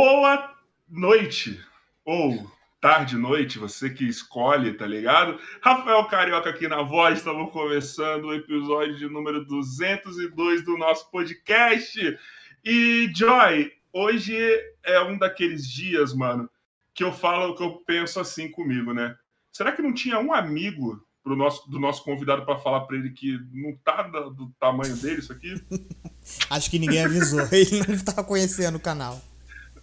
Boa 0.00 0.54
noite, 0.88 1.60
ou 2.04 2.48
tarde, 2.80 3.16
noite, 3.16 3.58
você 3.58 3.90
que 3.90 4.04
escolhe, 4.04 4.74
tá 4.74 4.86
ligado? 4.86 5.40
Rafael 5.60 6.04
Carioca 6.04 6.48
aqui 6.48 6.68
na 6.68 6.82
voz, 6.82 7.18
estamos 7.18 7.50
começando 7.50 8.26
o 8.26 8.32
episódio 8.32 8.96
de 8.96 9.08
número 9.08 9.44
202 9.44 10.64
do 10.64 10.78
nosso 10.78 11.10
podcast. 11.10 12.16
E, 12.64 13.10
Joy, 13.12 13.72
hoje 13.92 14.38
é 14.84 15.00
um 15.00 15.18
daqueles 15.18 15.68
dias, 15.68 16.14
mano, 16.14 16.48
que 16.94 17.02
eu 17.02 17.12
falo, 17.12 17.56
que 17.56 17.64
eu 17.64 17.82
penso 17.84 18.20
assim 18.20 18.48
comigo, 18.48 18.94
né? 18.94 19.16
Será 19.50 19.72
que 19.72 19.82
não 19.82 19.92
tinha 19.92 20.20
um 20.20 20.32
amigo 20.32 21.04
pro 21.24 21.34
nosso, 21.34 21.68
do 21.68 21.80
nosso 21.80 22.04
convidado 22.04 22.44
para 22.44 22.56
falar 22.56 22.82
para 22.82 22.96
ele 22.98 23.10
que 23.10 23.36
não 23.52 23.74
tá 23.78 24.02
do, 24.02 24.30
do 24.30 24.54
tamanho 24.60 24.96
dele 24.98 25.18
isso 25.18 25.32
aqui? 25.32 25.60
Acho 26.48 26.70
que 26.70 26.78
ninguém 26.78 27.04
avisou, 27.04 27.40
ele 27.50 27.84
não 27.84 27.96
estava 27.96 28.22
conhecendo 28.22 28.76
o 28.76 28.80
canal. 28.80 29.20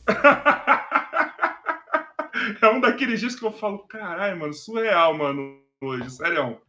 é 2.61 2.69
um 2.69 2.79
daqueles 2.79 3.19
dias 3.19 3.35
que 3.35 3.45
eu 3.45 3.51
falo, 3.51 3.79
caralho, 3.87 4.39
mano, 4.39 4.53
surreal, 4.53 5.17
mano, 5.17 5.61
hoje, 5.81 6.09
sério. 6.09 6.61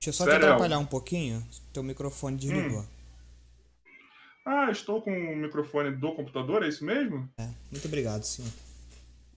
Deixa 0.00 0.10
eu 0.10 0.12
só 0.12 0.24
te 0.24 0.32
atrapalhar 0.32 0.78
um 0.78 0.86
pouquinho. 0.86 1.42
Teu 1.72 1.82
microfone 1.82 2.36
desligou. 2.36 2.80
Hum. 2.80 2.88
Ah, 4.44 4.70
estou 4.70 5.00
com 5.00 5.10
o 5.10 5.36
microfone 5.36 5.92
do 5.92 6.14
computador, 6.14 6.62
é 6.62 6.68
isso 6.68 6.84
mesmo? 6.84 7.30
É, 7.38 7.48
muito 7.70 7.86
obrigado, 7.86 8.24
sim. 8.24 8.44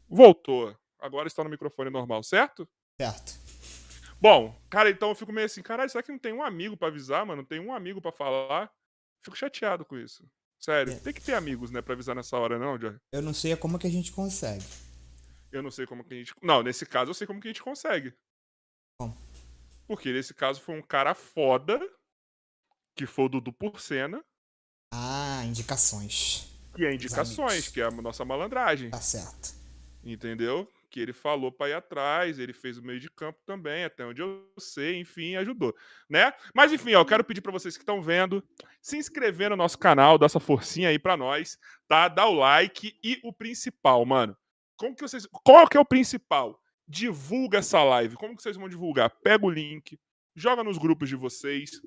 Voltou. 0.09 0.75
Agora 0.99 1.27
está 1.27 1.43
no 1.43 1.49
microfone 1.49 1.89
normal, 1.89 2.23
certo? 2.23 2.67
Certo. 2.99 3.39
Bom, 4.19 4.53
cara, 4.69 4.89
então 4.89 5.09
eu 5.09 5.15
fico 5.15 5.31
meio 5.31 5.45
assim, 5.45 5.61
caralho, 5.61 5.89
será 5.89 6.03
que 6.03 6.11
não 6.11 6.19
tem 6.19 6.33
um 6.33 6.43
amigo 6.43 6.75
para 6.75 6.89
avisar, 6.89 7.25
mano? 7.25 7.43
Não 7.43 7.47
tem 7.47 7.59
um 7.59 7.73
amigo 7.73 8.01
para 8.01 8.11
falar? 8.11 8.69
Fico 9.23 9.37
chateado 9.37 9.85
com 9.85 9.97
isso. 9.97 10.25
Sério, 10.59 10.93
é. 10.93 10.99
tem 10.99 11.13
que 11.13 11.21
ter 11.21 11.33
amigos, 11.33 11.71
né, 11.71 11.81
pra 11.81 11.93
avisar 11.93 12.15
nessa 12.15 12.37
hora, 12.37 12.57
não, 12.57 12.79
Joy? 12.79 12.95
Eu 13.11 13.21
não 13.21 13.33
sei 13.33 13.55
como 13.55 13.77
que 13.77 13.87
a 13.87 13.91
gente 13.91 14.11
consegue. 14.11 14.65
Eu 15.51 15.63
não 15.63 15.71
sei 15.71 15.85
como 15.85 16.03
que 16.03 16.13
a 16.13 16.17
gente. 16.17 16.33
Não, 16.41 16.61
nesse 16.61 16.85
caso 16.85 17.11
eu 17.11 17.15
sei 17.15 17.25
como 17.25 17.39
que 17.39 17.47
a 17.47 17.51
gente 17.51 17.63
consegue. 17.63 18.13
Como? 18.99 19.17
Porque 19.87 20.11
nesse 20.11 20.33
caso 20.33 20.59
foi 20.61 20.77
um 20.77 20.81
cara 20.81 21.13
foda, 21.13 21.79
que 22.95 23.05
foi 23.05 23.25
o 23.25 23.29
Dudu 23.29 23.53
Porcena. 23.53 24.23
Ah, 24.93 25.43
indicações. 25.45 26.51
Que 26.75 26.85
é 26.85 26.93
indicações, 26.93 27.69
que 27.69 27.81
é 27.81 27.85
a 27.85 27.91
nossa 27.91 28.25
malandragem. 28.25 28.89
Tá 28.89 29.01
certo. 29.01 29.55
Entendeu? 30.03 30.69
Que 30.89 30.99
ele 30.99 31.13
falou 31.13 31.51
para 31.51 31.69
ir 31.69 31.73
atrás, 31.73 32.39
ele 32.39 32.53
fez 32.53 32.77
o 32.77 32.83
meio 32.83 32.99
de 32.99 33.09
campo 33.09 33.39
também, 33.45 33.83
até 33.83 34.05
onde 34.05 34.21
eu 34.21 34.51
sei, 34.57 34.99
enfim, 34.99 35.35
ajudou, 35.35 35.75
né? 36.09 36.31
Mas 36.53 36.71
enfim, 36.71 36.93
ó, 36.95 37.01
eu 37.01 37.05
quero 37.05 37.23
pedir 37.23 37.41
para 37.41 37.51
vocês 37.51 37.75
que 37.75 37.83
estão 37.83 38.01
vendo, 38.01 38.43
se 38.81 38.97
inscrever 38.97 39.49
no 39.49 39.55
nosso 39.55 39.77
canal, 39.77 40.17
dar 40.17 40.27
essa 40.27 40.39
forcinha 40.39 40.89
aí 40.89 40.99
para 40.99 41.17
nós, 41.17 41.57
tá? 41.87 42.07
Dá 42.07 42.25
o 42.25 42.33
like 42.33 42.97
e 43.03 43.19
o 43.23 43.33
principal, 43.33 44.05
mano. 44.05 44.35
Como 44.77 44.95
que 44.95 45.01
vocês, 45.01 45.25
qual 45.43 45.67
que 45.67 45.77
é 45.77 45.79
o 45.79 45.85
principal? 45.85 46.61
Divulga 46.87 47.57
essa 47.57 47.83
live. 47.83 48.15
Como 48.15 48.35
que 48.35 48.41
vocês 48.41 48.55
vão 48.55 48.69
divulgar? 48.69 49.09
Pega 49.21 49.45
o 49.45 49.49
link, 49.49 49.99
joga 50.35 50.63
nos 50.63 50.77
grupos 50.77 51.09
de 51.09 51.15
vocês, 51.15 51.81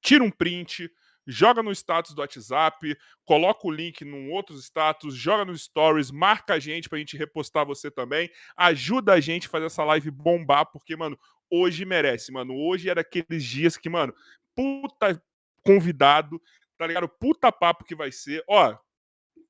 tira 0.00 0.24
um 0.24 0.30
print, 0.30 0.90
joga 1.26 1.62
no 1.62 1.72
status 1.72 2.14
do 2.14 2.20
WhatsApp, 2.20 2.96
coloca 3.24 3.66
o 3.66 3.70
link 3.70 4.04
num 4.04 4.30
outro 4.30 4.56
status, 4.56 5.14
joga 5.14 5.44
nos 5.44 5.62
stories, 5.62 6.10
marca 6.10 6.54
a 6.54 6.58
gente 6.58 6.88
pra 6.88 6.98
gente 6.98 7.16
repostar 7.16 7.66
você 7.66 7.90
também, 7.90 8.30
ajuda 8.56 9.14
a 9.14 9.20
gente 9.20 9.46
a 9.46 9.50
fazer 9.50 9.66
essa 9.66 9.84
live 9.84 10.10
bombar, 10.10 10.66
porque, 10.66 10.96
mano, 10.96 11.18
hoje 11.50 11.84
merece, 11.84 12.32
mano. 12.32 12.54
Hoje 12.54 12.88
era 12.88 13.00
aqueles 13.00 13.44
dias 13.44 13.76
que, 13.76 13.88
mano, 13.88 14.14
puta 14.54 15.20
convidado, 15.64 16.40
tá 16.78 16.86
ligado? 16.86 17.08
Puta 17.08 17.52
papo 17.52 17.84
que 17.84 17.94
vai 17.94 18.10
ser. 18.10 18.42
Ó, 18.48 18.76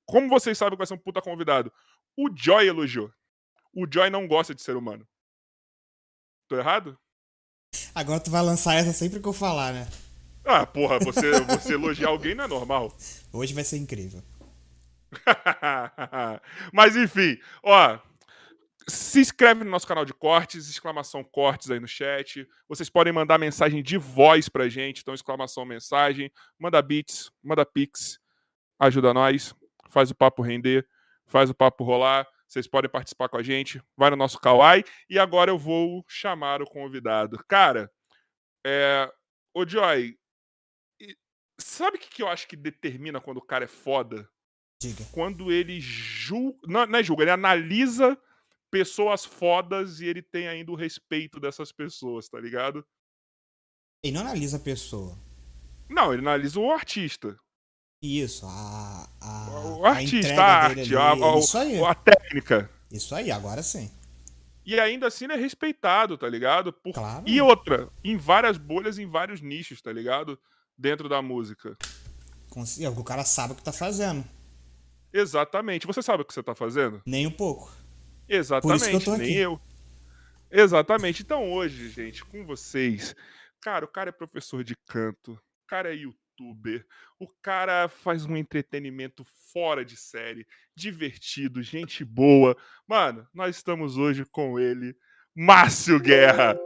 como 0.04 0.28
vocês 0.28 0.58
sabem 0.58 0.72
que 0.72 0.78
vai 0.78 0.86
ser 0.86 0.94
um 0.94 0.98
puta 0.98 1.22
convidado? 1.22 1.72
O 2.16 2.28
Joy 2.34 2.66
elogiou. 2.66 3.12
O 3.72 3.86
Joy 3.90 4.10
não 4.10 4.26
gosta 4.26 4.54
de 4.54 4.62
ser 4.62 4.76
humano. 4.76 5.06
Tô 6.48 6.56
errado? 6.56 6.98
Agora 7.94 8.18
tu 8.18 8.30
vai 8.30 8.42
lançar 8.42 8.74
essa 8.74 8.92
sempre 8.92 9.20
que 9.20 9.28
eu 9.28 9.32
falar, 9.32 9.72
né? 9.72 9.86
Ah, 10.44 10.66
porra, 10.66 10.98
você, 10.98 11.40
você 11.40 11.74
elogiar 11.74 12.08
alguém 12.08 12.34
não 12.34 12.44
é 12.44 12.48
normal. 12.48 12.92
Hoje 13.32 13.54
vai 13.54 13.64
ser 13.64 13.76
incrível. 13.76 14.22
Mas 16.72 16.96
enfim, 16.96 17.38
ó. 17.62 17.98
Se 18.88 19.20
inscreve 19.20 19.62
no 19.62 19.70
nosso 19.70 19.86
canal 19.86 20.04
de 20.04 20.12
cortes, 20.12 20.68
exclamação 20.68 21.22
cortes 21.22 21.70
aí 21.70 21.78
no 21.78 21.86
chat. 21.86 22.48
Vocês 22.68 22.88
podem 22.90 23.12
mandar 23.12 23.38
mensagem 23.38 23.82
de 23.82 23.96
voz 23.96 24.48
pra 24.48 24.68
gente, 24.68 25.02
então 25.02 25.14
exclamação 25.14 25.64
mensagem. 25.64 26.32
Manda 26.58 26.80
beats, 26.82 27.30
manda 27.42 27.64
pix, 27.64 28.18
ajuda 28.80 29.14
nós, 29.14 29.54
faz 29.88 30.10
o 30.10 30.14
papo 30.14 30.42
render, 30.42 30.86
faz 31.26 31.50
o 31.50 31.54
papo 31.54 31.84
rolar. 31.84 32.26
Vocês 32.48 32.66
podem 32.66 32.90
participar 32.90 33.28
com 33.28 33.36
a 33.36 33.42
gente, 33.44 33.80
vai 33.96 34.10
no 34.10 34.16
nosso 34.16 34.40
Kawaii. 34.40 34.82
E 35.08 35.20
agora 35.20 35.52
eu 35.52 35.58
vou 35.58 36.04
chamar 36.08 36.60
o 36.60 36.66
convidado. 36.66 37.38
Cara, 37.46 37.88
é... 38.66 39.08
Ô 39.54 39.66
Joy, 39.66 40.16
Sabe 41.60 41.96
o 41.96 42.00
que, 42.00 42.08
que 42.08 42.22
eu 42.22 42.28
acho 42.28 42.48
que 42.48 42.56
determina 42.56 43.20
quando 43.20 43.36
o 43.38 43.42
cara 43.42 43.64
é 43.64 43.68
foda? 43.68 44.28
Diga. 44.80 45.04
Quando 45.12 45.52
ele 45.52 45.80
julga. 45.80 46.58
Não, 46.66 46.86
não 46.86 46.98
é 46.98 47.02
julga, 47.02 47.24
ele 47.24 47.30
analisa 47.30 48.18
pessoas 48.70 49.24
fodas 49.24 50.00
e 50.00 50.06
ele 50.06 50.22
tem 50.22 50.48
ainda 50.48 50.70
o 50.70 50.76
respeito 50.76 51.38
dessas 51.38 51.72
pessoas, 51.72 52.28
tá 52.28 52.40
ligado? 52.40 52.86
Ele 54.02 54.14
não 54.14 54.22
analisa 54.22 54.56
a 54.56 54.60
pessoa. 54.60 55.18
Não, 55.88 56.12
ele 56.12 56.22
analisa 56.22 56.58
o 56.58 56.70
artista. 56.70 57.36
Isso, 58.02 58.46
a. 58.46 59.08
a 59.20 59.76
o 59.78 59.84
artista, 59.84 60.40
a, 60.40 60.64
arte, 60.64 60.96
a, 60.96 61.12
a, 61.12 61.38
Isso 61.38 61.58
aí. 61.58 61.84
a 61.84 61.94
técnica. 61.94 62.70
Isso 62.90 63.14
aí, 63.14 63.30
agora 63.30 63.62
sim. 63.62 63.90
E 64.64 64.78
ainda 64.78 65.08
assim 65.08 65.24
ele 65.24 65.34
é 65.34 65.36
respeitado, 65.36 66.16
tá 66.16 66.28
ligado? 66.28 66.72
Por... 66.72 66.94
Claro. 66.94 67.24
E 67.26 67.40
outra, 67.40 67.90
em 68.02 68.16
várias 68.16 68.56
bolhas, 68.56 68.98
em 68.98 69.06
vários 69.06 69.40
nichos, 69.40 69.82
tá 69.82 69.92
ligado? 69.92 70.38
Dentro 70.80 71.08
da 71.08 71.20
música. 71.20 71.76
É 72.80 72.88
o 72.88 73.04
cara 73.04 73.24
sabe 73.24 73.52
o 73.52 73.56
que 73.56 73.62
tá 73.62 73.72
fazendo. 73.72 74.24
Exatamente. 75.12 75.86
Você 75.86 76.02
sabe 76.02 76.22
o 76.22 76.26
que 76.26 76.32
você 76.32 76.42
tá 76.42 76.54
fazendo? 76.54 77.02
Nem 77.06 77.26
um 77.26 77.30
pouco. 77.30 77.70
Exatamente, 78.28 79.06
eu 79.06 79.18
nem 79.18 79.30
aqui. 79.30 79.36
eu. 79.36 79.60
Exatamente. 80.50 81.22
Então 81.22 81.52
hoje, 81.52 81.90
gente, 81.90 82.24
com 82.24 82.44
vocês, 82.44 83.14
cara, 83.60 83.84
o 83.84 83.88
cara 83.88 84.08
é 84.08 84.12
professor 84.12 84.64
de 84.64 84.74
canto, 84.86 85.32
o 85.32 85.66
cara 85.66 85.92
é 85.92 85.96
youtuber, 85.96 86.84
o 87.18 87.28
cara 87.42 87.88
faz 87.88 88.24
um 88.24 88.36
entretenimento 88.36 89.24
fora 89.52 89.84
de 89.84 89.96
série, 89.96 90.46
divertido, 90.74 91.62
gente 91.62 92.04
boa. 92.04 92.56
Mano, 92.86 93.26
nós 93.34 93.56
estamos 93.56 93.96
hoje 93.96 94.24
com 94.24 94.58
ele, 94.58 94.96
Márcio 95.34 96.00
Guerra. 96.00 96.56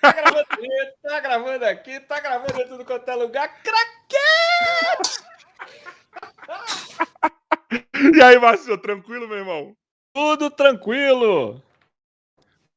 Tá 0.00 0.12
gravando 0.12 0.40
aqui, 0.40 0.68
tá 1.02 1.20
gravando 1.20 1.64
aqui, 1.64 2.00
tá 2.00 2.20
gravando 2.20 2.60
em 2.60 2.68
tudo 2.68 2.84
quanto 2.84 3.08
é 3.08 3.14
lugar. 3.14 3.62
Craquete! 3.62 5.24
E 8.14 8.22
aí, 8.22 8.38
Márcio, 8.38 8.78
tranquilo, 8.78 9.26
meu 9.26 9.38
irmão? 9.38 9.76
Tudo 10.14 10.50
tranquilo. 10.50 11.60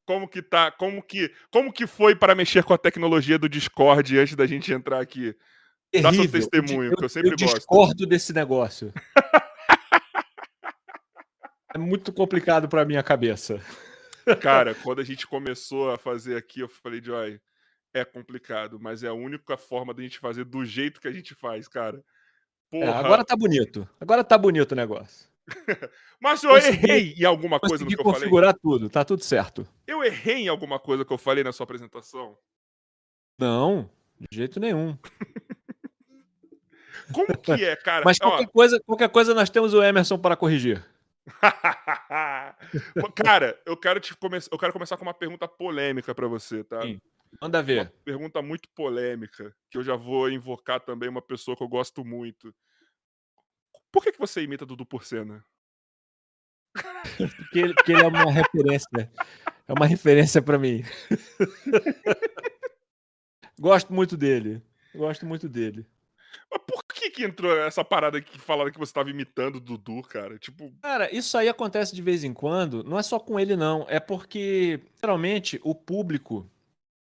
Como 0.04 0.26
que 0.26 0.42
tá? 0.42 0.72
Como 0.72 1.00
que, 1.02 1.32
como 1.50 1.72
que 1.72 1.86
foi 1.86 2.16
para 2.16 2.34
mexer 2.34 2.64
com 2.64 2.74
a 2.74 2.78
tecnologia 2.78 3.38
do 3.38 3.48
Discord 3.48 4.18
antes 4.18 4.34
da 4.34 4.46
gente 4.46 4.72
entrar 4.72 5.00
aqui? 5.00 5.36
Terrível. 5.90 6.10
Dá 6.10 6.16
seu 6.16 6.30
testemunho, 6.30 6.92
eu, 6.92 6.96
que 6.96 7.04
eu 7.04 7.08
sempre 7.08 7.30
eu 7.30 7.36
gosto. 7.36 7.48
Eu 7.48 7.54
discordo 7.54 8.06
desse 8.06 8.32
negócio. 8.32 8.92
é 11.74 11.78
muito 11.78 12.12
complicado 12.12 12.68
para 12.68 12.84
minha 12.84 13.02
cabeça. 13.02 13.60
Cara, 14.36 14.74
quando 14.74 15.00
a 15.00 15.04
gente 15.04 15.26
começou 15.26 15.90
a 15.90 15.98
fazer 15.98 16.36
aqui, 16.36 16.60
eu 16.60 16.68
falei, 16.68 17.02
Joy, 17.02 17.40
é 17.92 18.04
complicado, 18.04 18.78
mas 18.80 19.02
é 19.02 19.08
a 19.08 19.12
única 19.12 19.56
forma 19.56 19.92
da 19.92 20.02
gente 20.02 20.18
fazer 20.18 20.44
do 20.44 20.64
jeito 20.64 21.00
que 21.00 21.08
a 21.08 21.12
gente 21.12 21.34
faz, 21.34 21.66
cara. 21.66 22.02
É, 22.72 22.88
agora 22.88 23.24
tá 23.24 23.34
bonito. 23.34 23.88
Agora 24.00 24.22
tá 24.22 24.38
bonito 24.38 24.72
o 24.72 24.76
negócio. 24.76 25.28
mas 26.20 26.42
eu 26.44 26.50
consegui, 26.50 26.90
errei 26.90 27.14
em 27.18 27.24
alguma 27.24 27.58
coisa 27.58 27.84
no 27.84 27.90
que 27.90 27.94
eu 27.94 28.04
falei. 28.04 28.20
configurar 28.20 28.54
tudo, 28.54 28.88
tá 28.88 29.04
tudo 29.04 29.24
certo. 29.24 29.66
Eu 29.86 30.04
errei 30.04 30.44
em 30.44 30.48
alguma 30.48 30.78
coisa 30.78 31.04
que 31.04 31.12
eu 31.12 31.18
falei 31.18 31.42
na 31.42 31.52
sua 31.52 31.64
apresentação? 31.64 32.38
Não, 33.36 33.90
de 34.18 34.36
jeito 34.36 34.60
nenhum. 34.60 34.96
Como 37.12 37.36
que 37.38 37.64
é, 37.64 37.74
cara? 37.74 38.04
Mas 38.04 38.18
qualquer, 38.18 38.46
Ó, 38.46 38.50
coisa, 38.50 38.80
qualquer 38.86 39.08
coisa 39.08 39.34
nós 39.34 39.50
temos 39.50 39.74
o 39.74 39.82
Emerson 39.82 40.16
para 40.16 40.36
corrigir. 40.36 40.84
Cara, 43.24 43.60
eu 43.66 43.76
quero 43.76 44.00
te 44.00 44.16
come... 44.16 44.38
eu 44.50 44.58
quero 44.58 44.72
começar 44.72 44.96
com 44.96 45.02
uma 45.02 45.14
pergunta 45.14 45.46
polêmica 45.46 46.14
para 46.14 46.26
você, 46.26 46.64
tá? 46.64 46.82
Sim. 46.82 47.00
Manda 47.40 47.62
ver. 47.62 47.82
Uma 47.82 47.92
pergunta 48.04 48.42
muito 48.42 48.68
polêmica, 48.74 49.54
que 49.70 49.78
eu 49.78 49.82
já 49.82 49.94
vou 49.94 50.30
invocar 50.30 50.80
também 50.80 51.08
uma 51.08 51.22
pessoa 51.22 51.56
que 51.56 51.62
eu 51.62 51.68
gosto 51.68 52.04
muito. 52.04 52.54
Por 53.92 54.02
que, 54.02 54.12
que 54.12 54.18
você 54.18 54.42
imita 54.42 54.66
Dudu 54.66 54.84
Porcena? 54.84 55.44
porque, 57.16 57.58
ele, 57.58 57.74
porque 57.74 57.92
ele 57.92 58.02
é 58.02 58.06
uma 58.06 58.30
referência. 58.30 59.12
É 59.66 59.72
uma 59.72 59.86
referência 59.86 60.42
para 60.42 60.58
mim. 60.58 60.82
Gosto 63.58 63.92
muito 63.92 64.16
dele. 64.16 64.62
Gosto 64.94 65.26
muito 65.26 65.48
dele. 65.48 65.86
Mas 66.50 66.62
por 66.66 66.82
que 67.10 67.20
que 67.20 67.24
entrou 67.24 67.56
essa 67.58 67.84
parada 67.84 68.20
que 68.20 68.38
falaram 68.38 68.70
que 68.70 68.78
você 68.78 68.92
tava 68.92 69.10
imitando 69.10 69.56
o 69.56 69.60
Dudu, 69.60 70.02
cara? 70.02 70.38
Tipo, 70.38 70.72
Cara, 70.80 71.14
isso 71.14 71.36
aí 71.36 71.48
acontece 71.48 71.94
de 71.94 72.00
vez 72.00 72.24
em 72.24 72.32
quando, 72.32 72.82
não 72.84 72.98
é 72.98 73.02
só 73.02 73.18
com 73.18 73.38
ele, 73.38 73.56
não. 73.56 73.84
É 73.88 74.00
porque, 74.00 74.80
geralmente, 75.02 75.60
o 75.62 75.74
público 75.74 76.46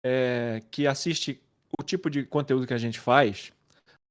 é, 0.05 0.63
que 0.71 0.87
assiste 0.87 1.41
o 1.79 1.83
tipo 1.83 2.09
de 2.09 2.25
conteúdo 2.25 2.67
que 2.67 2.75
a 2.75 2.79
gente 2.79 2.99
faz, 2.99 3.53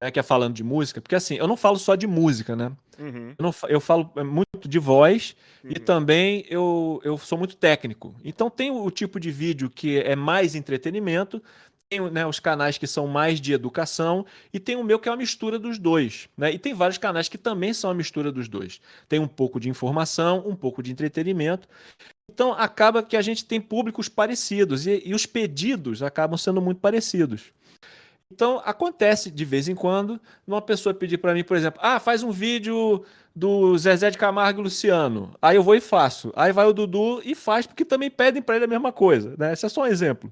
né, 0.01 0.11
que 0.11 0.19
é 0.19 0.23
falando 0.23 0.53
de 0.53 0.63
música, 0.63 1.01
porque 1.01 1.15
assim, 1.15 1.35
eu 1.35 1.47
não 1.47 1.57
falo 1.57 1.77
só 1.77 1.95
de 1.95 2.07
música, 2.07 2.55
né? 2.55 2.71
uhum, 2.99 3.33
Eu, 3.37 3.43
não 3.43 3.53
eu 3.67 3.79
falo 3.79 4.11
é, 4.15 4.23
muito 4.23 4.67
de 4.67 4.77
voz 4.77 5.35
e 5.63 5.67
uhum. 5.79 5.85
também 5.85 6.45
eu, 6.49 7.01
eu 7.03 7.17
sou 7.17 7.37
muito 7.37 7.55
técnico. 7.55 8.13
Então 8.23 8.49
tem 8.49 8.69
o 8.69 8.91
tipo 8.91 9.19
de 9.19 9.31
vídeo 9.31 9.69
que 9.69 9.99
é 9.99 10.15
mais 10.15 10.53
entretenimento, 10.55 11.41
tem 11.89 11.99
né, 12.11 12.25
os 12.25 12.39
canais 12.39 12.77
que 12.77 12.85
são 12.85 13.07
mais 13.07 13.41
de 13.41 13.51
educação 13.51 14.25
e 14.53 14.59
tem 14.59 14.75
o 14.75 14.83
meu 14.83 14.99
que 14.99 15.09
é 15.09 15.11
uma 15.11 15.17
mistura 15.17 15.57
dos 15.57 15.79
dois. 15.79 16.29
Né? 16.37 16.53
E 16.53 16.59
tem 16.59 16.73
vários 16.73 16.99
canais 16.99 17.27
que 17.27 17.37
também 17.37 17.73
são 17.73 17.89
a 17.89 17.93
mistura 17.93 18.31
dos 18.31 18.47
dois. 18.47 18.79
Tem 19.07 19.19
um 19.19 19.27
pouco 19.27 19.59
de 19.59 19.69
informação, 19.69 20.43
um 20.45 20.55
pouco 20.55 20.83
de 20.83 20.91
entretenimento. 20.91 21.67
Então 22.31 22.53
acaba 22.53 23.01
que 23.01 23.17
a 23.17 23.21
gente 23.21 23.43
tem 23.43 23.59
públicos 23.59 24.07
parecidos 24.07 24.85
e, 24.85 25.01
e 25.03 25.15
os 25.15 25.25
pedidos 25.25 26.03
acabam 26.03 26.37
sendo 26.37 26.61
muito 26.61 26.79
parecidos. 26.79 27.51
Então 28.31 28.61
acontece 28.63 29.31
de 29.31 29.43
vez 29.43 29.67
em 29.67 29.73
quando 29.73 30.21
uma 30.45 30.61
pessoa 30.61 30.93
pedir 30.93 31.17
para 31.17 31.33
mim, 31.33 31.43
por 31.43 31.57
exemplo, 31.57 31.79
ah, 31.81 31.99
faz 31.99 32.21
um 32.21 32.29
vídeo 32.29 33.03
do 33.35 33.75
Zezé 33.75 34.11
de 34.11 34.17
Camargo 34.19 34.61
e 34.61 34.63
Luciano. 34.63 35.31
Aí 35.41 35.55
eu 35.55 35.63
vou 35.63 35.73
e 35.73 35.81
faço. 35.81 36.31
Aí 36.35 36.51
vai 36.51 36.67
o 36.67 36.73
Dudu 36.73 37.19
e 37.25 37.33
faz, 37.33 37.65
porque 37.65 37.83
também 37.83 38.11
pedem 38.11 38.43
para 38.43 38.57
ele 38.57 38.65
a 38.65 38.67
mesma 38.67 38.91
coisa. 38.91 39.33
Né? 39.35 39.53
Esse 39.53 39.65
é 39.65 39.69
só 39.69 39.81
um 39.81 39.87
exemplo. 39.87 40.31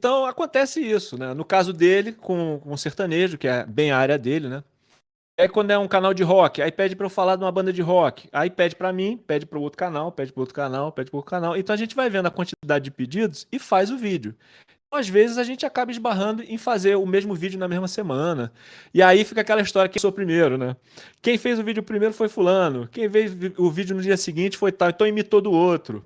Então 0.00 0.24
acontece 0.24 0.80
isso, 0.80 1.18
né? 1.18 1.34
No 1.34 1.44
caso 1.44 1.74
dele, 1.74 2.12
com, 2.12 2.58
com 2.58 2.72
o 2.72 2.78
sertanejo, 2.78 3.36
que 3.36 3.46
é 3.46 3.66
bem 3.66 3.90
a 3.90 3.98
área 3.98 4.16
dele, 4.16 4.48
né? 4.48 4.64
Aí 5.38 5.46
quando 5.46 5.72
é 5.72 5.78
um 5.78 5.86
canal 5.86 6.14
de 6.14 6.22
rock, 6.22 6.62
aí 6.62 6.72
pede 6.72 6.96
para 6.96 7.04
eu 7.04 7.10
falar 7.10 7.36
de 7.36 7.44
uma 7.44 7.52
banda 7.52 7.70
de 7.70 7.82
rock. 7.82 8.26
Aí 8.32 8.48
pede 8.48 8.74
para 8.74 8.94
mim, 8.94 9.18
pede 9.18 9.44
para 9.44 9.58
outro 9.58 9.76
canal, 9.76 10.10
pede 10.10 10.32
para 10.32 10.40
outro 10.40 10.54
canal, 10.54 10.90
pede 10.90 11.10
para 11.10 11.18
outro 11.18 11.30
canal. 11.30 11.54
Então 11.54 11.74
a 11.74 11.76
gente 11.76 11.94
vai 11.94 12.08
vendo 12.08 12.24
a 12.24 12.30
quantidade 12.30 12.84
de 12.84 12.90
pedidos 12.90 13.46
e 13.52 13.58
faz 13.58 13.90
o 13.90 13.98
vídeo. 13.98 14.34
Então, 14.86 14.98
às 14.98 15.08
vezes 15.08 15.36
a 15.36 15.44
gente 15.44 15.66
acaba 15.66 15.92
esbarrando 15.92 16.42
em 16.44 16.56
fazer 16.56 16.96
o 16.96 17.04
mesmo 17.04 17.34
vídeo 17.34 17.58
na 17.58 17.68
mesma 17.68 17.86
semana. 17.86 18.50
E 18.94 19.02
aí 19.02 19.22
fica 19.22 19.42
aquela 19.42 19.60
história 19.60 19.90
quem 19.90 20.00
sou 20.00 20.10
primeiro, 20.10 20.56
né? 20.56 20.74
Quem 21.20 21.36
fez 21.36 21.58
o 21.58 21.62
vídeo 21.62 21.82
primeiro 21.82 22.14
foi 22.14 22.28
fulano, 22.30 22.88
quem 22.88 23.08
fez 23.08 23.36
o 23.58 23.70
vídeo 23.70 23.94
no 23.94 24.00
dia 24.00 24.16
seguinte 24.16 24.56
foi 24.56 24.72
tal, 24.72 24.88
então 24.88 25.06
imitou 25.06 25.42
do 25.42 25.52
outro. 25.52 26.02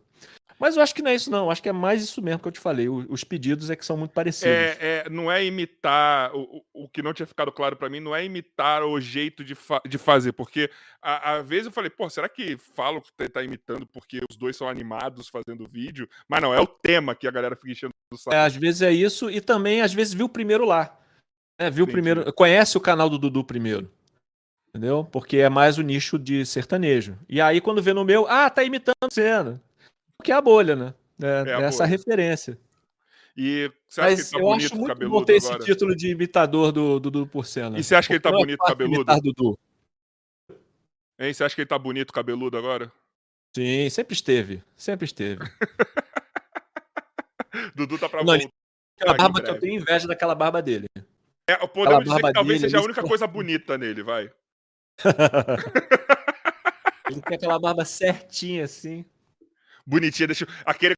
Mas 0.58 0.76
eu 0.76 0.82
acho 0.82 0.94
que 0.94 1.02
não 1.02 1.10
é 1.10 1.14
isso 1.14 1.30
não, 1.30 1.44
eu 1.46 1.50
acho 1.50 1.62
que 1.62 1.68
é 1.68 1.72
mais 1.72 2.02
isso 2.02 2.22
mesmo 2.22 2.40
que 2.40 2.48
eu 2.48 2.52
te 2.52 2.60
falei. 2.60 2.88
O- 2.88 3.04
Os 3.10 3.24
pedidos 3.24 3.70
é 3.70 3.76
que 3.76 3.84
são 3.84 3.96
muito 3.96 4.12
parecidos. 4.12 4.48
É, 4.54 4.76
é, 5.06 5.10
não 5.10 5.30
é 5.30 5.44
imitar, 5.44 6.34
o, 6.34 6.64
o- 6.72 6.88
que 6.88 7.02
não 7.02 7.12
tinha 7.12 7.26
ficado 7.26 7.50
claro 7.52 7.76
pra 7.76 7.90
mim, 7.90 8.00
não 8.00 8.14
é 8.14 8.24
imitar 8.24 8.82
o 8.84 9.00
jeito 9.00 9.44
de, 9.44 9.54
fa- 9.54 9.82
de 9.86 9.98
fazer, 9.98 10.32
porque 10.32 10.70
a- 11.02 11.36
às 11.36 11.46
vezes 11.48 11.66
eu 11.66 11.72
falei, 11.72 11.90
pô, 11.90 12.08
será 12.08 12.28
que 12.28 12.56
falo 12.56 13.02
que 13.02 13.12
tá- 13.12 13.28
tá 13.28 13.42
imitando 13.42 13.86
porque 13.86 14.20
os 14.30 14.36
dois 14.36 14.56
são 14.56 14.68
animados 14.68 15.28
fazendo 15.28 15.68
vídeo? 15.68 16.08
Mas 16.28 16.40
não, 16.40 16.54
é 16.54 16.60
o 16.60 16.66
tema 16.66 17.14
que 17.14 17.26
a 17.26 17.30
galera 17.30 17.56
fica 17.56 17.70
enchendo 17.72 17.92
o 18.12 18.16
saco. 18.16 18.34
É, 18.34 18.40
às 18.40 18.54
vezes 18.56 18.82
é 18.82 18.92
isso, 18.92 19.28
e 19.30 19.40
também 19.40 19.80
às 19.82 19.92
vezes 19.92 20.14
viu 20.14 20.26
o 20.26 20.30
primeiro 20.30 20.64
lá. 20.64 20.96
É, 21.60 21.70
viu 21.70 21.84
Entendi. 21.84 21.92
primeiro. 21.92 22.32
Conhece 22.32 22.76
o 22.76 22.80
canal 22.80 23.08
do 23.10 23.18
Dudu 23.18 23.44
primeiro. 23.44 23.90
Entendeu? 24.70 25.04
Porque 25.04 25.36
é 25.36 25.48
mais 25.48 25.78
o 25.78 25.82
nicho 25.82 26.18
de 26.18 26.44
sertanejo. 26.44 27.16
E 27.28 27.40
aí, 27.40 27.60
quando 27.60 27.80
vê 27.80 27.92
no 27.92 28.04
meu, 28.04 28.26
ah, 28.28 28.50
tá 28.50 28.64
imitando 28.64 28.94
cena. 29.12 29.62
Porque 30.18 30.32
é 30.32 30.34
a 30.34 30.40
bolha, 30.40 30.76
né? 30.76 30.94
É, 31.22 31.50
É 31.50 31.62
essa 31.62 31.84
bolha. 31.84 31.90
referência. 31.90 32.58
E 33.36 33.70
você 33.88 34.00
acha 34.00 34.10
Mas 34.10 34.30
que 34.30 34.36
ele 34.36 34.38
tá 34.38 34.38
eu 34.38 34.42
bonito, 34.52 34.66
acho 34.66 34.76
muito 34.76 34.88
bom 34.88 34.94
cabeludo 34.94 35.26
ter 35.26 35.32
esse 35.34 35.48
agora? 35.48 35.64
título 35.64 35.96
de 35.96 36.08
imitador 36.10 36.70
do 36.70 37.00
Dudu 37.00 37.26
por 37.26 37.44
cena. 37.44 37.78
E 37.78 37.82
você 37.82 37.94
acha 37.96 38.06
que 38.06 38.12
ele 38.14 38.20
tá 38.20 38.28
é 38.28 38.32
bonito, 38.32 38.58
cabeludo? 38.58 39.20
Dudu. 39.20 39.58
Hein, 41.18 41.34
você 41.34 41.44
acha 41.44 41.54
que 41.54 41.60
ele 41.62 41.68
tá 41.68 41.78
bonito, 41.78 42.12
cabeludo 42.12 42.56
agora? 42.56 42.92
Sim, 43.56 43.88
sempre 43.90 44.14
esteve. 44.14 44.62
Sempre 44.76 45.04
esteve. 45.04 45.42
Dudu 47.74 47.98
tá 47.98 48.08
pra 48.08 48.22
Não, 48.22 48.38
voltar. 48.38 48.48
Aquela 49.00 49.16
barba 49.16 49.42
que 49.42 49.50
eu 49.50 49.58
tenho 49.58 49.74
inveja 49.80 50.06
daquela 50.06 50.34
barba 50.34 50.62
dele. 50.62 50.86
É, 51.48 51.54
aquela 51.54 51.68
podemos 51.68 52.04
dizer 52.04 52.22
que 52.22 52.32
talvez 52.32 52.60
dele 52.60 52.70
seja 52.70 52.80
a 52.80 52.84
única 52.84 53.02
coisa 53.02 53.26
bonita 53.26 53.76
nele, 53.76 54.02
vai. 54.02 54.30
Ele 57.10 57.20
tem 57.20 57.36
aquela 57.36 57.58
barba 57.58 57.84
certinha 57.84 58.64
assim. 58.64 59.04
Bonitinha, 59.86 60.26
deixa. 60.26 60.46
Aquele. 60.64 60.94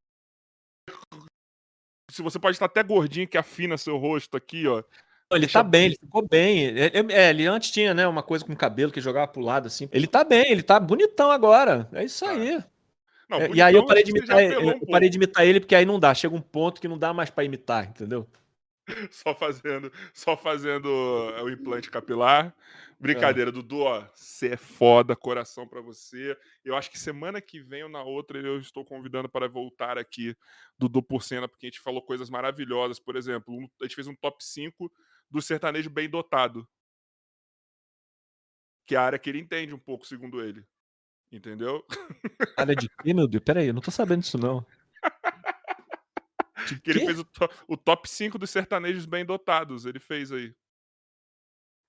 Se 2.10 2.22
você 2.22 2.38
pode 2.38 2.54
estar 2.54 2.66
até 2.66 2.82
gordinho 2.82 3.28
que 3.28 3.36
afina 3.36 3.76
seu 3.76 3.96
rosto 3.96 4.36
aqui, 4.36 4.66
ó. 4.66 4.82
Ele 5.30 5.40
Deixa 5.40 5.58
tá 5.58 5.62
bem, 5.64 5.86
ele 5.86 5.96
ficou 5.98 6.26
bem. 6.26 6.66
É, 6.78 6.86
é, 6.86 7.06
é, 7.10 7.30
ele 7.30 7.46
antes 7.46 7.72
tinha, 7.72 7.92
né, 7.92 8.06
uma 8.06 8.22
coisa 8.22 8.44
com 8.44 8.54
cabelo 8.54 8.92
que 8.92 9.00
jogava 9.00 9.26
pro 9.26 9.42
lado 9.42 9.66
assim. 9.66 9.88
Ele 9.90 10.06
tá 10.06 10.22
bem, 10.22 10.52
ele 10.52 10.62
tá 10.62 10.78
bonitão 10.78 11.32
agora. 11.32 11.88
É 11.92 12.04
isso 12.04 12.24
Tá. 12.24 12.30
aí. 12.30 12.62
Não, 13.28 13.38
É, 13.40 13.50
e 13.52 13.60
aí 13.60 13.74
eu 13.74 13.84
parei 13.84 14.04
de 14.04 14.12
imitar 14.12 14.40
ele, 14.40 14.56
um 14.56 14.70
eu 14.70 14.86
parei 14.86 15.08
de 15.08 15.16
imitar 15.16 15.44
ele 15.44 15.58
porque 15.58 15.74
aí 15.74 15.84
não 15.84 15.98
dá, 15.98 16.14
chega 16.14 16.32
um 16.32 16.40
ponto 16.40 16.80
que 16.80 16.86
não 16.86 16.96
dá 16.96 17.12
mais 17.12 17.28
pra 17.28 17.42
imitar, 17.42 17.88
entendeu? 17.88 18.24
Só 19.10 19.34
fazendo, 19.34 19.92
só 20.14 20.36
fazendo 20.36 20.86
uh, 20.86 21.42
o 21.42 21.50
implante 21.50 21.90
capilar. 21.90 22.54
Brincadeira, 22.98 23.52
Dudu, 23.52 23.80
ó. 23.80 24.08
Você 24.14 24.48
é 24.54 24.56
foda, 24.56 25.14
coração 25.14 25.68
pra 25.68 25.80
você. 25.82 26.36
Eu 26.64 26.74
acho 26.74 26.90
que 26.90 26.98
semana 26.98 27.40
que 27.42 27.60
vem 27.60 27.82
ou 27.82 27.88
na 27.90 28.02
outra 28.02 28.38
eu 28.38 28.58
estou 28.58 28.84
convidando 28.84 29.28
para 29.28 29.48
voltar 29.48 29.98
aqui, 29.98 30.34
Dudu 30.78 31.02
por 31.02 31.22
cena, 31.22 31.46
porque 31.46 31.66
a 31.66 31.68
gente 31.68 31.80
falou 31.80 32.00
coisas 32.02 32.30
maravilhosas. 32.30 32.98
Por 32.98 33.14
exemplo, 33.16 33.54
um- 33.54 33.68
a 33.80 33.84
gente 33.84 33.94
fez 33.94 34.06
um 34.06 34.14
top 34.14 34.42
5 34.42 34.90
do 35.30 35.42
sertanejo 35.42 35.90
bem 35.90 36.08
dotado. 36.08 36.66
Que 38.86 38.94
é 38.94 38.98
a 38.98 39.02
área 39.02 39.18
que 39.18 39.28
ele 39.28 39.40
entende 39.40 39.74
um 39.74 39.78
pouco, 39.78 40.06
segundo 40.06 40.40
ele. 40.42 40.64
Entendeu? 41.30 41.84
Área 42.56 42.74
de 42.74 42.88
quê, 42.88 43.12
meu 43.12 43.26
Deus? 43.26 43.42
Peraí, 43.44 43.66
eu 43.66 43.74
não 43.74 43.82
tô 43.82 43.90
sabendo 43.90 44.20
disso 44.22 44.38
não. 44.38 44.64
De 46.68 46.80
Que 46.80 46.90
ele 46.92 47.00
fez 47.00 47.18
o, 47.18 47.24
to- 47.24 47.50
o 47.68 47.76
top 47.76 48.08
5 48.08 48.38
dos 48.38 48.48
sertanejos 48.50 49.04
bem 49.04 49.24
dotados. 49.24 49.84
Ele 49.86 49.98
fez 50.00 50.32
aí. 50.32 50.54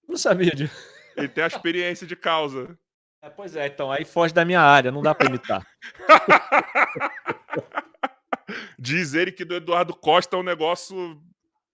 Não 0.08 0.18
sabia 0.18 0.52
disso. 0.52 0.76
Ele 1.18 1.28
tem 1.28 1.44
a 1.44 1.48
experiência 1.48 2.06
de 2.06 2.16
causa. 2.16 2.78
É, 3.22 3.30
pois 3.30 3.56
é, 3.56 3.68
então 3.68 3.92
aí 3.92 4.06
foge 4.06 4.34
da 4.34 4.46
minha 4.46 4.62
área, 4.62 4.92
não 4.92 5.02
dá 5.02 5.16
pra 5.16 5.28
imitar. 5.28 5.66
Diz 8.80 9.16
ele 9.16 9.32
que 9.32 9.44
do 9.44 9.56
Eduardo 9.56 9.96
Costa 9.96 10.36
é 10.36 10.40
um 10.40 10.44
negócio. 10.44 11.20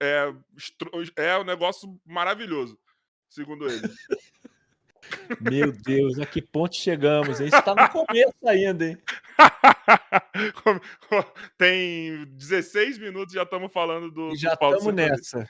É, 0.02 0.34
é 1.18 1.38
um 1.38 1.44
negócio 1.44 2.00
maravilhoso, 2.06 2.80
segundo 3.30 3.70
ele. 3.70 3.82
Meu 5.42 5.72
Deus, 5.72 6.18
a 6.18 6.26
que 6.26 6.42
ponto 6.42 6.76
chegamos, 6.76 7.42
hein? 7.42 7.48
Isso 7.48 7.62
tá 7.62 7.76
no 7.76 7.90
começo 7.90 8.48
ainda, 8.48 8.86
hein? 8.86 8.98
Tem 11.58 12.26
16 12.26 12.98
minutos 12.98 13.34
já 13.34 13.44
estamos 13.44 13.72
falando 13.72 14.10
do. 14.10 14.34
E 14.34 14.38
já 14.38 14.54
estamos 14.54 14.86
nessa. 14.94 15.48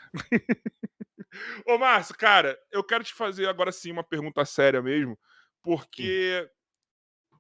Ô, 1.68 1.78
Márcio, 1.78 2.16
cara, 2.16 2.58
eu 2.72 2.84
quero 2.84 3.04
te 3.04 3.14
fazer 3.14 3.48
agora 3.48 3.72
sim 3.72 3.92
uma 3.92 4.04
pergunta 4.04 4.46
séria 4.46 4.82
mesmo, 4.82 5.18
porque 5.62 6.50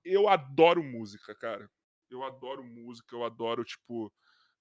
eu 0.03 0.27
adoro 0.27 0.83
música, 0.83 1.35
cara. 1.35 1.69
Eu 2.09 2.23
adoro 2.23 2.63
música, 2.63 3.15
eu 3.15 3.23
adoro, 3.23 3.63
tipo. 3.63 4.13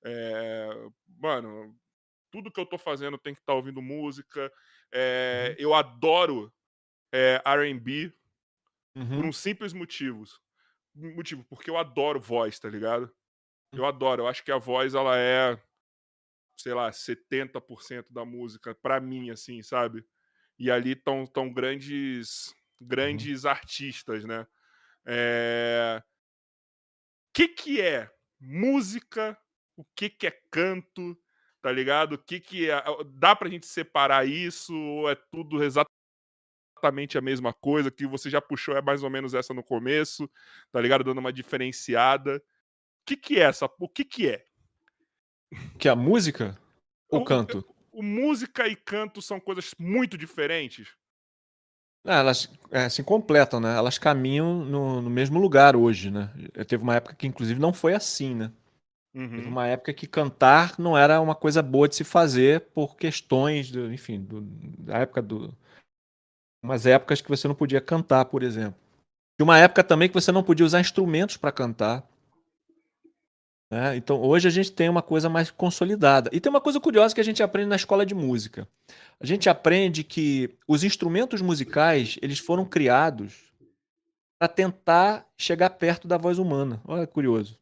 é, 0.05 0.69
Mano, 1.19 1.77
tudo 2.31 2.51
que 2.53 2.61
eu 2.61 2.67
tô 2.67 2.79
fazendo 2.79 3.19
tem 3.19 3.35
que 3.35 3.41
estar 3.41 3.55
ouvindo 3.55 3.83
música. 3.83 4.53
é, 4.93 5.57
Eu 5.59 5.75
adoro 5.75 6.53
é, 7.13 7.43
RB 7.45 8.13
por 9.15 9.25
Uhum. 9.25 9.29
um 9.29 9.33
simples 9.33 9.73
motivo. 9.73 10.25
Motivo, 10.95 11.45
porque 11.45 11.71
eu 11.71 11.79
adoro 11.79 12.21
voz, 12.21 12.59
tá 12.59 12.69
ligado? 12.69 13.15
Eu 13.73 13.87
adoro. 13.87 14.23
Eu 14.23 14.29
acho 14.29 14.45
que 14.45 14.53
a 14.53 14.59
voz, 14.59 14.95
ela 14.95 15.19
é, 15.19 15.59
sei 16.57 16.75
lá, 16.75 16.91
70% 16.91 18.07
da 18.11 18.25
música, 18.25 18.75
pra 18.75 19.01
mim, 19.01 19.31
assim, 19.31 19.63
sabe? 19.63 20.05
E 20.59 20.71
ali 20.71 20.93
estão 20.93 21.27
tão 21.27 21.53
grandes, 21.53 22.55
grandes 22.81 23.45
artistas, 23.45 24.25
né? 24.25 24.47
É... 25.07 26.03
O 26.03 27.33
que 27.35 27.49
que 27.49 27.81
é 27.81 28.11
música? 28.41 29.37
O 29.77 29.85
que 29.97 30.11
que 30.11 30.27
é 30.27 30.41
canto? 30.51 31.19
Tá 31.61 31.73
ligado? 31.73 32.15
O 32.15 32.19
que 32.19 32.41
que 32.41 32.71
é... 32.71 32.83
Dá 33.15 33.35
pra 33.35 33.49
gente 33.49 33.67
separar 33.67 34.27
isso? 34.27 34.75
Ou 34.75 35.11
é 35.11 35.15
tudo 35.15 35.63
exatamente 35.63 37.17
a 37.17 37.21
mesma 37.21 37.53
coisa? 37.53 37.91
Que 37.91 38.07
você 38.07 38.29
já 38.29 38.41
puxou 38.41 38.77
é 38.77 38.83
mais 38.83 39.03
ou 39.03 39.11
menos 39.11 39.35
essa 39.35 39.55
no 39.55 39.65
começo, 39.65 40.31
tá 40.71 40.81
ligado? 40.81 41.05
Dando 41.05 41.19
uma 41.19 41.33
diferenciada. 41.33 42.37
O 42.37 43.05
que 43.07 43.17
que 43.17 43.41
é 43.41 43.45
essa? 43.45 43.67
O 43.79 43.89
que 43.89 44.05
que 44.05 44.29
é? 44.29 44.45
Que 45.79 45.89
a 45.89 45.97
música 45.97 46.57
ou 47.11 47.21
O- 47.21 47.25
canto? 47.25 47.65
O 47.93 48.03
música 48.03 48.67
e 48.67 48.75
canto 48.75 49.21
são 49.21 49.39
coisas 49.39 49.73
muito 49.79 50.17
diferentes. 50.17 50.89
Ah, 52.05 52.17
elas 52.17 52.49
é, 52.71 52.89
se 52.89 53.03
completam, 53.05 53.61
né? 53.61 53.77
Elas 53.77 53.97
caminham 53.99 54.65
no, 54.65 55.01
no 55.03 55.11
mesmo 55.11 55.39
lugar 55.39 55.77
hoje, 55.77 56.11
né? 56.11 56.31
Teve 56.67 56.83
uma 56.83 56.97
época 56.97 57.15
que, 57.15 57.27
inclusive, 57.27 57.61
não 57.61 57.73
foi 57.73 57.95
assim, 57.95 58.35
né? 58.35 58.51
Teve 59.15 59.43
Uhum. 59.43 59.49
uma 59.49 59.67
época 59.67 59.93
que 59.95 60.07
cantar 60.07 60.79
não 60.79 60.97
era 60.97 61.21
uma 61.21 61.35
coisa 61.35 61.63
boa 61.63 61.89
de 61.89 61.95
se 61.95 62.05
fazer 62.05 62.63
por 62.75 62.97
questões, 62.97 63.71
do, 63.71 63.93
enfim, 63.93 64.21
do, 64.21 64.41
da 64.41 64.99
época 64.99 65.23
do. 65.23 65.55
Umas 66.63 66.87
épocas 66.87 67.21
que 67.21 67.29
você 67.29 67.47
não 67.47 67.55
podia 67.55 67.81
cantar, 67.81 68.25
por 68.27 68.43
exemplo. 68.43 68.81
E 69.39 69.43
uma 69.43 69.59
época 69.59 69.85
também 69.85 70.09
que 70.09 70.15
você 70.15 70.33
não 70.33 70.43
podia 70.43 70.67
usar 70.67 70.81
instrumentos 70.81 71.37
para 71.37 71.53
cantar. 71.53 72.05
Né? 73.73 73.97
Então 73.97 74.21
hoje 74.21 74.47
a 74.47 74.51
gente 74.51 74.71
tem 74.71 74.87
uma 74.91 75.01
coisa 75.01 75.31
mais 75.31 75.51
consolidada. 75.51 76.29
E 76.31 76.39
tem 76.39 76.51
uma 76.51 76.61
coisa 76.61 76.79
curiosa 76.79 77.15
que 77.15 77.21
a 77.23 77.25
gente 77.25 77.43
aprende 77.43 77.71
na 77.71 77.77
escola 77.77 78.05
de 78.05 78.15
música. 78.15 78.69
A 79.19 79.25
gente 79.25 79.49
aprende 79.49 80.05
que 80.05 80.51
os 80.69 80.85
instrumentos 80.85 81.41
musicais 81.41 82.19
eles 82.21 82.39
foram 82.39 82.67
criados 82.67 83.33
para 84.39 84.47
tentar 84.47 85.27
chegar 85.39 85.71
perto 85.71 86.07
da 86.07 86.19
voz 86.19 86.39
humana. 86.39 86.83
Olha 86.85 87.07
curioso. 87.07 87.59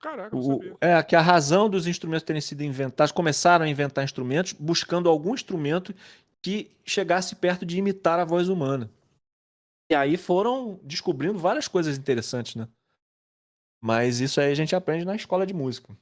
Caraca, 0.00 0.34
O- 0.34 0.76
é 0.80 1.02
que 1.02 1.14
a 1.14 1.20
razão 1.20 1.68
dos 1.68 1.86
instrumentos 1.86 2.24
terem 2.24 2.40
sido 2.40 2.62
inventados, 2.62 3.12
começaram 3.12 3.66
a 3.66 3.68
inventar 3.68 4.04
instrumentos 4.04 4.54
buscando 4.54 5.08
algum 5.10 5.34
instrumento 5.34 5.94
que 6.40 6.70
chegasse 6.84 7.36
perto 7.36 7.66
de 7.66 7.76
imitar 7.76 8.18
a 8.18 8.24
voz 8.24 8.48
humana. 8.48 8.90
E 9.90 9.94
aí 9.94 10.16
foram 10.16 10.80
descobrindo 10.82 11.38
várias 11.38 11.68
coisas 11.68 11.98
interessantes, 11.98 12.54
né? 12.54 12.66
Mas 13.84 14.18
isso 14.18 14.40
aí 14.40 14.50
a 14.50 14.54
gente 14.54 14.74
aprende 14.74 15.04
na 15.04 15.14
escola 15.14 15.46
de 15.46 15.52
música. 15.52 15.94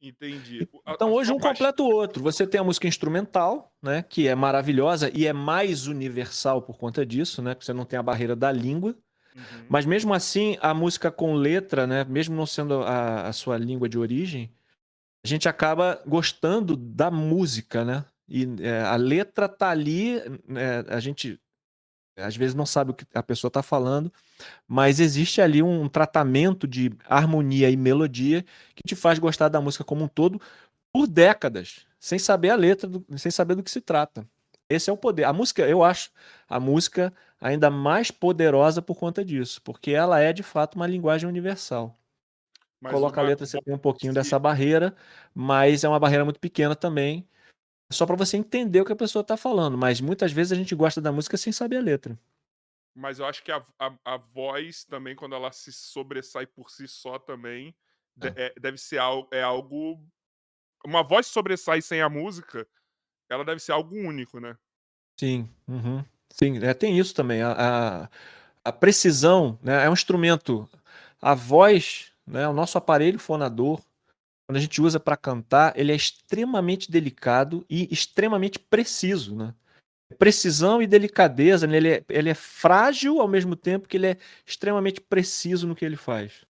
Entendi. 0.00 0.66
Então 0.88 1.12
hoje 1.12 1.30
um 1.30 1.38
completa 1.38 1.82
o 1.82 1.86
outro. 1.86 2.22
Você 2.22 2.46
tem 2.46 2.58
a 2.58 2.64
música 2.64 2.88
instrumental, 2.88 3.70
né, 3.82 4.02
que 4.02 4.26
é 4.26 4.34
maravilhosa 4.34 5.10
e 5.12 5.26
é 5.26 5.34
mais 5.34 5.86
universal 5.86 6.62
por 6.62 6.78
conta 6.78 7.04
disso, 7.04 7.42
né? 7.42 7.54
Que 7.54 7.62
você 7.62 7.74
não 7.74 7.84
tem 7.84 7.98
a 7.98 8.02
barreira 8.02 8.34
da 8.34 8.50
língua. 8.50 8.96
Uhum. 9.36 9.66
Mas 9.68 9.84
mesmo 9.84 10.14
assim, 10.14 10.56
a 10.62 10.72
música 10.72 11.10
com 11.10 11.34
letra, 11.34 11.86
né, 11.86 12.04
mesmo 12.04 12.34
não 12.34 12.46
sendo 12.46 12.82
a, 12.82 13.28
a 13.28 13.32
sua 13.34 13.58
língua 13.58 13.86
de 13.86 13.98
origem, 13.98 14.50
a 15.22 15.28
gente 15.28 15.50
acaba 15.50 16.02
gostando 16.06 16.74
da 16.74 17.10
música, 17.10 17.84
né? 17.84 18.02
E 18.26 18.48
é, 18.60 18.80
a 18.80 18.96
letra 18.96 19.46
tá 19.46 19.68
ali, 19.68 20.16
é, 20.56 20.86
a 20.88 21.00
gente 21.00 21.38
às 22.16 22.36
vezes 22.36 22.54
não 22.54 22.66
sabe 22.66 22.90
o 22.92 22.94
que 22.94 23.06
a 23.14 23.22
pessoa 23.22 23.48
está 23.48 23.62
falando, 23.62 24.12
mas 24.68 25.00
existe 25.00 25.40
ali 25.40 25.62
um 25.62 25.88
tratamento 25.88 26.66
de 26.68 26.92
harmonia 27.08 27.70
e 27.70 27.76
melodia 27.76 28.44
que 28.74 28.82
te 28.86 28.96
faz 28.96 29.18
gostar 29.18 29.48
da 29.48 29.60
música 29.60 29.84
como 29.84 30.04
um 30.04 30.08
todo 30.08 30.40
por 30.92 31.06
décadas, 31.06 31.86
sem 32.00 32.18
saber 32.18 32.50
a 32.50 32.56
letra, 32.56 32.88
do- 32.88 33.04
sem 33.18 33.30
saber 33.32 33.54
do 33.56 33.62
que 33.62 33.70
se 33.70 33.80
trata. 33.80 34.26
Esse 34.68 34.90
é 34.90 34.92
o 34.92 34.96
poder. 34.96 35.24
A 35.24 35.32
música, 35.32 35.62
eu 35.68 35.82
acho, 35.84 36.10
a 36.48 36.58
música 36.60 37.12
ainda 37.40 37.70
mais 37.70 38.10
poderosa 38.10 38.80
por 38.82 38.96
conta 38.96 39.24
disso, 39.24 39.60
porque 39.62 39.92
ela 39.92 40.20
é 40.20 40.32
de 40.32 40.42
fato 40.42 40.76
uma 40.76 40.86
linguagem 40.86 41.28
universal. 41.28 41.96
Mas 42.80 42.92
Coloca 42.92 43.20
a 43.20 43.22
uma- 43.22 43.28
letra, 43.30 43.46
você 43.46 43.60
tem 43.60 43.74
um 43.74 43.78
pouquinho 43.78 44.12
dessa 44.12 44.38
barreira, 44.38 44.94
mas 45.34 45.84
é 45.84 45.88
uma 45.88 46.00
barreira 46.00 46.24
muito 46.24 46.40
pequena 46.40 46.74
também, 46.74 47.26
só 47.92 48.06
para 48.06 48.16
você 48.16 48.36
entender 48.36 48.80
o 48.80 48.84
que 48.84 48.92
a 48.92 48.96
pessoa 48.96 49.20
está 49.22 49.36
falando. 49.36 49.76
Mas 49.78 50.00
muitas 50.00 50.32
vezes 50.32 50.52
a 50.52 50.56
gente 50.56 50.74
gosta 50.74 51.00
da 51.00 51.12
música 51.12 51.36
sem 51.36 51.52
saber 51.52 51.76
a 51.76 51.82
letra. 51.82 52.18
Mas 52.94 53.18
eu 53.18 53.26
acho 53.26 53.42
que 53.42 53.50
a, 53.50 53.64
a, 53.78 53.94
a 54.04 54.16
voz 54.16 54.84
também, 54.84 55.16
quando 55.16 55.34
ela 55.34 55.50
se 55.50 55.72
sobressai 55.72 56.46
por 56.46 56.70
si 56.70 56.86
só 56.86 57.18
também, 57.18 57.74
de- 58.16 58.32
é- 58.36 58.54
deve 58.60 58.76
ser 58.78 58.98
algo, 58.98 59.28
é 59.32 59.42
algo. 59.42 60.04
Uma 60.84 61.02
voz 61.02 61.26
sobressai 61.26 61.80
sem 61.80 62.02
a 62.02 62.08
música, 62.08 62.66
ela 63.30 63.44
deve 63.44 63.60
ser 63.60 63.72
algo 63.72 63.94
único, 63.96 64.40
né? 64.40 64.56
Sim, 65.18 65.48
uhum. 65.68 66.04
Sim, 66.30 66.58
é, 66.64 66.74
tem 66.74 66.98
isso 66.98 67.14
também. 67.14 67.40
A, 67.42 67.52
a, 68.04 68.08
a 68.64 68.72
precisão, 68.72 69.58
né, 69.62 69.84
é 69.84 69.90
um 69.90 69.92
instrumento. 69.92 70.68
A 71.20 71.34
voz, 71.34 72.12
né, 72.26 72.48
o 72.48 72.52
nosso 72.52 72.76
aparelho 72.76 73.18
fonador, 73.18 73.80
quando 74.52 74.58
a 74.58 74.60
gente 74.60 74.82
usa 74.82 75.00
para 75.00 75.16
cantar, 75.16 75.72
ele 75.78 75.92
é 75.92 75.94
extremamente 75.94 76.90
delicado 76.90 77.64
e 77.70 77.88
extremamente 77.90 78.58
preciso, 78.58 79.34
né? 79.34 79.54
Precisão 80.18 80.82
e 80.82 80.86
delicadeza, 80.86 81.66
né, 81.66 81.78
ele 81.78 81.88
é, 81.88 82.04
ele 82.10 82.28
é 82.28 82.34
frágil 82.34 83.18
ao 83.18 83.26
mesmo 83.26 83.56
tempo 83.56 83.88
que 83.88 83.96
ele 83.96 84.08
é 84.08 84.18
extremamente 84.44 85.00
preciso 85.00 85.66
no 85.66 85.74
que 85.74 85.86
ele 85.86 85.96
faz. 85.96 86.44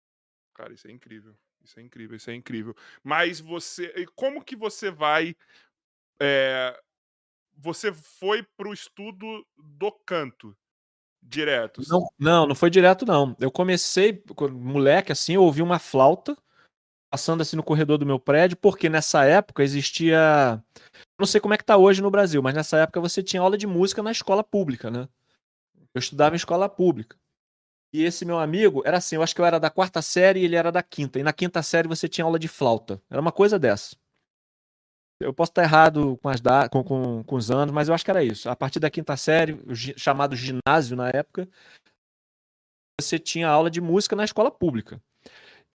Cara, 0.54 0.72
isso 0.72 0.88
é 0.88 0.92
incrível. 0.92 1.36
Isso 1.62 1.78
é 1.78 1.84
incrível, 1.84 2.16
isso 2.16 2.32
é 2.32 2.36
incrível. 2.36 2.74
Mas 3.04 3.42
você. 3.42 3.94
Como 4.16 4.46
que 4.46 4.56
você 4.56 4.90
vai. 4.90 5.36
é, 6.22 6.80
você 7.58 7.92
foi 7.92 8.44
pro 8.56 8.72
estudo 8.72 9.46
do 9.58 9.92
canto 9.92 10.56
direto? 11.22 11.82
Não, 11.90 12.08
não, 12.18 12.48
não 12.48 12.56
foi 12.56 12.70
direto, 12.70 13.06
não. 13.06 13.36
Eu 13.42 13.52
comecei, 13.52 14.24
quando 14.34 14.56
moleque, 14.56 15.12
assim, 15.12 15.34
eu 15.34 15.44
ouvi 15.44 15.62
uma 15.62 15.80
flauta 15.80 16.38
passando 17.10 17.42
assim 17.42 17.56
no 17.56 17.64
corredor 17.64 17.98
do 17.98 18.06
meu 18.06 18.20
prédio, 18.20 18.58
porque 18.58 18.90
nessa 18.90 19.26
época 19.26 19.64
existia. 19.64 20.64
Não 21.20 21.26
sei 21.26 21.42
como 21.42 21.54
é 21.54 21.58
que 21.58 21.66
tá 21.66 21.76
hoje 21.78 22.02
no 22.02 22.12
Brasil, 22.12 22.42
mas 22.42 22.54
nessa 22.54 22.78
época 22.78 23.02
você 23.02 23.22
tinha 23.24 23.42
aula 23.42 23.58
de 23.58 23.68
música 23.68 24.02
na 24.02 24.12
escola 24.12 24.44
pública, 24.44 24.90
né? 24.90 25.08
Eu 25.94 26.00
estudava 26.00 26.36
em 26.36 26.38
escola 26.38 26.70
pública. 26.70 27.18
E 27.92 28.04
esse 28.04 28.24
meu 28.24 28.38
amigo 28.38 28.84
era 28.86 28.98
assim, 28.98 29.16
eu 29.16 29.24
acho 29.24 29.34
que 29.34 29.42
eu 29.42 29.46
era 29.46 29.60
da 29.60 29.70
quarta 29.70 30.02
série 30.02 30.42
e 30.42 30.46
ele 30.46 30.56
era 30.56 30.72
da 30.72 30.84
quinta. 30.84 31.20
E 31.20 31.24
na 31.24 31.34
quinta 31.34 31.62
série 31.64 31.88
você 31.88 32.08
tinha 32.08 32.24
aula 32.24 32.38
de 32.38 32.48
flauta. 32.48 33.02
Era 33.10 33.20
uma 33.20 33.32
coisa 33.32 33.58
dessa. 33.58 33.98
Eu 35.20 35.34
posso 35.34 35.52
estar 35.52 35.64
errado 35.64 36.18
com, 36.22 36.30
as 36.30 36.40
da... 36.40 36.70
com, 36.70 36.84
com, 36.84 37.24
com 37.24 37.36
os 37.36 37.52
anos, 37.52 37.74
mas 37.74 37.90
eu 37.90 37.96
acho 37.96 38.06
que 38.06 38.12
era 38.12 38.24
isso. 38.24 38.50
A 38.50 38.56
partir 38.56 38.80
da 38.80 38.90
quinta 38.90 39.18
série, 39.18 39.60
chamado 39.98 40.36
ginásio 40.36 40.96
na 40.96 41.10
época, 41.10 41.50
você 43.02 43.18
tinha 43.18 43.50
aula 43.50 43.70
de 43.70 43.82
música 43.82 44.16
na 44.16 44.24
escola 44.24 44.52
pública. 44.52 45.02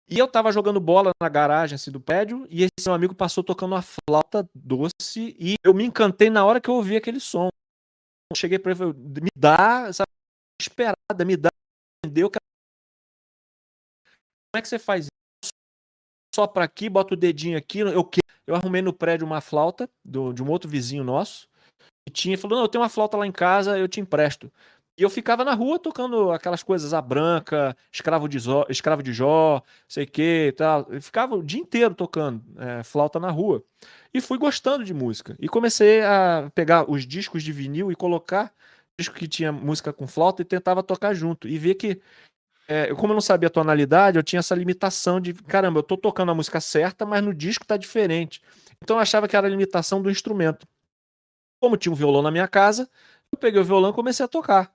E 0.09 0.17
eu 0.19 0.27
tava 0.27 0.51
jogando 0.51 0.79
bola 0.79 1.11
na 1.21 1.29
garagem 1.29 1.75
assim, 1.75 1.91
do 1.91 1.99
prédio 1.99 2.45
e 2.49 2.63
esse 2.63 2.87
meu 2.87 2.93
amigo 2.93 3.15
passou 3.15 3.43
tocando 3.43 3.73
uma 3.73 3.81
flauta 3.81 4.47
doce 4.53 5.35
e 5.39 5.55
eu 5.63 5.73
me 5.73 5.85
encantei 5.85 6.29
na 6.29 6.45
hora 6.45 6.59
que 6.59 6.69
eu 6.69 6.75
ouvi 6.75 6.95
aquele 6.95 7.19
som. 7.19 7.49
Eu 8.31 8.35
cheguei 8.35 8.59
para 8.59 8.71
ele 8.71 8.77
falei, 8.77 8.93
me 8.93 9.29
dá, 9.35 9.91
sabe, 9.93 10.09
esperada, 10.61 11.25
me 11.25 11.37
dá, 11.37 11.49
entendeu? 12.05 12.29
Como 12.29 12.39
é 14.55 14.61
que 14.61 14.67
você 14.67 14.77
faz 14.77 15.05
isso? 15.05 15.53
Só 16.35 16.47
para 16.47 16.65
aqui, 16.65 16.89
bota 16.89 17.13
o 17.13 17.17
dedinho 17.17 17.57
aqui, 17.57 17.79
eu 17.79 18.09
eu 18.45 18.55
arrumei 18.55 18.81
no 18.81 18.93
prédio 18.93 19.25
uma 19.25 19.39
flauta 19.41 19.89
do, 20.03 20.33
de 20.33 20.43
um 20.43 20.49
outro 20.49 20.69
vizinho 20.69 21.03
nosso 21.03 21.47
e 22.07 22.11
tinha, 22.11 22.37
falou: 22.37 22.57
"Não, 22.57 22.65
eu 22.65 22.67
tenho 22.67 22.81
uma 22.81 22.89
flauta 22.89 23.17
lá 23.17 23.25
em 23.25 23.31
casa, 23.31 23.77
eu 23.77 23.87
te 23.87 24.01
empresto". 24.01 24.51
E 24.95 25.01
eu 25.01 25.09
ficava 25.09 25.43
na 25.43 25.55
rua 25.55 25.79
tocando 25.79 26.31
aquelas 26.31 26.61
coisas, 26.61 26.93
a 26.93 27.01
branca, 27.01 27.75
escravo 27.91 28.27
de, 28.29 28.37
Zó, 28.37 28.65
escravo 28.69 29.01
de 29.01 29.11
Jó, 29.11 29.61
sei 29.87 30.05
que 30.05 30.53
tal. 30.55 30.85
Eu 30.89 31.01
ficava 31.01 31.35
o 31.35 31.41
dia 31.41 31.59
inteiro 31.59 31.95
tocando 31.95 32.43
é, 32.57 32.83
flauta 32.83 33.19
na 33.19 33.31
rua. 33.31 33.63
E 34.13 34.21
fui 34.21 34.37
gostando 34.37 34.83
de 34.83 34.93
música. 34.93 35.35
E 35.39 35.49
comecei 35.49 36.03
a 36.03 36.51
pegar 36.53 36.89
os 36.89 37.07
discos 37.07 37.41
de 37.41 37.51
vinil 37.51 37.91
e 37.91 37.95
colocar 37.95 38.53
disco 38.99 39.15
que 39.15 39.27
tinha 39.27 39.51
música 39.51 39.91
com 39.91 40.05
flauta 40.05 40.43
e 40.43 40.45
tentava 40.45 40.83
tocar 40.83 41.15
junto. 41.15 41.47
E 41.47 41.57
ver 41.57 41.73
que, 41.73 41.99
é, 42.67 42.93
como 42.93 43.13
eu 43.13 43.15
não 43.15 43.21
sabia 43.21 43.47
a 43.47 43.49
tonalidade, 43.49 44.17
eu 44.17 44.23
tinha 44.23 44.39
essa 44.41 44.53
limitação 44.53 45.19
de, 45.19 45.33
caramba, 45.33 45.79
eu 45.79 45.83
tô 45.83 45.97
tocando 45.97 46.31
a 46.31 46.35
música 46.35 46.61
certa, 46.61 47.03
mas 47.03 47.23
no 47.23 47.33
disco 47.33 47.65
tá 47.65 47.77
diferente. 47.77 48.41
Então 48.83 48.97
eu 48.97 49.01
achava 49.01 49.27
que 49.27 49.35
era 49.35 49.47
a 49.47 49.49
limitação 49.49 50.03
do 50.03 50.11
instrumento. 50.11 50.67
Como 51.59 51.77
tinha 51.77 51.91
um 51.91 51.95
violão 51.95 52.21
na 52.21 52.29
minha 52.29 52.47
casa, 52.47 52.87
eu 53.31 53.39
peguei 53.39 53.59
o 53.59 53.65
violão 53.65 53.89
e 53.89 53.93
comecei 53.93 54.23
a 54.23 54.27
tocar 54.27 54.71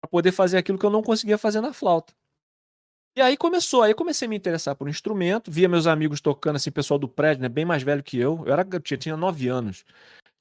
para 0.00 0.10
poder 0.10 0.32
fazer 0.32 0.58
aquilo 0.58 0.78
que 0.78 0.86
eu 0.86 0.90
não 0.90 1.02
conseguia 1.02 1.38
fazer 1.38 1.60
na 1.60 1.72
flauta. 1.72 2.14
E 3.16 3.20
aí 3.20 3.36
começou, 3.36 3.82
aí 3.82 3.90
eu 3.90 3.96
comecei 3.96 4.26
a 4.26 4.28
me 4.28 4.36
interessar 4.36 4.76
por 4.76 4.86
um 4.86 4.90
instrumento, 4.90 5.50
via 5.50 5.68
meus 5.68 5.88
amigos 5.88 6.20
tocando, 6.20 6.54
assim, 6.54 6.70
pessoal 6.70 6.98
do 6.98 7.08
prédio, 7.08 7.42
né, 7.42 7.48
bem 7.48 7.64
mais 7.64 7.82
velho 7.82 8.02
que 8.02 8.16
eu, 8.16 8.44
eu 8.46 8.52
era, 8.52 8.64
eu 8.70 8.80
tinha, 8.80 9.16
nove 9.16 9.48
anos, 9.48 9.84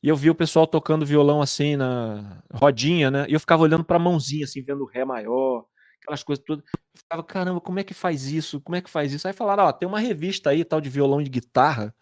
e 0.04 0.08
eu 0.08 0.16
via 0.16 0.32
o 0.32 0.36
pessoal 0.36 0.68
tocando 0.68 1.04
violão, 1.04 1.42
assim, 1.42 1.76
na 1.76 2.44
rodinha, 2.54 3.10
né, 3.10 3.26
e 3.28 3.34
eu 3.34 3.40
ficava 3.40 3.64
olhando 3.64 3.84
pra 3.84 3.98
mãozinha, 3.98 4.46
assim, 4.46 4.62
vendo 4.62 4.84
o 4.84 4.86
ré 4.86 5.04
maior, 5.04 5.66
aquelas 6.00 6.22
coisas 6.22 6.44
todas, 6.46 6.64
eu 6.72 7.00
ficava, 7.00 7.24
caramba, 7.24 7.60
como 7.60 7.80
é 7.80 7.84
que 7.84 7.96
faz 7.96 8.28
isso, 8.28 8.62
como 8.62 8.76
é 8.76 8.82
que 8.82 8.92
faz 8.92 9.12
isso? 9.12 9.28
Aí 9.28 9.34
falaram, 9.34 9.64
ó, 9.64 9.72
tem 9.72 9.88
uma 9.88 10.00
revista 10.00 10.52
aí, 10.52 10.64
tal 10.64 10.80
de 10.80 10.90
violão 10.90 11.20
e 11.20 11.24
de 11.24 11.32
guitarra, 11.32 11.96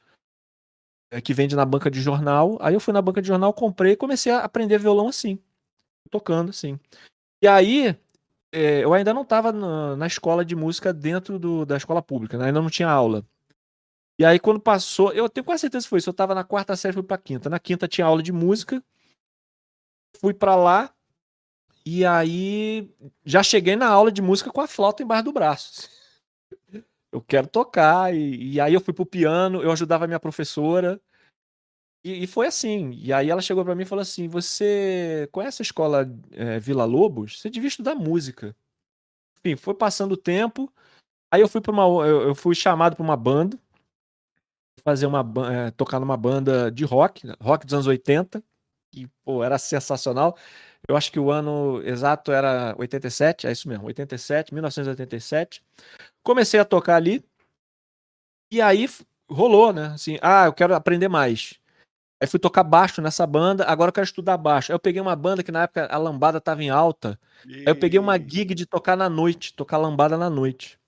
é, 1.10 1.22
que 1.22 1.34
vende 1.34 1.56
na 1.56 1.66
banca 1.66 1.90
de 1.90 2.02
jornal, 2.02 2.58
aí 2.60 2.74
eu 2.74 2.82
fui 2.82 2.94
na 2.94 3.02
banca 3.02 3.22
de 3.22 3.30
jornal, 3.30 3.54
comprei 3.54 3.94
e 3.94 3.98
comecei 3.98 4.30
a 4.30 4.40
aprender 4.40 4.78
violão 4.78 5.08
assim, 5.08 5.40
tocando, 6.12 6.50
assim. 6.50 6.78
E 7.46 7.48
aí, 7.48 7.96
é, 8.52 8.84
eu 8.84 8.92
ainda 8.92 9.14
não 9.14 9.22
estava 9.22 9.52
na, 9.52 10.08
escola 10.08 10.44
de 10.44 10.56
música 10.56 10.92
dentro 10.92 11.38
do- 11.38 11.64
da 11.64 11.78
escola 11.78 12.02
pública, 12.02 12.40
né? 12.40 12.48
ainda 12.48 12.60
não 12.60 12.72
tinha 12.72 12.90
aula. 12.90 13.24
E 14.18 14.26
aí, 14.26 14.40
quando 14.40 14.60
passou, 14.60 15.14
eu 15.14 15.30
tenho 15.30 15.46
quase 15.46 15.62
certeza 15.62 15.86
que 15.86 15.90
foi 15.90 16.00
isso. 16.00 16.10
Eu 16.10 16.12
estava 16.12 16.34
na 16.34 16.44
quarta 16.44 16.76
série, 16.76 16.96
fui 16.96 17.04
para 17.04 17.20
quinta. 17.20 17.48
Na 17.48 17.60
quinta 17.60 17.88
tinha 17.88 18.08
aula 18.08 18.24
de 18.24 18.32
música, 18.32 18.84
fui 20.20 20.34
para 20.34 20.56
lá, 20.56 20.92
e 21.86 22.06
aí 22.06 22.90
já 23.26 23.44
cheguei 23.44 23.76
na 23.76 23.88
aula 23.88 24.12
de 24.12 24.22
música 24.22 24.52
com 24.52 24.62
a 24.62 24.68
flauta 24.68 25.04
embaixo 25.04 25.26
do 25.26 25.34
braço. 25.34 25.88
Eu 27.12 27.22
quero 27.22 27.48
tocar, 27.48 28.14
e, 28.14 28.54
e 28.56 28.60
aí 28.60 28.74
eu 28.74 28.82
fui 28.82 28.94
pro 28.94 29.06
piano, 29.06 29.62
eu 29.64 29.72
ajudava 29.72 30.04
a 30.04 30.08
minha 30.08 30.20
professora, 30.20 31.00
e, 32.06 32.24
e 32.24 32.28
foi 32.28 32.48
assim. 32.48 32.92
E 32.94 33.12
aí 33.12 33.30
ela 33.30 33.42
chegou 33.42 33.66
para 33.66 33.76
mim 33.76 33.84
e 33.84 33.88
falou 33.88 34.02
assim: 34.02 34.28
Você 34.28 35.28
conhece 35.32 35.62
a 35.62 35.66
escola 35.66 36.10
eh, 36.32 36.60
Vila 36.60 36.86
Lobos? 36.86 37.42
Você 37.42 37.50
devia 37.50 37.68
estudar 37.68 37.96
música. 37.96 38.56
Enfim, 39.40 39.56
foi 39.56 39.74
passando 39.74 40.14
o 40.14 40.18
tempo 40.18 40.72
Aí 41.36 41.42
eu 41.42 41.50
fui 41.50 41.60
para 41.60 41.74
uma, 41.74 41.84
eu, 42.08 42.30
eu 42.30 42.36
fui 42.36 42.56
chamado 42.56 42.96
para 42.96 43.04
uma 43.04 43.18
banda, 43.18 43.60
fazer 44.84 45.06
uma 45.06 45.20
é, 45.52 45.72
tocar 45.72 46.00
numa 46.00 46.16
banda 46.16 46.72
de 46.72 46.86
rock, 46.86 47.28
rock 47.42 47.66
dos 47.66 47.74
anos 47.74 47.88
80, 47.88 48.42
que 48.90 49.06
pô, 49.22 49.44
era 49.44 49.58
sensacional. 49.58 50.38
Eu 50.88 50.96
acho 50.96 51.12
que 51.12 51.20
o 51.20 51.30
ano 51.30 51.82
exato 51.84 52.32
era 52.32 52.74
87, 52.78 53.48
é 53.48 53.52
isso 53.52 53.68
mesmo, 53.68 53.86
87, 53.88 54.54
1987. 54.54 55.62
Comecei 56.24 56.58
a 56.58 56.64
tocar 56.64 56.96
ali. 56.96 57.22
E 58.50 58.62
aí 58.62 58.88
rolou, 59.30 59.74
né? 59.74 59.88
Assim, 59.88 60.18
ah, 60.22 60.46
eu 60.46 60.54
quero 60.54 60.74
aprender 60.74 61.10
mais. 61.10 61.60
Aí 62.20 62.28
fui 62.28 62.40
tocar 62.40 62.64
baixo 62.64 63.02
nessa 63.02 63.28
banda, 63.28 63.66
agora 63.66 63.90
eu 63.90 63.94
quero 63.94 64.06
estudar 64.06 64.38
baixo. 64.38 64.72
Aí 64.72 64.76
eu 64.76 64.80
peguei 64.80 65.02
uma 65.02 65.16
banda 65.16 65.44
que 65.44 65.52
na 65.52 65.64
época 65.64 65.86
a 65.86 65.98
lambada 65.98 66.40
tava 66.40 66.64
em 66.64 66.70
alta. 66.70 67.20
E... 67.46 67.60
Aí 67.60 67.68
eu 67.68 67.76
peguei 67.76 68.00
uma 68.00 68.18
gig 68.18 68.54
de 68.54 68.66
tocar 68.66 68.96
na 68.96 69.10
noite, 69.10 69.54
tocar 69.54 69.78
lambada 69.78 70.18
na 70.18 70.30
noite. 70.30 70.80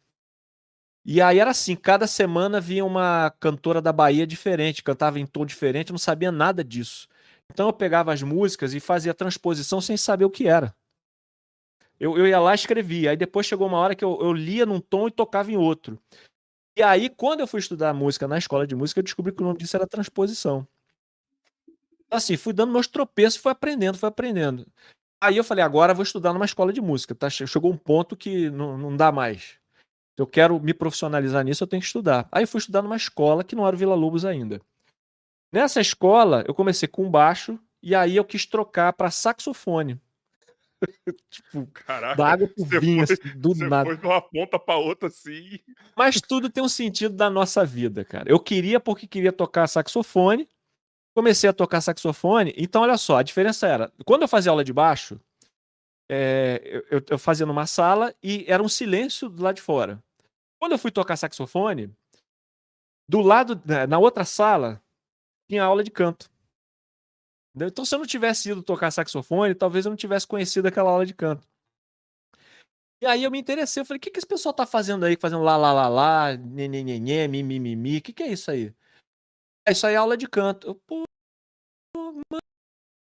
E 1.05 1.21
aí 1.21 1.39
era 1.39 1.51
assim, 1.51 1.75
cada 1.75 2.05
semana 2.05 2.59
vinha 2.59 2.83
uma 2.83 3.33
cantora 3.39 3.81
da 3.81 3.93
Bahia 3.93 4.27
diferente, 4.27 4.83
cantava 4.83 5.19
em 5.19 5.25
tom 5.25 5.45
diferente, 5.45 5.89
eu 5.89 5.93
não 5.93 5.99
sabia 5.99 6.31
nada 6.31 6.63
disso. 6.63 7.07
Então 7.49 7.67
eu 7.67 7.73
pegava 7.73 8.11
as 8.13 8.21
músicas 8.21 8.73
e 8.73 8.79
fazia 8.79 9.13
transposição 9.13 9.79
sem 9.79 9.95
saber 9.95 10.25
o 10.25 10.29
que 10.29 10.47
era. 10.47 10.75
Eu, 11.99 12.17
eu 12.17 12.27
ia 12.27 12.39
lá 12.39 12.51
e 12.51 12.55
escrevia. 12.55 13.11
Aí 13.11 13.17
depois 13.17 13.45
chegou 13.45 13.67
uma 13.67 13.77
hora 13.77 13.95
que 13.95 14.03
eu, 14.03 14.19
eu 14.21 14.33
lia 14.33 14.65
num 14.65 14.79
tom 14.79 15.07
e 15.07 15.11
tocava 15.11 15.51
em 15.51 15.57
outro. 15.57 15.97
E 16.75 16.83
aí, 16.83 17.09
quando 17.09 17.39
eu 17.39 17.47
fui 17.47 17.59
estudar 17.59 17.93
música 17.93 18.27
na 18.27 18.37
escola 18.37 18.67
de 18.67 18.75
música, 18.75 18.99
eu 18.99 19.03
descobri 19.03 19.33
que 19.33 19.41
o 19.41 19.45
nome 19.45 19.57
disso 19.57 19.75
era 19.75 19.87
transposição. 19.87 20.67
Assim, 22.09 22.37
fui 22.37 22.53
dando 22.53 22.71
meus 22.71 22.87
tropeços, 22.87 23.39
fui 23.39 23.51
aprendendo, 23.51 23.97
fui 23.97 24.07
aprendendo. 24.07 24.65
Aí 25.21 25.35
eu 25.37 25.43
falei, 25.43 25.63
agora 25.63 25.91
eu 25.91 25.95
vou 25.95 26.03
estudar 26.03 26.33
numa 26.33 26.45
escola 26.45 26.71
de 26.71 26.81
música. 26.81 27.15
Tá? 27.15 27.29
Chegou 27.29 27.71
um 27.71 27.77
ponto 27.77 28.15
que 28.15 28.49
não, 28.49 28.77
não 28.77 28.95
dá 28.95 29.11
mais 29.11 29.59
eu 30.17 30.25
quero 30.25 30.59
me 30.59 30.73
profissionalizar 30.73 31.43
nisso, 31.43 31.63
eu 31.63 31.67
tenho 31.67 31.81
que 31.81 31.85
estudar. 31.85 32.27
Aí 32.31 32.43
eu 32.43 32.47
fui 32.47 32.57
estudar 32.57 32.81
numa 32.81 32.95
escola 32.95 33.43
que 33.43 33.55
não 33.55 33.65
era 33.67 33.75
o 33.75 33.79
Vila 33.79 33.93
Lobos 33.93 34.25
ainda. 34.25 34.59
Nessa 35.51 35.79
escola, 35.79 36.43
eu 36.47 36.55
comecei 36.55 36.87
com 36.87 37.09
baixo 37.09 37.59
e 37.81 37.93
aí 37.93 38.15
eu 38.15 38.25
quis 38.25 38.45
trocar 38.45 38.91
para 38.93 39.11
saxofone. 39.11 40.01
tipo, 41.29 41.67
Caraca, 41.67 42.15
da 42.15 42.27
água 42.27 42.47
pro 42.47 42.65
vinho, 42.65 43.05
foi, 43.05 43.15
assim, 43.15 43.39
do 43.39 43.53
nada. 43.55 43.85
Foi 43.85 43.97
de 43.97 44.05
uma 44.05 44.21
ponta 44.21 44.59
para 44.59 44.77
outra 44.77 45.07
assim. 45.07 45.59
Mas 45.95 46.19
tudo 46.19 46.49
tem 46.49 46.63
um 46.63 46.69
sentido 46.69 47.15
da 47.15 47.29
nossa 47.29 47.63
vida, 47.63 48.03
cara. 48.03 48.29
Eu 48.29 48.39
queria 48.39 48.79
porque 48.79 49.07
queria 49.07 49.31
tocar 49.31 49.67
saxofone. 49.67 50.49
Comecei 51.17 51.49
a 51.49 51.53
tocar 51.53 51.81
saxofone. 51.81 52.53
Então, 52.55 52.83
olha 52.83 52.95
só, 52.95 53.17
a 53.17 53.23
diferença 53.23 53.65
era, 53.65 53.91
quando 54.05 54.21
eu 54.21 54.27
fazia 54.27 54.51
aula 54.51 54.63
de 54.63 54.71
baixo, 54.71 55.19
é, 56.07 56.83
eu, 56.91 57.03
eu 57.09 57.17
fazia 57.17 57.43
numa 57.43 57.65
sala 57.65 58.13
e 58.21 58.45
era 58.47 58.61
um 58.61 58.69
silêncio 58.69 59.27
do 59.27 59.41
lado 59.41 59.55
de 59.55 59.63
fora. 59.63 59.99
Quando 60.59 60.73
eu 60.73 60.77
fui 60.77 60.91
tocar 60.91 61.17
saxofone, 61.17 61.91
do 63.09 63.21
lado, 63.21 63.59
né, 63.65 63.87
na 63.87 63.97
outra 63.97 64.23
sala, 64.23 64.79
tinha 65.49 65.63
aula 65.63 65.83
de 65.83 65.89
canto. 65.89 66.29
Então, 67.55 67.83
se 67.83 67.95
eu 67.95 67.99
não 67.99 68.05
tivesse 68.05 68.51
ido 68.51 68.61
tocar 68.61 68.91
saxofone, 68.91 69.55
talvez 69.55 69.87
eu 69.87 69.89
não 69.89 69.97
tivesse 69.97 70.27
conhecido 70.27 70.67
aquela 70.67 70.91
aula 70.91 71.03
de 71.03 71.15
canto. 71.15 71.47
E 73.01 73.07
aí 73.07 73.23
eu 73.23 73.31
me 73.31 73.39
interessei, 73.39 73.81
eu 73.81 73.85
falei, 73.87 73.97
o 73.97 74.01
que, 74.01 74.11
que 74.11 74.19
esse 74.19 74.27
pessoal 74.27 74.53
tá 74.53 74.67
fazendo 74.67 75.03
aí, 75.03 75.17
fazendo 75.19 75.41
lá, 75.41 75.57
lá, 75.57 75.73
lá, 75.73 75.87
lá, 75.87 76.37
nhenhenhenhê, 76.37 77.27
mimimi, 77.27 77.97
o 77.97 78.01
que, 78.03 78.13
que 78.13 78.21
é 78.21 78.27
isso 78.27 78.51
aí? 78.51 78.71
Isso 79.69 79.85
aí 79.85 79.93
é 79.93 79.97
aula 79.97 80.15
de 80.15 80.27
canto. 80.27 80.67
Eu, 80.67 80.75
pô, 80.75 81.03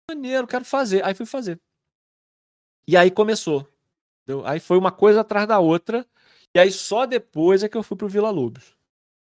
maneiro, 0.09 0.47
quero 0.47 0.65
fazer. 0.65 1.03
Aí 1.03 1.13
fui 1.13 1.25
fazer. 1.25 1.59
E 2.87 2.97
aí 2.97 3.09
começou. 3.09 3.67
Entendeu? 4.23 4.45
Aí 4.45 4.59
foi 4.59 4.77
uma 4.77 4.91
coisa 4.91 5.21
atrás 5.21 5.47
da 5.47 5.59
outra. 5.59 6.05
E 6.53 6.59
aí 6.59 6.71
só 6.71 7.05
depois 7.05 7.63
é 7.63 7.69
que 7.69 7.77
eu 7.77 7.83
fui 7.83 7.97
pro 7.97 8.07
Vila 8.07 8.29
Lobos. 8.29 8.75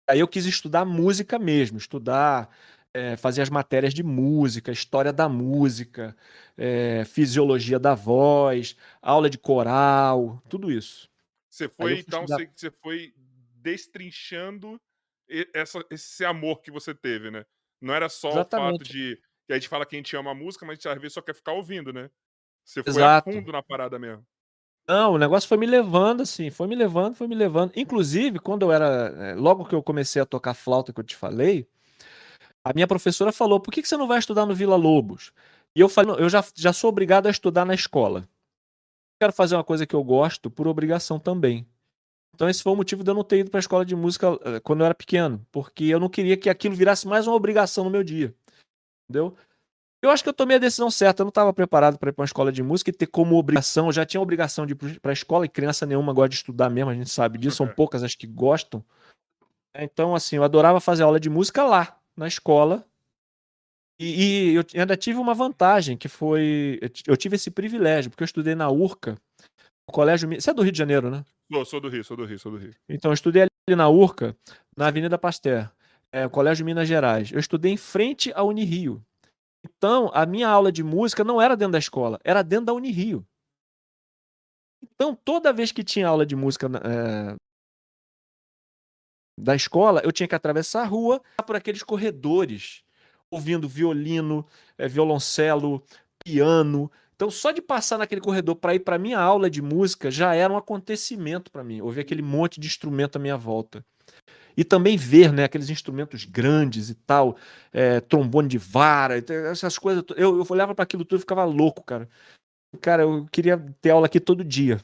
Aí 0.08 0.20
eu 0.20 0.28
quis 0.28 0.46
estudar 0.46 0.86
música 0.86 1.38
mesmo, 1.38 1.78
estudar, 1.78 2.50
é, 2.94 3.18
fazer 3.18 3.42
as 3.42 3.50
matérias 3.50 3.94
de 3.94 4.04
música, 4.04 4.72
história 4.72 5.12
da 5.12 5.28
música, 5.28 6.16
é, 6.56 7.04
fisiologia 7.04 7.78
da 7.78 7.94
voz, 7.94 8.76
aula 9.02 9.30
de 9.30 9.38
coral, 9.38 10.42
tudo 10.48 10.72
isso. 10.72 11.10
Você 11.50 11.68
foi, 11.68 12.00
então, 12.00 12.24
estudar... 12.24 12.50
você 12.56 12.72
foi 12.72 13.14
destrinchando 13.56 14.80
essa, 15.54 15.84
esse 15.90 16.26
amor 16.26 16.62
que 16.62 16.72
você 16.72 16.94
teve, 16.94 17.32
né? 17.32 17.46
Não 17.82 17.94
era 17.94 18.10
só 18.10 18.30
Exatamente. 18.30 18.76
o 18.76 18.78
fato 18.78 18.84
de. 18.84 19.22
Que 19.46 19.54
a 19.54 19.56
gente 19.56 19.70
fala 19.70 19.86
que 19.86 19.96
a 19.96 20.00
gente 20.00 20.16
ama 20.16 20.32
a 20.32 20.36
música, 20.36 20.66
mas 20.66 20.74
a 20.74 20.76
gente 20.76 20.88
às 20.90 21.02
vezes 21.02 21.14
só 21.14 21.22
quer 21.22 21.34
ficar 21.34 21.54
ouvindo, 21.54 21.94
né? 21.94 22.10
Você 22.66 22.84
foi 22.84 22.92
Exato. 22.92 23.30
a 23.30 23.34
fundo 23.34 23.52
na 23.52 23.64
parada 23.64 23.98
mesmo. 23.98 24.26
Não, 24.88 25.14
o 25.14 25.18
negócio 25.18 25.48
foi 25.48 25.58
me 25.58 25.66
levando, 25.66 26.22
assim, 26.22 26.50
foi 26.50 26.66
me 26.68 26.76
levando, 26.76 27.16
foi 27.16 27.28
me 27.28 27.36
levando. 27.36 27.72
Inclusive, 27.76 28.40
quando 28.40 28.64
eu 28.64 28.72
era. 28.72 29.14
Eh, 29.18 29.36
logo 29.36 29.66
que 29.66 29.76
eu 29.76 29.84
comecei 29.84 30.22
a 30.22 30.26
tocar 30.26 30.54
flauta, 30.54 30.94
que 30.94 31.00
eu 31.00 31.04
te 31.04 31.16
falei, 31.16 31.68
a 32.64 32.74
minha 32.74 32.88
professora 32.88 33.32
falou: 33.32 33.60
por 33.60 33.72
que, 33.72 33.82
que 33.82 33.88
você 33.88 33.98
não 33.98 34.08
vai 34.08 34.20
estudar 34.20 34.46
no 34.46 34.56
Vila 34.56 34.76
Lobos? 34.76 35.32
E 35.76 35.80
eu 35.80 35.90
falei: 35.90 36.16
eu 36.20 36.30
já, 36.30 36.44
já 36.56 36.74
sou 36.74 36.90
obrigado 36.90 37.28
a 37.28 37.30
estudar 37.30 37.66
na 37.66 37.74
escola. 37.74 38.28
Quero 39.20 39.34
fazer 39.34 39.56
uma 39.56 39.64
coisa 39.64 39.86
que 39.86 39.96
eu 39.96 40.04
gosto 40.04 40.50
por 40.50 40.68
obrigação 40.68 41.20
também. 41.20 41.68
Então, 42.38 42.48
esse 42.48 42.62
foi 42.62 42.72
o 42.72 42.76
motivo 42.76 43.04
de 43.04 43.10
eu 43.10 43.16
não 43.16 43.24
ter 43.24 43.40
ido 43.40 43.50
para 43.50 43.58
a 43.58 43.62
escola 43.62 43.84
de 43.84 43.96
música 43.96 44.28
eh, 44.46 44.60
quando 44.60 44.82
eu 44.82 44.86
era 44.86 44.94
pequeno, 44.94 45.44
porque 45.52 45.86
eu 45.86 46.00
não 46.00 46.08
queria 46.08 46.38
que 46.38 46.52
aquilo 46.52 46.76
virasse 46.76 47.08
mais 47.08 47.26
uma 47.26 47.36
obrigação 47.36 47.84
no 47.84 47.90
meu 47.90 48.04
dia. 48.04 48.32
Entendeu? 49.10 49.36
Eu 50.04 50.12
acho 50.12 50.22
que 50.22 50.30
eu 50.30 50.34
tomei 50.34 50.58
a 50.58 50.60
decisão 50.60 50.92
certa. 50.92 51.24
Eu 51.24 51.26
não 51.26 51.30
estava 51.30 51.52
preparado 51.52 51.98
para 51.98 52.10
ir 52.10 52.14
para 52.14 52.22
uma 52.22 52.28
escola 52.28 52.52
de 52.52 52.62
música 52.62 52.92
e 52.92 52.94
ter 52.94 53.08
como 53.08 53.36
obrigação. 53.36 53.88
Eu 53.88 53.92
já 53.92 54.06
tinha 54.06 54.20
a 54.20 54.22
obrigação 54.22 54.68
de 54.68 54.74
ir 54.74 55.00
para 55.00 55.10
a 55.10 55.14
escola 55.14 55.46
e 55.46 55.50
criança 55.50 55.84
nenhuma 55.88 56.14
gosta 56.14 56.30
de 56.30 56.36
estudar 56.36 56.70
mesmo, 56.70 56.92
a 56.92 56.94
gente 56.94 57.10
sabe 57.10 57.40
disso. 57.40 57.58
São 57.58 57.68
poucas 57.68 58.04
as 58.04 58.14
que 58.14 58.28
gostam. 58.28 58.86
Então, 59.76 60.14
assim, 60.14 60.36
eu 60.36 60.44
adorava 60.44 60.80
fazer 60.80 61.02
aula 61.02 61.20
de 61.20 61.32
música 61.32 61.64
lá, 61.64 62.00
na 62.16 62.28
escola. 62.28 62.86
E, 64.00 64.52
e 64.52 64.54
eu 64.54 64.64
ainda 64.76 64.96
tive 64.96 65.18
uma 65.18 65.34
vantagem, 65.34 65.98
que 65.98 66.08
foi. 66.08 66.80
Eu 67.08 67.18
tive 67.18 67.36
esse 67.36 67.50
privilégio, 67.50 68.12
porque 68.12 68.22
eu 68.22 68.26
estudei 68.26 68.54
na 68.54 68.70
URCA, 68.70 69.18
o 69.88 69.92
colégio. 69.92 70.30
Você 70.30 70.50
é 70.50 70.54
do 70.54 70.62
Rio 70.62 70.72
de 70.72 70.78
Janeiro, 70.78 71.10
né? 71.10 71.24
Sou, 71.52 71.66
sou 71.66 71.82
do 71.82 71.90
Rio, 71.90 72.04
sou 72.04 72.18
do 72.18 72.26
Rio, 72.26 72.40
sou 72.40 72.52
do 72.52 72.58
Rio. 72.58 72.76
Então, 72.90 73.12
eu 73.12 73.14
estudei 73.14 73.44
ali 73.44 73.76
na 73.76 73.90
URCA, 73.90 74.36
na 74.76 74.88
Avenida 74.88 75.18
Pasteur, 75.18 75.72
é, 76.12 76.28
Colégio 76.28 76.66
Minas 76.66 76.88
Gerais. 76.88 77.32
Eu 77.32 77.40
estudei 77.40 77.72
em 77.72 77.78
frente 77.78 78.32
à 78.34 78.44
Unirio. 78.44 79.02
Então, 79.66 80.12
a 80.14 80.26
minha 80.26 80.48
aula 80.48 80.72
de 80.72 80.84
música 80.84 81.24
não 81.24 81.42
era 81.42 81.56
dentro 81.56 81.74
da 81.74 81.80
escola, 81.80 82.20
era 82.24 82.42
dentro 82.42 82.66
da 82.68 82.74
Unirio. 82.74 83.26
Então, 84.84 85.16
toda 85.16 85.54
vez 85.54 85.72
que 85.72 85.84
tinha 85.84 86.08
aula 86.08 86.26
de 86.26 86.36
música 86.36 86.68
é, 86.68 87.36
da 89.40 89.56
escola, 89.56 90.02
eu 90.04 90.12
tinha 90.12 90.28
que 90.28 90.36
atravessar 90.36 90.84
a 90.84 90.86
rua 90.86 91.22
por 91.46 91.56
aqueles 91.56 91.84
corredores, 91.84 92.84
ouvindo 93.32 93.68
violino, 93.68 94.46
é, 94.78 94.88
violoncelo, 94.88 95.84
piano. 96.24 96.92
Então, 97.18 97.32
só 97.32 97.52
de 97.52 97.64
passar 97.64 97.98
naquele 97.98 98.22
corredor 98.22 98.56
para 98.56 98.76
ir 98.76 98.80
para 98.82 99.00
minha 99.00 99.20
aula 99.20 99.50
de 99.50 99.60
música 99.60 100.12
já 100.12 100.36
era 100.36 100.54
um 100.54 100.58
acontecimento 100.58 101.52
para 101.52 101.64
mim. 101.64 101.82
Ouvir 101.82 102.02
aquele 102.02 102.22
monte 102.22 102.60
de 102.60 102.68
instrumento 102.68 103.16
à 103.16 103.20
minha 103.20 103.36
volta. 103.36 103.84
E 104.56 104.64
também 104.64 104.96
ver 104.96 105.34
né, 105.34 105.44
aqueles 105.44 105.72
instrumentos 105.72 106.26
grandes 106.26 106.92
e 106.92 106.96
tal, 106.96 107.36
é, 107.74 108.00
trombone 108.02 108.48
de 108.48 108.60
vara, 108.60 109.18
essas 109.52 109.80
coisas. 109.80 110.04
Eu, 110.16 110.38
eu 110.38 110.46
olhava 110.48 110.76
para 110.76 110.84
aquilo 110.84 111.04
tudo 111.04 111.18
e 111.18 111.22
ficava 111.22 111.44
louco, 111.44 111.84
cara. 111.84 112.08
Cara, 112.82 113.02
eu 113.02 113.26
queria 113.32 113.58
ter 113.82 113.90
aula 113.90 114.06
aqui 114.06 114.20
todo 114.20 114.44
dia. 114.44 114.80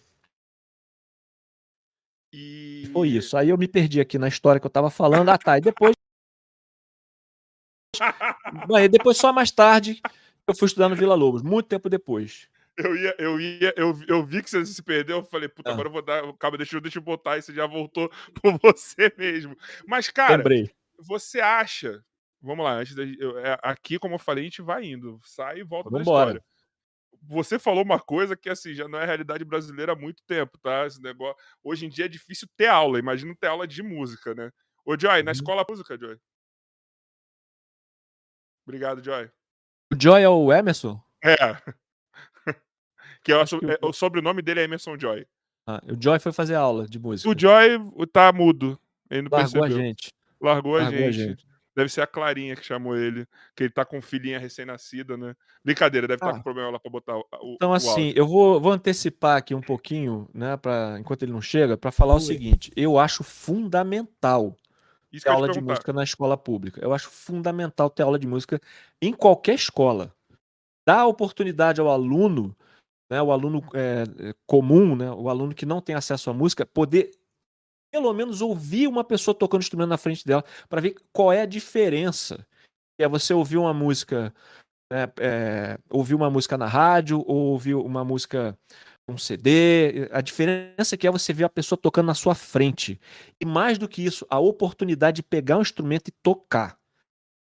E... 2.33 2.89
Foi 2.91 3.09
isso. 3.09 3.37
Aí 3.37 3.49
eu 3.49 3.57
me 3.59 3.67
perdi 3.67 4.01
aqui 4.01 4.17
na 4.17 4.27
história 4.27 4.59
que 4.59 4.65
eu 4.65 4.71
tava 4.71 4.89
falando. 4.89 5.29
Ah, 5.29 5.37
tá. 5.37 5.59
E 5.59 5.61
depois. 5.61 5.93
Bom, 8.67 8.79
e 8.79 8.87
depois, 8.87 9.17
só 9.17 9.31
mais 9.31 9.51
tarde, 9.51 10.01
eu 10.47 10.55
fui 10.55 10.65
estudar 10.65 10.89
no 10.89 10.95
Vila 10.95 11.15
Lobos, 11.15 11.41
muito 11.41 11.67
tempo 11.67 11.89
depois. 11.89 12.49
Eu 12.75 12.95
ia, 12.95 13.15
eu 13.19 13.39
ia, 13.39 13.73
eu, 13.77 13.93
eu 14.07 14.25
vi 14.25 14.41
que 14.41 14.49
você 14.49 14.65
se 14.65 14.81
perdeu, 14.81 15.17
eu 15.17 15.23
falei, 15.23 15.47
puta, 15.47 15.69
ah. 15.69 15.73
agora 15.73 15.87
eu 15.87 15.91
vou 15.91 16.01
dar. 16.01 16.21
Calma, 16.37 16.57
deixa, 16.57 16.81
deixa 16.81 16.97
eu 16.97 17.03
botar 17.03 17.37
e 17.37 17.41
você 17.41 17.53
já 17.53 17.67
voltou 17.67 18.09
por 18.41 18.57
você 18.59 19.13
mesmo. 19.17 19.55
Mas, 19.87 20.09
cara, 20.09 20.37
Lembrei. 20.37 20.71
você 20.97 21.39
acha. 21.39 22.03
Vamos 22.41 22.65
lá, 22.65 22.73
antes 22.73 22.95
da, 22.95 23.03
eu, 23.03 23.37
é, 23.37 23.57
aqui, 23.61 23.97
como 23.97 24.15
eu 24.15 24.19
falei, 24.19 24.43
a 24.43 24.45
gente 24.45 24.61
vai 24.61 24.83
indo, 24.83 25.19
sai 25.23 25.59
e 25.59 25.63
volta 25.63 25.89
Vambora. 25.89 26.03
da 26.03 26.11
história. 26.11 26.45
Você 27.25 27.57
falou 27.57 27.83
uma 27.83 27.99
coisa 27.99 28.35
que 28.35 28.49
assim 28.49 28.73
já 28.73 28.85
não 28.85 28.99
é 28.99 29.05
realidade 29.05 29.45
brasileira 29.45 29.93
há 29.93 29.95
muito 29.95 30.21
tempo, 30.23 30.57
tá? 30.57 30.85
Esse 30.85 31.01
negócio. 31.01 31.41
Hoje 31.63 31.85
em 31.85 31.89
dia 31.89 32.05
é 32.05 32.09
difícil 32.09 32.49
ter 32.57 32.67
aula. 32.67 32.99
Imagina 32.99 33.33
ter 33.39 33.47
aula 33.47 33.65
de 33.65 33.81
música, 33.81 34.35
né? 34.35 34.51
Ô, 34.83 34.99
Joy, 34.99 35.19
uhum. 35.19 35.23
na 35.23 35.31
escola 35.31 35.65
música, 35.69 35.97
Joy. 35.97 36.17
Obrigado, 38.65 39.01
Joy. 39.01 39.29
O 39.91 39.95
Joy 39.99 40.21
é 40.21 40.29
o 40.29 40.51
Emerson? 40.53 41.01
É. 41.23 41.35
Que, 43.23 43.31
é, 43.31 43.45
que 43.45 43.55
é, 43.71 43.77
o 43.81 43.93
sobrenome 43.93 44.41
dele 44.41 44.59
é 44.59 44.63
Emerson 44.65 44.99
Joy. 44.99 45.25
Ah, 45.65 45.81
o 45.89 45.95
Joy 45.97 46.19
foi 46.19 46.33
fazer 46.33 46.55
aula 46.55 46.85
de 46.85 46.99
música. 46.99 47.29
O 47.29 47.33
Joy 47.39 47.69
tá 48.11 48.33
mudo. 48.33 48.77
Ele 49.09 49.21
não 49.21 49.29
Largou 49.31 49.61
percebeu. 49.61 49.63
a 49.63 49.69
gente. 49.81 50.11
Largou, 50.41 50.73
Largou 50.73 50.97
a, 50.99 51.01
gente. 51.11 51.21
a, 51.21 51.27
gente. 51.29 51.47
Deve 51.73 51.89
ser 51.89 52.01
a 52.01 52.07
Clarinha 52.07 52.53
que 52.53 52.65
chamou 52.65 52.97
ele, 52.97 53.25
que 53.55 53.63
ele 53.63 53.71
tá 53.71 53.85
com 53.85 54.01
filhinha 54.01 54.37
recém-nascida, 54.39 55.15
né? 55.15 55.33
Brincadeira, 55.63 56.05
deve 56.05 56.17
estar 56.17 56.27
tá 56.27 56.31
Ah. 56.33 56.35
com 56.35 56.43
problema 56.43 56.69
lá 56.69 56.79
pra 56.79 56.91
botar 56.91 57.15
o, 57.15 57.21
o- 57.41 57.53
Então, 57.55 57.71
o 57.71 57.73
assim, 57.73 58.07
áudio. 58.07 58.13
eu 58.17 58.27
vou, 58.27 58.59
vou 58.59 58.73
antecipar 58.73 59.37
aqui 59.37 59.55
um 59.55 59.61
pouquinho, 59.61 60.29
né, 60.33 60.57
pra, 60.57 60.97
enquanto 60.99 61.23
ele 61.23 61.31
não 61.31 61.41
chega, 61.41 61.77
para 61.77 61.91
falar 61.93 62.15
o 62.15 62.17
Ui. 62.17 62.21
seguinte: 62.23 62.73
eu 62.75 62.99
acho 62.99 63.23
fundamental 63.23 64.57
Isso 65.13 65.25
ter 65.25 65.29
aula 65.29 65.47
de 65.47 65.61
música 65.61 65.93
na 65.93 66.03
escola 66.03 66.35
pública. 66.35 66.81
Eu 66.83 66.91
acho 66.91 67.07
fundamental 67.09 67.89
ter 67.89 68.01
aula 68.01 68.17
de 68.17 68.25
música 68.25 68.59
em 68.99 69.13
qualquer 69.13 69.53
escola. 69.53 70.11
Dá 70.87 71.05
oportunidade 71.05 71.79
ao 71.79 71.87
aluno, 71.87 72.55
né, 73.11 73.21
o 73.21 73.31
aluno 73.31 73.63
é, 73.75 74.33
comum, 74.47 74.95
né, 74.95 75.11
o 75.11 75.29
aluno 75.29 75.53
que 75.53 75.67
não 75.67 75.79
tem 75.79 75.95
acesso 75.95 76.31
à 76.31 76.33
música, 76.33 76.65
poder 76.65 77.11
pelo 77.93 78.11
menos 78.11 78.41
ouvir 78.41 78.87
uma 78.87 79.03
pessoa 79.03 79.35
tocando 79.35 79.61
instrumento 79.61 79.89
na 79.89 79.99
frente 79.99 80.25
dela 80.25 80.43
para 80.67 80.81
ver 80.81 80.95
qual 81.13 81.31
é 81.31 81.41
a 81.41 81.45
diferença. 81.45 82.45
É 82.99 83.07
você 83.07 83.35
ouvir 83.35 83.57
uma 83.57 83.73
música, 83.73 84.33
né, 84.91 85.03
é, 85.19 85.77
ouvir 85.91 86.15
uma 86.15 86.29
música 86.29 86.57
na 86.57 86.65
rádio 86.65 87.23
ou 87.27 87.51
ouvir 87.51 87.75
uma 87.75 88.03
música 88.03 88.57
um 89.07 89.17
CD. 89.17 90.09
A 90.11 90.21
diferença 90.21 90.97
que 90.97 91.07
é 91.07 91.11
você 91.11 91.33
ver 91.33 91.43
a 91.43 91.49
pessoa 91.49 91.77
tocando 91.77 92.07
na 92.07 92.13
sua 92.13 92.35
frente. 92.35 92.99
E 93.39 93.45
mais 93.45 93.77
do 93.77 93.87
que 93.87 94.03
isso, 94.03 94.25
a 94.29 94.39
oportunidade 94.39 95.17
de 95.17 95.23
pegar 95.23 95.57
um 95.57 95.61
instrumento 95.61 96.07
e 96.07 96.11
tocar. 96.11 96.77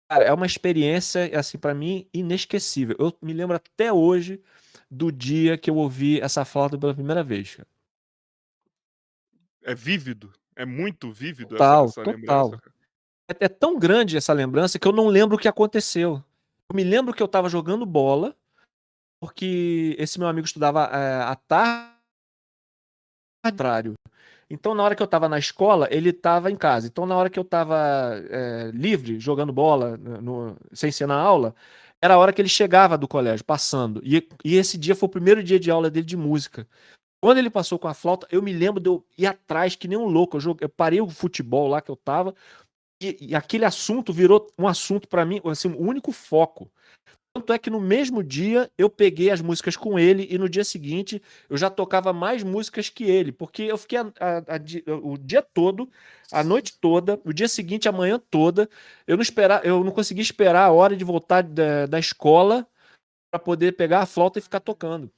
Cara, 0.09 0.23
é 0.25 0.33
uma 0.33 0.45
experiência, 0.45 1.29
assim, 1.37 1.57
para 1.57 1.73
mim, 1.73 2.07
inesquecível. 2.13 2.95
Eu 2.97 3.15
me 3.21 3.33
lembro 3.33 3.55
até 3.55 3.93
hoje 3.93 4.41
do 4.89 5.11
dia 5.11 5.57
que 5.57 5.69
eu 5.69 5.75
ouvi 5.75 6.19
essa 6.19 6.43
flauta 6.43 6.77
pela 6.77 6.95
primeira 6.95 7.23
vez. 7.23 7.55
cara. 7.55 7.67
É 9.61 9.75
vívido. 9.75 10.33
É 10.55 10.65
muito 10.65 11.11
vívido 11.11 11.49
Total, 11.49 11.85
essa, 11.85 12.01
essa 12.01 12.11
total. 12.11 12.59
É, 13.29 13.45
é 13.45 13.47
tão 13.47 13.77
grande 13.77 14.17
essa 14.17 14.33
lembrança 14.33 14.79
que 14.79 14.87
eu 14.87 14.91
não 14.91 15.07
lembro 15.07 15.37
o 15.37 15.39
que 15.39 15.47
aconteceu. 15.47 16.23
Eu 16.69 16.75
me 16.75 16.83
lembro 16.83 17.13
que 17.13 17.21
eu 17.21 17.27
tava 17.27 17.47
jogando 17.49 17.85
bola, 17.85 18.35
porque 19.21 19.95
esse 19.99 20.19
meu 20.19 20.27
amigo 20.27 20.45
estudava 20.45 20.85
é, 20.85 21.21
à 21.23 21.35
tarde. 21.35 21.97
contrário. 23.45 23.93
Então, 24.49 24.73
na 24.73 24.83
hora 24.83 24.95
que 24.95 25.03
eu 25.03 25.07
tava 25.07 25.29
na 25.29 25.37
escola, 25.39 25.87
ele 25.91 26.11
tava 26.11 26.51
em 26.51 26.55
casa. 26.55 26.87
Então, 26.87 27.05
na 27.05 27.15
hora 27.15 27.29
que 27.29 27.39
eu 27.39 27.43
tava 27.43 27.77
é, 28.29 28.71
livre, 28.73 29.19
jogando 29.19 29.53
bola, 29.53 29.97
no- 29.97 30.21
no- 30.21 30.57
sem 30.73 30.91
ser 30.91 31.07
na 31.07 31.15
aula, 31.19 31.55
era 32.01 32.15
a 32.15 32.17
hora 32.17 32.33
que 32.33 32.41
ele 32.41 32.49
chegava 32.49 32.97
do 32.97 33.07
colégio, 33.07 33.45
passando. 33.45 34.01
E, 34.03 34.27
e 34.43 34.55
esse 34.55 34.77
dia 34.77 34.95
foi 34.95 35.07
o 35.07 35.11
primeiro 35.11 35.43
dia 35.43 35.59
de 35.59 35.69
aula 35.69 35.89
dele 35.89 36.05
de 36.05 36.17
música. 36.17 36.67
Quando 37.23 37.39
ele 37.39 37.49
passou 37.49 37.79
com 37.79 37.87
a 37.87 37.93
flauta, 37.93 38.27
eu 38.31 38.41
me 38.41 38.53
lembro 38.53 38.81
de 38.81 38.89
eu 38.89 39.05
ir 39.17 39.27
atrás, 39.27 39.75
que 39.75 39.87
nem 39.87 39.97
um 39.97 40.07
louco. 40.07 40.37
Eu, 40.37 40.41
joguei, 40.41 40.65
eu 40.65 40.69
parei 40.69 41.01
o 41.01 41.09
futebol 41.09 41.67
lá 41.67 41.81
que 41.81 41.91
eu 41.91 41.95
tava, 41.97 42.35
e, 43.01 43.29
e 43.31 43.35
aquele 43.35 43.65
assunto 43.65 44.13
virou 44.13 44.47
um 44.57 44.67
assunto 44.67 45.07
pra 45.07 45.25
mim, 45.25 45.41
assim, 45.45 45.69
o 45.69 45.81
único 45.81 46.11
foco. 46.11 46.71
Tanto 47.33 47.53
é 47.53 47.59
que 47.59 47.69
no 47.69 47.79
mesmo 47.79 48.23
dia 48.23 48.71
eu 48.77 48.89
peguei 48.89 49.29
as 49.29 49.39
músicas 49.39 49.77
com 49.77 49.99
ele 49.99 50.27
e 50.29 50.37
no 50.37 50.49
dia 50.49 50.63
seguinte 50.63 51.21
eu 51.49 51.57
já 51.57 51.69
tocava 51.69 52.11
mais 52.11 52.41
músicas 52.43 52.89
que 52.89 53.03
ele, 53.03 53.31
porque 53.31 53.63
eu 53.63 53.77
fiquei 53.77 53.99
a- 53.99 54.11
a- 54.19 54.37
a 54.55 54.95
o 55.03 55.17
dia 55.17 55.41
todo, 55.41 55.89
a 56.31 56.43
noite 56.43 56.77
toda, 56.79 57.21
o 57.23 57.31
dia 57.31 57.47
seguinte, 57.47 57.87
a 57.87 57.91
manhã 57.91 58.19
toda, 58.31 58.67
eu 59.05 59.15
não 59.15 59.21
esperar, 59.21 59.63
eu 59.63 59.83
não 59.83 59.91
conseguia 59.91 60.23
esperar 60.23 60.65
a 60.65 60.71
hora 60.71 60.95
de 60.97 61.03
voltar 61.03 61.43
da, 61.43 61.85
da 61.85 61.99
escola 61.99 62.67
para 63.31 63.39
poder 63.39 63.73
pegar 63.73 64.01
a 64.01 64.05
flauta 64.07 64.39
e 64.39 64.41
ficar 64.41 64.59
tocando. 64.59 65.11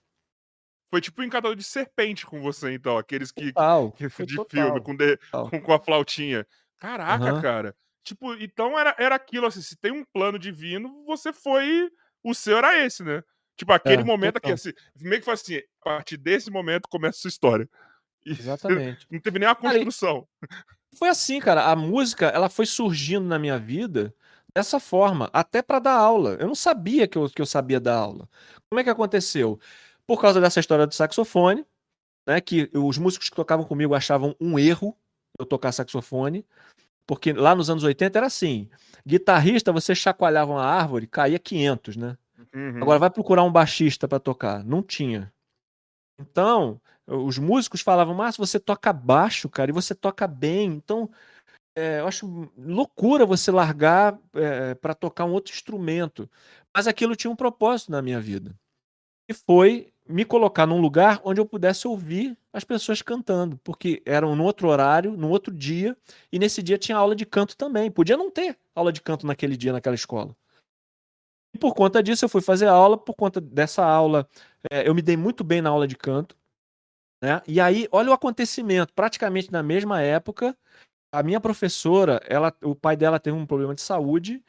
Foi 0.92 1.00
tipo 1.00 1.22
um 1.22 1.26
encantador 1.26 1.56
de 1.56 1.64
serpente 1.64 2.26
com 2.26 2.42
você, 2.42 2.74
então. 2.74 2.98
Aqueles 2.98 3.32
que, 3.32 3.54
Total, 3.54 3.92
que 3.92 4.26
de 4.26 4.36
total. 4.36 4.64
filme, 4.66 4.82
com, 4.82 4.96
de- 4.96 5.18
com, 5.50 5.62
com 5.62 5.74
a 5.74 5.80
flautinha. 5.80 6.46
Caraca, 6.78 7.24
Aham. 7.30 7.42
cara. 7.42 7.76
Tipo, 8.04 8.34
então 8.34 8.78
era, 8.78 8.94
era 9.00 9.16
aquilo, 9.16 9.46
assim, 9.46 9.62
se 9.62 9.78
tem 9.78 9.92
um 9.92 10.04
plano 10.04 10.38
divino, 10.38 11.06
você 11.06 11.32
foi. 11.32 11.90
O 12.24 12.34
seu 12.34 12.58
era 12.58 12.86
esse, 12.86 13.04
né? 13.04 13.24
Tipo, 13.58 13.74
aquele 13.74 14.02
É, 14.02 14.06
momento 14.06 14.38
aqui, 14.38 14.52
assim, 14.52 14.72
meio 15.00 15.20
que 15.20 15.26
foi 15.26 15.34
assim, 15.34 15.58
a 15.58 15.84
partir 15.84 16.18
desse 16.18 16.50
momento 16.50 16.88
começa 16.90 17.18
a 17.18 17.22
sua 17.22 17.30
história. 17.30 17.70
E 18.24 18.34
Exatamente. 18.34 19.08
não 19.10 19.20
teve 19.20 19.40
nem 19.40 19.50
a 19.50 19.56
Cara, 19.56 19.74
construção. 19.74 20.28
Foi 20.96 21.10
assim, 21.10 21.40
cara. 21.40 21.66
A 21.72 21.76
música, 21.76 22.28
ela 22.28 22.50
foi 22.50 22.68
surgindo 22.68 23.26
na 23.26 23.40
minha 23.40 23.58
vida 23.58 24.14
dessa 24.56 24.80
forma, 24.80 25.28
até 25.34 25.64
para 25.64 25.80
dar 25.80 25.96
aula. 25.96 26.38
Eu 26.40 26.46
não 26.46 26.54
sabia 26.54 27.08
que 27.08 27.18
eu, 27.18 27.28
que 27.28 27.42
eu 27.42 27.48
sabia 27.48 27.80
dar 27.80 27.96
aula. 27.96 28.30
Como 28.70 28.80
é 28.80 28.84
que 28.84 28.92
aconteceu? 28.92 29.60
Por 30.06 30.22
causa 30.22 30.40
dessa 30.40 30.60
história 30.60 30.86
do 30.86 30.94
saxofone, 30.94 31.66
né? 32.28 32.40
Que 32.40 32.70
os 32.76 33.00
músicos 33.00 33.28
que 33.28 33.36
tocavam 33.36 33.66
comigo 33.66 33.96
achavam 33.96 34.36
um 34.40 34.60
erro 34.60 34.96
eu 35.40 35.46
tocar 35.46 35.72
saxofone, 35.72 36.46
porque 37.12 37.34
lá 37.34 37.54
nos 37.54 37.70
anos 37.70 37.84
80 37.84 38.20
era 38.20 38.28
assim: 38.28 38.70
guitarrista, 39.06 39.74
você 39.74 39.94
chacoalhava 39.94 40.54
uma 40.54 40.64
árvore, 40.64 41.06
caía 41.06 41.38
500, 41.38 41.98
né? 41.98 42.18
Uhum. 42.56 42.78
Agora 42.82 43.00
vai 43.00 43.10
procurar 43.10 43.44
um 43.44 43.52
baixista 43.52 44.08
para 44.08 44.18
tocar. 44.18 44.64
Não 44.64 44.82
tinha. 44.82 45.30
Então, 46.18 46.80
os 47.06 47.38
músicos 47.38 47.82
falavam, 47.82 48.16
Márcio, 48.16 48.40
você 48.40 48.58
toca 48.58 48.94
baixo, 48.94 49.50
cara, 49.50 49.70
e 49.70 49.74
você 49.74 49.94
toca 49.94 50.26
bem. 50.26 50.68
Então, 50.70 51.10
é, 51.78 52.00
eu 52.00 52.08
acho 52.08 52.50
loucura 52.58 53.26
você 53.26 53.52
largar 53.52 54.18
para 54.80 54.94
tocar 54.94 55.26
um 55.26 55.34
outro 55.34 55.54
instrumento. 55.54 56.30
Mas 56.74 56.88
aquilo 56.88 57.14
tinha 57.14 57.30
um 57.30 57.36
propósito 57.36 57.92
na 57.92 58.02
minha 58.02 58.22
vida. 58.22 58.56
E 59.30 59.34
foi 59.34 59.92
me 60.08 60.24
colocar 60.24 60.66
num 60.66 60.80
lugar 60.80 61.20
onde 61.26 61.42
eu 61.42 61.46
pudesse 61.46 61.90
ouvir 61.90 62.38
as 62.54 62.64
pessoas 62.64 63.02
cantando, 63.02 63.58
porque 63.64 64.02
eram 64.06 64.36
no 64.36 64.44
outro 64.44 64.68
horário, 64.68 65.16
no 65.16 65.30
outro 65.30 65.54
dia, 65.54 65.98
e 66.32 66.38
nesse 66.38 66.62
dia 66.62 66.78
tinha 66.78 66.98
aula 66.98 67.16
de 67.16 67.26
canto 67.26 67.56
também. 67.56 67.90
Podia 67.90 68.18
não 68.18 68.30
ter 68.30 68.58
aula 68.76 68.92
de 68.92 69.02
canto 69.02 69.26
naquele 69.26 69.56
dia, 69.56 69.72
naquela 69.72 69.96
escola. 69.96 70.36
E 71.54 71.58
por 71.58 71.74
conta 71.74 72.02
disso, 72.02 72.26
eu 72.26 72.30
fui 72.30 72.42
fazer 72.42 72.68
aula. 72.68 72.98
Por 72.98 73.14
conta 73.16 73.40
dessa 73.40 73.86
aula, 73.86 74.28
é, 74.72 74.88
eu 74.88 74.96
me 74.96 75.02
dei 75.02 75.18
muito 75.18 75.44
bem 75.44 75.62
na 75.62 75.70
aula 75.70 75.88
de 75.88 75.96
canto. 75.96 76.38
Né? 77.22 77.42
E 77.48 77.60
aí, 77.60 77.88
olha 77.92 78.10
o 78.10 78.14
acontecimento. 78.14 78.94
Praticamente 78.94 79.52
na 79.52 79.62
mesma 79.62 80.02
época, 80.02 80.58
a 81.14 81.22
minha 81.24 81.40
professora, 81.40 82.22
ela, 82.26 82.56
o 82.64 82.76
pai 82.76 82.96
dela 82.96 83.20
teve 83.20 83.36
um 83.36 83.46
problema 83.46 83.76
de 83.76 83.82
saúde 83.82 84.44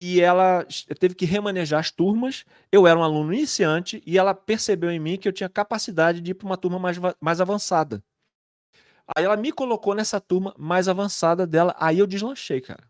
e 0.00 0.20
ela 0.20 0.66
teve 0.98 1.14
que 1.14 1.24
remanejar 1.24 1.80
as 1.80 1.90
turmas. 1.90 2.44
Eu 2.70 2.86
era 2.86 2.98
um 2.98 3.02
aluno 3.02 3.32
iniciante 3.32 4.02
e 4.06 4.18
ela 4.18 4.34
percebeu 4.34 4.90
em 4.90 4.98
mim 4.98 5.16
que 5.18 5.28
eu 5.28 5.32
tinha 5.32 5.48
capacidade 5.48 6.20
de 6.20 6.30
ir 6.32 6.34
para 6.34 6.46
uma 6.46 6.56
turma 6.56 6.78
mais, 6.78 6.98
mais 7.20 7.40
avançada. 7.40 8.02
Aí 9.16 9.24
ela 9.24 9.36
me 9.36 9.52
colocou 9.52 9.94
nessa 9.94 10.20
turma 10.20 10.54
mais 10.58 10.88
avançada 10.88 11.46
dela. 11.46 11.74
Aí 11.78 11.98
eu 11.98 12.06
deslanchei, 12.06 12.60
cara 12.60 12.88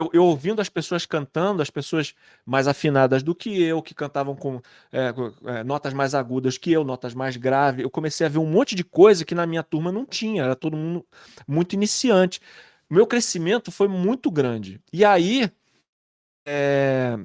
eu, 0.00 0.10
eu 0.12 0.24
ouvindo 0.24 0.60
as 0.60 0.68
pessoas 0.68 1.06
cantando, 1.06 1.62
as 1.62 1.70
pessoas 1.70 2.14
mais 2.44 2.66
afinadas 2.66 3.22
do 3.22 3.34
que 3.34 3.62
eu, 3.62 3.82
que 3.82 3.94
cantavam 3.94 4.34
com 4.34 4.60
é, 4.92 5.12
com, 5.12 5.32
é, 5.46 5.62
notas 5.64 5.92
mais 5.92 6.14
agudas 6.14 6.58
que 6.58 6.72
eu, 6.72 6.84
notas 6.84 7.14
mais 7.14 7.36
graves, 7.36 7.82
eu 7.82 7.90
comecei 7.90 8.26
a 8.26 8.30
ver 8.30 8.38
um 8.38 8.46
monte 8.46 8.74
de 8.74 8.84
coisa 8.84 9.24
que 9.24 9.34
na 9.34 9.46
minha 9.46 9.62
turma 9.62 9.92
não 9.92 10.04
tinha, 10.04 10.44
era 10.44 10.56
todo 10.56 10.76
mundo 10.76 11.06
muito 11.46 11.74
iniciante. 11.74 12.40
Meu 12.90 13.06
crescimento 13.06 13.72
foi 13.72 13.88
muito 13.88 14.30
grande. 14.30 14.80
E 14.92 15.04
aí, 15.04 15.50
é, 16.46 17.16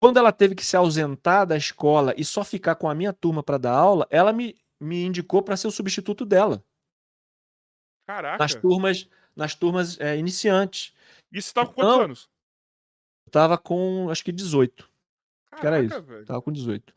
quando 0.00 0.18
ela 0.18 0.32
teve 0.32 0.54
que 0.54 0.64
se 0.64 0.76
ausentar 0.76 1.46
da 1.46 1.56
escola 1.56 2.14
e 2.16 2.24
só 2.24 2.42
ficar 2.44 2.74
com 2.76 2.88
a 2.88 2.94
minha 2.94 3.12
turma 3.12 3.42
para 3.42 3.58
dar 3.58 3.72
aula, 3.74 4.06
ela 4.10 4.32
me, 4.32 4.56
me 4.80 5.04
indicou 5.04 5.42
para 5.42 5.56
ser 5.56 5.66
o 5.68 5.72
substituto 5.72 6.24
dela 6.24 6.62
Caraca. 8.06 8.38
nas 8.38 8.54
turmas, 8.54 9.08
nas 9.36 9.54
turmas 9.54 9.98
é, 10.00 10.16
iniciantes. 10.16 10.94
Isso 11.32 11.48
você 11.48 11.54
tava 11.54 11.68
com 11.68 11.74
quantos 11.74 11.92
Então, 11.92 12.04
anos? 12.04 12.30
Eu 13.26 13.30
tava 13.32 13.58
com 13.58 14.08
acho 14.10 14.24
que 14.24 14.32
18. 14.32 14.84
que 15.58 15.66
era 15.66 15.76
Caraca, 15.76 15.84
isso. 15.84 16.02
velho. 16.02 16.24
Tava 16.26 16.42
com 16.42 16.50
18. 16.52 16.94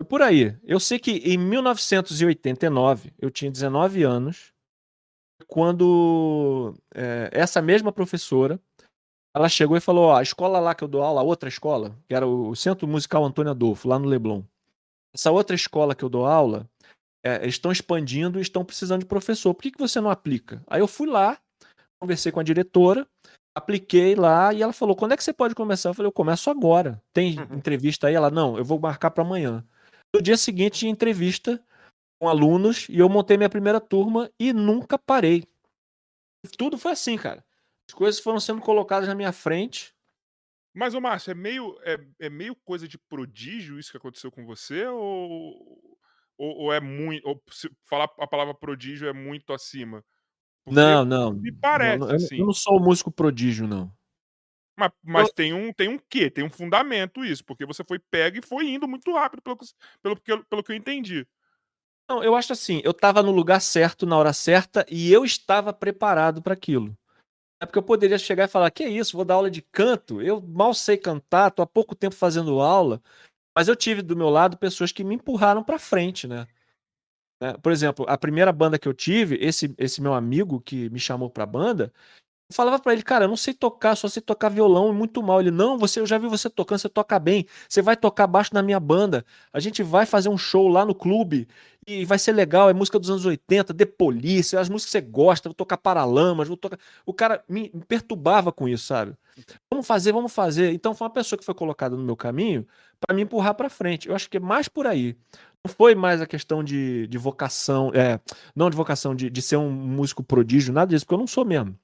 Foi 0.00 0.06
por 0.06 0.22
aí. 0.22 0.58
Eu 0.64 0.80
sei 0.80 0.98
que 0.98 1.10
em 1.12 1.38
1989, 1.38 3.12
eu 3.18 3.30
tinha 3.30 3.50
19 3.50 4.02
anos, 4.02 4.52
quando 5.46 6.74
é, 6.94 7.30
essa 7.32 7.60
mesma 7.62 7.92
professora, 7.92 8.60
ela 9.34 9.48
chegou 9.48 9.76
e 9.76 9.80
falou, 9.80 10.06
ó, 10.08 10.16
a 10.16 10.22
escola 10.22 10.58
lá 10.58 10.74
que 10.74 10.82
eu 10.82 10.88
dou 10.88 11.02
aula, 11.02 11.20
a 11.20 11.24
outra 11.24 11.48
escola, 11.48 11.96
que 12.08 12.14
era 12.14 12.26
o 12.26 12.54
Centro 12.56 12.86
Musical 12.88 13.24
Antônio 13.24 13.50
Adolfo, 13.52 13.88
lá 13.88 13.98
no 13.98 14.08
Leblon. 14.08 14.42
Essa 15.14 15.30
outra 15.30 15.54
escola 15.54 15.94
que 15.94 16.04
eu 16.04 16.08
dou 16.08 16.26
aula, 16.26 16.68
é, 17.24 17.36
eles 17.36 17.54
estão 17.54 17.70
expandindo 17.70 18.38
e 18.38 18.42
estão 18.42 18.64
precisando 18.64 19.00
de 19.00 19.06
professor. 19.06 19.54
Por 19.54 19.62
que, 19.62 19.70
que 19.70 19.78
você 19.78 20.00
não 20.00 20.10
aplica? 20.10 20.62
Aí 20.66 20.80
eu 20.80 20.88
fui 20.88 21.08
lá, 21.08 21.38
conversei 22.00 22.32
com 22.32 22.40
a 22.40 22.44
diretora, 22.44 23.06
apliquei 23.54 24.14
lá 24.14 24.52
e 24.52 24.62
ela 24.62 24.72
falou: 24.72 24.96
quando 24.96 25.12
é 25.12 25.16
que 25.16 25.24
você 25.24 25.32
pode 25.32 25.54
começar? 25.54 25.90
Eu 25.90 25.94
falei: 25.94 26.08
eu 26.08 26.12
começo 26.12 26.50
agora. 26.50 27.00
Tem 27.12 27.38
Uhum. 27.38 27.56
entrevista 27.56 28.06
aí? 28.08 28.14
Ela: 28.14 28.30
não, 28.30 28.56
eu 28.56 28.64
vou 28.64 28.78
marcar 28.78 29.10
para 29.10 29.24
amanhã. 29.24 29.64
No 30.14 30.22
dia 30.22 30.36
seguinte, 30.36 30.80
tinha 30.80 30.92
entrevista 30.92 31.62
com 32.20 32.28
alunos 32.28 32.88
e 32.88 32.98
eu 32.98 33.08
montei 33.08 33.36
minha 33.36 33.50
primeira 33.50 33.80
turma 33.80 34.30
e 34.38 34.52
nunca 34.52 34.98
parei. 34.98 35.44
Tudo 36.56 36.78
foi 36.78 36.92
assim, 36.92 37.16
cara. 37.16 37.44
As 37.90 37.94
coisas 37.94 38.20
foram 38.20 38.38
sendo 38.38 38.60
colocadas 38.60 39.08
na 39.08 39.16
minha 39.16 39.32
frente. 39.32 39.92
Mas, 40.72 40.94
ô 40.94 41.00
Márcio, 41.00 41.32
é 41.32 41.34
meio, 41.34 41.76
é, 41.82 41.98
é 42.20 42.30
meio 42.30 42.54
coisa 42.54 42.86
de 42.86 42.96
prodígio 42.96 43.80
isso 43.80 43.90
que 43.90 43.96
aconteceu 43.96 44.30
com 44.30 44.46
você? 44.46 44.86
Ou, 44.86 45.98
ou, 46.38 46.56
ou 46.56 46.72
é 46.72 46.78
muito. 46.78 47.26
Ou 47.26 47.42
se 47.50 47.68
falar 47.84 48.08
a 48.16 48.28
palavra 48.28 48.54
prodígio 48.54 49.08
é 49.08 49.12
muito 49.12 49.52
acima? 49.52 50.04
Porque 50.64 50.80
Não, 50.80 51.04
não. 51.04 51.32
me 51.32 51.50
parece, 51.50 51.98
não, 51.98 52.06
não, 52.06 52.14
eu, 52.14 52.16
assim. 52.16 52.38
eu 52.38 52.46
não 52.46 52.52
sou 52.52 52.78
um 52.78 52.84
músico 52.84 53.10
prodígio, 53.10 53.66
não. 53.66 53.92
Mas, 54.78 54.92
mas 55.02 55.28
eu... 55.28 55.34
tem, 55.34 55.52
um, 55.52 55.72
tem 55.72 55.88
um 55.88 55.98
quê? 55.98 56.30
Tem 56.30 56.44
um 56.44 56.50
fundamento 56.50 57.24
isso, 57.24 57.44
porque 57.44 57.66
você 57.66 57.82
foi 57.82 57.98
pego 57.98 58.38
e 58.38 58.46
foi 58.46 58.68
indo 58.68 58.86
muito 58.86 59.12
rápido, 59.12 59.42
pelo, 59.42 59.58
pelo, 60.00 60.20
pelo, 60.20 60.44
pelo 60.44 60.62
que 60.62 60.70
eu 60.70 60.76
entendi. 60.76 61.26
Não, 62.08 62.22
eu 62.22 62.36
acho 62.36 62.52
assim, 62.52 62.80
eu 62.84 62.92
estava 62.92 63.20
no 63.20 63.32
lugar 63.32 63.60
certo, 63.60 64.06
na 64.06 64.16
hora 64.16 64.32
certa, 64.32 64.86
e 64.88 65.12
eu 65.12 65.24
estava 65.24 65.72
preparado 65.72 66.40
para 66.40 66.54
aquilo. 66.54 66.96
É 67.60 67.66
porque 67.66 67.78
eu 67.78 67.82
poderia 67.82 68.18
chegar 68.18 68.44
e 68.44 68.48
falar: 68.48 68.70
que 68.70 68.84
isso, 68.84 69.16
vou 69.16 69.24
dar 69.24 69.34
aula 69.34 69.50
de 69.50 69.62
canto. 69.62 70.22
Eu 70.22 70.40
mal 70.40 70.72
sei 70.74 70.96
cantar, 70.96 71.50
tô 71.50 71.62
há 71.62 71.66
pouco 71.66 71.94
tempo 71.94 72.14
fazendo 72.14 72.60
aula. 72.60 73.02
Mas 73.56 73.68
eu 73.68 73.76
tive 73.76 74.02
do 74.02 74.16
meu 74.16 74.30
lado 74.30 74.56
pessoas 74.58 74.92
que 74.92 75.04
me 75.04 75.16
empurraram 75.16 75.62
para 75.64 75.78
frente, 75.78 76.26
né? 76.26 76.46
né? 77.42 77.54
Por 77.62 77.72
exemplo, 77.72 78.06
a 78.08 78.18
primeira 78.18 78.52
banda 78.52 78.78
que 78.78 78.88
eu 78.88 78.94
tive, 78.94 79.36
esse, 79.40 79.74
esse 79.78 80.00
meu 80.02 80.14
amigo 80.14 80.60
que 80.60 80.90
me 80.90 81.00
chamou 81.00 81.30
pra 81.30 81.46
banda, 81.46 81.92
eu 82.50 82.54
falava 82.54 82.78
para 82.80 82.92
ele, 82.92 83.02
cara, 83.02 83.24
eu 83.26 83.28
não 83.28 83.36
sei 83.36 83.54
tocar, 83.54 83.96
só 83.96 84.08
sei 84.08 84.22
tocar 84.22 84.48
violão 84.50 84.92
muito 84.94 85.22
mal. 85.22 85.40
Ele, 85.40 85.50
não, 85.50 85.78
você, 85.78 86.00
eu 86.00 86.06
já 86.06 86.18
vi 86.18 86.28
você 86.28 86.50
tocando, 86.50 86.78
você 86.80 86.88
toca 86.88 87.18
bem. 87.18 87.46
Você 87.68 87.82
vai 87.82 87.96
tocar 87.96 88.26
baixo 88.26 88.54
na 88.54 88.62
minha 88.62 88.80
banda. 88.80 89.24
A 89.52 89.60
gente 89.60 89.82
vai 89.82 90.06
fazer 90.06 90.28
um 90.28 90.38
show 90.38 90.68
lá 90.68 90.84
no 90.84 90.94
clube 90.94 91.48
e 91.86 92.04
vai 92.04 92.18
ser 92.18 92.32
legal, 92.32 92.68
é 92.68 92.74
música 92.74 92.98
dos 92.98 93.10
anos 93.10 93.24
80, 93.24 93.72
The 93.74 93.86
Police, 93.86 94.56
as 94.56 94.68
músicas 94.68 94.92
que 94.92 94.98
você 94.98 95.00
gosta, 95.00 95.48
vou 95.48 95.54
tocar 95.54 95.76
Paralamas, 95.78 96.46
vou 96.46 96.56
tocar. 96.56 96.78
O 97.06 97.12
cara 97.12 97.42
me, 97.48 97.70
me 97.72 97.84
perturbava 97.84 98.52
com 98.52 98.68
isso, 98.68 98.86
sabe? 98.86 99.14
Vamos 99.70 99.86
fazer, 99.86 100.12
vamos 100.12 100.32
fazer. 100.32 100.72
Então 100.72 100.94
foi 100.94 101.06
uma 101.06 101.12
pessoa 101.12 101.38
que 101.38 101.44
foi 101.44 101.54
colocada 101.54 101.96
no 101.96 102.02
meu 102.02 102.16
caminho 102.16 102.66
para 103.00 103.16
me 103.16 103.22
empurrar 103.22 103.54
para 103.54 103.70
frente. 103.70 104.08
Eu 104.08 104.14
acho 104.14 104.28
que 104.28 104.36
é 104.36 104.40
mais 104.40 104.68
por 104.68 104.86
aí. 104.86 105.16
Não 105.64 105.72
foi 105.74 105.94
mais 105.94 106.20
a 106.20 106.26
questão 106.26 106.62
de, 106.62 107.06
de 107.06 107.18
vocação, 107.18 107.90
é, 107.94 108.20
não 108.54 108.70
de 108.70 108.76
vocação, 108.76 109.14
de, 109.14 109.30
de 109.30 109.42
ser 109.42 109.56
um 109.56 109.70
músico 109.70 110.22
prodígio, 110.22 110.72
nada 110.72 110.90
disso, 110.90 111.04
porque 111.04 111.14
eu 111.14 111.18
não 111.18 111.26
sou 111.26 111.44
mesmo. 111.44 111.76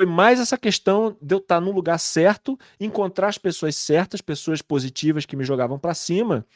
Foi 0.00 0.06
mais 0.06 0.40
essa 0.40 0.56
questão 0.56 1.16
de 1.20 1.34
eu 1.34 1.38
estar 1.38 1.60
no 1.60 1.72
lugar 1.72 1.98
certo, 1.98 2.58
encontrar 2.80 3.28
as 3.28 3.36
pessoas 3.36 3.76
certas, 3.76 4.22
pessoas 4.22 4.62
positivas 4.62 5.26
que 5.26 5.36
me 5.36 5.44
jogavam 5.44 5.78
para 5.78 5.92
cima, 5.92 6.46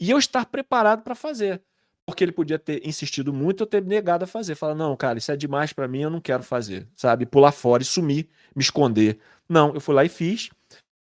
e 0.00 0.10
eu 0.10 0.18
estar 0.18 0.46
preparado 0.46 1.02
para 1.02 1.14
fazer 1.14 1.62
porque 2.08 2.24
ele 2.24 2.32
podia 2.32 2.58
ter 2.58 2.80
insistido 2.88 3.34
muito 3.34 3.60
ou 3.60 3.66
ter 3.66 3.84
negado 3.84 4.24
a 4.24 4.26
fazer. 4.26 4.54
Falar, 4.54 4.74
não, 4.74 4.96
cara, 4.96 5.18
isso 5.18 5.30
é 5.30 5.36
demais 5.36 5.74
para 5.74 5.86
mim, 5.86 6.00
eu 6.00 6.08
não 6.08 6.22
quero 6.22 6.42
fazer, 6.42 6.88
sabe? 6.96 7.26
Pular 7.26 7.52
fora 7.52 7.82
e 7.82 7.86
sumir, 7.86 8.30
me 8.56 8.62
esconder. 8.62 9.18
Não, 9.46 9.74
eu 9.74 9.80
fui 9.80 9.94
lá 9.94 10.02
e 10.06 10.08
fiz. 10.08 10.48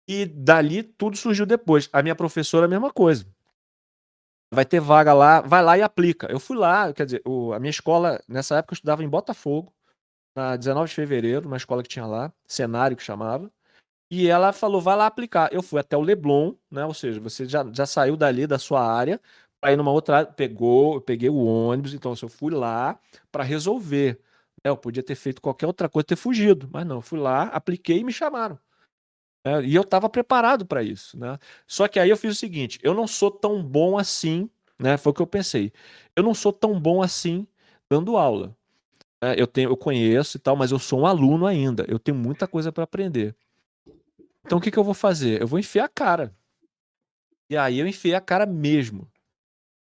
E 0.08 0.24
dali 0.24 0.82
tudo 0.82 1.14
surgiu 1.14 1.44
depois. 1.44 1.90
A 1.92 2.02
minha 2.02 2.14
professora, 2.14 2.64
a 2.64 2.68
mesma 2.70 2.90
coisa. 2.90 3.26
Vai 4.50 4.64
ter 4.64 4.80
vaga 4.80 5.12
lá, 5.12 5.42
vai 5.42 5.62
lá 5.62 5.76
e 5.76 5.82
aplica. 5.82 6.26
Eu 6.32 6.40
fui 6.40 6.56
lá, 6.56 6.90
quer 6.94 7.04
dizer, 7.04 7.22
o, 7.26 7.52
a 7.52 7.60
minha 7.60 7.70
escola, 7.70 8.18
nessa 8.26 8.56
época 8.56 8.72
eu 8.72 8.76
estudava 8.76 9.04
em 9.04 9.08
Botafogo, 9.08 9.74
na 10.34 10.56
19 10.56 10.88
de 10.88 10.94
fevereiro, 10.94 11.46
uma 11.46 11.58
escola 11.58 11.82
que 11.82 11.88
tinha 11.90 12.06
lá, 12.06 12.32
cenário 12.46 12.96
que 12.96 13.02
chamava. 13.02 13.52
E 14.10 14.26
ela 14.28 14.54
falou, 14.54 14.80
vai 14.80 14.96
lá 14.96 15.06
aplicar. 15.06 15.52
Eu 15.52 15.62
fui 15.62 15.80
até 15.80 15.96
o 15.98 16.00
Leblon, 16.00 16.54
né? 16.70 16.86
Ou 16.86 16.94
seja, 16.94 17.20
você 17.20 17.46
já, 17.46 17.62
já 17.72 17.84
saiu 17.84 18.16
dali 18.16 18.46
da 18.46 18.58
sua 18.58 18.80
área, 18.82 19.20
aí 19.64 19.76
numa 19.76 19.90
outra 19.90 20.26
pegou, 20.26 20.94
eu 20.94 21.00
peguei 21.00 21.30
o 21.30 21.36
ônibus, 21.36 21.94
então 21.94 22.12
assim, 22.12 22.26
eu 22.26 22.30
fui 22.30 22.52
lá 22.52 22.98
para 23.32 23.42
resolver. 23.42 24.20
Né? 24.62 24.70
Eu 24.70 24.76
podia 24.76 25.02
ter 25.02 25.14
feito 25.14 25.40
qualquer 25.40 25.66
outra 25.66 25.88
coisa, 25.88 26.06
ter 26.06 26.16
fugido, 26.16 26.68
mas 26.72 26.86
não, 26.86 27.00
fui 27.00 27.18
lá, 27.18 27.44
apliquei 27.44 27.98
e 27.98 28.04
me 28.04 28.12
chamaram. 28.12 28.58
É, 29.46 29.62
e 29.62 29.74
eu 29.74 29.82
estava 29.82 30.08
preparado 30.08 30.64
para 30.64 30.82
isso, 30.82 31.18
né? 31.18 31.38
Só 31.66 31.86
que 31.86 31.98
aí 32.00 32.08
eu 32.08 32.16
fiz 32.16 32.32
o 32.32 32.38
seguinte: 32.38 32.78
eu 32.82 32.94
não 32.94 33.06
sou 33.06 33.30
tão 33.30 33.62
bom 33.62 33.98
assim, 33.98 34.48
né? 34.78 34.96
Foi 34.96 35.12
o 35.12 35.14
que 35.14 35.22
eu 35.22 35.26
pensei. 35.26 35.72
Eu 36.16 36.22
não 36.22 36.34
sou 36.34 36.52
tão 36.52 36.80
bom 36.80 37.02
assim 37.02 37.46
dando 37.90 38.16
aula. 38.16 38.56
Né? 39.22 39.34
Eu 39.38 39.46
tenho, 39.46 39.70
eu 39.70 39.76
conheço 39.76 40.36
e 40.38 40.40
tal, 40.40 40.56
mas 40.56 40.72
eu 40.72 40.78
sou 40.78 41.00
um 41.00 41.06
aluno 41.06 41.46
ainda. 41.46 41.84
Eu 41.88 41.98
tenho 41.98 42.16
muita 42.16 42.46
coisa 42.48 42.72
para 42.72 42.84
aprender. 42.84 43.36
Então 44.44 44.58
o 44.58 44.60
que, 44.60 44.70
que 44.70 44.78
eu 44.78 44.84
vou 44.84 44.94
fazer? 44.94 45.40
Eu 45.42 45.46
vou 45.46 45.58
enfiar 45.58 45.84
a 45.84 45.88
cara. 45.88 46.34
E 47.50 47.56
aí 47.56 47.78
eu 47.78 47.86
enfiei 47.86 48.14
a 48.14 48.20
cara 48.20 48.46
mesmo. 48.46 49.10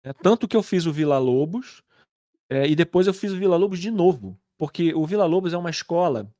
É, 0.05 0.13
tanto 0.13 0.49
que 0.49 0.57
eu 0.57 0.63
fiz 0.63 0.87
o 0.87 0.93
Vila 0.93 1.19
Lobos 1.19 1.83
é, 2.51 2.67
e 2.67 2.75
depois 2.75 3.07
eu 3.07 3.15
fiz 3.15 3.33
o 3.33 3.37
Vila 3.37 3.57
Lobos 3.57 3.79
de 3.79 3.91
novo. 3.91 4.39
Porque 4.59 4.95
o 4.95 5.07
Vila 5.07 5.25
Lobos 5.25 5.53
é 5.53 5.59
uma 5.59 5.71
escola 5.71 6.31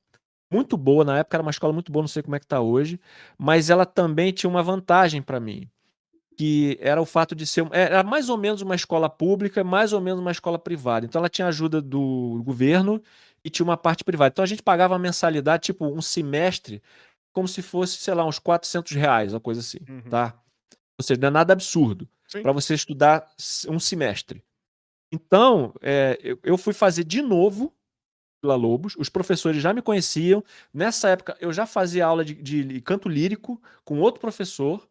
muito 0.51 0.77
boa, 0.77 1.03
na 1.03 1.17
época 1.17 1.35
era 1.35 1.41
uma 1.41 1.51
escola 1.51 1.73
muito 1.73 1.91
boa, 1.91 2.03
não 2.03 2.07
sei 2.07 2.21
como 2.21 2.35
é 2.35 2.39
que 2.39 2.45
está 2.45 2.61
hoje, 2.61 2.99
mas 3.37 3.71
ela 3.71 3.85
também 3.85 4.31
tinha 4.31 4.49
uma 4.49 4.61
vantagem 4.61 5.19
para 5.19 5.39
mim, 5.39 5.67
que 6.37 6.77
era 6.79 7.01
o 7.01 7.05
fato 7.05 7.33
de 7.33 7.47
ser 7.47 7.67
era 7.71 8.03
mais 8.03 8.29
ou 8.29 8.37
menos 8.37 8.61
uma 8.61 8.75
escola 8.75 9.09
pública, 9.09 9.63
mais 9.63 9.93
ou 9.93 9.99
menos 9.99 10.19
uma 10.19 10.31
escola 10.31 10.59
privada. 10.59 11.05
Então 11.05 11.19
ela 11.19 11.29
tinha 11.29 11.47
ajuda 11.47 11.81
do 11.81 12.41
governo 12.45 13.01
e 13.43 13.49
tinha 13.49 13.63
uma 13.63 13.75
parte 13.75 14.03
privada. 14.03 14.31
Então 14.31 14.43
a 14.43 14.47
gente 14.47 14.61
pagava 14.61 14.93
uma 14.93 14.99
mensalidade, 14.99 15.63
tipo 15.63 15.85
um 15.85 16.01
semestre, 16.01 16.83
como 17.33 17.47
se 17.47 17.63
fosse, 17.63 17.97
sei 17.97 18.13
lá, 18.13 18.23
uns 18.23 18.37
400 18.37 18.91
reais, 18.91 19.33
uma 19.33 19.39
coisa 19.39 19.59
assim, 19.59 19.79
uhum. 19.89 20.01
tá? 20.03 20.35
Ou 20.99 21.03
seja, 21.03 21.19
não 21.19 21.29
é 21.29 21.31
nada 21.31 21.53
absurdo 21.53 22.07
para 22.41 22.51
você 22.51 22.73
estudar 22.73 23.29
um 23.67 23.79
semestre. 23.79 24.43
Então, 25.11 25.73
é, 25.81 26.19
eu, 26.23 26.39
eu 26.43 26.57
fui 26.57 26.73
fazer 26.73 27.03
de 27.03 27.21
novo 27.21 27.71
Vila 28.43 28.55
Lobos, 28.55 28.95
os 28.97 29.07
professores 29.07 29.61
já 29.61 29.73
me 29.73 29.81
conheciam. 29.81 30.43
Nessa 30.73 31.09
época, 31.09 31.37
eu 31.39 31.53
já 31.53 31.65
fazia 31.65 32.05
aula 32.05 32.25
de, 32.25 32.33
de, 32.35 32.81
canto 32.81 33.07
lírico 33.07 33.61
com 33.85 33.99
outro 33.99 34.19
professor, 34.19 34.85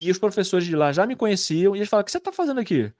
e 0.00 0.10
os 0.10 0.18
professores 0.18 0.66
de 0.66 0.76
lá 0.76 0.92
já 0.92 1.06
me 1.06 1.16
conheciam, 1.16 1.74
e 1.74 1.78
eles 1.78 1.88
falaram: 1.88 2.02
O 2.02 2.04
que 2.04 2.12
você 2.12 2.18
está 2.18 2.32
fazendo 2.32 2.60
aqui? 2.60 2.92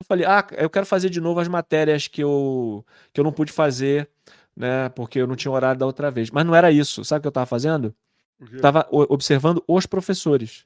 Eu 0.00 0.06
falei: 0.06 0.26
Ah, 0.26 0.44
eu 0.56 0.68
quero 0.68 0.84
fazer 0.84 1.08
de 1.08 1.20
novo 1.20 1.38
as 1.38 1.46
matérias 1.46 2.08
que 2.08 2.22
eu, 2.22 2.84
que 3.12 3.20
eu 3.20 3.24
não 3.24 3.32
pude 3.32 3.52
fazer, 3.52 4.08
né, 4.56 4.88
porque 4.88 5.20
eu 5.20 5.26
não 5.26 5.36
tinha 5.36 5.52
horário 5.52 5.78
da 5.78 5.86
outra 5.86 6.10
vez. 6.10 6.30
Mas 6.30 6.44
não 6.44 6.54
era 6.54 6.72
isso. 6.72 7.04
Sabe 7.04 7.18
o 7.18 7.22
que 7.22 7.28
eu 7.28 7.30
estava 7.30 7.46
fazendo? 7.46 7.94
Estava 8.52 8.86
observando 8.90 9.62
os 9.66 9.86
professores. 9.86 10.64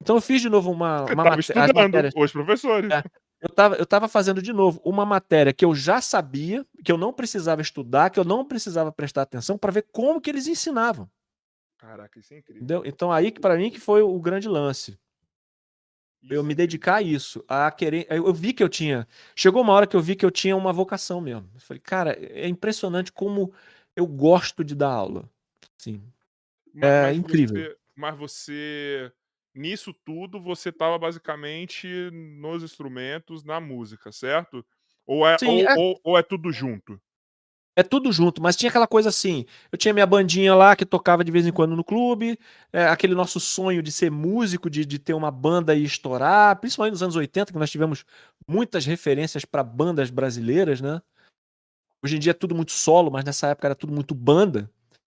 Então 0.00 0.16
eu 0.16 0.20
fiz 0.20 0.40
de 0.40 0.48
novo 0.48 0.70
uma, 0.70 1.04
uma 1.04 1.24
matéria. 1.24 1.40
estudando 1.40 2.10
os 2.16 2.32
professores. 2.32 2.90
É, 2.90 3.02
eu 3.40 3.48
estava 3.48 3.74
eu 3.76 3.86
tava 3.86 4.08
fazendo 4.08 4.40
de 4.40 4.52
novo 4.52 4.80
uma 4.84 5.04
matéria 5.04 5.52
que 5.52 5.64
eu 5.64 5.74
já 5.74 6.00
sabia, 6.00 6.64
que 6.84 6.90
eu 6.90 6.98
não 6.98 7.12
precisava 7.12 7.60
estudar, 7.60 8.10
que 8.10 8.18
eu 8.18 8.24
não 8.24 8.44
precisava 8.44 8.92
prestar 8.92 9.22
atenção 9.22 9.58
para 9.58 9.72
ver 9.72 9.86
como 9.92 10.20
que 10.20 10.30
eles 10.30 10.46
ensinavam. 10.46 11.08
Caraca, 11.78 12.18
isso 12.18 12.32
é 12.32 12.38
incrível. 12.38 12.62
Entendeu? 12.62 12.82
Então 12.84 13.12
aí 13.12 13.30
que 13.30 13.40
para 13.40 13.56
mim 13.56 13.70
que 13.70 13.80
foi 13.80 14.02
o 14.02 14.18
grande 14.20 14.48
lance. 14.48 14.98
Isso. 16.22 16.32
Eu 16.32 16.42
me 16.42 16.54
dedicar 16.54 16.96
a 16.96 17.02
isso, 17.02 17.44
a 17.46 17.70
querer. 17.70 18.06
Eu 18.10 18.32
vi 18.32 18.52
que 18.52 18.62
eu 18.62 18.68
tinha. 18.68 19.06
Chegou 19.34 19.62
uma 19.62 19.72
hora 19.72 19.86
que 19.86 19.94
eu 19.94 20.00
vi 20.00 20.16
que 20.16 20.24
eu 20.24 20.30
tinha 20.30 20.56
uma 20.56 20.72
vocação 20.72 21.20
mesmo. 21.20 21.48
Eu 21.54 21.60
falei, 21.60 21.80
cara, 21.80 22.16
é 22.18 22.48
impressionante 22.48 23.12
como 23.12 23.52
eu 23.94 24.06
gosto 24.06 24.64
de 24.64 24.74
dar 24.74 24.90
aula. 24.90 25.28
Sim. 25.78 26.02
Mas, 26.74 26.84
é 26.84 27.02
mas 27.02 27.18
incrível. 27.18 27.56
Você, 27.56 27.76
mas 27.94 28.18
você 28.18 29.12
nisso 29.56 29.92
tudo 30.04 30.40
você 30.40 30.68
estava 30.68 30.98
basicamente 30.98 31.88
nos 32.12 32.62
instrumentos, 32.62 33.44
na 33.44 33.60
música, 33.60 34.12
certo? 34.12 34.64
Ou 35.06 35.26
é, 35.26 35.38
Sim, 35.38 35.62
ou, 35.62 35.68
é... 35.68 35.74
Ou, 35.76 36.00
ou 36.04 36.18
é 36.18 36.22
tudo 36.22 36.52
junto? 36.52 37.00
É 37.78 37.82
tudo 37.82 38.10
junto, 38.10 38.40
mas 38.40 38.56
tinha 38.56 38.70
aquela 38.70 38.86
coisa 38.86 39.10
assim. 39.10 39.44
Eu 39.70 39.76
tinha 39.76 39.92
minha 39.92 40.06
bandinha 40.06 40.54
lá 40.54 40.74
que 40.74 40.86
tocava 40.86 41.22
de 41.22 41.30
vez 41.30 41.46
em 41.46 41.52
quando 41.52 41.76
no 41.76 41.84
clube, 41.84 42.38
é, 42.72 42.86
aquele 42.86 43.14
nosso 43.14 43.38
sonho 43.38 43.82
de 43.82 43.92
ser 43.92 44.10
músico, 44.10 44.70
de, 44.70 44.86
de 44.86 44.98
ter 44.98 45.12
uma 45.12 45.30
banda 45.30 45.74
e 45.74 45.84
estourar, 45.84 46.58
principalmente 46.58 46.92
nos 46.92 47.02
anos 47.02 47.16
80, 47.16 47.52
que 47.52 47.58
nós 47.58 47.70
tivemos 47.70 48.02
muitas 48.48 48.86
referências 48.86 49.44
para 49.44 49.62
bandas 49.62 50.08
brasileiras, 50.08 50.80
né? 50.80 51.02
Hoje 52.02 52.16
em 52.16 52.18
dia 52.18 52.30
é 52.30 52.34
tudo 52.34 52.54
muito 52.54 52.72
solo, 52.72 53.10
mas 53.10 53.24
nessa 53.24 53.48
época 53.48 53.68
era 53.68 53.74
tudo 53.74 53.92
muito 53.92 54.14
banda. 54.14 54.70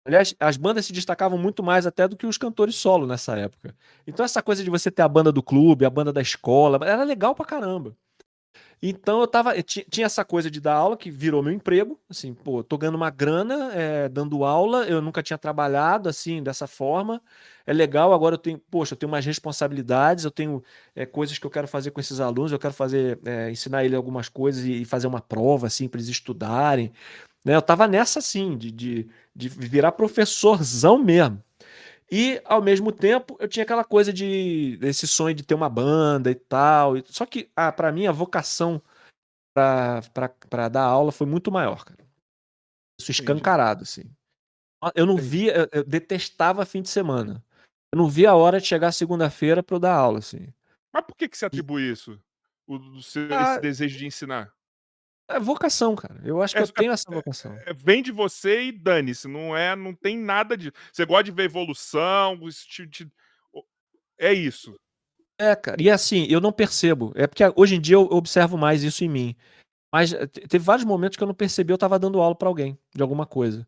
Aliás, 0.07 0.35
as 0.39 0.57
bandas 0.57 0.87
se 0.87 0.93
destacavam 0.93 1.37
muito 1.37 1.63
mais 1.63 1.87
até 1.87 2.07
do 2.07 2.17
que 2.17 2.27
os 2.27 2.39
cantores 2.39 2.77
solo 2.77 3.07
nessa 3.07 3.37
época. 3.37 3.75
Então, 4.07 4.25
essa 4.25 4.41
coisa 4.41 4.63
de 4.63 4.71
você 4.71 4.91
ter 4.91 5.03
a 5.03 5.09
banda 5.09 5.33
do 5.33 5.43
clube, 5.43 5.85
a 5.85 5.91
banda 5.91 6.13
da 6.13 6.23
escola, 6.23 6.79
era 6.87 7.03
legal 7.03 7.35
pra 7.35 7.45
caramba. 7.45 7.97
Então 8.83 9.21
eu 9.21 9.27
tava. 9.27 9.55
Tinha 9.63 10.07
essa 10.07 10.25
coisa 10.25 10.51
de 10.51 10.61
dar 10.61 10.75
aula 10.75 10.97
que 10.97 11.11
virou 11.11 11.43
meu 11.43 11.53
emprego. 11.53 11.99
Assim, 12.09 12.35
pô, 12.35 12.63
tô 12.63 12.77
ganhando 12.77 12.97
uma 12.97 13.11
grana, 13.11 13.73
é, 13.75 14.09
dando 14.09 14.45
aula. 14.45 14.85
Eu 14.87 15.01
nunca 15.01 15.23
tinha 15.23 15.39
trabalhado 15.39 16.09
assim, 16.09 16.43
dessa 16.43 16.67
forma. 16.67 17.23
É 17.67 17.73
legal, 17.73 18.13
agora 18.13 18.35
eu 18.35 18.39
tenho, 18.39 18.59
poxa, 18.71 18.95
eu 18.95 18.99
tenho 18.99 19.11
mais 19.11 19.25
responsabilidades, 19.25 20.25
eu 20.25 20.31
tenho 20.31 20.63
é, 20.95 21.05
coisas 21.07 21.39
que 21.39 21.47
eu 21.47 21.51
quero 21.51 21.67
fazer 21.67 21.91
com 21.91 22.01
esses 22.01 22.21
alunos, 22.21 22.53
eu 22.53 22.59
quero 22.59 22.75
fazer, 22.75 23.19
é, 23.25 23.51
ensinar 23.51 23.85
ele 23.85 23.97
algumas 23.97 24.29
coisas 24.29 24.65
e, 24.65 24.83
e 24.83 24.85
fazer 24.85 25.07
uma 25.07 25.21
prova, 25.21 25.67
assim, 25.67 25.89
para 25.89 25.99
eles 25.99 26.09
estudarem. 26.09 26.93
Né? 27.47 27.55
Eu 27.55 27.63
tava 27.63 27.87
nessa 27.87 28.19
assim, 28.19 28.59
de, 28.59 28.73
de, 28.73 29.09
de 29.33 29.49
virar 29.49 29.93
professorzão 29.93 30.99
mesmo. 30.99 31.41
E, 32.11 32.43
ao 32.45 32.61
mesmo 32.61 32.91
tempo, 32.91 33.37
eu 33.39 33.47
tinha 33.47 33.63
aquela 33.63 33.85
coisa 33.85 34.13
de 34.13 34.79
esse 34.83 35.07
sonho 35.07 35.35
de 35.35 35.45
ter 35.45 35.55
uma 35.55 35.69
banda 35.69 36.29
e 36.29 36.35
tal. 36.35 36.95
Só 37.05 37.25
que, 37.25 37.49
ah, 37.55 37.71
para 37.71 37.93
mim, 37.93 38.09
a 38.09 38.13
vocação 38.13 38.83
para 39.55 40.69
dar 40.69 40.83
aula 40.83 41.13
foi 41.13 41.27
muito 41.27 41.53
maior, 41.53 41.85
cara. 41.85 42.05
Isso 43.01 43.13
escancarado, 43.13 43.85
assim. 43.85 44.05
Eu 44.95 45.07
não 45.07 45.17
via, 45.17 45.69
eu, 45.71 45.85
detestava 45.85 46.67
fim 46.67 46.83
de 46.83 46.89
semana. 46.89 47.45
Eu 47.93 47.99
não 47.99 48.09
via 48.09 48.31
a 48.31 48.37
hora 48.37 48.61
de 48.61 48.67
chegar 48.67 48.91
segunda-feira 48.91 49.63
para 49.63 49.77
eu 49.77 49.81
dar 49.81 49.95
aula, 49.95 50.19
assim. 50.19 50.53
Mas 50.93 51.05
por 51.05 51.15
que, 51.17 51.29
que 51.29 51.39
você 51.39 51.47
atribui 51.47 51.91
isso? 51.91 52.21
O, 52.67 52.77
o 52.77 53.03
seu, 53.03 53.33
ah, 53.33 53.53
esse 53.53 53.61
desejo 53.61 53.99
de 53.99 54.07
ensinar? 54.07 54.56
É 55.29 55.41
vocação, 55.41 55.97
cara. 55.97 56.21
Eu 56.25 56.41
acho 56.41 56.55
que 56.55 56.61
É- 56.61 56.63
eu 56.63 56.69
tenho 56.73 56.93
essa 56.93 57.11
vocação. 57.11 57.53
É, 57.67 57.73
vem 57.75 58.03
de 58.03 58.13
você 58.13 58.65
e 58.65 58.73
dane-se, 58.73 59.27
não 59.27 59.57
é, 59.57 59.75
não 59.75 59.93
tem 59.95 60.17
nada 60.17 60.57
de. 60.57 60.73
Você 60.93 61.05
gosta 61.05 61.25
de 61.25 61.33
ver 61.33 61.45
evolução, 61.45 62.39
te- 62.69 62.87
te- 62.87 63.13
é 64.19 64.33
isso. 64.33 64.75
É, 65.39 65.55
cara. 65.55 65.83
E 65.83 65.91
assim, 65.91 66.27
eu 66.31 66.41
não 66.41 66.53
percebo. 66.53 67.13
É 67.15 67.27
porque 67.27 67.43
hoje 67.57 67.75
em 67.75 67.81
dia 67.81 67.97
eu 67.97 68.03
observo 68.03 68.57
mais 68.57 68.83
isso 68.83 69.05
em 69.05 69.09
mim. 69.09 69.37
Mas 69.93 70.13
eh, 70.13 70.27
te- 70.27 70.41
teve 70.43 70.65
vários 70.65 70.85
momentos 70.85 71.17
que 71.17 71.23
eu 71.23 71.27
não 71.27 71.35
percebi, 71.35 71.73
eu 71.73 71.79
tava 71.79 71.99
dando 71.99 72.21
aula 72.21 72.35
pra 72.35 72.49
alguém 72.49 72.79
de 72.95 73.03
alguma 73.03 73.27
coisa. 73.27 73.67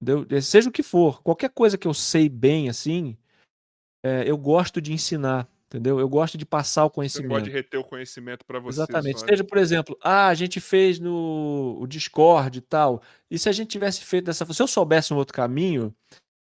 Entendeu? 0.00 0.40
Seja 0.40 0.68
o 0.68 0.72
que 0.72 0.82
for, 0.82 1.22
qualquer 1.22 1.50
coisa 1.50 1.76
que 1.76 1.86
eu 1.86 1.92
sei 1.92 2.28
bem, 2.28 2.70
assim, 2.70 3.18
eh, 4.02 4.24
eu 4.26 4.38
gosto 4.38 4.80
de 4.80 4.92
ensinar, 4.94 5.46
entendeu? 5.70 6.00
Eu 6.00 6.08
gosto 6.08 6.36
de 6.36 6.44
passar 6.44 6.84
o 6.84 6.88
Você 6.88 6.94
conhecimento. 6.94 7.28
gosta 7.30 7.44
de 7.44 7.50
reter 7.50 7.78
o 7.78 7.84
conhecimento 7.84 8.44
pra 8.44 8.58
você. 8.58 8.80
Exatamente. 8.82 9.20
só, 9.20 9.24
né? 9.26 9.30
Seja, 9.30 9.44
por 9.44 9.56
exemplo, 9.56 9.96
ah, 10.02 10.26
a 10.26 10.34
gente 10.34 10.60
fez 10.60 10.98
no 10.98 11.78
o 11.80 11.86
Discord 11.86 12.58
e 12.58 12.60
tal. 12.60 13.00
E 13.30 13.38
se 13.38 13.48
a 13.48 13.52
gente 13.52 13.68
tivesse 13.70 14.04
feito 14.04 14.24
dessa 14.26 14.44
forma? 14.44 14.54
Se 14.54 14.62
eu 14.62 14.66
soubesse 14.66 15.14
um 15.14 15.16
outro 15.16 15.32
caminho, 15.34 15.94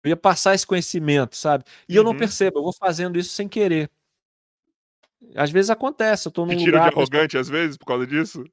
eu 0.04 0.10
ia 0.10 0.18
passar 0.18 0.54
esse 0.54 0.68
conhecimento, 0.68 1.36
sabe? 1.38 1.64
E 1.88 1.96
eu 1.96 2.04
não 2.04 2.12
Uhum. 2.12 2.18
percebo, 2.18 2.60
eu 2.60 2.64
vou 2.64 2.74
fazendo 2.74 3.18
isso 3.18 3.30
sem 3.32 3.48
querer. 3.48 3.90
Às 5.36 5.50
vezes 5.50 5.70
acontece, 5.72 6.28
eu 6.28 6.32
tô 6.32 6.46
num 6.46 6.52
Te 6.52 6.58
tira 6.60 6.72
de 6.72 6.72
lugar. 6.78 6.90
pessoa- 6.90 7.04
arrogante 7.04 7.38
às 7.38 7.48
vezes 7.50 7.78
por 7.78 7.86
causa 7.86 8.06
disso? 8.06 8.44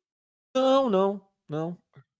Não, 0.54 0.88
não, 0.88 1.20
não. 1.48 1.76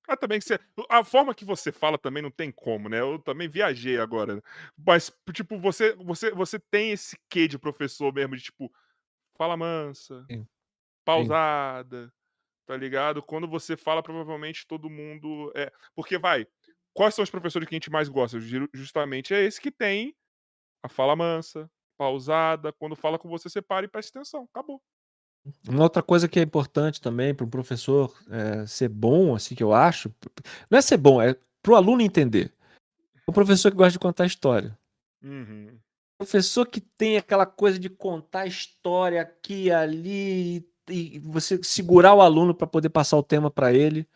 Ah, 0.09 0.17
também 0.17 0.39
que 0.41 0.45
você. 0.45 0.59
A 0.91 1.05
forma 1.05 1.35
que 1.35 1.45
você 1.45 1.71
fala 1.71 1.97
também 1.99 2.23
não 2.23 2.31
tem 2.31 2.51
como, 2.51 2.89
né? 2.89 3.01
Eu 3.01 3.19
também 3.21 3.49
viajei 3.49 3.99
agora. 3.99 4.43
Mas, 4.77 5.13
tipo, 5.33 5.59
você, 5.59 5.95
você, 5.95 6.31
você 6.33 6.59
tem 6.59 6.91
esse 6.91 7.17
quê 7.31 7.47
de 7.47 7.59
professor 7.59 8.13
mesmo, 8.13 8.37
de 8.37 8.43
tipo, 8.43 8.73
fala 9.39 9.57
mansa, 9.57 10.29
Sim. 10.29 10.47
pausada, 11.05 12.13
tá 12.67 12.77
ligado? 12.77 13.23
Quando 13.23 13.49
você 13.49 13.77
fala, 13.77 14.03
provavelmente 14.03 14.67
todo 14.67 14.91
mundo. 14.91 15.53
É... 15.57 15.73
Porque 15.95 16.19
vai, 16.19 16.47
quais 16.95 17.15
são 17.15 17.23
os 17.25 17.31
professores 17.31 17.69
que 17.69 17.75
a 17.75 17.79
gente 17.79 17.91
mais 17.91 18.09
gosta? 18.09 18.41
Ju- 18.41 18.69
Justamente 18.75 19.35
é 19.35 19.43
esse 19.45 19.61
que 19.61 19.73
tem 19.73 20.17
a 20.83 20.89
fala 20.89 21.17
mansa, 21.17 21.71
pausada. 21.99 22.73
Quando 22.75 22.97
fala 22.97 23.19
com 23.19 23.29
você, 23.29 23.49
você 23.51 23.63
para 23.63 23.87
e 23.87 23.89
presta 23.91 24.19
atenção. 24.21 24.45
Acabou. 24.53 24.83
Uma 25.69 25.83
outra 25.83 26.03
coisa 26.03 26.29
que 26.29 26.39
é 26.39 26.43
importante 26.43 27.01
também 27.01 27.35
para 27.35 27.45
um 27.45 27.51
professor 27.51 28.15
eh, 28.31 28.65
ser 28.67 28.89
bom, 28.89 29.35
assim, 29.35 29.55
que 29.55 29.63
eu 29.63 29.73
acho, 29.73 30.13
não 30.71 30.79
é 30.79 30.83
ser 30.83 30.97
bom, 30.97 31.21
é 31.21 31.37
para 31.61 31.73
o 31.73 31.77
aluno 31.77 32.01
entender. 32.01 32.53
O 33.27 33.33
professor 33.33 33.71
que 33.71 33.77
gosta 33.77 33.93
de 33.93 33.99
contar 33.99 34.27
história. 34.27 34.77
Uhum. 35.23 35.79
professor 36.19 36.67
que 36.67 36.81
tem 36.81 37.17
aquela 37.17 37.47
coisa 37.47 37.79
de 37.79 37.89
contar 37.89 38.47
história 38.47 39.23
aqui 39.23 39.71
ali 39.71 40.69
e 40.89 41.21
você 41.21 41.63
segurar 41.63 42.15
o 42.15 42.21
aluno 42.21 42.53
para 42.55 42.67
poder 42.67 42.89
passar 42.89 43.17
o 43.17 43.23
tema 43.23 43.51
para 43.51 43.73
ele. 43.73 44.07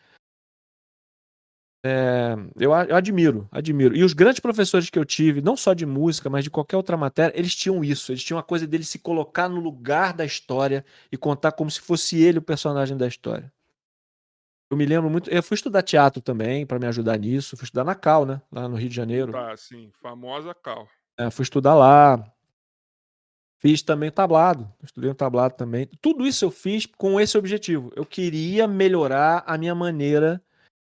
É, 1.85 2.35
eu, 2.59 2.71
eu 2.71 2.95
admiro, 2.95 3.47
admiro. 3.51 3.95
E 3.95 4.03
os 4.03 4.13
grandes 4.13 4.39
professores 4.39 4.89
que 4.89 4.97
eu 4.97 5.05
tive, 5.05 5.41
não 5.41 5.55
só 5.55 5.73
de 5.73 5.85
música, 5.85 6.29
mas 6.29 6.43
de 6.43 6.49
qualquer 6.49 6.75
outra 6.75 6.97
matéria, 6.97 7.37
eles 7.37 7.55
tinham 7.55 7.83
isso. 7.83 8.11
Eles 8.11 8.23
tinham 8.23 8.39
a 8.39 8.43
coisa 8.43 8.67
dele 8.67 8.83
se 8.83 8.99
colocar 8.99 9.47
no 9.47 9.59
lugar 9.59 10.13
da 10.13 10.25
história 10.25 10.83
e 11.11 11.17
contar 11.17 11.51
como 11.51 11.69
se 11.69 11.79
fosse 11.79 12.21
ele 12.21 12.39
o 12.39 12.41
personagem 12.41 12.97
da 12.97 13.07
história. 13.07 13.51
Eu 14.69 14.75
me 14.75 14.85
lembro 14.85 15.09
muito. 15.09 15.29
Eu 15.29 15.41
fui 15.41 15.55
estudar 15.55 15.81
teatro 15.81 16.21
também 16.21 16.65
para 16.65 16.77
me 16.77 16.87
ajudar 16.87 17.17
nisso. 17.17 17.55
Fui 17.55 17.63
estudar 17.63 17.85
na 17.85 17.95
Cal, 17.95 18.25
né? 18.25 18.41
Lá 18.51 18.67
no 18.67 18.75
Rio 18.75 18.89
de 18.89 18.95
Janeiro. 18.95 19.31
Tá, 19.31 19.55
sim. 19.55 19.89
Famosa 20.01 20.53
cal. 20.53 20.87
É, 21.17 21.31
fui 21.31 21.43
estudar 21.43 21.73
lá. 21.73 22.21
Fiz 23.59 23.81
também 23.81 24.11
tablado. 24.11 24.71
Estudei 24.83 25.09
um 25.09 25.15
tablado 25.15 25.55
também. 25.55 25.87
Tudo 26.01 26.27
isso 26.27 26.45
eu 26.45 26.51
fiz 26.51 26.85
com 26.85 27.19
esse 27.19 27.37
objetivo. 27.37 27.91
Eu 27.95 28.05
queria 28.05 28.67
melhorar 28.67 29.43
a 29.47 29.57
minha 29.57 29.73
maneira 29.73 30.41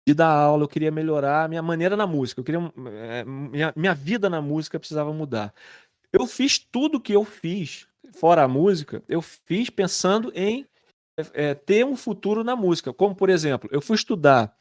de 0.09 0.15
dar 0.15 0.31
aula, 0.31 0.65
eu 0.65 0.69
queria 0.69 0.91
melhorar 0.91 1.45
a 1.45 1.49
minha 1.49 1.61
maneira 1.61 1.95
na 1.95 2.07
música. 2.07 2.41
Eu 2.41 2.45
queria. 2.45 2.73
é, 2.87 3.25
minha, 3.25 3.73
minha 3.77 3.95
vida 3.95 4.31
na 4.31 4.41
música 4.41 4.79
precisava 4.79 5.13
mudar. 5.13 5.53
Eu 6.11 6.27
fiz 6.27 6.59
tudo 6.59 7.01
que 7.01 7.13
eu 7.13 7.25
fiz, 7.27 7.87
fora 8.15 8.43
a 8.43 8.49
música, 8.49 9.03
eu 9.07 9.21
fiz 9.21 9.69
pensando 9.69 10.33
em 10.35 10.67
é, 11.35 11.55
ter 11.55 11.85
um 11.85 11.95
futuro 11.95 12.43
na 12.43 12.57
música. 12.57 12.91
Como, 12.91 13.15
por 13.15 13.29
exemplo, 13.29 13.69
eu 13.71 13.83
fui 13.83 13.97
estudar 13.97 14.57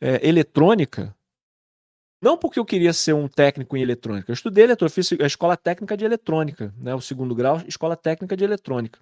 é, 0.00 0.26
eletrônica 0.26 1.14
não 2.22 2.36
porque 2.36 2.58
eu 2.58 2.64
queria 2.66 2.92
ser 2.92 3.14
um 3.14 3.28
técnico 3.28 3.76
em 3.76 3.82
eletrônica. 3.82 4.30
Eu 4.30 4.34
estudei 4.34 4.64
eletrônica, 4.64 4.94
fiz 4.94 5.12
a 5.18 5.26
escola 5.26 5.56
técnica 5.56 5.96
de 5.96 6.04
eletrônica, 6.04 6.74
né? 6.76 6.94
O 6.94 7.00
segundo 7.00 7.34
grau, 7.34 7.62
escola 7.66 7.96
técnica 7.96 8.36
de 8.36 8.44
eletrônica. 8.44 8.98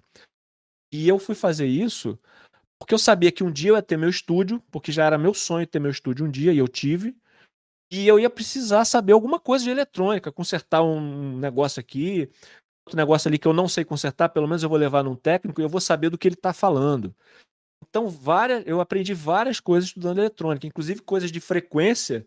E 0.93 1.07
eu 1.07 1.19
fui 1.19 1.35
fazer 1.35 1.65
isso 1.65 2.17
porque 2.79 2.93
eu 2.93 2.97
sabia 2.97 3.31
que 3.31 3.43
um 3.43 3.51
dia 3.51 3.71
eu 3.71 3.75
ia 3.75 3.81
ter 3.81 3.97
meu 3.97 4.09
estúdio, 4.09 4.63
porque 4.71 4.91
já 4.91 5.05
era 5.05 5.17
meu 5.17 5.33
sonho 5.33 5.67
ter 5.67 5.79
meu 5.79 5.91
estúdio 5.91 6.25
um 6.25 6.31
dia, 6.31 6.53
e 6.53 6.57
eu 6.57 6.67
tive. 6.67 7.15
E 7.91 8.07
eu 8.07 8.19
ia 8.19 8.29
precisar 8.29 8.85
saber 8.85 9.13
alguma 9.13 9.39
coisa 9.39 9.63
de 9.65 9.71
eletrônica, 9.71 10.31
consertar 10.31 10.81
um 10.83 11.37
negócio 11.37 11.79
aqui, 11.79 12.29
outro 12.85 12.95
negócio 12.95 13.27
ali 13.27 13.37
que 13.37 13.47
eu 13.47 13.53
não 13.53 13.67
sei 13.67 13.83
consertar, 13.83 14.29
pelo 14.29 14.47
menos 14.47 14.63
eu 14.63 14.69
vou 14.69 14.77
levar 14.77 15.03
num 15.03 15.15
técnico 15.15 15.59
e 15.59 15.63
eu 15.63 15.69
vou 15.69 15.81
saber 15.81 16.09
do 16.09 16.17
que 16.17 16.27
ele 16.27 16.35
está 16.35 16.53
falando. 16.53 17.13
Então, 17.87 18.07
várias, 18.07 18.63
eu 18.67 18.79
aprendi 18.79 19.13
várias 19.13 19.59
coisas 19.59 19.89
estudando 19.89 20.19
eletrônica, 20.19 20.67
inclusive 20.67 21.01
coisas 21.01 21.31
de 21.31 21.39
frequência 21.39 22.25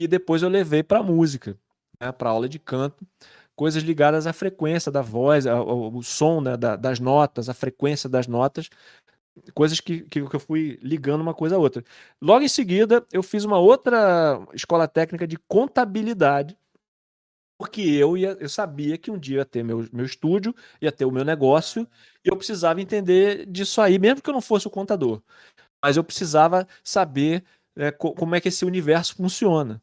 e 0.00 0.08
depois 0.08 0.42
eu 0.42 0.48
levei 0.48 0.82
para 0.82 1.02
música, 1.02 1.56
né, 2.00 2.10
para 2.10 2.30
aula 2.30 2.48
de 2.48 2.58
canto, 2.58 3.06
coisas 3.54 3.82
ligadas 3.82 4.26
à 4.26 4.32
frequência 4.32 4.90
da 4.90 5.02
voz, 5.02 5.46
ao, 5.46 5.68
ao- 5.68 6.02
som 6.02 6.40
né, 6.40 6.56
da- 6.56 6.76
das 6.76 6.98
notas, 7.00 7.48
a 7.48 7.54
frequência 7.54 8.08
das 8.08 8.26
notas, 8.26 8.68
coisas 9.54 9.80
que, 9.80 10.02
que 10.02 10.20
eu 10.20 10.40
fui 10.40 10.78
ligando 10.82 11.20
uma 11.20 11.34
coisa 11.34 11.56
a 11.56 11.58
outra. 11.58 11.84
Logo 12.20 12.44
em 12.44 12.48
seguida, 12.48 13.04
eu 13.12 13.22
fiz 13.22 13.44
uma 13.44 13.58
outra 13.58 14.40
escola 14.54 14.88
técnica 14.88 15.26
de 15.26 15.36
contabilidade, 15.48 16.56
porque 17.58 17.80
eu, 17.82 18.16
ia, 18.16 18.36
eu 18.40 18.48
sabia 18.48 18.96
que 18.96 19.10
um 19.10 19.18
dia 19.18 19.38
ia 19.38 19.44
ter 19.44 19.64
meu, 19.64 19.86
meu 19.92 20.04
estúdio, 20.04 20.54
ia 20.80 20.92
ter 20.92 21.04
o 21.04 21.10
meu 21.10 21.24
negócio, 21.24 21.88
e 22.24 22.28
eu 22.28 22.36
precisava 22.36 22.80
entender 22.80 23.46
disso 23.46 23.80
aí, 23.80 23.98
mesmo 23.98 24.22
que 24.22 24.30
eu 24.30 24.34
não 24.34 24.40
fosse 24.40 24.66
o 24.68 24.70
contador. 24.70 25.20
Mas 25.84 25.96
eu 25.96 26.04
precisava 26.04 26.66
saber 26.84 27.44
né, 27.76 27.92
co- 27.92 28.14
como 28.14 28.34
é 28.36 28.40
que 28.40 28.48
esse 28.48 28.64
universo 28.64 29.16
funciona. 29.16 29.82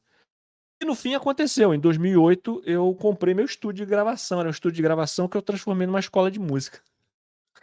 E 0.82 0.86
no 0.86 0.96
fim 0.96 1.16
aconteceu. 1.16 1.74
Em 1.74 1.80
2008, 1.80 2.62
eu 2.66 2.94
comprei 2.96 3.34
meu 3.34 3.46
estúdio 3.46 3.86
de 3.86 3.90
gravação. 3.90 4.40
Era 4.40 4.50
um 4.50 4.52
estúdio 4.52 4.78
de 4.78 4.82
gravação 4.84 5.28
que 5.28 5.38
eu 5.38 5.42
transformei 5.42 5.88
numa 5.88 6.00
escola 6.00 6.32
de 6.32 6.40
música. 6.40 6.82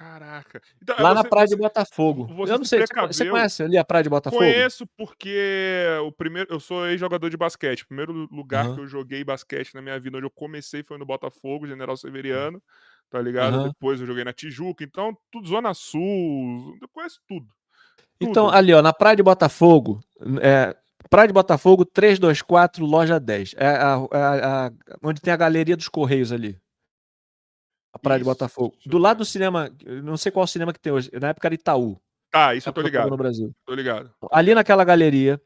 Caraca. 0.02 0.60
Então, 0.82 0.96
Lá 0.98 1.14
na 1.14 1.22
você- 1.22 1.28
Praia 1.28 1.46
você- 1.46 1.54
de 1.54 1.60
Botafogo. 1.62 2.26
eu 2.30 2.58
não 2.58 2.64
se 2.64 2.70
sei, 2.70 2.80
você, 2.80 2.86
você 2.86 2.94
precaveu- 2.94 3.30
conhece 3.32 3.62
ali 3.62 3.78
a 3.78 3.84
Praia 3.84 4.02
de 4.02 4.08
Botafogo? 4.10 4.42
Conheço 4.42 4.84
porque 4.96 5.86
o 6.04 6.10
primeiro, 6.10 6.52
eu 6.52 6.58
sou 6.58 6.86
ex-jogador 6.88 7.30
de 7.30 7.36
basquete. 7.36 7.82
O 7.82 7.86
primeiro 7.86 8.12
lugar 8.30 8.66
Aham. 8.66 8.74
que 8.74 8.80
eu 8.80 8.86
joguei 8.86 9.22
basquete 9.22 9.74
na 9.74 9.80
minha 9.82 9.98
vida, 10.00 10.16
onde 10.16 10.26
eu 10.26 10.30
comecei, 10.30 10.82
foi 10.82 10.98
no 10.98 11.06
Botafogo, 11.06 11.66
General 11.68 11.96
Severiano, 11.96 12.60
tá 13.08 13.20
ligado? 13.22 13.54
Aham. 13.54 13.68
Depois 13.68 14.00
eu 14.00 14.06
joguei 14.06 14.24
na 14.24 14.32
Tijuca, 14.32 14.82
então 14.82 15.16
tudo 15.30 15.46
Zona 15.48 15.72
Sul, 15.72 16.76
eu 16.82 16.88
conheço 16.92 17.20
tudo. 17.28 17.46
Então, 18.20 18.46
Tudo. 18.46 18.56
ali, 18.56 18.72
ó, 18.72 18.82
na 18.82 18.92
Praia 18.92 19.16
de 19.16 19.22
Botafogo, 19.22 20.00
é, 20.40 20.76
Praia 21.10 21.26
de 21.26 21.34
Botafogo, 21.34 21.84
324, 21.84 22.84
loja 22.86 23.18
10. 23.18 23.52
É 23.56 23.66
a, 23.66 23.94
a- 23.96 24.66
a- 24.66 24.70
onde 25.02 25.20
tem 25.20 25.32
a 25.32 25.36
galeria 25.36 25.76
dos 25.76 25.88
Correios 25.88 26.30
ali. 26.32 26.56
A 27.92 27.98
Praia 27.98 28.18
de 28.18 28.22
Isso, 28.22 28.30
Botafogo. 28.30 28.72
deixa 28.72 28.88
eu 28.88 28.90
Do 28.90 28.98
lado 28.98 29.18
do 29.18 29.24
cinema, 29.24 29.70
não 30.02 30.16
sei 30.16 30.32
qual 30.32 30.46
cinema 30.46 30.72
que 30.72 30.80
tem 30.80 30.92
hoje. 30.92 31.10
Na 31.20 31.28
época 31.28 31.48
era 31.48 31.54
Itaú. 31.54 32.00
Tá, 32.30 32.54
isso 32.54 32.68
eu 32.68 32.72
tô 32.72 32.80
ligado, 32.80 33.10
no 33.10 33.16
Brasil. 33.16 33.54
tô 33.66 33.74
ligado. 33.74 34.10
Ali 34.30 34.54
naquela 34.54 34.84
galeria, 34.84 35.38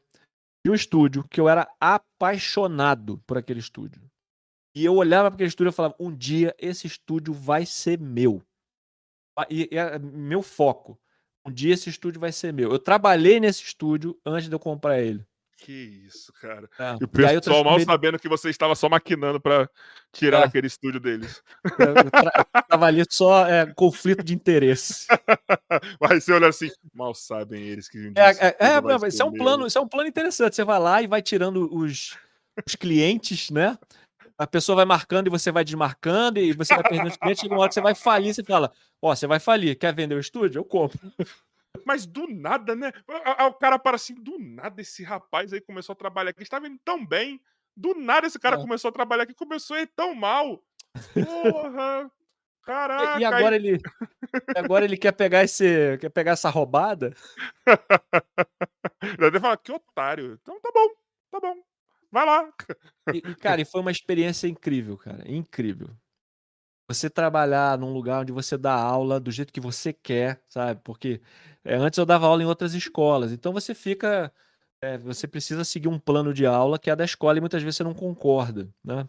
tinha 0.63 0.71
um 0.71 0.75
estúdio 0.75 1.27
que 1.29 1.39
eu 1.39 1.49
era 1.49 1.69
apaixonado 1.79 3.21
por 3.27 3.37
aquele 3.37 3.59
estúdio. 3.59 4.01
E 4.73 4.85
eu 4.85 4.95
olhava 4.95 5.29
para 5.29 5.35
aquele 5.35 5.49
estúdio 5.49 5.71
e 5.71 5.73
falava: 5.73 5.95
um 5.99 6.15
dia 6.15 6.55
esse 6.57 6.87
estúdio 6.87 7.33
vai 7.33 7.65
ser 7.65 7.99
meu. 7.99 8.41
E, 9.49 9.67
e 9.69 9.77
é 9.77 9.99
meu 9.99 10.41
foco. 10.41 10.97
Um 11.45 11.51
dia 11.51 11.73
esse 11.73 11.89
estúdio 11.89 12.21
vai 12.21 12.31
ser 12.31 12.53
meu. 12.53 12.71
Eu 12.71 12.79
trabalhei 12.79 13.39
nesse 13.39 13.63
estúdio 13.63 14.17
antes 14.25 14.47
de 14.47 14.55
eu 14.55 14.59
comprar 14.59 15.01
ele. 15.01 15.26
Que 15.59 16.03
isso, 16.07 16.31
cara. 16.39 16.69
É. 16.77 16.91
E 16.93 17.03
o 17.03 17.05
E 17.05 17.07
pessoal 17.07 17.33
mal 17.33 17.41
transformei- 17.41 17.85
sabendo 17.85 18.19
que 18.19 18.29
você 18.29 18.49
estava 18.49 18.75
só 18.75 18.87
maquinando 18.87 19.41
pra 19.41 19.67
tirar 20.13 20.41
É. 20.41 20.43
aquele 20.45 20.67
estúdio 20.67 20.99
deles. 20.99 21.41
eu 21.79 22.11
tra- 22.11 22.31
eu 22.55 22.63
tava 22.69 22.85
ali 22.85 23.03
só 23.09 23.45
é, 23.47 23.65
conflito 23.73 24.23
de 24.23 24.33
interesse. 24.35 25.07
Mas 25.99 26.23
você 26.23 26.31
olha 26.33 26.47
assim, 26.47 26.69
mal 26.93 27.13
sabem 27.15 27.63
eles 27.63 27.89
que 27.89 27.97
um 28.09 28.13
É, 28.15 28.31
é, 28.49 28.55
é, 28.59 28.81
não, 28.81 29.07
isso 29.07 29.21
é 29.21 29.25
um 29.25 29.33
plano, 29.33 29.65
isso 29.65 29.77
é 29.77 29.81
um 29.81 29.87
plano 29.87 30.07
interessante. 30.07 30.55
Você 30.55 30.63
vai 30.63 30.79
lá 30.79 31.01
e 31.01 31.07
vai 31.07 31.21
tirando 31.21 31.67
os, 31.75 32.15
os 32.65 32.75
clientes, 32.75 33.49
né? 33.49 33.77
A 34.37 34.45
pessoa 34.45 34.75
vai 34.75 34.85
marcando 34.85 35.25
e 35.25 35.31
você 35.31 35.51
vai 35.51 35.65
desmarcando, 35.65 36.37
e 36.39 36.53
você 36.53 36.75
vai 36.75 36.83
perdendo 36.83 37.07
os 37.09 37.17
clientes, 37.17 37.41
chega 37.41 37.55
uma 37.55 37.61
hora 37.61 37.69
que 37.69 37.73
você 37.73 37.81
vai 37.81 37.95
falir, 37.95 38.31
você 38.35 38.43
fala, 38.43 38.71
ó, 39.01 39.15
você 39.15 39.25
vai 39.25 39.39
falir, 39.39 39.75
quer 39.75 39.91
vender 39.95 40.13
o 40.13 40.19
estúdio? 40.19 40.59
Eu 40.59 40.63
compro. 40.63 40.99
Mas 41.85 42.05
do 42.05 42.27
nada, 42.27 42.75
né? 42.75 42.91
O 43.49 43.53
cara 43.53 43.77
para 43.79 43.95
assim, 43.95 44.15
do 44.15 44.37
nada 44.39 44.81
esse 44.81 45.03
rapaz 45.03 45.53
aí 45.53 45.61
começou 45.61 45.93
a 45.93 45.95
trabalhar 45.95 46.31
aqui, 46.31 46.43
estava 46.43 46.67
indo 46.67 46.79
tão 46.83 47.05
bem. 47.05 47.41
Do 47.75 47.93
nada 47.93 48.25
esse 48.27 48.39
cara 48.39 48.55
É. 48.55 48.59
começou 48.59 48.89
a 48.89 48.91
trabalhar 48.91 49.23
aqui, 49.23 49.33
começou 49.33 49.77
a 49.77 49.81
ir 49.81 49.87
tão 49.95 50.15
mal. 50.15 50.63
Porra! 51.13 52.11
Caraca! 52.63 53.19
E 53.21 53.23
agora 53.23 53.55
ele, 53.55 53.79
agora 54.55 54.83
ele 54.83 54.97
quer 54.97 55.13
pegar 55.13 55.43
esse, 55.43 55.97
quer 55.99 56.09
pegar 56.09 56.31
essa 56.31 56.49
roubada? 56.49 57.13
Deve 59.19 59.39
falar, 59.39 59.57
que 59.57 59.71
otário. 59.71 60.37
Então 60.41 60.59
tá 60.59 60.69
bom, 60.73 60.89
tá 61.31 61.39
bom. 61.39 61.55
Vai 62.11 62.25
lá. 62.25 62.49
E, 63.13 63.17
e, 63.17 63.35
cara, 63.35 63.61
e 63.61 63.65
foi 63.65 63.81
uma 63.81 63.91
experiência 63.91 64.47
incrível, 64.47 64.97
cara. 64.97 65.23
Incrível. 65.29 65.89
Você 66.89 67.09
trabalhar 67.09 67.77
num 67.77 67.91
lugar 67.93 68.21
onde 68.21 68.31
você 68.31 68.57
dá 68.57 68.73
aula 68.73 69.19
do 69.19 69.29
jeito 69.31 69.51
que 69.51 69.59
você 69.59 69.91
quer, 69.91 70.41
sabe? 70.47 70.79
Porque 70.83 71.21
é, 71.63 71.75
antes 71.75 71.97
eu 71.97 72.05
dava 72.05 72.25
aula 72.27 72.41
em 72.43 72.45
outras 72.45 72.73
escolas. 72.73 73.31
Então 73.31 73.51
você 73.53 73.75
fica. 73.75 74.31
É, 74.81 74.97
você 74.97 75.27
precisa 75.27 75.63
seguir 75.65 75.87
um 75.89 75.99
plano 75.99 76.33
de 76.33 76.45
aula 76.45 76.79
que 76.79 76.89
é 76.89 76.95
da 76.95 77.03
escola 77.05 77.37
e 77.37 77.41
muitas 77.41 77.63
vezes 77.63 77.77
você 77.77 77.83
não 77.83 77.93
concorda, 77.93 78.69
né? 78.83 79.07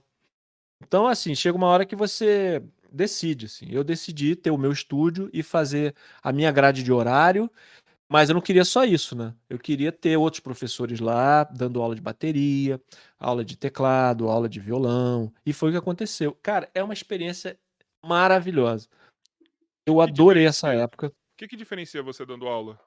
Então, 0.82 1.06
assim, 1.08 1.34
chega 1.34 1.56
uma 1.56 1.66
hora 1.66 1.86
que 1.86 1.96
você 1.96 2.62
decide, 2.92 3.46
assim. 3.46 3.66
Eu 3.70 3.84
decidi 3.84 4.36
ter 4.36 4.50
o 4.50 4.58
meu 4.58 4.72
estúdio 4.72 5.28
e 5.32 5.42
fazer 5.42 5.94
a 6.22 6.32
minha 6.32 6.50
grade 6.52 6.82
de 6.82 6.92
horário, 6.92 7.50
mas 8.08 8.30
eu 8.30 8.34
não 8.34 8.42
queria 8.42 8.64
só 8.64 8.84
isso, 8.84 9.16
né? 9.16 9.34
Eu 9.50 9.58
queria 9.58 9.92
ter 9.92 10.16
outros 10.16 10.40
professores 10.40 11.00
lá 11.00 11.44
dando 11.44 11.82
aula 11.82 11.94
de 11.94 12.02
bateria, 12.02 12.80
aula 13.18 13.44
de 13.44 13.56
teclado, 13.56 14.28
aula 14.28 14.48
de 14.48 14.60
violão, 14.60 15.32
e 15.46 15.52
foi 15.52 15.70
o 15.70 15.72
que 15.72 15.78
aconteceu. 15.78 16.36
Cara, 16.42 16.70
é 16.74 16.82
uma 16.82 16.94
experiência 16.94 17.58
maravilhosa. 18.04 18.88
Eu 19.86 20.00
adorei 20.00 20.46
essa 20.46 20.72
época. 20.74 21.08
O 21.08 21.12
que, 21.36 21.48
que 21.48 21.56
diferencia 21.56 22.02
você 22.02 22.26
dando 22.26 22.46
aula? 22.46 22.78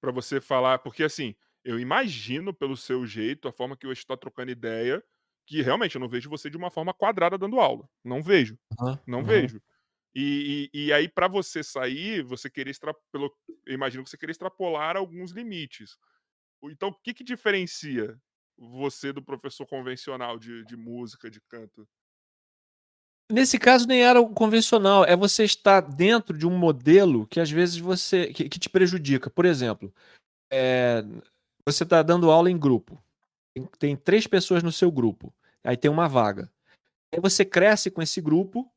Para 0.00 0.10
você 0.10 0.40
falar, 0.40 0.78
porque 0.80 1.04
assim, 1.04 1.34
eu 1.64 1.78
imagino 1.78 2.52
pelo 2.52 2.76
seu 2.76 3.06
jeito, 3.06 3.48
a 3.48 3.52
forma 3.52 3.76
que 3.76 3.86
eu 3.86 3.92
estou 3.92 4.16
trocando 4.16 4.50
ideia, 4.50 5.02
que 5.46 5.62
realmente 5.62 5.94
eu 5.94 6.00
não 6.00 6.08
vejo 6.08 6.28
você 6.28 6.50
de 6.50 6.56
uma 6.56 6.70
forma 6.70 6.92
quadrada 6.92 7.38
dando 7.38 7.60
aula. 7.60 7.88
Não 8.02 8.22
vejo. 8.22 8.58
Uhum, 8.80 8.98
não 9.06 9.18
uhum. 9.20 9.24
vejo. 9.24 9.62
E, 10.14 10.70
e, 10.72 10.86
e 10.86 10.92
aí, 10.92 11.08
para 11.08 11.26
você 11.26 11.62
sair, 11.62 12.22
você 12.22 12.48
querer 12.48 12.70
extrapolar. 12.70 13.30
Eu 13.66 13.74
imagino 13.74 14.04
que 14.04 14.10
você 14.10 14.16
querer 14.16 14.30
extrapolar 14.30 14.96
alguns 14.96 15.32
limites. 15.32 15.98
Então, 16.64 16.90
o 16.90 16.94
que, 16.94 17.12
que 17.12 17.24
diferencia 17.24 18.16
você 18.56 19.12
do 19.12 19.22
professor 19.22 19.66
convencional 19.66 20.38
de, 20.38 20.64
de 20.64 20.76
música, 20.76 21.30
de 21.30 21.40
canto? 21.40 21.88
Nesse 23.30 23.58
caso, 23.58 23.86
nem 23.86 24.04
era 24.04 24.20
o 24.20 24.28
convencional. 24.28 25.04
É 25.04 25.16
você 25.16 25.44
estar 25.44 25.80
dentro 25.80 26.36
de 26.36 26.46
um 26.46 26.56
modelo 26.56 27.26
que 27.26 27.40
às 27.40 27.50
vezes 27.50 27.78
você. 27.78 28.32
que, 28.32 28.48
que 28.48 28.58
te 28.58 28.68
prejudica. 28.68 29.30
Por 29.30 29.44
exemplo, 29.44 29.92
é, 30.52 31.04
você 31.66 31.84
está 31.84 32.02
dando 32.02 32.30
aula 32.30 32.50
em 32.50 32.58
grupo 32.58 33.02
tem 33.78 33.96
três 33.96 34.26
pessoas 34.26 34.62
no 34.62 34.72
seu 34.72 34.90
grupo, 34.90 35.32
aí 35.62 35.76
tem 35.76 35.90
uma 35.90 36.08
vaga. 36.08 36.50
Aí 37.12 37.20
você 37.20 37.44
cresce 37.44 37.90
com 37.90 38.02
esse 38.02 38.20
grupo, 38.20 38.70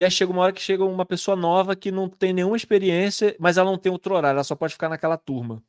e 0.00 0.04
aí 0.04 0.10
chega 0.10 0.30
uma 0.30 0.42
hora 0.42 0.52
que 0.52 0.60
chega 0.60 0.84
uma 0.84 1.04
pessoa 1.04 1.36
nova 1.36 1.74
que 1.74 1.90
não 1.90 2.08
tem 2.08 2.32
nenhuma 2.32 2.56
experiência, 2.56 3.36
mas 3.38 3.56
ela 3.56 3.70
não 3.70 3.78
tem 3.78 3.90
outro 3.90 4.14
horário, 4.14 4.36
ela 4.36 4.44
só 4.44 4.54
pode 4.54 4.74
ficar 4.74 4.88
naquela 4.88 5.16
turma. 5.16 5.62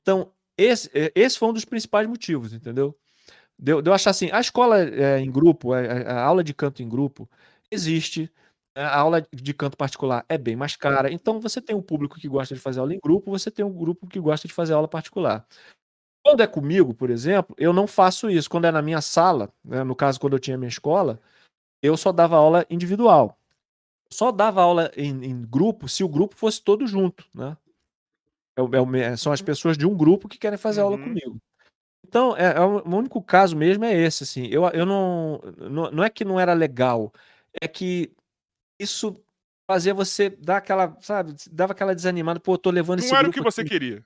Então, 0.00 0.32
esse, 0.56 0.90
é, 0.94 1.12
esse 1.14 1.38
foi 1.38 1.48
um 1.48 1.52
dos 1.52 1.64
principais 1.64 2.08
motivos, 2.08 2.52
entendeu? 2.52 2.96
Deu, 3.58 3.80
deu 3.80 3.94
achar 3.94 4.10
assim, 4.10 4.30
a 4.32 4.40
escola 4.40 4.80
é, 4.80 5.18
em 5.18 5.30
grupo, 5.30 5.72
a, 5.72 5.80
a, 5.80 6.22
aula 6.22 6.44
de 6.44 6.52
canto 6.52 6.82
em 6.82 6.88
grupo, 6.88 7.28
existe. 7.70 8.30
A 8.74 8.98
aula 8.98 9.26
de 9.32 9.54
canto 9.54 9.76
particular 9.76 10.24
é 10.28 10.36
bem 10.36 10.54
mais 10.54 10.76
cara. 10.76 11.10
Então, 11.10 11.40
você 11.40 11.62
tem 11.62 11.74
um 11.74 11.80
público 11.80 12.18
que 12.20 12.28
gosta 12.28 12.54
de 12.54 12.60
fazer 12.60 12.80
aula 12.80 12.94
em 12.94 13.00
grupo, 13.02 13.30
você 13.30 13.50
tem 13.50 13.64
um 13.64 13.72
grupo 13.72 14.06
que 14.06 14.20
gosta 14.20 14.46
de 14.46 14.52
fazer 14.52 14.74
aula 14.74 14.86
particular. 14.86 15.46
Quando 16.22 16.42
é 16.42 16.46
comigo, 16.46 16.92
por 16.92 17.08
exemplo, 17.08 17.54
eu 17.56 17.72
não 17.72 17.86
faço 17.86 18.28
isso. 18.28 18.50
Quando 18.50 18.66
é 18.66 18.70
na 18.72 18.82
minha 18.82 19.00
sala, 19.00 19.50
né, 19.64 19.82
no 19.82 19.94
caso, 19.94 20.20
quando 20.20 20.34
eu 20.34 20.40
tinha 20.40 20.58
minha 20.58 20.68
escola, 20.68 21.20
eu 21.80 21.96
só 21.96 22.12
dava 22.12 22.36
aula 22.36 22.66
individual. 22.68 23.38
Só 24.12 24.30
dava 24.30 24.60
aula 24.60 24.90
em, 24.96 25.24
em 25.24 25.42
grupo 25.42 25.88
se 25.88 26.04
o 26.04 26.08
grupo 26.08 26.34
fosse 26.34 26.62
todo 26.62 26.86
junto, 26.86 27.24
né? 27.34 27.56
É, 28.56 28.62
é, 28.62 29.12
é 29.12 29.16
são 29.16 29.32
as 29.32 29.40
pessoas 29.40 29.78
de 29.78 29.86
um 29.86 29.96
grupo 29.96 30.28
que 30.28 30.38
querem 30.38 30.58
fazer 30.58 30.80
uhum. 30.80 30.86
aula 30.86 30.98
comigo. 30.98 31.40
Então, 32.08 32.36
é, 32.36 32.56
é, 32.56 32.60
o 32.60 32.96
único 32.96 33.20
caso 33.22 33.56
mesmo 33.56 33.84
é 33.84 33.94
esse, 33.94 34.22
assim. 34.22 34.46
Eu, 34.46 34.64
eu 34.68 34.86
não, 34.86 35.40
não. 35.58 35.90
Não 35.90 36.04
é 36.04 36.10
que 36.10 36.24
não 36.24 36.38
era 36.38 36.52
legal, 36.52 37.12
é 37.60 37.66
que 37.66 38.12
isso 38.80 39.16
fazia 39.68 39.92
você 39.92 40.30
dar 40.30 40.58
aquela, 40.58 40.96
sabe, 41.00 41.34
dava 41.50 41.72
aquela 41.72 41.94
desanimada, 41.94 42.38
pô, 42.38 42.54
eu 42.54 42.58
tô 42.58 42.70
levando 42.70 42.98
não 42.98 43.04
esse 43.04 43.12
Não 43.12 43.18
era 43.18 43.28
o 43.28 43.32
que 43.32 43.42
você 43.42 43.64
queria. 43.64 44.04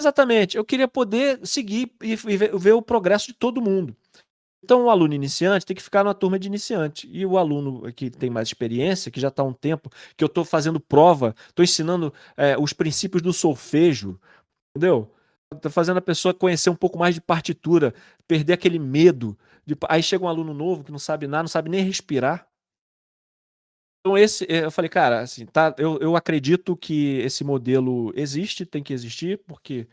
Exatamente. 0.00 0.56
Eu 0.56 0.64
queria 0.64 0.88
poder 0.88 1.38
seguir 1.46 1.92
e 2.02 2.16
ver, 2.16 2.56
ver 2.56 2.72
o 2.72 2.82
progresso 2.82 3.26
de 3.26 3.34
todo 3.34 3.60
mundo. 3.60 3.94
Então, 4.64 4.86
o 4.86 4.90
aluno 4.90 5.12
iniciante 5.12 5.66
tem 5.66 5.76
que 5.76 5.82
ficar 5.82 6.02
numa 6.02 6.14
turma 6.14 6.38
de 6.38 6.48
iniciante. 6.48 7.06
E 7.12 7.26
o 7.26 7.36
aluno 7.36 7.92
que 7.92 8.10
tem 8.10 8.30
mais 8.30 8.48
experiência, 8.48 9.10
que 9.10 9.20
já 9.20 9.28
está 9.28 9.42
há 9.42 9.46
um 9.46 9.52
tempo, 9.52 9.90
que 10.16 10.24
eu 10.24 10.26
estou 10.26 10.44
fazendo 10.44 10.80
prova, 10.80 11.36
estou 11.48 11.62
ensinando 11.62 12.12
é, 12.34 12.56
os 12.58 12.72
princípios 12.72 13.22
do 13.22 13.32
solfejo, 13.32 14.18
entendeu? 14.74 15.13
Estou 15.56 15.70
fazendo 15.70 15.98
a 15.98 16.02
pessoa 16.02 16.34
conhecer 16.34 16.70
um 16.70 16.76
pouco 16.76 16.98
mais 16.98 17.14
de 17.14 17.20
partitura, 17.20 17.94
perder 18.26 18.54
aquele 18.54 18.78
medo. 18.78 19.36
De... 19.66 19.76
Aí 19.88 20.02
chega 20.02 20.24
um 20.24 20.28
aluno 20.28 20.54
novo 20.54 20.84
que 20.84 20.92
não 20.92 20.98
sabe 20.98 21.26
nada, 21.26 21.44
não 21.44 21.48
sabe 21.48 21.70
nem 21.70 21.82
respirar. 21.82 22.48
Então, 24.00 24.18
esse, 24.18 24.44
eh, 24.44 24.64
eu 24.64 24.70
falei, 24.70 24.88
cara, 24.90 25.20
assim, 25.20 25.46
tá, 25.46 25.74
eu, 25.78 25.98
eu 25.98 26.14
acredito 26.14 26.76
que 26.76 27.18
esse 27.20 27.42
modelo 27.42 28.12
existe, 28.14 28.66
tem 28.66 28.82
que 28.82 28.92
existir, 28.92 29.38
porque 29.46 29.88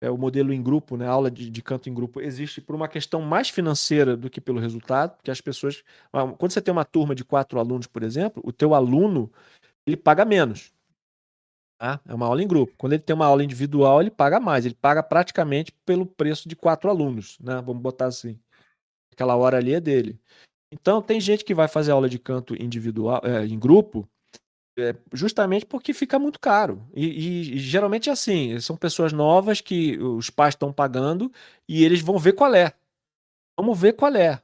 é 0.00 0.10
o 0.10 0.16
modelo 0.16 0.52
em 0.52 0.62
grupo, 0.62 0.96
né? 0.96 1.06
A 1.06 1.10
aula 1.10 1.30
de, 1.30 1.50
de 1.50 1.62
canto 1.62 1.88
em 1.88 1.94
grupo 1.94 2.20
existe 2.20 2.60
por 2.60 2.74
uma 2.74 2.88
questão 2.88 3.20
mais 3.20 3.50
financeira 3.50 4.16
do 4.16 4.30
que 4.30 4.40
pelo 4.40 4.60
resultado, 4.60 5.16
porque 5.16 5.30
as 5.30 5.40
pessoas. 5.40 5.84
Quando 6.38 6.52
você 6.52 6.60
tem 6.62 6.72
uma 6.72 6.84
turma 6.84 7.14
de 7.14 7.24
quatro 7.24 7.58
alunos, 7.58 7.86
por 7.86 8.02
exemplo, 8.02 8.42
o 8.46 8.52
teu 8.52 8.74
aluno 8.74 9.30
ele 9.86 9.96
paga 9.96 10.24
menos. 10.24 10.72
Tá? 11.80 11.98
É 12.06 12.12
uma 12.12 12.26
aula 12.26 12.42
em 12.42 12.46
grupo. 12.46 12.74
Quando 12.76 12.92
ele 12.92 13.02
tem 13.02 13.16
uma 13.16 13.24
aula 13.24 13.42
individual, 13.42 14.02
ele 14.02 14.10
paga 14.10 14.38
mais. 14.38 14.66
Ele 14.66 14.74
paga 14.74 15.02
praticamente 15.02 15.72
pelo 15.86 16.04
preço 16.04 16.46
de 16.46 16.54
quatro 16.54 16.90
alunos, 16.90 17.38
né? 17.40 17.54
Vamos 17.64 17.80
botar 17.80 18.04
assim. 18.04 18.38
Aquela 19.10 19.34
hora 19.34 19.56
ali 19.56 19.72
é 19.72 19.80
dele. 19.80 20.20
Então, 20.70 21.00
tem 21.00 21.18
gente 21.18 21.42
que 21.42 21.54
vai 21.54 21.68
fazer 21.68 21.92
aula 21.92 22.06
de 22.06 22.18
canto 22.18 22.54
individual, 22.62 23.22
é, 23.24 23.46
em 23.46 23.58
grupo, 23.58 24.06
é, 24.78 24.94
justamente 25.10 25.64
porque 25.64 25.94
fica 25.94 26.18
muito 26.18 26.38
caro. 26.38 26.86
E, 26.94 27.06
e, 27.06 27.54
e, 27.54 27.58
geralmente 27.58 28.10
é 28.10 28.12
assim: 28.12 28.60
são 28.60 28.76
pessoas 28.76 29.10
novas 29.10 29.62
que 29.62 29.98
os 29.98 30.28
pais 30.28 30.52
estão 30.52 30.70
pagando 30.70 31.32
e 31.66 31.82
eles 31.82 32.02
vão 32.02 32.18
ver 32.18 32.34
qual 32.34 32.54
é. 32.54 32.74
Vamos 33.58 33.80
ver 33.80 33.94
qual 33.94 34.14
é. 34.14 34.42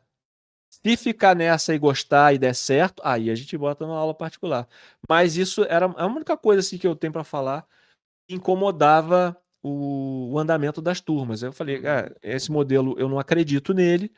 Se 0.68 0.96
ficar 0.96 1.34
nessa 1.34 1.74
e 1.74 1.78
gostar 1.78 2.34
e 2.34 2.38
der 2.38 2.54
certo, 2.54 3.02
aí 3.04 3.30
a 3.30 3.34
gente 3.34 3.56
bota 3.56 3.86
na 3.86 3.94
aula 3.94 4.14
particular. 4.14 4.68
Mas 5.08 5.36
isso 5.36 5.64
era 5.64 5.86
a 5.86 6.06
única 6.06 6.36
coisa 6.36 6.60
assim, 6.60 6.78
que 6.78 6.86
eu 6.86 6.94
tenho 6.94 7.12
para 7.12 7.24
falar 7.24 7.66
que 8.28 8.34
incomodava 8.34 9.36
o, 9.62 10.32
o, 10.32 10.38
andamento 10.38 10.82
das 10.82 11.00
turmas. 11.00 11.42
Eu 11.42 11.52
falei, 11.52 11.82
ah, 11.86 12.12
esse 12.22 12.50
modelo 12.50 12.94
eu 12.98 13.08
não 13.08 13.18
acredito 13.18 13.72
nele 13.72 14.12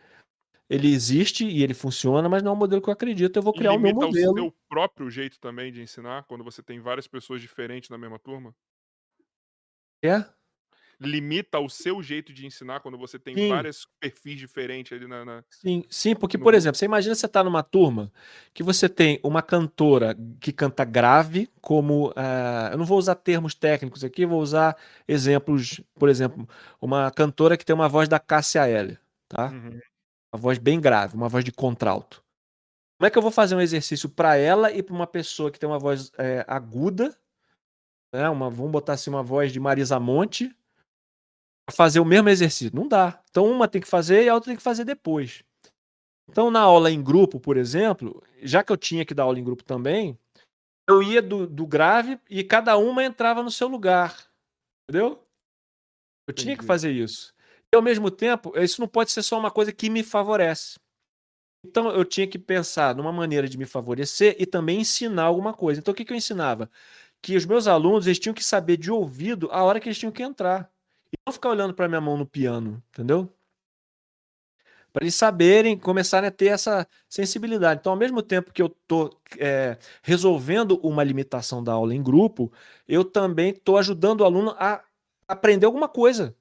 ele 0.68 0.92
existe 0.92 1.46
e 1.46 1.62
ele 1.62 1.72
funciona, 1.72 2.28
mas 2.28 2.42
não 2.42 2.52
é 2.52 2.54
um 2.54 2.58
modelo 2.58 2.82
que 2.82 2.90
eu 2.90 2.92
acredito. 2.92 3.36
Eu 3.36 3.42
vou 3.42 3.54
criar 3.54 3.72
o 3.72 3.78
meu 3.78 3.94
modelo. 3.94 4.32
o 4.32 4.38
seu 4.38 4.54
próprio 4.68 5.10
jeito 5.10 5.40
também 5.40 5.72
de 5.72 5.80
ensinar, 5.80 6.24
quando 6.24 6.44
você 6.44 6.62
tem 6.62 6.78
várias 6.78 7.08
pessoas 7.08 7.40
diferentes 7.40 7.88
na 7.88 7.96
mesma 7.96 8.18
turma? 8.18 8.54
É? 10.04 10.24
Limita 11.00 11.60
o 11.60 11.68
seu 11.68 12.02
jeito 12.02 12.32
de 12.32 12.44
ensinar 12.44 12.80
quando 12.80 12.98
você 12.98 13.18
tem 13.18 13.34
sim. 13.34 13.48
vários 13.48 13.86
perfis 14.00 14.38
diferentes 14.38 14.92
ali 14.92 15.06
na. 15.06 15.24
na... 15.24 15.44
Sim, 15.48 15.84
sim, 15.88 16.14
porque, 16.14 16.36
no... 16.36 16.42
por 16.42 16.54
exemplo, 16.54 16.76
você 16.76 16.84
imagina 16.84 17.14
você 17.14 17.28
tá 17.28 17.44
numa 17.44 17.62
turma 17.62 18.12
que 18.52 18.62
você 18.62 18.88
tem 18.88 19.20
uma 19.22 19.40
cantora 19.40 20.16
que 20.40 20.52
canta 20.52 20.84
grave, 20.84 21.48
como. 21.60 22.08
Uh, 22.08 22.72
eu 22.72 22.78
não 22.78 22.84
vou 22.84 22.98
usar 22.98 23.14
termos 23.14 23.54
técnicos 23.54 24.02
aqui, 24.02 24.26
vou 24.26 24.40
usar 24.40 24.76
exemplos, 25.06 25.80
por 25.94 26.08
exemplo, 26.08 26.48
uma 26.80 27.10
cantora 27.10 27.56
que 27.56 27.64
tem 27.64 27.74
uma 27.74 27.88
voz 27.88 28.08
da 28.08 28.18
Cássia 28.18 28.68
Eller, 28.68 28.98
tá? 29.28 29.50
Uhum 29.50 29.78
uma 30.32 30.40
voz 30.40 30.58
bem 30.58 30.80
grave, 30.80 31.16
uma 31.16 31.28
voz 31.28 31.44
de 31.44 31.52
contralto. 31.52 32.22
Como 32.98 33.06
é 33.06 33.10
que 33.10 33.16
eu 33.16 33.22
vou 33.22 33.30
fazer 33.30 33.54
um 33.54 33.60
exercício 33.60 34.08
para 34.08 34.36
ela 34.36 34.72
e 34.72 34.82
para 34.82 34.94
uma 34.94 35.06
pessoa 35.06 35.50
que 35.50 35.58
tem 35.58 35.68
uma 35.68 35.78
voz 35.78 36.12
é, 36.18 36.44
aguda, 36.46 37.16
né? 38.12 38.28
Uma, 38.28 38.50
vamos 38.50 38.72
botar 38.72 38.94
assim 38.94 39.10
uma 39.10 39.22
voz 39.22 39.52
de 39.52 39.60
Marisa 39.60 39.98
Monte, 40.00 40.54
fazer 41.72 42.00
o 42.00 42.04
mesmo 42.04 42.28
exercício? 42.28 42.74
Não 42.74 42.88
dá. 42.88 43.22
Então 43.30 43.44
uma 43.44 43.68
tem 43.68 43.80
que 43.80 43.88
fazer 43.88 44.24
e 44.24 44.28
a 44.28 44.34
outra 44.34 44.50
tem 44.50 44.56
que 44.56 44.62
fazer 44.62 44.84
depois. 44.84 45.42
Então 46.28 46.50
na 46.50 46.60
aula 46.60 46.90
em 46.90 47.02
grupo, 47.02 47.40
por 47.40 47.56
exemplo, 47.56 48.22
já 48.42 48.62
que 48.62 48.72
eu 48.72 48.76
tinha 48.76 49.04
que 49.04 49.14
dar 49.14 49.24
aula 49.24 49.38
em 49.38 49.44
grupo 49.44 49.64
também, 49.64 50.18
eu 50.88 51.02
ia 51.02 51.20
do, 51.20 51.46
do 51.46 51.66
grave 51.66 52.18
e 52.28 52.42
cada 52.42 52.76
uma 52.76 53.04
entrava 53.04 53.42
no 53.42 53.50
seu 53.50 53.68
lugar, 53.68 54.16
entendeu? 54.88 55.22
Eu 56.26 56.34
tinha 56.34 56.56
que 56.56 56.64
fazer 56.64 56.92
isso. 56.92 57.34
E 57.72 57.76
ao 57.76 57.82
mesmo 57.82 58.10
tempo, 58.10 58.52
isso 58.58 58.80
não 58.80 58.88
pode 58.88 59.10
ser 59.10 59.22
só 59.22 59.38
uma 59.38 59.50
coisa 59.50 59.72
que 59.72 59.90
me 59.90 60.02
favorece. 60.02 60.78
Então 61.64 61.90
eu 61.90 62.04
tinha 62.04 62.26
que 62.26 62.38
pensar 62.38 62.94
numa 62.94 63.12
maneira 63.12 63.48
de 63.48 63.58
me 63.58 63.66
favorecer 63.66 64.36
e 64.38 64.46
também 64.46 64.80
ensinar 64.80 65.24
alguma 65.24 65.52
coisa. 65.52 65.80
Então 65.80 65.92
o 65.92 65.94
que, 65.94 66.04
que 66.04 66.12
eu 66.12 66.16
ensinava? 66.16 66.70
Que 67.22 67.36
os 67.36 67.44
meus 67.44 67.66
alunos 67.66 68.06
eles 68.06 68.18
tinham 68.18 68.34
que 68.34 68.44
saber 68.44 68.76
de 68.76 68.90
ouvido 68.90 69.48
a 69.50 69.62
hora 69.62 69.80
que 69.80 69.88
eles 69.88 69.98
tinham 69.98 70.12
que 70.12 70.22
entrar. 70.22 70.70
E 71.12 71.16
não 71.26 71.32
ficar 71.32 71.50
olhando 71.50 71.74
para 71.74 71.88
minha 71.88 72.00
mão 72.00 72.16
no 72.16 72.26
piano, 72.26 72.82
entendeu? 72.90 73.32
para 74.92 75.04
eles 75.04 75.14
saberem, 75.14 75.78
começarem 75.78 76.28
a 76.28 76.30
ter 76.30 76.46
essa 76.46 76.86
sensibilidade. 77.08 77.80
Então, 77.80 77.92
ao 77.92 77.98
mesmo 77.98 78.22
tempo 78.22 78.52
que 78.52 78.62
eu 78.62 78.66
estou 78.66 79.16
é, 79.38 79.76
resolvendo 80.02 80.78
uma 80.82 81.04
limitação 81.04 81.62
da 81.62 81.72
aula 81.72 81.94
em 81.94 82.02
grupo, 82.02 82.52
eu 82.86 83.04
também 83.04 83.50
estou 83.50 83.78
ajudando 83.78 84.22
o 84.22 84.24
aluno 84.24 84.56
a 84.58 84.82
aprender 85.26 85.66
alguma 85.66 85.88
coisa, 85.88 86.34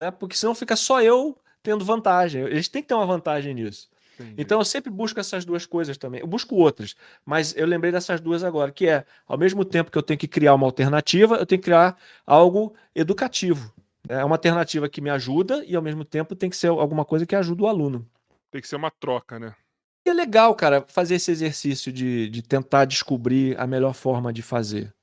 né? 0.00 0.10
porque 0.10 0.36
senão 0.36 0.54
fica 0.54 0.76
só 0.76 1.00
eu 1.00 1.38
tendo 1.62 1.84
vantagem. 1.84 2.42
Eles 2.42 2.68
têm 2.68 2.82
que 2.82 2.88
ter 2.88 2.94
uma 2.94 3.06
vantagem 3.06 3.54
nisso. 3.54 3.88
Entendi. 4.18 4.34
Então 4.36 4.60
eu 4.60 4.64
sempre 4.64 4.90
busco 4.90 5.18
essas 5.18 5.44
duas 5.44 5.64
coisas 5.64 5.96
também. 5.96 6.20
Eu 6.20 6.26
busco 6.26 6.54
outras, 6.56 6.94
mas 7.24 7.56
eu 7.56 7.66
lembrei 7.66 7.90
dessas 7.90 8.20
duas 8.20 8.44
agora, 8.44 8.70
que 8.70 8.86
é, 8.86 9.04
ao 9.26 9.38
mesmo 9.38 9.64
tempo 9.64 9.90
que 9.90 9.98
eu 9.98 10.02
tenho 10.02 10.18
que 10.18 10.28
criar 10.28 10.54
uma 10.54 10.66
alternativa, 10.66 11.36
eu 11.36 11.46
tenho 11.46 11.60
que 11.60 11.64
criar 11.64 11.96
algo 12.26 12.74
educativo. 12.94 13.72
É 14.08 14.24
uma 14.24 14.34
alternativa 14.34 14.88
que 14.88 15.00
me 15.00 15.10
ajuda 15.10 15.64
e 15.66 15.74
ao 15.74 15.82
mesmo 15.82 16.04
tempo 16.04 16.36
tem 16.36 16.50
que 16.50 16.56
ser 16.56 16.68
alguma 16.68 17.04
coisa 17.04 17.24
que 17.24 17.34
ajuda 17.34 17.62
o 17.62 17.66
aluno. 17.66 18.06
Tem 18.50 18.60
que 18.60 18.68
ser 18.68 18.76
uma 18.76 18.90
troca, 18.90 19.38
né? 19.38 19.54
E 20.06 20.10
é 20.10 20.12
legal, 20.12 20.54
cara, 20.54 20.84
fazer 20.86 21.14
esse 21.14 21.30
exercício 21.30 21.90
de, 21.90 22.28
de 22.28 22.42
tentar 22.42 22.84
descobrir 22.84 23.58
a 23.58 23.66
melhor 23.66 23.94
forma 23.94 24.32
de 24.32 24.42
fazer. 24.42 24.94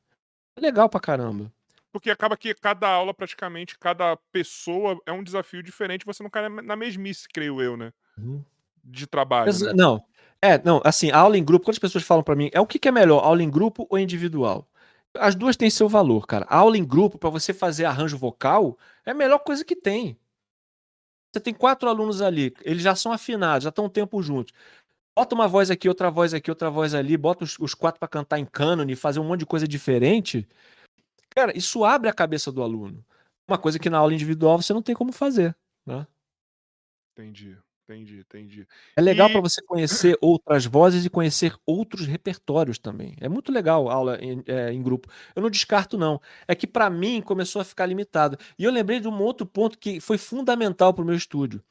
É 0.55 0.61
legal 0.61 0.87
pra 0.87 0.99
caramba. 0.99 1.51
Porque 1.91 2.09
acaba 2.09 2.37
que 2.37 2.53
cada 2.53 2.87
aula, 2.87 3.13
praticamente, 3.13 3.77
cada 3.77 4.15
pessoa 4.31 4.97
é 5.05 5.11
um 5.11 5.23
desafio 5.23 5.63
diferente, 5.63 6.05
você 6.05 6.21
não 6.23 6.29
cai 6.29 6.47
na 6.47 6.75
mesmice, 6.75 7.27
creio 7.27 7.61
eu, 7.61 7.75
né? 7.75 7.91
Uhum. 8.17 8.43
De 8.83 9.07
trabalho. 9.07 9.47
Mas, 9.47 9.61
né? 9.61 9.73
Não. 9.75 10.03
É, 10.41 10.57
não, 10.63 10.81
assim, 10.83 11.11
aula 11.11 11.37
em 11.37 11.43
grupo, 11.43 11.65
quando 11.65 11.75
as 11.75 11.79
pessoas 11.79 12.03
falam 12.03 12.23
para 12.23 12.35
mim, 12.35 12.49
é 12.53 12.59
o 12.59 12.65
que, 12.65 12.79
que 12.79 12.87
é 12.87 12.91
melhor, 12.91 13.23
aula 13.23 13.43
em 13.43 13.49
grupo 13.49 13.85
ou 13.89 13.99
individual? 13.99 14.67
As 15.17 15.35
duas 15.35 15.57
têm 15.57 15.69
seu 15.69 15.89
valor, 15.89 16.25
cara. 16.25 16.45
Aula 16.49 16.77
em 16.77 16.85
grupo, 16.85 17.17
para 17.17 17.29
você 17.29 17.53
fazer 17.53 17.85
arranjo 17.85 18.17
vocal, 18.17 18.77
é 19.05 19.11
a 19.11 19.13
melhor 19.13 19.39
coisa 19.39 19.65
que 19.65 19.75
tem. 19.75 20.17
Você 21.31 21.39
tem 21.39 21.53
quatro 21.53 21.87
alunos 21.87 22.21
ali, 22.21 22.53
eles 22.61 22.83
já 22.83 22.93
são 22.93 23.11
afinados, 23.11 23.63
já 23.63 23.69
estão 23.69 23.85
um 23.85 23.89
tempo 23.89 24.21
juntos. 24.21 24.53
Bota 25.15 25.35
uma 25.35 25.47
voz 25.47 25.69
aqui, 25.69 25.87
outra 25.87 26.09
voz 26.09 26.33
aqui, 26.33 26.49
outra 26.49 26.69
voz 26.69 26.93
ali, 26.93 27.17
bota 27.17 27.43
os, 27.43 27.57
os 27.59 27.73
quatro 27.73 27.99
para 27.99 28.07
cantar 28.07 28.39
em 28.39 28.45
cânone, 28.45 28.95
fazer 28.95 29.19
um 29.19 29.23
monte 29.23 29.41
de 29.41 29.45
coisa 29.45 29.67
diferente. 29.67 30.47
Cara, 31.29 31.57
isso 31.57 31.83
abre 31.85 32.09
a 32.09 32.13
cabeça 32.13 32.51
do 32.51 32.61
aluno. 32.61 33.03
Uma 33.47 33.57
coisa 33.57 33.79
que 33.79 33.89
na 33.89 33.97
aula 33.97 34.13
individual 34.13 34.61
você 34.61 34.73
não 34.73 34.81
tem 34.81 34.95
como 34.95 35.11
fazer, 35.11 35.55
né? 35.85 36.05
Entendi. 37.13 37.57
Entendi, 37.91 38.19
entendi. 38.19 38.67
É 38.95 39.01
legal 39.01 39.29
e... 39.29 39.31
para 39.33 39.41
você 39.41 39.61
conhecer 39.61 40.17
outras 40.21 40.65
vozes 40.65 41.05
e 41.05 41.09
conhecer 41.09 41.53
outros 41.65 42.05
repertórios 42.05 42.79
também. 42.79 43.15
É 43.19 43.27
muito 43.27 43.51
legal 43.51 43.89
a 43.89 43.93
aula 43.93 44.17
em, 44.21 44.41
é, 44.47 44.71
em 44.71 44.81
grupo. 44.81 45.09
Eu 45.35 45.41
não 45.41 45.49
descarto, 45.49 45.97
não. 45.97 46.21
É 46.47 46.55
que 46.55 46.65
para 46.65 46.89
mim 46.89 47.21
começou 47.21 47.61
a 47.61 47.65
ficar 47.65 47.85
limitado. 47.85 48.37
E 48.57 48.63
eu 48.63 48.71
lembrei 48.71 48.99
de 48.99 49.07
um 49.07 49.21
outro 49.21 49.45
ponto 49.45 49.77
que 49.77 49.99
foi 49.99 50.17
fundamental 50.17 50.93
para 50.93 51.03
o 51.03 51.05
meu 51.05 51.15
estúdio. 51.15 51.61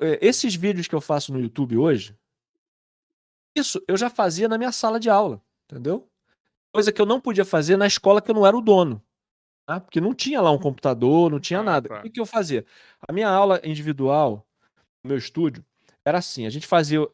É, 0.00 0.18
esses 0.20 0.54
vídeos 0.54 0.86
que 0.86 0.94
eu 0.94 1.00
faço 1.00 1.32
no 1.32 1.40
YouTube 1.40 1.76
hoje, 1.76 2.16
isso 3.56 3.82
eu 3.88 3.96
já 3.96 4.08
fazia 4.08 4.48
na 4.48 4.56
minha 4.56 4.72
sala 4.72 5.00
de 5.00 5.10
aula, 5.10 5.42
entendeu? 5.68 6.08
Coisa 6.72 6.92
que 6.92 7.02
eu 7.02 7.06
não 7.06 7.20
podia 7.20 7.44
fazer 7.44 7.76
na 7.76 7.86
escola 7.86 8.22
que 8.22 8.30
eu 8.30 8.34
não 8.34 8.46
era 8.46 8.56
o 8.56 8.62
dono. 8.62 9.02
Tá? 9.66 9.78
Porque 9.78 10.00
não 10.00 10.14
tinha 10.14 10.40
lá 10.40 10.50
um 10.50 10.58
computador, 10.58 11.30
não 11.30 11.38
tinha 11.38 11.60
ah, 11.60 11.64
nada. 11.64 11.88
Tá. 11.88 12.02
O 12.04 12.10
que 12.10 12.20
eu 12.20 12.26
fazia? 12.26 12.64
A 13.06 13.12
minha 13.12 13.28
aula 13.28 13.60
individual 13.64 14.46
meu 15.04 15.16
estúdio, 15.16 15.64
era 16.04 16.18
assim: 16.18 16.46
a 16.46 16.50
gente 16.50 16.66
fazia 16.66 17.06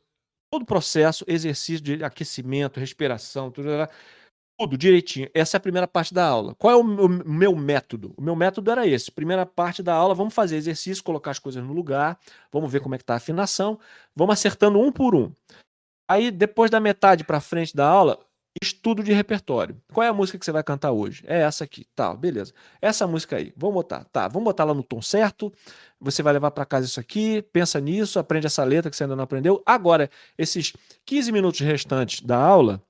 todo 0.51 0.63
o 0.63 0.67
processo, 0.67 1.25
exercício 1.27 1.83
de 1.83 2.05
aquecimento, 2.05 2.81
respiração, 2.81 3.51
tudo, 3.51 3.69
tudo 4.59 4.77
direitinho. 4.77 5.29
Essa 5.35 5.57
é 5.57 5.59
a 5.59 5.61
primeira 5.61 5.87
parte 5.87 6.13
da 6.13 6.27
aula. 6.27 6.55
Qual 6.55 6.73
é 6.73 6.77
o 6.77 6.83
meu, 6.83 7.55
método? 7.55 8.15
O 8.17 8.23
meu 8.23 8.35
método 8.35 8.71
era 8.71 8.87
esse. 8.87 9.11
Primeira 9.11 9.47
parte 9.47 9.83
da 9.83 9.95
aula, 9.95 10.15
vamos 10.15 10.35
fazer 10.35 10.57
exercício, 10.57 11.05
colocar 11.05 11.31
as 11.31 11.39
coisas 11.39 11.63
no 11.63 11.73
lugar, 11.73 12.19
vamos 12.51 12.71
ver 12.71 12.81
como 12.81 12.95
é 12.95 12.99
que 12.99 13.05
tá 13.05 13.15
a 13.15 13.19
afinação, 13.19 13.79
vamos 14.17 14.33
acertando 14.33 14.81
um 14.81 14.91
por 14.91 15.15
um. 15.15 15.33
Aí, 16.11 16.31
depois 16.31 16.71
da 16.71 16.81
metade 16.81 17.23
para 17.23 17.41
frente 17.41 17.77
da 17.77 17.87
aula, 17.87 18.19
estudo 18.63 19.03
de 19.03 19.13
repertório. 19.13 19.81
Qual 19.93 20.05
é 20.05 20.09
a 20.09 20.13
música 20.13 20.39
que 20.39 20.45
você 20.45 20.53
vai 20.53 20.63
cantar 20.63 20.93
hoje? 20.93 21.23
É 21.27 21.41
essa 21.41 21.65
aqui. 21.65 21.87
Tá, 21.95 22.15
beleza. 22.15 22.53
Essa 22.81 23.07
música 23.07 23.37
aí, 23.37 23.53
vamos 23.57 23.75
botar. 23.75 24.05
Tá, 24.05 24.29
vamos 24.29 24.45
botar 24.45 24.65
lá 24.65 24.75
no 24.75 24.83
tom 24.83 25.03
certo. 25.03 25.53
Você 26.01 26.23
vai 26.23 26.33
levar 26.33 26.51
para 26.51 26.65
casa 26.65 26.87
isso 26.87 27.01
aqui, 27.01 27.43
pensa 27.53 27.81
nisso, 27.81 28.19
aprende 28.19 28.47
essa 28.47 28.65
letra 28.65 28.91
que 28.91 28.97
você 28.97 29.05
ainda 29.05 29.17
não 29.17 29.25
aprendeu. 29.25 29.63
Agora, 29.67 30.11
esses 30.37 30.73
15 31.05 31.33
minutos 31.33 31.61
restantes 31.61 32.21
da 32.21 32.37
aula, 32.37 32.83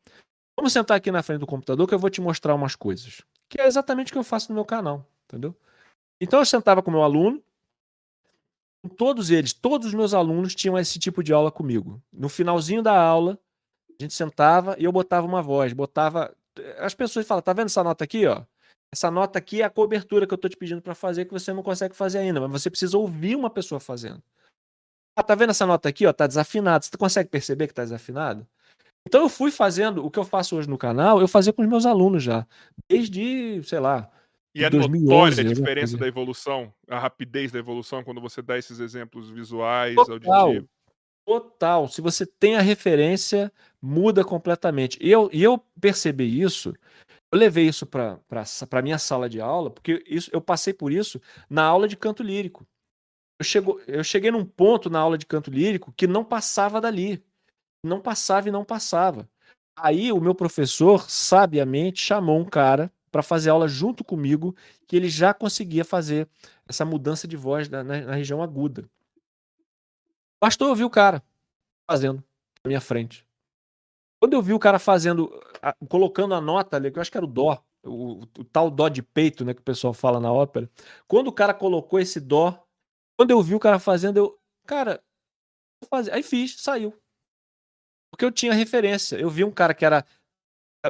vamos 0.56 0.72
sentar 0.72 0.96
aqui 0.96 1.10
na 1.10 1.22
frente 1.22 1.40
do 1.40 1.46
computador 1.46 1.86
que 1.86 1.94
eu 1.94 1.98
vou 1.98 2.10
te 2.10 2.20
mostrar 2.20 2.54
umas 2.54 2.76
coisas. 2.76 3.22
Que 3.48 3.60
é 3.60 3.66
exatamente 3.66 4.08
o 4.08 4.12
que 4.12 4.18
eu 4.18 4.24
faço 4.24 4.50
no 4.50 4.54
meu 4.54 4.64
canal, 4.64 5.06
entendeu? 5.24 5.56
Então 6.20 6.38
eu 6.38 6.44
sentava 6.44 6.82
com 6.82 6.90
o 6.90 6.94
meu 6.94 7.02
aluno, 7.02 7.42
todos 8.96 9.30
eles, 9.30 9.52
todos 9.52 9.88
os 9.88 9.94
meus 9.94 10.14
alunos 10.14 10.54
tinham 10.54 10.78
esse 10.78 10.98
tipo 10.98 11.22
de 11.22 11.32
aula 11.32 11.50
comigo. 11.50 12.02
No 12.12 12.28
finalzinho 12.28 12.82
da 12.82 13.00
aula, 13.00 13.38
a 14.00 14.04
gente 14.04 14.14
sentava 14.14 14.76
e 14.78 14.84
eu 14.84 14.92
botava 14.92 15.26
uma 15.26 15.42
voz, 15.42 15.72
botava. 15.72 16.34
As 16.78 16.94
pessoas 16.94 17.26
falam, 17.26 17.42
tá 17.42 17.52
vendo 17.52 17.66
essa 17.66 17.82
nota 17.82 18.04
aqui, 18.04 18.26
ó? 18.26 18.42
Essa 18.92 19.10
nota 19.10 19.38
aqui 19.38 19.60
é 19.60 19.64
a 19.64 19.70
cobertura 19.70 20.26
que 20.26 20.32
eu 20.32 20.38
tô 20.38 20.48
te 20.48 20.56
pedindo 20.56 20.80
para 20.80 20.94
fazer 20.94 21.24
que 21.24 21.32
você 21.32 21.52
não 21.52 21.62
consegue 21.62 21.94
fazer 21.94 22.18
ainda, 22.18 22.40
mas 22.40 22.50
você 22.50 22.70
precisa 22.70 22.96
ouvir 22.96 23.36
uma 23.36 23.50
pessoa 23.50 23.78
fazendo. 23.78 24.22
Ah, 25.16 25.22
tá 25.22 25.34
vendo 25.34 25.50
essa 25.50 25.66
nota 25.66 25.88
aqui, 25.88 26.06
ó? 26.06 26.12
Tá 26.12 26.26
desafinado. 26.26 26.84
Você 26.84 26.96
consegue 26.96 27.28
perceber 27.28 27.66
que 27.66 27.74
tá 27.74 27.82
desafinado? 27.82 28.46
Então 29.06 29.22
eu 29.22 29.28
fui 29.28 29.50
fazendo 29.50 30.04
o 30.04 30.10
que 30.10 30.18
eu 30.18 30.24
faço 30.24 30.56
hoje 30.56 30.68
no 30.68 30.78
canal, 30.78 31.20
eu 31.20 31.28
fazia 31.28 31.52
com 31.52 31.62
os 31.62 31.68
meus 31.68 31.86
alunos 31.86 32.22
já, 32.22 32.46
desde, 32.90 33.62
sei 33.64 33.80
lá, 33.80 34.10
e 34.54 34.64
é 34.64 34.70
2011, 34.70 35.06
notória 35.06 35.50
a 35.50 35.54
diferença 35.54 35.96
da 35.96 36.06
evolução, 36.06 36.72
a 36.88 36.98
rapidez 36.98 37.52
da 37.52 37.58
evolução 37.58 38.02
quando 38.02 38.20
você 38.20 38.42
dá 38.42 38.58
esses 38.58 38.80
exemplos 38.80 39.30
visuais, 39.30 39.94
Total. 39.94 40.46
auditivos. 40.46 40.68
Total. 41.28 41.86
Se 41.88 42.00
você 42.00 42.24
tem 42.24 42.56
a 42.56 42.62
referência, 42.62 43.52
muda 43.82 44.24
completamente. 44.24 44.98
E 44.98 45.10
eu, 45.10 45.28
e 45.30 45.42
eu 45.42 45.58
percebi 45.78 46.40
isso, 46.40 46.72
eu 47.30 47.38
levei 47.38 47.68
isso 47.68 47.84
para 47.84 48.18
a 48.72 48.82
minha 48.82 48.98
sala 48.98 49.28
de 49.28 49.38
aula, 49.38 49.70
porque 49.70 50.02
isso, 50.06 50.30
eu 50.32 50.40
passei 50.40 50.72
por 50.72 50.90
isso 50.90 51.20
na 51.50 51.62
aula 51.64 51.86
de 51.86 51.98
canto 51.98 52.22
lírico. 52.22 52.66
Eu, 53.38 53.44
chego, 53.44 53.80
eu 53.86 54.02
cheguei 54.02 54.30
num 54.30 54.44
ponto 54.44 54.88
na 54.88 55.00
aula 55.00 55.18
de 55.18 55.26
canto 55.26 55.50
lírico 55.50 55.92
que 55.94 56.06
não 56.06 56.24
passava 56.24 56.80
dali. 56.80 57.22
Não 57.84 58.00
passava 58.00 58.48
e 58.48 58.52
não 58.52 58.64
passava. 58.64 59.28
Aí 59.76 60.10
o 60.12 60.20
meu 60.20 60.34
professor, 60.34 61.10
sabiamente, 61.10 62.00
chamou 62.00 62.40
um 62.40 62.44
cara 62.46 62.90
para 63.12 63.22
fazer 63.22 63.50
aula 63.50 63.68
junto 63.68 64.04
comigo, 64.04 64.56
que 64.86 64.96
ele 64.96 65.10
já 65.10 65.34
conseguia 65.34 65.84
fazer 65.84 66.26
essa 66.66 66.86
mudança 66.86 67.28
de 67.28 67.36
voz 67.36 67.68
na, 67.68 67.84
na, 67.84 68.00
na 68.02 68.14
região 68.14 68.42
aguda. 68.42 68.88
Bastou 70.40 70.68
eu 70.68 70.74
vi 70.74 70.84
o 70.84 70.90
cara 70.90 71.22
fazendo 71.90 72.22
na 72.64 72.68
minha 72.68 72.80
frente. 72.80 73.26
Quando 74.20 74.34
eu 74.34 74.42
vi 74.42 74.52
o 74.52 74.58
cara 74.58 74.78
fazendo, 74.78 75.30
colocando 75.88 76.34
a 76.34 76.40
nota 76.40 76.76
ali, 76.76 76.90
que 76.90 76.98
eu 76.98 77.00
acho 77.00 77.10
que 77.10 77.16
era 77.16 77.24
o 77.24 77.28
dó, 77.28 77.62
o, 77.84 78.22
o, 78.22 78.44
tal 78.44 78.70
dó 78.70 78.88
de 78.88 79.02
peito, 79.02 79.44
né, 79.44 79.54
que 79.54 79.60
o 79.60 79.64
pessoal 79.64 79.92
fala 79.92 80.18
na 80.18 80.32
ópera. 80.32 80.68
Quando 81.06 81.28
o 81.28 81.32
cara 81.32 81.54
colocou 81.54 82.00
esse 82.00 82.20
dó, 82.20 82.66
quando 83.16 83.30
eu 83.30 83.42
vi 83.42 83.54
o 83.54 83.60
cara 83.60 83.78
fazendo, 83.78 84.16
eu, 84.16 84.38
cara, 84.66 85.02
aí 86.12 86.22
fiz, 86.22 86.60
saiu. 86.60 86.92
Porque 88.10 88.24
eu 88.24 88.32
tinha 88.32 88.52
referência. 88.52 89.16
Eu 89.16 89.30
vi 89.30 89.44
um 89.44 89.50
cara 89.50 89.74
que 89.74 89.84
era 89.84 90.04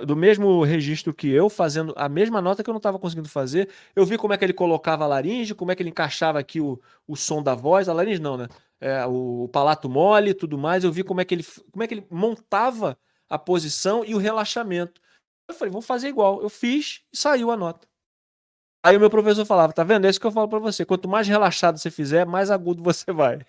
do 0.07 0.15
mesmo 0.15 0.63
registro 0.63 1.15
que 1.15 1.29
eu, 1.29 1.49
fazendo 1.49 1.93
a 1.97 2.09
mesma 2.09 2.41
nota 2.41 2.63
que 2.63 2.71
eu 2.71 2.75
não 2.75 2.79
estava 2.79 2.99
conseguindo 2.99 3.29
fazer. 3.29 3.71
Eu 3.97 4.05
vi 4.07 4.17
como 4.19 4.33
é 4.33 4.39
que 4.39 4.45
ele 4.45 4.53
colocava 4.53 5.05
a 5.05 5.07
laringe, 5.07 5.55
como 5.55 5.73
é 5.73 5.75
que 5.75 5.83
ele 5.83 5.91
encaixava 5.91 6.39
aqui 6.39 6.61
o, 6.61 6.81
o 7.07 7.17
som 7.17 7.43
da 7.43 7.55
voz. 7.55 7.89
A 7.89 7.93
laringe 7.93 8.21
não, 8.21 8.37
né? 8.37 8.49
É, 8.81 9.05
o, 9.07 9.49
palato 9.49 9.89
mole 9.89 10.31
e 10.31 10.35
tudo 10.35 10.57
mais. 10.57 10.85
Eu 10.85 10.93
vi 10.93 11.03
como 11.03 11.21
é 11.21 11.25
que 11.25 11.35
ele, 11.35 11.45
como 11.71 11.83
é 11.83 11.87
que 11.87 11.95
ele 11.95 12.07
montava 12.11 12.99
a 13.29 13.39
posição 13.39 14.05
e 14.05 14.15
o 14.15 14.19
relaxamento. 14.19 15.01
Eu 15.49 15.55
falei, 15.55 15.73
vou 15.73 15.83
fazer 15.83 16.09
igual. 16.09 16.43
Eu 16.43 16.49
fiz 16.49 17.03
e 17.13 17.17
saiu 17.17 17.51
a 17.51 17.57
nota. 17.57 17.89
Aí 18.83 18.97
o 18.97 19.01
meu 19.01 19.11
professor 19.11 19.45
falava, 19.45 19.73
tá 19.73 19.83
vendo? 19.83 20.07
É 20.07 20.11
isso 20.11 20.21
que 20.21 20.27
eu 20.27 20.33
falo 20.33 20.49
para 20.49 20.59
você. 20.59 20.85
Quanto 20.85 21.09
mais 21.09 21.27
relaxado 21.27 21.79
você 21.79 21.91
fizer, 21.91 22.25
mais 22.25 22.51
agudo 22.51 22.83
você 22.83 23.13
vai. 23.13 23.41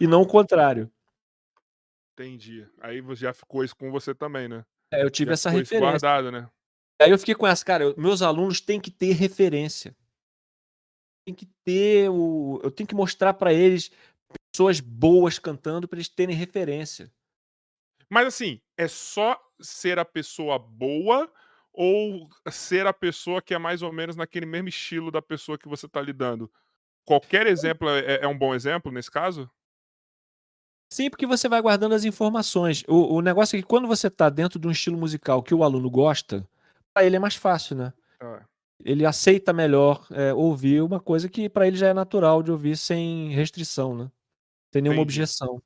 E 0.00 0.06
não 0.06 0.22
o 0.22 0.26
contrário. 0.26 0.90
Entendi. 2.14 2.66
Aí 2.80 3.02
já 3.14 3.32
ficou 3.32 3.62
isso 3.62 3.76
com 3.76 3.90
você 3.90 4.14
também, 4.14 4.48
né? 4.48 4.64
É, 4.90 5.02
eu 5.02 5.10
tive 5.10 5.28
Já 5.30 5.34
essa 5.34 5.50
referência. 5.50 5.80
Guardado, 5.80 6.32
né? 6.32 6.48
Aí 7.00 7.10
eu 7.10 7.18
fiquei 7.18 7.34
com 7.34 7.46
essa, 7.46 7.64
cara, 7.64 7.84
eu, 7.84 7.94
meus 7.96 8.22
alunos 8.22 8.60
têm 8.60 8.80
que 8.80 8.90
ter 8.90 9.12
referência. 9.12 9.94
Tem 11.28 11.34
que 11.34 11.44
ter 11.62 12.08
o. 12.08 12.58
Eu 12.64 12.70
tenho 12.70 12.88
que 12.88 12.94
mostrar 12.94 13.34
para 13.34 13.52
eles 13.52 13.90
pessoas 14.50 14.80
boas 14.80 15.38
cantando 15.38 15.86
para 15.86 15.98
eles 15.98 16.08
terem 16.08 16.34
referência. 16.34 17.12
Mas 18.08 18.28
assim, 18.28 18.62
é 18.78 18.88
só 18.88 19.38
ser 19.60 19.98
a 19.98 20.06
pessoa 20.06 20.58
boa 20.58 21.30
ou 21.70 22.30
ser 22.50 22.86
a 22.86 22.94
pessoa 22.94 23.42
que 23.42 23.52
é 23.52 23.58
mais 23.58 23.82
ou 23.82 23.92
menos 23.92 24.16
naquele 24.16 24.46
mesmo 24.46 24.70
estilo 24.70 25.10
da 25.10 25.20
pessoa 25.20 25.58
que 25.58 25.68
você 25.68 25.84
está 25.84 26.00
lidando? 26.00 26.50
Qualquer 27.04 27.46
exemplo 27.46 27.90
é, 27.90 28.20
é 28.22 28.26
um 28.26 28.38
bom 28.38 28.54
exemplo 28.54 28.90
nesse 28.90 29.10
caso? 29.10 29.50
Sim, 30.90 31.10
porque 31.10 31.26
você 31.26 31.46
vai 31.46 31.60
guardando 31.60 31.94
as 31.94 32.06
informações. 32.06 32.84
O, 32.88 33.16
o 33.16 33.20
negócio 33.20 33.54
é 33.54 33.60
que 33.60 33.68
quando 33.68 33.86
você 33.86 34.06
está 34.06 34.30
dentro 34.30 34.58
de 34.58 34.66
um 34.66 34.70
estilo 34.70 34.96
musical 34.96 35.42
que 35.42 35.54
o 35.54 35.62
aluno 35.62 35.90
gosta, 35.90 36.48
para 36.94 37.04
ele 37.04 37.16
é 37.16 37.18
mais 37.18 37.36
fácil, 37.36 37.76
né? 37.76 37.92
É. 38.18 38.57
Ele 38.84 39.04
aceita 39.04 39.52
melhor 39.52 40.06
é, 40.10 40.32
ouvir 40.32 40.82
uma 40.82 41.00
coisa 41.00 41.28
que 41.28 41.48
para 41.48 41.66
ele 41.66 41.76
já 41.76 41.88
é 41.88 41.94
natural 41.94 42.42
de 42.42 42.52
ouvir 42.52 42.76
sem 42.76 43.30
restrição, 43.30 43.96
né? 43.96 44.10
Sem 44.72 44.82
nenhuma 44.82 45.02
Entendi. 45.02 45.20
objeção. 45.20 45.62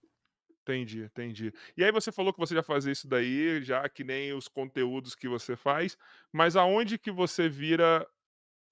Entendi, 0.63 1.03
entendi. 1.03 1.53
E 1.77 1.83
aí 1.83 1.91
você 1.91 2.13
falou 2.13 2.33
que 2.33 2.39
você 2.39 2.55
já 2.55 2.63
fazia 2.63 2.93
isso 2.93 3.09
daí, 3.09 3.63
já 3.63 3.89
que 3.89 4.05
nem 4.05 4.33
os 4.33 4.47
conteúdos 4.47 5.15
que 5.17 5.29
você 5.29 5.57
faz, 5.57 5.97
mas 6.33 6.55
aonde 6.57 6.99
que 6.99 7.11
você 7.11 7.49
vira 7.49 8.07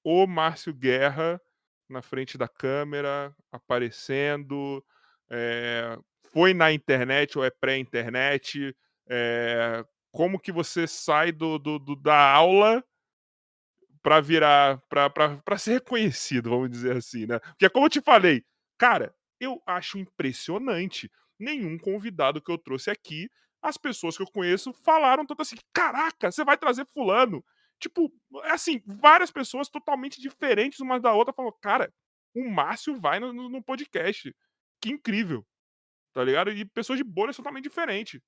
o 0.04 0.26
Márcio 0.26 0.72
Guerra 0.74 1.40
na 1.88 2.02
frente 2.02 2.38
da 2.38 2.48
câmera, 2.48 3.34
aparecendo? 3.52 4.84
eh, 5.30 5.98
foi 6.32 6.54
na 6.54 6.72
internet 6.72 7.38
ou 7.38 7.44
é 7.44 7.50
pré-internet? 7.50 8.76
Eh, 9.08 9.84
como 10.12 10.38
que 10.40 10.52
você 10.52 10.86
sai 10.86 11.32
do, 11.32 11.58
do- 11.58 11.78
do- 11.78 11.96
da 11.96 12.16
aula 12.32 12.84
para 14.02 14.20
virar, 14.20 14.80
para 14.88 15.58
ser 15.58 15.72
reconhecido, 15.74 16.50
vamos 16.50 16.70
dizer 16.70 16.96
assim, 16.96 17.26
né? 17.26 17.38
Porque 17.40 17.68
como 17.68 17.86
eu 17.86 17.90
te 17.90 18.00
falei, 18.00 18.44
cara, 18.78 19.14
eu 19.38 19.62
acho 19.66 19.98
impressionante. 19.98 21.10
Nenhum 21.38 21.78
convidado 21.78 22.40
que 22.42 22.50
eu 22.50 22.58
trouxe 22.58 22.90
aqui, 22.90 23.30
as 23.62 23.76
pessoas 23.76 24.16
que 24.16 24.22
eu 24.22 24.30
conheço 24.30 24.72
falaram 24.72 25.26
tanto 25.26 25.42
assim, 25.42 25.56
caraca, 25.72 26.30
você 26.30 26.44
vai 26.44 26.56
trazer 26.56 26.86
fulano. 26.86 27.44
Tipo, 27.78 28.12
é 28.44 28.52
assim, 28.52 28.82
várias 28.86 29.30
pessoas 29.30 29.68
totalmente 29.68 30.20
diferentes 30.20 30.80
uma 30.80 31.00
da 31.00 31.12
outra 31.14 31.32
falou, 31.32 31.52
cara, 31.52 31.92
o 32.34 32.48
Márcio 32.48 32.98
vai 33.00 33.18
no, 33.18 33.32
no- 33.32 33.62
podcast. 33.62 34.34
Que 34.80 34.90
incrível. 34.90 35.46
Tá 36.12 36.22
ligado? 36.24 36.50
E 36.50 36.64
pessoas 36.64 36.98
de 36.98 37.04
bolhas 37.04 37.36
totalmente 37.36 37.64
diferentes. 37.64 38.20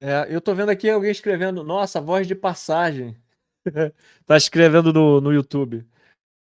É, 0.00 0.26
eu 0.28 0.40
tô 0.40 0.54
vendo 0.54 0.70
aqui 0.70 0.88
alguém 0.88 1.10
escrevendo, 1.10 1.64
nossa, 1.64 2.00
voz 2.00 2.26
de 2.26 2.34
passagem. 2.34 3.16
tá 4.26 4.36
escrevendo 4.36 4.92
no, 4.92 5.20
no 5.20 5.32
YouTube. 5.32 5.86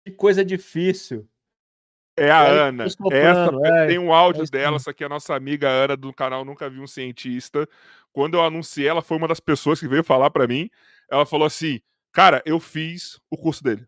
Que 0.06 0.12
coisa 0.12 0.44
difícil. 0.44 1.28
É 2.18 2.32
a 2.32 2.44
É 2.44 2.60
Ana. 2.70 2.86
Essa 2.86 2.98
é, 3.64 3.88
tem 3.88 4.00
um 4.00 4.12
áudio 4.12 4.44
é 4.44 4.48
dela, 4.48 4.78
essa 4.78 4.90
aqui 4.90 5.04
é 5.04 5.06
a 5.06 5.10
nossa 5.10 5.36
amiga 5.36 5.70
Ana 5.70 5.96
do 5.96 6.12
canal 6.12 6.44
Nunca 6.44 6.70
Vi 6.70 6.80
um 6.80 6.88
Cientista. 6.88 7.68
Quando 8.12 8.34
eu 8.36 8.44
anunciei, 8.44 8.88
ela 8.88 9.04
foi 9.04 9.18
uma 9.18 9.28
das 9.28 9.40
pessoas 9.40 9.80
que 9.80 9.88
veio 9.88 10.04
falar 10.04 10.32
pra 10.32 10.48
mim. 10.48 10.70
Ela 11.12 11.26
falou 11.26 11.46
assim: 11.46 11.80
"Cara, 12.12 12.42
eu 12.46 12.60
fiz 12.60 13.20
o 13.30 13.38
curso 13.38 13.64
dele". 13.64 13.86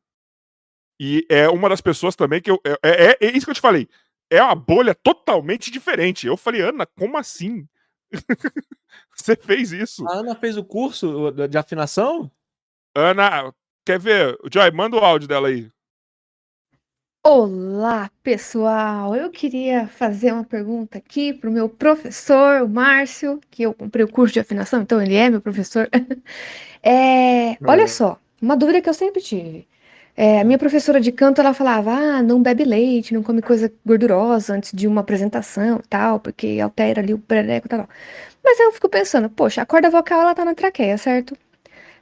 E 1.00 1.26
é 1.30 1.50
uma 1.50 1.70
das 1.70 1.82
pessoas 1.82 2.16
também 2.16 2.40
que 2.42 2.52
eu 2.52 2.60
é, 2.64 2.78
é- 2.84 3.18
é 3.28 3.32
isso 3.32 3.46
que 3.46 3.52
eu 3.52 3.56
te 3.56 3.62
falei. 3.62 3.88
É 4.30 4.44
uma 4.44 4.54
bolha 4.54 4.94
totalmente 4.94 5.72
diferente. 5.72 6.28
Eu 6.28 6.38
falei: 6.38 6.62
"Ana, 6.62 6.86
como 6.86 7.18
assim? 7.18 7.68
Você 9.16 9.36
fez 9.36 9.72
isso?" 9.72 10.08
A 10.08 10.18
Ana 10.18 10.36
fez 10.36 10.56
o 10.56 10.64
curso 10.64 11.32
de 11.32 11.58
afinação? 11.58 12.30
Ana, 12.96 13.54
quer 13.86 14.00
ver? 14.00 14.38
Joy, 14.52 14.72
manda 14.72 14.96
o 14.98 15.00
áudio 15.00 15.28
dela 15.28 15.48
aí. 15.48 15.70
Olá, 17.24 18.10
pessoal! 18.24 19.16
Eu 19.16 19.30
queria 19.30 19.88
fazer 19.88 20.32
uma 20.32 20.44
pergunta 20.44 20.98
aqui 20.98 21.34
para 21.34 21.50
o 21.50 21.54
meu 21.54 21.70
professor, 21.70 22.64
o 22.64 22.70
Márcio, 22.70 23.40
que 23.52 23.64
eu 23.64 23.74
comprei 23.74 24.04
o 24.06 24.12
curso 24.12 24.34
de 24.34 24.40
afinação, 24.40 24.82
então 24.82 25.02
ele 25.02 25.16
é 25.16 25.30
meu 25.30 25.42
professor. 25.42 25.90
É, 26.84 27.58
olha 27.66 27.88
só, 27.88 28.18
uma 28.42 28.56
dúvida 28.56 28.82
que 28.82 28.90
eu 28.90 28.94
sempre 28.94 29.22
tive. 29.22 29.68
É, 30.16 30.42
a 30.42 30.44
minha 30.46 30.58
professora 30.58 31.00
de 31.02 31.12
canto, 31.12 31.42
ela 31.42 31.54
falava, 31.54 31.92
ah, 31.94 32.24
não 32.24 32.42
bebe 32.42 32.64
leite, 32.66 33.14
não 33.14 33.24
come 33.24 33.42
coisa 33.42 33.72
gordurosa 33.86 34.54
antes 34.56 34.72
de 34.74 34.88
uma 34.88 35.02
apresentação 35.02 35.80
e 35.84 35.88
tal, 35.90 36.20
porque 36.22 36.60
altera 36.62 37.02
ali 37.02 37.14
o 37.14 37.20
perereco 37.20 37.68
e 37.68 37.70
tal. 37.70 37.90
Mas 38.44 38.60
eu 38.60 38.72
fico 38.72 38.90
pensando, 38.90 39.30
poxa, 39.30 39.62
a 39.62 39.66
corda 39.66 39.90
vocal, 39.90 40.22
ela 40.22 40.36
tá 40.36 40.46
na 40.46 40.56
traqueia, 40.56 40.98
certo? 40.98 41.36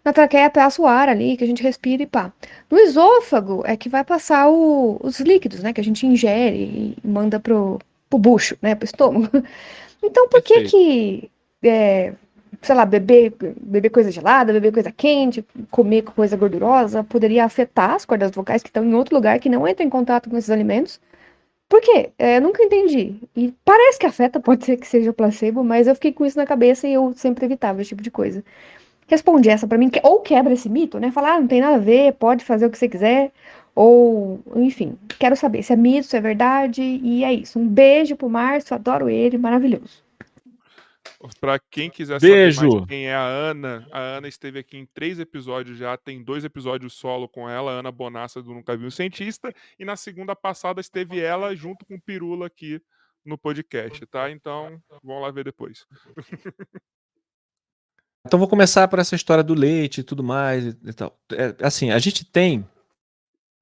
Na 0.07 0.13
traqueia 0.13 0.49
passa 0.49 0.81
o 0.81 0.87
ar 0.87 1.09
ali, 1.09 1.35
que 1.35 1.43
a 1.43 1.47
gente 1.47 1.61
respira 1.61 2.01
e 2.01 2.07
pá. 2.07 2.31
No 2.71 2.77
esôfago 2.79 3.61
é 3.65 3.75
que 3.75 3.89
vai 3.89 4.05
passar 4.05 4.47
o- 4.49 4.97
os 5.03 5.19
líquidos, 5.19 5.61
né? 5.61 5.73
Que 5.73 5.81
a 5.81 5.83
gente 5.83 6.07
ingere 6.07 6.95
e 7.03 7.07
manda 7.07 7.41
pro, 7.41 7.77
pro 8.09 8.17
bucho, 8.17 8.57
né? 8.61 8.73
Pro 8.73 8.85
estômago. 8.85 9.29
Então, 10.01 10.29
por 10.29 10.41
que 10.43 10.61
que, 10.61 11.31
é, 11.63 12.13
sei 12.61 12.75
lá, 12.75 12.85
beber, 12.85 13.33
beber 13.59 13.89
coisa 13.89 14.11
gelada, 14.11 14.53
beber 14.53 14.71
coisa 14.71 14.91
quente, 14.91 15.43
comer 15.71 16.03
coisa 16.03 16.37
gordurosa, 16.37 17.03
poderia 17.03 17.43
afetar 17.43 17.95
as 17.95 18.05
cordas 18.05 18.31
vocais 18.31 18.61
que 18.63 18.69
estão 18.69 18.85
em 18.85 18.93
outro 18.93 19.15
lugar, 19.15 19.39
que 19.39 19.49
não 19.49 19.67
entram 19.67 19.85
em 19.87 19.89
contato 19.89 20.29
com 20.29 20.37
esses 20.37 20.51
alimentos? 20.51 21.01
Por 21.69 21.81
quê? 21.81 22.11
É, 22.19 22.37
eu 22.37 22.41
nunca 22.41 22.63
entendi. 22.63 23.15
E 23.35 23.53
parece 23.65 23.99
que 23.99 24.05
afeta, 24.07 24.39
pode 24.41 24.65
ser 24.65 24.77
que 24.77 24.87
seja 24.87 25.13
placebo, 25.13 25.63
mas 25.63 25.87
eu 25.87 25.95
fiquei 25.95 26.13
com 26.13 26.25
isso 26.25 26.37
na 26.37 26.45
cabeça 26.45 26.87
e 26.87 26.93
eu 26.93 27.13
sempre 27.15 27.45
evitava 27.45 27.81
esse 27.81 27.89
tipo 27.89 28.03
de 28.03 28.11
coisa. 28.11 28.43
Responde 29.07 29.49
essa 29.49 29.67
pra 29.67 29.77
mim, 29.77 29.89
que- 29.89 30.01
ou 30.03 30.19
quebra 30.21 30.53
esse 30.53 30.69
mito, 30.69 30.99
né? 30.99 31.11
Falar, 31.11 31.35
ah, 31.35 31.39
não 31.39 31.47
tem 31.47 31.61
nada 31.61 31.75
a 31.75 31.79
ver, 31.79 32.13
pode 32.13 32.43
fazer 32.43 32.65
o 32.65 32.69
que 32.69 32.77
você 32.77 32.89
quiser. 32.89 33.31
Ou, 33.73 34.41
enfim, 34.55 34.97
quero 35.19 35.35
saber 35.35 35.63
se 35.63 35.71
é 35.71 35.75
mito, 35.75 36.07
se 36.07 36.17
é 36.17 36.21
verdade. 36.21 36.81
E 36.81 37.23
é 37.23 37.31
isso. 37.31 37.57
Um 37.59 37.67
beijo 37.67 38.15
pro 38.15 38.29
Márcio, 38.29 38.75
adoro 38.75 39.09
ele, 39.09 39.37
maravilhoso. 39.37 40.05
Pra 41.39 41.57
quem 41.57 41.89
quiser 41.89 42.19
saber 42.19 42.33
Beijo. 42.33 42.69
mais 42.69 42.85
quem 42.85 43.07
é 43.07 43.15
a 43.15 43.23
Ana, 43.23 43.87
a 43.91 43.99
Ana 43.99 44.27
esteve 44.27 44.59
aqui 44.59 44.77
em 44.77 44.85
três 44.93 45.19
episódios 45.19 45.77
já, 45.77 45.97
tem 45.97 46.21
dois 46.23 46.43
episódios 46.43 46.93
solo 46.93 47.27
com 47.27 47.49
ela, 47.49 47.71
a 47.71 47.79
Ana 47.79 47.91
Bonassa 47.91 48.41
do 48.41 48.53
Nunca 48.53 48.77
Vi 48.77 48.85
um 48.85 48.91
Cientista, 48.91 49.51
e 49.79 49.85
na 49.85 49.95
segunda 49.95 50.35
passada 50.35 50.79
esteve 50.79 51.19
ela 51.19 51.55
junto 51.55 51.85
com 51.85 51.95
o 51.95 52.01
Pirula 52.01 52.47
aqui 52.47 52.79
no 53.25 53.37
podcast, 53.37 54.05
tá? 54.05 54.29
Então, 54.29 54.79
vão 55.03 55.19
lá 55.19 55.31
ver 55.31 55.45
depois. 55.45 55.87
Então 58.25 58.39
vou 58.39 58.47
começar 58.47 58.87
por 58.87 58.99
essa 58.99 59.15
história 59.15 59.43
do 59.43 59.53
leite 59.53 60.01
e 60.01 60.03
tudo 60.03 60.23
mais 60.23 60.65
e, 60.65 60.93
tal. 60.93 61.17
É, 61.31 61.65
assim, 61.65 61.91
a 61.91 61.99
gente 61.99 62.25
tem. 62.25 62.67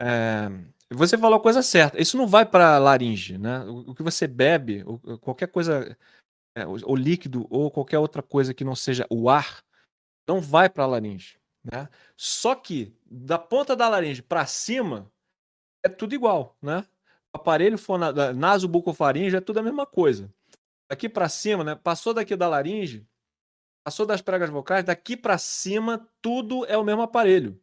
é, 0.02 0.50
você 0.92 1.18
falou 1.18 1.38
a 1.38 1.42
coisa 1.42 1.62
certa. 1.62 2.02
Isso 2.02 2.18
não 2.18 2.28
vai 2.28 2.46
para 2.46 2.78
laringe, 2.78 3.38
né? 3.38 3.60
O, 3.66 3.92
o 3.92 3.96
que 3.96 4.04
você 4.04 4.28
bebe, 4.28 4.84
qualquer 5.22 5.48
coisa, 5.48 5.96
é, 6.58 6.64
líquido 6.98 7.46
ou 7.50 7.70
qualquer 7.72 8.00
outra 8.00 8.22
coisa 8.24 8.54
que 8.54 8.64
não 8.64 8.76
seja 8.76 9.06
o 9.10 9.30
ar, 9.30 9.64
não 10.28 10.42
vai 10.42 10.70
para 10.70 10.84
a 10.84 10.88
laringe, 10.88 11.38
né? 11.64 11.90
Só 12.18 12.56
que 12.56 12.94
da 13.06 13.38
ponta 13.38 13.76
da 13.76 13.90
laringe 13.90 14.22
para 14.22 14.46
cima 14.46 15.12
é 15.84 15.90
tudo 15.90 16.16
igual, 16.16 16.58
né? 16.62 16.86
O 17.34 17.38
aparelho 17.38 17.78
fona, 17.78 18.12
da- 18.14 18.34
nasobucofaringe 18.34 19.36
é 19.36 19.42
tudo 19.42 19.60
a 19.60 19.64
mesma 19.64 19.86
coisa. 19.86 20.32
Daqui 20.90 21.10
para 21.10 21.30
cima, 21.30 21.64
né? 21.64 21.76
Passou 21.76 22.14
daqui 22.14 22.36
da 22.36 22.48
laringe, 22.48 23.06
passou 23.86 24.06
das 24.06 24.20
pregas 24.20 24.50
vocais, 24.50 24.84
daqui 24.84 25.16
para 25.16 25.38
cima 25.38 26.10
tudo 26.20 26.66
é 26.66 26.76
o 26.76 26.84
mesmo 26.84 27.04
aparelho. 27.04 27.62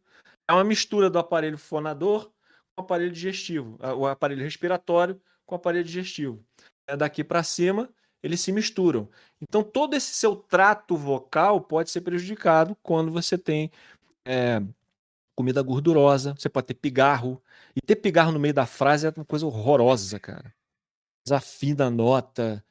É 0.49 0.53
uma 0.53 0.63
mistura 0.63 1.09
do 1.09 1.19
aparelho 1.19 1.57
fonador 1.57 2.31
com 2.75 2.81
o 2.81 2.81
aparelho 2.81 3.11
digestivo, 3.11 3.77
o 3.97 4.07
aparelho 4.07 4.41
respiratório 4.41 5.21
com 5.45 5.53
o 5.53 5.57
aparelho 5.57 5.83
digestivo. 5.83 6.41
É 6.87 6.95
daqui 6.95 7.23
para 7.23 7.43
cima 7.43 7.89
eles 8.21 8.39
se 8.39 8.53
misturam. 8.53 9.09
Então 9.41 9.61
todo 9.61 9.95
esse 9.95 10.13
seu 10.13 10.33
trato 10.33 10.95
vocal 10.95 11.59
pode 11.59 11.91
ser 11.91 11.99
prejudicado 11.99 12.75
quando 12.81 13.11
você 13.11 13.37
tem 13.37 13.69
é, 14.25 14.61
comida 15.35 15.61
gordurosa, 15.61 16.33
você 16.37 16.47
pode 16.47 16.67
ter 16.67 16.75
pigarro. 16.75 17.41
E 17.75 17.81
ter 17.81 17.97
pigarro 17.97 18.31
no 18.31 18.39
meio 18.39 18.53
da 18.53 18.65
frase 18.65 19.07
é 19.07 19.13
uma 19.15 19.25
coisa 19.25 19.45
horrorosa, 19.45 20.19
cara. 20.19 20.53
Desafina 21.25 21.87
a 21.87 21.89
nota, 21.89 22.63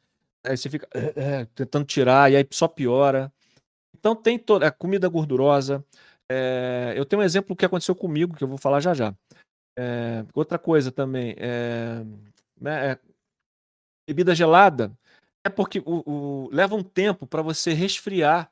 aí 0.45 0.57
você 0.57 0.71
fica 0.71 0.89
eh, 0.95 1.13
eh, 1.17 1.45
tentando 1.55 1.85
tirar 1.85 2.31
e 2.31 2.37
aí 2.37 2.47
só 2.51 2.69
piora. 2.69 3.33
Então 4.03 4.17
tem 4.17 4.39
toda 4.39 4.67
a 4.69 4.73
comida 4.73 5.09
gordurosa. 5.09 5.85
É, 6.31 6.95
eu 6.97 7.07
tenho 7.07 7.23
um 7.23 7.25
exemplo 7.25 7.55
que 7.57 7.65
aconteceu 7.65 7.95
comigo 7.95 8.35
que 8.37 8.43
eu 8.45 8.49
vou 8.49 8.59
falar 8.59 8.81
já 8.81 8.95
já. 8.95 9.15
É, 9.79 10.25
outra 10.35 10.59
coisa 10.59 10.93
também, 10.93 11.35
é, 11.39 12.05
né, 12.61 12.93
é, 12.93 13.01
bebida 14.07 14.35
gelada 14.35 14.93
é 15.45 15.49
porque 15.49 15.81
o, 15.85 16.47
o- 16.47 16.51
leva 16.53 16.75
um 16.75 16.83
tempo 16.83 17.27
para 17.27 17.43
você 17.43 17.73
resfriar. 17.73 18.51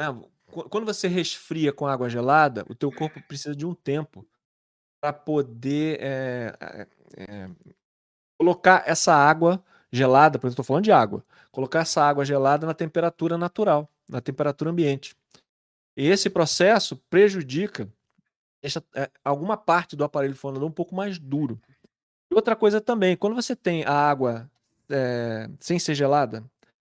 né? 0.00 0.06
Qu- 0.52 0.68
Quando 0.68 0.86
você 0.86 1.08
resfria 1.08 1.72
com 1.72 1.86
água 1.86 2.08
gelada, 2.08 2.64
o 2.68 2.74
teu 2.74 2.92
corpo 2.92 3.20
precisa 3.22 3.54
de 3.56 3.66
um 3.66 3.74
tempo 3.74 4.26
para 5.02 5.12
poder 5.14 5.98
é, 6.02 6.54
é, 6.60 6.88
é, 7.18 7.50
colocar 8.38 8.84
essa 8.86 9.14
água 9.14 9.62
gelada, 9.92 10.38
por 10.38 10.46
exemplo, 10.48 10.54
estou 10.62 10.64
falando 10.64 10.84
de 10.84 10.92
água, 10.92 11.24
colocar 11.52 11.80
essa 11.80 12.02
água 12.02 12.24
gelada 12.24 12.66
na 12.66 12.74
temperatura 12.74 13.38
natural, 13.38 13.88
na 14.08 14.20
temperatura 14.20 14.70
ambiente. 14.70 15.14
Esse 15.96 16.30
processo 16.30 16.96
prejudica, 17.10 17.92
deixa 18.62 18.82
é, 18.94 19.10
alguma 19.24 19.56
parte 19.56 19.96
do 19.96 20.04
aparelho 20.04 20.34
fonador 20.34 20.68
um 20.68 20.72
pouco 20.72 20.94
mais 20.94 21.18
duro. 21.18 21.60
E 22.30 22.34
outra 22.34 22.54
coisa 22.54 22.80
também, 22.80 23.16
quando 23.16 23.34
você 23.34 23.56
tem 23.56 23.84
a 23.84 23.92
água 23.92 24.50
é, 24.90 25.48
sem 25.58 25.78
ser 25.78 25.94
gelada, 25.94 26.40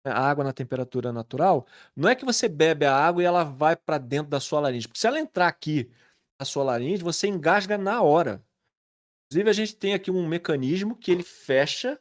né, 0.05 0.13
a 0.13 0.21
água 0.21 0.45
na 0.45 0.53
temperatura 0.53 1.13
natural, 1.13 1.67
não 1.95 2.09
é 2.09 2.15
que 2.15 2.25
você 2.25 2.49
bebe 2.49 2.87
a 2.87 2.95
água 2.95 3.23
e 3.23 3.27
ela 3.27 3.45
vai 3.45 3.77
para 3.77 3.99
dentro 3.99 4.31
da 4.31 4.41
sua 4.41 4.61
laringe. 4.61 4.89
Porque 4.89 5.01
se 5.01 5.07
ela 5.07 5.21
entrar 5.21 5.49
aqui 5.49 5.91
na 6.39 6.45
sua 6.45 6.65
laringe, 6.65 7.03
você 7.03 7.29
engasga 7.29 7.77
na 7.77 8.03
hora. 8.03 8.43
Inclusive, 9.27 9.51
a 9.51 9.53
gente 9.53 9.77
tem 9.77 9.95
aqui 9.95 10.11
um 10.11 10.27
mecanismo 10.27 10.97
que 10.97 11.11
ele 11.11 11.23
fecha 11.23 12.01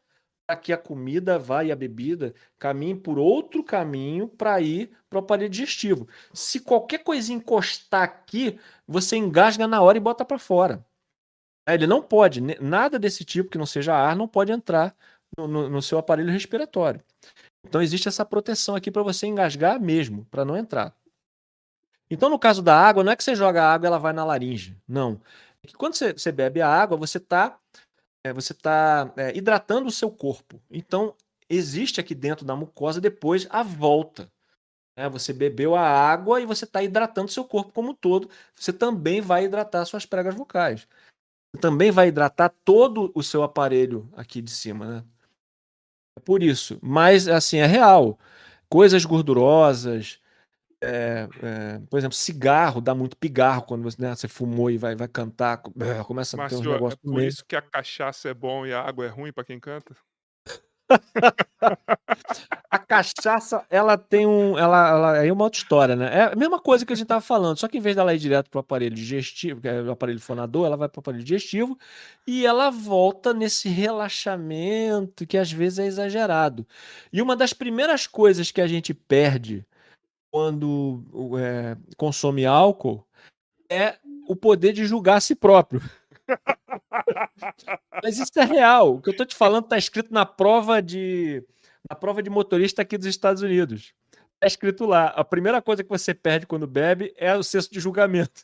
que 0.56 0.72
a 0.72 0.78
comida 0.78 1.38
vá 1.38 1.64
e 1.64 1.72
a 1.72 1.76
bebida 1.76 2.34
caminhe 2.58 2.95
por 2.95 3.20
outro 3.20 3.64
caminho 3.64 4.28
para 4.28 4.62
ir 4.62 4.91
para 5.10 5.18
o 5.18 5.20
aparelho 5.20 5.50
digestivo. 5.50 6.08
Se 6.34 6.62
qualquer 6.62 7.00
coisinha 7.00 7.38
encostar 7.38 8.04
aqui, 8.04 8.58
você 8.88 9.18
engasga 9.18 9.68
na 9.68 9.82
hora 9.82 9.98
e 9.98 10.02
bota 10.02 10.24
para 10.24 10.39
fora. 10.39 10.86
Ele 11.68 11.86
não 11.86 12.02
pode, 12.02 12.39
nada 12.62 12.98
desse 12.98 13.26
tipo 13.26 13.50
que 13.50 13.58
não 13.58 13.66
seja 13.66 13.93
ar, 13.93 14.16
não 14.16 14.28
pode 14.28 14.54
entrar 14.54 14.95
no, 15.38 15.48
no, 15.48 15.70
no 15.70 15.82
seu 15.82 15.98
aparelho 15.98 16.32
respiratório. 16.32 17.04
Então 17.66 17.82
existe 17.82 18.08
essa 18.08 18.24
proteção 18.24 18.76
aqui 18.76 18.89
para 18.89 19.04
você 19.04 19.28
engasgar 19.28 19.82
mesmo, 19.82 20.26
para 20.32 20.45
não 20.45 20.56
entrar. 20.56 20.95
Então, 22.10 22.30
no 22.30 22.39
caso 22.39 22.62
da 22.62 22.74
água, 22.74 23.04
não 23.04 23.12
é 23.12 23.16
que 23.18 23.24
você 23.24 23.36
joga 23.36 23.64
a 23.64 23.74
água 23.74 23.88
ela 23.88 24.00
vai 24.00 24.14
na 24.14 24.24
laringe. 24.24 24.78
Não. 24.88 25.20
É 25.62 25.68
que 25.68 25.74
quando 25.74 25.95
você, 25.95 26.14
você 26.14 26.32
bebe 26.32 26.62
a 26.62 26.70
água, 26.70 26.95
você 26.95 27.18
está 27.18 27.60
é, 28.28 28.34
você 28.34 28.53
tá, 28.53 29.11
é, 29.15 29.36
hidratando 29.36 29.88
o 29.88 29.91
seu 29.91 30.11
corpo. 30.11 30.61
Então, 30.69 31.15
existe 31.49 31.99
aqui 31.99 32.13
dentro 32.13 32.45
da 32.45 32.55
mucosa 32.55 32.99
depois 32.99 33.47
a 33.49 33.63
volta. 33.63 34.32
É, 34.97 35.07
você 35.07 35.32
bebeu 35.32 35.75
a 35.75 35.82
água 35.82 36.41
e 36.41 36.45
você 36.45 36.65
está 36.65 36.82
hidratando 36.84 37.28
o 37.28 37.32
seu 37.32 37.45
corpo 37.45 37.71
como 37.71 37.91
um 37.91 37.95
todo. 37.95 38.30
Você 38.55 38.73
também 38.73 39.21
vai 39.21 39.45
hidratar 39.45 39.86
suas 39.86 40.05
pregas 40.05 40.36
vocais. 40.36 40.88
Você 41.53 41.61
também 41.61 41.91
vai 41.91 42.07
hidratar 42.07 42.53
todo 42.65 43.11
o 43.15 43.23
seu 43.23 43.43
aparelho 43.43 44.09
aqui 44.15 44.41
de 44.41 44.51
cima. 44.51 44.86
Né? 44.86 45.03
É 46.17 46.19
por 46.19 46.43
isso. 46.43 46.80
Mas, 46.82 47.28
assim, 47.28 47.57
é 47.57 47.65
real. 47.65 48.19
Coisas 48.67 49.05
gordurosas, 49.05 50.19
é, 50.82 51.28
é, 51.41 51.80
por 51.89 51.97
exemplo, 51.97 52.15
cigarro 52.15 52.80
dá 52.82 52.93
muito 52.93 53.17
pigarro 53.17 53.63
quando 53.63 53.84
você, 53.84 54.01
né, 54.01 54.15
você 54.15 54.28
fumou 54.28 54.69
e 54.69 54.78
vai, 54.78 54.95
vai 54.95 55.07
cantar, 55.07 55.57
começa 56.05 56.41
a 56.41 56.47
ter 56.47 56.55
um 56.55 56.61
negócio 56.61 56.99
é 57.03 57.09
por 57.09 57.21
isso 57.21 57.43
que 57.45 57.55
a 57.55 57.61
cachaça 57.61 58.30
é 58.30 58.34
bom 58.34 58.65
e 58.65 58.73
a 58.73 58.82
água 58.82 59.05
é 59.05 59.09
ruim 59.09 59.32
para 59.32 59.43
quem 59.43 59.59
canta? 59.59 59.95
a 62.71 62.80
cachaça, 62.80 63.65
ela 63.69 63.97
tem 63.97 64.25
um. 64.25 64.57
Ela, 64.57 64.89
ela 64.89 65.25
é 65.25 65.32
uma 65.32 65.43
outra 65.43 65.59
história, 65.59 65.95
né? 65.95 66.09
É 66.13 66.21
a 66.34 66.36
mesma 66.36 66.59
coisa 66.59 66.86
que 66.86 66.93
a 66.93 66.95
gente 66.95 67.07
tava 67.07 67.19
falando, 67.21 67.57
só 67.57 67.67
que 67.67 67.78
em 67.78 67.82
vez 67.82 67.95
dela 67.95 68.13
ir 68.13 68.19
direto 68.19 68.49
pro 68.49 68.59
aparelho 68.59 68.95
digestivo, 68.95 69.59
que 69.59 69.67
é 69.67 69.82
o 69.82 69.91
aparelho 69.91 70.19
fonador, 70.19 70.65
ela 70.65 70.78
vai 70.78 70.88
pro 70.88 70.99
aparelho 70.99 71.23
digestivo 71.23 71.78
e 72.25 72.45
ela 72.45 72.69
volta 72.69 73.34
nesse 73.34 73.67
relaxamento 73.67 75.28
que 75.28 75.38
às 75.38 75.51
vezes 75.51 75.80
é 75.80 75.86
exagerado. 75.86 76.65
E 77.11 77.21
uma 77.21 77.36
das 77.36 77.51
primeiras 77.53 78.07
coisas 78.07 78.51
que 78.51 78.61
a 78.61 78.67
gente 78.67 78.93
perde 78.93 79.65
quando 80.38 81.04
é, 81.40 81.76
consome 81.98 82.46
álcool 82.46 83.04
é 83.68 83.98
o 84.28 84.36
poder 84.36 84.72
de 84.72 84.86
julgar 84.86 85.16
a 85.16 85.20
si 85.20 85.34
próprio. 85.36 85.82
Mas 88.04 88.20
isso 88.20 88.40
é 88.40 88.46
real. 88.46 88.94
O 88.94 89.02
que 89.02 89.10
eu 89.10 89.14
estou 89.14 89.26
te 89.26 89.36
falando 89.36 89.64
está 89.64 89.80
escrito 89.80 90.14
na 90.14 90.28
prova 90.28 90.80
de 90.80 91.44
na 91.90 91.96
prova 91.96 92.22
de 92.22 92.30
motorista 92.30 92.84
aqui 92.84 93.00
dos 93.00 93.08
Estados 93.08 93.42
Unidos. 93.42 93.96
Está 94.36 94.46
escrito 94.46 94.86
lá. 94.86 95.08
A 95.08 95.24
primeira 95.24 95.60
coisa 95.60 95.84
que 95.84 95.90
você 95.90 96.14
perde 96.14 96.46
quando 96.46 96.68
bebe 96.68 97.16
é 97.18 97.36
o 97.36 97.42
senso 97.42 97.72
de 97.72 97.80
julgamento. 97.80 98.44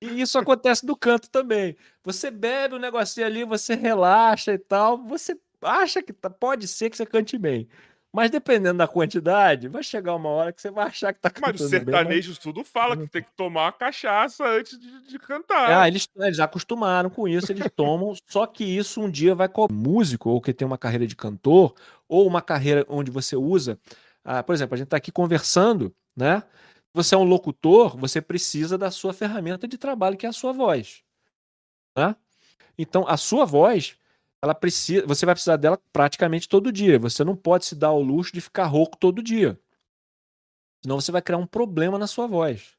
E 0.00 0.22
isso 0.22 0.38
acontece 0.38 0.86
no 0.86 0.96
canto 0.96 1.28
também. 1.28 1.76
Você 2.02 2.30
bebe 2.30 2.74
um 2.74 2.78
negocinho 2.78 3.26
ali, 3.26 3.44
você 3.44 3.74
relaxa 3.74 4.54
e 4.54 4.58
tal, 4.58 4.96
você 4.96 5.38
acha 5.60 6.02
que 6.02 6.12
tá, 6.12 6.30
pode 6.30 6.66
ser 6.66 6.88
que 6.88 6.96
você 6.96 7.04
cante 7.04 7.36
bem. 7.36 7.68
Mas 8.12 8.30
dependendo 8.30 8.78
da 8.78 8.88
quantidade, 8.88 9.68
vai 9.68 9.84
chegar 9.84 10.16
uma 10.16 10.28
hora 10.28 10.52
que 10.52 10.60
você 10.60 10.70
vai 10.70 10.86
achar 10.86 11.12
que 11.12 11.20
tá 11.20 11.30
cantando 11.30 11.52
Mas 11.52 11.60
os 11.60 11.70
sertanejos 11.70 12.38
bem, 12.38 12.42
tudo 12.42 12.64
fala 12.64 12.96
que 12.96 13.06
tem 13.06 13.22
que 13.22 13.30
tomar 13.36 13.66
uma 13.66 13.72
cachaça 13.72 14.44
antes 14.44 14.78
de, 14.78 15.08
de 15.08 15.18
cantar. 15.18 15.82
Ah, 15.82 15.86
eles, 15.86 16.08
eles 16.16 16.40
acostumaram 16.40 17.08
com 17.08 17.28
isso, 17.28 17.52
eles 17.52 17.70
tomam, 17.74 18.12
só 18.26 18.46
que 18.46 18.64
isso 18.64 19.00
um 19.00 19.08
dia 19.08 19.34
vai 19.34 19.48
com 19.48 19.68
músico, 19.70 20.30
ou 20.30 20.40
que 20.40 20.52
tem 20.52 20.66
uma 20.66 20.78
carreira 20.78 21.06
de 21.06 21.14
cantor, 21.14 21.74
ou 22.08 22.26
uma 22.26 22.42
carreira 22.42 22.84
onde 22.88 23.12
você 23.12 23.36
usa, 23.36 23.78
ah, 24.24 24.42
por 24.42 24.54
exemplo, 24.54 24.74
a 24.74 24.78
gente 24.78 24.88
tá 24.88 24.96
aqui 24.96 25.12
conversando, 25.12 25.94
né? 26.16 26.42
Você 26.92 27.14
é 27.14 27.18
um 27.18 27.24
locutor, 27.24 27.96
você 27.96 28.20
precisa 28.20 28.76
da 28.76 28.90
sua 28.90 29.12
ferramenta 29.12 29.68
de 29.68 29.78
trabalho, 29.78 30.16
que 30.16 30.26
é 30.26 30.28
a 30.28 30.32
sua 30.32 30.52
voz. 30.52 31.04
Né? 31.96 32.16
Então, 32.76 33.06
a 33.06 33.16
sua 33.16 33.44
voz 33.44 33.96
ela 34.42 34.54
precisa, 34.54 35.06
você 35.06 35.26
vai 35.26 35.34
precisar 35.34 35.56
dela 35.56 35.78
praticamente 35.92 36.48
todo 36.48 36.72
dia. 36.72 36.98
Você 36.98 37.22
não 37.24 37.36
pode 37.36 37.66
se 37.66 37.74
dar 37.74 37.88
ao 37.88 38.00
luxo 38.00 38.32
de 38.32 38.40
ficar 38.40 38.66
rouco 38.66 38.96
todo 38.96 39.22
dia. 39.22 39.58
Senão 40.82 41.00
você 41.00 41.12
vai 41.12 41.20
criar 41.20 41.38
um 41.38 41.46
problema 41.46 41.98
na 41.98 42.06
sua 42.06 42.26
voz. 42.26 42.74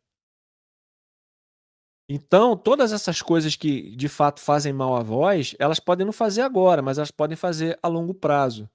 Então, 2.10 2.58
todas 2.58 2.92
essas 2.92 3.22
coisas 3.22 3.56
que 3.56 3.96
de 3.96 4.10
fato 4.10 4.42
fazem 4.42 4.74
mal 4.74 4.98
à 4.98 5.04
voz, 5.04 5.56
elas 5.60 5.80
podem 5.80 6.06
não 6.06 6.12
fazer 6.12 6.42
agora, 6.42 6.82
mas 6.82 6.98
elas 6.98 7.12
podem 7.12 7.38
fazer 7.38 7.80
a 7.82 7.88
longo 7.88 8.14
prazo. 8.14 8.70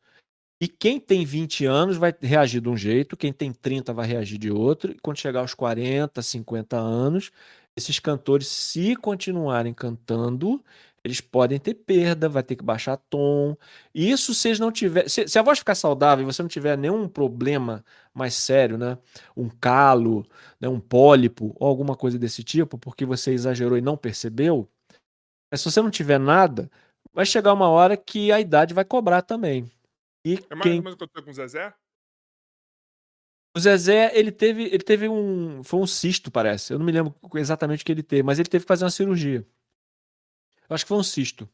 E 0.58 0.66
quem 0.66 0.98
tem 0.98 1.24
20 1.24 1.66
anos 1.66 1.98
vai 1.98 2.14
reagir 2.18 2.62
de 2.62 2.68
um 2.70 2.76
jeito, 2.76 3.16
quem 3.16 3.32
tem 3.32 3.52
30 3.52 3.92
vai 3.92 4.06
reagir 4.06 4.38
de 4.38 4.50
outro, 4.50 4.92
e 4.92 4.98
quando 5.00 5.18
chegar 5.18 5.40
aos 5.40 5.52
40, 5.52 6.22
50 6.22 6.78
anos, 6.78 7.30
esses 7.76 7.98
cantores, 7.98 8.46
se 8.46 8.96
continuarem 8.96 9.74
cantando, 9.74 10.64
eles 11.06 11.20
podem 11.20 11.56
ter 11.56 11.74
perda, 11.74 12.28
vai 12.28 12.42
ter 12.42 12.56
que 12.56 12.64
baixar 12.64 12.96
tom. 12.96 13.56
Isso 13.94 14.34
se 14.34 14.48
eles 14.48 14.58
não 14.58 14.72
tiver, 14.72 15.08
se, 15.08 15.28
se, 15.28 15.38
a 15.38 15.42
voz 15.42 15.60
ficar 15.60 15.76
saudável 15.76 16.24
e 16.24 16.26
você 16.26 16.42
não 16.42 16.48
tiver 16.48 16.76
nenhum 16.76 17.08
problema 17.08 17.84
mais 18.12 18.34
sério, 18.34 18.76
né? 18.76 18.98
Um 19.36 19.48
calo, 19.48 20.26
né? 20.60 20.68
um 20.68 20.80
pólipo 20.80 21.54
ou 21.60 21.68
alguma 21.68 21.94
coisa 21.94 22.18
desse 22.18 22.42
tipo, 22.42 22.76
porque 22.76 23.04
você 23.06 23.30
exagerou 23.30 23.78
e 23.78 23.80
não 23.80 23.96
percebeu. 23.96 24.68
Mas 25.48 25.60
se 25.60 25.70
você 25.70 25.80
não 25.80 25.92
tiver 25.92 26.18
nada, 26.18 26.68
vai 27.14 27.24
chegar 27.24 27.52
uma 27.52 27.68
hora 27.68 27.96
que 27.96 28.32
a 28.32 28.40
idade 28.40 28.74
vai 28.74 28.84
cobrar 28.84 29.22
também. 29.22 29.70
E 30.26 30.44
é 30.50 30.56
mais 30.56 30.62
quem... 30.62 30.78
ou 30.78 30.82
menos 30.82 30.94
o 30.94 30.96
que 30.96 31.04
eu 31.04 31.08
tô 31.08 31.22
com 31.22 31.30
o 31.30 31.34
Zezé? 31.34 31.72
O 33.56 33.60
Zezé, 33.60 34.10
ele 34.12 34.32
teve, 34.32 34.64
ele 34.64 34.82
teve 34.82 35.08
um. 35.08 35.62
Foi 35.62 35.78
um 35.78 35.86
cisto, 35.86 36.32
parece. 36.32 36.72
Eu 36.72 36.80
não 36.80 36.84
me 36.84 36.90
lembro 36.90 37.14
exatamente 37.36 37.82
o 37.82 37.86
que 37.86 37.92
ele 37.92 38.02
teve, 38.02 38.24
mas 38.24 38.40
ele 38.40 38.48
teve 38.48 38.64
que 38.64 38.68
fazer 38.68 38.82
uma 38.84 38.90
cirurgia. 38.90 39.46
Eu 40.68 40.74
acho 40.74 40.84
que 40.84 40.88
foi 40.88 40.98
um 40.98 41.02
cisto. 41.02 41.48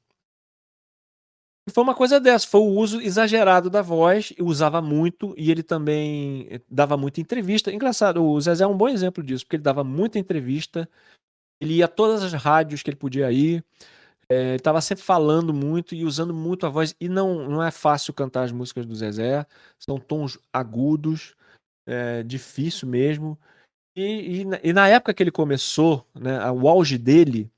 E 1.67 1.71
foi 1.71 1.85
uma 1.85 1.95
coisa 1.95 2.19
dessa, 2.19 2.47
foi 2.47 2.61
o 2.61 2.65
uso 2.65 3.01
exagerado 3.01 3.71
da 3.71 3.83
voz, 3.83 4.33
usava 4.41 4.83
muito 4.83 5.33
e 5.39 5.49
ele 5.51 5.63
também 5.63 6.49
eh, 6.51 6.61
dava 6.69 6.97
muita 6.97 7.21
entrevista. 7.21 7.73
Engraçado, 7.73 8.25
o 8.25 8.41
Zezé 8.41 8.65
é 8.65 8.67
um 8.67 8.77
bom 8.77 8.89
exemplo 8.89 9.23
disso, 9.23 9.45
porque 9.45 9.57
ele 9.57 9.63
dava 9.63 9.85
muita 9.85 10.19
entrevista, 10.19 10.89
ele 11.61 11.75
ia 11.75 11.85
a 11.85 11.89
todas 11.89 12.23
as 12.25 12.33
rádios 12.33 12.83
que 12.83 12.91
ele 12.91 12.97
podia 12.97 13.31
ir, 13.31 13.65
é, 14.29 14.49
ele 14.49 14.57
estava 14.57 14.81
sempre 14.81 15.05
falando 15.05 15.55
muito 15.55 15.95
e 15.95 16.05
usando 16.05 16.35
muito 16.35 16.67
a 16.67 16.69
voz. 16.71 16.97
E 17.01 17.09
não, 17.09 17.49
não 17.49 17.63
é 17.63 17.71
fácil 17.71 18.13
cantar 18.13 18.45
as 18.45 18.53
músicas 18.53 18.87
do 18.87 18.95
Zezé, 18.97 19.47
são 19.79 19.99
tons 19.99 20.39
agudos, 20.53 21.37
é 21.87 22.23
difícil 22.25 22.89
mesmo. 22.89 23.39
E, 23.97 24.43
e, 24.43 24.71
e, 24.71 24.73
na 24.73 24.89
época 24.89 25.15
que 25.15 25.23
ele 25.23 25.31
começou, 25.31 26.07
né, 26.15 26.51
o 26.51 26.67
auge 26.69 26.97
dele, 26.97 27.51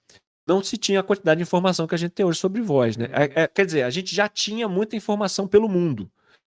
não 0.46 0.62
se 0.62 0.76
tinha 0.76 1.00
a 1.00 1.02
quantidade 1.02 1.38
de 1.38 1.42
informação 1.42 1.86
que 1.86 1.94
a 1.94 1.98
gente 1.98 2.12
tem 2.12 2.24
hoje 2.24 2.38
sobre 2.38 2.60
voz, 2.60 2.96
né? 2.96 3.06
É, 3.12 3.42
é, 3.42 3.48
quer 3.48 3.64
dizer, 3.64 3.82
a 3.82 3.90
gente 3.90 4.14
já 4.14 4.28
tinha 4.28 4.68
muita 4.68 4.96
informação 4.96 5.48
pelo 5.48 5.68
mundo. 5.68 6.10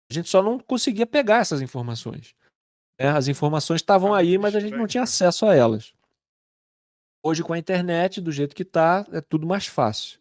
A 0.09 0.13
gente 0.13 0.29
só 0.29 0.41
não 0.41 0.59
conseguia 0.59 1.05
pegar 1.05 1.37
essas 1.37 1.61
informações. 1.61 2.35
Né? 2.99 3.09
As 3.09 3.27
informações 3.27 3.81
estavam 3.81 4.13
aí, 4.13 4.37
mas 4.37 4.55
a 4.55 4.59
gente 4.59 4.75
não 4.75 4.87
tinha 4.87 5.03
acesso 5.03 5.45
a 5.45 5.55
elas. 5.55 5.93
Hoje, 7.23 7.43
com 7.43 7.53
a 7.53 7.57
internet, 7.57 8.21
do 8.21 8.31
jeito 8.31 8.55
que 8.55 8.63
está, 8.63 9.05
é 9.11 9.21
tudo 9.21 9.47
mais 9.47 9.67
fácil. 9.67 10.19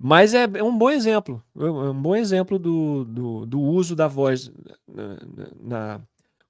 Mas 0.00 0.32
é, 0.32 0.44
é, 0.44 0.62
um 0.62 0.76
bom 0.76 0.90
exemplo. 0.90 1.42
É 1.56 1.64
um 1.64 2.00
bom 2.00 2.14
exemplo 2.14 2.58
do, 2.58 3.04
do, 3.04 3.46
do 3.46 3.60
uso 3.60 3.96
da 3.96 4.06
voz 4.06 4.50
na, 4.86 5.18
na, 5.60 6.00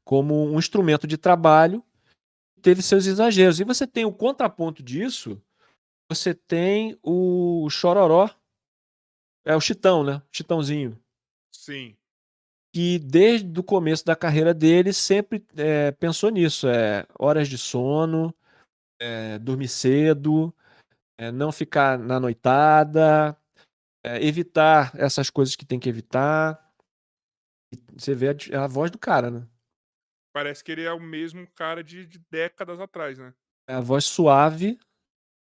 como 0.05 0.45
um 0.53 0.59
instrumento 0.59 1.07
de 1.07 1.17
trabalho. 1.17 1.83
Teve 2.61 2.83
seus 2.83 3.07
exageros. 3.07 3.59
E 3.59 3.65
você 3.65 3.87
tem 3.87 4.05
o 4.05 4.13
contraponto 4.13 4.83
disso 4.83 5.41
você 6.11 6.35
tem 6.35 6.99
o 7.03 7.69
Chororó. 7.71 8.31
É 9.45 9.55
o 9.55 9.61
Chitão, 9.61 10.03
né? 10.03 10.23
Chitãozinho. 10.33 10.99
Sim. 11.55 11.97
Que 12.75 12.99
desde 12.99 13.59
o 13.59 13.63
começo 13.63 14.05
da 14.05 14.17
carreira 14.17 14.53
dele 14.53 14.93
sempre 14.93 15.45
é, 15.57 15.93
pensou 15.93 16.31
nisso. 16.31 16.69
É, 16.69 17.07
horas 17.19 17.49
de 17.49 17.57
sono, 17.57 18.35
é, 19.01 19.39
dormir 19.39 19.69
cedo, 19.69 20.55
é, 21.19 21.31
não 21.31 21.53
ficar 21.53 21.99
na 21.99 22.21
noitada, 22.21 23.37
é, 24.05 24.25
evitar 24.25 24.93
essas 24.97 25.31
coisas 25.31 25.57
que 25.57 25.67
tem 25.67 25.79
que 25.79 25.89
evitar. 25.89 26.67
Você 27.93 28.15
vê 28.15 28.29
a, 28.29 28.65
a, 28.65 28.67
voz 28.67 28.91
do 28.91 28.99
cara, 28.99 29.31
né? 29.31 29.47
Parece 30.33 30.63
que 30.63 30.73
ele 30.73 30.85
é 30.85 30.93
o 30.93 31.01
mesmo 31.01 31.47
cara 31.53 31.83
de, 31.83 32.07
de 32.07 32.19
décadas 32.31 32.81
atrás, 32.81 33.19
né? 33.19 33.35
É 33.69 33.75
a 33.75 33.81
voz 33.81 34.05
suave, 34.05 34.79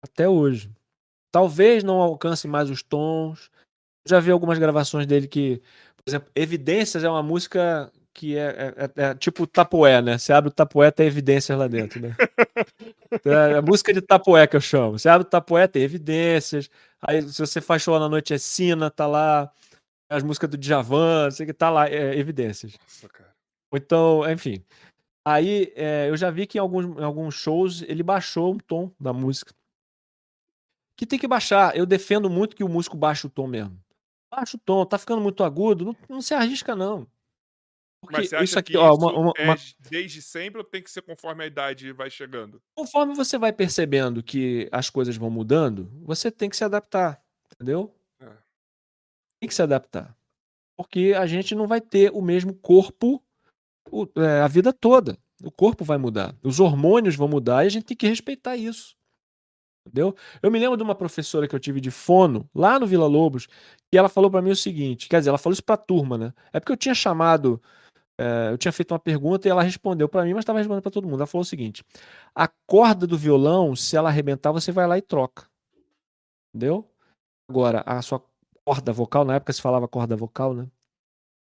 até 0.06 0.28
hoje. 0.28 0.72
Talvez 1.32 1.84
não 1.84 2.00
alcance 2.00 2.48
mais 2.48 2.70
os 2.70 2.82
tons. 2.82 3.52
Já 4.08 4.20
vi 4.20 4.32
algumas 4.32 4.58
gravações 4.58 5.06
dele 5.06 5.28
que, 5.28 5.62
por 5.98 6.04
exemplo, 6.08 6.32
Evidências 6.36 7.04
é 7.04 7.10
uma 7.10 7.24
música 7.24 7.92
que 8.16 8.38
é, 8.38 8.74
é, 8.78 9.04
é, 9.04 9.10
é 9.10 9.16
tipo 9.16 9.46
tapoé, 9.46 10.02
né? 10.02 10.18
Você 10.18 10.32
abre 10.32 10.50
o 10.50 10.54
tapoé, 10.54 10.90
tem 10.90 11.06
evidências 11.06 11.58
lá 11.58 11.68
dentro, 11.68 12.00
né? 12.00 12.16
é 13.26 13.58
a 13.58 13.62
música 13.62 13.94
de 13.94 14.02
tapoé 14.02 14.48
que 14.48 14.56
eu 14.56 14.62
chamo. 14.62 14.98
Você 14.98 15.10
abre 15.10 15.28
o 15.28 15.30
tapoé, 15.30 15.68
tem 15.68 15.84
evidências. 15.84 16.70
Aí, 17.02 17.22
se 17.22 17.38
você 17.38 17.60
faz 17.60 17.82
show 17.82 18.00
na 18.00 18.08
noite, 18.08 18.34
é 18.34 18.38
Sina, 18.38 18.90
tá 18.90 19.06
lá. 19.06 19.52
As 20.10 20.24
músicas 20.24 20.50
do 20.50 20.58
Djavan, 20.58 21.30
sei 21.30 21.46
que 21.46 21.54
tá 21.54 21.70
lá, 21.70 21.90
é, 21.90 22.18
evidências. 22.18 22.78
Nossa, 22.82 23.10
cara. 23.10 23.32
Então, 23.74 24.32
enfim. 24.32 24.64
Aí, 25.28 25.74
é, 25.76 26.10
eu 26.10 26.16
já 26.16 26.32
vi 26.32 26.48
que 26.48 26.58
em 26.58 26.62
alguns, 26.62 26.86
em 26.98 27.04
alguns 27.04 27.36
shows 27.36 27.82
ele 27.82 28.02
baixou 28.02 28.56
o 28.56 28.62
tom 28.62 28.92
da 28.98 29.12
música. 29.12 29.54
Que 30.96 31.06
tem 31.06 31.20
que 31.20 31.28
baixar. 31.28 31.76
Eu 31.76 31.86
defendo 31.86 32.30
muito 32.30 32.56
que 32.56 32.64
o 32.64 32.70
músico 32.70 32.96
baixe 32.98 33.26
o 33.28 33.30
tom 33.30 33.48
mesmo. 33.48 33.78
Baixa 34.32 34.58
o 34.58 34.60
tom, 34.60 34.86
tá 34.86 34.98
ficando 34.98 35.22
muito 35.22 35.44
agudo, 35.44 35.86
não, 35.86 35.96
não 36.10 36.22
se 36.22 36.34
arrisca, 36.34 36.76
não. 36.76 37.08
Porque 38.02 38.18
Mas 38.18 38.30
você 38.30 38.36
acha 38.36 38.44
isso 38.46 38.60
aqui, 38.60 38.72
que 38.74 38.78
ó, 38.78 38.92
isso 38.94 39.00
uma- 39.02 39.14
uma- 39.20 39.34
é 39.38 39.46
uma- 39.46 39.56
desde 39.90 40.22
sempre 40.22 40.60
ou 40.60 40.64
tem 40.64 40.84
que 40.84 40.92
ser 40.92 41.02
conforme 41.02 41.44
a 41.44 41.48
idade 41.48 41.92
vai 41.92 42.10
chegando? 42.10 42.62
Conforme 42.76 43.16
você 43.16 43.38
vai 43.38 43.52
percebendo 43.52 44.22
que 44.22 44.70
as 44.72 44.90
coisas 44.90 45.16
vão 45.18 45.30
mudando, 45.30 45.90
você 46.04 46.30
tem 46.30 46.50
que 46.50 46.56
se 46.58 46.64
adaptar, 46.64 47.20
entendeu? 47.54 47.96
É. 48.20 48.26
Tem 49.40 49.48
que 49.48 49.56
se 49.56 49.62
adaptar. 49.62 50.16
Porque 50.78 51.14
a 51.18 51.26
gente 51.26 51.56
não 51.56 51.66
vai 51.68 51.80
ter 51.82 52.12
o 52.14 52.22
mesmo 52.22 52.54
corpo 52.54 53.24
o- 53.92 54.08
é, 54.18 54.42
a 54.42 54.48
vida 54.48 54.72
toda. 54.74 55.18
O 55.44 55.52
corpo 55.52 55.84
vai 55.84 55.98
mudar, 55.98 56.36
os 56.44 56.60
hormônios 56.60 57.16
vão 57.16 57.28
mudar 57.28 57.64
e 57.64 57.68
a 57.68 57.70
gente 57.70 57.86
tem 57.86 57.98
que 57.98 58.08
respeitar 58.08 58.56
isso. 58.56 58.95
Entendeu? 59.86 60.16
Eu 60.42 60.50
me 60.50 60.58
lembro 60.58 60.76
de 60.76 60.84
uma 60.84 60.96
professora 60.96 61.48
que 61.48 61.56
eu 61.56 61.60
tive 61.60 61.80
de 61.80 61.92
fono 61.92 62.50
lá 62.56 62.80
no 62.80 62.88
Vila 62.88 63.06
Lobos, 63.06 63.48
e 63.94 63.98
ela 63.98 64.10
falou 64.10 64.32
para 64.32 64.42
mim 64.42 64.50
o 64.50 64.56
seguinte, 64.56 65.08
quer 65.08 65.20
dizer, 65.20 65.30
ela 65.30 65.38
falou 65.38 65.54
isso 65.54 65.64
para 65.64 65.76
a 65.76 65.78
turma, 65.78 66.18
né? 66.18 66.34
É 66.52 66.60
porque 66.60 66.72
eu 66.72 66.78
tinha 66.78 66.96
chamado, 66.96 67.62
é, 68.20 68.50
eu 68.52 68.58
tinha 68.58 68.72
feito 68.72 68.92
uma 68.92 69.00
pergunta 69.00 69.48
e 69.48 69.52
ela 69.52 69.62
respondeu 69.62 70.10
para 70.10 70.24
mim, 70.24 70.34
mas 70.34 70.42
estava 70.42 70.58
respondendo 70.60 70.82
para 70.82 70.92
todo 70.92 71.08
mundo. 71.08 71.20
Ela 71.20 71.28
falou 71.28 71.44
o 71.44 71.46
seguinte: 71.46 71.84
a 72.34 72.48
corda 72.68 73.06
do 73.06 73.18
violão, 73.18 73.76
se 73.76 73.96
ela 73.96 74.10
arrebentar, 74.10 74.52
você 74.52 74.72
vai 74.72 74.88
lá 74.88 74.98
e 74.98 75.02
troca. 75.02 75.48
Entendeu? 76.54 76.90
Agora, 77.50 77.84
a 77.86 78.02
sua 78.02 78.24
corda 78.66 78.92
vocal, 78.92 79.24
na 79.24 79.36
época 79.36 79.54
se 79.54 79.62
falava 79.62 79.88
corda 79.88 80.16
vocal, 80.16 80.54
né? 80.54 80.68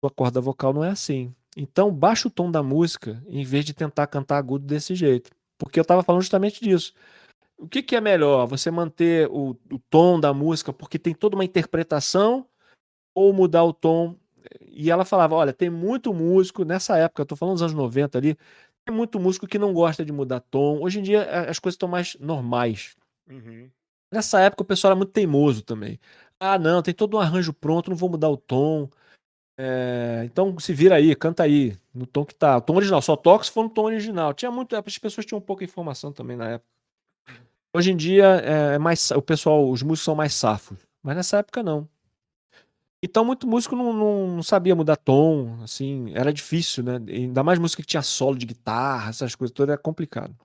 Sua 0.04 0.12
corda 0.12 0.42
vocal 0.42 0.74
não 0.74 0.84
é 0.84 0.90
assim. 0.90 1.34
Então, 1.56 1.92
baixa 1.92 2.28
o 2.28 2.32
tom 2.32 2.52
da 2.52 2.62
música 2.62 3.24
em 3.28 3.44
vez 3.44 3.66
de 3.66 3.74
tentar 3.74 4.06
cantar 4.08 4.38
agudo 4.38 4.66
desse 4.66 4.94
jeito. 4.94 5.32
Porque 5.58 5.80
eu 5.80 5.82
estava 5.82 6.04
falando 6.04 6.22
justamente 6.22 6.62
disso. 6.64 6.94
O 7.58 7.68
que, 7.68 7.82
que 7.82 7.96
é 7.96 8.02
melhor? 8.02 8.46
Você 8.46 8.70
manter 8.70 9.28
o, 9.30 9.58
o 9.72 9.80
tom 9.90 10.20
da 10.20 10.34
música 10.34 10.72
porque 10.72 11.00
tem 11.00 11.14
toda 11.14 11.36
uma 11.36 11.46
interpretação 11.46 12.48
ou 13.16 13.34
mudar 13.34 13.64
o 13.64 13.74
tom? 13.74 14.16
E 14.62 14.92
ela 14.92 15.04
falava: 15.04 15.36
olha, 15.36 15.52
tem 15.52 15.70
muito 15.70 16.14
músico, 16.14 16.64
nessa 16.64 16.98
época, 16.98 17.24
eu 17.24 17.26
tô 17.26 17.36
falando 17.36 17.56
dos 17.56 17.64
anos 17.64 17.74
90 17.74 18.18
ali, 18.18 18.38
tem 18.86 18.96
muito 18.96 19.20
músico 19.20 19.48
que 19.48 19.60
não 19.60 19.74
gosta 19.74 20.06
de 20.06 20.12
mudar 20.12 20.40
tom. 20.40 20.80
Hoje 20.82 21.00
em 21.00 21.04
dia 21.04 21.24
as 21.50 21.60
coisas 21.60 21.76
estão 21.76 21.90
mais 21.90 22.16
normais. 22.20 22.96
Uhum. 23.30 23.70
Nessa 24.14 24.40
época 24.40 24.64
o 24.64 24.66
pessoal 24.66 24.92
era 24.92 24.98
muito 24.98 25.12
teimoso 25.12 25.64
também. 25.64 26.00
Ah, 26.40 26.58
não, 26.60 26.82
tem 26.82 26.94
todo 26.94 27.18
um 27.18 27.20
arranjo 27.20 27.52
pronto, 27.54 27.90
não 27.90 27.98
vou 27.98 28.10
mudar 28.10 28.30
o 28.30 28.38
tom. 28.38 28.90
É, 29.60 30.22
então 30.26 30.58
se 30.60 30.72
vira 30.72 30.96
aí, 30.96 31.16
canta 31.16 31.44
aí, 31.44 31.76
no 31.94 32.06
tom 32.06 32.24
que 32.24 32.36
tá. 32.36 32.58
O 32.58 32.62
tom 32.62 32.76
original, 32.76 33.02
só 33.02 33.16
toca 33.16 33.44
se 33.44 33.52
for 33.52 33.64
no 33.64 33.70
tom 33.70 33.86
original. 33.86 34.34
Tinha 34.34 34.52
muito, 34.52 34.76
as 34.76 34.98
pessoas 34.98 35.26
tinham 35.26 35.42
pouca 35.42 35.64
informação 35.64 36.14
também 36.14 36.38
na 36.38 36.52
época. 36.52 36.77
Hoje 37.78 37.92
em 37.92 37.96
dia 37.96 38.26
é 38.44 38.74
é 38.74 38.78
mais, 38.80 39.12
o 39.12 39.22
pessoal, 39.22 39.70
os 39.70 39.84
músicos 39.84 40.06
são 40.06 40.16
mais 40.16 40.34
safos, 40.34 40.80
mas 41.04 41.16
nessa 41.16 41.38
época 41.38 41.62
não. 41.62 41.88
Então 43.04 43.24
muito 43.24 43.46
músico 43.48 43.76
não, 43.76 43.94
não- 43.94 44.42
sabia 44.42 44.76
mudar 44.76 44.96
tom, 44.96 45.62
assim, 45.62 46.12
era 46.16 46.34
difícil, 46.34 46.84
né? 46.84 46.94
Ainda 47.08 47.44
mais 47.44 47.60
música 47.60 47.84
que 47.84 47.88
tinha 47.88 48.02
solo 48.02 48.36
de 48.36 48.48
guitarra, 48.48 49.12
essas 49.12 49.36
coisas 49.36 49.54
todas, 49.54 49.74
era 49.74 49.82
complicado. 49.82 50.36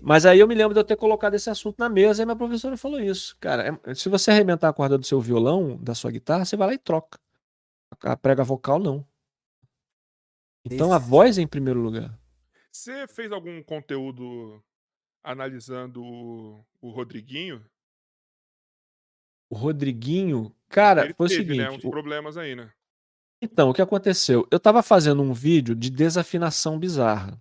Mas 0.00 0.24
aí 0.24 0.38
eu 0.38 0.46
me 0.46 0.54
lembro 0.54 0.72
de 0.72 0.78
eu 0.78 0.84
ter 0.84 0.94
colocado 0.94 1.34
esse 1.34 1.50
assunto 1.50 1.80
na 1.80 1.88
mesa 1.88 2.22
e 2.22 2.24
minha 2.24 2.36
professora 2.36 2.76
falou 2.76 3.00
isso. 3.00 3.36
Cara, 3.40 3.80
é- 3.84 3.94
se 3.94 4.08
você 4.08 4.30
arrebentar 4.30 4.68
a 4.68 4.72
corda 4.72 4.96
do 4.96 5.04
seu 5.04 5.20
violão, 5.20 5.76
da 5.78 5.96
sua 5.96 6.12
guitarra, 6.12 6.44
você 6.44 6.56
vai 6.56 6.68
lá 6.68 6.74
e 6.74 6.78
troca. 6.78 7.18
A 8.04 8.16
prega 8.16 8.44
vocal, 8.44 8.78
não. 8.78 9.04
Então 10.64 10.92
a 10.92 10.98
voz 10.98 11.38
é 11.38 11.42
em 11.42 11.46
primeiro 11.48 11.80
lugar. 11.80 12.16
Você 12.70 13.08
fez 13.08 13.32
algum 13.32 13.60
conteúdo 13.64 14.62
analisando 15.22 16.02
o, 16.02 16.64
o 16.80 16.90
Rodriguinho? 16.90 17.64
O 19.50 19.56
Rodriguinho, 19.56 20.54
cara, 20.68 21.04
Ele 21.04 21.14
foi 21.14 21.26
o 21.26 21.28
teve, 21.28 21.42
seguinte. 21.44 21.58
né, 21.58 21.70
uns 21.70 21.84
o- 21.84 21.90
problemas 21.90 22.36
aí, 22.36 22.54
né? 22.54 22.70
Então, 23.40 23.70
o 23.70 23.74
que 23.74 23.80
aconteceu? 23.80 24.46
Eu 24.50 24.58
tava 24.58 24.82
fazendo 24.82 25.22
um 25.22 25.32
vídeo 25.32 25.74
de 25.74 25.90
desafinação 25.90 26.78
bizarra. 26.78 27.40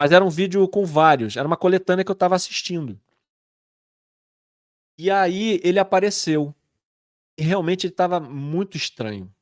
Mas 0.00 0.12
era 0.12 0.24
um 0.24 0.28
vídeo 0.28 0.66
com 0.68 0.84
vários, 0.84 1.36
era 1.36 1.46
uma 1.46 1.56
coletânea 1.56 2.04
que 2.04 2.10
eu 2.10 2.14
tava 2.16 2.34
assistindo. 2.34 3.00
E 4.98 5.10
aí 5.10 5.60
ele 5.62 5.78
apareceu. 5.78 6.54
E 7.38 7.42
realmente 7.42 7.86
ele 7.86 7.94
tava 7.94 8.20
muito 8.20 8.76
estranho. 8.76 9.34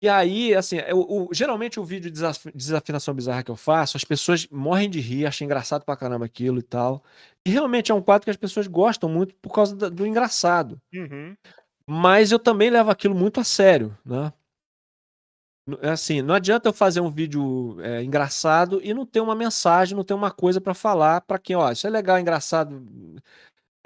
E 0.00 0.08
aí, 0.08 0.54
assim, 0.54 0.76
eu- 0.86 1.00
o- 1.00 1.28
geralmente 1.32 1.80
o 1.80 1.84
vídeo 1.84 2.04
de 2.04 2.10
desaf- 2.12 2.50
desafinação 2.54 3.12
bizarra 3.14 3.42
que 3.42 3.50
eu 3.50 3.56
faço, 3.56 3.96
as 3.96 4.04
pessoas 4.04 4.46
morrem 4.48 4.88
de 4.88 5.00
rir, 5.00 5.26
acham 5.26 5.44
engraçado 5.44 5.84
pra 5.84 5.96
caramba 5.96 6.24
aquilo 6.24 6.58
e 6.60 6.62
tal. 6.62 7.02
E 7.44 7.50
realmente 7.50 7.90
é 7.90 7.94
um 7.94 8.00
quadro 8.02 8.24
que 8.24 8.30
as 8.30 8.36
pessoas 8.36 8.68
gostam 8.68 9.08
muito 9.08 9.34
por 9.36 9.52
causa 9.52 9.74
da- 9.74 9.88
do 9.88 10.06
engraçado. 10.06 10.80
Uhum. 10.94 11.36
Mas 11.86 12.30
eu 12.30 12.38
também 12.38 12.70
levo 12.70 12.90
aquilo 12.90 13.14
muito 13.14 13.40
a 13.40 13.44
sério, 13.44 13.96
né? 14.04 14.32
É 15.82 15.90
Assim, 15.90 16.22
não 16.22 16.34
adianta 16.34 16.68
eu 16.68 16.72
fazer 16.72 17.00
um 17.00 17.10
vídeo 17.10 17.76
é, 17.82 18.02
engraçado 18.02 18.80
e 18.82 18.94
não 18.94 19.04
ter 19.04 19.20
uma 19.20 19.34
mensagem, 19.34 19.94
não 19.96 20.04
ter 20.04 20.14
uma 20.14 20.30
coisa 20.30 20.60
pra 20.60 20.72
falar 20.72 21.20
pra 21.22 21.38
quem, 21.38 21.56
ó, 21.56 21.70
isso 21.70 21.86
é 21.86 21.90
legal, 21.90 22.18
engraçado. 22.18 22.82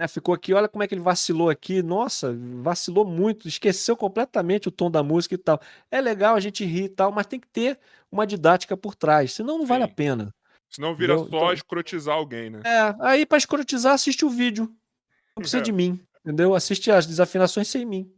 Né, 0.03 0.09
ficou 0.09 0.35
aqui, 0.35 0.53
olha 0.53 0.69
como 0.69 0.83
é 0.83 0.89
que 0.89 0.95
ele 0.95 1.01
vacilou 1.01 1.49
aqui. 1.49 1.83
Nossa, 1.83 2.35
vacilou 2.63 3.05
muito, 3.05 3.47
esqueceu 3.47 3.97
completamente 3.97 4.69
o 4.69 4.73
tom 4.73 4.91
da 4.91 5.03
música 5.03 5.35
e 5.35 5.39
tal. 5.39 5.61
É 5.91 6.01
legal 6.01 6.35
a 6.35 6.41
gente 6.41 6.65
rir 6.65 6.85
e 6.85 6.89
tal, 6.89 7.13
mas 7.13 7.27
tem 7.27 7.39
que 7.39 7.47
ter 7.49 7.79
uma 8.11 8.27
didática 8.27 8.77
por 8.77 8.95
trás, 8.95 9.33
senão 9.33 9.59
não 9.59 9.67
vale 9.67 9.85
a 9.85 9.89
Sim. 9.89 9.95
pena. 9.95 10.35
Senão 10.69 10.95
vira 10.95 11.15
Entendeu? 11.15 11.31
só 11.31 11.37
Então- 11.45 11.53
escrotizar 11.53 12.15
alguém, 12.17 12.51
né? 12.51 12.61
É, 12.65 12.95
aí 13.01 13.25
pra 13.27 13.39
escrotizar, 13.39 13.93
assiste 13.95 14.25
o 14.25 14.31
vídeo. 14.31 14.65
Não 15.37 15.41
precisa 15.43 15.59
É. 15.59 15.63
de 15.63 15.73
mim, 15.73 15.99
entendeu? 16.21 16.55
Assiste 16.55 16.91
as 16.91 17.07
desafinações 17.07 17.67
sem 17.69 17.87
mim. 17.87 18.13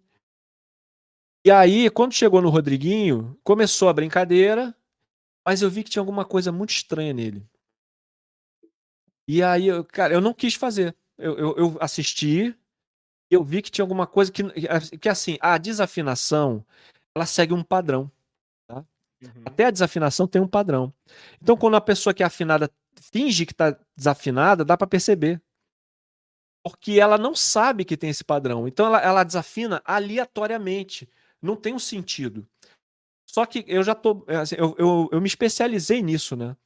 E 1.46 1.50
aí, 1.50 1.88
quando 1.90 2.12
chegou 2.12 2.40
no 2.42 2.48
Rodriguinho, 2.48 3.38
começou 3.44 3.88
a 3.88 3.92
brincadeira, 3.92 4.74
mas 5.46 5.62
eu 5.62 5.70
vi 5.70 5.84
que 5.84 5.90
tinha 5.90 6.00
alguma 6.00 6.24
coisa 6.24 6.50
muito 6.50 6.70
estranha 6.70 7.12
nele. 7.12 7.46
E 9.28 9.42
aí, 9.42 9.66
eu, 9.68 9.84
cara, 9.84 10.12
eu 10.14 10.20
não 10.20 10.34
quis 10.34 10.54
fazer. 10.54 10.96
Eu, 11.18 11.38
eu, 11.38 11.56
eu 11.56 11.76
assisti, 11.80 12.56
eu 13.30 13.44
vi 13.44 13.62
que 13.62 13.70
tinha 13.70 13.82
alguma 13.82 14.06
coisa 14.06 14.32
que, 14.32 14.42
que 14.98 15.08
assim, 15.08 15.36
a 15.40 15.56
desafinação, 15.58 16.64
ela 17.14 17.26
segue 17.26 17.52
um 17.52 17.62
padrão. 17.62 18.10
Uhum. 19.24 19.42
Até 19.44 19.66
a 19.66 19.70
desafinação 19.70 20.26
tem 20.26 20.40
um 20.40 20.48
padrão. 20.48 20.92
Então, 21.40 21.56
quando 21.56 21.76
a 21.76 21.80
pessoa 21.80 22.12
que 22.12 22.22
é 22.22 22.26
afinada 22.26 22.70
finge 23.00 23.46
que 23.46 23.52
está 23.52 23.78
desafinada, 23.96 24.64
dá 24.64 24.76
para 24.76 24.86
perceber. 24.86 25.40
Porque 26.62 26.92
ela 26.92 27.18
não 27.18 27.34
sabe 27.34 27.84
que 27.84 27.96
tem 27.96 28.10
esse 28.10 28.24
padrão. 28.24 28.66
Então, 28.66 28.86
ela, 28.86 29.00
ela 29.00 29.24
desafina 29.24 29.82
aleatoriamente. 29.84 31.08
Não 31.40 31.56
tem 31.56 31.74
um 31.74 31.78
sentido. 31.78 32.46
Só 33.28 33.44
que 33.44 33.64
eu 33.66 33.82
já 33.82 33.94
tô. 33.94 34.24
é, 34.26 34.36
assim, 34.36 34.54
eu, 34.56 34.74
eu, 34.78 35.08
eu 35.12 35.20
me 35.20 35.26
especializei 35.26 36.02
nisso, 36.02 36.36
né? 36.36 36.56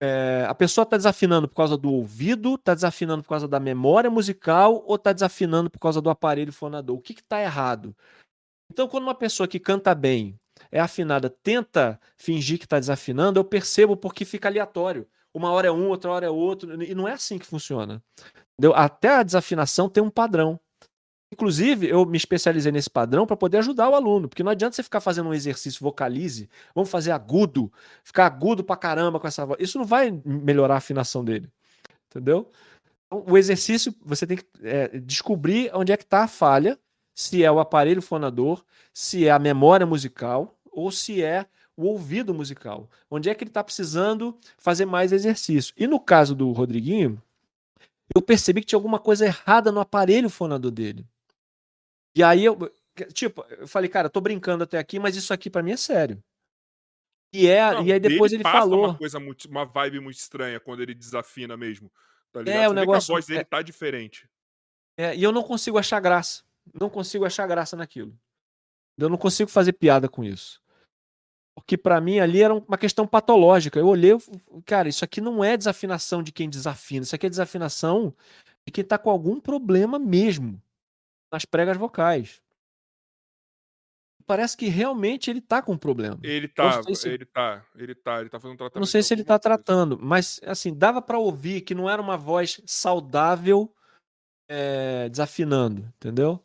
É, 0.00 0.44
a 0.46 0.54
pessoa 0.54 0.82
está 0.82 0.96
desafinando 0.96 1.48
por 1.48 1.54
causa 1.54 1.76
do 1.76 1.90
ouvido, 1.90 2.56
está 2.56 2.74
desafinando 2.74 3.22
por 3.22 3.30
causa 3.30 3.48
da 3.48 3.58
memória 3.58 4.10
musical 4.10 4.84
ou 4.86 4.96
está 4.96 5.12
desafinando 5.12 5.70
por 5.70 5.78
causa 5.78 6.00
do 6.00 6.10
aparelho 6.10 6.52
fonador? 6.52 6.96
O 6.96 7.00
que 7.00 7.14
está 7.14 7.40
errado? 7.40 7.96
Então, 8.70 8.88
quando 8.88 9.04
uma 9.04 9.14
pessoa 9.14 9.48
que 9.48 9.58
canta 9.58 9.94
bem 9.94 10.38
é 10.70 10.80
afinada, 10.80 11.30
tenta 11.30 11.98
fingir 12.16 12.58
que 12.58 12.64
está 12.64 12.78
desafinando, 12.78 13.38
eu 13.38 13.44
percebo 13.44 13.96
porque 13.96 14.24
fica 14.24 14.48
aleatório. 14.48 15.08
Uma 15.32 15.50
hora 15.50 15.68
é 15.68 15.72
um, 15.72 15.88
outra 15.88 16.10
hora 16.10 16.26
é 16.26 16.30
outro, 16.30 16.82
e 16.82 16.94
não 16.94 17.06
é 17.06 17.12
assim 17.12 17.38
que 17.38 17.46
funciona. 17.46 18.02
Entendeu? 18.58 18.74
Até 18.74 19.08
a 19.08 19.22
desafinação 19.22 19.88
tem 19.88 20.02
um 20.02 20.10
padrão. 20.10 20.58
Inclusive, 21.36 21.86
eu 21.86 22.06
me 22.06 22.16
especializei 22.16 22.72
nesse 22.72 22.88
padrão 22.88 23.26
para 23.26 23.36
poder 23.36 23.58
ajudar 23.58 23.90
o 23.90 23.94
aluno, 23.94 24.26
porque 24.26 24.42
não 24.42 24.50
adianta 24.50 24.74
você 24.74 24.82
ficar 24.82 25.00
fazendo 25.00 25.28
um 25.28 25.34
exercício 25.34 25.82
vocalize, 25.82 26.48
vamos 26.74 26.88
fazer 26.88 27.10
agudo, 27.10 27.70
ficar 28.02 28.24
agudo 28.24 28.64
pra 28.64 28.74
caramba 28.74 29.20
com 29.20 29.28
essa 29.28 29.44
voz. 29.44 29.60
Isso 29.60 29.76
não 29.76 29.84
vai 29.84 30.18
melhorar 30.24 30.74
a 30.74 30.78
afinação 30.78 31.22
dele. 31.22 31.50
Entendeu? 32.08 32.50
Então, 33.06 33.22
o 33.28 33.36
exercício, 33.36 33.94
você 34.02 34.26
tem 34.26 34.38
que 34.38 34.46
é, 34.62 34.98
descobrir 34.98 35.70
onde 35.74 35.92
é 35.92 35.96
que 35.98 36.04
está 36.04 36.24
a 36.24 36.28
falha, 36.28 36.78
se 37.14 37.44
é 37.44 37.52
o 37.52 37.60
aparelho 37.60 38.00
fonador, 38.00 38.64
se 38.94 39.26
é 39.26 39.30
a 39.30 39.38
memória 39.38 39.84
musical 39.84 40.58
ou 40.72 40.90
se 40.90 41.22
é 41.22 41.44
o 41.76 41.84
ouvido 41.84 42.32
musical. 42.32 42.88
Onde 43.10 43.28
é 43.28 43.34
que 43.34 43.44
ele 43.44 43.50
está 43.50 43.62
precisando 43.62 44.38
fazer 44.56 44.86
mais 44.86 45.12
exercício. 45.12 45.74
E 45.76 45.86
no 45.86 46.00
caso 46.00 46.34
do 46.34 46.50
Rodriguinho, 46.52 47.20
eu 48.14 48.22
percebi 48.22 48.62
que 48.62 48.68
tinha 48.68 48.78
alguma 48.78 48.98
coisa 48.98 49.26
errada 49.26 49.70
no 49.70 49.80
aparelho 49.80 50.30
fonador 50.30 50.70
dele. 50.70 51.04
E 52.16 52.22
aí 52.22 52.44
eu, 52.46 52.56
tipo, 53.12 53.44
eu 53.50 53.68
falei, 53.68 53.90
cara, 53.90 54.06
eu 54.06 54.10
tô 54.10 54.22
brincando 54.22 54.64
até 54.64 54.78
aqui, 54.78 54.98
mas 54.98 55.14
isso 55.16 55.34
aqui 55.34 55.50
para 55.50 55.62
mim 55.62 55.72
é 55.72 55.76
sério. 55.76 56.18
E, 57.32 57.46
é, 57.46 57.70
Não, 57.72 57.84
e 57.84 57.92
aí 57.92 58.00
depois 58.00 58.32
ele 58.32 58.42
passa 58.42 58.58
falou. 58.60 58.86
uma 58.86 58.96
coisa 58.96 59.20
muito, 59.20 59.44
uma 59.46 59.66
vibe 59.66 60.00
muito 60.00 60.16
estranha 60.16 60.58
quando 60.58 60.80
ele 60.80 60.94
desafina 60.94 61.56
mesmo. 61.56 61.92
Tá 62.32 62.40
ligado? 62.40 62.56
É, 62.56 62.62
Você 62.64 62.68
o 62.68 62.72
negócio- 62.72 63.12
a 63.12 63.16
voz 63.16 63.26
dele 63.26 63.40
é- 63.40 63.44
tá 63.44 63.60
diferente. 63.60 64.26
É, 64.96 65.14
e 65.14 65.22
eu 65.22 65.30
não 65.30 65.42
consigo 65.42 65.76
achar 65.76 66.00
graça. 66.00 66.42
Não 66.72 66.88
consigo 66.88 67.26
achar 67.26 67.46
graça 67.46 67.76
naquilo. 67.76 68.18
Eu 68.96 69.10
não 69.10 69.18
consigo 69.18 69.50
fazer 69.50 69.74
piada 69.74 70.08
com 70.08 70.24
isso. 70.24 70.62
Porque 71.54 71.76
para 71.76 72.00
mim 72.00 72.18
ali 72.18 72.42
era 72.42 72.54
uma 72.54 72.78
questão 72.78 73.06
patológica. 73.06 73.78
Eu 73.78 73.88
olhei, 73.88 74.12
cara, 74.64 74.88
isso 74.88 75.04
aqui 75.04 75.20
não 75.20 75.44
é 75.44 75.54
desafinação 75.56 76.22
de 76.22 76.32
quem 76.32 76.48
desafina, 76.48 77.02
isso 77.02 77.14
aqui 77.14 77.26
é 77.26 77.30
desafinação 77.30 78.14
de 78.66 78.72
quem 78.72 78.84
tá 78.84 78.96
com 78.96 79.10
algum 79.10 79.38
problema 79.38 79.98
mesmo 79.98 80.62
nas 81.36 81.44
pregas 81.44 81.76
vocais. 81.76 82.40
Parece 84.26 84.56
que 84.56 84.68
realmente 84.68 85.30
ele 85.30 85.40
tá 85.40 85.60
com 85.62 85.72
um 85.72 85.78
problema. 85.78 86.18
Ele 86.22 86.48
tá, 86.48 86.82
se... 86.82 87.08
ele 87.08 87.26
tá, 87.26 87.64
ele 87.76 87.94
tá, 87.94 88.20
ele 88.20 88.30
tá 88.30 88.40
fazendo 88.40 88.54
um 88.54 88.56
tratamento. 88.56 88.80
Não 88.80 88.86
sei 88.86 89.02
se 89.02 89.14
ele 89.14 89.22
tá 89.22 89.38
tratando, 89.38 89.98
mas 90.00 90.40
assim, 90.44 90.74
dava 90.74 91.00
para 91.00 91.18
ouvir 91.18 91.60
que 91.60 91.74
não 91.74 91.88
era 91.88 92.00
uma 92.02 92.16
voz 92.16 92.60
saudável 92.66 93.72
é, 94.48 95.08
desafinando, 95.10 95.82
entendeu? 95.96 96.42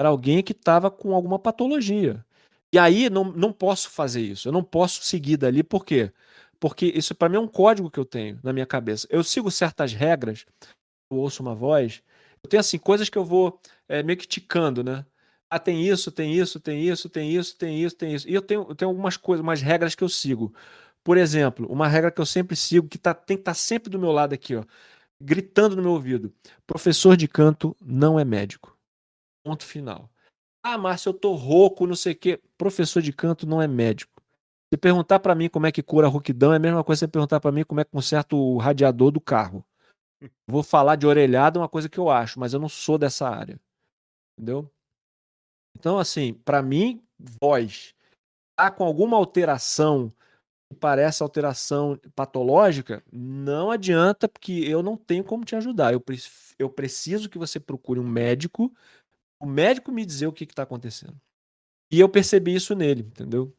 Era 0.00 0.08
alguém 0.08 0.42
que 0.42 0.54
tava 0.54 0.90
com 0.90 1.14
alguma 1.14 1.38
patologia. 1.38 2.24
E 2.72 2.78
aí 2.78 3.10
não, 3.10 3.24
não 3.24 3.52
posso 3.52 3.90
fazer 3.90 4.22
isso. 4.22 4.48
Eu 4.48 4.52
não 4.52 4.64
posso 4.64 5.04
seguir 5.04 5.36
dali, 5.36 5.62
por 5.62 5.84
quê? 5.84 6.10
Porque 6.58 6.86
isso 6.86 7.14
para 7.14 7.28
mim 7.28 7.36
é 7.36 7.40
um 7.40 7.46
código 7.46 7.90
que 7.90 8.00
eu 8.00 8.04
tenho 8.04 8.40
na 8.42 8.52
minha 8.52 8.66
cabeça. 8.66 9.06
Eu 9.10 9.22
sigo 9.22 9.50
certas 9.50 9.92
regras, 9.92 10.46
eu 11.10 11.18
ouço 11.18 11.42
uma 11.42 11.54
voz, 11.54 12.02
eu 12.44 12.50
tenho 12.50 12.60
assim, 12.60 12.78
coisas 12.78 13.08
que 13.08 13.18
eu 13.18 13.24
vou 13.24 13.60
é, 13.88 14.02
meio 14.02 14.18
que 14.18 14.26
ticando, 14.26 14.82
né? 14.82 15.04
Ah, 15.50 15.58
tem 15.58 15.86
isso, 15.86 16.10
tem 16.10 16.32
isso, 16.34 16.58
tem 16.58 16.82
isso, 16.82 17.08
tem 17.08 17.30
isso, 17.30 17.56
tem 17.56 17.82
isso, 17.82 17.96
tem 17.96 18.14
isso. 18.14 18.28
E 18.28 18.34
eu 18.34 18.42
tenho, 18.42 18.66
eu 18.68 18.74
tenho 18.74 18.90
algumas 18.90 19.16
coisas, 19.16 19.42
umas 19.42 19.60
regras 19.60 19.94
que 19.94 20.02
eu 20.02 20.08
sigo. 20.08 20.54
Por 21.04 21.18
exemplo, 21.18 21.66
uma 21.70 21.88
regra 21.88 22.10
que 22.10 22.20
eu 22.20 22.26
sempre 22.26 22.56
sigo, 22.56 22.88
que 22.88 22.98
tá, 22.98 23.12
tem 23.12 23.36
que 23.36 23.42
estar 23.42 23.52
tá 23.52 23.54
sempre 23.54 23.90
do 23.90 23.98
meu 23.98 24.12
lado 24.12 24.32
aqui, 24.34 24.56
ó, 24.56 24.64
gritando 25.20 25.76
no 25.76 25.82
meu 25.82 25.92
ouvido: 25.92 26.32
professor 26.66 27.16
de 27.16 27.28
canto 27.28 27.76
não 27.80 28.18
é 28.18 28.24
médico. 28.24 28.76
Ponto 29.44 29.64
final. 29.64 30.10
Ah, 30.62 30.78
Márcio, 30.78 31.10
eu 31.10 31.14
tô 31.14 31.34
rouco, 31.34 31.86
não 31.86 31.96
sei 31.96 32.12
o 32.12 32.16
quê. 32.16 32.40
Professor 32.56 33.02
de 33.02 33.12
canto 33.12 33.46
não 33.46 33.60
é 33.60 33.68
médico. 33.68 34.22
Se 34.72 34.78
perguntar 34.78 35.20
para 35.20 35.34
mim 35.34 35.48
como 35.48 35.66
é 35.66 35.72
que 35.72 35.82
cura 35.82 36.06
a 36.06 36.10
rouquidão, 36.10 36.52
é 36.52 36.56
a 36.56 36.58
mesma 36.58 36.84
coisa 36.84 37.00
que 37.00 37.06
você 37.06 37.12
perguntar 37.12 37.40
para 37.40 37.52
mim 37.52 37.64
como 37.64 37.80
é 37.80 37.84
que 37.84 37.90
conserta 37.90 38.34
o 38.36 38.56
radiador 38.58 39.10
do 39.10 39.20
carro. 39.20 39.64
Vou 40.46 40.62
falar 40.62 40.96
de 40.96 41.06
orelhada, 41.06 41.58
é 41.58 41.62
uma 41.62 41.68
coisa 41.68 41.88
que 41.88 41.98
eu 41.98 42.10
acho, 42.10 42.38
mas 42.38 42.52
eu 42.52 42.60
não 42.60 42.68
sou 42.68 42.98
dessa 42.98 43.28
área. 43.28 43.60
Entendeu? 44.36 44.70
Então, 45.78 45.98
assim, 45.98 46.34
para 46.34 46.62
mim, 46.62 47.02
voz 47.40 47.94
tá 48.56 48.70
com 48.70 48.84
alguma 48.84 49.16
alteração 49.16 50.12
que 50.70 50.76
parece 50.78 51.22
alteração 51.22 51.98
patológica, 52.14 53.02
não 53.12 53.70
adianta, 53.70 54.28
porque 54.28 54.52
eu 54.52 54.82
não 54.82 54.96
tenho 54.96 55.24
como 55.24 55.44
te 55.44 55.56
ajudar. 55.56 55.92
Eu, 55.92 56.00
pre 56.00 56.18
eu 56.58 56.70
preciso 56.70 57.28
que 57.28 57.38
você 57.38 57.58
procure 57.58 57.98
um 57.98 58.06
médico 58.06 58.72
o 59.42 59.46
médico 59.46 59.90
me 59.90 60.06
dizer 60.06 60.28
o 60.28 60.32
que 60.32 60.44
está 60.44 60.62
acontecendo. 60.62 61.20
E 61.90 61.98
eu 61.98 62.08
percebi 62.08 62.54
isso 62.54 62.76
nele, 62.76 63.02
entendeu? 63.02 63.52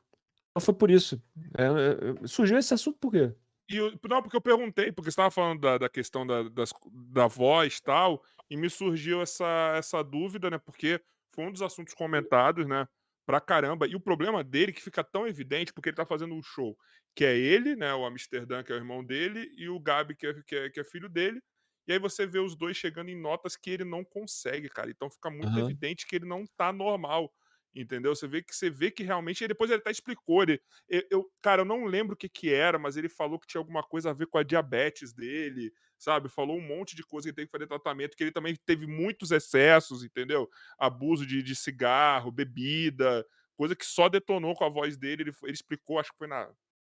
Então 0.49 0.61
foi 0.61 0.73
por 0.73 0.89
isso. 0.89 1.21
É, 1.57 2.23
é, 2.23 2.27
surgiu 2.27 2.57
esse 2.57 2.73
assunto 2.73 2.97
por 2.99 3.11
quê? 3.11 3.33
E 3.69 3.77
eu, 3.77 3.97
não, 4.09 4.21
porque 4.21 4.35
eu 4.35 4.41
perguntei, 4.41 4.91
porque 4.91 5.09
você 5.09 5.13
estava 5.13 5.31
falando 5.31 5.61
da, 5.61 5.77
da 5.77 5.89
questão 5.89 6.27
da, 6.27 6.43
das, 6.49 6.73
da 6.91 7.27
voz 7.27 7.77
e 7.77 7.81
tal, 7.83 8.23
e 8.49 8.57
me 8.57 8.69
surgiu 8.69 9.21
essa, 9.21 9.73
essa 9.77 10.03
dúvida, 10.03 10.49
né? 10.49 10.57
Porque 10.57 11.01
foi 11.33 11.45
um 11.45 11.51
dos 11.51 11.61
assuntos 11.61 11.93
comentados, 11.93 12.67
né? 12.67 12.87
Pra 13.25 13.39
caramba. 13.39 13.87
E 13.87 13.95
o 13.95 13.99
problema 14.01 14.43
dele 14.43 14.73
que 14.73 14.81
fica 14.81 15.03
tão 15.03 15.25
evidente, 15.27 15.73
porque 15.73 15.89
ele 15.89 15.95
tá 15.95 16.05
fazendo 16.05 16.35
um 16.35 16.43
show, 16.43 16.77
que 17.15 17.23
é 17.23 17.37
ele, 17.37 17.75
né? 17.75 17.93
O 17.93 18.05
Amsterdã, 18.05 18.63
que 18.63 18.71
é 18.71 18.75
o 18.75 18.79
irmão 18.79 19.03
dele, 19.03 19.49
e 19.57 19.69
o 19.69 19.79
Gabi, 19.79 20.15
que 20.15 20.27
é, 20.27 20.33
que 20.45 20.55
é, 20.55 20.69
que 20.69 20.79
é 20.79 20.83
filho 20.83 21.09
dele. 21.09 21.41
E 21.87 21.93
aí 21.93 21.99
você 21.99 22.25
vê 22.25 22.39
os 22.39 22.55
dois 22.55 22.77
chegando 22.77 23.09
em 23.09 23.19
notas 23.19 23.55
que 23.55 23.69
ele 23.69 23.83
não 23.83 24.03
consegue, 24.03 24.69
cara. 24.69 24.89
Então 24.89 25.09
fica 25.09 25.29
muito 25.29 25.57
uhum. 25.57 25.65
evidente 25.65 26.05
que 26.05 26.15
ele 26.17 26.25
não 26.25 26.45
tá 26.57 26.71
normal. 26.71 27.31
Entendeu? 27.75 28.15
Você 28.15 28.27
vê 28.27 28.43
que 28.43 28.55
você 28.55 28.69
vê 28.69 28.91
que 28.91 29.03
realmente. 29.03 29.43
E 29.43 29.47
depois 29.47 29.71
ele 29.71 29.79
até 29.79 29.89
explicou. 29.89 30.43
Ele, 30.43 30.61
eu, 31.09 31.27
cara, 31.41 31.61
eu 31.61 31.65
não 31.65 31.85
lembro 31.85 32.13
o 32.13 32.17
que, 32.17 32.29
que 32.29 32.53
era, 32.53 32.77
mas 32.77 32.97
ele 32.97 33.09
falou 33.09 33.39
que 33.39 33.47
tinha 33.47 33.59
alguma 33.59 33.81
coisa 33.81 34.11
a 34.11 34.13
ver 34.13 34.27
com 34.27 34.37
a 34.37 34.43
diabetes 34.43 35.11
dele, 35.11 35.73
sabe? 35.97 36.29
Falou 36.29 36.57
um 36.57 36.61
monte 36.61 36.95
de 36.95 37.03
coisa 37.03 37.29
que 37.29 37.35
tem 37.35 37.45
que 37.45 37.51
fazer 37.51 37.65
tratamento, 37.65 38.15
que 38.15 38.23
ele 38.23 38.31
também 38.31 38.55
teve 38.65 38.85
muitos 38.85 39.31
excessos, 39.31 40.03
entendeu? 40.03 40.47
Abuso 40.77 41.25
de, 41.25 41.41
de 41.41 41.55
cigarro, 41.55 42.31
bebida, 42.31 43.25
coisa 43.55 43.75
que 43.75 43.85
só 43.85 44.07
detonou 44.07 44.53
com 44.53 44.65
a 44.65 44.69
voz 44.69 44.95
dele. 44.95 45.23
Ele, 45.23 45.33
ele 45.43 45.53
explicou, 45.53 45.97
acho 45.97 46.11
que 46.11 46.17
foi 46.19 46.27
na 46.27 46.47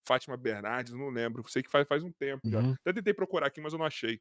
Fátima 0.06 0.36
Bernardes, 0.36 0.94
não 0.94 1.10
lembro. 1.10 1.46
Sei 1.48 1.62
que 1.62 1.70
faz, 1.70 1.88
faz 1.88 2.04
um 2.04 2.12
tempo 2.12 2.46
uhum. 2.46 2.52
já. 2.52 2.60
Até 2.80 2.92
tentei 2.92 3.12
procurar 3.12 3.48
aqui, 3.48 3.60
mas 3.60 3.72
eu 3.72 3.78
não 3.78 3.86
achei. 3.86 4.20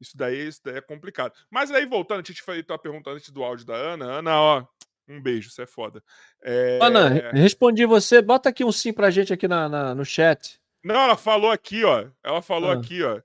Isso 0.00 0.16
daí, 0.16 0.48
isso 0.48 0.60
daí 0.64 0.76
é 0.76 0.80
complicado. 0.80 1.34
Mas 1.50 1.70
aí, 1.70 1.86
voltando, 1.86 2.20
a 2.20 2.22
gente 2.22 2.42
tá 2.64 2.78
perguntando 2.78 3.16
antes 3.16 3.30
do 3.30 3.42
áudio 3.42 3.66
da 3.66 3.74
Ana. 3.74 4.04
Ana, 4.04 4.40
ó, 4.40 4.66
um 5.08 5.20
beijo, 5.20 5.50
você 5.50 5.62
é 5.62 5.66
foda. 5.66 6.02
É... 6.42 6.78
Ana, 6.82 7.08
respondi 7.30 7.86
você. 7.86 8.20
Bota 8.20 8.48
aqui 8.48 8.64
um 8.64 8.72
sim 8.72 8.92
pra 8.92 9.10
gente 9.10 9.32
aqui 9.32 9.46
na, 9.46 9.68
na 9.68 9.94
no 9.94 10.04
chat. 10.04 10.60
Não, 10.84 10.96
ela 10.96 11.16
falou 11.16 11.50
aqui, 11.50 11.84
ó. 11.84 12.08
Ela 12.22 12.42
falou 12.42 12.70
ah. 12.70 12.74
aqui, 12.74 13.02
ó. 13.02 13.20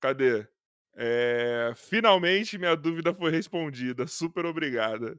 Cadê? 0.00 0.46
É... 0.94 1.72
Finalmente 1.74 2.58
minha 2.58 2.76
dúvida 2.76 3.14
foi 3.14 3.30
respondida. 3.30 4.06
Super 4.06 4.44
obrigada. 4.44 5.18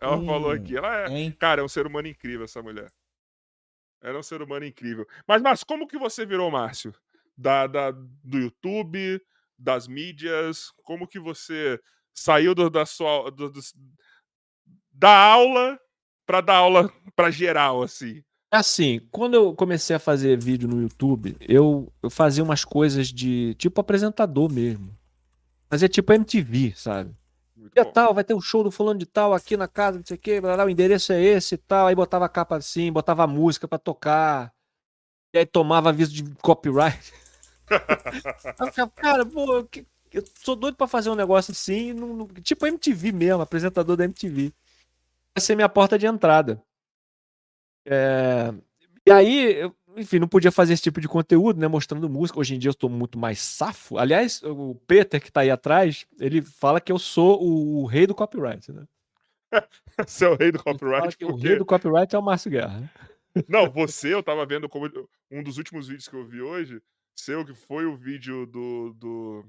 ela 0.00 0.16
hum, 0.16 0.26
falou 0.26 0.50
aqui. 0.50 0.76
Ela 0.76 1.10
é, 1.10 1.30
cara, 1.32 1.60
é 1.60 1.64
um 1.64 1.68
ser 1.68 1.86
humano 1.86 2.08
incrível 2.08 2.44
essa 2.44 2.62
mulher. 2.62 2.92
Ela 4.02 4.16
é 4.16 4.18
um 4.20 4.24
ser 4.24 4.42
humano 4.42 4.64
incrível. 4.64 5.06
Mas, 5.26 5.40
Márcio, 5.40 5.66
como 5.66 5.86
que 5.86 5.98
você 5.98 6.26
virou 6.26 6.50
Márcio? 6.50 6.94
Da, 7.36 7.66
da, 7.66 7.90
do 7.90 8.38
YouTube, 8.38 9.20
das 9.58 9.86
mídias? 9.86 10.70
Como 10.82 11.06
que 11.06 11.18
você 11.18 11.78
saiu 12.14 12.54
do, 12.54 12.70
da 12.70 12.86
sua 12.86 13.30
do, 13.30 13.50
do, 13.50 13.60
da 14.90 15.16
aula 15.16 15.78
para 16.26 16.40
dar 16.40 16.56
aula 16.56 16.92
para 17.14 17.30
geral 17.30 17.82
assim? 17.82 18.22
É 18.52 18.58
assim, 18.58 19.00
quando 19.10 19.34
eu 19.34 19.54
comecei 19.54 19.96
a 19.96 19.98
fazer 19.98 20.38
vídeo 20.38 20.68
no 20.68 20.80
YouTube, 20.80 21.36
eu, 21.40 21.92
eu 22.02 22.08
fazia 22.08 22.44
umas 22.44 22.64
coisas 22.64 23.08
de 23.08 23.54
tipo 23.54 23.80
apresentador 23.80 24.50
mesmo. 24.50 24.96
Fazia 25.68 25.88
tipo 25.88 26.12
MTV, 26.12 26.72
sabe? 26.76 27.14
Dia 27.74 27.84
tal, 27.84 28.14
vai 28.14 28.22
ter 28.22 28.34
um 28.34 28.40
show 28.40 28.62
do 28.62 28.70
fulano 28.70 28.98
de 28.98 29.06
tal 29.06 29.34
aqui 29.34 29.56
na 29.56 29.66
casa, 29.66 29.98
não 29.98 30.06
sei 30.06 30.16
o 30.16 30.20
que, 30.20 30.40
o 30.40 30.70
endereço 30.70 31.12
é 31.12 31.22
esse 31.22 31.56
e 31.56 31.58
tal. 31.58 31.86
Aí 31.88 31.94
botava 31.94 32.24
a 32.24 32.28
capa 32.28 32.56
assim, 32.56 32.92
botava 32.92 33.26
música 33.26 33.66
para 33.66 33.78
tocar. 33.78 34.52
E 35.34 35.38
aí 35.38 35.46
tomava 35.46 35.88
aviso 35.88 36.12
de 36.12 36.24
copyright. 36.36 37.12
cara, 38.94 39.26
pô, 39.26 39.66
eu 40.12 40.24
sou 40.42 40.56
doido 40.56 40.76
pra 40.76 40.86
fazer 40.86 41.10
um 41.10 41.14
negócio 41.14 41.52
assim, 41.52 41.94
tipo 42.42 42.66
MTV 42.66 43.12
mesmo, 43.12 43.42
apresentador 43.42 43.96
da 43.96 44.04
MTV. 44.04 44.52
Vai 45.34 45.42
ser 45.42 45.54
minha 45.54 45.68
porta 45.68 45.98
de 45.98 46.06
entrada. 46.06 46.62
É, 47.84 48.52
e 49.06 49.10
aí, 49.12 49.54
eu, 49.54 49.74
enfim, 49.96 50.18
não 50.18 50.28
podia 50.28 50.50
fazer 50.50 50.72
esse 50.72 50.82
tipo 50.82 51.00
de 51.00 51.08
conteúdo, 51.08 51.60
né? 51.60 51.68
Mostrando 51.68 52.08
música. 52.08 52.40
Hoje 52.40 52.54
em 52.54 52.58
dia 52.58 52.68
eu 52.68 52.72
estou 52.72 52.90
muito 52.90 53.18
mais 53.18 53.40
safo. 53.40 53.98
Aliás, 53.98 54.42
o 54.42 54.74
Peter, 54.86 55.20
que 55.20 55.30
tá 55.30 55.40
aí 55.40 55.50
atrás, 55.50 56.06
ele 56.18 56.42
fala 56.42 56.80
que 56.80 56.90
eu 56.90 56.98
sou 56.98 57.42
o, 57.42 57.82
o 57.82 57.86
rei 57.86 58.06
do 58.06 58.14
copyright, 58.14 58.72
né? 58.72 58.84
Você 60.06 60.24
é 60.24 60.28
o 60.28 60.36
rei 60.36 60.50
do 60.50 60.62
copyright? 60.62 61.16
Porque... 61.16 61.24
O 61.24 61.36
rei 61.36 61.56
do 61.56 61.64
copyright 61.64 62.14
é 62.14 62.18
o 62.18 62.22
Márcio 62.22 62.50
Guerra. 62.50 62.80
Né? 62.80 62.90
Não, 63.48 63.70
você, 63.70 64.14
eu 64.14 64.22
tava 64.22 64.46
vendo 64.46 64.68
como 64.68 64.90
um 65.30 65.42
dos 65.42 65.58
últimos 65.58 65.88
vídeos 65.88 66.08
que 66.08 66.16
eu 66.16 66.26
vi 66.26 66.40
hoje, 66.40 66.80
seu, 67.16 67.44
que 67.44 67.54
foi 67.54 67.86
o 67.86 67.96
vídeo 67.96 68.46
do. 68.46 68.94
do... 68.94 69.44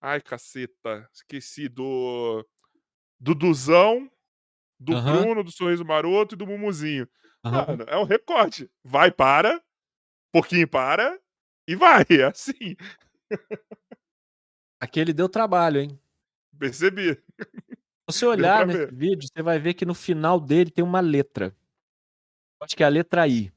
Ai, 0.00 0.20
caceta, 0.20 1.08
esqueci. 1.12 1.68
Do. 1.68 2.46
Do 3.18 3.34
Duzão, 3.34 4.10
do 4.78 4.92
uhum. 4.92 5.02
Bruno, 5.02 5.44
do 5.44 5.50
Sorriso 5.50 5.84
Maroto 5.84 6.34
e 6.34 6.38
do 6.38 6.46
Mumuzinho. 6.46 7.08
Uhum. 7.44 7.50
Mano, 7.50 7.84
é 7.86 7.96
um 7.96 8.04
recorte. 8.04 8.70
Vai, 8.82 9.10
para, 9.10 9.62
pouquinho 10.32 10.68
para 10.68 11.18
e 11.66 11.74
vai. 11.74 12.04
É 12.10 12.24
assim. 12.24 12.76
Aquele 14.78 15.12
deu 15.12 15.28
trabalho, 15.28 15.80
hein? 15.80 15.98
Percebi. 16.58 17.14
Se 17.14 18.18
você 18.18 18.26
olhar 18.26 18.66
nesse 18.66 18.78
ver. 18.80 18.94
vídeo, 18.94 19.28
você 19.32 19.42
vai 19.42 19.58
ver 19.58 19.74
que 19.74 19.86
no 19.86 19.94
final 19.94 20.38
dele 20.38 20.70
tem 20.70 20.84
uma 20.84 21.00
letra. 21.00 21.56
Acho 22.60 22.76
que 22.76 22.82
é 22.82 22.86
a 22.86 22.90
letra 22.90 23.26
I. 23.26 23.52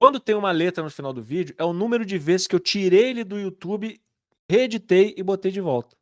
Quando 0.00 0.18
tem 0.18 0.34
uma 0.34 0.50
letra 0.50 0.82
no 0.82 0.88
final 0.88 1.12
do 1.12 1.22
vídeo, 1.22 1.54
é 1.58 1.64
o 1.64 1.74
número 1.74 2.06
de 2.06 2.16
vezes 2.16 2.46
que 2.46 2.56
eu 2.56 2.60
tirei 2.60 3.10
ele 3.10 3.22
do 3.22 3.38
YouTube, 3.38 4.00
reeditei 4.48 5.14
e 5.14 5.22
botei 5.22 5.52
de 5.52 5.60
volta. 5.60 5.94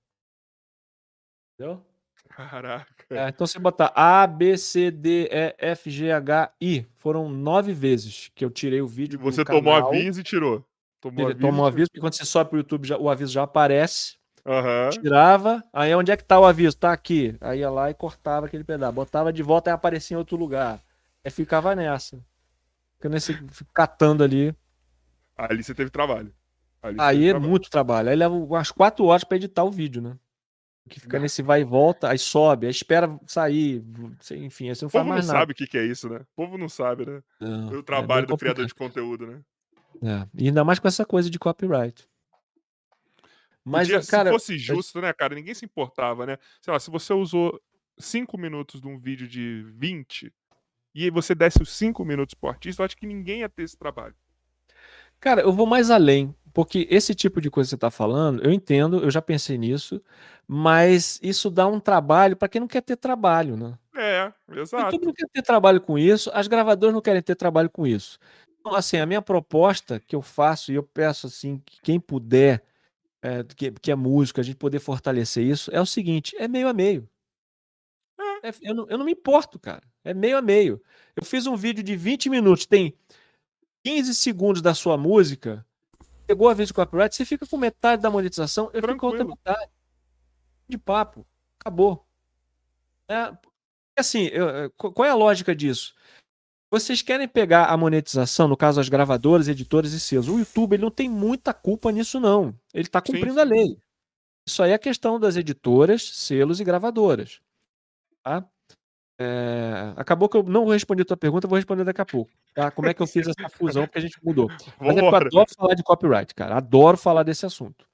Entendeu? 1.55 1.85
Caraca. 2.29 2.87
É, 3.11 3.29
então 3.29 3.45
você 3.45 3.59
botar 3.59 3.91
A, 3.97 4.25
B, 4.25 4.57
C, 4.57 4.93
D, 4.93 5.29
E, 5.33 5.57
F, 5.59 5.91
G, 5.91 6.12
H, 6.12 6.53
I. 6.61 6.87
Foram 6.95 7.29
nove 7.29 7.73
vezes 7.73 8.31
que 8.37 8.45
eu 8.45 8.51
tirei 8.51 8.81
o 8.81 8.87
vídeo. 8.87 9.19
Você 9.19 9.45
tomou 9.45 9.75
canal. 9.75 9.89
aviso 9.89 10.20
e 10.20 10.23
tirou. 10.23 10.65
Tomou 11.01 11.25
Ele 11.25 11.33
aviso, 11.33 11.41
tomou 11.49 11.66
aviso, 11.66 11.89
porque 11.89 12.01
quando 12.01 12.15
você 12.15 12.25
sobe 12.25 12.51
pro 12.51 12.59
YouTube, 12.61 12.87
já, 12.87 12.97
o 12.97 13.11
aviso 13.11 13.33
já 13.33 13.43
aparece. 13.43 14.16
Uhum. 14.47 14.91
Tirava, 14.91 15.65
aí 15.73 15.93
onde 15.93 16.12
é 16.12 16.16
que 16.16 16.25
tá 16.25 16.39
o 16.39 16.45
aviso? 16.45 16.77
Tá 16.77 16.93
aqui. 16.93 17.37
Aí 17.41 17.59
ia 17.59 17.70
lá 17.70 17.91
e 17.91 17.95
cortava 17.95 18.47
aquele 18.47 18.62
pedaço. 18.62 18.93
Botava 18.93 19.33
de 19.33 19.43
volta 19.43 19.70
e 19.70 19.73
aparecia 19.73 20.15
em 20.15 20.19
outro 20.19 20.37
lugar. 20.37 20.81
Aí 21.25 21.33
ficava 21.33 21.75
nessa. 21.75 22.25
Fica 22.99 23.09
nesse, 23.09 23.33
catando 23.73 24.25
ali. 24.25 24.55
Ali 25.37 25.62
você 25.62 25.73
teve 25.75 25.89
trabalho. 25.91 26.35
Ali 26.83 26.97
aí 27.01 27.27
é 27.27 27.31
trabalho. 27.31 27.51
muito 27.51 27.70
trabalho. 27.70 28.09
Aí 28.11 28.16
leva 28.16 28.35
umas 28.35 28.70
quatro 28.73 29.05
horas 29.07 29.23
para 29.25 29.37
editar 29.37 29.62
o 29.65 29.70
vídeo, 29.70 30.03
né? 30.03 30.19
Que 30.89 30.99
fica 30.99 31.19
nesse 31.19 31.43
vai 31.43 31.61
e 31.61 31.65
volta, 31.65 32.09
aí 32.09 32.19
sobe, 32.19 32.66
aí 32.66 32.70
espera 32.70 33.20
sair, 33.27 33.85
enfim, 34.33 34.70
aí 34.70 34.75
você 34.75 34.85
não 34.85 34.89
O 34.89 34.91
faz 34.91 35.03
povo 35.03 35.05
não 35.05 35.15
mais 35.16 35.27
nada. 35.27 35.41
sabe 35.41 35.53
o 35.53 35.55
que, 35.55 35.66
que 35.66 35.77
é 35.77 35.85
isso, 35.85 36.09
né? 36.09 36.20
O 36.20 36.27
povo 36.35 36.57
não 36.57 36.69
sabe, 36.69 37.05
né? 37.05 37.23
Não, 37.39 37.69
O 37.69 37.79
é 37.81 37.83
trabalho 37.83 38.27
bem 38.27 38.35
do 38.35 38.39
criador 38.39 38.65
de 38.65 38.75
conteúdo, 38.75 39.27
né? 39.27 39.43
É, 40.03 40.27
e 40.35 40.47
ainda 40.47 40.65
mais 40.65 40.79
com 40.79 40.89
essa 40.89 41.05
coisa 41.05 41.29
de 41.29 41.39
copyright. 41.39 42.09
Mas, 43.62 43.87
Podia- 43.89 44.07
cara, 44.07 44.31
se 44.31 44.33
fosse 44.33 44.59
justo, 44.59 45.01
né, 45.03 45.12
cara? 45.12 45.35
Ninguém 45.35 45.53
se 45.55 45.65
importava, 45.65 46.25
né? 46.25 46.39
Sei 46.62 46.73
lá, 46.73 46.81
se 46.81 46.91
você 46.91 47.12
usou 47.12 47.61
5 47.99 48.39
minutos 48.39 48.81
de 48.81 48.87
um 48.89 48.99
vídeo 48.99 49.29
de 49.29 49.62
20 49.75 50.33
e 51.07 51.11
você 51.11 51.35
desse 51.35 51.62
os 51.62 51.70
5 51.70 52.05
minutos 52.05 52.35
pro 52.35 52.51
artista, 52.51 52.83
eu 52.83 52.87
acho 52.87 52.97
que 52.97 53.07
ninguém 53.07 53.41
ia 53.41 53.49
ter 53.49 53.62
esse 53.62 53.77
trabalho. 53.77 54.15
Cara, 55.20 55.43
eu 55.43 55.53
vou 55.53 55.66
mais 55.66 55.91
além, 55.91 56.35
porque 56.53 56.87
esse 56.91 57.15
tipo 57.15 57.41
de 57.41 57.51
coisa 57.51 57.69
que 57.69 57.70
você 57.70 57.75
está 57.75 57.91
falando, 57.91 58.43
eu 58.45 58.53
entendo, 58.53 59.03
eu 59.03 59.11
já 59.11 59.20
pensei 59.20 59.59
nisso, 59.59 60.03
mas 60.47 61.19
isso 61.23 61.51
dá 61.51 61.66
um 61.66 61.81
trabalho 61.81 62.37
para 62.37 62.49
quem 62.49 62.61
não 62.61 62.69
quer 62.69 62.83
ter 62.83 62.97
trabalho, 62.97 63.57
né? 63.57 63.79
É, 63.97 64.33
exato. 64.57 64.85
YouTube 64.85 65.07
não 65.07 65.12
quer 65.12 65.29
ter 65.33 65.43
trabalho 65.43 65.81
com 65.81 65.99
isso, 65.99 66.31
as 66.33 66.47
gravadoras 66.47 66.95
não 66.95 67.03
querem 67.03 67.23
ter 67.23 67.35
trabalho 67.35 67.69
com 67.69 67.87
isso. 67.87 68.19
Então, 68.61 68.75
assim, 68.75 68.99
a 68.99 69.07
minha 69.07 69.23
proposta 69.23 69.99
que 70.01 70.15
eu 70.15 70.23
faço, 70.23 70.70
e 70.70 70.75
eu 70.75 70.83
peço 70.83 71.27
assim, 71.27 71.61
que 71.65 71.81
quem 71.81 71.99
puder, 71.99 72.62
é, 73.23 73.43
que, 73.43 73.73
que 73.73 73.91
é 73.91 73.95
músico, 73.95 74.41
a 74.41 74.43
gente 74.45 74.57
poder 74.57 74.79
fortalecer 74.79 75.45
isso, 75.45 75.70
é 75.73 75.81
o 75.81 75.87
seguinte: 75.87 76.37
é 76.39 76.47
meio 76.47 76.69
a 76.69 76.73
meio. 76.73 77.09
É, 78.43 78.51
eu, 78.62 78.75
não, 78.75 78.87
eu 78.89 78.99
não 78.99 79.05
me 79.05 79.12
importo, 79.12 79.59
cara. 79.59 79.83
É 80.09 80.15
meio 80.15 80.39
a 80.39 80.43
meio. 80.43 80.83
Eu 81.15 81.25
fiz 81.25 81.47
um 81.47 81.57
vídeo 81.57 81.83
de 81.83 81.95
20 81.97 82.31
minutos, 82.31 82.65
tem 82.65 82.95
15 83.85 84.15
segundos 84.15 84.63
da 84.63 84.73
sua 84.75 84.97
música, 84.97 85.67
pegou 86.27 86.49
a 86.49 86.55
vez 86.55 86.69
de 86.69 86.75
copyright, 86.75 87.15
você 87.15 87.25
fica 87.25 87.47
com 87.47 87.57
metade 87.57 88.01
da 88.01 88.11
monetização, 88.11 88.71
eu 88.73 88.81
fico 88.81 88.97
com 88.97 89.07
outra 89.07 89.25
Tranquilo. 89.25 89.39
metade. 89.45 89.71
De 90.69 90.79
papo. 90.79 91.27
Acabou. 91.61 92.07
É, 93.09 93.33
assim, 93.99 94.25
eu- 94.27 94.71
qu- 94.77 94.93
qual 94.93 95.07
é 95.07 95.11
a 95.11 95.15
lógica 95.15 95.55
disso? 95.55 95.95
Vocês 96.71 97.01
querem 97.03 97.27
pegar 97.27 97.67
a 97.67 97.77
monetização, 97.77 98.47
no 98.47 98.57
caso 98.57 98.79
as 98.81 98.89
gravadoras, 98.89 99.49
editoras 99.49 99.93
e 99.93 100.01
seus. 100.01 100.29
O 100.29 100.39
YouTube 100.39 100.75
ele 100.75 100.83
não 100.83 100.91
tem 100.91 101.09
muita 101.09 101.53
culpa 101.55 101.91
nisso, 101.91 102.21
não. 102.21 102.55
Ele 102.75 102.87
está 102.87 103.01
cumprindo 103.01 103.35
sim. 103.35 103.41
a 103.41 103.45
lei. 103.45 103.79
Isso 104.47 104.63
aí 104.63 104.73
é 104.73 104.79
questão 104.79 105.19
das 105.19 105.37
editoras, 105.37 106.03
selos 106.03 106.61
e 106.61 106.65
gravadoras. 106.65 107.41
Tá? 108.23 108.47
É, 109.20 109.93
acabou 109.97 110.28
que 110.28 110.36
eu 110.36 110.45
não 110.45 110.66
respondi 110.69 111.03
a 111.03 111.05
tua 111.05 111.16
pergunta, 111.16 111.49
vou 111.49 111.57
responder 111.57 111.82
daqui 111.82 112.01
a 112.01 112.07
pouco. 112.07 112.31
Tá? 112.55 112.70
Como 112.70 112.89
é 112.89 112.95
que 112.95 113.03
eu 113.03 113.07
fiz 113.07 113.27
essa 113.27 113.49
fusão? 113.49 113.85
Porque 113.85 113.99
a 113.99 114.01
gente 114.01 114.16
mudou. 114.23 114.49
Mas 114.78 114.97
é 114.97 115.01
eu 115.01 115.09
adoro 115.09 115.47
falar 115.57 115.74
de 115.74 115.82
copyright, 115.82 116.35
cara. 116.35 116.57
Adoro 116.57 116.97
falar 116.97 117.24
desse 117.24 117.45
assunto. 117.45 117.85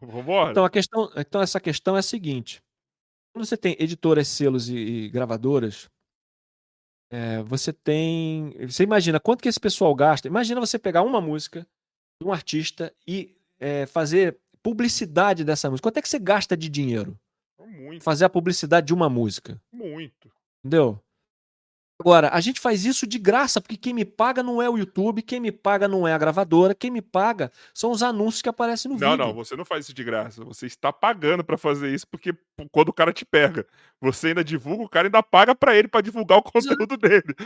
Vambora. 0.00 0.50
Então, 0.50 0.64
a 0.64 0.70
questão, 0.70 1.10
então 1.16 1.40
essa 1.40 1.60
questão 1.60 1.96
é 1.96 2.00
a 2.00 2.02
seguinte: 2.02 2.62
quando 3.32 3.46
você 3.46 3.56
tem 3.56 3.76
editoras, 3.78 4.28
selos 4.28 4.68
e, 4.68 4.76
e 4.76 5.08
gravadoras, 5.08 5.88
é, 7.10 7.42
você 7.42 7.72
tem. 7.72 8.54
Você 8.66 8.82
imagina 8.82 9.20
quanto 9.20 9.42
que 9.42 9.48
esse 9.48 9.60
pessoal 9.60 9.94
gasta? 9.94 10.28
Imagina 10.28 10.60
você 10.60 10.78
pegar 10.78 11.02
uma 11.02 11.20
música 11.20 11.66
de 12.20 12.28
um 12.28 12.32
artista 12.32 12.92
e 13.06 13.34
é, 13.58 13.86
fazer 13.86 14.38
publicidade 14.62 15.44
dessa 15.44 15.70
música. 15.70 15.88
Quanto 15.88 15.98
é 15.98 16.02
que 16.02 16.08
você 16.08 16.18
gasta 16.18 16.56
de 16.56 16.68
dinheiro? 16.68 17.18
Muito, 17.58 18.02
Fazer 18.02 18.24
a 18.24 18.30
publicidade 18.30 18.86
de 18.88 18.94
uma 18.94 19.08
música. 19.08 19.60
muito. 19.72 20.30
Entendeu? 20.64 20.98
Agora, 22.00 22.30
a 22.32 22.40
gente 22.40 22.58
faz 22.58 22.84
isso 22.84 23.06
de 23.06 23.16
graça, 23.16 23.60
porque 23.60 23.76
quem 23.76 23.94
me 23.94 24.04
paga 24.04 24.42
não 24.42 24.60
é 24.60 24.68
o 24.68 24.76
YouTube, 24.76 25.22
quem 25.22 25.38
me 25.38 25.52
paga 25.52 25.86
não 25.86 26.06
é 26.08 26.12
a 26.12 26.18
gravadora, 26.18 26.74
quem 26.74 26.90
me 26.90 27.00
paga 27.00 27.52
são 27.72 27.92
os 27.92 28.02
anúncios 28.02 28.42
que 28.42 28.48
aparecem 28.48 28.90
no 28.90 28.98
Não, 28.98 29.12
vídeo. 29.12 29.24
não, 29.24 29.32
você 29.34 29.54
não 29.54 29.64
faz 29.64 29.84
isso 29.84 29.94
de 29.94 30.02
graça. 30.02 30.42
Você 30.44 30.66
está 30.66 30.92
pagando 30.92 31.44
pra 31.44 31.56
fazer 31.56 31.94
isso 31.94 32.06
porque 32.08 32.34
quando 32.72 32.88
o 32.88 32.92
cara 32.92 33.12
te 33.12 33.24
pega, 33.24 33.64
você 34.00 34.28
ainda 34.28 34.42
divulga, 34.42 34.82
o 34.84 34.88
cara 34.88 35.06
ainda 35.06 35.22
paga 35.22 35.54
pra 35.54 35.76
ele 35.76 35.86
pra 35.86 36.00
divulgar 36.00 36.38
o 36.38 36.42
conteúdo 36.42 36.96
dele. 36.96 37.36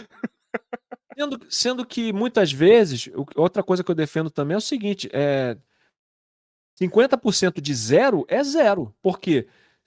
Sendo, 1.14 1.46
sendo 1.50 1.86
que 1.86 2.12
muitas 2.12 2.50
vezes, 2.50 3.10
outra 3.34 3.62
coisa 3.62 3.84
que 3.84 3.90
eu 3.90 3.94
defendo 3.94 4.30
também 4.30 4.54
é 4.54 4.58
o 4.58 4.60
seguinte: 4.60 5.08
é 5.12 5.56
50% 6.80 7.60
de 7.60 7.74
zero 7.74 8.24
é 8.28 8.42
zero. 8.42 8.94
Por 9.02 9.18
quê? 9.18 9.46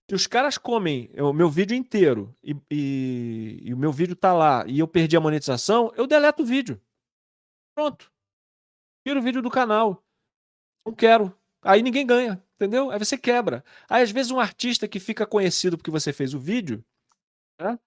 Se 0.09 0.15
os 0.15 0.25
caras 0.25 0.57
comem 0.57 1.11
o 1.19 1.31
meu 1.31 1.49
vídeo 1.49 1.75
inteiro 1.77 2.35
e, 2.43 2.55
e- 2.71 3.59
e 3.65 3.73
o 3.73 3.77
meu 3.77 3.91
vídeo 3.91 4.15
tá 4.15 4.33
lá 4.33 4.65
e 4.67 4.79
eu 4.79 4.87
perdi 4.87 5.15
a 5.15 5.19
monetização, 5.21 5.91
eu 5.95 6.07
deleto 6.07 6.41
o 6.41 6.45
vídeo. 6.45 6.81
Pronto. 7.75 8.11
Tiro 9.05 9.19
o 9.19 9.23
vídeo 9.23 9.41
do 9.41 9.51
canal. 9.51 10.03
Não 10.85 10.93
quero. 10.95 11.35
Aí 11.61 11.83
ninguém 11.83 12.07
ganha, 12.07 12.43
entendeu? 12.55 12.91
Aí 12.91 12.99
você 12.99 13.17
quebra. 13.17 13.63
Aí 13.89 14.03
às 14.03 14.11
vezes 14.11 14.31
um 14.31 14.39
artista 14.39 14.87
que 14.87 14.99
fica 14.99 15.27
conhecido 15.27 15.77
porque 15.77 15.91
você 15.91 16.11
fez 16.11 16.33
o 16.33 16.39
vídeo, 16.39 16.83
né? 17.61 17.77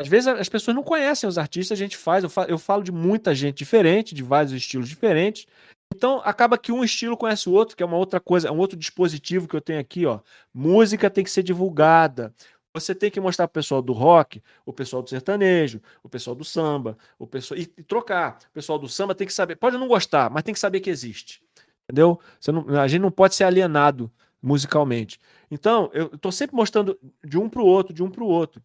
Às 0.00 0.08
vezes 0.08 0.28
as 0.28 0.48
pessoas 0.48 0.74
não 0.74 0.82
conhecem 0.82 1.28
os 1.28 1.38
artistas, 1.38 1.76
a 1.78 1.82
gente 1.82 1.96
faz, 1.96 2.24
eu 2.24 2.30
eu 2.48 2.58
falo 2.58 2.82
de 2.82 2.92
muita 2.92 3.34
gente 3.34 3.58
diferente, 3.58 4.14
de 4.14 4.22
vários 4.22 4.52
estilos 4.52 4.88
diferentes. 4.88 5.46
Então 5.94 6.20
acaba 6.24 6.56
que 6.56 6.72
um 6.72 6.84
estilo 6.84 7.16
conhece 7.16 7.48
o 7.48 7.52
outro, 7.52 7.76
que 7.76 7.82
é 7.82 7.86
uma 7.86 7.96
outra 7.96 8.20
coisa, 8.20 8.48
é 8.48 8.50
um 8.50 8.58
outro 8.58 8.76
dispositivo 8.78 9.48
que 9.48 9.54
eu 9.56 9.60
tenho 9.60 9.80
aqui, 9.80 10.06
ó. 10.06 10.20
Música 10.54 11.10
tem 11.10 11.24
que 11.24 11.30
ser 11.30 11.42
divulgada. 11.42 12.32
Você 12.72 12.94
tem 12.94 13.10
que 13.10 13.20
mostrar 13.20 13.48
pro 13.48 13.54
pessoal 13.60 13.82
do 13.82 13.92
rock, 13.92 14.40
o 14.64 14.72
pessoal 14.72 15.02
do 15.02 15.10
sertanejo, 15.10 15.80
o 16.04 16.08
pessoal 16.08 16.36
do 16.36 16.44
samba, 16.44 16.96
o 17.18 17.26
pessoal 17.26 17.58
e, 17.58 17.62
e 17.76 17.82
trocar. 17.82 18.38
O 18.50 18.52
pessoal 18.52 18.78
do 18.78 18.88
samba 18.88 19.14
tem 19.14 19.26
que 19.26 19.32
saber, 19.32 19.56
pode 19.56 19.76
não 19.76 19.88
gostar, 19.88 20.30
mas 20.30 20.44
tem 20.44 20.54
que 20.54 20.60
saber 20.60 20.80
que 20.80 20.88
existe. 20.88 21.42
Entendeu? 21.84 22.20
Não- 22.46 22.80
a 22.80 22.86
gente 22.86 23.00
não 23.02 23.10
pode 23.10 23.34
ser 23.34 23.44
alienado 23.44 24.10
musicalmente. 24.40 25.18
Então, 25.50 25.90
eu 25.92 26.16
tô 26.16 26.30
sempre 26.30 26.54
mostrando 26.54 26.96
de 27.24 27.36
um 27.36 27.48
pro 27.48 27.64
outro, 27.64 27.92
de 27.92 28.02
um 28.02 28.10
pro 28.10 28.24
outro. 28.24 28.62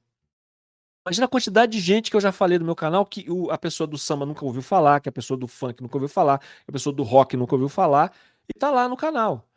Imagina 1.08 1.26
a 1.26 1.30
quantidade 1.30 1.72
de 1.72 1.80
gente 1.80 2.10
que 2.10 2.18
eu 2.18 2.22
já 2.22 2.32
falei 2.32 2.58
no 2.58 2.66
meu 2.66 2.76
canal 2.76 3.06
que 3.06 3.30
o- 3.30 3.52
a 3.52 3.58
pessoa 3.60 3.86
do 3.86 3.96
samba 3.98 4.26
nunca 4.26 4.44
ouviu 4.44 4.62
falar, 4.64 5.00
que 5.00 5.08
a 5.08 5.12
pessoa 5.12 5.38
do 5.38 5.48
funk 5.48 5.82
nunca 5.82 5.96
ouviu 5.98 6.10
falar, 6.10 6.40
que 6.40 6.70
a 6.70 6.72
pessoa 6.72 6.94
do 6.96 7.04
rock 7.04 7.38
nunca 7.38 7.54
ouviu 7.54 7.70
falar, 7.70 8.12
e 8.50 8.58
tá 8.58 8.72
lá 8.72 8.90
no 8.90 8.98
canal. 8.98 9.48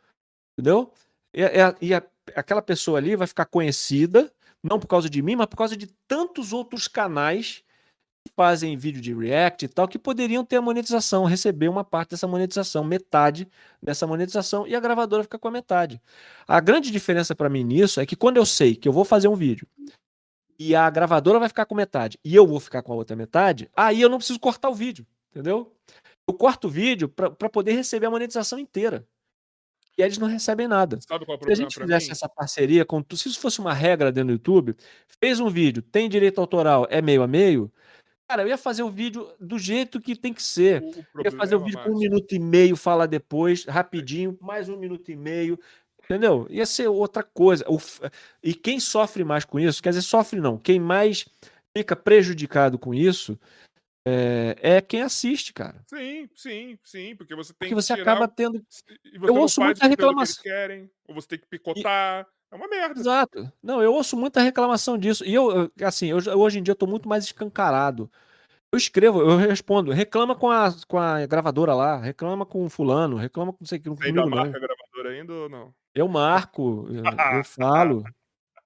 Entendeu? 0.57 0.93
E, 1.33 1.41
é- 1.43 1.75
e 1.81 1.93
a- 1.93 2.03
aquela 2.35 2.61
pessoa 2.61 2.99
ali 2.99 3.15
vai 3.15 3.27
ficar 3.27 3.45
conhecida, 3.45 4.31
não 4.63 4.79
por 4.79 4.87
causa 4.87 5.09
de 5.09 5.21
mim, 5.21 5.35
mas 5.35 5.47
por 5.47 5.57
causa 5.57 5.75
de 5.75 5.87
tantos 6.07 6.53
outros 6.53 6.87
canais 6.87 7.63
que 8.27 8.33
fazem 8.35 8.77
vídeo 8.77 9.01
de 9.01 9.13
react 9.13 9.65
e 9.65 9.67
tal, 9.69 9.87
que 9.87 9.99
poderiam 9.99 10.45
ter 10.45 10.57
a 10.57 10.61
monetização, 10.61 11.25
receber 11.25 11.69
uma 11.69 11.83
parte 11.83 12.11
dessa 12.11 12.27
monetização, 12.27 12.83
metade 12.83 13.47
dessa 13.81 14.07
monetização, 14.07 14.67
e 14.67 14.75
a 14.75 14.79
gravadora 14.79 15.23
fica 15.23 15.39
com 15.39 15.47
a 15.47 15.51
metade. 15.51 16.01
A 16.47 16.59
grande 16.59 16.91
diferença 16.91 17.35
para 17.35 17.49
mim 17.49 17.63
nisso 17.63 17.99
é 18.01 18.05
que 18.05 18.15
quando 18.15 18.37
eu 18.37 18.45
sei 18.45 18.75
que 18.75 18.87
eu 18.87 18.93
vou 18.93 19.05
fazer 19.05 19.27
um 19.29 19.35
vídeo 19.35 19.67
e 20.59 20.75
a 20.75 20.89
gravadora 20.89 21.39
vai 21.39 21.47
ficar 21.47 21.65
com 21.65 21.73
metade 21.73 22.19
e 22.23 22.35
eu 22.35 22.45
vou 22.45 22.59
ficar 22.59 22.83
com 22.83 22.91
a 22.91 22.95
outra 22.95 23.15
metade, 23.15 23.69
aí 23.75 24.01
eu 24.01 24.09
não 24.09 24.17
preciso 24.17 24.39
cortar 24.39 24.69
o 24.69 24.75
vídeo, 24.75 25.07
entendeu? 25.31 25.73
Eu 26.27 26.33
corto 26.35 26.67
o 26.67 26.69
vídeo 26.69 27.09
para 27.09 27.49
poder 27.49 27.73
receber 27.73 28.07
a 28.07 28.11
monetização 28.11 28.59
inteira. 28.59 29.07
E 29.97 30.01
eles 30.01 30.17
não 30.17 30.27
recebem 30.27 30.67
nada. 30.67 30.99
Sabe 31.01 31.25
qual 31.25 31.37
é 31.37 31.39
o 31.39 31.43
Se 31.43 31.51
a 31.51 31.55
problema 31.55 31.69
gente 31.69 31.79
fizesse 31.79 32.05
mim? 32.07 32.11
essa 32.11 32.29
parceria 32.29 32.85
com 32.85 33.03
se 33.13 33.27
isso 33.29 33.39
fosse 33.39 33.59
uma 33.59 33.73
regra 33.73 34.11
dentro 34.11 34.27
do 34.27 34.33
YouTube, 34.33 34.75
fez 35.21 35.39
um 35.39 35.49
vídeo, 35.49 35.81
tem 35.81 36.07
direito 36.09 36.39
autoral, 36.39 36.87
é 36.89 37.01
meio 37.01 37.23
a 37.23 37.27
meio, 37.27 37.71
cara, 38.29 38.43
eu 38.43 38.47
ia 38.47 38.57
fazer 38.57 38.83
o 38.83 38.89
vídeo 38.91 39.31
do 39.39 39.57
jeito 39.59 39.99
que 40.01 40.15
tem 40.15 40.33
que 40.33 40.43
ser. 40.43 40.83
O 40.83 41.05
Eu 41.17 41.25
ia 41.25 41.31
problema, 41.31 41.37
fazer 41.37 41.55
o 41.55 41.59
vídeo 41.59 41.81
com 41.83 41.91
um 41.91 41.99
minuto 41.99 42.33
e 42.33 42.39
meio, 42.39 42.75
falar 42.77 43.07
depois, 43.07 43.65
rapidinho, 43.65 44.37
mais 44.41 44.69
um 44.69 44.77
minuto 44.77 45.09
e 45.11 45.15
meio. 45.15 45.59
Entendeu? 46.09 46.47
Ia 46.49 46.65
ser 46.65 46.87
outra 46.87 47.21
coisa. 47.21 47.63
E 48.41 48.55
quem 48.55 48.79
sofre 48.79 49.23
mais 49.23 49.45
com 49.45 49.59
isso, 49.59 49.81
quer 49.83 49.89
dizer, 49.89 50.01
sofre 50.01 50.39
não, 50.39 50.57
quem 50.57 50.79
mais 50.79 51.25
fica 51.77 51.95
prejudicado 51.95 52.79
com 52.79 52.95
isso 52.95 53.39
é, 54.07 54.55
é 54.59 54.81
quem 54.81 55.03
assiste, 55.03 55.53
cara. 55.53 55.83
Sim, 55.87 56.27
sim, 56.35 56.79
sim, 56.83 57.15
porque 57.15 57.35
você 57.35 57.53
tem 57.53 57.57
Porque 57.59 57.69
que 57.69 57.75
você 57.75 57.93
tirar 57.93 58.13
acaba 58.13 58.27
tendo. 58.27 58.65
e 59.05 59.17
eu 59.21 59.35
ouço 59.35 59.61
muita 59.61 59.81
que 59.81 59.87
reclamação. 59.87 60.33
eles 60.33 60.37
querem, 60.41 60.91
ou 61.07 61.13
você 61.13 61.27
tem 61.27 61.39
que 61.39 61.47
picotar. 61.47 62.25
É 62.51 62.55
uma 62.55 62.67
merda. 62.67 62.99
Exato. 62.99 63.51
Não, 63.61 63.83
eu 63.83 63.93
ouço 63.93 64.17
muita 64.17 64.41
reclamação 64.41 64.97
disso. 64.97 65.23
E 65.23 65.31
eu, 65.31 65.71
assim, 65.83 66.07
eu, 66.07 66.17
hoje 66.39 66.57
em 66.57 66.63
dia 66.63 66.71
eu 66.71 66.75
tô 66.75 66.87
muito 66.87 67.07
mais 67.07 67.25
escancarado. 67.25 68.09
Eu 68.71 68.77
escrevo, 68.77 69.21
eu 69.21 69.37
respondo, 69.37 69.91
reclama 69.91 70.35
com 70.35 70.49
a, 70.49 70.73
com 70.87 70.97
a 70.97 71.25
gravadora 71.27 71.73
lá, 71.75 71.97
reclama 71.97 72.45
com 72.45 72.65
o 72.65 72.69
fulano, 72.69 73.15
reclama 73.17 73.51
com 73.51 73.59
não 73.61 73.67
sei 73.67 73.77
o 73.77 73.81
que, 73.81 73.89
Você 73.89 74.07
ainda 74.07 74.25
marca 74.25 74.59
gravadora 74.59 75.09
ainda 75.09 75.33
ou 75.33 75.49
não? 75.49 75.73
Eu 75.93 76.07
marco, 76.07 76.87
eu, 76.89 77.03
eu 77.37 77.43
falo. 77.43 78.03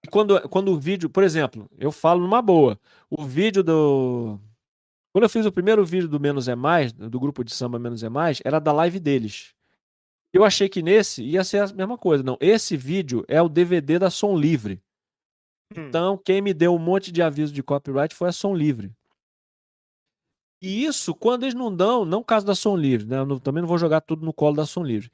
E 0.04 0.08
Quando, 0.08 0.40
quando 0.50 0.72
o 0.72 0.80
vídeo, 0.80 1.10
por 1.10 1.24
exemplo, 1.24 1.70
eu 1.78 1.92
falo 1.92 2.22
numa 2.22 2.42
boa. 2.42 2.80
O 3.10 3.24
vídeo 3.24 3.64
do. 3.64 4.40
Quando 5.14 5.24
eu 5.24 5.30
fiz 5.30 5.46
o 5.46 5.52
primeiro 5.52 5.86
vídeo 5.86 6.08
do 6.08 6.20
Menos 6.20 6.48
é 6.48 6.56
Mais, 6.56 6.92
do 6.92 7.20
grupo 7.20 7.44
de 7.44 7.54
samba 7.54 7.80
Menos 7.80 8.04
é 8.04 8.10
Mais, 8.10 8.42
era 8.44 8.60
da 8.60 8.72
live 8.72 9.00
deles. 9.00 9.54
Eu 10.34 10.44
achei 10.44 10.68
que 10.68 10.82
nesse 10.82 11.24
ia 11.24 11.44
ser 11.44 11.60
a 11.60 11.68
mesma 11.68 11.98
coisa. 11.98 12.24
Não, 12.24 12.38
esse 12.42 12.76
vídeo 12.76 13.24
é 13.28 13.40
o 13.42 13.48
DVD 13.48 14.00
da 14.00 14.10
Som 14.10 14.36
Livre. 14.36 14.82
Hum. 15.78 15.88
Então, 15.88 16.18
quem 16.18 16.42
me 16.42 16.54
deu 16.54 16.74
um 16.74 16.80
monte 16.80 17.12
de 17.12 17.22
aviso 17.22 17.54
de 17.54 17.62
copyright 17.62 18.16
foi 18.16 18.30
a 18.30 18.32
Som 18.32 18.56
Livre. 18.56 18.92
E 20.60 20.86
isso, 20.86 21.14
quando 21.14 21.44
eles 21.44 21.54
não 21.54 21.74
dão, 21.74 22.04
não 22.04 22.24
caso 22.24 22.46
da 22.46 22.56
Som 22.56 22.76
Livre, 22.76 23.06
né? 23.06 23.18
Eu 23.18 23.40
também 23.40 23.62
não 23.62 23.68
vou 23.68 23.78
jogar 23.78 24.02
tudo 24.02 24.26
no 24.26 24.34
colo 24.34 24.56
da 24.56 24.66
Som 24.66 24.84
Livre. 24.84 25.12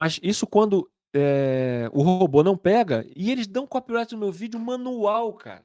Mas 0.00 0.18
isso 0.22 0.46
quando 0.46 0.88
é, 1.18 1.88
o 1.92 2.02
robô 2.02 2.42
não 2.42 2.56
pega 2.56 3.06
e 3.16 3.30
eles 3.30 3.46
dão 3.46 3.66
copyright 3.66 4.12
no 4.12 4.18
meu 4.20 4.30
vídeo 4.32 4.60
manual, 4.60 5.32
cara. 5.32 5.64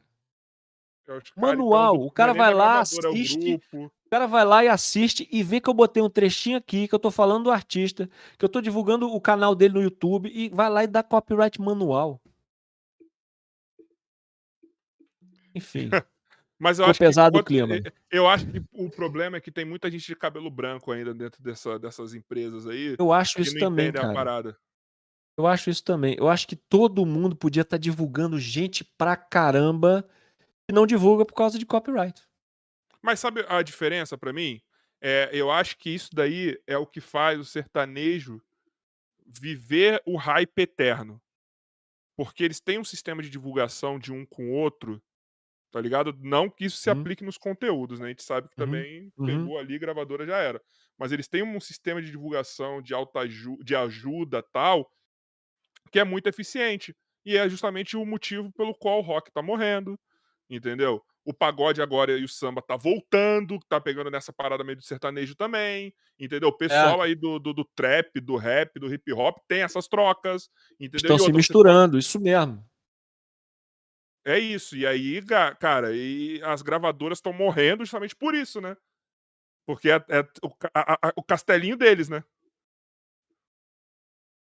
Manual. 1.35 1.95
então, 1.95 2.05
O 2.07 2.11
cara 2.11 2.31
é 2.31 2.35
vai 2.35 2.53
lá, 2.53 2.75
é 2.75 2.77
o 2.77 2.81
assiste. 2.81 3.59
O 3.73 4.09
cara 4.09 4.27
vai 4.27 4.45
lá 4.45 4.63
e 4.63 4.67
assiste 4.69 5.27
e 5.31 5.43
vê 5.43 5.59
que 5.59 5.69
eu 5.69 5.73
botei 5.73 6.01
um 6.01 6.09
trechinho 6.09 6.57
aqui, 6.57 6.87
que 6.87 6.95
eu 6.95 6.99
tô 6.99 7.11
falando 7.11 7.45
do 7.45 7.51
artista, 7.51 8.09
que 8.37 8.45
eu 8.45 8.49
tô 8.49 8.61
divulgando 8.61 9.07
o 9.13 9.19
canal 9.19 9.53
dele 9.53 9.73
no 9.73 9.81
YouTube 9.81 10.29
e 10.33 10.47
vai 10.49 10.69
lá 10.69 10.83
e 10.83 10.87
dá 10.87 11.03
copyright 11.03 11.59
manual. 11.59 12.21
Enfim, 15.53 15.89
Mas 16.57 16.77
eu 16.77 16.83
ficou 16.85 16.91
acho 16.91 16.99
que 16.99 17.05
pesado 17.05 17.37
o 17.37 17.41
enquanto- 17.41 17.47
clima. 17.47 17.93
Eu 18.11 18.27
acho 18.27 18.45
que 18.47 18.61
o 18.73 18.89
problema 18.89 19.37
é 19.37 19.41
que 19.41 19.51
tem 19.51 19.65
muita 19.65 19.89
gente 19.89 20.05
de 20.05 20.15
cabelo 20.15 20.49
branco 20.49 20.91
ainda 20.91 21.13
dentro 21.13 21.41
dessa- 21.41 21.79
dessas 21.79 22.13
empresas 22.13 22.67
aí. 22.67 22.95
Eu 22.99 23.11
acho 23.11 23.35
que 23.35 23.41
isso 23.41 23.57
também, 23.57 23.91
cara. 23.91 24.55
Eu 25.41 25.47
acho 25.47 25.69
isso 25.71 25.83
também. 25.83 26.15
Eu 26.19 26.29
acho 26.29 26.47
que 26.47 26.55
todo 26.55 27.05
mundo 27.05 27.35
podia 27.35 27.61
estar 27.63 27.77
divulgando 27.77 28.39
gente 28.39 28.83
pra 28.83 29.15
caramba 29.17 30.07
e 30.69 30.73
não 30.73 30.87
divulga 30.87 31.25
por 31.25 31.33
causa 31.35 31.59
de 31.59 31.65
copyright. 31.65 32.23
Mas 33.01 33.19
sabe 33.19 33.45
a 33.47 33.61
diferença 33.61 34.17
pra 34.17 34.33
mim? 34.33 34.61
É, 35.01 35.29
eu 35.33 35.49
acho 35.49 35.77
que 35.77 35.89
isso 35.89 36.09
daí 36.13 36.59
é 36.67 36.77
o 36.77 36.85
que 36.85 37.01
faz 37.01 37.39
o 37.39 37.45
sertanejo 37.45 38.41
viver 39.25 40.01
o 40.05 40.17
hype 40.17 40.59
eterno. 40.59 41.21
Porque 42.15 42.43
eles 42.43 42.59
têm 42.61 42.79
um 42.79 42.83
sistema 42.83 43.23
de 43.23 43.29
divulgação 43.29 43.99
de 43.99 44.11
um 44.13 44.25
com 44.25 44.51
o 44.51 44.53
outro, 44.53 45.01
tá 45.71 45.81
ligado? 45.81 46.13
Não 46.19 46.49
que 46.49 46.65
isso 46.65 46.77
se 46.77 46.89
Uhum. 46.89 46.91
aplique 46.91 47.23
nos 47.25 47.37
conteúdos, 47.37 47.99
né? 47.99 48.07
A 48.07 48.09
gente 48.09 48.23
sabe 48.23 48.49
que 48.49 48.57
Uhum, 48.57 48.57
também 48.57 49.13
uhum. 49.17 49.51
pegou 49.51 49.59
ali, 49.59 49.79
gravadora 49.79 50.25
já 50.25 50.37
era. 50.39 50.61
Mas 50.97 51.11
eles 51.11 51.27
têm 51.27 51.43
um 51.43 51.59
sistema 51.61 52.01
de 52.01 52.11
divulgação, 52.11 52.81
de, 52.81 52.93
alta 52.93 53.27
de 53.27 53.75
ajuda 53.75 54.43
tal, 54.43 54.89
que 55.91 55.99
é 55.99 56.03
muito 56.03 56.27
eficiente. 56.27 56.95
E 57.25 57.37
é 57.37 57.47
justamente 57.47 57.95
o 57.95 58.05
motivo 58.05 58.51
pelo 58.53 58.73
qual 58.75 58.99
o 58.99 59.01
rock 59.03 59.31
tá 59.31 59.41
morrendo, 59.41 59.97
entendeu? 60.49 61.01
O 61.23 61.33
pagode 61.33 61.81
agora 61.81 62.17
e 62.17 62.23
o 62.23 62.27
samba 62.27 62.63
tá 62.63 62.75
voltando, 62.75 63.59
tá 63.69 63.79
pegando 63.79 64.09
nessa 64.09 64.33
parada 64.33 64.63
meio 64.63 64.77
do 64.77 64.83
sertanejo 64.83 65.35
também, 65.35 65.93
entendeu? 66.19 66.49
O 66.49 66.57
pessoal 66.57 66.99
aí 67.01 67.13
do, 67.13 67.37
do, 67.37 67.53
do 67.53 67.63
trap, 67.75 68.19
do 68.19 68.35
rap, 68.37 68.79
do 68.79 68.91
hip 68.91 69.13
hop 69.13 69.37
tem 69.47 69.61
essas 69.61 69.87
trocas, 69.87 70.49
entendeu? 70.79 71.15
Estão 71.15 71.17
se 71.27 71.31
misturando, 71.31 71.97
isso 71.99 72.19
mesmo. 72.19 72.65
é 74.25 74.39
isso. 74.39 74.75
E 74.75 74.85
aí, 74.87 75.21
cara, 75.59 75.95
e 75.95 76.41
as 76.43 76.61
gravadoras 76.63 77.19
estão 77.19 77.33
morrendo 77.33 77.83
justamente 77.83 78.15
por 78.15 78.33
isso, 78.33 78.59
né? 78.59 78.75
Porque 79.65 79.91
é, 79.91 79.95
é 80.09 80.21
o, 80.43 80.49
a- 80.73 81.07
a- 81.09 81.13
o 81.15 81.23
castelinho 81.23 81.77
deles, 81.77 82.09
né? 82.09 82.23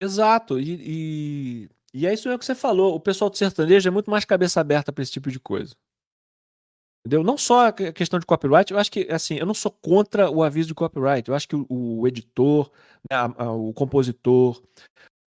Exato. 0.01 0.59
E, 0.59 0.75
e, 0.79 1.69
e 1.93 2.07
é 2.07 2.13
isso 2.13 2.27
mesmo 2.27 2.39
que 2.39 2.45
você 2.45 2.55
falou. 2.55 2.95
O 2.95 2.99
pessoal 2.99 3.29
do 3.29 3.37
sertanejo 3.37 3.87
é 3.87 3.91
muito 3.91 4.09
mais 4.09 4.25
cabeça 4.25 4.59
aberta 4.61 4.91
para 4.91 5.01
esse 5.01 5.11
tipo 5.11 5.29
de 5.29 5.39
coisa. 5.39 5.75
Entendeu? 7.05 7.23
Não 7.23 7.37
só 7.37 7.67
a 7.67 7.71
que- 7.71 7.91
questão 7.93 8.19
de 8.19 8.25
copyright, 8.25 8.71
eu 8.71 8.77
acho 8.77 8.91
que, 8.91 9.07
assim, 9.11 9.35
eu 9.35 9.45
não 9.45 9.53
sou 9.53 9.71
contra 9.71 10.29
o 10.29 10.43
aviso 10.43 10.67
de 10.67 10.75
copyright. 10.75 11.27
Eu 11.27 11.35
acho 11.35 11.47
que 11.47 11.55
o, 11.55 11.65
o 11.69 12.07
editor, 12.07 12.69
né, 13.09 13.15
a- 13.15 13.43
a- 13.45 13.51
o 13.51 13.73
compositor, 13.73 14.61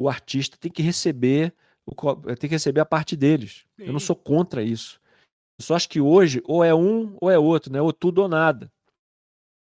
o 0.01 0.09
artista 0.09 0.57
tem 0.59 0.70
que 0.70 0.82
receber 0.82 1.55
o, 1.86 1.94
tem 2.36 2.49
que 2.49 2.55
receber 2.55 2.81
a 2.81 2.85
parte 2.86 3.16
deles. 3.16 3.65
Eu 3.78 3.93
não 3.93 3.99
Sim. 4.01 4.07
sou 4.07 4.16
contra 4.16 4.62
isso. 4.62 5.01
Eu 5.59 5.65
só 5.65 5.74
acho 5.74 5.89
que 5.89 6.01
hoje 6.01 6.43
ou 6.44 6.62
é 6.62 6.74
um 6.74 7.16
ou 7.20 7.31
é 7.31 7.39
outro, 7.39 7.73
né? 7.73 7.81
Ou 7.81 7.93
tudo 7.93 8.20
ou 8.23 8.28
nada. 8.28 8.70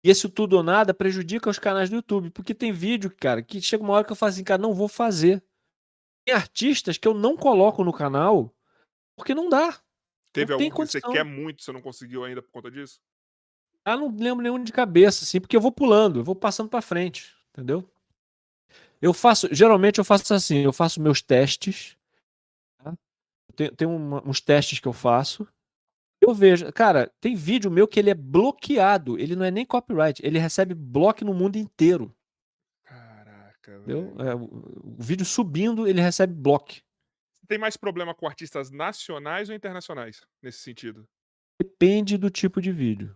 E 0.06 0.10
esse 0.12 0.30
tudo 0.30 0.56
ou 0.56 0.62
nada 0.62 0.94
prejudica 0.94 1.50
os 1.50 1.58
canais 1.58 1.90
do 1.90 1.96
YouTube, 1.96 2.30
porque 2.30 2.54
tem 2.54 2.72
vídeo, 2.72 3.10
cara, 3.10 3.42
que 3.42 3.60
chega 3.60 3.84
uma 3.84 3.92
hora 3.94 4.06
que 4.06 4.12
eu 4.12 4.16
falo 4.16 4.30
assim, 4.30 4.44
cara, 4.44 4.62
não 4.62 4.72
vou 4.72 4.88
fazer. 4.88 5.44
Tem 6.24 6.36
artistas 6.36 6.96
que 6.96 7.08
eu 7.08 7.14
não 7.16 7.36
coloco 7.36 7.84
no 7.84 7.92
canal 7.92 8.54
porque 9.18 9.34
não 9.34 9.50
dá. 9.50 9.82
Teve 10.32 10.52
Não 10.52 10.62
algum 10.62 10.70
que 10.70 10.86
você 10.92 11.02
quer 11.02 11.24
muito, 11.24 11.64
você 11.64 11.72
não 11.72 11.82
conseguiu 11.82 12.24
ainda 12.24 12.40
por 12.40 12.52
conta 12.52 12.70
disso? 12.70 13.00
Ah, 13.84 13.98
não 13.98 14.16
lembro 14.16 14.44
nenhum 14.44 14.64
de 14.64 14.72
cabeça, 14.72 15.24
assim, 15.24 15.42
porque 15.42 15.58
eu 15.58 15.62
vou 15.62 15.72
pulando, 15.72 16.20
eu 16.20 16.24
vou 16.24 16.36
passando 16.36 16.70
pra 16.70 16.84
frente, 16.84 17.36
entendeu? 17.50 17.90
Eu 19.02 19.12
faço, 19.12 19.48
geralmente 19.52 19.98
eu 19.98 20.06
faço 20.06 20.32
assim, 20.36 20.60
eu 20.60 20.72
faço 20.72 21.02
meus 21.02 21.20
testes, 21.20 21.98
tá? 22.78 22.94
tem, 23.56 23.74
tem 23.74 23.88
uma- 23.88 24.22
uns 24.24 24.40
testes 24.40 24.80
que 24.80 24.88
eu 24.88 24.94
faço, 24.94 25.48
eu 26.28 26.34
vejo, 26.34 26.72
cara, 26.74 27.12
tem 27.22 27.36
vídeo 27.36 27.70
meu 27.72 27.88
que 27.88 28.00
ele 28.00 28.10
é 28.10 28.16
bloqueado, 28.16 29.18
ele 29.20 29.36
não 29.36 29.46
é 29.46 29.52
nem 29.52 29.66
copyright, 29.66 30.22
ele 30.26 30.40
recebe 30.40 30.74
bloco 30.74 31.24
no 31.24 31.34
mundo 31.34 31.58
inteiro, 31.58 32.16
Caraca, 32.84 33.80
velho. 33.80 34.16
É, 34.22 34.36
o, 34.36 34.44
o 34.44 34.98
vídeo 35.00 35.26
subindo, 35.26 35.88
ele 35.88 36.02
recebe 36.02 36.34
bloco. 36.34 36.74
Tem 37.48 37.58
mais 37.58 37.78
problema 37.78 38.14
com 38.14 38.28
artistas 38.28 38.72
nacionais 38.72 39.50
ou 39.50 39.56
internacionais 39.56 40.22
nesse 40.42 40.60
sentido? 40.60 41.08
Depende 41.62 42.18
do 42.18 42.30
tipo 42.30 42.62
de 42.62 42.72
vídeo. 42.72 43.16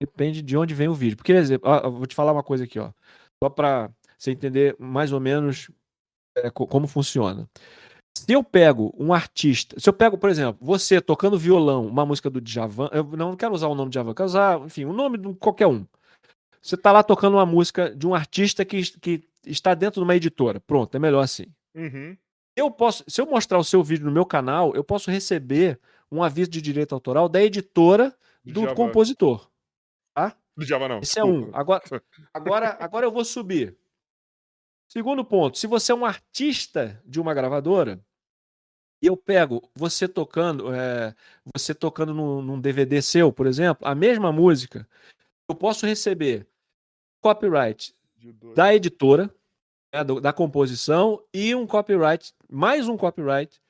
Depende 0.00 0.42
de 0.42 0.56
onde 0.56 0.74
vem 0.74 0.88
o 0.88 0.94
vídeo. 0.94 1.16
Porque, 1.16 1.32
por 1.32 1.38
exemplo, 1.38 1.68
ó, 1.70 1.78
eu 1.78 1.92
vou 1.92 2.06
te 2.06 2.14
falar 2.14 2.32
uma 2.32 2.42
coisa 2.42 2.64
aqui, 2.64 2.78
ó. 2.78 2.92
Só 3.42 3.50
para 3.50 3.90
você 4.18 4.30
entender 4.30 4.76
mais 4.78 5.12
ou 5.12 5.20
menos 5.20 5.70
é, 6.36 6.50
co- 6.50 6.66
como 6.66 6.86
funciona. 6.86 7.48
Se 8.16 8.32
eu 8.32 8.42
pego 8.42 8.94
um 8.98 9.12
artista, 9.12 9.78
se 9.78 9.86
eu 9.86 9.92
pego, 9.92 10.16
por 10.16 10.30
exemplo, 10.30 10.58
você 10.64 11.02
tocando 11.02 11.38
violão, 11.38 11.86
uma 11.86 12.06
música 12.06 12.30
do 12.30 12.40
Djavan, 12.40 12.88
eu 12.90 13.04
não 13.04 13.36
quero 13.36 13.54
usar 13.54 13.68
o 13.68 13.74
nome 13.74 13.90
de 13.90 13.94
Djavan, 13.94 14.14
quero 14.14 14.26
usar, 14.26 14.58
enfim, 14.60 14.86
o 14.86 14.92
nome 14.92 15.18
de 15.18 15.34
qualquer 15.34 15.66
um. 15.66 15.86
Você 16.62 16.78
tá 16.78 16.90
lá 16.90 17.02
tocando 17.02 17.34
uma 17.34 17.44
música 17.44 17.94
de 17.94 18.06
um 18.06 18.14
artista 18.14 18.64
que, 18.64 18.82
que 18.98 19.22
está 19.44 19.74
dentro 19.74 20.00
de 20.00 20.04
uma 20.04 20.16
editora. 20.16 20.58
Pronto, 20.60 20.94
é 20.96 20.98
melhor 20.98 21.20
assim. 21.20 21.44
Uhum. 21.74 22.16
Eu 22.56 22.70
posso, 22.70 23.04
se 23.06 23.20
eu 23.20 23.26
mostrar 23.26 23.58
o 23.58 23.64
seu 23.64 23.84
vídeo 23.84 24.06
no 24.06 24.12
meu 24.12 24.24
canal, 24.24 24.74
eu 24.74 24.82
posso 24.82 25.10
receber 25.10 25.78
um 26.10 26.22
aviso 26.22 26.50
de 26.50 26.62
direito 26.62 26.94
autoral 26.94 27.28
da 27.28 27.42
editora 27.42 28.16
do 28.42 28.74
compositor. 28.74 29.46
Do 30.56 30.64
Java 30.64 30.88
não. 30.88 31.00
Esse 31.00 31.18
é 31.18 31.24
um. 31.24 31.50
Agora, 31.54 31.82
agora, 32.32 32.76
agora 32.80 33.04
eu 33.04 33.12
vou 33.12 33.26
subir. 33.26 33.76
Segundo 34.88 35.24
ponto, 35.24 35.58
se 35.58 35.66
você 35.66 35.92
é 35.92 35.94
um 35.94 36.06
artista 36.06 37.02
de 37.04 37.20
uma 37.20 37.34
gravadora 37.34 38.00
e 39.02 39.06
eu 39.06 39.16
pego 39.16 39.62
você 39.74 40.08
tocando, 40.08 40.72
é, 40.74 41.14
você 41.54 41.74
tocando 41.74 42.14
num, 42.14 42.42
num 42.42 42.60
DVD 42.60 43.00
seu, 43.02 43.32
por 43.32 43.46
exemplo, 43.46 43.86
a 43.86 43.94
mesma 43.94 44.32
música, 44.32 44.88
eu 45.48 45.54
posso 45.54 45.86
receber 45.86 46.46
copyright 47.20 47.94
da 48.54 48.74
editora, 48.74 49.32
né, 49.94 50.02
do- 50.02 50.20
da 50.20 50.32
composição 50.32 51.22
e 51.32 51.54
um 51.54 51.66
copyright, 51.66 52.32
mais 52.50 52.88
um 52.88 52.96
copyright 52.96 53.60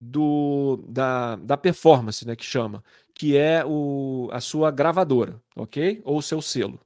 do 0.00 0.76
da, 0.88 1.36
da 1.36 1.56
performance, 1.56 2.26
né, 2.26 2.36
que 2.36 2.44
chama, 2.44 2.84
que 3.14 3.36
é 3.36 3.64
o, 3.64 4.28
a 4.32 4.40
sua 4.40 4.70
gravadora, 4.70 5.40
ok? 5.56 6.00
Ou 6.04 6.18
o 6.18 6.22
seu 6.22 6.40
selo. 6.40 6.78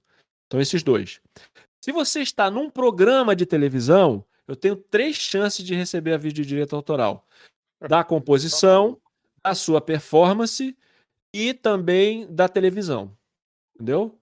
Então 0.46 0.60
esses 0.60 0.82
dois. 0.82 1.20
Se 1.84 1.92
você 1.92 2.20
está 2.20 2.50
num 2.50 2.70
programa 2.70 3.34
de 3.34 3.44
televisão, 3.44 4.24
eu 4.46 4.54
tenho 4.54 4.76
três 4.76 5.16
chances 5.16 5.64
de 5.64 5.74
receber 5.74 6.14
aviso 6.14 6.34
de 6.36 6.46
direito 6.46 6.76
autoral: 6.76 7.26
da 7.88 8.02
composição, 8.04 9.00
da 9.42 9.54
sua 9.54 9.80
performance 9.80 10.76
e 11.34 11.54
também 11.54 12.26
da 12.32 12.48
televisão. 12.48 13.16
Entendeu? 13.74 14.18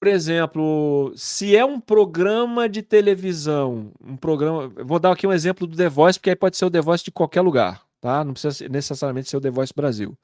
Por 0.00 0.08
exemplo, 0.08 1.12
se 1.16 1.56
é 1.56 1.64
um 1.64 1.80
programa 1.80 2.68
de 2.68 2.82
televisão, 2.82 3.92
um 4.00 4.16
programa. 4.16 4.68
Vou 4.84 5.00
dar 5.00 5.12
aqui 5.12 5.26
um 5.26 5.32
exemplo 5.32 5.66
do 5.66 5.76
The 5.76 5.88
Voice, 5.88 6.18
porque 6.20 6.30
aí 6.30 6.36
pode 6.36 6.56
ser 6.56 6.66
o 6.66 6.70
The 6.70 6.80
Voice 6.80 7.04
de 7.04 7.10
qualquer 7.10 7.40
lugar, 7.40 7.84
tá? 8.00 8.22
Não 8.22 8.32
precisa 8.32 8.68
necessariamente 8.68 9.28
ser 9.28 9.36
o 9.36 9.40
The 9.40 9.50
Voice 9.50 9.72
Brasil. 9.74 10.16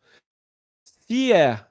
Se 0.85 1.33
é 1.33 1.67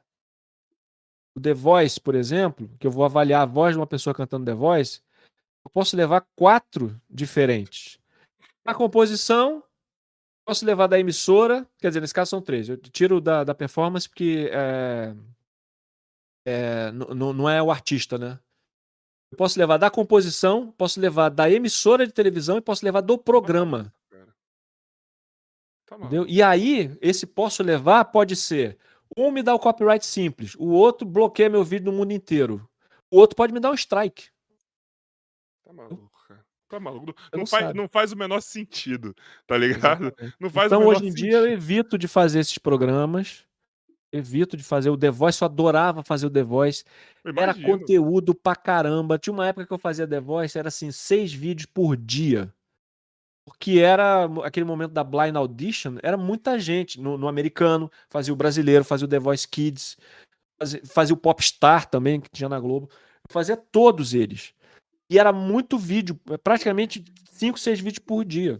o 1.34 1.40
The 1.40 1.54
Voice, 1.54 2.00
por 2.00 2.14
exemplo, 2.14 2.70
que 2.78 2.86
eu 2.86 2.92
vou 2.92 3.06
avaliar 3.06 3.44
a 3.44 3.46
voz 3.46 3.74
de 3.74 3.80
uma 3.80 3.88
pessoa 3.88 4.14
cantando 4.14 4.46
The 4.46 4.54
Voice, 4.54 5.02
eu 5.64 5.72
posso 5.72 5.96
levar 5.96 6.28
quatro 6.36 7.00
diferentes. 7.10 7.98
Na 8.66 8.76
composição, 8.76 9.64
posso 10.46 10.66
levar 10.66 10.88
da 10.88 11.00
emissora, 11.00 11.68
quer 11.80 11.90
dizer, 11.90 12.02
nesse 12.02 12.14
caso 12.14 12.30
são 12.30 12.42
três. 12.42 12.70
Eu 12.70 12.78
tiro 12.78 13.20
da, 13.22 13.44
da 13.44 13.56
performance 13.56 14.08
porque 14.08 14.50
é, 14.52 15.16
é, 16.46 16.92
não 16.92 17.50
é 17.50 17.62
o 17.62 17.72
artista, 17.72 18.18
né? 18.18 18.40
Eu 19.32 19.38
posso 19.38 19.58
levar 19.58 19.78
da 19.78 19.90
composição, 19.90 20.72
posso 20.78 21.00
levar 21.00 21.30
da 21.30 21.50
emissora 21.50 22.06
de 22.06 22.14
televisão 22.14 22.58
e 22.58 22.62
posso 22.62 22.86
levar 22.86 23.02
do 23.02 23.18
programa. 23.18 23.92
Tá. 25.86 25.96
Entendeu? 25.98 26.26
E 26.28 26.42
aí, 26.42 26.96
esse 27.02 27.26
posso 27.26 27.64
levar 27.64 28.06
pode 28.06 28.36
ser 28.36 28.78
um 29.18 29.32
me 29.32 29.44
dá 29.44 29.54
o 29.54 29.60
copyright 29.60 30.06
simples, 30.06 30.56
o 30.56 30.70
outro 30.70 31.08
bloqueia 31.08 31.50
meu 31.50 31.64
vídeo 31.64 31.92
no 31.92 31.98
mundo 31.98 32.12
inteiro. 32.12 32.68
O 33.12 33.18
outro 33.18 33.36
pode 33.36 33.54
me 33.54 33.60
dar 33.60 33.72
um 33.72 33.76
strike. 33.76 34.30
Tá 35.64 35.72
maluco, 35.72 36.10
cara. 36.10 36.13
Tá 36.74 36.80
maluco. 36.80 37.06
Não, 37.06 37.14
não 37.32 37.40
não 37.42 37.46
faz, 37.46 37.66
sabe. 37.66 37.78
não 37.78 37.88
faz 37.88 38.12
o 38.12 38.18
menor 38.18 38.42
sentido, 38.42 39.16
tá 39.46 39.56
ligado? 39.56 40.06
Exatamente. 40.06 40.36
Não 40.40 40.50
faz 40.50 40.66
Então, 40.66 40.88
hoje 40.88 41.06
em 41.06 41.14
dia, 41.14 41.34
eu 41.34 41.42
sentido. 41.44 41.54
evito 41.54 41.98
de 42.00 42.08
fazer 42.08 42.40
esses 42.40 42.58
programas. 42.58 43.46
Evito 44.12 44.58
de 44.58 44.64
fazer 44.64 44.90
o 44.90 44.98
The 44.98 45.12
Voice, 45.12 45.40
eu 45.40 45.46
adorava 45.46 46.04
fazer 46.04 46.26
o 46.26 46.32
The 46.32 46.42
Voice. 46.42 46.84
Era 47.38 47.54
conteúdo 47.54 48.34
pra 48.34 48.56
caramba. 48.56 49.20
Tinha 49.20 49.34
uma 49.34 49.46
época 49.48 49.68
que 49.68 49.74
eu 49.74 49.78
fazia 49.78 50.08
The 50.08 50.20
Voice, 50.20 50.58
era 50.58 50.70
assim, 50.70 50.92
seis 50.92 51.32
vídeos 51.32 51.68
por 51.68 51.96
dia. 51.96 52.52
Porque 53.46 53.80
era 53.80 54.26
aquele 54.44 54.66
momento 54.66 54.94
da 54.94 55.04
blind 55.04 55.36
audition, 55.36 55.98
era 56.02 56.18
muita 56.18 56.58
gente 56.58 57.00
no, 57.00 57.20
no 57.20 57.28
americano, 57.28 57.92
fazia 58.10 58.34
o 58.34 58.38
brasileiro, 58.38 58.84
fazia 58.84 59.06
o 59.06 59.10
The 59.10 59.20
Voice 59.20 59.48
Kids, 59.48 59.98
fazia, 60.58 60.82
fazia 60.86 61.14
o 61.14 61.18
Popstar 61.18 61.88
também, 61.88 62.20
que 62.20 62.30
tinha 62.32 62.50
na 62.50 62.60
Globo, 62.60 62.90
fazia 63.30 63.58
todos 63.58 64.14
eles. 64.16 64.56
E 65.10 65.20
era 65.20 65.32
muito 65.34 65.78
vídeo, 65.78 66.20
praticamente 66.44 67.04
5, 67.32 67.58
6 67.60 67.80
vídeos 67.80 68.00
por 68.06 68.24
dia. 68.26 68.60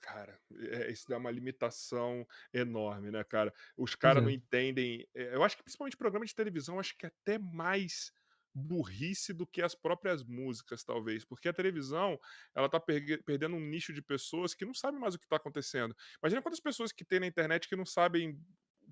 Cara, 0.00 0.38
é, 0.70 0.90
isso 0.90 1.08
dá 1.08 1.18
uma 1.18 1.30
limitação 1.30 2.26
enorme, 2.52 3.10
né, 3.10 3.22
cara? 3.24 3.52
Os 3.76 3.94
caras 3.94 4.22
não 4.22 4.30
é. 4.30 4.34
entendem. 4.34 5.06
é, 5.14 5.34
Eu 5.34 5.42
acho 5.44 5.56
que 5.56 5.62
principalmente 5.62 5.96
programa 5.96 6.24
de 6.24 6.34
televisão, 6.34 6.80
acho 6.80 6.96
que 6.96 7.06
é 7.06 7.08
até 7.22 7.38
mais 7.38 8.10
burrice 8.54 9.34
do 9.34 9.46
que 9.46 9.60
as 9.60 9.74
próprias 9.74 10.24
músicas, 10.24 10.82
talvez. 10.82 11.24
Porque 11.26 11.48
a 11.48 11.52
televisão, 11.52 12.18
ela 12.54 12.68
tá 12.70 12.80
pergue- 12.80 13.18
perdendo 13.22 13.54
um 13.54 13.60
nicho 13.60 13.92
de 13.92 14.00
pessoas 14.00 14.54
que 14.54 14.64
não 14.64 14.72
sabem 14.72 14.98
mais 14.98 15.14
o 15.14 15.18
que 15.18 15.28
tá 15.28 15.36
acontecendo. 15.36 15.94
Imagina 16.22 16.40
quantas 16.40 16.60
pessoas 16.60 16.90
que 16.90 17.04
tem 17.04 17.20
na 17.20 17.26
internet 17.26 17.68
que 17.68 17.76
não 17.76 17.84
sabem 17.84 18.40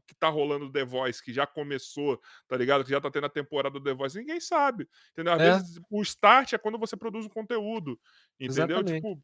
que 0.06 0.14
tá 0.14 0.28
rolando 0.28 0.66
do 0.66 0.72
The 0.72 0.84
Voice, 0.84 1.22
que 1.22 1.32
já 1.32 1.46
começou, 1.46 2.20
tá 2.48 2.56
ligado? 2.56 2.84
Que 2.84 2.90
já 2.90 3.00
tá 3.00 3.10
tendo 3.10 3.26
a 3.26 3.30
temporada 3.30 3.78
do 3.78 3.84
The 3.84 3.94
Voice. 3.94 4.18
Ninguém 4.18 4.40
sabe, 4.40 4.88
entendeu? 5.12 5.32
Às 5.34 5.40
É. 5.40 5.52
vezes 5.52 5.80
o 5.90 6.02
start 6.02 6.52
é 6.52 6.58
quando 6.58 6.78
você 6.78 6.96
produz 6.96 7.26
um 7.26 7.28
conteúdo, 7.30 7.98
entendeu? 8.38 8.78
Exatamente. 8.78 8.94
Tipo, 8.94 9.22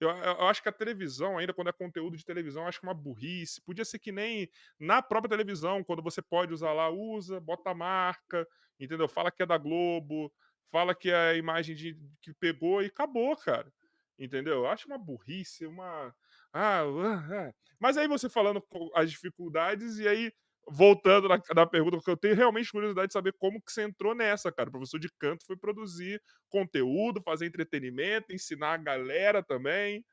eu, 0.00 0.08
eu- 0.10 0.46
acho 0.48 0.62
que 0.62 0.68
a 0.68 0.72
televisão, 0.72 1.36
ainda 1.38 1.52
quando 1.52 1.68
é 1.68 1.72
conteúdo 1.72 2.16
de 2.16 2.24
televisão, 2.24 2.62
eu 2.62 2.68
acho 2.68 2.80
que 2.80 2.86
é 2.86 2.88
uma 2.88 2.94
burrice. 2.94 3.60
Podia 3.60 3.84
ser 3.84 3.98
que 3.98 4.10
nem 4.12 4.48
na 4.78 5.02
própria 5.02 5.28
televisão, 5.30 5.84
quando 5.84 6.02
você 6.02 6.22
pode 6.22 6.52
usar 6.54 6.72
lá, 6.72 6.88
usa, 6.88 7.38
bota 7.40 7.70
a 7.70 7.74
marca, 7.74 8.46
entendeu? 8.78 9.08
Fala 9.08 9.30
que 9.30 9.42
é 9.42 9.46
da 9.46 9.58
Globo, 9.58 10.32
fala 10.70 10.94
que 10.94 11.10
é 11.10 11.30
a 11.32 11.34
imagem 11.34 11.74
de, 11.76 11.98
que 12.22 12.32
pegou 12.32 12.82
e 12.82 12.86
acabou, 12.86 13.36
cara. 13.36 13.70
Entendeu? 14.18 14.54
Eu 14.54 14.66
acho 14.66 14.86
uma 14.86 14.98
burrice, 14.98 15.66
uma. 15.66 16.14
Ah, 16.52 16.82
ah, 16.82 17.48
ah. 17.48 17.52
Mas 17.78 17.96
aí 17.96 18.06
você 18.08 18.28
falando 18.28 18.62
as 18.94 19.10
dificuldades, 19.10 19.98
e 19.98 20.06
aí, 20.08 20.32
voltando 20.68 21.28
na, 21.28 21.40
na 21.54 21.66
pergunta, 21.66 21.96
porque 21.96 22.10
eu 22.10 22.16
tenho 22.16 22.34
realmente 22.34 22.70
curiosidade 22.70 23.08
de 23.08 23.12
saber 23.12 23.32
como 23.38 23.60
que 23.62 23.72
você 23.72 23.82
entrou 23.82 24.14
nessa, 24.14 24.52
cara. 24.52 24.68
O 24.68 24.72
professor 24.72 24.98
de 24.98 25.08
canto 25.18 25.44
foi 25.46 25.56
produzir 25.56 26.20
conteúdo, 26.48 27.22
fazer 27.22 27.46
entretenimento, 27.46 28.32
ensinar 28.32 28.74
a 28.74 28.76
galera 28.76 29.42
também. 29.42 30.04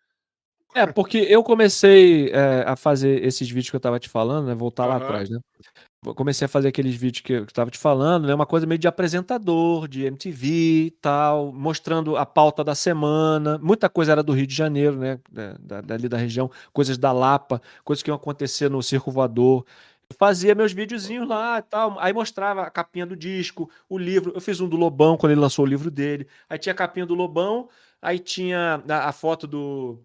É, 0.76 0.86
porque 0.86 1.20
eu 1.20 1.44
comecei 1.44 2.30
é, 2.30 2.64
a 2.68 2.76
fazer 2.76 3.24
esses 3.24 3.48
vídeos 3.50 3.70
que 3.70 3.76
eu 3.76 3.80
tava 3.80 4.00
te 4.00 4.10
falando, 4.10 4.48
né? 4.48 4.54
Voltar 4.54 4.86
lá 4.86 4.96
Aham. 4.96 5.04
atrás, 5.04 5.30
né? 5.30 5.40
Comecei 6.16 6.46
a 6.46 6.48
fazer 6.48 6.68
aqueles 6.70 6.96
vídeos 6.96 7.22
que 7.22 7.34
eu 7.34 7.46
que 7.46 7.50
eu 7.52 7.54
tava 7.56 7.72
te 7.72 7.78
falando, 7.78 8.28
né? 8.28 8.34
Uma 8.34 8.46
coisa 8.46 8.68
meio 8.68 8.78
de 8.80 8.88
apresentador, 8.88 9.88
de 9.88 10.06
MTV 10.06 10.48
e 10.86 10.92
tal, 11.02 11.52
mostrando 11.52 12.16
a 12.16 12.26
pauta 12.26 12.64
da 12.64 12.76
semana. 12.76 13.58
Muita 13.58 13.90
coisa 13.90 14.12
era 14.12 14.24
do 14.24 14.32
Rio 14.32 14.46
de 14.48 14.54
Janeiro, 14.56 14.96
né? 14.98 15.20
da- 15.60 15.82
dali 15.82 16.08
da 16.08 16.18
região, 16.18 16.50
coisas 16.72 16.98
da 16.98 17.12
Lapa, 17.12 17.62
coisas 17.84 18.04
que 18.04 18.10
iam 18.12 18.16
acontecer 18.16 18.70
no 18.70 18.82
Circo 18.84 19.12
Voador. 19.12 19.66
Eu 20.10 20.16
fazia 20.18 20.56
meus 20.56 20.72
videozinhos 20.72 21.28
lá 21.28 21.58
e 21.60 21.64
tal. 21.64 22.00
Aí 22.00 22.14
mostrava 22.14 22.62
a 22.62 22.70
capinha 22.70 23.06
do 23.06 23.16
disco, 23.16 23.70
o 23.90 23.98
livro. 23.98 24.32
Eu 24.36 24.40
fiz 24.42 24.62
um 24.62 24.70
do 24.70 24.78
Lobão 24.78 25.18
quando 25.18 25.32
ele 25.32 25.42
lançou 25.42 25.66
o 25.66 25.68
livro 25.68 25.90
dele. 25.92 26.28
Aí 26.50 26.60
tinha 26.60 26.74
a 26.74 26.76
capinha 26.76 27.06
do 27.08 27.16
Lobão, 27.16 27.68
aí 28.02 28.20
tinha 28.20 28.82
a, 28.88 29.10
a 29.10 29.12
foto 29.12 29.48
do, 29.48 30.00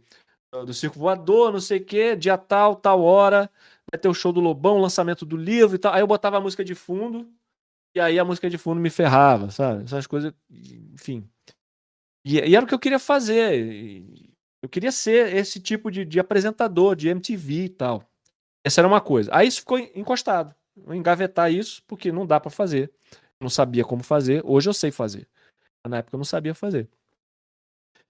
do 0.67 0.75
Circo 0.75 0.99
Voador, 0.99 1.53
não 1.53 1.61
sei 1.61 1.79
o 1.79 1.85
quê, 1.85 2.15
dia 2.15 2.37
tal, 2.37 2.77
tal 2.77 3.03
hora, 3.03 3.51
vai 3.91 3.99
ter 4.01 4.09
o 4.09 4.15
show 4.15 4.33
do 4.33 4.41
Lobão, 4.41 4.79
lançamento 4.79 5.25
do 5.25 5.37
livro 5.37 5.77
e 5.77 5.79
tal. 5.79 5.93
Aí 5.93 6.01
eu 6.01 6.07
botava 6.07 6.37
a 6.37 6.41
música 6.41 6.65
de 6.65 6.75
fundo, 6.75 7.29
e 7.95 8.01
aí 8.01 8.19
a 8.19 8.25
música 8.25 8.49
de 8.49 8.59
fundo 8.59 8.81
me 8.81 8.91
ferrava, 8.91 9.51
sabe? 9.51 9.85
Essas 9.85 10.07
coisas, 10.07 10.33
enfim. 10.51 11.29
E, 12.25 12.39
e 12.39 12.57
era 12.57 12.65
o 12.65 12.69
que 12.69 12.75
eu 12.75 12.79
queria 12.79 12.99
fazer. 12.99 14.05
Eu 14.63 14.69
queria 14.69 14.93
ser 14.93 15.35
esse 15.35 15.61
tipo 15.61 15.91
de, 15.91 16.05
de 16.05 16.21
apresentador, 16.21 16.95
de 16.95 17.09
MTV 17.09 17.65
e 17.65 17.69
tal. 17.69 18.09
Essa 18.65 18.81
era 18.81 18.89
uma 18.89 19.01
coisa. 19.01 19.31
Aí 19.35 19.49
isso 19.49 19.61
ficou 19.61 19.79
encostado. 19.79 20.55
Vou 20.77 20.95
engavetar 20.95 21.53
isso, 21.53 21.83
porque 21.87 22.13
não 22.13 22.25
dá 22.25 22.39
pra 22.41 22.51
fazer. 22.51 22.91
Não 23.41 23.51
sabia 23.51 23.85
como 23.85 24.03
fazer. 24.03 24.41
Hoje 24.45 24.69
eu 24.69 24.75
sei 24.75 24.91
fazer. 24.91 25.29
Na 25.87 25.99
época 25.99 26.15
eu 26.15 26.19
não 26.19 26.25
sabia 26.25 26.55
fazer. 26.55 26.89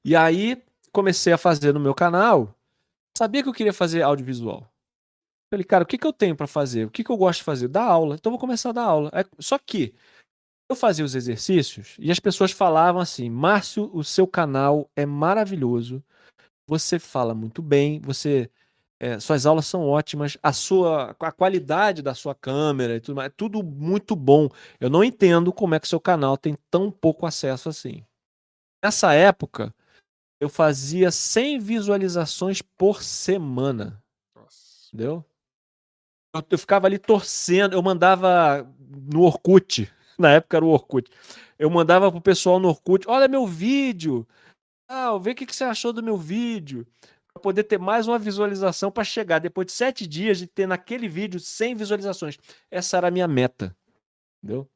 E 0.05 0.15
aí 0.15 0.63
comecei 0.93 1.33
a 1.33 1.39
fazer 1.39 1.73
no 1.73 1.81
meu 1.81 1.95
canal. 1.95 2.55
Sabia 3.17 3.43
que 3.43 3.49
eu 3.49 3.55
queria 3.55 3.73
fazer 3.73 4.03
audiovisual. 4.03 4.72
Falei, 5.53 5.65
cara, 5.67 5.85
o 5.85 5.87
que, 5.87 5.99
que 5.99 6.07
eu 6.07 6.15
tenho 6.15 6.35
pra 6.35 6.47
fazer? 6.47 6.87
O 6.87 6.91
que, 6.91 7.05
que 7.05 7.11
eu 7.11 7.17
gosto 7.19 7.41
de 7.41 7.45
fazer? 7.45 7.69
Dar 7.69 7.85
aula. 7.85 8.15
Então 8.15 8.31
eu 8.31 8.39
vou 8.39 8.41
começar 8.41 8.71
a 8.71 8.73
dar 8.73 8.85
aula. 8.85 9.11
Aí- 9.13 9.27
Só 9.39 9.59
que 9.59 9.93
eu 10.71 10.75
fazia 10.75 11.05
os 11.05 11.15
exercícios 11.15 11.95
e 11.99 12.11
as 12.11 12.19
pessoas 12.19 12.53
falavam 12.53 13.03
assim: 13.03 13.29
Márcio, 13.29 13.91
o 13.93 14.03
seu 14.03 14.27
canal 14.27 14.89
é 14.97 15.05
maravilhoso. 15.05 16.03
Você 16.67 16.99
fala 16.99 17.35
muito 17.35 17.61
bem, 17.61 18.01
você 18.01 18.51
é, 18.99 19.21
suas 19.21 19.45
aulas 19.45 19.67
são 19.67 19.87
ótimas, 19.87 20.39
a 20.43 20.55
sua 20.55 21.15
a 21.21 21.33
qualidade 21.33 22.01
da 22.01 22.15
sua 22.15 22.35
câmera 22.35 22.97
e 22.97 23.01
tudo 23.01 23.17
mais, 23.17 23.27
é 23.27 23.35
tudo 23.37 23.63
muito 23.63 24.17
bom. 24.17 24.49
Eu 24.81 24.89
não 24.89 25.05
entendo 25.05 25.53
como 25.53 25.75
é 25.75 25.81
que 25.81 25.87
seu 25.87 26.01
canal 26.01 26.39
tem 26.39 26.57
tão 26.71 26.91
pouco 26.91 27.27
acesso 27.27 27.69
assim. 27.69 28.03
Nessa 28.83 29.13
época, 29.13 29.75
eu 30.41 30.49
fazia 30.49 31.11
100 31.11 31.59
visualizações 31.59 32.63
por 32.63 33.03
semana, 33.03 34.03
Nossa. 34.35 34.89
entendeu? 34.89 35.23
Eu, 36.35 36.43
eu 36.51 36.59
ficava 36.59 36.87
ali 36.87 36.99
torcendo, 36.99 37.75
eu 37.75 37.83
mandava 37.83 38.67
no 39.13 39.23
Orkut, 39.23 39.91
na 40.19 40.33
época 40.33 40.57
era 40.57 40.65
o 40.65 40.71
Orkut. 40.71 41.11
Eu 41.59 41.71
mandava 41.71 42.11
pro 42.11 42.21
pessoal 42.21 42.59
no 42.59 42.69
Orkut, 42.69 43.07
olha 43.09 43.29
meu 43.29 43.47
vídeo. 43.47 44.27
Ah, 44.89 45.17
vê 45.19 45.31
o 45.31 45.35
que, 45.35 45.47
que 45.47 45.55
você 45.55 45.65
achou 45.65 45.93
do 45.93 46.03
meu 46.03 46.17
vídeo. 46.17 46.87
Pra 47.33 47.41
poder 47.41 47.65
ter 47.65 47.79
mais 47.79 48.07
uma 48.07 48.19
visualização 48.19 48.91
para 48.91 49.05
chegar 49.05 49.39
depois 49.39 49.67
de 49.67 49.73
sete 49.73 50.07
dias 50.07 50.39
de 50.39 50.47
ter 50.47 50.67
naquele 50.67 51.09
vídeo 51.09 51.41
100 51.41 51.77
visualizações. 51.77 52.39
Essa 52.71 52.99
era 52.99 53.09
a 53.09 53.11
minha 53.11 53.27
meta. 53.27 53.75
Entendeu? 54.43 54.69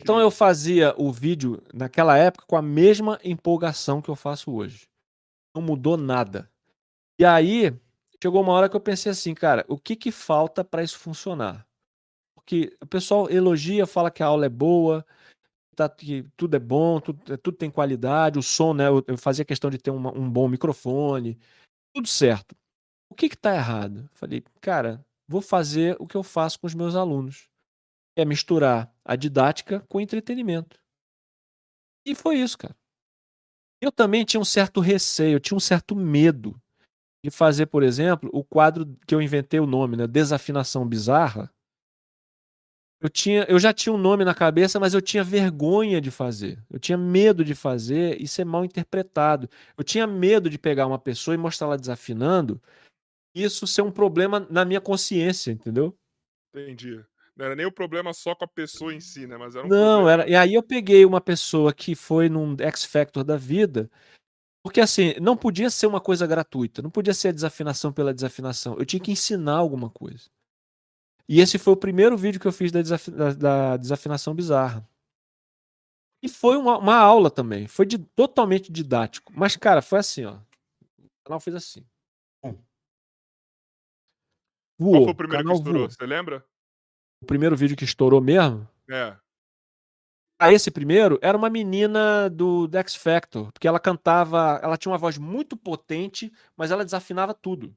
Então 0.00 0.18
eu 0.18 0.30
fazia 0.30 0.94
o 0.98 1.12
vídeo 1.12 1.62
naquela 1.72 2.16
época 2.16 2.44
com 2.46 2.56
a 2.56 2.62
mesma 2.62 3.20
empolgação 3.22 4.02
que 4.02 4.08
eu 4.08 4.16
faço 4.16 4.50
hoje. 4.50 4.88
Não 5.54 5.62
mudou 5.62 5.96
nada. 5.96 6.50
E 7.20 7.24
aí 7.24 7.72
chegou 8.22 8.42
uma 8.42 8.52
hora 8.52 8.68
que 8.68 8.76
eu 8.76 8.80
pensei 8.80 9.10
assim, 9.12 9.34
cara, 9.34 9.64
o 9.68 9.78
que 9.78 9.96
que 9.96 10.10
falta 10.10 10.64
para 10.64 10.82
isso 10.82 10.98
funcionar? 10.98 11.66
Porque 12.34 12.76
o 12.80 12.86
pessoal 12.86 13.30
elogia, 13.30 13.86
fala 13.86 14.10
que 14.10 14.22
a 14.22 14.26
aula 14.26 14.46
é 14.46 14.48
boa, 14.48 15.04
tá, 15.76 15.88
que 15.88 16.24
tudo 16.36 16.56
é 16.56 16.58
bom, 16.58 17.00
tudo, 17.00 17.38
tudo 17.38 17.56
tem 17.56 17.70
qualidade, 17.70 18.38
o 18.38 18.42
som, 18.42 18.74
né? 18.74 18.88
Eu, 18.88 19.04
eu 19.06 19.18
fazia 19.18 19.44
questão 19.44 19.70
de 19.70 19.78
ter 19.78 19.90
uma- 19.90 20.12
um 20.16 20.28
bom 20.28 20.48
microfone, 20.48 21.38
tudo 21.94 22.08
certo. 22.08 22.56
O 23.10 23.14
que 23.14 23.28
que 23.28 23.36
tá 23.36 23.54
errado? 23.54 24.08
Falei, 24.12 24.42
cara, 24.60 25.04
vou 25.26 25.40
fazer 25.40 25.96
o 26.00 26.06
que 26.06 26.16
eu 26.16 26.22
faço 26.22 26.58
com 26.60 26.66
os 26.66 26.74
meus 26.74 26.94
alunos 26.96 27.48
é 28.16 28.24
misturar 28.24 28.92
a 29.04 29.14
didática 29.14 29.80
com 29.88 29.98
o 29.98 30.00
entretenimento. 30.00 30.80
E 32.04 32.14
foi 32.14 32.38
isso, 32.38 32.58
cara. 32.58 32.76
Eu 33.80 33.92
também 33.92 34.24
tinha 34.24 34.40
um 34.40 34.44
certo 34.44 34.80
receio, 34.80 35.36
eu 35.36 35.40
tinha 35.40 35.56
um 35.56 35.60
certo 35.60 35.94
medo 35.94 36.60
de 37.24 37.30
fazer, 37.30 37.66
por 37.66 37.82
exemplo, 37.82 38.30
o 38.32 38.44
quadro 38.44 38.86
que 39.06 39.14
eu 39.14 39.20
inventei 39.20 39.58
o 39.58 39.66
nome, 39.66 39.96
né? 39.96 40.06
Desafinação 40.06 40.86
bizarra. 40.86 41.52
Eu, 43.00 43.08
tinha, 43.08 43.44
eu 43.48 43.58
já 43.60 43.72
tinha 43.72 43.92
um 43.92 43.98
nome 43.98 44.24
na 44.24 44.34
cabeça, 44.34 44.80
mas 44.80 44.92
eu 44.92 45.00
tinha 45.00 45.22
vergonha 45.22 46.00
de 46.00 46.10
fazer. 46.10 46.62
Eu 46.68 46.80
tinha 46.80 46.98
medo 46.98 47.44
de 47.44 47.54
fazer 47.54 48.20
e 48.20 48.26
ser 48.26 48.44
mal 48.44 48.64
interpretado. 48.64 49.48
Eu 49.76 49.84
tinha 49.84 50.06
medo 50.06 50.50
de 50.50 50.58
pegar 50.58 50.86
uma 50.86 50.98
pessoa 50.98 51.34
e 51.34 51.38
mostrar 51.38 51.68
ela 51.68 51.78
desafinando, 51.78 52.60
e 53.34 53.44
isso 53.44 53.66
ser 53.66 53.82
um 53.82 53.90
problema 53.90 54.46
na 54.50 54.64
minha 54.64 54.80
consciência, 54.80 55.52
entendeu? 55.52 55.96
Entendi. 56.52 57.04
Não 57.36 57.46
era 57.46 57.54
nem 57.54 57.66
o 57.66 57.72
problema 57.72 58.12
só 58.12 58.34
com 58.34 58.44
a 58.44 58.48
pessoa 58.48 58.92
em 58.92 58.98
si, 58.98 59.26
né? 59.26 59.36
Mas 59.36 59.54
era 59.54 59.64
um 59.64 59.68
Não, 59.68 59.98
problema. 59.98 60.10
era. 60.10 60.28
E 60.28 60.34
aí 60.34 60.54
eu 60.54 60.62
peguei 60.62 61.04
uma 61.04 61.20
pessoa 61.20 61.72
que 61.72 61.94
foi 61.94 62.28
num 62.28 62.56
X 62.58 62.84
Factor 62.84 63.22
da 63.22 63.36
vida, 63.36 63.88
porque 64.62 64.80
assim, 64.80 65.14
não 65.20 65.36
podia 65.36 65.70
ser 65.70 65.86
uma 65.86 66.00
coisa 66.00 66.26
gratuita, 66.26 66.82
não 66.82 66.90
podia 66.90 67.14
ser 67.14 67.28
a 67.28 67.32
desafinação 67.32 67.92
pela 67.92 68.12
desafinação. 68.14 68.76
Eu 68.78 68.84
tinha 68.84 69.00
que 69.00 69.10
ensinar 69.12 69.56
alguma 69.56 69.88
coisa. 69.90 70.28
E 71.28 71.40
esse 71.40 71.58
foi 71.58 71.72
o 71.74 71.76
primeiro 71.76 72.16
vídeo 72.16 72.40
que 72.40 72.46
eu 72.46 72.52
fiz 72.52 72.72
da, 72.72 72.80
da- 72.82 73.34
da 73.34 73.76
desafinação 73.76 74.34
bizarra. 74.34 74.86
E 76.22 76.28
foi 76.28 76.56
uma, 76.56 76.78
uma 76.78 76.96
aula 76.96 77.30
também, 77.30 77.66
foi 77.68 77.86
de- 77.86 77.98
totalmente 77.98 78.72
didático. 78.72 79.32
Mas, 79.36 79.54
cara, 79.56 79.80
foi 79.82 79.98
assim, 80.00 80.24
ó. 80.24 80.34
O 80.98 81.08
canal 81.24 81.38
fez 81.40 81.54
assim. 81.54 81.86
Qual 82.40 82.54
Voou. 84.80 85.04
foi 85.04 85.12
o 85.12 85.16
primeiro 85.16 85.44
que 85.44 85.52
estourou? 85.52 85.78
voou. 85.80 85.90
Você 85.90 86.06
lembra? 86.06 86.44
O 87.22 87.26
primeiro 87.26 87.56
vídeo 87.56 87.76
que 87.76 87.84
estourou 87.84 88.20
mesmo 88.20 88.68
É. 88.88 89.16
Esse 90.40 90.70
primeiro 90.70 91.18
era 91.20 91.36
uma 91.36 91.50
menina 91.50 92.30
do 92.30 92.68
do 92.68 92.78
X 92.78 92.94
Factor, 92.94 93.50
porque 93.52 93.66
ela 93.66 93.80
cantava, 93.80 94.60
ela 94.62 94.76
tinha 94.76 94.92
uma 94.92 94.98
voz 94.98 95.18
muito 95.18 95.56
potente, 95.56 96.32
mas 96.56 96.70
ela 96.70 96.84
desafinava 96.84 97.34
tudo. 97.34 97.74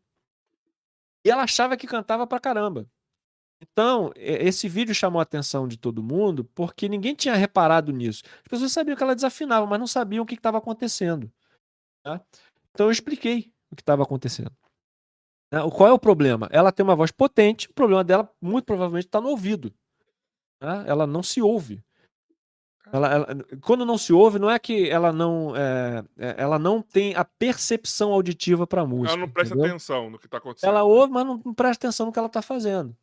E 1.25 1.29
ela 1.29 1.43
achava 1.43 1.75
que 1.75 1.87
cantava 1.87 2.27
pra 2.27 2.39
caramba. 2.39 2.87
Então, 3.61 4.11
esse 4.15 4.67
vídeo 4.67 4.93
chamou 4.93 5.19
a 5.19 5.23
atenção 5.23 5.67
de 5.67 5.77
todo 5.77 6.01
mundo 6.01 6.43
porque 6.43 6.89
ninguém 6.89 7.13
tinha 7.13 7.35
reparado 7.35 7.91
nisso. 7.91 8.23
As 8.37 8.47
pessoas 8.47 8.71
sabiam 8.71 8.97
que 8.97 9.03
ela 9.03 9.13
desafinava, 9.13 9.67
mas 9.67 9.79
não 9.79 9.85
sabiam 9.85 10.23
o 10.23 10.25
que 10.25 10.33
estava 10.33 10.57
acontecendo. 10.57 11.31
tá? 12.03 12.19
Então 12.71 12.87
eu 12.87 12.91
expliquei 12.91 13.51
o 13.71 13.75
que 13.75 13.81
estava 13.83 14.01
acontecendo. 14.01 14.51
Né? 15.51 15.59
Qual 15.75 15.89
é 15.89 15.93
o 15.93 15.99
problema? 15.99 16.47
Ela 16.51 16.71
tem 16.71 16.83
uma 16.83 16.95
voz 16.95 17.11
potente, 17.11 17.67
o 17.69 17.73
problema 17.73 18.03
dela, 18.03 18.31
muito 18.41 18.65
provavelmente, 18.65 19.05
está 19.05 19.21
no 19.21 19.29
ouvido. 19.29 19.71
Né? 20.59 20.83
Ela 20.87 21.05
não 21.05 21.21
se 21.21 21.39
ouve. 21.39 21.83
Ela, 22.93 23.13
ela, 23.13 23.27
quando 23.61 23.85
não 23.85 23.97
se 23.97 24.11
ouve, 24.11 24.37
não 24.37 24.49
é 24.49 24.59
que 24.59 24.89
ela 24.89 25.13
não, 25.13 25.55
é, 25.55 26.03
é 26.17 26.35
ela 26.37 26.59
não 26.59 26.81
tem 26.81 27.15
a 27.15 27.23
percepção 27.23 28.11
auditiva 28.11 28.67
para 28.67 28.81
a 28.81 28.85
música. 28.85 29.13
Ela 29.13 29.21
não 29.21 29.29
presta 29.29 29.53
entendeu? 29.53 29.71
atenção 29.71 30.09
no 30.09 30.19
que 30.19 30.25
está 30.25 30.37
acontecendo. 30.37 30.69
Ela 30.69 30.83
ouve, 30.83 31.13
mas 31.13 31.25
não, 31.25 31.41
não 31.43 31.53
presta 31.53 31.87
atenção 31.87 32.07
no 32.07 32.11
que 32.11 32.19
ela 32.19 32.27
está 32.27 32.41
fazendo. 32.41 32.95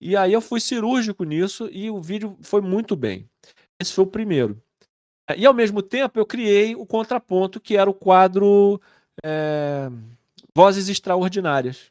E 0.00 0.16
aí 0.16 0.32
eu 0.32 0.40
fui 0.40 0.60
cirúrgico 0.60 1.24
nisso 1.24 1.68
e 1.72 1.90
o 1.90 2.00
vídeo 2.00 2.36
foi 2.42 2.60
muito 2.60 2.94
bem. 2.94 3.28
Esse 3.80 3.92
foi 3.92 4.04
o 4.04 4.08
primeiro. 4.08 4.60
E 5.36 5.46
ao 5.46 5.54
mesmo 5.54 5.80
tempo 5.80 6.18
eu 6.18 6.26
criei 6.26 6.74
o 6.74 6.84
contraponto, 6.84 7.58
que 7.58 7.76
era 7.76 7.88
o 7.88 7.94
quadro 7.94 8.78
é, 9.24 9.88
Vozes 10.54 10.88
Extraordinárias. 10.88 11.90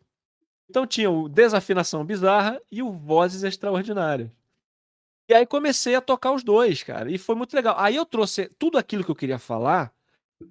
Então 0.70 0.86
tinha 0.86 1.10
o 1.10 1.28
Desafinação 1.28 2.06
Bizarra 2.06 2.62
e 2.72 2.84
o 2.84 2.92
Vozes 2.92 3.44
Extraordinárias. 3.44 4.30
E 5.28 5.34
aí 5.34 5.46
comecei 5.46 5.96
a 5.96 6.02
tocar 6.02 6.34
os 6.34 6.44
dois, 6.44 6.84
cara. 6.84 7.10
E 7.10 7.18
foi 7.18 7.36
muito 7.36 7.56
legal. 7.56 7.76
Aí 7.78 7.96
eu 7.96 8.06
trouxe 8.06 8.50
tudo 8.60 8.78
aquilo 8.78 9.04
que 9.04 9.12
eu 9.12 9.16
queria 9.16 9.40
falar, 9.40 9.94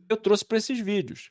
eu 0.08 0.16
trouxe 0.16 0.44
para 0.44 0.58
esses 0.58 0.78
vídeos. 0.78 1.30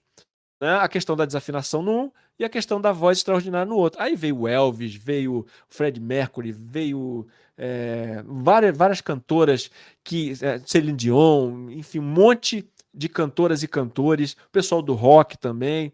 Né? 0.60 0.76
A 0.76 0.88
questão 0.88 1.16
da 1.16 1.26
desafinação 1.26 1.82
num 1.82 2.12
e 2.38 2.46
a 2.46 2.50
questão 2.50 2.80
da 2.80 2.92
voz 2.92 3.18
extraordinária 3.18 3.66
no 3.66 3.76
outro. 3.76 4.02
Aí 4.02 4.16
veio 4.16 4.42
o 4.42 4.48
Elvis, 4.48 4.96
veio 4.96 5.40
o 5.40 5.46
Fred 5.68 6.00
Mercury, 6.00 6.52
veio 6.52 7.28
é, 7.58 8.24
várias, 8.26 8.78
várias 8.78 9.02
cantoras, 9.02 9.70
que 10.04 10.34
é, 10.42 10.60
Celine 10.66 10.98
Dion, 10.98 11.70
enfim, 11.72 12.00
um 12.00 12.04
monte 12.04 12.68
de 12.94 13.08
cantoras 13.08 13.64
e 13.64 13.68
cantores, 13.68 14.34
o 14.34 14.50
pessoal 14.52 14.82
do 14.82 14.94
rock 14.94 15.38
também, 15.38 15.94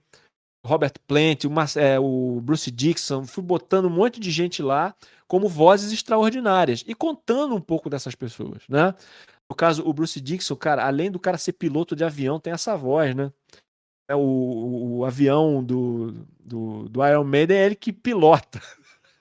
Robert 0.68 0.94
Plant, 1.08 1.46
o, 1.46 1.80
é, 1.80 2.00
o 2.00 2.42
Bruce 2.42 2.70
Dixon, 2.70 3.26
fui 3.26 3.44
botando 3.44 3.86
um 3.86 3.90
monte 3.90 4.20
de 4.20 4.30
gente 4.30 4.62
lá 4.62 4.94
como 5.28 5.48
vozes 5.48 5.92
extraordinárias 5.92 6.84
e 6.86 6.94
contando 6.94 7.56
um 7.56 7.62
pouco 7.62 7.90
dessas 7.90 8.16
pessoas, 8.16 8.64
né? 8.70 8.94
No 9.50 9.56
caso, 9.56 9.82
o 9.88 9.94
Bruce 9.94 10.20
Dixon, 10.20 10.56
cara, 10.56 10.86
além 10.86 11.10
do 11.10 11.20
cara 11.20 11.38
ser 11.38 11.54
piloto 11.54 11.96
de 11.96 12.04
avião, 12.04 12.40
tem 12.40 12.52
essa 12.52 12.76
voz, 12.76 13.16
né? 13.16 13.32
É 14.10 14.16
o, 14.16 14.20
o, 14.20 14.98
o 14.98 15.06
avião 15.06 15.64
do, 15.64 16.12
do, 16.40 16.90
do 16.90 17.06
Iron 17.06 17.24
Maiden 17.24 17.58
é 17.58 17.66
ele 17.66 17.76
que 17.76 17.94
pilota. 17.94 18.62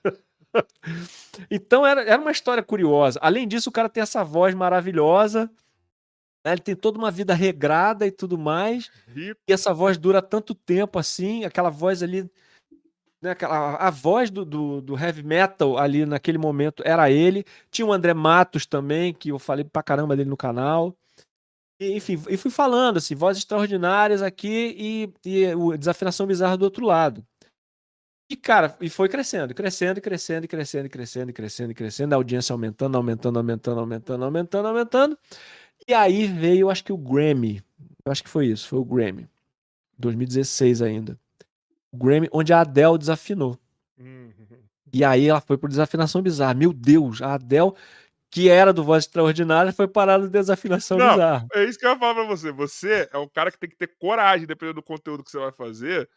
então 1.49 1.85
era, 1.85 2.01
era 2.01 2.21
uma 2.21 2.31
história 2.31 2.63
curiosa. 2.63 3.19
Além 3.21 3.47
disso, 3.47 3.69
o 3.69 3.73
cara 3.73 3.89
tem 3.89 4.03
essa 4.03 4.23
voz 4.23 4.53
maravilhosa. 4.53 5.49
Né? 6.47 6.53
Ele 6.53 6.61
tem 6.61 6.75
toda 6.75 6.97
uma 6.97 7.11
vida 7.11 7.33
regrada 7.33 8.07
e 8.07 8.11
tudo 8.11 8.37
mais. 8.37 8.89
E 9.45 9.51
essa 9.51 9.73
voz 9.73 9.97
dura 9.97 10.21
tanto 10.21 10.55
tempo 10.55 10.97
assim, 10.97 11.43
aquela 11.43 11.69
voz 11.69 12.01
ali 12.01 12.29
né, 13.21 13.35
a, 13.41 13.87
a 13.87 13.89
voz 13.89 14.29
do, 14.29 14.45
do, 14.45 14.81
do, 14.81 14.97
heavy 14.97 15.23
metal 15.23 15.77
ali 15.77 16.05
naquele 16.05 16.37
momento 16.37 16.81
era 16.85 17.11
ele. 17.11 17.43
Tinha 17.69 17.85
o 17.85 17.91
André 17.91 18.13
Matos 18.13 18.65
também, 18.65 19.13
que 19.13 19.29
eu 19.29 19.39
falei 19.39 19.65
pra 19.65 19.83
caramba 19.83 20.15
dele 20.15 20.29
no 20.29 20.37
canal. 20.37 20.95
E, 21.81 21.97
enfim, 21.97 22.21
e 22.29 22.37
fui 22.37 22.49
falando, 22.49 22.97
assim, 22.97 23.13
vozes 23.13 23.41
extraordinárias 23.41 24.21
aqui 24.21 24.73
e, 24.77 25.13
e 25.25 25.53
o 25.53 25.77
Desafinação 25.77 26.25
Bizarra 26.25 26.55
do 26.57 26.63
outro 26.63 26.85
lado. 26.85 27.25
E, 28.29 28.35
cara, 28.35 28.75
e 28.81 28.89
foi 28.89 29.09
crescendo, 29.09 29.53
crescendo, 29.53 30.01
crescendo, 30.01 30.47
crescendo, 30.47 30.89
crescendo, 30.89 31.33
crescendo, 31.33 31.73
crescendo, 31.73 32.13
a 32.13 32.15
audiência 32.17 32.53
aumentando, 32.53 32.97
aumentando, 32.97 33.37
aumentando, 33.37 33.79
aumentando, 33.79 34.25
aumentando, 34.25 34.67
aumentando. 34.67 35.17
E 35.87 35.93
aí 35.93 36.27
veio, 36.27 36.69
acho 36.69 36.83
que 36.83 36.91
o 36.91 36.97
Grammy. 36.97 37.63
Eu 38.05 38.11
acho 38.11 38.23
que 38.23 38.29
foi 38.29 38.47
isso, 38.47 38.67
foi 38.67 38.79
o 38.79 38.85
Grammy. 38.85 39.27
2016 39.97 40.81
ainda. 40.81 41.19
Grammy, 41.93 42.27
onde 42.31 42.53
a 42.53 42.61
Adele 42.61 42.97
desafinou. 42.97 43.57
Uhum. 43.97 44.31
E 44.93 45.03
aí 45.03 45.27
ela 45.27 45.41
foi 45.41 45.57
por 45.57 45.69
desafinação 45.69 46.21
bizarra. 46.21 46.53
Meu 46.53 46.73
Deus, 46.73 47.21
a 47.21 47.33
Adele, 47.33 47.71
que 48.29 48.49
era 48.49 48.73
do 48.73 48.83
Voz 48.83 49.05
Extraordinária, 49.05 49.71
foi 49.71 49.87
parada 49.87 50.25
de 50.25 50.29
desafinação 50.29 50.97
Não, 50.97 51.11
bizarra. 51.11 51.47
É 51.53 51.63
isso 51.63 51.79
que 51.79 51.85
eu 51.85 51.91
ia 51.91 51.99
falar 51.99 52.15
pra 52.15 52.25
você. 52.25 52.51
Você 52.51 53.09
é 53.11 53.17
um 53.17 53.27
cara 53.27 53.51
que 53.51 53.59
tem 53.59 53.69
que 53.69 53.77
ter 53.77 53.95
coragem, 53.99 54.45
dependendo 54.45 54.81
do 54.81 54.83
conteúdo 54.83 55.23
que 55.23 55.31
você 55.31 55.39
vai 55.39 55.51
fazer, 55.51 56.09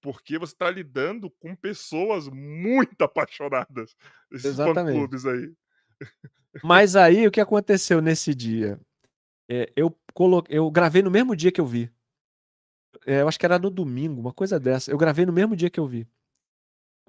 porque 0.00 0.38
você 0.38 0.54
tá 0.54 0.70
lidando 0.70 1.30
com 1.38 1.54
pessoas 1.54 2.28
muito 2.28 3.02
apaixonadas. 3.02 3.94
Esses 4.32 4.56
clubes 4.56 5.26
aí. 5.26 5.52
Mas 6.62 6.96
aí, 6.96 7.26
o 7.26 7.30
que 7.30 7.40
aconteceu 7.40 8.00
nesse 8.00 8.34
dia? 8.34 8.80
É, 9.48 9.72
eu, 9.74 9.94
coloquei, 10.12 10.58
eu 10.58 10.70
gravei 10.70 11.02
no 11.02 11.10
mesmo 11.10 11.34
dia 11.34 11.50
que 11.50 11.60
eu 11.60 11.66
vi. 11.66 11.90
É, 13.06 13.22
eu 13.22 13.28
acho 13.28 13.38
que 13.38 13.46
era 13.46 13.58
no 13.58 13.70
domingo, 13.70 14.20
uma 14.20 14.32
coisa 14.32 14.58
dessa. 14.58 14.90
Eu 14.90 14.98
gravei 14.98 15.24
no 15.24 15.32
mesmo 15.32 15.56
dia 15.56 15.70
que 15.70 15.80
eu 15.80 15.86
vi. 15.86 16.06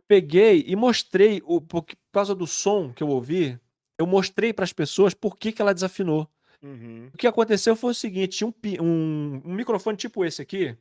peguei 0.07 0.63
e 0.67 0.75
mostrei, 0.75 1.41
o, 1.45 1.59
por, 1.59 1.85
causa 2.11 2.33
do 2.33 2.47
som 2.47 2.93
que 2.93 3.03
eu 3.03 3.09
ouvi, 3.09 3.59
eu 3.97 4.07
mostrei 4.07 4.53
para 4.53 4.63
as 4.63 4.73
pessoas 4.73 5.13
por 5.13 5.37
que, 5.37 5.51
que 5.51 5.61
ela 5.61 5.73
desafinou. 5.73 6.29
Uhum. 6.61 7.09
O 7.13 7.17
que 7.17 7.27
aconteceu 7.27 7.75
foi 7.75 7.91
o 7.91 7.95
seguinte: 7.95 8.37
tinha 8.37 8.47
um, 8.47 8.83
um, 8.83 9.41
um, 9.45 9.53
microfone 9.53 9.97
tipo 9.97 10.23
esse 10.25 10.41
aqui 10.41 10.77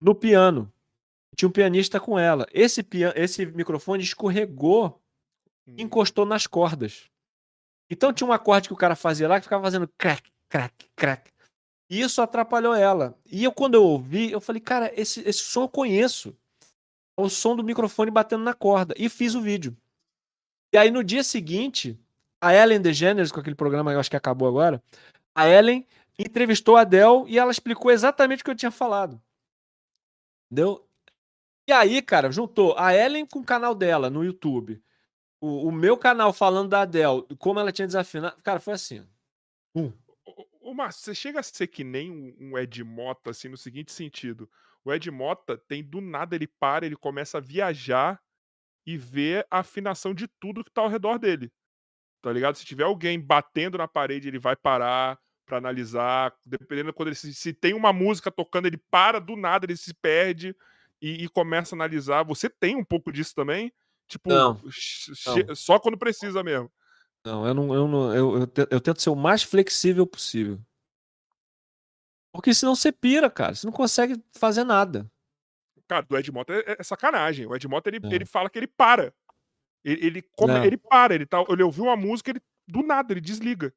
no 0.00 0.14
piano. 0.14 0.72
Tinha 1.36 1.48
um 1.48 1.52
pianista 1.52 1.98
com 1.98 2.16
ela. 2.18 2.46
Esse, 2.52 2.86
esse 3.16 3.46
microfone 3.46 4.02
escorregou 4.02 5.00
uhum. 5.66 5.74
encostou 5.78 6.24
nas 6.24 6.46
cordas. 6.46 7.10
Então 7.90 8.12
tinha 8.12 8.26
um 8.26 8.32
acorde 8.32 8.68
que 8.68 8.74
o 8.74 8.78
cara 8.78 8.96
fazia 8.96 9.28
lá 9.28 9.38
que 9.38 9.44
ficava 9.44 9.62
fazendo 9.62 9.88
crack, 9.98 10.30
crack, 10.54 10.86
crack. 10.94 11.32
E 11.90 12.00
isso 12.00 12.22
atrapalhou 12.22 12.74
ela. 12.74 13.18
E 13.26 13.42
eu, 13.42 13.52
quando 13.52 13.74
eu 13.74 13.82
ouvi, 13.82 14.30
eu 14.30 14.40
falei, 14.40 14.60
cara, 14.60 14.92
esse, 14.98 15.20
esse 15.28 15.40
som 15.40 15.62
eu 15.62 15.68
conheço. 15.68 16.36
É 17.18 17.22
o 17.22 17.28
som 17.28 17.56
do 17.56 17.64
microfone 17.64 18.10
batendo 18.10 18.44
na 18.44 18.54
corda. 18.54 18.94
E 18.96 19.08
fiz 19.08 19.34
o 19.34 19.40
vídeo. 19.40 19.76
E 20.72 20.78
aí, 20.78 20.90
no 20.90 21.04
dia 21.04 21.22
seguinte, 21.22 21.98
a 22.40 22.54
Ellen 22.54 22.80
DeGeneres, 22.80 23.30
com 23.30 23.40
aquele 23.40 23.56
programa 23.56 23.92
eu 23.92 24.00
acho 24.00 24.10
que 24.10 24.16
acabou 24.16 24.48
agora, 24.48 24.82
a 25.34 25.48
Ellen 25.48 25.86
entrevistou 26.18 26.76
a 26.76 26.82
Adele 26.82 27.24
e 27.26 27.38
ela 27.38 27.50
explicou 27.50 27.90
exatamente 27.90 28.42
o 28.42 28.44
que 28.44 28.50
eu 28.50 28.56
tinha 28.56 28.70
falado. 28.70 29.20
Entendeu? 30.50 30.86
E 31.68 31.72
aí, 31.72 32.02
cara, 32.02 32.30
juntou 32.30 32.76
a 32.78 32.94
Ellen 32.94 33.26
com 33.26 33.40
o 33.40 33.44
canal 33.44 33.74
dela 33.74 34.10
no 34.10 34.24
YouTube. 34.24 34.82
O, 35.40 35.68
o 35.68 35.72
meu 35.72 35.96
canal 35.96 36.32
falando 36.32 36.70
da 36.70 36.82
Adele, 36.82 37.24
como 37.38 37.58
ela 37.58 37.72
tinha 37.72 37.86
desafinado. 37.86 38.40
Cara, 38.42 38.60
foi 38.60 38.74
assim. 38.74 39.06
Um. 39.74 39.92
Ô, 40.74 40.76
Márcio, 40.76 41.04
você 41.04 41.14
chega 41.14 41.38
a 41.38 41.42
ser 41.42 41.68
que 41.68 41.84
nem 41.84 42.10
um, 42.10 42.36
um 42.40 42.58
Ed 42.58 42.82
Mota, 42.82 43.30
assim, 43.30 43.48
no 43.48 43.56
seguinte 43.56 43.92
sentido. 43.92 44.50
O 44.84 44.92
Ed 44.92 45.08
Mota 45.08 45.56
tem, 45.56 45.84
do 45.84 46.00
nada, 46.00 46.34
ele 46.34 46.48
para, 46.48 46.84
ele 46.84 46.96
começa 46.96 47.38
a 47.38 47.40
viajar 47.40 48.20
e 48.84 48.98
ver 48.98 49.46
a 49.48 49.60
afinação 49.60 50.12
de 50.12 50.26
tudo 50.26 50.64
que 50.64 50.72
tá 50.72 50.82
ao 50.82 50.88
redor 50.88 51.16
dele. 51.16 51.52
Tá 52.20 52.32
ligado? 52.32 52.56
Se 52.56 52.64
tiver 52.66 52.82
alguém 52.82 53.20
batendo 53.20 53.78
na 53.78 53.86
parede, 53.86 54.26
ele 54.26 54.38
vai 54.40 54.56
parar 54.56 55.16
para 55.46 55.58
analisar. 55.58 56.34
Dependendo 56.44 56.92
quando 56.92 57.10
ele 57.10 57.14
se, 57.14 57.32
se, 57.32 57.52
tem 57.52 57.72
uma 57.72 57.92
música 57.92 58.28
tocando, 58.28 58.66
ele 58.66 58.82
para 58.90 59.20
do 59.20 59.36
nada, 59.36 59.66
ele 59.66 59.76
se 59.76 59.94
perde 59.94 60.56
e, 61.00 61.22
e 61.22 61.28
começa 61.28 61.74
a 61.74 61.76
analisar. 61.76 62.24
Você 62.24 62.50
tem 62.50 62.74
um 62.74 62.84
pouco 62.84 63.12
disso 63.12 63.32
também? 63.32 63.72
Tipo, 64.08 64.28
não, 64.28 64.60
não. 64.60 65.54
só 65.54 65.78
quando 65.78 65.96
precisa 65.96 66.42
mesmo. 66.42 66.68
Não, 67.24 67.46
eu 67.46 67.54
não, 67.54 67.74
eu 67.74 67.88
não, 67.88 68.14
eu, 68.14 68.38
eu, 68.38 68.48
eu 68.70 68.80
tento 68.80 69.00
ser 69.00 69.10
o 69.10 69.16
mais 69.16 69.42
flexível 69.42 70.06
possível. 70.06 70.60
Porque 72.32 72.52
senão 72.52 72.74
você 72.74 72.90
pira, 72.92 73.30
cara. 73.30 73.54
Você 73.54 73.66
não 73.66 73.72
consegue 73.72 74.22
fazer 74.32 74.64
nada. 74.64 75.10
Cara, 75.88 76.04
do 76.04 76.16
Ed 76.16 76.30
Mota 76.32 76.52
é, 76.52 76.76
é 76.78 76.82
sacanagem. 76.82 77.46
O 77.46 77.54
Ed 77.54 77.66
Mota, 77.68 77.88
ele, 77.88 78.00
é. 78.04 78.14
ele 78.14 78.24
fala 78.24 78.50
que 78.50 78.58
ele 78.58 78.66
para. 78.66 79.14
Ele, 79.84 80.06
ele, 80.06 80.22
come, 80.36 80.54
ele 80.66 80.76
para, 80.76 81.14
ele, 81.14 81.26
tá, 81.26 81.44
ele 81.48 81.62
ouviu 81.62 81.84
uma 81.84 81.96
música, 81.96 82.30
ele 82.30 82.40
do 82.66 82.82
nada, 82.82 83.12
ele 83.12 83.20
desliga. 83.20 83.72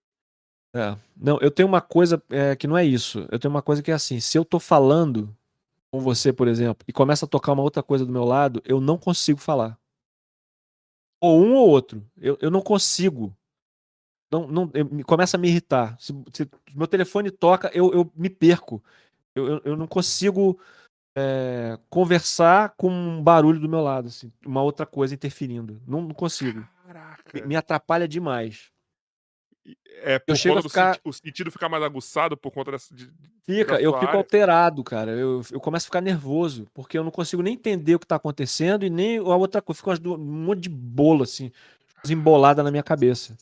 É. 0.73 0.97
Não, 1.15 1.37
eu 1.39 1.51
tenho 1.51 1.67
uma 1.67 1.81
coisa 1.81 2.21
é, 2.29 2.55
que 2.55 2.67
não 2.67 2.77
é 2.77 2.85
isso. 2.85 3.27
Eu 3.31 3.39
tenho 3.39 3.53
uma 3.53 3.61
coisa 3.61 3.83
que 3.83 3.91
é 3.91 3.93
assim: 3.93 4.19
se 4.19 4.37
eu 4.37 4.45
tô 4.45 4.59
falando 4.59 5.35
com 5.91 5.99
você, 5.99 6.33
por 6.33 6.47
exemplo, 6.47 6.83
e 6.87 6.93
começa 6.93 7.25
a 7.25 7.27
tocar 7.27 7.53
uma 7.53 7.63
outra 7.63 7.83
coisa 7.83 8.05
do 8.05 8.11
meu 8.11 8.23
lado, 8.23 8.61
eu 8.65 8.79
não 8.81 8.97
consigo 8.97 9.39
falar. 9.39 9.77
Ou 11.19 11.43
um 11.43 11.55
ou 11.55 11.67
outro. 11.67 12.05
Eu, 12.17 12.37
eu 12.41 12.51
não 12.51 12.61
consigo. 12.61 13.35
Não, 14.31 14.47
não, 14.47 14.71
eu, 14.73 15.05
começa 15.05 15.37
a 15.37 15.39
me 15.39 15.47
irritar. 15.47 15.97
Se, 15.99 16.13
se 16.33 16.49
meu 16.75 16.87
telefone 16.87 17.31
toca, 17.31 17.71
eu, 17.73 17.93
eu 17.93 18.11
me 18.15 18.29
perco. 18.29 18.83
Eu, 19.33 19.47
eu, 19.47 19.61
eu 19.65 19.75
não 19.77 19.87
consigo 19.87 20.59
é, 21.17 21.79
conversar 21.89 22.75
com 22.77 22.91
um 22.91 23.23
barulho 23.23 23.59
do 23.59 23.67
meu 23.67 23.81
lado, 23.81 24.07
assim, 24.07 24.31
uma 24.45 24.61
outra 24.61 24.85
coisa 24.85 25.15
interferindo. 25.15 25.81
Não, 25.87 26.01
não 26.01 26.13
consigo. 26.13 26.63
Me, 27.33 27.41
me, 27.41 27.55
atrapalha 27.55 28.07
demais. 28.07 28.71
É, 30.03 30.19
por 30.19 30.31
eu 30.31 30.35
chego 30.35 30.59
a 30.59 30.61
ficar... 30.61 30.99
o 31.03 31.11
sentido 31.11 31.51
ficar 31.51 31.67
mais 31.67 31.83
aguçado 31.83 32.37
por 32.37 32.51
conta 32.51 32.71
dessa. 32.71 32.93
De, 32.93 33.11
Fica, 33.45 33.81
eu 33.81 33.93
fico 33.93 34.07
área. 34.07 34.17
alterado, 34.17 34.83
cara. 34.83 35.11
Eu, 35.11 35.41
eu 35.51 35.59
começo 35.59 35.85
a 35.85 35.87
ficar 35.87 36.01
nervoso, 36.01 36.67
porque 36.73 36.97
eu 36.97 37.03
não 37.03 37.11
consigo 37.11 37.41
nem 37.41 37.53
entender 37.53 37.95
o 37.95 37.99
que 37.99 38.07
tá 38.07 38.15
acontecendo 38.15 38.85
e 38.85 38.89
nem 38.89 39.17
a 39.17 39.35
outra 39.35 39.61
coisa. 39.61 39.77
Fica 39.77 40.09
um 40.09 40.17
monte 40.17 40.61
de 40.61 40.69
bolo, 40.69 41.23
assim, 41.23 41.51
embolada 42.07 42.63
na 42.63 42.71
minha 42.71 42.83
cabeça. 42.83 43.37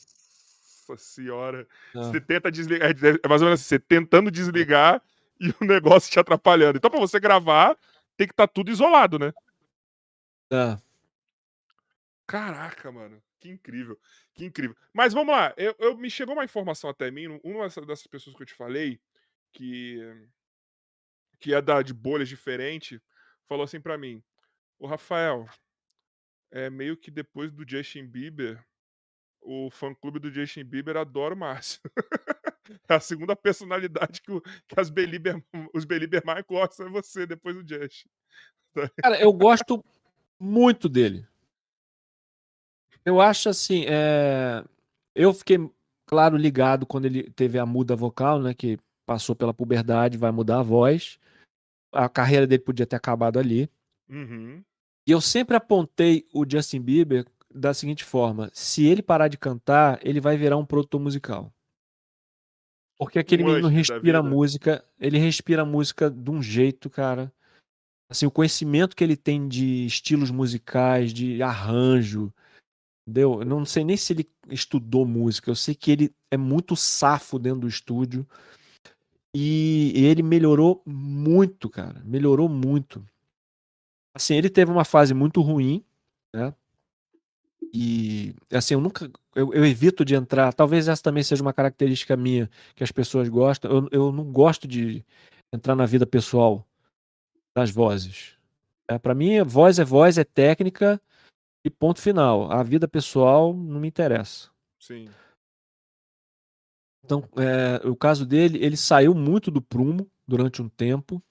Nossa 0.87 1.03
senhora. 1.03 1.67
Ah. 1.95 2.03
Você 2.03 2.21
tenta 2.21 2.51
desligar. 2.51 2.89
É, 2.89 2.93
é 3.23 3.27
mais 3.27 3.41
ou 3.41 3.47
menos 3.47 3.59
assim, 3.59 3.69
você 3.69 3.79
tentando 3.79 4.31
desligar 4.31 5.01
e 5.39 5.49
o 5.61 5.65
negócio 5.65 6.11
te 6.11 6.19
atrapalhando. 6.19 6.77
Então, 6.77 6.89
pra 6.89 6.99
você 6.99 7.19
gravar, 7.19 7.75
tem 8.15 8.27
que 8.27 8.33
estar 8.33 8.47
tá 8.47 8.53
tudo 8.53 8.71
isolado, 8.71 9.19
né? 9.19 9.33
É. 10.51 10.77
Caraca, 12.27 12.91
mano. 12.91 13.21
Que 13.45 13.51
incrível. 13.51 13.99
Que 14.33 14.45
incrível. 14.45 14.75
Mas 14.91 15.13
vamos 15.13 15.31
lá. 15.31 15.53
Eu, 15.55 15.75
eu, 15.77 15.95
me 15.95 16.09
chegou 16.09 16.33
uma 16.33 16.43
informação 16.43 16.89
até 16.89 17.11
mim. 17.11 17.39
Uma 17.43 17.69
dessas 17.69 18.07
pessoas 18.07 18.35
que 18.35 18.41
eu 18.41 18.47
te 18.47 18.55
falei, 18.55 18.99
que, 19.53 19.99
que 21.39 21.53
é 21.53 21.61
da, 21.61 21.83
de 21.83 21.93
bolhas 21.93 22.27
diferentes, 22.27 22.99
falou 23.47 23.63
assim 23.63 23.79
para 23.79 23.99
mim: 23.99 24.23
O 24.79 24.87
Rafael, 24.87 25.47
é 26.51 26.71
meio 26.71 26.97
que 26.97 27.11
depois 27.11 27.51
do 27.51 27.69
Justin 27.69 28.07
Bieber, 28.07 28.65
o 29.39 29.69
fã-clube 29.69 30.17
do 30.17 30.31
Justin 30.31 30.63
Bieber 30.63 30.97
adora 30.97 31.35
o 31.35 31.37
Márcio. 31.37 31.79
é 32.89 32.95
a 32.95 32.99
segunda 32.99 33.35
personalidade 33.35 34.23
que, 34.23 34.31
o, 34.31 34.41
que 34.41 34.79
as 34.79 34.89
Belieber, 34.89 35.39
os 35.71 35.85
Belieber 35.85 36.25
mais 36.25 36.43
gostam 36.47 36.87
é 36.87 36.89
você, 36.89 37.27
depois 37.27 37.55
do 37.55 37.61
Justin. 37.61 38.09
Cara, 39.03 39.21
eu 39.21 39.31
gosto 39.31 39.85
muito 40.39 40.89
dele. 40.89 41.27
Eu 43.05 43.21
acho 43.21 43.49
assim, 43.49 43.85
é... 43.87 44.63
eu 45.13 45.33
fiquei, 45.33 45.57
claro, 46.07 46.35
ligado 46.35 46.85
quando 46.85 47.05
ele 47.05 47.29
teve 47.31 47.59
a 47.59 47.65
muda 47.65 47.95
vocal, 47.95 48.41
né? 48.41 48.53
Que 48.53 48.79
passou 49.05 49.35
pela 49.35 49.53
puberdade, 49.53 50.17
vai 50.17 50.31
mudar 50.31 50.59
a 50.59 50.63
voz. 50.63 51.19
A 51.93 52.09
carreira 52.09 52.47
dele 52.47 52.63
podia 52.63 52.85
ter 52.85 52.95
acabado 52.95 53.37
ali. 53.37 53.69
Uhum. 54.09 54.63
E 55.07 55.11
eu 55.11 55.21
sempre 55.21 55.55
apontei 55.55 56.27
o 56.33 56.43
Justin 56.49 56.81
Bieber 56.81 57.25
da 57.53 57.73
seguinte 57.73 58.03
forma: 58.03 58.49
se 58.53 58.85
ele 58.85 59.01
parar 59.01 59.27
de 59.27 59.37
cantar, 59.37 59.99
ele 60.03 60.19
vai 60.19 60.35
virar 60.35 60.57
um 60.57 60.65
produtor 60.65 60.99
musical. 60.99 61.53
Porque 62.97 63.19
aquele 63.19 63.43
um 63.43 63.47
menino 63.47 63.67
respira 63.67 64.23
música, 64.23 64.83
ele 64.99 65.17
respira 65.17 65.65
música 65.65 66.09
de 66.09 66.31
um 66.31 66.41
jeito, 66.41 66.89
cara. 66.89 67.31
Assim, 68.09 68.25
o 68.25 68.31
conhecimento 68.31 68.95
que 68.95 69.03
ele 69.03 69.17
tem 69.17 69.47
de 69.47 69.85
estilos 69.85 70.31
musicais, 70.31 71.13
de 71.13 71.41
arranjo, 71.41 72.33
entendeu? 73.05 73.41
Eu 73.41 73.45
não 73.45 73.65
sei 73.65 73.83
nem 73.83 73.95
se 73.95 74.13
ele 74.13 74.27
estudou 74.49 75.05
música, 75.05 75.49
eu 75.49 75.55
sei 75.55 75.75
que 75.75 75.91
ele 75.91 76.15
é 76.31 76.37
muito 76.37 76.75
safo 76.75 77.37
dentro 77.37 77.61
do 77.61 77.67
estúdio. 77.67 78.27
E 79.33 79.91
ele 79.95 80.23
melhorou 80.23 80.81
muito, 80.85 81.69
cara. 81.69 82.01
Melhorou 82.05 82.47
muito. 82.47 83.05
Assim, 84.13 84.35
ele 84.35 84.49
teve 84.49 84.71
uma 84.71 84.85
fase 84.85 85.13
muito 85.13 85.41
ruim, 85.41 85.83
né? 86.33 86.53
E 87.73 88.33
assim, 88.49 88.75
eu 88.75 88.79
nunca. 88.79 89.11
Eu, 89.35 89.53
eu, 89.53 89.65
evito 89.65 90.05
de 90.05 90.15
entrar. 90.15 90.53
Talvez 90.53 90.87
essa 90.87 91.03
também 91.03 91.21
seja 91.21 91.41
uma 91.41 91.51
característica 91.51 92.15
minha 92.15 92.49
que 92.73 92.83
as 92.83 92.93
pessoas 92.93 93.27
gostam. 93.27 93.69
Eu, 93.69 93.89
eu 93.91 94.11
não 94.13 94.23
gosto 94.31 94.65
de 94.65 95.03
entrar 95.53 95.75
na 95.75 95.85
vida 95.85 96.05
pessoal 96.07 96.65
das 97.53 97.69
vozes. 97.69 98.35
É, 98.87 98.97
para 98.97 99.13
mim, 99.13 99.41
voz 99.43 99.79
é 99.79 99.83
voz, 99.83 100.17
é 100.17 100.23
técnica 100.23 101.01
e 101.65 101.69
ponto 101.69 101.99
final. 101.99 102.51
A 102.51 102.61
vida 102.61 102.87
pessoal 102.87 103.51
não 103.51 103.79
me 103.79 103.87
interessa. 103.87 104.49
Sim. 104.79 105.09
Então, 107.03 107.27
é, 107.37 107.87
o 107.87 107.95
caso 107.95 108.25
dele, 108.25 108.63
ele 108.63 108.77
saiu 108.77 109.15
muito 109.15 109.49
do 109.49 109.61
prumo 109.61 110.09
durante 110.27 110.61
um 110.61 110.69
tempo, 110.69 111.21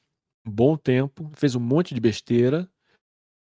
um 0.44 0.51
bom 0.51 0.77
tempo, 0.77 1.31
fez 1.35 1.55
um 1.55 1.61
monte 1.61 1.94
de 1.94 2.01
besteira. 2.01 2.69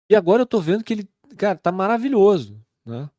E 0.08 0.14
agora 0.14 0.42
eu 0.42 0.46
tô 0.46 0.60
vendo 0.60 0.84
que 0.84 0.92
ele, 0.92 1.10
cara, 1.36 1.58
tá 1.58 1.72
maravilhoso, 1.72 2.62
né? 2.84 3.10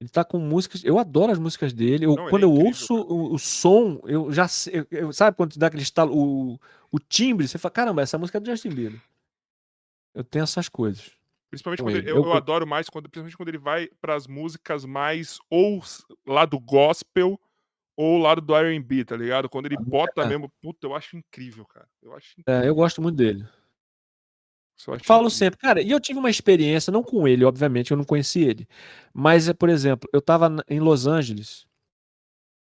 Ele 0.00 0.08
tá 0.08 0.24
com 0.24 0.38
músicas. 0.38 0.84
Eu 0.84 0.98
adoro 0.98 1.30
as 1.30 1.38
músicas 1.38 1.72
dele. 1.72 2.06
Eu, 2.06 2.16
Não, 2.16 2.28
quando 2.28 2.42
é 2.42 2.46
eu 2.46 2.52
ouço 2.52 2.94
o, 2.94 3.34
o, 3.34 3.38
som, 3.38 4.00
eu 4.04 4.32
já 4.32 4.48
sei. 4.48 4.84
Eu, 4.90 5.12
sabe 5.12 5.36
quando 5.36 5.56
dá 5.56 5.68
aquele 5.68 5.82
estalo, 5.82 6.12
o, 6.12 6.60
o 6.90 6.98
timbre, 6.98 7.46
você 7.46 7.56
fala, 7.56 7.72
caramba, 7.72 8.02
essa 8.02 8.18
música 8.18 8.38
é 8.38 8.40
do 8.40 8.50
Justin 8.50 8.70
Bieber. 8.70 9.00
Eu 10.12 10.24
tenho 10.24 10.42
essas 10.42 10.68
coisas. 10.68 11.21
Principalmente 11.52 11.82
quando 11.82 11.96
ele, 11.96 12.10
eu, 12.10 12.16
eu, 12.16 12.24
eu, 12.24 12.32
adoro 12.32 12.66
mais, 12.66 12.88
quando, 12.88 13.10
principalmente 13.10 13.36
quando 13.36 13.50
ele 13.50 13.58
vai 13.58 13.86
para 14.00 14.14
as 14.14 14.26
músicas 14.26 14.86
mais 14.86 15.38
ou 15.50 15.82
lá 16.26 16.46
do 16.46 16.58
gospel 16.58 17.38
ou 17.94 18.16
lado 18.16 18.40
do 18.40 18.56
R&B, 18.56 19.04
tá 19.04 19.14
ligado? 19.18 19.50
Quando 19.50 19.66
ele 19.66 19.76
bota 19.76 20.22
é. 20.22 20.26
mesmo, 20.26 20.50
puta, 20.62 20.86
eu 20.86 20.94
acho 20.94 21.14
incrível, 21.14 21.66
cara. 21.66 21.86
Eu 22.02 22.14
acho 22.14 22.32
incrível. 22.38 22.62
É, 22.62 22.66
eu 22.66 22.74
gosto 22.74 23.02
muito 23.02 23.16
dele. 23.16 23.46
Falo 24.78 24.96
incrível. 24.96 25.28
sempre, 25.28 25.58
cara, 25.58 25.82
e 25.82 25.90
eu 25.90 26.00
tive 26.00 26.18
uma 26.18 26.30
experiência, 26.30 26.90
não 26.90 27.02
com 27.02 27.28
ele, 27.28 27.44
obviamente, 27.44 27.90
eu 27.90 27.98
não 27.98 28.04
conheci 28.04 28.42
ele. 28.42 28.66
Mas, 29.12 29.52
por 29.52 29.68
exemplo, 29.68 30.08
eu 30.10 30.22
tava 30.22 30.56
em 30.66 30.80
Los 30.80 31.06
Angeles 31.06 31.66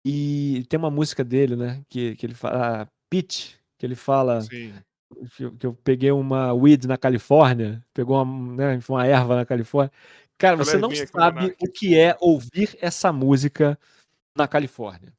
e 0.05 0.65
tem 0.67 0.77
uma 0.77 0.91
música 0.91 1.23
dele, 1.23 1.55
né, 1.55 1.81
que, 1.87 2.17
que 2.17 2.25
ele 2.25 2.33
fala, 2.33 2.85
Pitch, 3.09 3.53
que 3.77 3.85
ele 3.85 3.95
fala 3.95 4.41
Sim. 4.41 4.73
Que, 5.59 5.65
eu 5.65 5.73
peguei 5.73 6.11
uma 6.11 6.53
weed 6.53 6.87
na 6.87 6.97
Califórnia, 6.97 7.83
pegou 7.93 8.21
uma, 8.21 8.55
né, 8.55 8.79
uma 8.87 9.05
erva 9.05 9.35
na 9.35 9.45
Califórnia. 9.45 9.91
Cara, 10.37 10.57
você 10.57 10.77
não 10.77 10.89
sabe 10.93 11.55
o 11.61 11.71
que 11.71 11.97
é 11.97 12.17
ouvir 12.19 12.77
essa 12.81 13.13
música 13.13 13.77
na 14.35 14.47
Califórnia. 14.47 15.13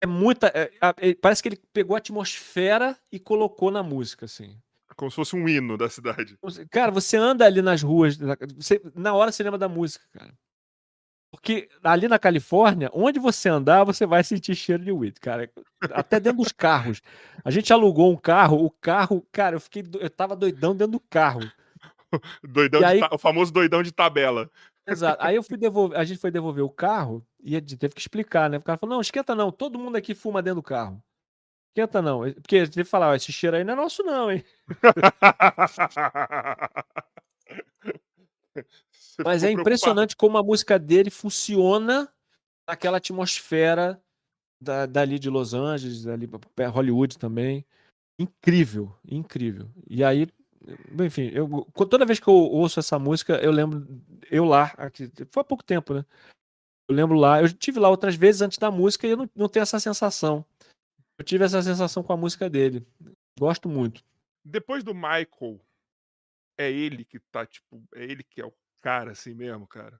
É 0.00 0.06
muita. 0.06 0.48
É, 0.48 0.70
é, 0.98 1.14
parece 1.14 1.42
que 1.42 1.48
ele 1.48 1.60
pegou 1.72 1.94
a 1.94 1.98
atmosfera 1.98 2.98
e 3.10 3.20
colocou 3.20 3.70
na 3.70 3.82
música, 3.82 4.24
assim. 4.24 4.58
Como 4.96 5.10
se 5.10 5.14
fosse 5.14 5.36
um 5.36 5.48
hino 5.48 5.78
da 5.78 5.88
cidade. 5.88 6.36
Cara, 6.70 6.90
você 6.90 7.16
anda 7.16 7.46
ali 7.46 7.62
nas 7.62 7.82
ruas, 7.82 8.18
você, 8.56 8.80
na 8.94 9.14
hora 9.14 9.32
você 9.32 9.42
lembra 9.42 9.58
da 9.58 9.68
música, 9.68 10.04
cara. 10.12 10.34
Porque 11.32 11.70
ali 11.82 12.06
na 12.08 12.18
Califórnia, 12.18 12.90
onde 12.92 13.18
você 13.18 13.48
andar, 13.48 13.84
você 13.84 14.04
vai 14.04 14.22
sentir 14.22 14.54
cheiro 14.54 14.84
de 14.84 14.92
weed, 14.92 15.18
cara. 15.18 15.50
Até 15.92 16.20
dentro 16.20 16.42
dos 16.42 16.52
carros. 16.52 17.00
A 17.42 17.50
gente 17.50 17.72
alugou 17.72 18.12
um 18.12 18.16
carro, 18.16 18.62
o 18.62 18.70
carro, 18.70 19.26
cara, 19.32 19.56
eu 19.56 19.60
fiquei, 19.60 19.82
eu 19.98 20.10
tava 20.10 20.36
doidão 20.36 20.76
dentro 20.76 20.92
do 20.92 21.00
carro. 21.00 21.40
doidão 22.44 22.84
aí, 22.84 23.00
o 23.10 23.16
famoso 23.16 23.50
doidão 23.50 23.82
de 23.82 23.90
tabela. 23.90 24.50
Exato. 24.86 25.24
Aí 25.24 25.36
eu 25.36 25.42
fui 25.42 25.56
devolver, 25.56 25.98
a 25.98 26.04
gente 26.04 26.20
foi 26.20 26.30
devolver 26.30 26.62
o 26.62 26.70
carro 26.70 27.26
e 27.42 27.58
teve 27.62 27.94
que 27.94 28.00
explicar, 28.00 28.50
né? 28.50 28.58
O 28.58 28.62
cara 28.62 28.76
falou: 28.76 28.96
não, 28.96 29.00
esquenta 29.00 29.34
não, 29.34 29.50
todo 29.50 29.78
mundo 29.78 29.96
aqui 29.96 30.14
fuma 30.14 30.42
dentro 30.42 30.60
do 30.60 30.62
carro. 30.62 31.02
Esquenta 31.70 32.02
não. 32.02 32.30
Porque 32.34 32.56
a 32.56 32.64
gente 32.66 32.74
teve 32.74 32.84
que 32.84 32.90
falar: 32.90 33.16
esse 33.16 33.32
cheiro 33.32 33.56
aí 33.56 33.64
não 33.64 33.72
é 33.72 33.76
nosso, 33.76 34.02
não, 34.02 34.30
hein? 34.30 34.44
Mas 39.24 39.42
é 39.42 39.50
impressionante 39.50 40.16
como 40.16 40.38
a 40.38 40.42
música 40.42 40.78
dele 40.78 41.10
funciona 41.10 42.08
naquela 42.66 42.96
atmosfera 42.96 44.02
da, 44.60 44.86
dali 44.86 45.18
de 45.18 45.28
Los 45.28 45.52
Angeles, 45.52 46.04
dali 46.04 46.28
Hollywood 46.70 47.18
também. 47.18 47.66
Incrível, 48.18 48.94
incrível. 49.04 49.68
E 49.88 50.04
aí 50.04 50.28
enfim, 51.04 51.30
eu, 51.32 51.66
toda 51.88 52.06
vez 52.06 52.20
que 52.20 52.28
eu 52.28 52.34
ouço 52.34 52.78
essa 52.78 52.98
música, 52.98 53.34
eu 53.42 53.50
lembro 53.50 53.86
eu 54.30 54.44
lá, 54.44 54.72
aqui, 54.76 55.10
foi 55.30 55.40
há 55.40 55.44
pouco 55.44 55.64
tempo, 55.64 55.94
né? 55.94 56.04
Eu 56.88 56.94
lembro 56.94 57.16
lá, 57.16 57.40
eu 57.40 57.52
tive 57.52 57.78
lá 57.78 57.88
outras 57.88 58.14
vezes 58.14 58.42
antes 58.42 58.58
da 58.58 58.70
música 58.70 59.06
e 59.06 59.10
eu 59.10 59.16
não, 59.16 59.30
não 59.34 59.48
tenho 59.48 59.62
essa 59.62 59.80
sensação. 59.80 60.44
Eu 61.18 61.24
tive 61.24 61.44
essa 61.44 61.62
sensação 61.62 62.02
com 62.02 62.12
a 62.12 62.16
música 62.16 62.48
dele. 62.48 62.86
Gosto 63.38 63.68
muito. 63.68 64.04
Depois 64.44 64.82
do 64.82 64.94
Michael, 64.94 65.60
é 66.58 66.70
ele 66.70 67.04
que 67.04 67.18
tá, 67.18 67.46
tipo, 67.46 67.82
é 67.94 68.04
ele 68.04 68.22
que 68.22 68.40
é 68.40 68.44
o 68.44 68.52
cara 68.82 69.12
assim 69.12 69.32
mesmo, 69.32 69.66
cara? 69.66 69.98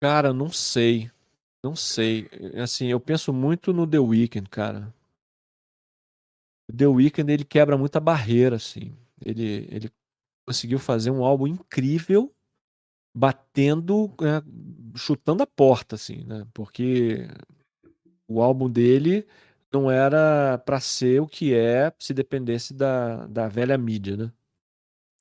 Cara, 0.00 0.32
não 0.32 0.50
sei. 0.50 1.10
Não 1.62 1.74
sei. 1.74 2.28
Assim, 2.62 2.86
eu 2.86 3.00
penso 3.00 3.32
muito 3.32 3.72
no 3.72 3.86
The 3.86 3.98
Weeknd, 3.98 4.48
cara. 4.48 4.94
O 6.70 6.76
The 6.76 6.86
Weeknd, 6.86 7.32
ele 7.32 7.44
quebra 7.44 7.76
muita 7.76 7.98
barreira, 7.98 8.56
assim. 8.56 8.96
Ele, 9.24 9.66
ele 9.70 9.90
conseguiu 10.46 10.78
fazer 10.78 11.10
um 11.10 11.24
álbum 11.24 11.46
incrível, 11.46 12.34
batendo, 13.14 14.14
é, 14.22 14.42
chutando 14.96 15.42
a 15.42 15.46
porta, 15.46 15.96
assim, 15.96 16.24
né? 16.24 16.46
Porque 16.54 17.28
o 18.26 18.40
álbum 18.40 18.70
dele 18.70 19.26
não 19.72 19.90
era 19.90 20.58
para 20.58 20.80
ser 20.80 21.20
o 21.20 21.26
que 21.26 21.54
é 21.54 21.92
se 21.98 22.14
dependesse 22.14 22.72
da, 22.72 23.26
da 23.26 23.48
velha 23.48 23.76
mídia, 23.76 24.16
né? 24.16 24.32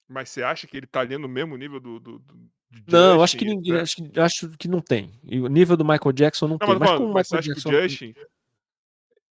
Mas 0.10 0.30
você 0.30 0.42
acha 0.42 0.66
que 0.66 0.76
ele 0.76 0.88
tá 0.88 1.02
ali 1.02 1.18
no 1.18 1.28
mesmo 1.28 1.56
nível 1.56 1.80
do. 1.80 2.00
do, 2.00 2.20
do 2.20 2.50
não, 2.88 3.22
acho 3.22 3.38
que 3.38 3.46
ninguém. 3.46 3.74
Né? 3.74 3.82
Acho, 3.82 3.96
que, 3.96 4.20
acho 4.20 4.50
que 4.58 4.68
não 4.68 4.82
tem. 4.82 5.12
E 5.24 5.40
o 5.40 5.48
nível 5.48 5.78
do 5.78 5.86
Michael 5.86 6.12
Jackson 6.12 6.48
não, 6.48 6.58
não 6.60 6.68
tem. 6.68 6.80
Mas, 6.80 7.00
mas, 7.00 7.14
mas 7.14 7.28
você 7.28 7.38
acha 7.38 7.48
Jackson... 7.50 7.70
que 7.70 7.76
o 7.76 7.82
Justin 7.82 8.16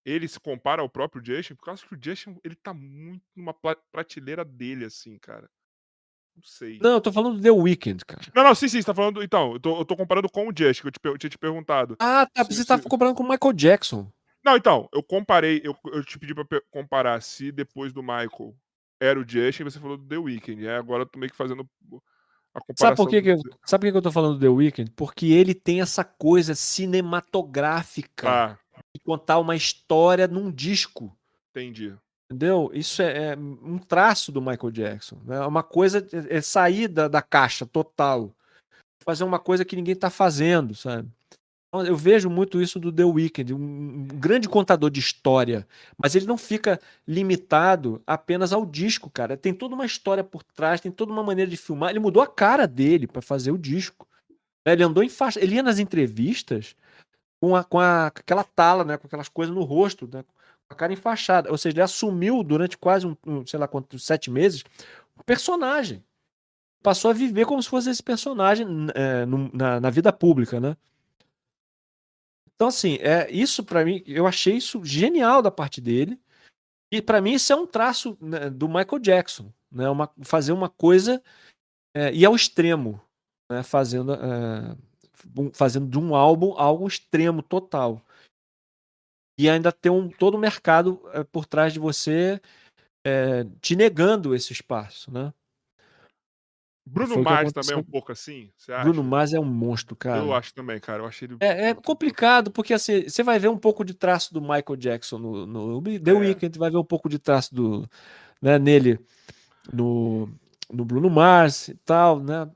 ele 0.08 0.28
se 0.28 0.40
compara 0.40 0.82
ao 0.82 0.88
próprio 0.88 1.22
Justin, 1.24 1.56
porque 1.56 1.70
eu 1.70 1.74
acho 1.74 1.86
que 1.86 1.94
o 1.94 2.00
Justin, 2.02 2.38
ele 2.42 2.56
tá 2.56 2.74
muito 2.74 3.26
numa 3.36 3.54
prateleira 3.92 4.46
dele, 4.46 4.86
assim, 4.86 5.18
cara. 5.20 5.50
Não 6.34 6.44
sei. 6.44 6.80
Não, 6.82 6.92
eu 6.92 7.02
tô 7.02 7.12
falando 7.12 7.36
do 7.36 7.42
The 7.42 7.52
Weeknd, 7.52 8.06
cara. 8.06 8.22
Não, 8.34 8.44
não, 8.44 8.56
sim, 8.56 8.70
sim, 8.70 8.80
você 8.80 8.86
tá 8.86 8.94
falando. 8.94 9.22
Então, 9.22 9.54
eu 9.54 9.60
tô, 9.60 9.80
eu 9.80 9.86
tô 9.86 9.98
comparando 9.98 10.30
com 10.30 10.48
o 10.48 10.54
Justin, 10.56 10.84
que 10.84 10.88
eu, 10.88 10.92
te, 10.92 11.00
eu 11.04 11.18
tinha 11.18 11.30
te 11.30 11.38
perguntado. 11.38 11.98
Ah, 12.00 12.26
tá. 12.26 12.46
Se, 12.46 12.54
você 12.54 12.66
tá 12.66 12.78
se... 12.78 12.84
tá 12.84 12.90
comparando 12.90 13.18
com 13.18 13.24
o 13.24 13.28
Michael 13.28 13.54
Jackson. 13.54 14.10
Não, 14.46 14.56
então, 14.56 14.88
eu 14.94 15.04
comparei, 15.04 15.60
eu, 15.62 15.76
eu 15.88 16.02
te 16.06 16.18
pedi 16.18 16.34
pra 16.34 16.46
comparar 16.72 17.22
se 17.22 17.52
depois 17.52 17.92
do 17.92 18.02
Michael 18.02 18.56
era 19.00 19.20
o 19.20 19.28
Justin, 19.28 19.64
você 19.64 19.80
falou 19.80 19.98
do 19.98 20.08
The 20.08 20.18
Weeknd. 20.18 20.68
Aí 20.68 20.76
agora 20.76 21.04
eu 21.04 21.08
tô 21.08 21.20
meio 21.20 21.32
que 21.32 21.38
fazendo 21.38 21.68
a 22.54 22.62
comparação. 22.62 22.76
Sabe 22.78 22.98
por 22.98 23.10
que, 23.10 23.22
que 23.22 23.30
eu, 23.30 23.38
sabe 23.66 23.86
por 23.86 23.92
que 23.92 23.98
eu 23.98 24.02
tô 24.02 24.12
falando 24.12 24.36
do 24.36 24.40
The 24.40 24.50
Weeknd? 24.50 24.92
Porque 24.96 25.28
ele 25.28 25.54
tem 25.54 25.82
essa 25.82 26.04
coisa 26.04 26.56
cinematográfica. 26.56 28.30
Ah 28.30 28.58
de 28.98 29.04
contar 29.04 29.40
uma 29.40 29.56
história 29.56 30.28
num 30.28 30.52
disco. 30.52 31.16
Entendi. 31.52 31.96
Entendeu? 32.30 32.70
Isso 32.74 33.02
é, 33.02 33.30
é 33.30 33.38
um 33.38 33.78
traço 33.78 34.32
do 34.32 34.42
Michael 34.42 34.72
Jackson. 34.72 35.18
É 35.26 35.30
né? 35.30 35.46
uma 35.46 35.64
coisa, 35.64 36.06
é, 36.12 36.38
é 36.38 36.42
sair 36.42 36.88
da, 36.88 37.08
da 37.08 37.22
caixa 37.22 37.66
total. 37.66 38.36
Fazer 39.04 39.24
uma 39.24 39.40
coisa 39.40 39.64
que 39.64 39.76
ninguém 39.76 39.94
está 39.94 40.10
fazendo, 40.10 40.76
sabe? 40.76 41.10
Então, 41.68 41.86
eu 41.86 41.96
vejo 41.96 42.30
muito 42.30 42.62
isso 42.62 42.80
do 42.80 42.92
The 42.92 43.04
Weeknd, 43.04 43.54
um 43.54 44.08
grande 44.08 44.48
contador 44.48 44.90
de 44.90 45.02
história, 45.02 45.68
mas 45.98 46.16
ele 46.16 46.26
não 46.26 46.38
fica 46.38 46.80
limitado 47.06 48.02
apenas 48.08 48.54
ao 48.54 48.66
disco, 48.66 49.10
cara. 49.10 49.36
Tem 49.36 49.54
toda 49.54 49.76
uma 49.76 49.86
história 49.86 50.24
por 50.24 50.44
trás, 50.44 50.80
tem 50.80 50.92
toda 50.92 51.12
uma 51.12 51.24
maneira 51.24 51.52
de 51.52 51.58
filmar. 51.58 51.90
Ele 51.90 52.00
mudou 52.00 52.24
a 52.24 52.28
cara 52.28 52.66
dele 52.66 53.06
para 53.06 53.22
fazer 53.22 53.52
o 53.52 53.58
disco. 53.58 54.08
Né? 54.66 54.74
Ele 54.74 54.84
andou 54.84 55.04
em 55.04 55.10
faixa, 55.10 55.42
ele 55.42 55.56
ia 55.56 55.64
nas 55.64 55.78
entrevistas 55.78 56.74
com, 57.42 57.56
a, 57.56 57.64
com 57.64 57.80
a, 57.80 58.08
aquela 58.08 58.46
tala, 58.46 58.86
né, 58.86 58.98
com 58.98 59.08
aquelas 59.08 59.30
coisas 59.30 59.54
no 59.54 59.64
rosto, 59.64 60.10
né, 60.12 60.24
com 60.68 60.74
a 60.74 60.76
cara 60.76 60.94
enfaixada. 60.94 61.52
Ou 61.52 61.58
seja, 61.58 61.74
ele 61.74 61.82
assumiu 61.82 62.44
durante 62.44 62.78
quase 62.78 63.06
um, 63.06 63.16
um 63.26 63.46
sei 63.46 63.60
lá 63.60 63.68
quantos 63.68 64.06
sete 64.06 64.32
meses 64.32 64.64
um 65.20 65.24
personagem. 65.24 66.02
Passou 66.82 67.12
a 67.12 67.14
viver 67.14 67.46
como 67.46 67.62
se 67.62 67.68
fosse 67.68 67.90
esse 67.90 68.02
personagem 68.02 68.66
é, 68.96 69.26
no, 69.26 69.52
na, 69.54 69.82
na 69.82 69.90
vida 69.90 70.14
pública, 70.14 70.60
né? 70.62 70.78
Então, 72.58 72.70
assim, 72.70 72.96
é, 73.02 73.30
isso 73.32 73.64
para 73.64 73.86
mim, 73.86 74.04
eu 74.08 74.26
achei 74.26 74.58
isso 74.58 74.84
genial 74.84 75.44
da 75.44 75.52
parte 75.52 75.80
dele. 75.80 76.20
E 76.92 77.02
para 77.02 77.22
mim 77.22 77.34
isso 77.34 77.54
é 77.54 77.56
um 77.56 77.68
traço 77.68 78.18
né, 78.20 78.50
do 78.50 78.68
Michael 78.68 79.00
Jackson, 79.00 79.54
né? 79.72 79.88
Uma, 79.88 80.12
fazer 80.24 80.54
uma 80.54 80.68
coisa 80.68 81.22
é, 81.96 82.12
e 82.12 82.26
ao 82.26 82.36
extremo, 82.36 83.00
né? 83.52 83.62
Fazendo, 83.62 84.14
é, 84.14 84.76
fazendo 85.54 85.88
de 85.88 86.00
um 86.00 86.16
álbum 86.16 86.54
algo 86.58 86.88
extremo 86.88 87.44
total. 87.44 88.02
E 89.40 89.48
ainda 89.48 89.72
ter 89.72 89.92
um, 89.92 90.10
todo 90.10 90.34
o 90.34 90.40
mercado 90.40 91.00
é, 91.14 91.24
por 91.24 91.46
trás 91.46 91.74
de 91.74 91.80
você 91.80 92.42
é, 93.06 93.44
te 93.62 93.76
negando 93.76 94.34
esse 94.34 94.52
espaço, 94.52 95.12
né? 95.12 95.32
Bruno 96.90 97.22
Mars 97.22 97.52
também 97.52 97.76
é 97.76 97.78
um 97.78 97.84
pouco 97.84 98.12
assim, 98.12 98.50
você 98.58 98.72
acha? 98.72 98.84
Bruno 98.84 99.04
Mars 99.04 99.34
é 99.34 99.40
um 99.40 99.46
monstro, 99.46 99.96
cara. 99.96 100.20
Eu 100.20 100.34
acho 100.34 100.54
também, 100.54 100.80
cara. 100.80 101.04
Eu 101.04 101.08
achei 101.08 101.28
ele... 101.28 101.38
é, 101.42 101.70
é 101.70 101.74
complicado, 101.74 102.50
porque 102.50 102.74
assim, 102.74 103.04
você 103.04 103.24
vai 103.24 103.38
ver 103.38 103.50
um 103.50 103.58
pouco 103.58 103.84
de 103.84 103.94
traço 103.94 104.34
do 104.34 104.42
Michael 104.42 104.76
Jackson 104.78 105.18
no, 105.18 105.46
no 105.46 105.82
The 105.82 106.12
é. 106.12 106.14
Weeknd, 106.14 106.58
vai 106.58 106.72
ver 106.72 106.78
um 106.78 106.86
pouco 106.86 107.10
de 107.10 107.20
traço 107.20 107.54
do, 107.54 107.88
né, 108.42 108.58
nele 108.58 109.00
no, 109.72 110.30
no 110.72 110.86
Bruno 110.86 111.10
Mars 111.10 111.68
e 111.68 111.76
tal, 111.76 112.20
né? 112.20 112.50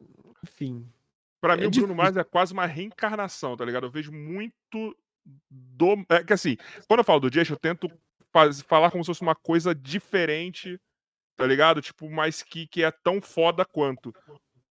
Enfim. 0.44 0.88
Pra 1.42 1.58
mim, 1.58 1.64
é 1.64 1.68
o 1.68 1.72
Bruno 1.72 1.96
Mars 1.96 2.16
é 2.16 2.24
quase 2.24 2.54
uma 2.54 2.66
reencarnação, 2.66 3.58
tá 3.58 3.66
ligado? 3.66 3.86
Eu 3.88 3.92
vejo 3.92 4.12
muito 4.12 4.96
do. 5.50 6.06
É 6.10 6.24
que 6.24 6.34
assim, 6.34 6.56
quando 6.88 7.00
eu 7.00 7.06
falo 7.06 7.20
do 7.20 7.30
Jason, 7.30 7.54
eu 7.54 7.60
tento 7.60 7.92
falar 8.68 8.92
como 8.92 9.04
se 9.04 9.08
fosse 9.08 9.22
uma 9.22 9.36
coisa 9.36 9.76
diferente 9.76 10.80
tá 11.42 11.48
ligado? 11.48 11.82
Tipo, 11.82 12.08
mas 12.10 12.44
que, 12.44 12.68
que 12.68 12.84
é 12.84 12.92
tão 12.92 13.20
foda 13.20 13.66
quanto. 13.66 14.14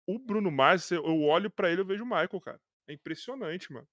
O 0.05 0.19
Bruno 0.19 0.51
Mars, 0.51 0.91
eu 0.91 1.23
olho 1.23 1.49
para 1.49 1.71
ele 1.71 1.81
e 1.81 1.83
vejo 1.83 2.03
o 2.03 2.07
Michael, 2.07 2.41
cara. 2.41 2.59
É 2.87 2.93
impressionante, 2.93 3.73
mano. 3.73 3.87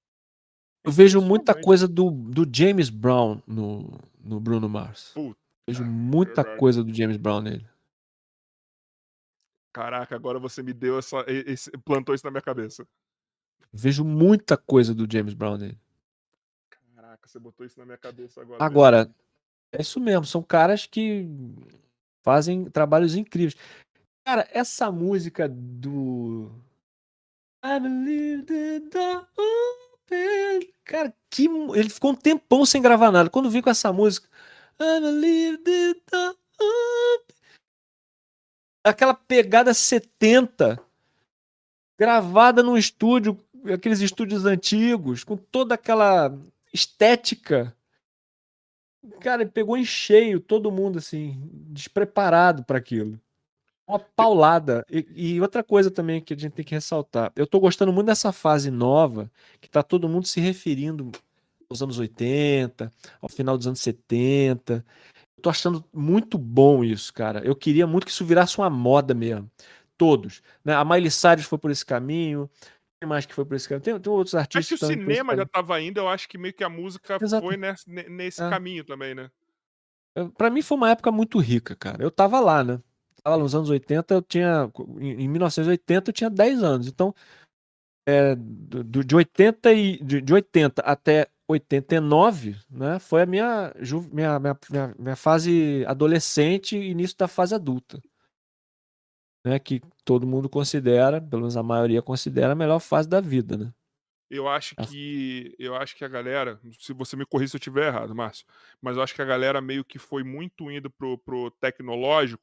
É 0.84 0.88
eu 0.88 0.92
vejo 0.92 1.20
muita 1.22 1.58
coisa 1.58 1.88
do, 1.88 2.10
do 2.10 2.46
James 2.54 2.90
Brown 2.90 3.40
no, 3.46 3.98
no 4.22 4.38
Bruno 4.38 4.68
Mars. 4.68 5.12
Puta, 5.14 5.40
vejo 5.66 5.84
muita 5.84 6.44
coisa 6.44 6.84
do 6.84 6.94
James 6.94 7.16
Brown 7.16 7.40
nele. 7.40 7.66
Caraca, 9.72 10.14
agora 10.14 10.38
você 10.38 10.62
me 10.62 10.72
deu 10.72 10.98
essa. 10.98 11.24
Esse, 11.26 11.70
plantou 11.78 12.14
isso 12.14 12.24
na 12.24 12.30
minha 12.30 12.42
cabeça. 12.42 12.86
Vejo 13.72 14.04
muita 14.04 14.56
coisa 14.56 14.94
do 14.94 15.10
James 15.10 15.34
Brown 15.34 15.56
nele. 15.56 15.78
Caraca, 16.94 17.26
você 17.26 17.38
botou 17.38 17.64
isso 17.64 17.78
na 17.78 17.84
minha 17.84 17.98
cabeça 17.98 18.40
agora. 18.40 18.62
Agora, 18.62 18.98
mesmo. 18.98 19.14
é 19.72 19.82
isso 19.82 20.00
mesmo. 20.00 20.24
São 20.24 20.42
caras 20.42 20.86
que 20.86 21.26
Fazem 22.26 22.64
trabalhos 22.64 23.14
incríveis. 23.14 23.54
Cara, 24.26 24.48
essa 24.50 24.90
música 24.90 25.48
do. 25.48 26.50
Cara, 30.84 31.14
que. 31.30 31.44
Ele 31.44 31.88
ficou 31.88 32.10
um 32.10 32.16
tempão 32.16 32.66
sem 32.66 32.82
gravar 32.82 33.12
nada. 33.12 33.30
Quando 33.30 33.48
vim 33.48 33.62
com 33.62 33.70
essa 33.70 33.92
música. 33.92 34.28
Aquela 38.82 39.14
pegada 39.14 39.72
70. 39.72 40.80
Gravada 41.96 42.60
num 42.60 42.76
estúdio, 42.76 43.38
aqueles 43.72 44.00
estúdios 44.00 44.44
antigos, 44.44 45.22
com 45.22 45.36
toda 45.36 45.76
aquela 45.76 46.36
estética 46.74 47.72
Cara, 49.20 49.46
pegou 49.46 49.76
em 49.76 49.84
cheio 49.84 50.40
todo 50.40 50.70
mundo, 50.70 50.98
assim, 50.98 51.40
despreparado 51.68 52.64
para 52.64 52.78
aquilo. 52.78 53.20
Uma 53.86 54.00
paulada. 54.00 54.84
E, 54.90 55.34
e, 55.36 55.40
outra 55.40 55.62
coisa 55.62 55.90
também 55.90 56.20
que 56.20 56.34
a 56.34 56.36
gente 56.36 56.52
tem 56.52 56.64
que 56.64 56.74
ressaltar. 56.74 57.32
Eu 57.36 57.46
tô 57.46 57.60
gostando 57.60 57.92
muito 57.92 58.06
dessa 58.06 58.32
fase 58.32 58.70
nova, 58.70 59.30
que 59.60 59.70
tá 59.70 59.82
todo 59.82 60.08
mundo 60.08 60.26
se 60.26 60.40
referindo 60.40 61.12
aos 61.70 61.82
anos 61.82 61.98
80, 61.98 62.92
ao 63.20 63.28
final 63.28 63.56
dos 63.56 63.66
anos 63.66 63.80
70. 63.80 64.84
Eu 65.36 65.42
tô 65.42 65.50
achando 65.50 65.84
muito 65.92 66.36
bom 66.36 66.82
isso, 66.82 67.12
cara. 67.12 67.40
Eu 67.44 67.54
queria 67.54 67.86
muito 67.86 68.06
que 68.06 68.10
isso 68.10 68.24
virasse 68.24 68.58
uma 68.58 68.70
moda 68.70 69.14
mesmo. 69.14 69.48
Todos. 69.96 70.42
Né? 70.64 70.74
A 70.74 70.84
Miley 70.84 71.10
Cyrus 71.10 71.44
foi 71.46 71.58
por 71.58 71.70
esse 71.70 71.86
caminho 71.86 72.50
mais 73.04 73.26
que 73.26 73.34
foi 73.34 73.44
por 73.44 73.54
esse 73.54 73.68
caminho. 73.68 73.82
Tem, 73.82 74.00
tem 74.00 74.12
outros 74.12 74.34
artistas. 74.34 74.80
Acho 74.80 74.86
que 74.86 74.94
o 74.94 74.98
cinema 74.98 75.36
já 75.36 75.42
estava 75.42 75.80
indo, 75.80 75.98
eu 75.98 76.08
acho 76.08 76.28
que 76.28 76.38
meio 76.38 76.54
que 76.54 76.64
a 76.64 76.68
música 76.68 77.18
Exato. 77.20 77.44
foi 77.44 77.56
nesse, 77.56 77.90
nesse 77.90 78.42
é. 78.42 78.48
caminho 78.48 78.84
também, 78.84 79.14
né? 79.14 79.30
Para 80.38 80.48
mim 80.48 80.62
foi 80.62 80.78
uma 80.78 80.90
época 80.90 81.12
muito 81.12 81.38
rica, 81.38 81.76
cara. 81.76 82.02
Eu 82.02 82.10
tava 82.10 82.40
lá, 82.40 82.64
né? 82.64 82.80
Tava 83.22 83.36
nos 83.36 83.54
anos 83.54 83.68
80, 83.68 84.14
eu 84.14 84.22
tinha. 84.22 84.70
Em 84.98 85.28
1980 85.28 86.08
eu 86.08 86.14
tinha 86.14 86.30
10 86.30 86.62
anos. 86.62 86.88
Então, 86.88 87.14
é, 88.08 88.34
do, 88.34 89.04
de, 89.04 89.14
80 89.14 89.72
e, 89.72 89.98
de, 90.02 90.22
de 90.22 90.32
80 90.32 90.80
até 90.80 91.28
89, 91.46 92.56
né? 92.70 92.98
Foi 92.98 93.22
a 93.22 93.26
minha, 93.26 93.74
minha, 94.10 94.38
minha, 94.38 94.58
minha, 94.70 94.94
minha 94.98 95.16
fase 95.16 95.84
adolescente 95.86 96.78
e 96.78 96.90
início 96.90 97.16
da 97.18 97.28
fase 97.28 97.54
adulta 97.54 98.00
né, 99.46 99.60
que 99.60 99.80
todo 100.04 100.26
mundo 100.26 100.48
considera, 100.48 101.20
pelo 101.20 101.42
menos 101.42 101.56
a 101.56 101.62
maioria 101.62 102.02
considera 102.02 102.52
a 102.52 102.56
melhor 102.56 102.80
fase 102.80 103.08
da 103.08 103.20
vida, 103.20 103.56
né? 103.56 103.72
Eu 104.28 104.48
acho 104.48 104.74
que 104.74 105.54
eu 105.56 105.76
acho 105.76 105.94
que 105.94 106.04
a 106.04 106.08
galera, 106.08 106.58
se 106.80 106.92
você 106.92 107.14
me 107.14 107.24
corrija 107.24 107.50
se 107.50 107.56
eu 107.56 107.58
estiver 107.58 107.86
errado, 107.86 108.12
Márcio, 108.12 108.44
mas 108.82 108.96
eu 108.96 109.02
acho 109.04 109.14
que 109.14 109.22
a 109.22 109.24
galera 109.24 109.60
meio 109.60 109.84
que 109.84 110.00
foi 110.00 110.24
muito 110.24 110.68
indo 110.68 110.90
pro, 110.90 111.16
pro 111.18 111.48
tecnológico 111.60 112.42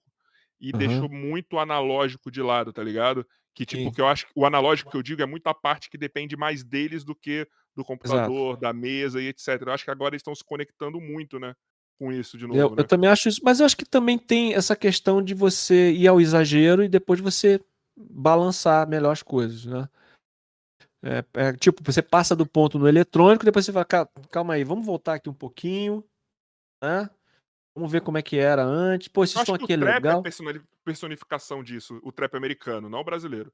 e 0.62 0.72
uhum. 0.72 0.80
deixou 0.80 1.10
muito 1.10 1.60
analógico 1.60 2.32
de 2.32 2.42
lado, 2.42 2.72
tá 2.72 2.82
ligado? 2.82 3.28
Que 3.54 3.66
tipo, 3.66 3.84
Sim. 3.84 3.92
que 3.92 4.00
eu 4.00 4.08
acho 4.08 4.28
que 4.28 4.32
o 4.34 4.46
analógico 4.46 4.90
que 4.90 4.96
eu 4.96 5.04
digo 5.04 5.22
é 5.22 5.26
muito 5.26 5.46
a 5.48 5.54
parte 5.54 5.90
que 5.90 5.98
depende 5.98 6.38
mais 6.38 6.64
deles 6.64 7.04
do 7.04 7.14
que 7.14 7.46
do 7.76 7.84
computador, 7.84 8.52
Exato. 8.52 8.62
da 8.62 8.72
mesa 8.72 9.22
e 9.22 9.28
etc. 9.28 9.62
Eu 9.66 9.74
acho 9.74 9.84
que 9.84 9.92
agora 9.92 10.16
eles 10.16 10.22
estão 10.22 10.34
se 10.34 10.44
conectando 10.44 11.02
muito, 11.02 11.38
né? 11.38 11.54
Com 12.00 12.12
isso 12.12 12.38
de 12.38 12.46
novo. 12.46 12.60
Eu, 12.60 12.70
né? 12.72 12.76
eu, 12.80 12.84
também 12.88 13.10
acho 13.10 13.30
isso, 13.30 13.42
mas 13.44 13.60
eu 13.60 13.66
acho 13.66 13.78
que 13.78 13.86
também 13.86 14.18
tem 14.18 14.54
essa 14.54 14.76
questão 14.76 15.22
de 15.22 15.34
você 15.34 15.92
ir 15.92 16.08
ao 16.08 16.20
exagero 16.20 16.84
e 16.84 16.90
depois 16.90 17.20
você 17.20 17.60
balançar 17.98 18.88
melhor 18.88 19.12
as 19.12 19.24
coisas, 19.24 19.66
né? 19.66 19.88
É, 21.06 21.26
é, 21.34 21.54
tipo, 21.54 21.84
você 21.84 22.02
passa 22.02 22.34
do 22.34 22.46
ponto 22.46 22.80
no 22.80 22.88
eletrônico, 22.88 23.44
depois 23.44 23.66
você 23.66 23.74
fala, 23.74 23.86
calma 24.32 24.54
aí, 24.54 24.64
vamos 24.64 24.86
voltar 24.86 25.16
aqui 25.16 25.30
um 25.30 25.34
pouquinho, 25.34 26.04
né? 26.82 27.10
Vamos 27.76 27.92
ver 27.92 28.02
como 28.02 28.18
é 28.18 28.22
que 28.22 28.38
era 28.38 28.64
antes. 28.64 29.08
Pô, 29.10 29.24
esse 29.24 29.34
som 29.34 29.56
aqui 29.56 29.74
é, 29.74 29.76
legal. 29.76 30.24
É 30.26 30.62
personificação 30.86 31.64
disso, 31.64 32.00
o 32.04 32.12
trap 32.12 32.36
americano, 32.36 32.90
não 32.90 33.00
o 33.00 33.04
brasileiro. 33.04 33.52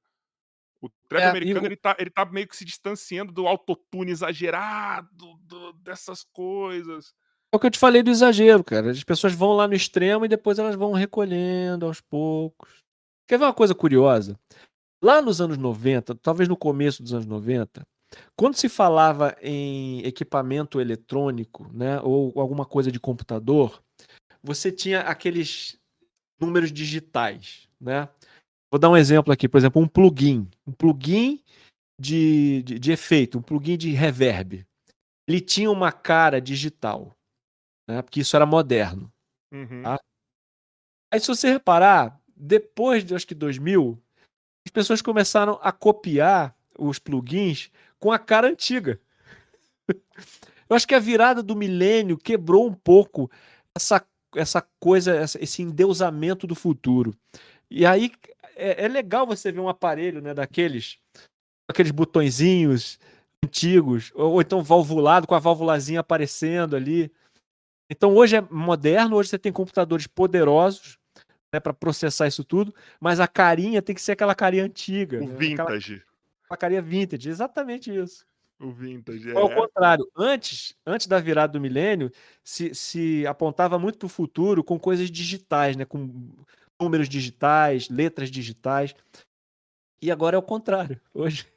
O 0.82 0.90
trap 1.08 1.24
é, 1.24 1.30
americano, 1.30 1.66
ele, 1.66 1.76
tá, 1.76 1.96
ele 2.00 2.10
tá 2.10 2.26
meio 2.26 2.48
que 2.48 2.56
se 2.56 2.64
distanciando 2.64 3.32
do 3.32 3.48
autotune 3.48 4.12
exagerado, 4.12 5.38
do, 5.42 5.74
dessas 5.74 6.24
coisas. 6.24 7.14
É 7.52 7.56
o 7.56 7.60
que 7.60 7.66
eu 7.66 7.72
te 7.72 7.80
falei 7.80 8.04
do 8.04 8.12
exagero, 8.12 8.64
cara. 8.64 8.92
As 8.92 9.04
pessoas 9.04 9.34
vão 9.34 9.54
lá 9.54 9.68
no 9.68 9.74
extremo 9.74 10.24
e 10.24 10.30
depois 10.30 10.60
elas 10.60 10.76
vão 10.76 10.92
recolhendo 10.92 11.86
aos 11.86 12.00
poucos. 12.00 12.70
Quer 13.28 13.40
ver 13.40 13.46
uma 13.46 13.54
coisa 13.54 13.74
curiosa? 13.74 14.40
Lá 15.04 15.22
nos 15.22 15.42
anos 15.42 15.58
90, 15.58 16.16
talvez 16.16 16.48
no 16.48 16.58
começo 16.58 17.02
dos 17.02 17.14
anos 17.14 17.26
90, 17.26 17.88
quando 18.36 18.56
se 18.56 18.68
falava 18.68 19.36
em 19.42 20.06
equipamento 20.06 20.80
eletrônico, 20.80 21.72
né, 21.74 22.02
ou 22.02 22.34
alguma 22.40 22.66
coisa 22.66 22.92
de 22.92 23.00
computador, 23.00 23.82
você 24.44 24.72
tinha 24.72 25.02
aqueles 25.02 25.80
números 26.40 26.72
digitais, 26.72 27.68
né? 27.80 28.10
Vou 28.72 28.80
dar 28.80 28.90
um 28.90 28.98
exemplo 28.98 29.34
aqui, 29.34 29.48
por 29.48 29.58
exemplo, 29.58 29.82
um 29.82 29.88
plugin, 29.88 30.48
um 30.68 30.72
plugin 30.72 31.42
de, 32.00 32.62
de, 32.64 32.80
de 32.80 32.92
efeito, 32.92 33.40
um 33.40 33.42
plugin 33.42 33.78
de 33.78 33.92
reverb. 33.92 34.66
Ele 35.28 35.42
tinha 35.42 35.72
uma 35.72 35.92
cara 35.92 36.40
digital 36.40 37.16
né? 37.90 38.02
porque 38.02 38.22
isso 38.22 38.36
era 38.36 38.46
moderno. 38.46 39.12
Uhum. 39.52 39.84
Tá? 39.84 40.00
Aí, 41.12 41.20
se 41.20 41.28
você 41.28 41.52
reparar, 41.52 42.20
depois 42.36 43.04
de 43.04 43.16
acho 43.16 43.26
que 43.26 43.36
2000, 43.36 43.98
as 44.66 44.72
pessoas 44.72 45.02
começaram 45.02 45.60
a 45.62 45.72
copiar 45.72 46.56
os 46.78 47.00
plugins 47.00 47.72
com 48.00 48.12
a 48.12 48.20
cara 48.20 48.48
antiga. 48.48 49.00
Eu 50.70 50.76
acho 50.76 50.88
que 50.88 50.94
a 50.94 51.00
virada 51.00 51.42
do 51.42 51.56
milênio 51.56 52.16
quebrou 52.16 52.68
um 52.68 52.74
pouco 52.74 53.30
essa 53.76 54.06
essa 54.36 54.62
coisa, 54.80 55.24
esse 55.40 55.62
endeusamento 55.64 56.46
do 56.46 56.54
futuro. 56.54 57.16
E 57.70 57.86
aí 57.86 58.12
é, 58.56 58.86
é 58.86 58.88
legal 58.88 59.26
você 59.26 59.52
ver 59.52 59.60
um 59.60 59.70
aparelho 59.70 60.22
né, 60.22 60.34
daqueles, 60.34 61.00
aqueles 61.68 61.92
botõezinhos 61.92 63.00
antigos, 63.44 64.12
ou, 64.14 64.34
ou 64.34 64.42
então 64.42 64.62
valvulado, 64.62 65.26
com 65.26 65.36
a 65.36 65.40
válvulazinha 65.40 66.02
aparecendo 66.02 66.76
ali. 66.76 67.12
Então 67.90 68.14
hoje 68.16 68.36
é 68.36 68.42
moderno, 68.42 69.16
hoje 69.16 69.30
você 69.30 69.40
tem 69.40 69.52
computadores 69.52 70.06
poderosos 70.06 70.98
né, 71.52 71.60
para 71.60 71.74
processar 71.74 72.28
isso 72.28 72.44
tudo, 72.44 72.74
mas 73.00 73.20
a 73.20 73.28
carinha 73.28 73.82
tem 73.82 73.96
que 73.96 74.02
ser 74.02 74.12
aquela 74.12 74.36
carinha 74.36 74.64
antiga. 74.64 75.18
O 75.18 75.28
né? 75.28 75.36
vintage. 75.36 75.94
Aquela, 75.94 76.06
a 76.52 76.58
carinha 76.58 76.82
vintage, 76.82 77.30
exatamente 77.30 77.96
isso. 77.96 78.26
O 78.60 78.72
vintage, 78.72 79.32
é. 79.32 79.36
Ao 79.36 79.50
contrário, 79.50 80.10
antes, 80.16 80.76
antes 80.86 81.08
da 81.08 81.20
virada 81.20 81.54
do 81.54 81.62
milênio, 81.62 82.12
se, 82.44 82.76
se 82.76 83.26
apontava 83.26 83.80
muito 83.80 83.98
para 83.98 84.06
o 84.06 84.10
futuro 84.10 84.64
com 84.64 84.78
coisas 84.78 85.10
digitais, 85.10 85.76
né? 85.76 85.86
com 85.86 86.30
números 86.80 87.10
digitais, 87.10 87.90
letras 87.90 88.30
digitais. 88.30 88.94
E 90.02 90.12
agora 90.12 90.36
é 90.36 90.40
o 90.40 90.44
contrário. 90.44 91.00
Hoje. 91.14 91.48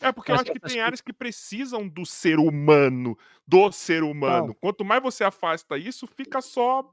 É 0.00 0.12
porque 0.12 0.30
eu 0.30 0.36
acho 0.36 0.52
que 0.52 0.60
tem 0.60 0.80
áreas 0.80 1.00
que 1.00 1.12
precisam 1.12 1.88
do 1.88 2.06
ser 2.06 2.38
humano, 2.38 3.18
do 3.46 3.70
ser 3.72 4.02
humano. 4.02 4.48
Não. 4.48 4.54
Quanto 4.54 4.84
mais 4.84 5.02
você 5.02 5.24
afasta 5.24 5.76
isso, 5.76 6.06
fica 6.06 6.40
só 6.40 6.88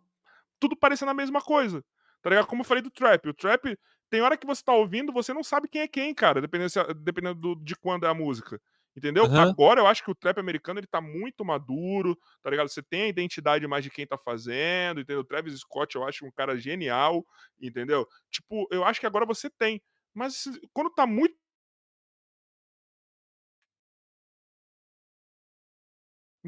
tudo 0.60 0.76
parecendo 0.76 1.12
a 1.12 1.14
mesma 1.14 1.42
coisa. 1.42 1.84
Tá 2.22 2.30
ligado? 2.30 2.48
Como 2.48 2.62
eu 2.62 2.66
falei 2.66 2.82
do 2.82 2.90
trap. 2.90 3.30
O 3.30 3.34
trap, 3.34 3.78
tem 4.10 4.22
hora 4.22 4.38
que 4.38 4.48
você 4.48 4.64
tá 4.64 4.74
ouvindo, 4.74 5.14
você 5.14 5.34
não 5.34 5.44
sabe 5.44 5.68
quem 5.68 5.82
é 5.82 5.88
quem, 5.88 6.14
cara, 6.14 6.42
dependendo, 6.42 6.70
se, 6.70 6.94
dependendo 6.96 7.40
do, 7.40 7.56
de 7.56 7.76
quando 7.76 8.06
é 8.06 8.10
a 8.10 8.14
música. 8.14 8.60
Entendeu? 8.98 9.26
Uhum. 9.26 9.40
Agora 9.40 9.80
eu 9.80 9.86
acho 9.86 10.04
que 10.04 10.10
o 10.10 10.16
trap 10.16 10.40
americano 10.40 10.80
ele 10.80 10.88
tá 10.88 11.00
muito 11.00 11.46
maduro, 11.46 12.18
tá 12.42 12.50
ligado? 12.50 12.68
Você 12.68 12.82
tem 12.82 13.04
a 13.04 13.08
identidade 13.08 13.68
mais 13.68 13.84
de 13.84 13.92
quem 13.92 14.08
tá 14.08 14.18
fazendo, 14.18 15.02
entendeu? 15.02 15.20
O 15.20 15.24
Travis 15.24 15.60
Scott 15.60 15.96
eu 15.96 16.04
acho 16.04 16.26
um 16.26 16.32
cara 16.32 16.58
genial, 16.58 17.24
entendeu? 17.62 18.08
Tipo, 18.32 18.68
eu 18.72 18.84
acho 18.84 19.00
que 19.00 19.06
agora 19.06 19.24
você 19.24 19.52
tem. 19.52 19.80
Mas 20.16 20.46
quando 20.74 20.90
tá 20.90 21.06
muito. 21.06 21.36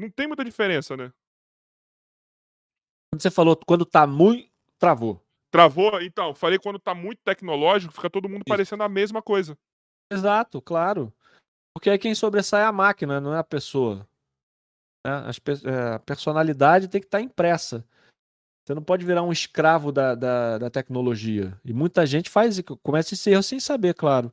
Não 0.00 0.10
tem 0.10 0.26
muita 0.26 0.44
diferença, 0.44 0.96
né? 0.96 1.12
Quando 3.12 3.22
você 3.22 3.30
falou 3.30 3.56
quando 3.66 3.84
tá 3.84 4.06
muito. 4.06 4.48
Travou. 4.78 5.22
Travou? 5.50 6.00
Então, 6.00 6.34
falei 6.34 6.58
quando 6.58 6.78
tá 6.78 6.94
muito 6.94 7.20
tecnológico, 7.22 7.92
fica 7.92 8.08
todo 8.08 8.28
mundo 8.28 8.42
Isso. 8.42 8.48
parecendo 8.48 8.82
a 8.82 8.88
mesma 8.88 9.20
coisa. 9.20 9.58
Exato, 10.10 10.62
claro. 10.62 11.12
Porque 11.74 11.90
aí 11.90 11.98
quem 11.98 12.14
sobressai 12.14 12.62
é 12.62 12.64
a 12.64 12.72
máquina, 12.72 13.20
não 13.20 13.34
é 13.34 13.38
a 13.38 13.44
pessoa. 13.44 14.08
Né? 15.06 15.12
É, 15.64 15.94
a 15.94 15.98
personalidade 15.98 16.88
tem 16.88 17.00
que 17.00 17.06
estar 17.06 17.18
tá 17.18 17.24
impressa. 17.24 17.84
Você 18.64 18.74
não 18.74 18.82
pode 18.82 19.04
virar 19.04 19.22
um 19.22 19.32
escravo 19.32 19.90
da, 19.90 20.14
da, 20.14 20.58
da 20.58 20.70
tecnologia. 20.70 21.58
E 21.64 21.72
muita 21.72 22.06
gente 22.06 22.30
faz, 22.30 22.60
começa 22.82 23.14
esse 23.14 23.30
erro 23.30 23.42
sem 23.42 23.58
saber, 23.58 23.94
claro. 23.94 24.32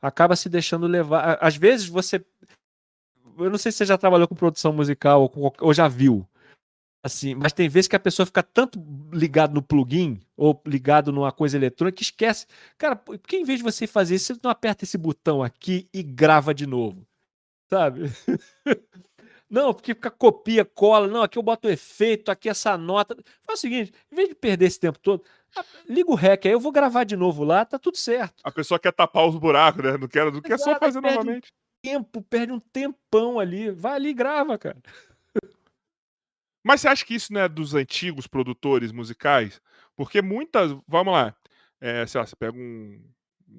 Acaba 0.00 0.36
se 0.36 0.48
deixando 0.48 0.86
levar. 0.86 1.38
Às 1.40 1.56
vezes 1.56 1.88
você. 1.88 2.24
Eu 3.38 3.50
não 3.50 3.58
sei 3.58 3.72
se 3.72 3.78
você 3.78 3.86
já 3.86 3.98
trabalhou 3.98 4.28
com 4.28 4.34
produção 4.34 4.72
musical 4.72 5.30
ou, 5.34 5.54
ou 5.60 5.74
já 5.74 5.88
viu. 5.88 6.26
Assim, 7.04 7.34
mas 7.34 7.52
tem 7.52 7.68
vezes 7.68 7.88
que 7.88 7.96
a 7.96 8.00
pessoa 8.00 8.24
fica 8.24 8.44
tanto 8.44 8.80
ligado 9.12 9.52
no 9.52 9.62
plugin 9.62 10.20
ou 10.36 10.60
ligado 10.64 11.10
numa 11.10 11.32
coisa 11.32 11.56
eletrônica 11.56 11.96
que 11.96 12.04
esquece. 12.04 12.46
Cara, 12.78 12.94
porque 12.94 13.36
em 13.36 13.44
vez 13.44 13.58
de 13.58 13.64
você 13.64 13.88
fazer 13.88 14.14
isso, 14.14 14.34
você 14.34 14.40
não 14.42 14.50
aperta 14.50 14.84
esse 14.84 14.96
botão 14.96 15.42
aqui 15.42 15.88
e 15.92 16.00
grava 16.00 16.54
de 16.54 16.64
novo. 16.64 17.04
Sabe? 17.68 18.02
Não, 19.52 19.74
porque 19.74 19.94
fica 19.94 20.10
copia, 20.10 20.64
cola. 20.64 21.06
Não, 21.06 21.22
aqui 21.22 21.36
eu 21.36 21.42
boto 21.42 21.68
o 21.68 21.70
efeito, 21.70 22.30
aqui 22.30 22.48
essa 22.48 22.78
nota. 22.78 23.14
Faz 23.42 23.58
o 23.58 23.60
seguinte, 23.60 23.92
em 24.10 24.16
vez 24.16 24.30
de 24.30 24.34
perder 24.34 24.64
esse 24.64 24.80
tempo 24.80 24.98
todo, 24.98 25.22
liga 25.86 26.10
o 26.10 26.14
rec 26.14 26.46
aí, 26.46 26.52
eu 26.52 26.60
vou 26.60 26.72
gravar 26.72 27.04
de 27.04 27.16
novo 27.16 27.44
lá, 27.44 27.62
tá 27.62 27.78
tudo 27.78 27.98
certo. 27.98 28.40
A 28.42 28.50
pessoa 28.50 28.80
quer 28.80 28.92
tapar 28.92 29.26
os 29.26 29.36
buracos, 29.36 29.84
né? 29.84 29.98
Não 29.98 30.08
quer, 30.08 30.32
não 30.32 30.40
quer 30.40 30.58
só 30.58 30.78
fazer 30.78 31.02
novamente. 31.02 31.52
Tempo, 31.82 32.22
perde 32.22 32.52
um 32.52 32.60
tempão 32.60 33.40
ali. 33.40 33.70
Vai 33.70 33.94
ali 33.94 34.08
e 34.10 34.14
grava, 34.14 34.56
cara. 34.56 34.80
Mas 36.64 36.80
você 36.80 36.88
acha 36.88 37.04
que 37.04 37.14
isso 37.14 37.32
não 37.32 37.40
é 37.40 37.48
dos 37.48 37.74
antigos 37.74 38.26
produtores 38.26 38.92
musicais? 38.92 39.60
Porque 39.96 40.22
muitas. 40.22 40.76
Vamos 40.86 41.12
lá. 41.12 41.34
É, 41.80 42.06
sei 42.06 42.20
lá, 42.20 42.26
você 42.26 42.36
pega 42.36 42.56
um. 42.56 43.02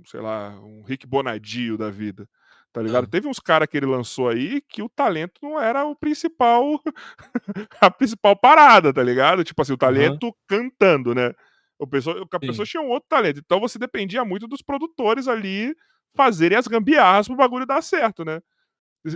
Sei 0.06 0.22
lá, 0.22 0.50
um 0.62 0.82
Rick 0.84 1.06
Bonadio 1.06 1.78
da 1.78 1.90
vida. 1.90 2.28
Tá 2.72 2.82
ligado? 2.82 3.06
Teve 3.06 3.28
uns 3.28 3.40
caras 3.40 3.68
que 3.68 3.78
ele 3.78 3.86
lançou 3.86 4.30
aí 4.30 4.60
que 4.62 4.82
o 4.82 4.90
talento 4.90 5.34
não 5.44 5.62
era 5.62 5.86
o 5.86 5.96
principal. 5.96 6.82
a 7.80 7.92
principal 7.92 8.36
parada, 8.36 8.92
tá 8.92 9.04
ligado? 9.04 9.44
Tipo 9.44 9.62
assim, 9.62 9.74
o 9.74 9.78
talento 9.78 10.26
uhum. 10.26 10.34
cantando, 10.48 11.14
né? 11.14 11.34
O 11.78 11.86
pessoa, 11.86 12.26
a 12.32 12.40
pessoa 12.40 12.66
Sim. 12.66 12.72
tinha 12.72 12.82
um 12.84 12.90
outro 12.90 13.08
talento. 13.08 13.40
Então 13.40 13.60
você 13.60 13.78
dependia 13.78 14.26
muito 14.26 14.48
dos 14.48 14.64
produtores 14.64 15.28
ali 15.28 15.76
fazerem 16.16 16.58
as 16.58 16.68
gambiarras 16.68 17.28
pro 17.28 17.36
bagulho 17.36 17.66
dar 17.66 17.82
certo, 17.82 18.24
né? 18.24 18.42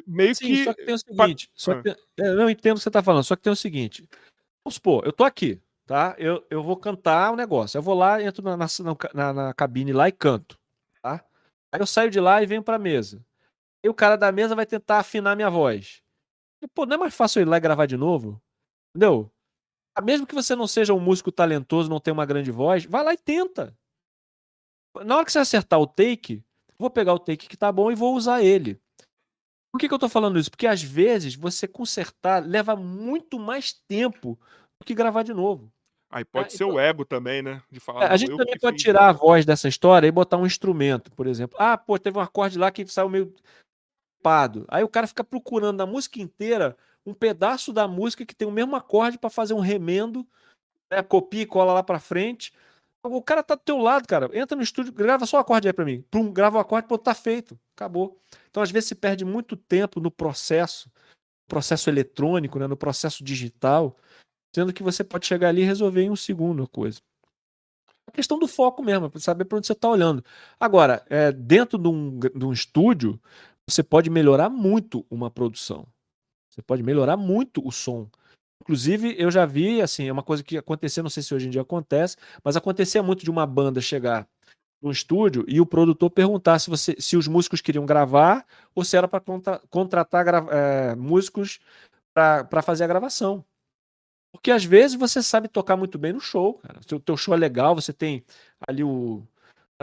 meio 0.06 0.36
Sim, 0.36 0.46
que. 0.46 0.64
Só 0.64 0.74
que 0.74 0.86
tem 0.86 0.96
o 0.96 0.98
seguinte. 0.98 1.52
Só 1.54 1.72
ah. 1.72 1.82
que, 1.82 1.96
eu 2.18 2.36
não 2.36 2.50
entendo 2.50 2.76
o 2.76 2.78
que 2.78 2.84
você 2.84 2.90
está 2.90 3.02
falando, 3.02 3.24
só 3.24 3.36
que 3.36 3.42
tem 3.42 3.54
o 3.54 3.56
seguinte. 3.56 4.08
Vamos 4.64 4.76
supor, 4.76 5.06
eu 5.06 5.14
tô 5.14 5.24
aqui, 5.24 5.62
tá? 5.86 6.16
Eu, 6.18 6.46
eu 6.50 6.62
vou 6.62 6.76
cantar 6.76 7.32
um 7.32 7.36
negócio. 7.36 7.78
Eu 7.78 7.82
vou 7.82 7.96
lá, 7.96 8.22
entro 8.22 8.44
na, 8.44 8.58
na, 9.14 9.34
na 9.34 9.54
cabine 9.54 9.94
lá 9.94 10.10
e 10.10 10.12
canto, 10.12 10.60
tá? 11.02 11.24
Aí 11.72 11.80
eu 11.80 11.88
saio 11.88 12.10
de 12.10 12.20
lá 12.20 12.44
e 12.44 12.46
venho 12.46 12.64
pra 12.64 12.78
mesa. 12.78 13.24
E 13.84 13.90
o 13.90 13.94
cara 13.94 14.18
da 14.18 14.32
mesa 14.32 14.56
vai 14.56 14.66
tentar 14.66 15.00
afinar 15.00 15.36
minha 15.36 15.50
voz. 15.50 16.02
E, 16.62 16.68
pô, 16.68 16.86
não 16.86 16.96
é 16.96 16.98
mais 16.98 17.14
fácil 17.14 17.40
eu 17.40 17.44
ir 17.44 17.50
lá 17.50 17.58
e 17.58 17.62
gravar 17.62 17.86
de 17.86 17.96
novo? 17.96 18.42
Entendeu? 18.90 19.32
Ah, 19.96 20.02
mesmo 20.02 20.28
que 20.28 20.36
você 20.36 20.56
não 20.56 20.68
seja 20.68 20.94
um 20.94 21.00
músico 21.00 21.32
talentoso, 21.32 21.90
não 21.90 22.00
tenha 22.00 22.14
uma 22.14 22.26
grande 22.26 22.52
voz, 22.52 22.86
vai 22.86 23.04
lá 23.04 23.14
e 23.14 23.18
tenta. 23.18 23.76
Na 25.06 25.16
hora 25.16 25.26
que 25.26 25.32
você 25.32 25.40
acertar 25.40 25.80
o 25.80 25.88
take, 25.88 26.44
vou 26.80 26.90
pegar 26.90 27.14
o 27.14 27.20
take 27.20 27.48
que 27.48 27.58
tá 27.58 27.72
bom 27.72 27.92
e 27.92 27.96
vou 27.96 28.16
usar 28.16 28.42
ele. 28.42 28.80
Por 29.72 29.80
que, 29.80 29.88
que 29.88 29.94
eu 29.94 30.00
tô 30.00 30.10
falando 30.10 30.40
isso? 30.40 30.50
Porque 30.50 30.68
às 30.68 30.82
vezes 30.82 31.36
você 31.36 31.68
consertar 31.68 32.44
leva 32.44 32.76
muito 32.76 33.40
mais 33.40 33.74
tempo 33.74 34.40
do 34.80 34.86
que 34.86 34.96
gravar 34.96 35.24
de 35.24 35.34
novo. 35.34 35.72
Aí 36.10 36.24
pode 36.24 36.48
é, 36.48 36.50
ser 36.50 36.64
então... 36.64 36.76
o 36.76 36.80
ego 36.80 37.04
também, 37.04 37.42
né? 37.42 37.62
De 37.70 37.80
falar, 37.80 38.06
é, 38.06 38.08
a 38.08 38.18
gente 38.18 38.36
também 38.36 38.58
pode 38.60 38.78
tirar 38.78 39.10
a 39.10 39.12
voz 39.12 39.46
dessa 39.46 39.68
história 39.68 40.08
e 40.08 40.12
botar 40.12 40.38
um 40.38 40.46
instrumento, 40.46 41.12
por 41.12 41.28
exemplo. 41.28 41.58
Ah, 41.60 41.78
pô, 41.78 42.00
teve 42.00 42.18
um 42.18 42.22
acorde 42.22 42.58
lá 42.58 42.72
que 42.72 42.88
saiu 42.88 43.10
meio 43.10 43.34
pado. 44.24 44.66
Aí 44.70 44.84
o 44.84 44.90
cara 44.90 45.06
fica 45.06 45.24
procurando 45.24 45.78
na 45.78 45.86
música 45.86 46.22
inteira 46.22 46.78
um 47.06 47.14
pedaço 47.14 47.74
da 47.74 47.88
música 47.88 48.26
que 48.26 48.36
tem 48.36 48.48
o 48.48 48.52
mesmo 48.52 48.76
acorde 48.76 49.18
para 49.18 49.30
fazer 49.30 49.54
um 49.54 49.60
remendo, 49.60 50.26
né? 50.92 51.04
copia 51.04 51.42
e 51.42 51.46
cola 51.46 51.74
lá 51.74 51.84
para 51.84 52.00
frente. 52.00 52.54
O 53.04 53.22
cara 53.22 53.42
tá 53.42 53.56
do 53.56 53.62
teu 53.62 53.78
lado, 53.78 54.08
cara. 54.08 54.30
Entra 54.38 54.56
no 54.56 54.64
estúdio, 54.64 54.92
grava 54.92 55.26
só 55.26 55.38
o 55.38 55.40
acorde 55.40 55.68
aí 55.68 55.74
pra 55.74 55.86
mim. 55.86 56.04
Pum, 56.12 56.32
grava 56.32 56.58
o 56.58 56.60
acorde, 56.60 56.88
pô, 56.88 56.98
tá 56.98 57.14
feito. 57.14 57.58
Acabou. 57.76 58.20
Então, 58.50 58.62
às 58.62 58.72
vezes, 58.72 58.90
se 58.90 58.96
perde 58.96 59.24
muito 59.24 59.56
tempo 59.56 60.00
no 60.00 60.12
processo, 60.12 60.92
processo 61.48 61.90
eletrônico, 61.90 62.60
né, 62.60 62.68
no 62.68 62.76
processo 62.76 63.24
digital, 63.24 63.96
sendo 64.54 64.74
que 64.74 64.84
você 64.84 65.04
pode 65.04 65.26
chegar 65.26 65.50
ali 65.50 65.62
e 65.62 65.66
resolver 65.66 66.02
em 66.02 66.10
um 66.10 66.16
segundo 66.16 66.64
a 66.64 66.68
coisa. 66.68 67.00
A 68.08 68.12
questão 68.12 68.40
do 68.40 68.48
foco 68.48 68.82
mesmo, 68.84 69.10
para 69.10 69.20
saber 69.20 69.46
para 69.46 69.58
onde 69.58 69.68
você 69.68 69.74
está 69.74 69.90
olhando. 69.90 70.24
Agora, 70.60 71.06
é, 71.10 71.32
dentro 71.32 71.78
de 71.78 71.88
um, 71.88 72.20
de 72.20 72.46
um 72.46 72.54
estúdio, 72.54 73.20
você 73.68 73.84
pode 73.84 74.10
melhorar 74.10 74.50
muito 74.50 75.06
uma 75.10 75.30
produção. 75.30 75.86
Você 76.50 76.62
pode 76.62 76.82
melhorar 76.82 77.18
muito 77.18 77.66
o 77.66 77.72
som. 77.72 78.10
Inclusive, 78.62 79.16
eu 79.18 79.32
já 79.32 79.46
vi, 79.46 79.82
assim, 79.82 80.08
é 80.08 80.12
uma 80.12 80.24
coisa 80.24 80.44
que 80.44 80.58
acontecia, 80.58 81.04
não 81.04 81.10
sei 81.10 81.24
se 81.24 81.34
hoje 81.34 81.48
em 81.48 81.50
dia 81.50 81.62
acontece, 81.62 82.18
mas 82.44 82.58
acontecia 82.58 83.02
muito 83.02 83.24
de 83.24 83.30
uma 83.30 83.46
banda 83.46 83.80
chegar 83.80 84.28
no 84.82 84.92
estúdio 84.92 85.44
e 85.48 85.60
o 85.60 85.66
produtor 85.66 86.10
perguntar 86.10 86.60
se, 86.60 86.70
você, 86.70 86.96
se 87.00 87.18
os 87.18 87.28
músicos 87.28 87.62
queriam 87.62 87.86
gravar 87.86 88.46
ou 88.76 88.84
se 88.84 88.96
era 88.96 89.08
para 89.08 89.20
contra, 89.20 89.60
contratar 89.70 90.26
é, 90.52 90.96
músicos 90.96 91.60
para 92.14 92.62
fazer 92.62 92.84
a 92.84 92.88
gravação. 92.88 93.44
Porque 94.32 94.52
às 94.52 94.64
vezes 94.64 94.98
você 94.98 95.24
sabe 95.24 95.48
tocar 95.48 95.76
muito 95.76 95.98
bem 95.98 96.14
no 96.14 96.20
show, 96.20 96.56
cara. 96.56 96.80
O 96.92 97.00
teu 97.00 97.18
show 97.18 97.34
é 97.34 97.38
legal, 97.38 97.74
você 97.74 97.94
tem 97.94 98.24
ali 98.68 98.84
o, 98.84 99.24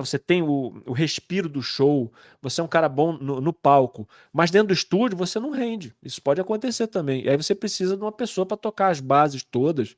você 0.03 0.19
tem 0.19 0.43
o, 0.43 0.83
o 0.87 0.93
respiro 0.93 1.49
do 1.49 1.63
show, 1.63 2.13
você 2.43 2.61
é 2.61 2.65
um 2.65 2.69
cara 2.69 2.89
bom 2.89 3.13
no, 3.13 3.41
no, 3.41 3.53
palco, 3.53 4.09
mas 4.33 4.51
dentro 4.51 4.69
do 4.69 4.75
estúdio 4.75 5.17
você 5.17 5.39
não 5.39 5.51
rende. 5.51 5.95
Isso 6.03 6.21
pode 6.21 6.41
acontecer 6.41 6.89
também. 6.89 7.25
E 7.25 7.29
aí 7.31 7.37
você 7.37 7.55
precisa 7.55 7.97
de 7.97 8.03
uma 8.03 8.11
pessoa 8.11 8.45
para 8.45 8.57
tocar 8.57 8.89
as 8.89 9.01
bases 9.01 9.45
todas, 9.45 9.97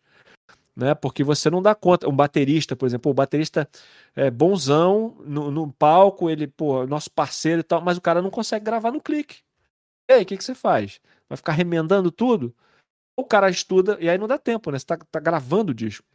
né? 0.77 0.95
Porque 0.95 1.25
você 1.25 1.49
não 1.49 1.63
dá 1.63 1.75
conta. 1.75 2.09
Um 2.09 2.15
baterista, 2.15 2.77
por 2.77 2.87
exemplo, 2.87 3.11
o 3.11 3.15
baterista 3.15 3.69
é 4.15 4.31
bonzão 4.31 5.17
no, 5.25 5.51
no 5.51 5.73
palco, 5.73 6.29
ele, 6.29 6.47
pô, 6.47 6.87
nosso 6.87 7.11
parceiro 7.11 7.61
e 7.61 7.65
tal, 7.65 7.81
mas 7.81 7.97
o 7.97 8.03
cara 8.03 8.21
não 8.21 8.31
consegue 8.31 8.65
gravar 8.65 8.93
no 8.93 9.01
clique. 9.01 9.39
E 10.11 10.15
aí, 10.15 10.23
o 10.23 10.27
que, 10.27 10.37
que 10.37 10.45
você 10.45 10.55
faz? 10.55 11.01
Vai 11.29 11.37
ficar 11.37 11.53
remendando 11.53 12.11
tudo? 12.11 12.55
O 13.17 13.25
cara 13.25 13.49
estuda, 13.49 13.97
e 14.01 14.11
aí 14.11 14.19
não 14.19 14.29
dá 14.29 14.39
tempo, 14.39 14.71
né? 14.71 14.79
Você 14.79 14.87
tá, 14.87 14.99
tá 14.99 15.21
gravando 15.21 15.73
o 15.73 15.75
disco. 15.75 16.07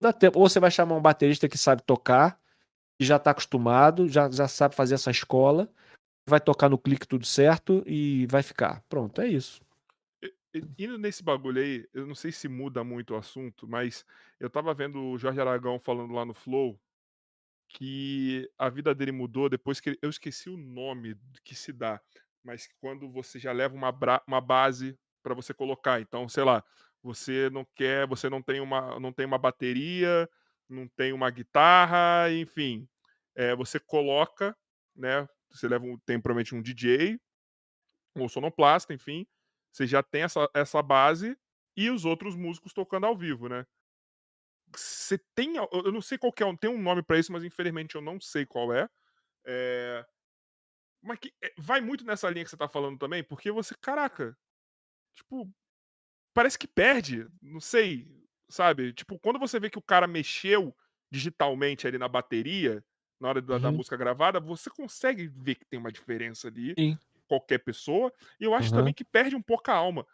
Não 0.00 0.10
dá 0.10 0.12
tempo. 0.12 0.38
Ou 0.38 0.48
você 0.48 0.60
vai 0.60 0.70
chamar 0.70 0.94
um 0.96 1.02
baterista 1.02 1.48
que 1.48 1.58
sabe 1.58 1.82
tocar 1.82 2.38
que 2.98 3.04
já 3.04 3.16
está 3.16 3.30
acostumado, 3.30 4.08
já, 4.08 4.30
já 4.30 4.48
sabe 4.48 4.74
fazer 4.74 4.94
essa 4.94 5.10
escola, 5.10 5.68
vai 6.28 6.40
tocar 6.40 6.68
no 6.68 6.78
clique 6.78 7.06
tudo 7.06 7.26
certo 7.26 7.82
e 7.86 8.26
vai 8.26 8.42
ficar. 8.42 8.82
Pronto, 8.88 9.20
é 9.20 9.26
isso. 9.26 9.62
indo 10.78 10.98
nesse 10.98 11.22
bagulho 11.22 11.60
aí, 11.60 11.88
eu 11.92 12.06
não 12.06 12.14
sei 12.14 12.32
se 12.32 12.48
muda 12.48 12.84
muito 12.84 13.14
o 13.14 13.16
assunto, 13.16 13.66
mas 13.68 14.04
eu 14.38 14.48
tava 14.48 14.72
vendo 14.74 15.00
o 15.00 15.18
Jorge 15.18 15.40
Aragão 15.40 15.78
falando 15.78 16.12
lá 16.12 16.24
no 16.24 16.34
Flow 16.34 16.78
que 17.68 18.48
a 18.56 18.68
vida 18.68 18.94
dele 18.94 19.10
mudou 19.10 19.48
depois 19.48 19.80
que 19.80 19.90
ele, 19.90 19.98
eu 20.00 20.10
esqueci 20.10 20.48
o 20.48 20.56
nome 20.56 21.16
que 21.42 21.54
se 21.54 21.72
dá, 21.72 22.00
mas 22.42 22.68
quando 22.80 23.10
você 23.10 23.38
já 23.38 23.52
leva 23.52 23.74
uma, 23.74 23.90
bra, 23.90 24.22
uma 24.26 24.40
base 24.40 24.96
para 25.22 25.34
você 25.34 25.52
colocar. 25.52 26.00
Então, 26.00 26.28
sei 26.28 26.44
lá, 26.44 26.62
você 27.02 27.50
não 27.50 27.66
quer, 27.74 28.06
você 28.06 28.28
não 28.30 28.42
tem 28.42 28.60
uma, 28.60 29.00
não 29.00 29.12
tem 29.12 29.26
uma 29.26 29.38
bateria, 29.38 30.28
não 30.68 30.88
tem 30.88 31.12
uma 31.12 31.30
guitarra, 31.30 32.30
enfim, 32.32 32.88
é, 33.34 33.54
você 33.54 33.78
coloca, 33.78 34.56
né? 34.94 35.28
Você 35.50 35.68
leva 35.68 35.84
um, 35.84 35.98
tem 35.98 36.20
provavelmente 36.20 36.54
um 36.54 36.62
DJ, 36.62 37.20
ou 38.16 38.28
sonoplasta, 38.28 38.94
enfim, 38.94 39.26
você 39.72 39.86
já 39.86 40.02
tem 40.02 40.22
essa, 40.22 40.48
essa 40.54 40.82
base 40.82 41.36
e 41.76 41.90
os 41.90 42.04
outros 42.04 42.36
músicos 42.36 42.72
tocando 42.72 43.06
ao 43.06 43.16
vivo, 43.16 43.48
né? 43.48 43.66
Você 44.72 45.18
tem, 45.34 45.56
eu 45.56 45.92
não 45.92 46.00
sei 46.00 46.18
qual 46.18 46.32
é, 46.32 46.56
tem 46.56 46.70
um 46.70 46.80
nome 46.80 47.02
para 47.02 47.18
isso, 47.18 47.32
mas 47.32 47.44
infelizmente 47.44 47.94
eu 47.94 48.00
não 48.00 48.20
sei 48.20 48.44
qual 48.46 48.72
é. 48.72 48.88
é 49.46 50.04
mas 51.02 51.18
que, 51.18 51.32
é, 51.42 51.52
vai 51.58 51.80
muito 51.80 52.04
nessa 52.04 52.30
linha 52.30 52.44
que 52.44 52.50
você 52.50 52.56
tá 52.56 52.68
falando 52.68 52.98
também, 52.98 53.22
porque 53.22 53.50
você, 53.50 53.74
caraca, 53.74 54.36
tipo, 55.14 55.52
parece 56.32 56.58
que 56.58 56.66
perde, 56.66 57.28
não 57.42 57.60
sei, 57.60 58.08
sabe? 58.48 58.92
Tipo, 58.92 59.18
quando 59.18 59.38
você 59.38 59.58
vê 59.58 59.70
que 59.70 59.78
o 59.78 59.82
cara 59.82 60.06
mexeu 60.06 60.74
digitalmente 61.10 61.86
ali 61.86 61.98
na 61.98 62.08
bateria, 62.08 62.82
na 63.20 63.28
hora 63.28 63.42
da, 63.42 63.54
uhum. 63.54 63.60
da 63.60 63.72
música 63.72 63.96
gravada, 63.96 64.40
você 64.40 64.68
consegue 64.70 65.26
ver 65.26 65.54
que 65.54 65.64
tem 65.64 65.78
uma 65.78 65.92
diferença 65.92 66.48
ali. 66.48 66.74
Sim. 66.78 66.98
Qualquer 67.26 67.58
pessoa. 67.58 68.12
E 68.38 68.44
eu 68.44 68.54
acho 68.54 68.70
uhum. 68.70 68.78
também 68.78 68.94
que 68.94 69.04
perde 69.04 69.34
um 69.34 69.42
pouco 69.42 69.70
a 69.70 69.74
alma. 69.74 70.06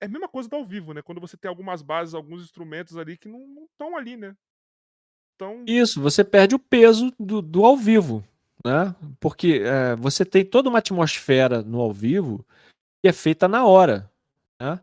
É 0.00 0.06
a 0.06 0.08
mesma 0.08 0.28
coisa 0.28 0.48
do 0.48 0.56
ao 0.56 0.64
vivo, 0.64 0.92
né? 0.92 1.02
Quando 1.02 1.20
você 1.20 1.36
tem 1.36 1.48
algumas 1.48 1.82
bases, 1.82 2.14
alguns 2.14 2.42
instrumentos 2.42 2.96
ali 2.96 3.16
que 3.16 3.28
não 3.28 3.66
estão 3.70 3.96
ali, 3.96 4.16
né? 4.16 4.36
Então... 5.34 5.64
Isso, 5.66 6.00
você 6.00 6.24
perde 6.24 6.54
o 6.54 6.58
peso 6.58 7.12
do, 7.18 7.40
do 7.40 7.64
ao 7.64 7.76
vivo, 7.76 8.24
né? 8.64 8.94
Porque 9.20 9.62
é, 9.64 9.94
você 9.96 10.24
tem 10.24 10.44
toda 10.44 10.68
uma 10.68 10.78
atmosfera 10.78 11.62
no 11.62 11.80
ao 11.80 11.92
vivo 11.92 12.44
que 13.02 13.08
é 13.08 13.12
feita 13.12 13.46
na 13.46 13.64
hora, 13.64 14.10
né? 14.60 14.80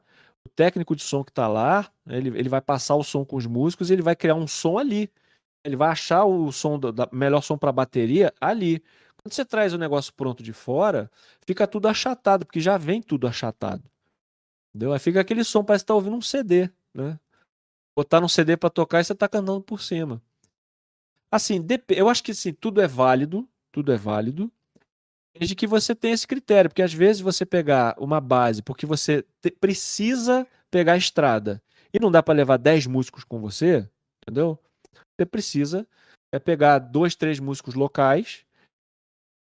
Técnico 0.55 0.95
de 0.95 1.01
som 1.01 1.23
que 1.23 1.31
está 1.31 1.47
lá, 1.47 1.91
ele, 2.07 2.29
ele 2.37 2.49
vai 2.49 2.61
passar 2.61 2.95
o 2.95 3.03
som 3.03 3.25
com 3.25 3.35
os 3.35 3.45
músicos 3.45 3.89
e 3.89 3.93
ele 3.93 4.01
vai 4.01 4.15
criar 4.15 4.35
um 4.35 4.47
som 4.47 4.77
ali. 4.77 5.11
Ele 5.63 5.75
vai 5.75 5.89
achar 5.89 6.25
o 6.25 6.51
som 6.51 6.77
do, 6.77 6.91
da 6.91 7.07
melhor 7.11 7.41
som 7.41 7.57
para 7.57 7.71
bateria 7.71 8.33
ali. 8.39 8.83
Quando 9.17 9.33
você 9.33 9.45
traz 9.45 9.73
o 9.73 9.77
negócio 9.77 10.13
pronto 10.13 10.43
de 10.43 10.51
fora, 10.53 11.09
fica 11.47 11.65
tudo 11.65 11.87
achatado, 11.87 12.45
porque 12.45 12.59
já 12.59 12.77
vem 12.77 13.01
tudo 13.01 13.25
achatado. 13.25 13.83
Entendeu? 14.69 14.91
Aí 14.91 14.99
fica 14.99 15.21
aquele 15.21 15.43
som, 15.43 15.63
parece 15.63 15.83
que 15.83 15.87
tá 15.87 15.95
ouvindo 15.95 16.15
um 16.15 16.21
CD, 16.21 16.69
né? 16.93 17.19
Botar 17.95 18.23
um 18.23 18.27
CD 18.27 18.57
para 18.57 18.69
tocar 18.69 18.99
e 18.99 19.03
você 19.03 19.15
tá 19.15 19.29
cantando 19.29 19.61
por 19.61 19.81
cima. 19.81 20.21
Assim, 21.31 21.65
eu 21.89 22.09
acho 22.09 22.23
que 22.23 22.31
assim, 22.31 22.53
tudo 22.53 22.81
é 22.81 22.87
válido, 22.87 23.47
tudo 23.71 23.91
é 23.91 23.97
válido, 23.97 24.51
desde 25.35 25.55
que 25.55 25.67
você 25.67 25.95
tenha 25.95 26.13
esse 26.13 26.27
critério, 26.27 26.69
porque 26.69 26.81
às 26.81 26.93
vezes 26.93 27.21
você 27.21 27.45
pegar 27.45 27.95
uma 27.97 28.21
base, 28.21 28.61
porque 28.61 28.85
você 28.85 29.25
te, 29.41 29.51
precisa 29.51 30.47
pegar 30.69 30.93
a 30.93 30.97
estrada, 30.97 31.61
e 31.93 31.99
não 31.99 32.11
dá 32.11 32.23
para 32.23 32.33
levar 32.33 32.57
10 32.57 32.87
músicos 32.87 33.23
com 33.23 33.39
você, 33.39 33.87
entendeu? 34.21 34.59
Você 35.15 35.25
precisa 35.25 35.87
é 36.33 36.39
pegar 36.39 36.79
dois, 36.79 37.15
três 37.15 37.39
músicos 37.39 37.75
locais 37.75 38.43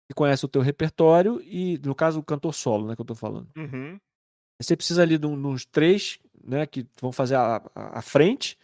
que 0.09 0.15
conhecem 0.15 0.47
o 0.47 0.49
teu 0.49 0.61
repertório 0.63 1.39
e, 1.43 1.79
no 1.85 1.93
caso, 1.93 2.19
o 2.19 2.23
cantor 2.23 2.53
solo, 2.55 2.87
né, 2.87 2.95
que 2.95 3.01
eu 3.01 3.05
tô 3.05 3.13
falando. 3.13 3.47
Uhum. 3.55 3.99
Você 4.59 4.75
precisa 4.75 5.03
ali 5.03 5.17
de 5.17 5.27
uns 5.27 5.63
três, 5.63 6.19
né, 6.43 6.65
que 6.65 6.87
vão 6.99 7.11
fazer 7.11 7.35
a, 7.35 7.61
a 7.75 8.01
frente 8.01 8.57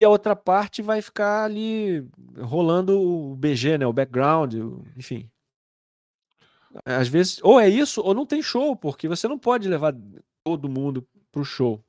e 0.00 0.04
a 0.04 0.08
outra 0.10 0.36
parte 0.36 0.82
vai 0.82 1.00
ficar 1.00 1.44
ali 1.44 2.06
rolando 2.38 3.00
o 3.00 3.34
BG, 3.34 3.78
né, 3.78 3.86
o 3.86 3.92
background, 3.92 4.54
enfim. 4.94 5.28
Às 6.84 7.08
vezes, 7.08 7.40
ou 7.42 7.60
é 7.60 7.68
isso, 7.68 8.00
ou 8.02 8.14
não 8.14 8.26
tem 8.26 8.42
show, 8.42 8.76
porque 8.76 9.08
você 9.08 9.26
não 9.28 9.38
pode 9.38 9.68
levar 9.68 9.94
todo 10.44 10.68
mundo 10.68 11.06
pro 11.32 11.44
show. 11.44 11.82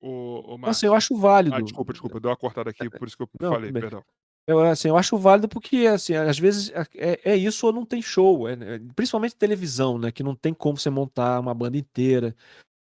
O, 0.00 0.52
o 0.52 0.56
então, 0.56 0.70
assim, 0.70 0.86
eu 0.86 0.94
acho 0.94 1.16
válido. 1.16 1.56
Ah, 1.56 1.60
desculpa, 1.60 1.92
desculpa, 1.92 2.20
deu 2.20 2.30
uma 2.30 2.36
cortada 2.36 2.70
aqui, 2.70 2.88
por 2.90 3.06
isso 3.06 3.16
que 3.16 3.22
eu 3.22 3.28
não, 3.40 3.52
falei, 3.52 3.72
perdão. 3.72 4.04
Eu, 4.46 4.60
assim, 4.60 4.88
eu 4.88 4.96
acho 4.96 5.18
válido 5.18 5.48
porque, 5.48 5.88
assim, 5.88 6.14
às 6.14 6.38
vezes 6.38 6.70
é, 6.94 7.32
é 7.32 7.36
isso 7.36 7.66
ou 7.66 7.72
não 7.72 7.84
tem 7.84 8.00
show. 8.00 8.48
É, 8.48 8.52
é, 8.52 8.78
principalmente 8.94 9.34
televisão, 9.34 9.98
né? 9.98 10.12
Que 10.12 10.22
não 10.22 10.36
tem 10.36 10.54
como 10.54 10.78
você 10.78 10.88
montar 10.88 11.40
uma 11.40 11.52
banda 11.52 11.76
inteira. 11.76 12.36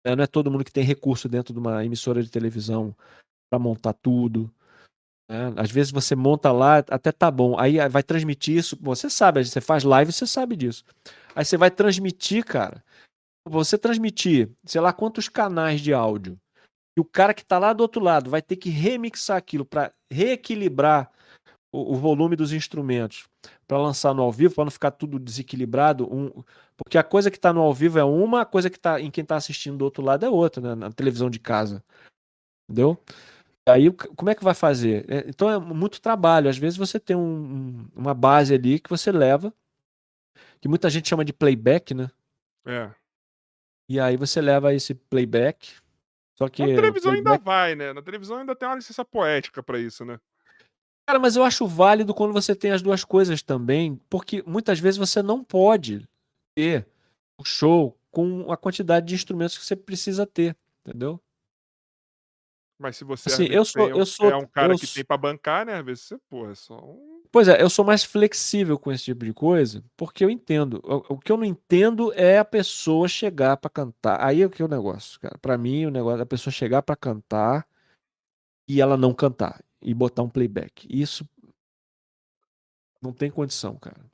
Né, 0.03 0.15
não 0.15 0.23
é 0.23 0.27
todo 0.27 0.49
mundo 0.49 0.65
que 0.65 0.71
tem 0.71 0.83
recurso 0.83 1.29
dentro 1.29 1.53
de 1.53 1.59
uma 1.59 1.85
emissora 1.85 2.23
de 2.23 2.31
televisão 2.31 2.95
para 3.47 3.59
montar 3.59 3.93
tudo. 3.93 4.51
Né? 5.29 5.53
Às 5.57 5.71
vezes 5.71 5.91
você 5.91 6.15
monta 6.15 6.51
lá, 6.51 6.77
até 6.77 7.11
tá 7.11 7.29
bom. 7.29 7.57
Aí 7.59 7.77
vai 7.89 8.03
transmitir 8.03 8.57
isso. 8.57 8.77
Você 8.81 9.09
sabe, 9.09 9.43
você 9.43 9.61
faz 9.61 9.83
live, 9.83 10.11
você 10.11 10.27
sabe 10.27 10.55
disso. 10.55 10.83
Aí 11.35 11.45
você 11.45 11.57
vai 11.57 11.71
transmitir, 11.71 12.45
cara. 12.45 12.83
Você 13.47 13.77
transmitir, 13.77 14.49
sei 14.65 14.79
lá 14.79 14.93
quantos 14.93 15.27
canais 15.27 15.81
de 15.81 15.93
áudio 15.93 16.39
e 16.97 17.01
o 17.01 17.05
cara 17.05 17.33
que 17.33 17.41
está 17.41 17.57
lá 17.57 17.73
do 17.73 17.81
outro 17.81 18.03
lado 18.03 18.29
vai 18.29 18.41
ter 18.41 18.57
que 18.57 18.69
remixar 18.69 19.37
aquilo 19.37 19.65
para 19.65 19.91
reequilibrar 20.11 21.11
o, 21.73 21.93
o, 21.93 21.95
volume 21.95 22.35
dos 22.35 22.51
instrumentos 22.51 23.27
para 23.65 23.77
lançar 23.77 24.13
no 24.13 24.21
ao 24.21 24.31
vivo, 24.31 24.55
para 24.55 24.65
não 24.65 24.71
ficar 24.71 24.91
tudo 24.91 25.17
desequilibrado. 25.17 26.05
Um, 26.13 26.43
porque 26.77 26.97
a 26.97 27.03
coisa 27.03 27.31
que 27.31 27.37
está 27.37 27.53
no 27.53 27.61
ao 27.61 27.73
vivo 27.73 27.97
é 27.97 28.03
uma, 28.03 28.41
a 28.41 28.45
coisa 28.45 28.69
que 28.69 28.77
está 28.77 28.99
em 28.99 29.09
quem 29.09 29.21
está 29.21 29.37
assistindo 29.37 29.77
do 29.77 29.85
outro 29.85 30.03
lado 30.03 30.25
é 30.25 30.29
outra, 30.29 30.61
né, 30.61 30.75
na 30.75 30.91
televisão 30.91 31.29
de 31.29 31.39
casa. 31.39 31.81
Entendeu? 32.69 33.01
Aí 33.67 33.91
como 33.91 34.29
é 34.29 34.35
que 34.35 34.43
vai 34.43 34.53
fazer? 34.53 35.05
É, 35.09 35.25
então 35.27 35.49
é 35.49 35.59
muito 35.59 36.01
trabalho. 36.01 36.49
Às 36.49 36.57
vezes 36.57 36.77
você 36.77 36.99
tem 36.99 37.15
um, 37.15 37.87
uma 37.95 38.13
base 38.13 38.53
ali 38.53 38.79
que 38.79 38.89
você 38.89 39.11
leva, 39.11 39.53
que 40.59 40.67
muita 40.67 40.89
gente 40.89 41.07
chama 41.07 41.23
de 41.23 41.33
playback, 41.33 41.93
né? 41.93 42.09
É. 42.65 42.91
E 43.89 43.99
aí 43.99 44.17
você 44.17 44.41
leva 44.41 44.73
esse 44.73 44.93
playback 44.95 45.75
só 46.41 46.49
que. 46.49 46.65
Na 46.65 46.75
televisão 46.75 47.11
ainda 47.11 47.37
vai, 47.37 47.75
né? 47.75 47.93
Na 47.93 48.01
televisão 48.01 48.37
ainda 48.37 48.55
tem 48.55 48.67
uma 48.67 48.75
licença 48.75 49.05
poética 49.05 49.61
para 49.61 49.77
isso, 49.77 50.03
né? 50.03 50.19
Cara, 51.07 51.19
mas 51.19 51.35
eu 51.35 51.43
acho 51.43 51.67
válido 51.67 52.15
quando 52.15 52.33
você 52.33 52.55
tem 52.55 52.71
as 52.71 52.81
duas 52.81 53.03
coisas 53.03 53.43
também, 53.43 54.01
porque 54.09 54.41
muitas 54.47 54.79
vezes 54.79 54.97
você 54.97 55.21
não 55.21 55.43
pode 55.43 56.07
ter 56.55 56.87
o 57.39 57.43
show 57.43 57.95
com 58.09 58.51
a 58.51 58.57
quantidade 58.57 59.05
de 59.05 59.13
instrumentos 59.13 59.55
que 59.55 59.63
você 59.63 59.75
precisa 59.75 60.25
ter, 60.25 60.55
entendeu? 60.83 61.21
Mas 62.81 62.97
se 62.97 63.03
você 63.03 63.29
assim, 63.29 63.45
eu 63.45 63.63
sou, 63.63 63.87
eu 63.89 64.05
sou, 64.05 64.29
é 64.29 64.35
um 64.35 64.47
cara 64.47 64.75
que 64.75 64.87
tem 64.87 65.05
para 65.05 65.17
bancar, 65.17 65.65
né? 65.65 65.75
Às 65.75 65.85
vezes 65.85 66.03
você, 66.03 66.17
pô, 66.29 66.49
é 66.49 66.55
só 66.55 66.77
um 66.77 67.11
Pois 67.31 67.47
é, 67.47 67.61
eu 67.61 67.69
sou 67.69 67.85
mais 67.85 68.03
flexível 68.03 68.77
com 68.77 68.91
esse 68.91 69.05
tipo 69.05 69.23
de 69.23 69.33
coisa, 69.33 69.81
porque 69.95 70.23
eu 70.23 70.29
entendo. 70.29 70.81
O, 70.83 71.13
o 71.13 71.17
que 71.17 71.31
eu 71.31 71.37
não 71.37 71.45
entendo 71.45 72.11
é 72.13 72.37
a 72.37 72.43
pessoa 72.43 73.07
chegar 73.07 73.55
para 73.55 73.69
cantar. 73.69 74.21
Aí 74.21 74.41
é 74.41 74.45
o 74.45 74.49
que 74.49 74.61
é 74.61 74.65
o 74.65 74.67
negócio, 74.67 75.17
cara. 75.17 75.37
Para 75.37 75.57
mim, 75.57 75.85
o 75.85 75.91
negócio 75.91 76.19
é 76.19 76.23
a 76.23 76.25
pessoa 76.25 76.51
chegar 76.51 76.81
para 76.81 76.95
cantar 76.95 77.65
e 78.67 78.81
ela 78.81 78.97
não 78.97 79.13
cantar 79.13 79.63
e 79.81 79.93
botar 79.93 80.23
um 80.23 80.29
playback. 80.29 80.85
Isso 80.89 81.25
não 83.01 83.13
tem 83.13 83.31
condição, 83.31 83.77
cara. 83.77 84.05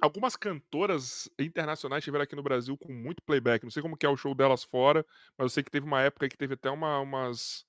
Algumas 0.00 0.34
cantoras 0.34 1.30
internacionais 1.38 2.00
estiveram 2.00 2.24
aqui 2.24 2.34
no 2.34 2.42
Brasil 2.42 2.78
com 2.78 2.92
muito 2.92 3.22
playback. 3.22 3.62
Não 3.62 3.70
sei 3.70 3.82
como 3.82 3.96
que 3.96 4.06
é 4.06 4.08
o 4.08 4.16
show 4.16 4.34
delas 4.34 4.64
fora, 4.64 5.04
mas 5.36 5.44
eu 5.44 5.48
sei 5.50 5.62
que 5.62 5.70
teve 5.70 5.86
uma 5.86 6.00
época 6.00 6.28
que 6.30 6.36
teve 6.36 6.54
até 6.54 6.70
uma, 6.70 6.98
umas, 7.00 7.66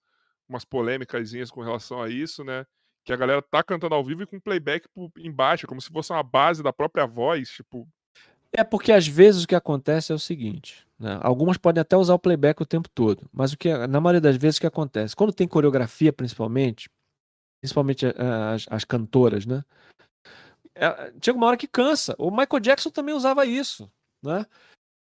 umas 0.47 0.65
polêmicas 0.65 1.31
com 1.51 1.61
relação 1.61 2.01
a 2.01 2.09
isso, 2.09 2.43
né? 2.43 2.65
que 3.05 3.13
a 3.13 3.15
galera 3.15 3.41
tá 3.41 3.63
cantando 3.63 3.93
ao 3.93 4.03
vivo 4.03 4.23
e 4.23 4.26
com 4.26 4.39
playback 4.39 4.88
embaixo, 5.19 5.67
como 5.67 5.80
se 5.80 5.89
fosse 5.89 6.11
uma 6.11 6.23
base 6.23 6.63
da 6.63 6.73
própria 6.73 7.05
voz, 7.05 7.49
tipo. 7.49 7.88
É 8.51 8.63
porque 8.63 8.91
às 8.91 9.07
vezes 9.07 9.43
o 9.43 9.47
que 9.47 9.53
acontece 9.53 10.11
é 10.11 10.15
o 10.15 10.19
seguinte, 10.19 10.88
né? 10.97 11.19
Algumas 11.22 11.57
podem 11.57 11.81
até 11.81 11.95
usar 11.95 12.15
o 12.15 12.19
playback 12.19 12.61
o 12.61 12.65
tempo 12.65 12.89
todo, 12.89 13.30
mas 13.31 13.53
o 13.53 13.57
que 13.57 13.72
na 13.88 14.01
maioria 14.01 14.22
das 14.22 14.38
vezes 14.38 14.57
o 14.57 14.61
que 14.61 14.67
acontece, 14.67 15.15
quando 15.15 15.34
tem 15.34 15.47
coreografia 15.47 16.11
principalmente, 16.11 16.89
principalmente 17.61 18.07
as, 18.07 18.65
as 18.69 18.84
cantoras, 18.84 19.45
né? 19.45 19.63
É, 20.73 21.13
chega 21.22 21.38
uma 21.38 21.47
hora 21.47 21.57
que 21.57 21.67
cansa. 21.67 22.15
O 22.17 22.31
Michael 22.31 22.59
Jackson 22.59 22.89
também 22.89 23.13
usava 23.13 23.45
isso, 23.45 23.89
né? 24.23 24.45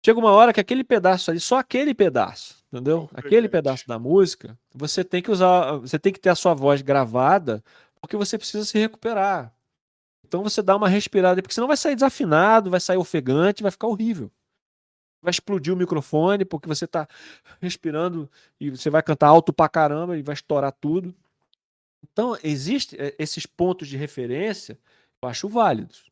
Chega 0.03 0.19
uma 0.19 0.31
hora 0.31 0.51
que 0.51 0.59
aquele 0.59 0.83
pedaço 0.83 1.29
ali, 1.29 1.39
só 1.39 1.59
aquele 1.59 1.93
pedaço, 1.93 2.60
entendeu? 2.71 3.09
Aquele 3.13 3.49
pedaço 3.49 3.87
da 3.87 3.99
música, 3.99 4.57
você 4.73 5.03
tem 5.03 5.21
que 5.21 5.29
usar, 5.29 5.77
você 5.77 5.99
tem 5.99 6.13
que 6.13 6.19
ter 6.19 6.29
a 6.29 6.35
sua 6.35 6.53
voz 6.53 6.81
gravada 6.81 7.63
porque 7.99 8.17
você 8.17 8.37
precisa 8.37 8.65
se 8.65 8.77
recuperar. 8.79 9.53
Então 10.25 10.41
você 10.43 10.61
dá 10.61 10.75
uma 10.75 10.87
respirada, 10.87 11.41
porque 11.41 11.53
senão 11.53 11.67
vai 11.67 11.77
sair 11.77 11.95
desafinado, 11.95 12.69
vai 12.69 12.79
sair 12.79 12.97
ofegante, 12.97 13.61
vai 13.61 13.71
ficar 13.71 13.87
horrível. 13.87 14.31
Vai 15.21 15.29
explodir 15.29 15.73
o 15.73 15.77
microfone, 15.77 16.45
porque 16.45 16.67
você 16.67 16.85
está 16.85 17.07
respirando 17.59 18.29
e 18.59 18.71
você 18.71 18.89
vai 18.89 19.03
cantar 19.03 19.27
alto 19.27 19.53
pra 19.53 19.69
caramba 19.69 20.17
e 20.17 20.23
vai 20.23 20.33
estourar 20.33 20.71
tudo. 20.71 21.13
Então, 22.01 22.35
existem 22.43 22.99
eh, 22.99 23.15
esses 23.19 23.45
pontos 23.45 23.87
de 23.87 23.97
referência, 23.97 24.79
eu 25.21 25.29
acho 25.29 25.47
válidos. 25.47 26.09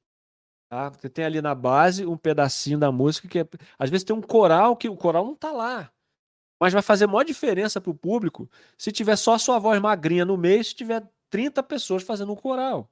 Tá? 0.69 0.89
Você 0.89 1.09
tem 1.09 1.25
ali 1.25 1.41
na 1.41 1.55
base 1.55 2.05
um 2.05 2.15
pedacinho 2.15 2.77
da 2.77 2.91
música 2.91 3.27
que 3.27 3.39
é... 3.39 3.47
às 3.79 3.89
vezes 3.89 4.03
tem 4.03 4.15
um 4.15 4.21
coral 4.21 4.77
que 4.77 4.87
o 4.87 4.95
coral 4.95 5.25
não 5.25 5.35
tá 5.35 5.51
lá. 5.51 5.91
Mas 6.59 6.73
vai 6.73 6.81
fazer 6.81 7.07
maior 7.07 7.23
diferença 7.23 7.79
pro 7.79 7.93
público 7.93 8.49
se 8.77 8.91
tiver 8.91 9.15
só 9.15 9.33
a 9.35 9.39
sua 9.39 9.57
voz 9.59 9.79
magrinha 9.81 10.25
no 10.25 10.37
meio, 10.37 10.63
se 10.63 10.75
tiver 10.75 11.03
30 11.29 11.63
pessoas 11.63 12.03
fazendo 12.03 12.31
um 12.33 12.35
coral. 12.35 12.89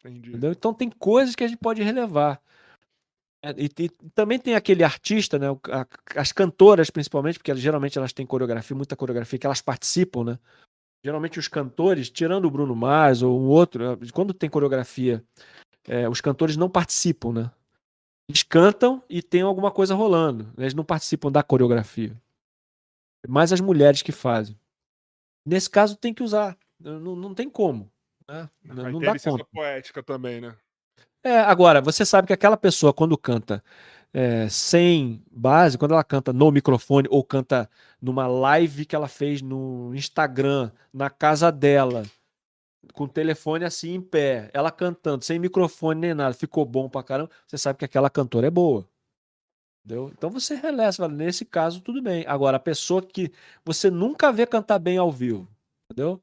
Entendi. 0.00 0.30
Entendeu? 0.30 0.52
Então 0.52 0.72
tem 0.72 0.90
coisas 0.90 1.34
que 1.34 1.42
a 1.42 1.48
gente 1.48 1.58
pode 1.58 1.82
relevar. 1.82 2.40
É, 3.42 3.50
E, 3.58 3.70
e 3.78 3.88
também 4.14 4.38
tem 4.38 4.54
aquele 4.54 4.84
artista, 4.84 5.38
né? 5.38 5.50
o- 5.50 5.60
as 6.16 6.32
cantoras, 6.32 6.88
principalmente, 6.90 7.38
porque 7.38 7.54
geralmente 7.56 7.98
elas 7.98 8.12
têm 8.12 8.24
coreografia, 8.26 8.76
muita 8.76 8.96
coreografia, 8.96 9.38
que 9.38 9.46
elas 9.46 9.60
participam, 9.60 10.24
né? 10.24 10.38
Geralmente 11.04 11.38
os 11.38 11.48
cantores, 11.48 12.08
tirando 12.10 12.46
o 12.46 12.50
Bruno 12.50 12.74
Mars 12.74 13.20
ou 13.22 13.38
um 13.38 13.46
outro, 13.48 13.84
eh, 13.84 13.98
quando 14.12 14.32
tem 14.32 14.48
coreografia, 14.48 15.22
eh, 15.86 16.08
os 16.08 16.20
cantores 16.22 16.56
não 16.56 16.70
participam, 16.70 17.32
né? 17.32 17.50
Eles 18.28 18.42
cantam 18.42 19.02
e 19.10 19.22
tem 19.22 19.42
alguma 19.42 19.70
coisa 19.70 19.94
rolando. 19.94 20.44
né? 20.56 20.64
Eles 20.64 20.72
não 20.74 20.84
participam 20.84 21.30
da 21.30 21.42
coreografia. 21.42 22.16
Mais 23.28 23.52
as 23.52 23.60
mulheres 23.60 24.02
que 24.02 24.12
fazem. 24.12 24.58
Nesse 25.46 25.68
caso 25.68 25.96
tem 25.96 26.14
que 26.14 26.22
usar. 26.22 26.56
Não, 26.78 27.16
não 27.16 27.34
tem 27.34 27.48
como. 27.48 27.90
Né? 28.28 28.48
Não, 28.64 28.86
Aí 28.86 28.92
não 28.92 29.00
dá 29.00 29.18
conta. 29.18 29.44
poética 29.52 30.02
também, 30.02 30.40
né? 30.40 30.56
É, 31.22 31.40
agora, 31.40 31.80
você 31.80 32.04
sabe 32.04 32.26
que 32.26 32.32
aquela 32.32 32.56
pessoa, 32.56 32.92
quando 32.92 33.16
canta 33.16 33.62
é, 34.12 34.48
sem 34.48 35.22
base, 35.30 35.76
quando 35.76 35.92
ela 35.92 36.04
canta 36.04 36.32
no 36.32 36.50
microfone 36.52 37.08
ou 37.10 37.24
canta 37.24 37.68
numa 38.00 38.26
live 38.26 38.84
que 38.84 38.94
ela 38.94 39.08
fez 39.08 39.42
no 39.42 39.94
Instagram, 39.94 40.70
na 40.92 41.10
casa 41.10 41.50
dela, 41.50 42.04
com 42.92 43.04
o 43.04 43.08
telefone 43.08 43.64
assim 43.64 43.94
em 43.94 44.00
pé, 44.00 44.50
ela 44.52 44.70
cantando, 44.70 45.24
sem 45.24 45.38
microfone 45.38 46.00
nem 46.00 46.14
nada, 46.14 46.34
ficou 46.34 46.64
bom 46.64 46.88
pra 46.88 47.02
caramba, 47.02 47.30
você 47.46 47.58
sabe 47.58 47.78
que 47.78 47.84
aquela 47.84 48.08
cantora 48.08 48.46
é 48.46 48.50
boa. 48.50 48.88
Entendeu? 49.84 50.10
Então 50.16 50.30
você 50.30 50.54
releva, 50.54 51.08
nesse 51.08 51.44
caso 51.44 51.80
tudo 51.80 52.00
bem. 52.00 52.24
Agora, 52.26 52.56
a 52.56 52.60
pessoa 52.60 53.02
que 53.02 53.30
você 53.64 53.90
nunca 53.90 54.32
vê 54.32 54.46
cantar 54.46 54.78
bem 54.78 54.96
ao 54.96 55.12
vivo, 55.12 55.46
entendeu? 55.90 56.20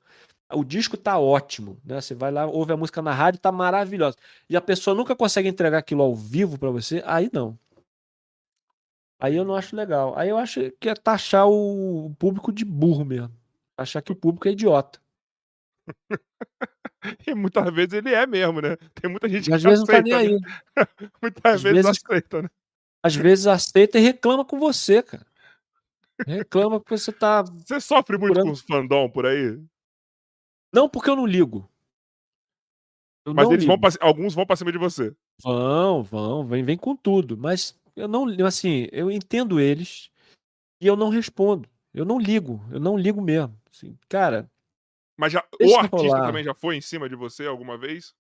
O 0.53 0.63
disco 0.65 0.97
tá 0.97 1.17
ótimo, 1.19 1.77
né? 1.85 2.01
Você 2.01 2.13
vai 2.15 2.31
lá, 2.31 2.45
ouve 2.45 2.73
a 2.73 2.77
música 2.77 3.01
na 3.01 3.13
rádio, 3.13 3.39
tá 3.39 3.51
maravilhosa. 3.51 4.17
E 4.49 4.57
a 4.57 4.61
pessoa 4.61 4.95
nunca 4.95 5.15
consegue 5.15 5.47
entregar 5.47 5.77
aquilo 5.77 6.01
ao 6.01 6.15
vivo 6.15 6.57
pra 6.59 6.69
você, 6.71 7.01
aí 7.05 7.29
não. 7.31 7.57
Aí 9.19 9.35
eu 9.35 9.45
não 9.45 9.55
acho 9.55 9.75
legal. 9.75 10.17
Aí 10.17 10.29
eu 10.29 10.37
acho 10.37 10.71
que 10.79 10.89
é 10.89 10.95
taxar 10.95 11.47
o 11.47 12.11
público 12.17 12.51
de 12.51 12.65
burro 12.65 13.05
mesmo. 13.05 13.31
Achar 13.77 14.01
que 14.01 14.11
o 14.11 14.15
público 14.15 14.47
é 14.47 14.51
idiota. 14.51 14.99
E 17.27 17.33
muitas 17.33 17.73
vezes 17.73 17.93
ele 17.93 18.13
é 18.13 18.27
mesmo, 18.27 18.61
né? 18.61 18.77
Tem 18.93 19.09
muita 19.09 19.27
gente 19.27 19.45
E 19.45 19.49
que 19.49 19.53
às 19.55 19.63
vezes 19.63 19.79
não 19.79 19.87
tá 19.87 20.01
nem 20.03 20.13
aceita, 20.13 20.35
aí. 20.35 20.39
né? 20.39 20.47
Muitas 21.19 21.55
Às 21.55 21.61
vezes 21.63 21.85
vezes- 21.85 22.03
aceita, 22.05 22.41
né? 22.43 22.49
Às 23.03 23.15
vezes 23.15 23.47
aceita 23.47 23.97
e 23.97 24.01
reclama 24.01 24.45
com 24.45 24.59
você, 24.59 25.01
cara. 25.01 25.25
Reclama 26.25 26.79
porque 26.79 26.97
você 26.97 27.11
tá. 27.11 27.41
Você 27.41 27.79
sofre 27.81 28.17
muito 28.17 28.33
Procurando- 28.33 28.47
com 28.47 28.53
os 28.53 28.61
fandom 28.61 29.09
por 29.09 29.25
aí? 29.25 29.59
Não 30.73 30.87
porque 30.87 31.09
eu 31.09 31.15
não 31.15 31.25
ligo. 31.25 31.67
Eu 33.25 33.33
Mas 33.33 33.45
não 33.45 33.53
eles 33.53 33.65
vão 33.65 33.75
ligo. 33.75 33.89
pra, 33.97 34.07
alguns 34.07 34.33
vão 34.33 34.45
pra 34.45 34.55
cima 34.55 34.71
de 34.71 34.77
você. 34.77 35.15
Vão, 35.43 36.03
vão, 36.03 36.45
vem, 36.45 36.63
vem 36.63 36.77
com 36.77 36.95
tudo. 36.95 37.37
Mas 37.37 37.75
eu 37.95 38.07
não, 38.07 38.25
assim, 38.45 38.87
eu 38.91 39.11
entendo 39.11 39.59
eles 39.59 40.09
e 40.79 40.87
eu 40.87 40.95
não 40.95 41.09
respondo. 41.09 41.67
Eu 41.93 42.05
não 42.05 42.17
ligo, 42.19 42.63
eu 42.71 42.79
não 42.79 42.97
ligo 42.97 43.21
mesmo. 43.21 43.59
Assim, 43.69 43.97
cara, 44.07 44.49
Mas 45.17 45.33
já, 45.33 45.39
o 45.61 45.75
artista 45.75 45.97
rolar. 45.97 46.25
também 46.27 46.43
já 46.43 46.53
foi 46.53 46.75
em 46.77 46.81
cima 46.81 47.09
de 47.09 47.15
você 47.15 47.45
alguma 47.45 47.77
vez? 47.77 48.13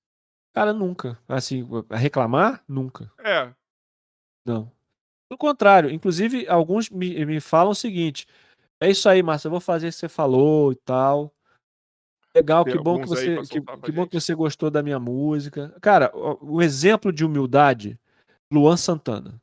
cara, 0.53 0.73
nunca. 0.73 1.17
Assim, 1.27 1.65
reclamar? 1.89 2.61
Nunca. 2.67 3.09
É. 3.19 3.53
Não. 4.45 4.71
Pelo 5.29 5.37
contrário, 5.37 5.89
inclusive, 5.89 6.47
alguns 6.47 6.89
me, 6.89 7.25
me 7.25 7.39
falam 7.39 7.71
o 7.71 7.75
seguinte: 7.75 8.27
é 8.81 8.89
isso 8.89 9.07
aí, 9.07 9.23
Márcio, 9.23 9.47
eu 9.47 9.51
vou 9.51 9.61
fazer 9.61 9.87
o 9.87 9.89
que 9.89 9.95
você 9.95 10.09
falou 10.09 10.71
e 10.71 10.75
tal. 10.75 11.33
Legal, 12.35 12.63
Tem 12.63 12.75
que 12.75 12.81
bom 12.81 13.01
que 13.01 13.07
você, 13.07 13.41
que, 13.43 13.61
que 13.61 13.91
bom 13.91 14.07
que 14.07 14.19
você 14.19 14.33
gostou 14.33 14.71
da 14.71 14.81
minha 14.81 14.99
música. 14.99 15.75
Cara, 15.81 16.11
o, 16.15 16.55
o 16.55 16.61
exemplo 16.61 17.11
de 17.11 17.25
humildade, 17.25 17.99
Luan 18.51 18.77
Santana. 18.77 19.41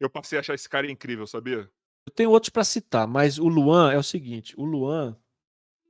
Eu 0.00 0.10
passei 0.10 0.38
a 0.38 0.40
achar 0.40 0.54
esse 0.54 0.68
cara 0.68 0.90
incrível, 0.90 1.26
sabia? 1.26 1.70
Eu 2.06 2.12
tenho 2.14 2.30
outros 2.30 2.50
pra 2.50 2.64
citar, 2.64 3.06
mas 3.06 3.38
o 3.38 3.48
Luan 3.48 3.92
é 3.92 3.98
o 3.98 4.02
seguinte: 4.02 4.54
o 4.58 4.64
Luan, 4.64 5.16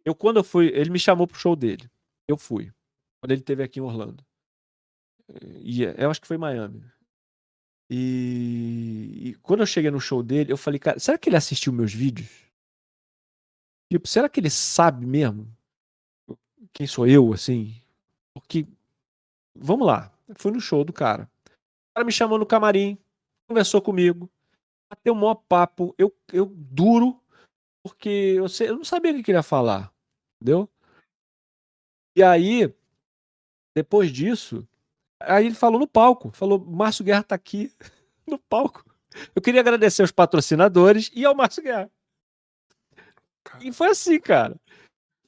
eu 0.05 0.15
quando 0.15 0.37
eu 0.37 0.45
fui, 0.45 0.67
ele 0.69 0.91
me 0.91 0.99
chamou 0.99 1.27
pro 1.27 1.39
show 1.39 1.57
dele. 1.57 1.91
Eu 2.29 2.37
fui. 2.37 2.73
Quando 3.21 3.33
ele 3.33 3.41
esteve 3.41 3.63
aqui 3.63 3.81
em 3.81 3.83
Orlando. 3.83 4.25
E 5.61 5.83
eu 5.83 6.11
acho 6.11 6.21
que 6.21 6.27
foi 6.27 6.37
em 6.37 6.41
Miami. 6.41 6.85
E, 7.91 9.29
e 9.31 9.35
quando 9.43 9.61
eu 9.61 9.67
cheguei 9.67 9.91
no 9.91 10.01
show 10.01 10.23
dele, 10.23 10.53
eu 10.53 10.57
falei, 10.57 10.79
cara, 10.79 10.99
será 10.99 11.19
que 11.19 11.29
ele 11.29 11.37
assistiu 11.37 11.73
meus 11.73 11.93
vídeos? 11.93 12.29
Tipo, 13.93 14.09
será 14.09 14.29
que 14.29 14.41
ele 14.41 14.51
sabe 14.51 15.07
mesmo 15.07 15.47
quem 16.73 16.87
sou 16.87 17.07
eu, 17.07 17.33
assim? 17.33 17.81
Porque, 18.35 18.67
vamos 19.55 19.87
lá, 19.87 20.13
fui 20.37 20.53
no 20.53 20.61
show 20.61 20.85
do 20.85 20.93
cara. 20.93 21.31
O 21.45 21.95
cara 21.95 22.07
me 22.07 22.13
chamou 22.13 22.39
no 22.39 22.47
camarim, 22.47 22.99
conversou 23.49 23.81
comigo, 23.83 24.31
bateu 24.91 25.13
um 25.15 25.17
maior 25.17 25.37
papo, 25.37 25.95
eu, 25.99 26.15
eu 26.33 26.47
duro, 26.47 27.21
porque 27.85 28.09
eu, 28.09 28.49
sei- 28.49 28.71
eu 28.71 28.77
não 28.77 28.85
sabia 28.85 29.13
o 29.13 29.23
que 29.23 29.31
ele 29.31 29.39
ia 29.39 29.43
falar, 29.43 29.93
entendeu? 30.37 30.69
E 32.17 32.23
aí, 32.23 32.73
depois 33.77 34.11
disso, 34.13 34.67
aí 35.27 35.47
ele 35.47 35.55
falou 35.55 35.79
no 35.81 35.87
palco, 35.87 36.31
falou, 36.33 36.59
Márcio 36.59 37.05
Guerra 37.05 37.23
tá 37.23 37.35
aqui 37.35 37.73
no 38.27 38.39
palco. 38.39 38.85
Eu 39.35 39.41
queria 39.43 39.61
agradecer 39.61 40.03
aos 40.03 40.11
patrocinadores 40.11 41.11
e 41.15 41.25
ao 41.25 41.35
Márcio 41.35 41.63
Guerra. 41.63 41.91
E 43.61 43.73
foi 43.73 43.89
assim, 43.91 44.19
cara. 44.19 44.59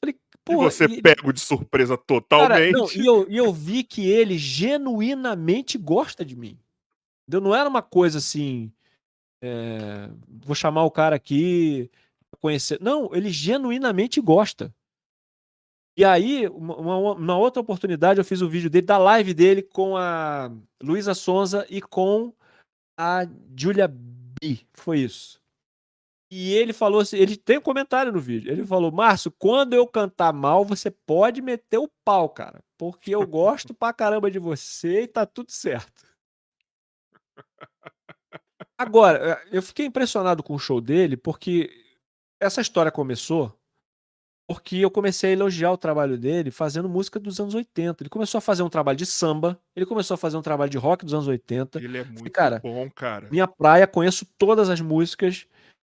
Falei, 0.01 0.17
e 0.49 0.55
você 0.57 0.85
e- 0.87 1.03
pego 1.03 1.33
de 1.33 1.41
surpresa 1.41 1.97
Cara, 1.97 2.07
totalmente. 2.07 2.73
não, 2.73 2.91
e, 2.93 3.07
eu, 3.07 3.27
e 3.31 3.37
eu 3.37 3.53
vi 3.53 3.85
que 3.85 4.09
ele 4.09 4.37
genuinamente 4.39 5.79
gosta 5.79 6.25
de 6.25 6.35
mim. 6.37 6.59
Entendeu? 7.29 7.41
Não 7.41 7.55
era 7.55 7.69
uma 7.69 7.83
coisa 7.83 8.19
assim. 8.19 8.73
é, 9.43 10.09
vou 10.45 10.55
chamar 10.55 10.85
o 10.85 10.91
cara 10.91 11.15
aqui 11.17 11.91
conhecer. 12.41 12.79
Não, 12.81 13.15
ele 13.15 13.31
genuinamente 13.31 14.21
gosta. 14.21 14.75
E 15.97 16.05
aí, 16.05 16.47
uma, 16.49 16.97
uma- 16.97 17.37
outra 17.39 17.61
oportunidade, 17.63 18.21
eu 18.21 18.25
fiz 18.25 18.43
o 18.43 18.49
vídeo 18.49 18.69
dele, 18.69 18.87
da 18.87 18.99
live 18.99 19.33
dele 19.33 19.63
com 19.63 19.97
a 19.97 20.51
Luísa 20.83 21.15
Sonza 21.15 21.67
e 21.71 21.81
com 21.81 22.33
a 22.99 23.23
Julia 23.59 23.89
B. 23.89 24.61
Foi 24.75 25.01
isso. 25.01 25.41
E 26.31 26.53
ele 26.55 26.73
falou 26.73 27.01
assim: 27.01 27.17
ele 27.19 27.37
tem 27.37 27.59
um 27.59 27.63
comentário 27.63 28.13
no 28.13 28.21
vídeo. 28.21 28.51
Ele 28.53 28.65
falou: 28.67 28.93
Márcio, 28.93 29.33
quando 29.39 29.75
eu 29.75 29.87
cantar 29.87 30.33
mal, 30.33 30.65
você 30.65 30.91
pode 30.91 31.43
meter 31.43 31.79
o 31.79 31.89
pau, 32.05 32.29
cara. 32.29 32.61
Porque 32.79 33.15
eu 33.15 33.27
gosto 33.27 33.75
pra 33.75 33.93
caramba 33.93 34.31
de 34.31 34.39
você 34.39 35.03
e 35.03 35.09
tá 35.09 35.27
tudo 35.27 35.51
certo. 35.53 36.05
Agora, 38.79 39.43
eu 39.51 39.63
fiquei 39.63 39.87
impressionado 39.87 40.43
com 40.43 40.55
o 40.55 40.59
show 40.59 40.81
dele, 40.81 41.17
porque 41.17 41.71
essa 42.41 42.61
história 42.61 42.93
começou 42.93 43.56
porque 44.49 44.77
eu 44.77 44.91
comecei 44.91 45.31
a 45.31 45.33
elogiar 45.33 45.73
o 45.73 45.77
trabalho 45.77 46.17
dele 46.17 46.51
fazendo 46.51 46.89
música 46.89 47.19
dos 47.19 47.41
anos 47.41 47.55
80. 47.55 48.03
Ele 48.03 48.09
começou 48.11 48.39
a 48.39 48.41
fazer 48.41 48.63
um 48.63 48.69
trabalho 48.69 48.97
de 48.97 49.07
samba, 49.07 49.59
ele 49.75 49.85
começou 49.87 50.15
a 50.15 50.19
fazer 50.19 50.37
um 50.37 50.43
trabalho 50.43 50.71
de 50.71 50.79
rock 50.79 51.05
dos 51.05 51.15
anos 51.15 51.27
80. 51.27 51.79
Ele 51.79 51.99
é 51.99 52.05
muito 52.05 52.31
cara, 52.31 52.61
bom, 52.61 52.89
cara. 52.91 53.29
Minha 53.31 53.47
praia, 53.49 53.87
conheço 53.87 54.27
todas 54.39 54.69
as 54.71 54.81
músicas. 54.81 55.47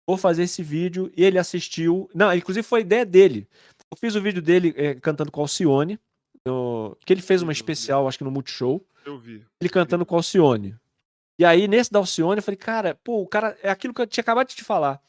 Vou 0.07 0.17
fazer 0.17 0.43
esse 0.43 0.63
vídeo. 0.63 1.11
Ele 1.15 1.37
assistiu. 1.37 2.09
Não, 2.15 2.33
inclusive 2.33 2.65
foi 2.65 2.81
ideia 2.81 3.05
dele. 3.05 3.47
Eu 3.91 3.97
fiz 3.97 4.15
o 4.15 4.21
vídeo 4.21 4.41
dele 4.41 4.73
eh, 4.75 4.95
cantando 4.95 5.31
com 5.31 5.41
Alcione. 5.41 5.99
no- 6.47 6.97
que 7.05 7.13
ele 7.13 7.21
fez 7.21 7.41
uma 7.43 7.51
Eu 7.51 7.53
vi. 7.55 7.59
especial, 7.59 8.07
acho 8.07 8.17
que 8.17 8.23
no 8.23 8.31
Multishow. 8.31 8.83
Eu 9.05 9.19
vi. 9.19 9.45
Ele 9.61 9.69
cantando 9.69 10.05
com 10.05 10.15
Alcione. 10.15 10.75
E 11.39 11.45
aí, 11.45 11.67
nesse 11.67 11.91
da 11.91 11.99
Alcione, 11.99 12.37
eu 12.39 12.43
falei, 12.43 12.57
cara, 12.57 12.97
pô, 13.03 13.21
o 13.21 13.27
cara. 13.27 13.55
É 13.61 13.69
aquilo 13.69 13.93
que 13.93 14.01
eu 14.01 14.07
tinha 14.07 14.21
acabado 14.21 14.47
de 14.47 14.55
te 14.55 14.63
falar. 14.63 14.99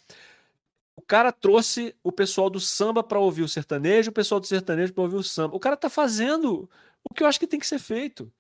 O 1.01 1.03
cara 1.03 1.33
trouxe 1.33 1.97
o 2.05 2.13
pessoal 2.13 2.51
do 2.51 2.61
samba 2.61 3.03
pra 3.03 3.19
ouvir 3.19 3.41
o 3.41 3.49
sertanejo, 3.49 4.11
o 4.11 4.13
pessoal 4.13 4.39
do 4.39 4.47
sertanejo 4.47 4.93
pra 4.93 5.03
ouvir 5.03 5.17
o 5.17 5.23
samba. 5.23 5.57
O 5.57 5.59
cara 5.59 5.75
tá 5.75 5.89
fazendo 5.89 6.69
o 7.03 7.15
que 7.15 7.23
eu 7.23 7.27
acho 7.27 7.41
que 7.41 7.47
tem 7.47 7.59
que 7.59 7.67
ser 7.67 7.79
feito. 7.79 8.31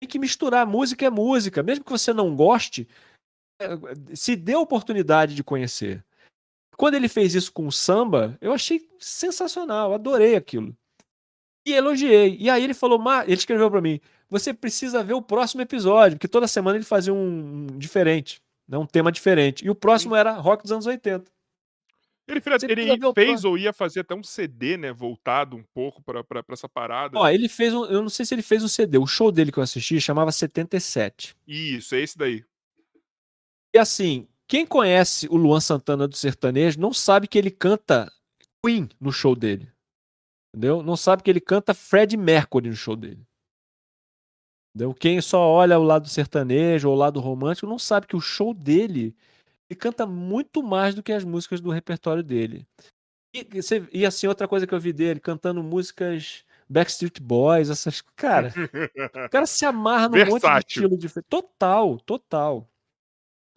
Tem 0.00 0.08
que 0.08 0.16
misturar. 0.16 0.64
Música 0.64 1.04
é 1.04 1.10
música. 1.10 1.60
Mesmo 1.60 1.84
que 1.84 1.90
você 1.90 2.12
não 2.12 2.36
goste, 2.36 2.86
é, 3.60 3.66
se 4.14 4.36
dê 4.36 4.52
a 4.52 4.60
oportunidade 4.60 5.34
de 5.34 5.42
conhecer. 5.42 6.04
Quando 6.76 6.94
ele 6.94 7.08
fez 7.08 7.34
isso 7.34 7.52
com 7.52 7.66
o 7.66 7.72
samba, 7.72 8.38
eu 8.40 8.52
achei 8.52 8.88
sensacional, 9.00 9.92
adorei 9.92 10.36
aquilo. 10.36 10.72
E 11.66 11.72
elogiei. 11.72 12.36
E 12.38 12.48
aí 12.48 12.62
ele 12.62 12.74
falou, 12.74 13.02
ele 13.24 13.34
escreveu 13.34 13.68
pra 13.68 13.80
mim, 13.80 14.00
você 14.30 14.54
precisa 14.54 15.02
ver 15.02 15.14
o 15.14 15.22
próximo 15.22 15.62
episódio, 15.62 16.16
porque 16.16 16.28
toda 16.28 16.46
semana 16.46 16.78
ele 16.78 16.84
fazia 16.84 17.12
um, 17.12 17.64
um 17.64 17.66
diferente, 17.76 18.40
né, 18.68 18.78
um 18.78 18.86
tema 18.86 19.10
diferente. 19.10 19.66
E 19.66 19.68
o 19.70 19.74
próximo 19.74 20.14
era 20.14 20.34
rock 20.34 20.62
dos 20.62 20.70
anos 20.70 20.86
80. 20.86 21.28
Ele, 22.28 22.40
fez, 22.42 22.62
ele 22.62 23.12
fez 23.14 23.44
ou 23.44 23.56
ia 23.56 23.72
fazer 23.72 24.00
até 24.00 24.14
um 24.14 24.22
CD, 24.22 24.76
né? 24.76 24.92
Voltado 24.92 25.56
um 25.56 25.64
pouco 25.74 26.02
pra 26.02 26.22
essa 26.50 26.68
parada. 26.68 27.18
Ó, 27.18 27.26
ele 27.26 27.48
fez 27.48 27.72
um. 27.72 27.86
Eu 27.86 28.02
não 28.02 28.10
sei 28.10 28.26
se 28.26 28.34
ele 28.34 28.42
fez 28.42 28.62
um 28.62 28.68
CD. 28.68 28.98
O 28.98 29.06
show 29.06 29.32
dele 29.32 29.50
que 29.50 29.58
eu 29.58 29.62
assisti 29.62 29.98
chamava 29.98 30.30
77. 30.30 31.34
Isso, 31.46 31.94
é 31.94 32.00
esse 32.00 32.18
daí. 32.18 32.44
E 33.74 33.78
assim, 33.78 34.28
quem 34.46 34.66
conhece 34.66 35.26
o 35.30 35.36
Luan 35.36 35.60
Santana 35.60 36.06
do 36.06 36.16
sertanejo 36.16 36.78
não 36.78 36.92
sabe 36.92 37.26
que 37.26 37.38
ele 37.38 37.50
canta 37.50 38.12
Queen 38.62 38.88
no 39.00 39.10
show 39.10 39.34
dele. 39.34 39.72
Entendeu? 40.54 40.82
Não 40.82 40.96
sabe 40.96 41.22
que 41.22 41.30
ele 41.30 41.40
canta 41.40 41.72
Fred 41.72 42.14
Mercury 42.16 42.68
no 42.68 42.76
show 42.76 42.96
dele. 42.96 43.26
Entendeu? 44.74 44.94
Quem 44.94 45.20
só 45.20 45.40
olha 45.40 45.78
o 45.78 45.82
lado 45.82 46.08
sertanejo 46.08 46.88
ou 46.88 46.94
o 46.94 46.98
lado 46.98 47.20
romântico 47.20 47.66
não 47.66 47.78
sabe 47.78 48.06
que 48.06 48.16
o 48.16 48.20
show 48.20 48.52
dele 48.52 49.16
ele 49.68 49.78
canta 49.78 50.06
muito 50.06 50.62
mais 50.62 50.94
do 50.94 51.02
que 51.02 51.12
as 51.12 51.24
músicas 51.24 51.60
do 51.60 51.70
repertório 51.70 52.22
dele. 52.22 52.66
E, 53.34 53.46
e 53.92 54.06
assim, 54.06 54.26
outra 54.26 54.48
coisa 54.48 54.66
que 54.66 54.74
eu 54.74 54.80
vi 54.80 54.92
dele, 54.92 55.20
cantando 55.20 55.62
músicas 55.62 56.44
Backstreet 56.68 57.20
Boys, 57.20 57.70
essas. 57.70 58.00
Cara, 58.16 58.52
o 59.26 59.28
cara 59.30 59.46
se 59.46 59.64
amarra 59.64 60.08
num 60.08 60.18
monte 60.18 60.26
de 60.26 60.30
Versátil. 60.32 60.66
estilo 60.68 60.98
diferente. 60.98 61.28
Total, 61.28 61.98
total. 62.00 62.68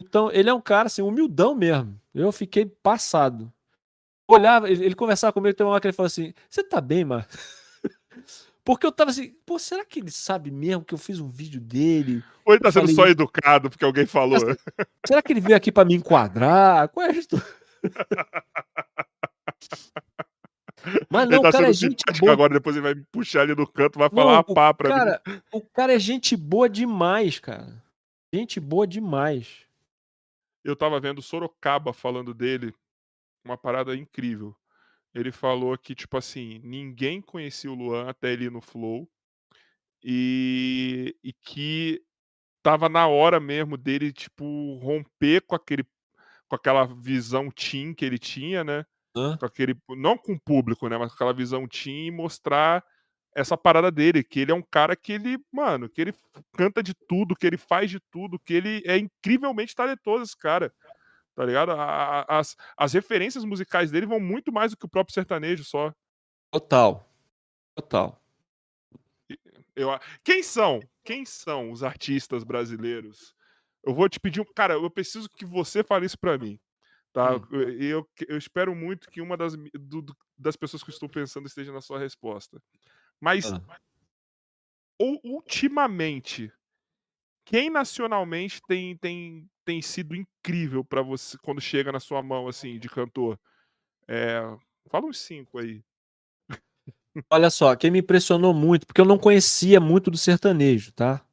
Então, 0.00 0.30
ele 0.32 0.50
é 0.50 0.54
um 0.54 0.60
cara, 0.60 0.86
assim, 0.86 1.02
humildão 1.02 1.54
mesmo. 1.54 1.98
Eu 2.14 2.32
fiquei 2.32 2.66
passado. 2.66 3.52
Olhava, 4.28 4.70
ele, 4.70 4.84
ele 4.84 4.94
conversava 4.94 5.32
comigo, 5.32 5.56
tem 5.56 5.64
uma 5.64 5.72
hora 5.72 5.80
que 5.80 5.86
ele 5.86 5.96
falou 5.96 6.06
assim: 6.06 6.32
Você 6.48 6.62
tá 6.62 6.80
bem, 6.80 7.04
Mar? 7.04 7.26
Porque 8.64 8.86
eu 8.86 8.92
tava 8.92 9.10
assim, 9.10 9.34
pô, 9.44 9.58
será 9.58 9.84
que 9.84 9.98
ele 9.98 10.10
sabe 10.10 10.50
mesmo 10.50 10.84
que 10.84 10.94
eu 10.94 10.98
fiz 10.98 11.18
um 11.18 11.28
vídeo 11.28 11.60
dele? 11.60 12.22
Ou 12.44 12.54
ele 12.54 12.62
tá 12.62 12.68
Eu 12.68 12.72
sendo 12.72 12.82
falei- 12.82 12.94
só 12.94 13.06
educado 13.08 13.68
porque 13.68 13.84
alguém 13.84 14.06
falou? 14.06 14.36
Assim, 14.36 14.54
Será 15.06 15.20
que 15.20 15.32
ele 15.32 15.40
veio 15.40 15.56
aqui 15.56 15.72
pra 15.72 15.84
me 15.84 15.94
enquadrar? 15.94 16.88
Qual 16.90 17.04
é 17.06 17.10
a 17.10 17.12
história? 17.12 17.44
Mas 21.10 21.28
não, 21.28 21.36
ele 21.36 21.42
tá 21.42 21.48
o 21.48 21.52
cara 21.52 21.68
é 21.68 21.72
sendo 21.72 21.90
gente 21.92 22.20
boa. 22.20 22.32
agora, 22.32 22.54
depois 22.54 22.74
ele 22.74 22.82
vai 22.82 22.94
me 22.94 23.04
puxar 23.12 23.42
ali 23.42 23.54
no 23.54 23.66
canto, 23.66 23.98
vai 23.98 24.08
falar 24.10 24.40
o 24.40 24.54
pá 24.54 24.74
pra 24.74 24.88
mim. 24.88 24.94
cara, 24.96 25.22
o 25.52 25.60
cara 25.60 25.94
é 25.94 25.98
gente 25.98 26.36
boa 26.36 26.68
demais, 26.68 27.38
cara. 27.38 27.80
Gente 28.34 28.58
boa 28.58 28.86
demais. 28.86 29.64
Eu 30.64 30.74
tava 30.74 30.98
vendo 30.98 31.22
Sorocaba 31.22 31.92
falando 31.92 32.34
dele, 32.34 32.74
uma 33.44 33.56
parada 33.56 33.94
incrível. 33.96 34.54
Ele 35.14 35.30
falou 35.30 35.76
que, 35.76 35.94
tipo 35.94 36.16
assim, 36.16 36.60
ninguém 36.64 37.20
conhecia 37.20 37.70
o 37.70 37.74
Luan 37.74 38.08
até 38.08 38.32
ele 38.32 38.46
ir 38.46 38.50
no 38.50 38.60
Flow. 38.60 39.08
E, 40.02 41.16
e 41.22 41.32
que 41.32 42.02
tava 42.62 42.88
na 42.88 43.06
hora 43.06 43.38
mesmo 43.38 43.76
dele, 43.76 44.12
tipo, 44.12 44.78
romper 44.82 45.42
com 45.42 45.54
aquele 45.54 45.84
com 46.48 46.56
aquela 46.56 46.84
visão 46.84 47.50
teen 47.50 47.94
que 47.94 48.04
ele 48.04 48.18
tinha, 48.18 48.62
né? 48.62 48.84
Hã? 49.16 49.38
Com 49.38 49.46
aquele, 49.46 49.74
não 49.88 50.18
com 50.18 50.34
o 50.34 50.40
público, 50.40 50.86
né? 50.86 50.98
Mas 50.98 51.08
com 51.08 51.14
aquela 51.14 51.32
visão 51.32 51.66
teen 51.66 52.08
e 52.08 52.10
mostrar 52.10 52.84
essa 53.34 53.56
parada 53.56 53.90
dele, 53.90 54.22
que 54.22 54.40
ele 54.40 54.52
é 54.52 54.54
um 54.54 54.62
cara 54.62 54.94
que 54.94 55.12
ele, 55.12 55.38
mano, 55.50 55.88
que 55.88 55.98
ele 55.98 56.12
canta 56.52 56.82
de 56.82 56.92
tudo, 57.08 57.34
que 57.34 57.46
ele 57.46 57.56
faz 57.56 57.90
de 57.90 57.98
tudo, 58.10 58.38
que 58.38 58.52
ele 58.52 58.82
é 58.84 58.98
incrivelmente 58.98 59.74
talentoso, 59.74 60.24
esse 60.24 60.36
cara. 60.36 60.70
Tá 61.34 61.44
ligado? 61.44 61.72
A- 61.72 62.20
a- 62.20 62.38
As, 62.38 62.56
as 62.76 62.92
referências 62.92 63.44
musicais 63.44 63.90
dele 63.90 64.06
vão 64.06 64.20
muito 64.20 64.52
mais 64.52 64.70
do 64.72 64.76
que 64.76 64.84
o 64.84 64.88
próprio 64.88 65.14
sertanejo 65.14 65.64
só. 65.64 65.92
Total. 66.50 67.08
Total. 67.74 68.20
Eu, 69.74 69.88
quem 70.22 70.42
são? 70.42 70.80
Quem 71.04 71.24
são 71.24 71.70
os 71.72 71.82
artistas 71.82 72.44
brasileiros? 72.44 73.34
Eu 73.82 73.94
vou 73.94 74.08
te 74.08 74.20
pedir, 74.20 74.40
um- 74.40 74.52
cara, 74.54 74.74
eu 74.74 74.90
preciso 74.90 75.28
que 75.30 75.44
você 75.46 75.82
fale 75.82 76.04
isso 76.06 76.18
pra 76.18 76.36
mim, 76.36 76.60
tá? 77.12 77.34
Hum. 77.36 77.46
Eu, 77.50 77.70
eu, 77.80 78.10
eu 78.28 78.36
espero 78.38 78.74
muito 78.74 79.10
que 79.10 79.20
uma 79.22 79.36
das, 79.36 79.54
do- 79.56 80.02
do- 80.02 80.16
das 80.36 80.54
pessoas 80.56 80.82
que 80.82 80.90
eu 80.90 80.92
estou 80.92 81.08
pensando 81.08 81.46
esteja 81.46 81.72
na 81.72 81.80
sua 81.80 81.98
resposta. 81.98 82.62
Mas 83.18 83.50
Ah. 83.52 83.60
ou, 85.00 85.18
ultimamente, 85.24 86.52
quem 87.44 87.70
nacionalmente 87.70 88.60
tem, 88.66 88.96
tem, 88.96 89.48
tem 89.64 89.82
sido 89.82 90.14
incrível 90.14 90.84
pra 90.84 91.02
você 91.02 91.36
quando 91.38 91.60
chega 91.60 91.92
na 91.92 92.00
sua 92.00 92.22
mão 92.22 92.48
assim 92.48 92.78
de 92.78 92.88
cantor? 92.88 93.38
É, 94.08 94.40
fala 94.90 95.06
uns 95.06 95.18
cinco 95.18 95.58
aí. 95.58 95.82
Olha 97.30 97.50
só, 97.50 97.76
quem 97.76 97.90
me 97.90 98.00
impressionou 98.00 98.54
muito, 98.54 98.86
porque 98.86 99.00
eu 99.00 99.04
não 99.04 99.18
conhecia 99.18 99.78
muito 99.78 100.10
do 100.10 100.16
sertanejo, 100.16 100.92
tá? 100.92 101.24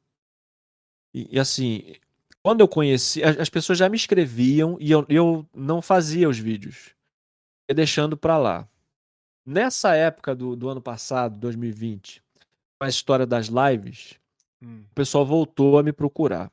E, 1.14 1.36
e 1.36 1.40
assim, 1.40 1.94
quando 2.42 2.60
eu 2.60 2.68
conheci, 2.68 3.22
as, 3.22 3.38
as 3.38 3.48
pessoas 3.48 3.78
já 3.78 3.88
me 3.88 3.96
escreviam 3.96 4.76
e 4.80 4.90
eu, 4.90 5.06
eu 5.08 5.46
não 5.54 5.80
fazia 5.80 6.28
os 6.28 6.38
vídeos. 6.38 6.94
Ia 7.68 7.74
deixando 7.74 8.16
pra 8.16 8.36
lá. 8.36 8.68
Nessa 9.46 9.94
época 9.94 10.34
do, 10.34 10.54
do 10.54 10.68
ano 10.68 10.82
passado, 10.82 11.38
2020, 11.38 12.22
com 12.78 12.84
a 12.84 12.88
história 12.88 13.26
das 13.26 13.46
lives, 13.48 14.19
Hum. 14.62 14.84
o 14.90 14.94
pessoal 14.94 15.24
voltou 15.24 15.78
a 15.78 15.82
me 15.82 15.92
procurar. 15.92 16.52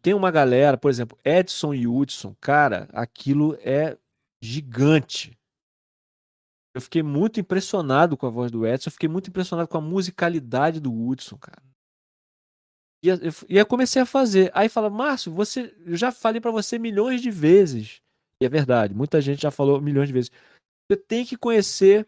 Tem 0.00 0.14
uma 0.14 0.30
galera, 0.30 0.78
por 0.78 0.90
exemplo, 0.90 1.18
Edson 1.24 1.74
e 1.74 1.86
Hudson, 1.86 2.34
cara, 2.40 2.88
aquilo 2.92 3.56
é 3.60 3.98
gigante. 4.42 5.38
Eu 6.74 6.80
fiquei 6.80 7.02
muito 7.02 7.38
impressionado 7.38 8.16
com 8.16 8.26
a 8.26 8.30
voz 8.30 8.50
do 8.50 8.66
Edson, 8.66 8.88
eu 8.88 8.92
fiquei 8.92 9.08
muito 9.08 9.28
impressionado 9.28 9.68
com 9.68 9.76
a 9.76 9.82
musicalidade 9.82 10.80
do 10.80 10.90
Hudson, 10.90 11.36
cara. 11.36 11.62
E 13.04 13.58
eu, 13.58 13.66
comecei 13.66 14.00
a 14.00 14.06
fazer. 14.06 14.50
Aí 14.54 14.68
fala, 14.68 14.88
Márcio, 14.88 15.32
você, 15.32 15.74
eu 15.84 15.96
já 15.96 16.12
falei 16.12 16.40
pra 16.40 16.52
você 16.52 16.78
milhões 16.78 17.20
de 17.20 17.32
vezes. 17.32 18.00
E 18.40 18.46
é 18.46 18.48
verdade, 18.48 18.94
muita 18.94 19.20
gente 19.20 19.42
já 19.42 19.50
falou 19.50 19.80
milhões 19.80 20.08
de 20.08 20.12
vezes. 20.12 20.30
Você 20.88 20.96
tem 20.96 21.24
que 21.24 21.36
conhecer 21.36 22.06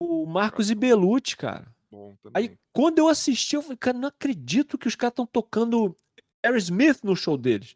o 0.00 0.26
Marcos 0.26 0.70
Ibelucci, 0.70 1.36
cara. 1.36 1.66
Bom 1.90 2.14
também. 2.22 2.42
Aí, 2.42 2.58
quando 2.72 2.98
eu 2.98 3.08
assisti, 3.08 3.56
eu 3.56 3.62
falei, 3.62 3.76
cara, 3.76 3.98
não 3.98 4.08
acredito 4.08 4.76
que 4.76 4.88
os 4.88 4.94
caras 4.94 5.12
estão 5.12 5.26
tocando 5.26 5.96
Aerosmith 6.44 7.00
no 7.02 7.16
show 7.16 7.36
deles. 7.36 7.74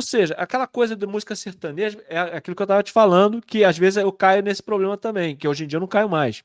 Ou 0.00 0.04
seja, 0.04 0.34
aquela 0.34 0.66
coisa 0.66 0.96
da 0.96 1.06
música 1.06 1.36
sertaneja 1.36 2.02
é 2.08 2.18
aquilo 2.18 2.56
que 2.56 2.62
eu 2.62 2.66
tava 2.66 2.82
te 2.82 2.90
falando, 2.90 3.42
que 3.42 3.64
às 3.64 3.76
vezes 3.76 3.98
eu 3.98 4.10
caio 4.10 4.42
nesse 4.42 4.62
problema 4.62 4.96
também, 4.96 5.36
que 5.36 5.46
hoje 5.46 5.64
em 5.64 5.66
dia 5.66 5.76
eu 5.76 5.80
não 5.80 5.86
caio 5.88 6.08
mais. 6.08 6.42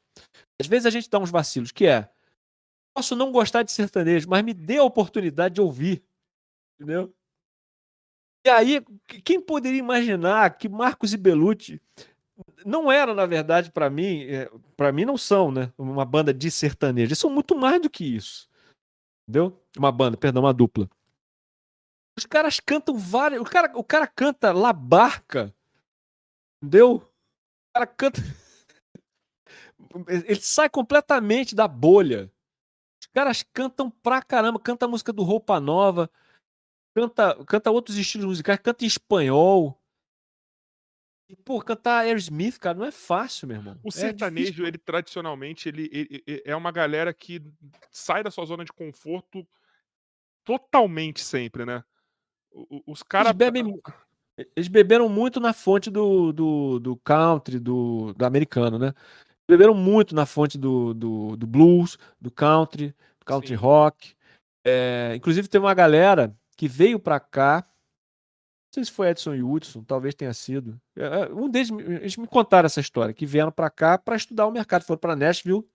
Às 0.59 0.67
vezes 0.67 0.85
a 0.85 0.89
gente 0.89 1.09
dá 1.09 1.19
uns 1.19 1.31
vacilos, 1.31 1.71
que 1.71 1.85
é, 1.85 2.09
posso 2.93 3.15
não 3.15 3.31
gostar 3.31 3.63
de 3.63 3.71
sertanejo, 3.71 4.27
mas 4.27 4.43
me 4.43 4.53
dê 4.53 4.77
a 4.77 4.83
oportunidade 4.83 5.55
de 5.55 5.61
ouvir. 5.61 6.03
Entendeu? 6.77 7.13
E 8.45 8.49
aí, 8.49 8.85
quem 9.23 9.41
poderia 9.41 9.79
imaginar 9.79 10.57
que 10.57 10.69
Marcos 10.69 11.13
e 11.13 11.17
Belucci 11.17 11.81
não 12.65 12.91
era, 12.91 13.13
na 13.13 13.25
verdade, 13.25 13.71
pra 13.71 13.89
mim, 13.89 14.23
é, 14.23 14.49
para 14.77 14.91
mim 14.91 15.05
não 15.05 15.17
são, 15.17 15.51
né? 15.51 15.71
Uma 15.77 16.05
banda 16.05 16.33
de 16.33 16.49
sertanejo. 16.51 17.07
Eles 17.07 17.19
são 17.19 17.29
muito 17.29 17.55
mais 17.55 17.81
do 17.81 17.89
que 17.89 18.03
isso. 18.03 18.49
Entendeu? 19.27 19.59
Uma 19.77 19.91
banda, 19.91 20.15
perdão, 20.15 20.43
uma 20.43 20.53
dupla. 20.53 20.89
Os 22.17 22.25
caras 22.25 22.59
cantam 22.59 22.97
várias. 22.97 23.41
O 23.41 23.43
cara, 23.43 23.71
o 23.75 23.83
cara 23.83 24.07
canta 24.07 24.53
La 24.53 24.71
Barca. 24.71 25.53
Entendeu? 26.61 26.95
O 26.95 27.73
cara 27.73 27.87
canta. 27.87 28.21
Ele 30.07 30.39
sai 30.41 30.69
completamente 30.69 31.55
da 31.55 31.67
bolha. 31.67 32.31
Os 33.01 33.07
caras 33.07 33.43
cantam 33.43 33.89
pra 33.89 34.21
caramba. 34.21 34.59
Canta 34.59 34.85
a 34.85 34.89
música 34.89 35.11
do 35.11 35.23
Roupa 35.23 35.59
Nova. 35.59 36.09
Canta, 36.95 37.43
canta 37.45 37.71
outros 37.71 37.97
estilos 37.97 38.27
musicais. 38.27 38.59
Canta 38.59 38.85
em 38.85 38.87
espanhol. 38.87 39.77
E, 41.27 41.35
pô, 41.35 41.59
cantar 41.59 41.99
Aerosmith, 42.05 42.59
cara, 42.59 42.77
não 42.77 42.85
é 42.85 42.91
fácil, 42.91 43.47
meu 43.47 43.57
irmão. 43.57 43.79
O 43.83 43.89
É 43.89 43.91
sertanejo, 43.91 44.45
difícil. 44.45 44.67
ele 44.67 44.77
tradicionalmente, 44.77 45.67
ele, 45.67 45.89
ele- 45.91 46.23
ele 46.27 46.41
é 46.45 46.55
uma 46.55 46.71
galera 46.71 47.11
que 47.13 47.41
sai 47.91 48.23
da 48.23 48.29
sua 48.29 48.45
zona 48.45 48.63
de 48.63 48.71
conforto 48.71 49.45
totalmente 50.43 51.21
sempre, 51.21 51.65
né? 51.65 51.83
Os 52.51 52.69
Eles, 52.87 53.03
caras. 53.03 53.31
bebem, 53.33 53.63
mu- 53.63 53.81
eles 54.55 54.67
beberam 54.67 55.09
muito 55.09 55.39
na 55.39 55.51
fonte 55.51 55.89
do, 55.89 56.31
do, 56.31 56.79
do 56.79 56.95
country, 56.97 57.59
do, 57.59 58.13
do 58.13 58.25
americano, 58.25 58.77
né? 58.77 58.93
Beberam 59.47 59.73
muito 59.73 60.15
na 60.15 60.25
fonte 60.25 60.57
do, 60.57 60.93
do, 60.93 61.35
do 61.35 61.47
blues, 61.47 61.97
do 62.21 62.31
country, 62.31 62.89
do 63.19 63.25
country 63.25 63.49
Sim. 63.49 63.55
rock. 63.55 64.15
É, 64.65 65.13
inclusive, 65.15 65.47
teve 65.47 65.65
uma 65.65 65.73
galera 65.73 66.35
que 66.55 66.67
veio 66.67 66.99
pra 66.99 67.19
cá. 67.19 67.67
Não 68.75 68.83
sei 68.83 68.85
se 68.85 68.91
foi 68.91 69.07
Edson 69.07 69.33
e 69.33 69.41
Hudson, 69.41 69.83
talvez 69.83 70.13
tenha 70.13 70.33
sido. 70.33 70.77
É, 70.97 71.03
é, 71.05 71.33
um 71.33 71.49
deles, 71.49 71.69
eles 71.71 72.17
me 72.17 72.27
contaram 72.27 72.65
essa 72.65 72.81
história, 72.81 73.13
que 73.13 73.25
vieram 73.25 73.51
pra 73.51 73.69
cá 73.69 73.97
pra 73.97 74.17
estudar 74.17 74.45
o 74.47 74.51
mercado. 74.51 74.83
Foram 74.83 74.99
pra 74.99 75.15
Nashville 75.15 75.65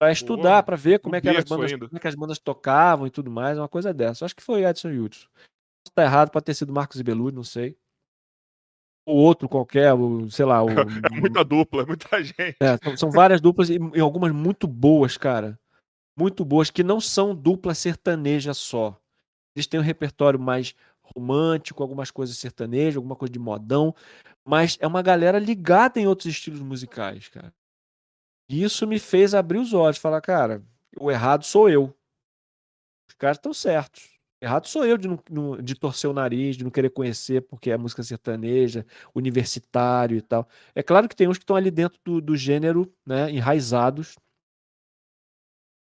pra 0.00 0.10
estudar, 0.10 0.62
pra 0.64 0.74
ver 0.76 0.98
como 0.98 1.14
é, 1.14 1.20
bandas, 1.20 1.72
como 1.72 1.96
é 1.96 2.00
que 2.00 2.08
as 2.08 2.14
bandas 2.16 2.38
tocavam 2.40 3.06
e 3.06 3.10
tudo 3.10 3.30
mais, 3.30 3.58
uma 3.58 3.68
coisa 3.68 3.94
dessa. 3.94 4.24
Acho 4.24 4.34
que 4.34 4.42
foi 4.42 4.64
Edson 4.64 4.90
e 4.90 4.98
Hudson. 4.98 5.28
Estar 5.86 6.02
errado, 6.02 6.30
pode 6.32 6.44
ter 6.46 6.54
sido 6.54 6.72
Marcos 6.72 6.98
e 6.98 7.04
Belucci, 7.04 7.34
não 7.36 7.44
sei. 7.44 7.76
Ou 9.06 9.16
outro 9.16 9.48
qualquer, 9.48 9.92
o, 9.94 10.28
sei 10.30 10.44
lá. 10.44 10.64
O, 10.64 10.68
É 11.14 11.20
muita 11.20 11.44
dupla, 11.44 11.82
é 11.82 11.86
muita 11.86 12.22
gente. 12.24 12.56
é, 12.60 12.76
são- 12.82 12.96
são 12.96 13.10
várias 13.10 13.40
duplas 13.40 13.70
e, 13.70 13.78
e 13.94 14.00
algumas 14.00 14.32
muito 14.32 14.66
boas, 14.66 15.16
cara. 15.16 15.58
Muito 16.18 16.44
boas, 16.44 16.70
que 16.70 16.82
não 16.82 17.00
são 17.00 17.34
dupla 17.34 17.72
sertaneja 17.72 18.52
só. 18.52 19.00
Eles 19.56 19.66
têm 19.66 19.78
um 19.80 19.82
repertório 19.82 20.38
mais 20.38 20.74
romântico, 21.14 21.82
algumas 21.82 22.10
coisas 22.10 22.36
sertanejas, 22.36 22.96
alguma 22.96 23.16
coisa 23.16 23.32
de 23.32 23.38
modão, 23.38 23.94
mas 24.44 24.76
é 24.80 24.86
uma 24.86 25.02
galera 25.02 25.38
ligada 25.38 26.00
em 26.00 26.06
outros 26.06 26.26
estilos 26.26 26.60
musicais, 26.60 27.28
cara. 27.28 27.52
E 28.48 28.62
isso 28.62 28.86
me 28.86 28.98
fez 28.98 29.34
abrir 29.34 29.58
os 29.58 29.72
olhos, 29.72 29.98
falar, 29.98 30.20
cara, 30.20 30.62
o 30.98 31.10
errado 31.10 31.44
sou 31.44 31.68
eu. 31.68 31.94
Os 33.08 33.14
caras 33.14 33.36
estão 33.36 33.54
certos. 33.54 34.18
Errado 34.42 34.66
sou 34.66 34.86
eu 34.86 34.96
de, 34.96 35.06
não, 35.30 35.56
de 35.60 35.74
torcer 35.74 36.08
o 36.08 36.14
nariz, 36.14 36.56
de 36.56 36.64
não 36.64 36.70
querer 36.70 36.90
conhecer 36.90 37.42
porque 37.42 37.70
é 37.70 37.76
música 37.76 38.02
sertaneja, 38.02 38.86
universitário 39.14 40.16
e 40.16 40.22
tal. 40.22 40.48
É 40.74 40.82
claro 40.82 41.08
que 41.08 41.14
tem 41.14 41.28
uns 41.28 41.36
que 41.36 41.44
estão 41.44 41.56
ali 41.56 41.70
dentro 41.70 42.00
do, 42.02 42.20
do 42.22 42.36
gênero, 42.36 42.90
né, 43.04 43.30
enraizados, 43.30 44.16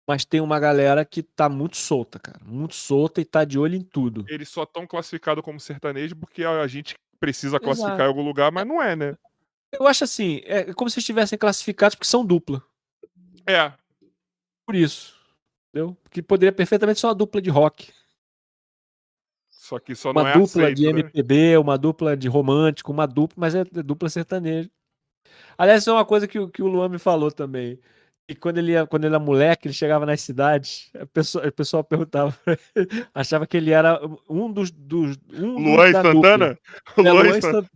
mas 0.07 0.24
tem 0.24 0.41
uma 0.41 0.61
galera 0.61 1.05
que 1.05 1.23
tá 1.23 1.49
muito 1.49 1.77
solta, 1.77 2.19
cara. 2.19 2.39
Muito 2.45 2.74
solta 2.74 3.20
e 3.20 3.24
tá 3.24 3.45
de 3.45 3.59
olho 3.59 3.74
em 3.74 3.83
tudo. 3.83 4.24
Eles 4.28 4.49
só 4.49 4.62
estão 4.62 4.87
classificados 4.87 5.43
como 5.43 5.59
sertanejo 5.59 6.15
porque 6.15 6.45
a 6.45 6.66
gente 6.66 6.95
precisa 7.19 7.59
classificar 7.59 7.95
Exato. 7.95 8.05
em 8.05 8.09
algum 8.09 8.23
lugar, 8.23 8.53
mas 8.53 8.66
não 8.66 8.81
é, 8.81 8.95
né? 8.95 9.16
Eu 9.73 9.87
acho 9.87 10.05
assim, 10.05 10.41
é 10.45 10.73
como 10.73 10.89
se 10.89 11.01
estivessem 11.01 11.37
classificados 11.37 11.97
porque 11.97 12.07
são 12.07 12.24
dupla. 12.24 12.62
É. 13.45 13.73
Por 14.65 14.77
isso. 14.77 15.16
Entendeu? 15.70 15.97
Porque 16.03 16.23
poderia 16.23 16.53
perfeitamente 16.53 17.01
ser 17.01 17.07
uma 17.07 17.15
dupla 17.15 17.43
de 17.43 17.51
rock. 17.51 17.93
Só 19.49 19.81
que 19.81 19.97
só 19.97 20.12
uma 20.12 20.23
não 20.23 20.28
é 20.28 20.33
dupla 20.35 20.62
aceito, 20.62 20.77
de 20.77 20.85
né? 20.85 21.01
MPB, 21.01 21.59
uma 21.59 21.77
dupla 21.77 22.16
de 22.16 22.28
romântico, 22.28 22.93
uma 22.93 23.07
dupla, 23.07 23.35
mas 23.37 23.55
é 23.57 23.65
dupla 23.65 24.09
sertaneja. 24.09 24.70
Aliás, 25.59 25.83
isso 25.83 25.91
é 25.91 25.93
uma 25.93 26.05
coisa 26.05 26.28
que, 26.28 26.47
que 26.49 26.62
o 26.62 26.69
Luan 26.69 26.89
me 26.89 26.99
falou 26.99 27.33
também. 27.33 27.81
E 28.28 28.35
quando 28.35 28.59
ele, 28.59 28.73
ia, 28.73 28.86
quando 28.86 29.05
ele 29.05 29.15
era 29.15 29.23
moleque, 29.23 29.69
ele 29.69 29.74
chegava 29.74 30.05
nas 30.05 30.20
cidades, 30.20 30.90
a 31.01 31.07
pessoa, 31.07 31.47
a 31.47 31.53
pessoa 31.53 31.85
perguntava, 31.85 32.36
achava 33.15 33.47
que 33.47 33.57
ele 33.57 33.70
era 33.70 34.01
um 34.28 34.51
dos. 34.51 34.70
dos 34.70 35.16
um 35.32 35.74
Luan 35.74 35.89
e 35.89 35.93
Santana? 35.93 36.59
É, 36.97 37.03
Luan, 37.03 37.12
Luan, 37.12 37.39
e 37.39 37.43
Santana. 37.43 37.70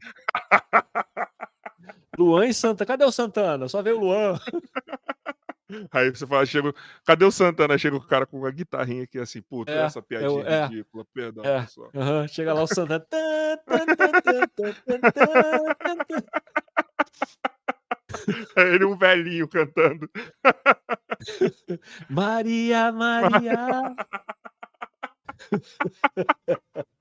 Luan 2.18 2.46
e 2.46 2.54
Santana. 2.54 2.86
Cadê 2.86 3.04
o 3.04 3.12
Santana? 3.12 3.68
Só 3.68 3.80
veio 3.80 3.98
o 3.98 4.00
Luan. 4.00 4.40
Aí 5.92 6.10
você 6.10 6.26
fala, 6.26 6.44
chega, 6.44 6.74
cadê 7.04 7.24
o 7.24 7.30
Santana? 7.30 7.78
Chega 7.78 7.96
o 7.96 8.04
cara 8.04 8.26
com 8.26 8.38
uma 8.38 8.50
guitarrinha 8.50 9.04
aqui 9.04 9.20
assim, 9.20 9.40
puta, 9.40 9.70
é, 9.70 9.84
essa 9.84 10.02
piadinha 10.02 10.42
é, 10.42 10.66
ridícula, 10.66 11.06
perdão, 11.14 11.44
é, 11.44 11.60
pessoal. 11.60 11.90
Uhum, 11.94 12.26
chega 12.26 12.52
lá 12.52 12.62
o 12.62 12.66
Santana. 12.66 13.06
Ele 18.56 18.84
um 18.84 18.96
velhinho 18.96 19.48
cantando. 19.48 20.08
Maria, 22.08 22.92
Maria. 22.92 23.94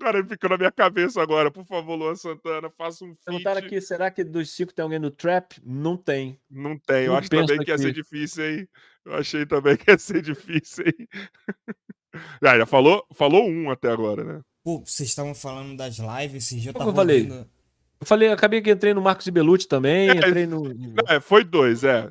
Agora 0.00 0.26
ficou 0.26 0.50
na 0.50 0.58
minha 0.58 0.72
cabeça 0.72 1.22
agora. 1.22 1.50
Por 1.50 1.64
favor, 1.64 1.94
Luan 1.94 2.16
Santana, 2.16 2.68
faça 2.70 3.04
um 3.04 3.14
feat. 3.14 3.46
aqui, 3.46 3.80
será 3.80 4.10
que 4.10 4.24
dos 4.24 4.50
cinco 4.50 4.74
tem 4.74 4.82
alguém 4.82 4.98
no 4.98 5.12
trap? 5.12 5.60
Não 5.64 5.96
tem. 5.96 6.40
Não 6.50 6.76
tem. 6.76 7.06
Eu, 7.06 7.14
acho 7.14 7.30
também 7.30 7.58
que 7.58 7.70
ia 7.70 7.78
ser 7.78 7.92
difícil, 7.92 8.44
hein? 8.44 8.68
Eu 9.04 9.14
achei 9.14 9.46
também 9.46 9.76
que 9.76 9.88
ia 9.88 9.96
ser 9.96 10.22
difícil, 10.22 10.86
hein? 10.86 11.08
ah, 12.42 12.58
já 12.58 12.66
falou, 12.66 13.06
falou 13.14 13.48
um 13.48 13.70
até 13.70 13.88
agora, 13.90 14.24
né? 14.24 14.40
Pô, 14.64 14.82
vocês 14.84 15.08
estavam 15.08 15.34
falando 15.34 15.76
das 15.76 15.98
lives, 15.98 16.66
eu 16.66 16.72
tava 16.72 16.90
eu 16.90 16.94
falei? 16.94 17.22
Ouvindo... 17.22 17.48
Eu 18.00 18.06
falei, 18.06 18.32
acabei 18.32 18.62
que 18.62 18.70
entrei 18.70 18.94
no 18.94 19.02
Marcos 19.02 19.26
e 19.26 19.30
Belucci 19.30 19.68
também, 19.68 20.08
é, 20.08 20.12
entrei 20.14 20.46
no... 20.46 20.64
É, 21.06 21.20
foi 21.20 21.44
dois, 21.44 21.84
é. 21.84 22.10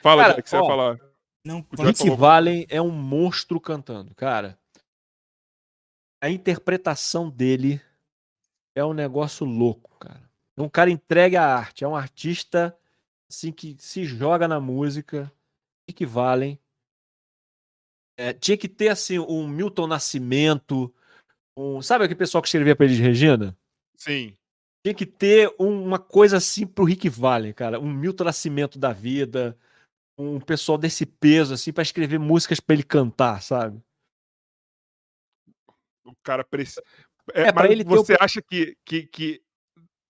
Fala, 0.00 0.30
o 0.30 0.42
que 0.42 0.48
você 0.48 0.56
ó, 0.56 0.60
vai 0.60 0.68
falar. 0.68 0.98
Não, 1.44 1.66
Rick 1.78 2.08
Valen 2.10 2.66
é 2.68 2.80
um 2.80 2.90
monstro 2.90 3.60
cantando, 3.60 4.14
cara 4.14 4.58
a 6.24 6.30
interpretação 6.30 7.28
dele 7.28 7.82
é 8.74 8.82
um 8.82 8.94
negócio 8.94 9.44
louco, 9.44 9.94
cara. 9.98 10.26
É 10.56 10.62
um 10.62 10.70
cara 10.70 10.90
entregue 10.90 11.36
à 11.36 11.44
arte, 11.44 11.84
é 11.84 11.88
um 11.88 11.94
artista 11.94 12.74
assim 13.30 13.52
que 13.52 13.76
se 13.78 14.06
joga 14.06 14.48
na 14.48 14.58
música, 14.58 15.30
que 15.94 16.06
valem. 16.06 16.58
É, 18.16 18.32
tinha 18.32 18.56
que 18.56 18.70
ter 18.70 18.88
assim 18.88 19.18
um 19.18 19.46
Milton 19.46 19.86
Nascimento, 19.86 20.90
um, 21.54 21.82
sabe 21.82 22.04
aquele 22.04 22.18
pessoal 22.18 22.40
que 22.40 22.48
escrevia 22.48 22.74
para 22.74 22.86
ele 22.86 22.96
de 22.96 23.02
Regina? 23.02 23.54
Sim. 23.94 24.34
Tinha 24.84 24.94
que 24.94 25.06
ter 25.06 25.52
um, 25.58 25.82
uma 25.82 25.98
coisa 25.98 26.36
assim 26.36 26.66
pro 26.66 26.84
Rick 26.84 27.08
Valen, 27.08 27.52
cara, 27.52 27.80
um 27.80 27.90
Milton 27.90 28.24
Nascimento 28.24 28.78
da 28.78 28.92
vida, 28.92 29.56
um 30.18 30.38
pessoal 30.38 30.76
desse 30.76 31.06
peso 31.06 31.54
assim 31.54 31.72
para 31.72 31.82
escrever 31.82 32.18
músicas 32.18 32.60
para 32.60 32.74
ele 32.74 32.82
cantar, 32.82 33.42
sabe? 33.42 33.82
o 36.04 36.14
cara 36.22 36.44
precisa. 36.44 36.82
É, 37.32 37.48
é 37.48 37.52
mas 37.52 37.70
ele 37.70 37.84
você 37.84 38.16
acha 38.20 38.42
que, 38.42 38.76
que, 38.84 39.04
que 39.06 39.42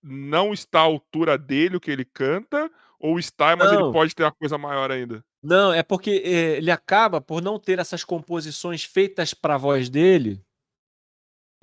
não 0.03 0.53
está 0.53 0.79
à 0.79 0.83
altura 0.83 1.37
dele 1.37 1.77
o 1.77 1.79
que 1.79 1.89
ele 1.89 2.05
canta? 2.05 2.69
Ou 2.99 3.17
está, 3.17 3.55
mas 3.55 3.71
não. 3.71 3.85
ele 3.85 3.93
pode 3.93 4.15
ter 4.15 4.23
uma 4.23 4.31
coisa 4.31 4.57
maior 4.57 4.91
ainda? 4.91 5.23
Não, 5.41 5.71
é 5.71 5.83
porque 5.83 6.21
é, 6.23 6.57
ele 6.57 6.71
acaba, 6.71 7.21
por 7.21 7.41
não 7.41 7.59
ter 7.59 7.79
essas 7.79 8.03
composições 8.03 8.83
feitas 8.83 9.33
para 9.33 9.55
a 9.55 9.57
voz 9.57 9.89
dele, 9.89 10.41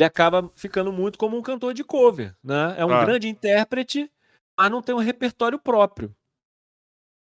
ele 0.03 0.07
acaba 0.07 0.51
ficando 0.57 0.93
muito 0.93 1.19
como 1.19 1.37
um 1.37 1.43
cantor 1.43 1.73
de 1.73 1.85
cover. 1.85 2.35
Né? 2.43 2.75
É 2.77 2.85
um 2.85 2.93
ah. 2.93 3.05
grande 3.05 3.29
intérprete, 3.29 4.11
mas 4.59 4.71
não 4.71 4.83
tem 4.83 4.95
um 4.95 4.99
repertório 4.99 5.59
próprio. 5.59 6.15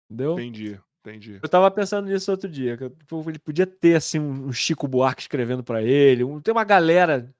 Entendeu? 0.10 0.34
Entendi. 0.34 0.80
Entendi. 1.02 1.40
Eu 1.42 1.48
tava 1.48 1.70
pensando 1.70 2.08
nisso 2.08 2.32
outro 2.32 2.50
dia. 2.50 2.76
Que 2.76 2.86
ele 2.86 3.40
podia 3.40 3.68
ter 3.68 3.96
assim 3.96 4.20
um 4.20 4.52
Chico 4.52 4.88
Buarque 4.88 5.22
escrevendo 5.22 5.64
para 5.64 5.84
ele, 5.84 6.24
um, 6.24 6.42
tem 6.42 6.52
uma 6.52 6.64
galera 6.64 7.32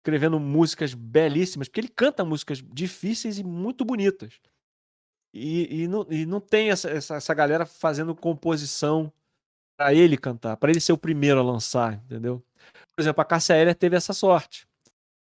escrevendo 0.00 0.40
músicas 0.40 0.92
belíssimas, 0.92 1.68
porque 1.68 1.80
ele 1.80 1.88
canta 1.88 2.24
músicas 2.24 2.60
difíceis 2.72 3.38
e 3.38 3.44
muito 3.44 3.84
bonitas. 3.84 4.40
E, 5.32 5.82
e, 5.82 5.88
não, 5.88 6.04
e 6.10 6.26
não 6.26 6.40
tem 6.40 6.70
essa, 6.70 6.90
essa, 6.90 7.14
essa 7.14 7.32
galera 7.32 7.64
fazendo 7.64 8.14
composição 8.14 9.10
para 9.78 9.94
ele 9.94 10.18
cantar, 10.18 10.56
para 10.56 10.70
ele 10.70 10.80
ser 10.80 10.92
o 10.92 10.98
primeiro 10.98 11.38
a 11.38 11.44
lançar, 11.44 11.94
entendeu? 11.94 12.42
Por 12.94 13.00
exemplo, 13.00 13.22
a 13.22 13.24
Cássia 13.24 13.54
Eller 13.54 13.74
teve 13.74 13.96
essa 13.96 14.12
sorte. 14.12 14.66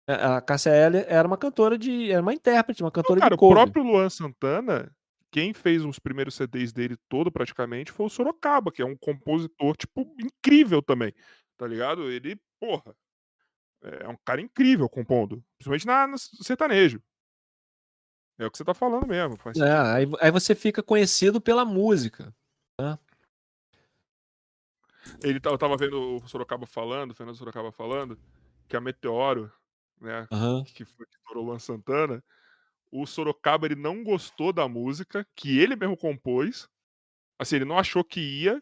A 0.07 0.41
Cássia 0.41 0.71
Eller 0.71 1.05
era 1.07 1.27
uma 1.27 1.37
cantora 1.37 1.77
de. 1.77 2.11
Era 2.11 2.21
uma 2.21 2.33
intérprete, 2.33 2.83
uma 2.83 2.91
cantora 2.91 3.19
não, 3.19 3.25
cara, 3.25 3.35
de 3.35 3.39
cover. 3.39 3.57
O 3.57 3.61
próprio 3.63 3.83
Luan 3.83 4.09
Santana, 4.09 4.91
quem 5.31 5.53
fez 5.53 5.85
os 5.85 5.99
primeiros 5.99 6.35
CDs 6.35 6.73
dele 6.73 6.97
todo 7.07 7.31
praticamente 7.31 7.91
foi 7.91 8.07
o 8.07 8.09
Sorocaba, 8.09 8.71
que 8.71 8.81
é 8.81 8.85
um 8.85 8.97
compositor, 8.97 9.77
tipo, 9.77 10.13
incrível 10.19 10.81
também, 10.81 11.13
tá 11.57 11.67
ligado? 11.67 12.11
Ele, 12.11 12.39
porra, 12.59 12.95
é 13.81 14.07
um 14.07 14.17
cara 14.25 14.41
incrível 14.41 14.89
compondo, 14.89 15.43
principalmente 15.57 15.87
na, 15.87 16.07
no 16.07 16.17
sertanejo. 16.17 17.01
É 18.37 18.45
o 18.45 18.51
que 18.51 18.57
você 18.57 18.65
tá 18.65 18.73
falando 18.73 19.07
mesmo. 19.07 19.37
é, 19.57 19.71
aí, 19.71 20.07
aí, 20.19 20.31
você 20.31 20.55
fica 20.55 20.81
conhecido 20.81 21.39
pela 21.39 21.63
música. 21.63 22.33
Né? 22.79 22.97
Ele, 25.23 25.39
eu 25.43 25.57
tava 25.57 25.77
vendo 25.77 26.17
o 26.17 26.27
Sorocaba 26.27 26.65
falando, 26.65 27.11
o 27.11 27.13
Fernando 27.13 27.35
Sorocaba 27.35 27.71
falando, 27.71 28.19
que 28.67 28.75
a 28.75 28.81
Meteoro, 28.81 29.51
né, 30.01 30.27
uhum. 30.31 30.63
que 30.63 30.83
foi 30.83 31.05
que 31.05 31.15
estourou 31.15 31.43
o 31.43 31.47
Luan 31.47 31.59
Santana, 31.59 32.23
o 32.91 33.05
Sorocaba 33.05 33.65
ele 33.65 33.75
não 33.75 34.03
gostou 34.03 34.51
da 34.51 34.67
música, 34.67 35.25
que 35.35 35.57
ele 35.59 35.75
mesmo 35.75 35.95
compôs. 35.95 36.67
Assim, 37.39 37.55
ele 37.55 37.65
não 37.65 37.77
achou 37.77 38.03
que 38.03 38.19
ia. 38.19 38.61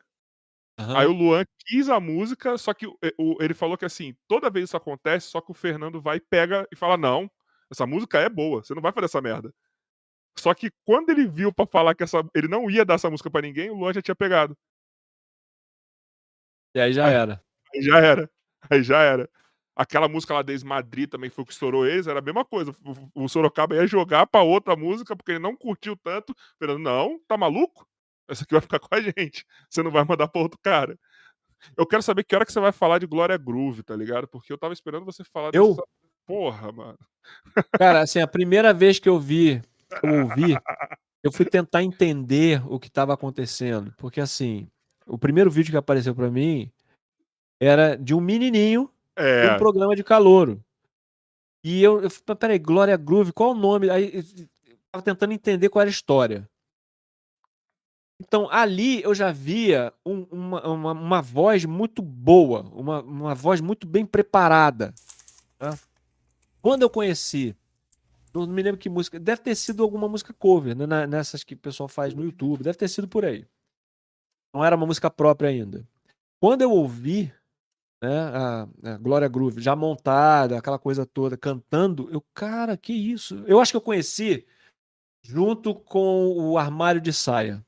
Uhum. 0.80 0.98
Aí 0.98 1.08
o 1.08 1.12
Luan 1.12 1.44
quis 1.66 1.90
a 1.90 2.00
música, 2.00 2.58
só 2.58 2.74
que 2.74 2.86
o, 2.88 2.96
ele 3.42 3.54
falou 3.54 3.78
que 3.78 3.86
assim, 3.86 4.16
toda 4.28 4.50
vez 4.50 4.66
isso 4.66 4.78
acontece, 4.78 5.28
só 5.28 5.42
que 5.42 5.52
o 5.52 5.56
Fernando 5.56 6.00
vai, 6.00 6.20
pega 6.20 6.68
e 6.72 6.76
fala: 6.76 6.96
Não, 6.96 7.30
essa 7.72 7.86
música 7.86 8.20
é 8.20 8.30
boa, 8.30 8.64
você 8.64 8.74
não 8.74 8.82
vai 8.82 8.92
fazer 8.92 9.06
essa 9.06 9.22
merda. 9.22 9.54
Só 10.38 10.54
que 10.54 10.72
quando 10.86 11.10
ele 11.10 11.28
viu 11.28 11.52
para 11.52 11.68
falar 11.68 11.96
que 11.96 12.04
essa, 12.04 12.24
ele 12.34 12.48
não 12.48 12.70
ia 12.70 12.86
dar 12.86 12.94
essa 12.94 13.10
música 13.10 13.30
para 13.30 13.42
ninguém, 13.42 13.70
o 13.70 13.76
Luan 13.76 13.92
já 13.92 14.02
tinha 14.02 14.16
pegado. 14.16 14.58
E 16.74 16.80
aí 16.80 16.94
já 16.94 17.08
aí, 17.08 17.14
era. 17.14 17.44
Aí 17.74 17.82
já 17.82 18.00
era. 18.00 18.32
Aí 18.70 18.84
já 18.84 19.02
era. 19.02 19.30
Aquela 19.80 20.10
música 20.10 20.34
lá 20.34 20.42
desde 20.42 20.66
Madrid 20.66 21.10
também 21.10 21.30
foi 21.30 21.42
o 21.42 21.46
que 21.46 21.54
estourou 21.54 21.88
eles, 21.88 22.06
era 22.06 22.20
a 22.20 22.22
mesma 22.22 22.44
coisa. 22.44 22.76
O, 23.16 23.24
o 23.24 23.30
Sorocaba 23.30 23.76
ia 23.76 23.88
jogar 23.88 24.28
pra 24.28 24.42
outra 24.42 24.76
música 24.76 25.16
porque 25.16 25.32
ele 25.32 25.40
não 25.40 25.56
curtiu 25.56 25.96
tanto. 25.96 26.36
Falando, 26.60 26.80
não, 26.80 27.18
tá 27.26 27.38
maluco? 27.38 27.88
Essa 28.28 28.44
aqui 28.44 28.52
vai 28.52 28.60
ficar 28.60 28.78
com 28.84 28.94
a 28.94 29.00
gente. 29.00 29.46
Você 29.70 29.82
não 29.82 29.90
vai 29.90 30.04
mandar 30.04 30.28
pra 30.28 30.42
outro 30.42 30.60
cara. 30.62 31.00
Eu 31.78 31.88
quero 31.88 32.04
saber 32.04 32.26
que 32.26 32.36
hora 32.36 32.46
que 32.46 32.52
você 32.52 32.60
vai 32.60 32.74
falar 32.74 33.00
de 33.00 33.08
Glória 33.08 33.38
Groove, 33.38 33.82
tá 33.82 33.96
ligado? 33.96 34.28
Porque 34.28 34.52
eu 34.52 34.58
tava 34.58 34.74
esperando 34.74 35.06
você 35.06 35.24
falar 35.24 35.52
eu? 35.54 35.70
dessa 35.70 35.84
porra, 36.28 36.74
mano. 36.74 37.00
Cara, 37.78 38.02
assim, 38.02 38.20
a 38.20 38.28
primeira 38.28 38.74
vez 38.74 39.00
que 39.00 39.08
eu 39.08 39.18
vi, 39.18 39.62
eu 40.04 40.24
ouvi, 40.24 40.58
eu 41.24 41.32
fui 41.32 41.46
tentar 41.46 41.84
entender 41.84 42.62
o 42.68 42.78
que 42.78 42.92
tava 42.92 43.14
acontecendo. 43.14 43.94
Porque, 43.96 44.20
assim, 44.20 44.68
o 45.08 45.18
primeiro 45.18 45.50
vídeo 45.50 45.72
que 45.72 45.78
apareceu 45.78 46.14
para 46.14 46.30
mim 46.30 46.70
era 47.62 47.96
de 47.96 48.14
um 48.14 48.20
menininho 48.20 48.92
é. 49.20 49.54
um 49.54 49.58
programa 49.58 49.96
de 49.96 50.04
calouro. 50.04 50.64
E 51.64 51.84
eu, 51.84 52.02
eu 52.02 52.36
peraí, 52.36 52.58
Glória 52.58 52.96
Groove, 52.96 53.34
qual 53.34 53.52
o 53.52 53.56
nome? 53.56 53.90
Aí 53.90 54.16
eu 54.16 54.48
tava 54.92 55.04
tentando 55.04 55.34
entender 55.34 55.70
qual 55.70 55.82
era 55.82 55.90
a 55.90 55.92
história. 55.92 56.50
Então, 58.20 58.50
ali 58.52 59.02
eu 59.02 59.16
já 59.16 59.32
via 59.32 59.94
um, 60.06 60.24
uma, 60.24 60.68
uma, 60.68 60.92
uma, 60.92 61.22
voz 61.22 61.64
muito 61.64 62.02
boa, 62.02 62.62
uma, 62.74 63.02
uma 63.02 63.36
voz 63.36 63.62
muito 63.62 63.88
bem 63.88 64.06
preparada. 64.06 64.94
Né? 65.60 65.78
Quando 66.62 66.82
eu 66.82 66.90
conheci, 66.90 67.56
não 68.34 68.46
me 68.46 68.62
lembro 68.62 68.80
que 68.80 68.90
música, 68.90 69.18
deve 69.18 69.42
ter 69.42 69.56
sido 69.56 69.84
alguma 69.84 70.08
música 70.10 70.34
cover, 70.34 70.76
né, 70.76 71.08
nessas 71.08 71.46
que 71.46 71.54
o 71.54 71.58
pessoal 71.58 71.88
faz 71.88 72.14
no 72.14 72.24
YouTube, 72.24 72.64
deve 72.64 72.78
ter 72.78 72.90
sido 72.90 73.08
por 73.08 73.24
aí. 73.24 73.46
Não 74.54 74.66
era 74.66 74.76
uma 74.76 74.86
música 74.86 75.10
própria 75.10 75.50
ainda. 75.50 75.88
Quando 76.42 76.62
eu 76.62 76.72
ouvi 76.72 77.34
né, 78.02 78.20
a, 78.20 78.68
a 78.84 78.98
Glória 78.98 79.28
Groove 79.28 79.62
já 79.62 79.76
montada, 79.76 80.58
aquela 80.58 80.80
coisa 80.80 81.06
toda, 81.06 81.38
cantando, 81.38 82.10
eu, 82.12 82.22
cara, 82.34 82.78
que 82.78 82.94
isso? 82.94 83.44
Eu 83.46 83.60
acho 83.60 83.72
que 83.72 83.78
eu 83.78 83.82
conheci 83.82 84.46
junto 85.22 85.76
com 85.76 86.28
o 86.28 86.58
Armário 86.58 87.02
de 87.02 87.12
Saia. 87.12 87.66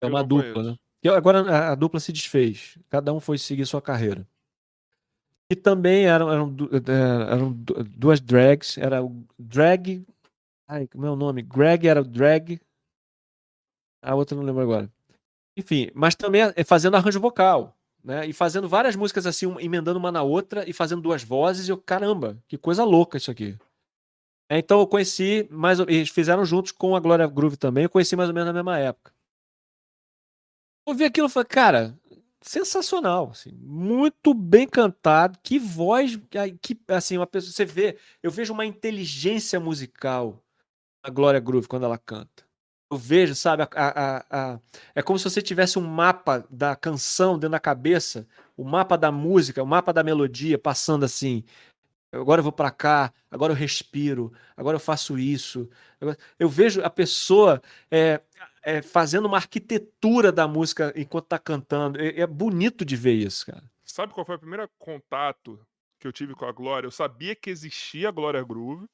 É 0.00 0.06
uma 0.06 0.22
dupla, 0.22 0.52
conheço. 0.52 0.70
né? 0.70 1.10
Agora 1.16 1.40
a, 1.50 1.72
a, 1.72 1.74
dupla 1.74 2.00
se 2.00 2.12
desfez. 2.12 2.78
Cada 2.88 3.12
um 3.12 3.20
foi 3.20 3.38
seguir 3.38 3.64
sua 3.66 3.80
carreira. 3.80 4.26
E 5.50 5.54
também 5.54 6.06
eram, 6.06 6.30
eram, 6.30 6.56
é, 6.72 7.32
eram 7.32 7.52
duas 7.52 8.20
drags. 8.20 8.76
Era 8.76 9.02
o 9.02 9.24
drag. 9.38 10.04
Ai, 10.68 10.88
como 10.88 11.06
é 11.06 11.10
o 11.10 11.16
nome? 11.16 11.42
Greg 11.42 11.86
era 11.86 12.00
o 12.00 12.04
drag. 12.04 12.60
A 14.02 14.14
outra 14.14 14.36
não 14.36 14.44
lembro 14.44 14.62
agora. 14.62 14.92
Enfim, 15.56 15.90
mas 15.94 16.14
também 16.14 16.42
é 16.54 16.64
fazendo 16.64 16.96
arranjo 16.96 17.20
vocal. 17.20 17.75
Né? 18.06 18.24
E 18.24 18.32
fazendo 18.32 18.68
várias 18.68 18.94
músicas 18.94 19.26
assim, 19.26 19.52
emendando 19.58 19.98
uma 19.98 20.12
na 20.12 20.22
outra 20.22 20.68
e 20.70 20.72
fazendo 20.72 21.02
duas 21.02 21.24
vozes. 21.24 21.66
E 21.66 21.72
eu, 21.72 21.76
caramba, 21.76 22.40
que 22.46 22.56
coisa 22.56 22.84
louca 22.84 23.16
isso 23.16 23.32
aqui. 23.32 23.58
É, 24.48 24.58
então 24.58 24.78
eu 24.78 24.86
conheci, 24.86 25.48
mais, 25.50 25.80
eles 25.80 26.08
fizeram 26.10 26.44
juntos 26.44 26.70
com 26.70 26.94
a 26.94 27.00
Glória 27.00 27.26
Groove 27.26 27.56
também, 27.56 27.82
eu 27.82 27.90
conheci 27.90 28.14
mais 28.14 28.28
ou 28.28 28.34
menos 28.34 28.46
na 28.46 28.52
mesma 28.52 28.78
época. 28.78 29.12
Eu 30.86 30.94
vi 30.94 31.02
aquilo 31.02 31.26
e 31.26 31.30
falei, 31.30 31.48
cara, 31.48 31.98
sensacional, 32.40 33.30
assim, 33.32 33.50
muito 33.60 34.32
bem 34.32 34.68
cantado, 34.68 35.36
que 35.42 35.58
voz, 35.58 36.16
que 36.62 36.78
assim, 36.86 37.16
uma 37.16 37.26
pessoa, 37.26 37.52
você 37.52 37.64
vê, 37.64 37.98
eu 38.22 38.30
vejo 38.30 38.52
uma 38.52 38.64
inteligência 38.64 39.58
musical 39.58 40.40
na 41.04 41.10
Glória 41.12 41.40
Groove 41.40 41.66
quando 41.66 41.86
ela 41.86 41.98
canta. 41.98 42.45
Eu 42.90 42.96
vejo, 42.96 43.34
sabe, 43.34 43.64
a, 43.64 43.68
a, 43.74 44.24
a, 44.30 44.60
é 44.94 45.02
como 45.02 45.18
se 45.18 45.28
você 45.28 45.42
tivesse 45.42 45.76
um 45.78 45.82
mapa 45.82 46.46
da 46.48 46.76
canção 46.76 47.34
dentro 47.34 47.50
da 47.50 47.60
cabeça, 47.60 48.28
o 48.56 48.64
mapa 48.64 48.96
da 48.96 49.10
música, 49.10 49.62
o 49.62 49.66
mapa 49.66 49.92
da 49.92 50.04
melodia 50.04 50.56
passando 50.56 51.04
assim, 51.04 51.42
agora 52.12 52.38
eu 52.38 52.44
vou 52.44 52.52
para 52.52 52.70
cá, 52.70 53.12
agora 53.28 53.52
eu 53.52 53.56
respiro, 53.56 54.32
agora 54.56 54.76
eu 54.76 54.80
faço 54.80 55.18
isso. 55.18 55.68
Eu 56.38 56.48
vejo 56.48 56.80
a 56.82 56.90
pessoa 56.90 57.60
é, 57.90 58.20
é, 58.62 58.82
fazendo 58.82 59.26
uma 59.26 59.36
arquitetura 59.36 60.32
da 60.32 60.46
música 60.46 60.92
enquanto 60.96 61.24
está 61.24 61.38
cantando. 61.38 62.00
É, 62.00 62.20
é, 62.20 62.26
bonito 62.26 62.84
de 62.84 62.96
ver 62.96 63.14
isso, 63.14 63.46
cara. 63.46 63.62
Sabe 63.84 64.12
qual 64.12 64.26
foi 64.26 64.36
o 64.36 64.40
primeiro 64.40 64.68
contato 64.78 65.58
que 65.98 66.06
eu 66.06 66.12
tive 66.12 66.34
com 66.34 66.44
a 66.44 66.52
Glória? 66.52 66.86
Eu 66.86 66.92
sabia 66.92 67.34
que 67.34 67.50
existia 67.50 68.08
a 68.08 68.12
Glória 68.12 68.42
Groove, 68.42 68.86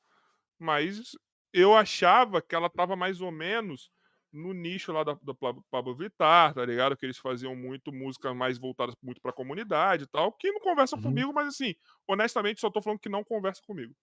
mas 0.59 1.17
eu 1.53 1.75
achava 1.75 2.41
que 2.41 2.55
ela 2.55 2.67
estava 2.67 2.97
mais 2.97 3.21
ou 3.21 3.31
menos 3.31 3.91
no 4.33 4.55
nicho 4.55 4.93
lá 4.93 5.05
da, 5.05 5.13
do 5.15 5.35
Pablo 5.71 5.95
Vittar, 5.95 6.55
tá 6.55 6.65
ligado? 6.65 6.97
Que 6.97 7.05
eles 7.05 7.19
faziam 7.19 7.55
muito 7.55 7.93
música 7.93 8.33
mais 8.33 8.57
voltada 8.57 8.95
muito 9.03 9.21
pra 9.21 9.33
comunidade 9.33 10.05
e 10.05 10.07
tal, 10.07 10.33
que 10.33 10.51
não 10.51 10.61
conversa 10.61 10.97
uhum. 10.97 11.03
comigo, 11.03 11.33
mas 11.33 11.49
assim, 11.49 11.75
honestamente, 12.09 12.61
só 12.61 12.71
tô 12.71 12.81
falando 12.81 13.01
que 13.01 13.11
não 13.11 13.23
conversa 13.23 13.61
comigo. 13.67 13.95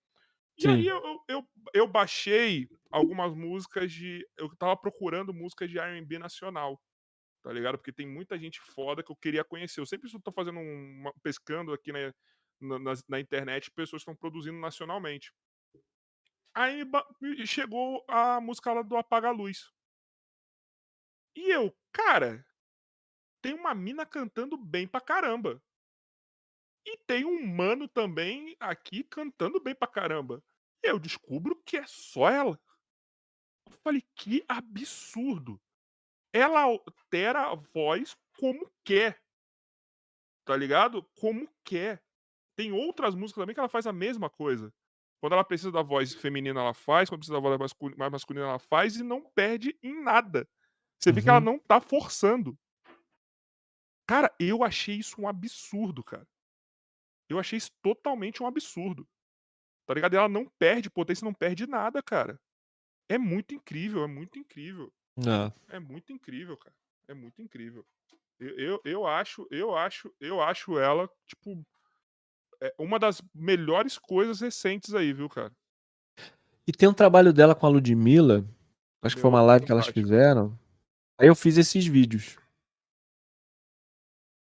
E 0.59 0.63
Sim. 0.63 0.69
aí 0.69 0.87
eu, 0.87 1.23
eu, 1.27 1.47
eu, 1.73 1.87
baixei 1.87 2.69
algumas 2.91 3.33
músicas 3.33 3.91
de. 3.93 4.27
Eu 4.37 4.53
tava 4.57 4.75
procurando 4.75 5.33
músicas 5.33 5.69
de 5.69 5.79
RB 5.79 6.19
nacional. 6.19 6.79
Tá 7.41 7.53
ligado? 7.53 7.77
Porque 7.77 7.93
tem 7.93 8.05
muita 8.05 8.37
gente 8.37 8.59
foda 8.59 9.01
que 9.01 9.09
eu 9.09 9.15
queria 9.15 9.43
conhecer. 9.45 9.79
Eu 9.79 9.85
sempre 9.85 10.09
estou 10.13 10.33
fazendo 10.33 10.59
um. 10.59 11.09
pescando 11.23 11.71
aqui 11.71 11.93
na, 11.93 12.13
na, 12.59 12.93
na 13.07 13.19
internet 13.21 13.71
pessoas 13.71 14.03
que 14.03 14.11
estão 14.11 14.15
produzindo 14.15 14.59
nacionalmente. 14.59 15.31
Aí 16.53 16.83
chegou 17.45 18.03
a 18.07 18.41
música 18.41 18.73
lá 18.73 18.81
do 18.81 18.97
Apaga 18.97 19.31
Luz. 19.31 19.71
E 21.35 21.49
eu, 21.49 21.75
cara, 21.91 22.45
tem 23.41 23.53
uma 23.53 23.73
mina 23.73 24.05
cantando 24.05 24.57
bem 24.57 24.87
pra 24.87 24.99
caramba. 24.99 25.61
E 26.85 26.97
tem 26.97 27.25
um 27.25 27.45
mano 27.45 27.87
também 27.87 28.55
aqui 28.59 29.03
cantando 29.03 29.59
bem 29.59 29.75
pra 29.75 29.87
caramba. 29.87 30.43
E 30.83 30.87
eu 30.87 30.97
descubro 30.97 31.61
que 31.63 31.77
é 31.77 31.85
só 31.85 32.29
ela. 32.29 32.59
Eu 33.67 33.77
falei, 33.83 34.03
que 34.15 34.43
absurdo. 34.47 35.61
Ela 36.33 36.61
altera 36.61 37.51
a 37.51 37.55
voz 37.55 38.17
como 38.39 38.71
quer. 38.83 39.21
Tá 40.45 40.55
ligado? 40.55 41.03
Como 41.19 41.47
quer. 41.63 42.03
Tem 42.55 42.71
outras 42.71 43.15
músicas 43.15 43.41
também 43.41 43.53
que 43.53 43.59
ela 43.59 43.69
faz 43.69 43.85
a 43.85 43.93
mesma 43.93 44.29
coisa. 44.29 44.73
Quando 45.19 45.33
ela 45.33 45.43
precisa 45.43 45.71
da 45.71 45.81
voz 45.81 46.13
feminina, 46.13 46.61
ela 46.61 46.73
faz. 46.73 47.09
Quando 47.09 47.19
precisa 47.19 47.39
da 47.39 47.57
voz 47.57 47.73
mais 47.97 48.11
masculina, 48.11 48.47
ela 48.47 48.59
faz 48.59 48.95
e 48.95 49.03
não 49.03 49.21
perde 49.21 49.77
em 49.83 50.01
nada. 50.01 50.47
Você 50.97 51.11
vê 51.11 51.21
que 51.21 51.29
ela 51.29 51.39
uhum. 51.39 51.45
não 51.45 51.59
tá 51.59 51.79
forçando. 51.79 52.57
Cara, 54.07 54.33
eu 54.39 54.63
achei 54.63 54.95
isso 54.95 55.21
um 55.21 55.27
absurdo, 55.27 56.03
cara. 56.03 56.27
Eu 57.29 57.37
achei 57.37 57.57
isso 57.57 57.71
totalmente 57.81 58.41
um 58.41 58.47
absurdo. 58.47 59.07
Tá 59.85 59.93
ligado? 59.93 60.13
E 60.13 60.17
ela 60.17 60.29
não 60.29 60.45
perde 60.57 60.89
potência, 60.89 61.25
não 61.25 61.33
perde 61.33 61.67
nada, 61.67 62.01
cara. 62.01 62.39
É 63.07 63.17
muito 63.17 63.53
incrível, 63.53 64.03
é 64.03 64.07
muito 64.07 64.39
incrível. 64.39 64.91
Não. 65.17 65.53
É 65.67 65.79
muito 65.79 66.13
incrível, 66.13 66.57
cara. 66.57 66.75
É 67.07 67.13
muito 67.13 67.41
incrível. 67.41 67.85
Eu, 68.39 68.57
eu, 68.57 68.81
eu 68.85 69.07
acho, 69.07 69.47
eu 69.51 69.75
acho, 69.75 70.13
eu 70.19 70.41
acho 70.41 70.79
ela, 70.79 71.09
tipo, 71.25 71.65
é 72.61 72.73
uma 72.77 72.99
das 72.99 73.21
melhores 73.33 73.97
coisas 73.97 74.39
recentes 74.41 74.93
aí, 74.93 75.13
viu, 75.13 75.29
cara? 75.29 75.51
E 76.67 76.71
tem 76.71 76.87
um 76.87 76.93
trabalho 76.93 77.33
dela 77.33 77.55
com 77.55 77.65
a 77.65 77.69
Ludmilla, 77.69 78.45
acho 79.01 79.15
que 79.15 79.21
foi 79.21 79.29
uma 79.29 79.41
live 79.41 79.65
que 79.65 79.71
elas 79.71 79.87
fizeram, 79.87 80.57
Aí 81.19 81.27
eu 81.27 81.35
fiz 81.35 81.57
esses 81.57 81.85
vídeos. 81.85 82.37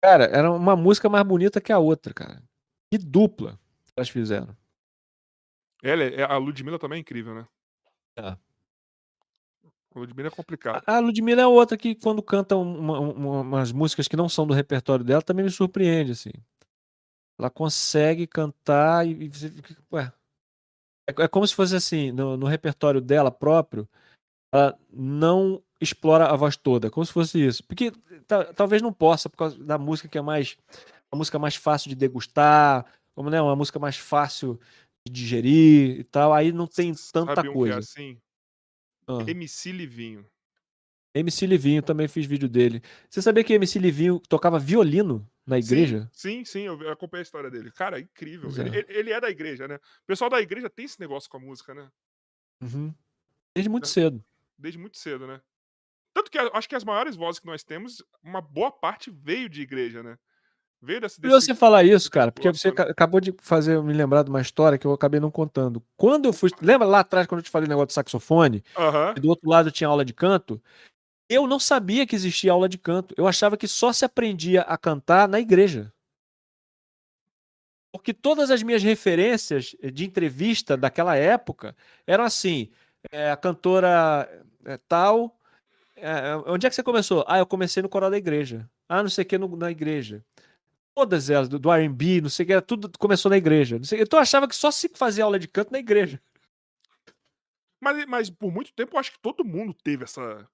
Cara, 0.01 0.27
era 0.27 0.49
uma 0.53 0.77
música 0.77 1.09
mais 1.09 1.27
bonita 1.27 1.61
que 1.61 1.73
a 1.73 1.79
outra, 1.79 2.15
cara. 2.15 2.41
Que 2.89 2.97
dupla 2.97 3.59
elas 3.97 4.09
fizeram. 4.09 4.57
Ela, 5.83 6.05
é, 6.05 6.23
a 6.23 6.37
Ludmilla 6.37 6.79
também 6.79 6.99
é 6.99 7.01
incrível, 7.01 7.35
né? 7.35 7.49
É. 8.17 8.29
A 9.93 9.99
Ludmilla 9.99 10.29
é 10.29 10.31
complicado. 10.31 10.85
A 10.87 11.01
Ludmilla 11.01 11.43
é 11.43 11.47
outra 11.49 11.77
que, 11.77 11.97
quando 11.97 12.23
canta 12.23 12.55
uma, 12.55 13.01
uma, 13.01 13.41
umas 13.41 13.73
músicas 13.73 14.07
que 14.07 14.17
não 14.17 14.29
são 14.29 14.47
do 14.47 14.55
repertório 14.55 15.05
dela, 15.05 15.21
também 15.21 15.45
me 15.45 15.51
surpreende, 15.51 16.13
assim. 16.13 16.31
Ela 17.39 17.51
consegue 17.51 18.27
cantar 18.27 19.07
e, 19.07 19.25
e 19.25 19.29
você 19.29 19.49
fica, 19.51 19.77
ué. 19.93 20.13
É, 21.09 21.23
é, 21.23 21.29
como 21.29 21.47
se 21.47 21.55
fosse 21.55 21.77
assim, 21.77 22.11
no, 22.11 22.37
no 22.37 22.47
repertório 22.47 23.01
dela 23.01 23.31
próprio, 23.31 23.89
ela 24.53 24.79
não 24.93 25.63
explora 25.81 26.27
a 26.27 26.37
voz 26.37 26.57
toda, 26.57 26.91
como 26.91 27.07
se 27.07 27.13
fosse 27.13 27.47
isso. 27.47 27.65
Porque 27.65 27.93
talvez 28.57 28.83
não 28.83 28.93
possa, 28.93 29.31
por 29.31 29.37
causa 29.37 29.63
da 29.63 29.79
música 29.79 30.09
que 30.09 30.19
é 30.19 30.23
mais. 30.23 30.57
Uma 31.11 31.19
música 31.19 31.39
mais 31.39 31.57
fácil 31.57 31.89
de 31.89 31.95
degustar, 31.95 32.85
como 33.15 33.31
né, 33.31 33.41
uma 33.41 33.57
música 33.57 33.79
mais 33.79 33.97
fácil 33.97 34.61
de 35.07 35.13
digerir 35.13 36.01
e 36.01 36.05
tal. 36.05 36.35
Aí 36.35 36.53
não 36.53 36.67
tem 36.67 36.93
tanta 37.13 37.37
Sabe 37.37 37.49
um 37.49 37.53
coisa. 37.55 37.75
Que 37.75 37.79
é 37.79 37.81
assim? 37.81 38.21
Ah. 39.07 39.25
MC 39.27 39.73
Livinho. 39.73 40.27
MC 41.15 41.47
Livinho, 41.47 41.83
também 41.83 42.07
fiz 42.07 42.27
vídeo 42.27 42.49
dele. 42.49 42.83
Você 43.09 43.23
sabia 43.23 43.43
que 43.43 43.55
MC 43.55 43.79
Livinho 43.79 44.21
tocava 44.29 44.59
violino 44.59 45.27
na 45.49 45.59
igreja? 45.59 46.09
Sim, 46.13 46.45
sim, 46.45 46.45
sim 46.45 46.61
eu 46.67 46.91
acompanhei 46.91 47.23
a 47.23 47.25
história 47.25 47.51
dele. 47.51 47.71
Cara, 47.73 47.99
é 47.99 48.03
incrível. 48.03 48.51
É. 48.51 48.79
Ele, 48.79 48.87
ele, 48.89 49.13
é 49.13 49.21
da 49.21 49.31
igreja, 49.31 49.67
né? 49.67 49.77
O 49.77 50.07
pessoal 50.07 50.29
da 50.29 50.41
igreja 50.41 50.69
tem 50.69 50.85
esse 50.85 51.01
negócio 51.01 51.29
com 51.31 51.39
a 51.39 51.41
música, 51.41 51.75
né? 51.75 51.89
Uhum. 52.63 52.95
Desde 53.55 53.69
muito 53.69 53.85
é. 53.85 53.89
cedo. 53.89 54.25
Desde 54.57 54.79
muito 54.79 54.99
cedo, 54.99 55.27
né? 55.27 55.41
Tanto 56.13 56.31
que 56.31 56.39
acho 56.39 56.69
que 56.69 56.75
as 56.75 56.85
maiores 56.85 57.17
vozes 57.17 57.39
que 57.39 57.47
nós 57.47 57.63
temos, 57.63 58.05
uma 58.23 58.41
boa 58.41 58.71
parte 58.71 59.11
veio 59.11 59.49
de 59.49 59.63
igreja, 59.63 60.03
né? 60.03 60.19
Veio 60.81 61.01
desse. 61.01 61.21
desse 61.21 61.35
você 61.35 61.55
falar 61.55 61.83
isso, 61.85 62.11
cara, 62.11 62.31
porque 62.31 62.51
você 62.53 62.69
acabou 62.69 63.21
de 63.21 63.35
fazer 63.41 63.83
me 63.83 63.93
lembrar 63.93 64.23
de 64.23 64.31
uma 64.31 64.41
história 64.41 64.79
que 64.79 64.87
eu 64.87 64.93
acabei 64.93 65.19
não 65.19 65.31
contando. 65.31 65.83
Quando 65.97 66.27
eu 66.27 66.33
fui. 66.33 66.51
Lembra 66.61 66.87
lá 66.87 67.01
atrás, 67.01 67.27
quando 67.27 67.41
eu 67.41 67.45
te 67.45 67.51
falei 67.51 67.67
o 67.67 67.69
negócio 67.69 67.89
de 67.89 67.95
saxofone? 67.95 68.63
Uhum. 68.77 69.15
E 69.17 69.21
do 69.21 69.29
outro 69.29 69.49
lado 69.49 69.73
tinha 69.73 69.89
aula 69.89 70.05
de 70.05 70.15
canto? 70.15 70.63
Eu 71.29 71.47
não 71.47 71.59
sabia 71.59 72.07
que 72.07 72.17
existia 72.17 72.53
aula 72.53 72.69
de 72.69 72.79
canto. 72.79 73.15
Eu 73.17 73.27
achava 73.27 73.57
que 73.57 73.69
só 73.69 73.93
se 73.93 74.05
aprendia 74.05 74.63
a 74.63 74.79
cantar 74.79 75.29
na 75.29 75.39
igreja. 75.39 75.93
Porque 77.93 78.15
todas 78.15 78.51
as 78.51 78.63
minhas 78.63 78.83
referências 78.83 79.75
de 79.93 80.05
entrevista 80.05 80.77
daquela 80.77 81.17
época 81.17 81.77
eram 82.07 82.25
assim: 82.25 82.71
é, 83.11 83.31
a 83.31 83.37
cantora 83.37 84.29
é, 84.65 84.77
tal 84.89 85.39
é, 86.01 86.37
onde 86.47 86.67
é 86.67 86.71
que 86.71 86.77
você 86.77 86.83
começou? 86.83 87.25
Ah, 87.27 87.39
eu 87.39 87.47
comecei 87.47 87.83
no 87.83 87.89
coral 87.89 88.11
da 88.11 88.17
igreja. 88.17 88.69
Ah, 88.89 89.03
não 89.03 89.11
sei 89.11 89.25
o 89.25 89.27
que 89.27 89.39
no, 89.39 89.57
na 89.57 89.71
igreja. 89.71 90.25
Todas 90.95 91.31
elas, 91.31 91.49
do, 91.49 91.59
do 91.59 91.71
RB, 91.73 92.21
não 92.21 92.29
sei 92.29 92.45
o 92.45 92.47
que, 92.47 92.61
tudo 92.63 92.91
começou 92.99 93.31
na 93.31 93.37
igreja. 93.37 93.79
Sei, 93.85 94.01
então 94.01 94.19
eu 94.19 94.23
achava 94.23 94.49
que 94.49 94.57
só 94.57 94.71
se 94.71 94.89
fazia 94.95 95.25
aula 95.25 95.39
de 95.39 95.49
canto 95.49 95.73
na 95.73 95.79
igreja. 95.79 96.21
Mas, 97.81 98.07
mas 98.07 98.31
por 98.31 98.53
muito 98.53 98.73
tempo 98.73 98.97
eu 98.97 99.01
acho 99.01 99.13
que 99.13 99.19
todo 99.21 99.45
mundo 99.45 99.75
teve 99.75 100.05
essa, 100.05 100.49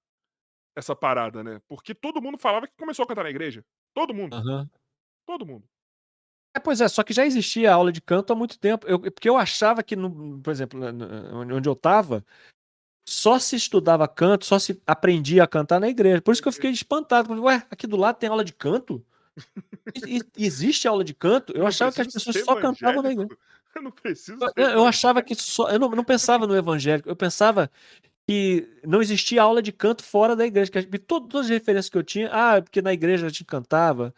essa 0.75 0.95
parada, 0.95 1.43
né? 1.43 1.61
Porque 1.67 1.95
todo 1.95 2.21
mundo 2.21 2.37
falava 2.37 2.67
que 2.67 2.73
começou 2.77 3.03
a 3.03 3.07
cantar 3.07 3.23
na 3.23 3.29
igreja. 3.29 3.63
Todo 3.93 4.13
mundo. 4.13 4.35
Uhum. 4.37 4.67
Todo 5.25 5.45
mundo. 5.45 5.63
É, 6.55 6.59
pois 6.59 6.79
é, 6.79 6.87
só 6.87 7.03
que 7.03 7.13
já 7.13 7.25
existia 7.25 7.73
aula 7.73 7.91
de 7.91 8.01
canto 8.01 8.31
há 8.31 8.35
muito 8.35 8.57
tempo. 8.57 8.87
Eu, 8.87 8.99
porque 8.99 9.27
eu 9.27 9.37
achava 9.37 9.83
que, 9.83 9.95
no, 9.95 10.39
por 10.41 10.51
exemplo, 10.51 10.79
onde 11.33 11.67
eu 11.67 11.73
estava, 11.73 12.25
só 13.07 13.37
se 13.37 13.55
estudava 13.55 14.07
canto, 14.07 14.45
só 14.45 14.57
se 14.57 14.81
aprendia 14.87 15.43
a 15.43 15.47
cantar 15.47 15.79
na 15.79 15.89
igreja. 15.89 16.21
Por 16.21 16.31
isso 16.31 16.41
que 16.41 16.47
eu 16.47 16.53
fiquei 16.53 16.71
espantado. 16.71 17.33
Ué, 17.43 17.65
aqui 17.69 17.85
do 17.85 17.97
lado 17.97 18.17
tem 18.17 18.29
aula 18.29 18.43
de 18.43 18.53
canto? 18.53 19.05
E, 20.07 20.21
existe 20.37 20.87
aula 20.87 21.03
de 21.03 21.13
canto? 21.13 21.53
Eu, 21.53 21.61
eu 21.61 21.67
achava 21.67 21.91
que 21.91 22.01
as 22.01 22.13
pessoas 22.13 22.43
só 22.43 22.55
cantavam 22.55 23.03
na 23.03 23.11
igreja. 23.11 23.37
Eu 23.75 23.81
não 23.81 23.91
preciso. 23.91 24.39
Eu, 24.55 24.69
eu 24.69 24.85
achava 24.85 25.21
que 25.21 25.35
só. 25.35 25.69
Eu 25.69 25.77
não, 25.77 25.89
não 25.89 26.03
pensava 26.05 26.47
no 26.47 26.55
evangélico. 26.55 27.09
Eu 27.09 27.15
pensava 27.15 27.69
que 28.27 28.67
não 28.83 29.01
existia 29.01 29.41
aula 29.41 29.61
de 29.61 29.71
canto 29.71 30.03
fora 30.03 30.35
da 30.35 30.45
igreja. 30.45 30.71
Que 30.71 30.99
todas 30.99 31.41
as 31.41 31.49
referências 31.49 31.89
que 31.89 31.97
eu 31.97 32.03
tinha, 32.03 32.29
ah, 32.31 32.61
porque 32.61 32.81
na 32.81 32.93
igreja 32.93 33.25
a 33.25 33.29
gente 33.29 33.45
cantava. 33.45 34.13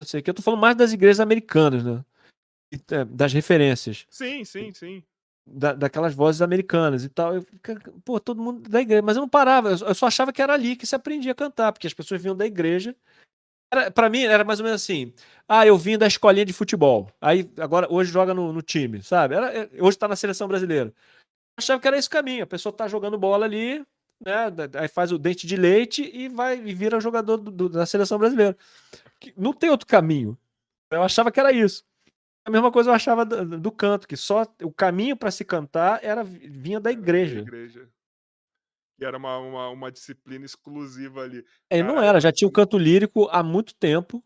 Não 0.00 0.08
sei 0.08 0.20
o 0.20 0.22
que. 0.22 0.30
Eu 0.30 0.34
tô 0.34 0.42
falando 0.42 0.60
mais 0.60 0.76
das 0.76 0.92
igrejas 0.92 1.20
americanas, 1.20 1.84
né? 1.84 2.04
É, 2.90 3.04
das 3.04 3.32
referências. 3.32 4.06
Sim, 4.10 4.44
sim, 4.44 4.72
sim. 4.72 5.02
Da, 5.46 5.72
daquelas 5.74 6.14
vozes 6.14 6.42
americanas 6.42 7.04
e 7.04 7.08
tal. 7.08 7.34
Eu, 7.34 7.46
pô, 8.04 8.18
todo 8.18 8.42
mundo 8.42 8.68
da 8.68 8.80
igreja. 8.80 9.02
Mas 9.02 9.16
eu 9.16 9.20
não 9.20 9.28
parava. 9.28 9.70
Eu 9.70 9.94
só 9.94 10.06
achava 10.06 10.32
que 10.32 10.42
era 10.42 10.54
ali 10.54 10.74
que 10.74 10.86
se 10.86 10.94
aprendia 10.94 11.32
a 11.32 11.34
cantar, 11.34 11.72
porque 11.72 11.86
as 11.86 11.94
pessoas 11.94 12.20
vinham 12.20 12.36
da 12.36 12.46
igreja 12.46 12.96
para 13.94 14.08
mim 14.08 14.22
era 14.22 14.44
mais 14.44 14.60
ou 14.60 14.64
menos 14.64 14.82
assim. 14.82 15.12
Ah, 15.48 15.66
eu 15.66 15.76
vim 15.76 15.98
da 15.98 16.06
escolinha 16.06 16.44
de 16.44 16.52
futebol. 16.52 17.10
Aí 17.20 17.50
agora 17.58 17.86
hoje 17.90 18.10
joga 18.12 18.32
no, 18.32 18.52
no 18.52 18.62
time, 18.62 19.02
sabe? 19.02 19.34
Era, 19.34 19.52
é, 19.52 19.68
hoje 19.78 19.96
está 19.96 20.08
na 20.08 20.16
seleção 20.16 20.46
brasileira. 20.48 20.92
Eu 21.56 21.58
achava 21.58 21.80
que 21.80 21.88
era 21.88 21.98
esse 21.98 22.08
o 22.08 22.10
caminho. 22.10 22.44
A 22.44 22.46
pessoa 22.46 22.72
tá 22.72 22.88
jogando 22.88 23.18
bola 23.18 23.44
ali, 23.44 23.84
né? 24.24 24.46
Aí 24.78 24.88
faz 24.88 25.12
o 25.12 25.18
dente 25.18 25.46
de 25.46 25.56
leite 25.56 26.10
e 26.14 26.28
vai 26.28 26.58
e 26.58 26.74
vira 26.74 27.00
jogador 27.00 27.36
do, 27.36 27.50
do, 27.50 27.68
da 27.68 27.86
seleção 27.86 28.18
brasileira. 28.18 28.56
Não 29.36 29.52
tem 29.52 29.70
outro 29.70 29.86
caminho. 29.86 30.36
Eu 30.90 31.02
achava 31.02 31.30
que 31.30 31.40
era 31.40 31.52
isso. 31.52 31.84
A 32.44 32.50
mesma 32.50 32.70
coisa 32.70 32.90
eu 32.90 32.94
achava 32.94 33.24
do, 33.24 33.58
do 33.58 33.72
canto, 33.72 34.06
que 34.06 34.16
só 34.16 34.46
o 34.62 34.72
caminho 34.72 35.16
para 35.16 35.30
se 35.30 35.44
cantar 35.44 36.00
era 36.02 36.22
vinha 36.22 36.78
da 36.78 36.92
igreja. 36.92 37.36
Da 37.36 37.42
igreja 37.42 37.88
que 38.96 39.04
era 39.04 39.16
uma, 39.16 39.38
uma, 39.38 39.68
uma, 39.70 39.92
disciplina 39.92 40.44
exclusiva 40.44 41.22
ali. 41.22 41.44
É, 41.68 41.82
não 41.82 42.00
era, 42.00 42.20
já 42.20 42.32
tinha 42.32 42.48
o 42.48 42.52
canto 42.52 42.78
lírico 42.78 43.28
há 43.30 43.42
muito 43.42 43.74
tempo, 43.74 44.24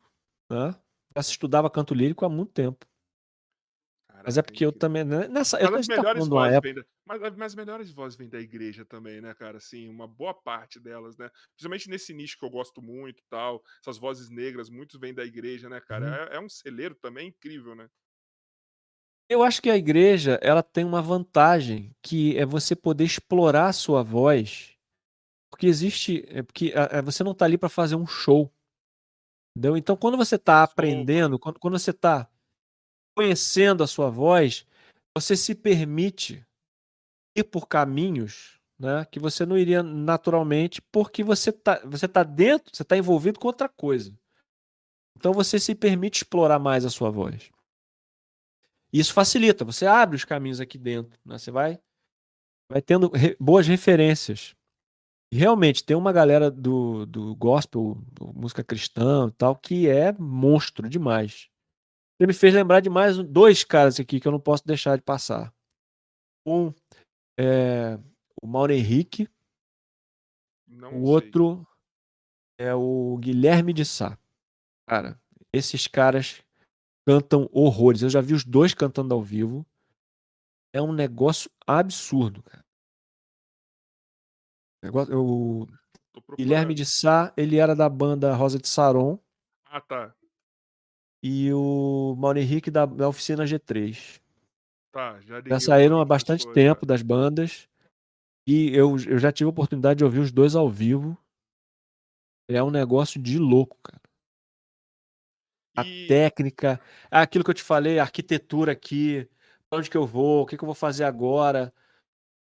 né? 0.51 0.75
Já 1.17 1.23
se 1.23 1.31
estudava 1.31 1.71
canto 1.71 1.95
lírico 1.95 2.25
há 2.25 2.29
muito 2.29 2.53
tempo. 2.53 2.87
Caraca, 4.19 4.27
mas 4.27 4.39
é 4.39 4.43
porque 4.43 4.67
eu 4.67 4.73
também. 4.73 5.05
Né? 5.05 5.29
Nessa, 5.29 5.59
mas, 5.59 5.71
eu 5.71 5.77
as 5.77 5.89
melhores 5.89 6.27
vozes 6.27 6.55
época... 6.55 6.75
da, 6.75 6.85
mas, 7.07 7.21
mas 7.37 7.53
as 7.53 7.55
melhores 7.55 7.91
vozes 7.93 8.19
vêm 8.19 8.29
da 8.29 8.41
igreja 8.41 8.85
também, 8.85 9.21
né, 9.21 9.33
cara? 9.35 9.59
Assim, 9.59 9.89
uma 9.89 10.09
boa 10.09 10.35
parte 10.35 10.81
delas, 10.81 11.17
né? 11.17 11.31
Principalmente 11.55 11.89
nesse 11.89 12.13
nicho 12.13 12.39
que 12.39 12.45
eu 12.45 12.51
gosto 12.51 12.83
muito 12.83 13.23
tal. 13.31 13.63
Essas 13.81 13.97
vozes 13.97 14.29
negras, 14.29 14.69
muitos 14.69 14.99
vêm 14.99 15.15
da 15.15 15.25
igreja, 15.25 15.69
né, 15.69 15.81
cara? 15.81 16.07
Uhum. 16.07 16.15
É, 16.15 16.37
é 16.37 16.41
um 16.41 16.49
celeiro 16.49 16.95
também 16.97 17.29
incrível, 17.29 17.75
né? 17.75 17.89
Eu 19.29 19.43
acho 19.43 19.63
que 19.63 19.71
a 19.71 19.77
igreja 19.77 20.39
ela 20.43 20.63
tem 20.63 20.85
uma 20.85 21.03
vantagem 21.03 21.95
que 22.03 22.37
é 22.37 22.47
você 22.47 22.75
poder 22.75 23.05
explorar 23.05 23.69
a 23.69 23.73
sua 23.73 24.03
voz, 24.03 24.75
porque 25.51 25.67
existe, 25.67 26.25
é 26.29 26.43
porque 26.43 26.73
é, 26.75 27.03
você 27.03 27.23
não 27.23 27.33
está 27.33 27.45
ali 27.45 27.59
para 27.59 27.69
fazer 27.69 27.95
um 27.95 28.07
show, 28.07 28.51
entendeu? 29.55 29.77
Então 29.77 29.97
quando 29.97 30.17
você 30.17 30.37
está 30.37 30.63
aprendendo, 30.63 31.39
quando, 31.39 31.59
quando 31.61 31.79
você 31.79 31.91
está 31.91 32.27
conhecendo 33.19 33.83
a 33.83 33.87
sua 33.89 34.09
voz, 34.11 34.65
você 35.13 35.37
se 35.37 35.53
permite 35.53 36.47
ir 37.37 37.43
por 37.43 37.67
caminhos, 37.67 38.61
né, 38.79 39.05
que 39.11 39.19
você 39.19 39.45
não 39.45 39.59
iria 39.59 39.83
naturalmente, 39.83 40.81
porque 40.81 41.25
você 41.25 41.51
está 41.51 41.81
você 41.85 42.07
tá 42.07 42.23
dentro, 42.23 42.71
você 42.73 42.85
está 42.85 42.97
envolvido 42.97 43.41
com 43.41 43.49
outra 43.49 43.69
coisa. 43.69 44.17
Então 45.17 45.33
você 45.33 45.59
se 45.59 45.75
permite 45.75 46.19
explorar 46.19 46.61
mais 46.61 46.85
a 46.85 46.91
sua 46.91 47.11
voz. 47.11 47.51
Isso 48.93 49.13
facilita, 49.13 49.65
você 49.65 49.85
abre 49.85 50.15
os 50.15 50.25
caminhos 50.25 50.61
aqui 50.61 50.79
dentro, 50.79 51.19
né? 51.27 51.39
Você 51.39 51.51
vai, 51.51 51.77
vai 52.71 52.81
tendo 52.81 53.09
re, 53.09 53.37
boas 53.41 53.67
referências. 53.67 54.55
E 55.33 55.37
realmente 55.37 55.85
tem 55.85 55.97
uma 55.97 56.13
galera 56.13 56.53
do, 56.53 57.05
do 57.05 57.35
gospel, 57.35 58.01
música 58.33 58.63
cristã 58.63 59.27
e 59.27 59.33
tal, 59.33 59.57
que 59.57 59.89
é 59.89 60.13
monstro 60.13 60.89
demais. 60.89 61.51
Ele 62.19 62.29
me 62.29 62.35
fez 62.35 62.53
lembrar 62.53 62.81
de 62.81 62.91
mais 62.91 63.17
dois 63.19 63.63
caras 63.63 64.01
aqui 64.01 64.19
que 64.19 64.27
eu 64.27 64.33
não 64.33 64.41
posso 64.41 64.67
deixar 64.67 64.97
de 64.97 65.03
passar. 65.03 65.55
Um 66.45 66.73
é 67.39 67.99
o 68.43 68.47
Mauro 68.47 68.73
Henrique, 68.73 69.29
não 70.67 70.89
o 70.89 70.93
sei. 70.93 71.01
outro 71.15 71.67
é 72.59 72.75
o 72.75 73.17
Guilherme 73.19 73.73
de 73.73 73.85
Sá. 73.85 74.19
Cara, 74.89 75.21
esses 75.53 75.87
caras 75.87 76.43
cantam 77.07 77.49
horrores. 77.53 78.03
Eu 78.03 78.11
já 78.11 78.21
vi 78.21 78.35
os 78.35 78.45
dois 78.45 78.75
cantando 78.75 79.15
ao 79.15 79.23
vivo. 79.23 79.65
É 80.75 80.83
um 80.83 80.93
negócio 80.93 81.51
absurdo, 81.67 82.43
cara. 82.43 82.65
O 85.11 85.67
Guilherme 86.37 86.75
de 86.75 86.85
Sá, 86.85 87.33
ele 87.37 87.57
era 87.59 87.75
da 87.75 87.89
banda 87.89 88.35
Rosa 88.35 88.59
de 88.59 88.69
Saron. 88.69 89.19
Ah, 89.67 89.81
tá. 89.81 90.15
E 91.23 91.53
o 91.53 92.15
Mauro 92.17 92.39
Henrique 92.39 92.71
da, 92.71 92.87
da 92.87 93.09
Oficina 93.09 93.45
G3. 93.45 94.21
Tá, 94.93 95.21
já, 95.21 95.41
já 95.41 95.61
saíram 95.61 96.01
há 96.01 96.05
bastante 96.05 96.51
tempo 96.53 96.87
das 96.87 97.03
bandas. 97.03 97.69
E 98.47 98.75
eu, 98.75 98.97
eu 99.07 99.19
já 99.19 99.31
tive 99.31 99.47
a 99.47 99.51
oportunidade 99.51 99.99
de 99.99 100.05
ouvir 100.05 100.21
os 100.21 100.33
dois 100.33 100.55
ao 100.55 100.71
vivo. 100.71 101.19
É 102.49 102.63
um 102.63 102.71
negócio 102.71 103.21
de 103.21 103.39
louco, 103.39 103.77
cara 103.83 104.01
a 105.79 105.85
e... 105.87 106.07
técnica, 106.09 106.81
aquilo 107.11 107.45
que 107.45 107.51
eu 107.51 107.55
te 107.55 107.63
falei, 107.63 107.99
a 107.99 108.03
arquitetura 108.03 108.73
aqui, 108.73 109.29
para 109.71 109.79
onde 109.79 109.89
que 109.89 109.97
eu 109.97 110.07
vou, 110.07 110.43
o 110.43 110.47
que, 110.47 110.57
que 110.57 110.65
eu 110.65 110.67
vou 110.67 110.75
fazer 110.75 111.05
agora, 111.05 111.73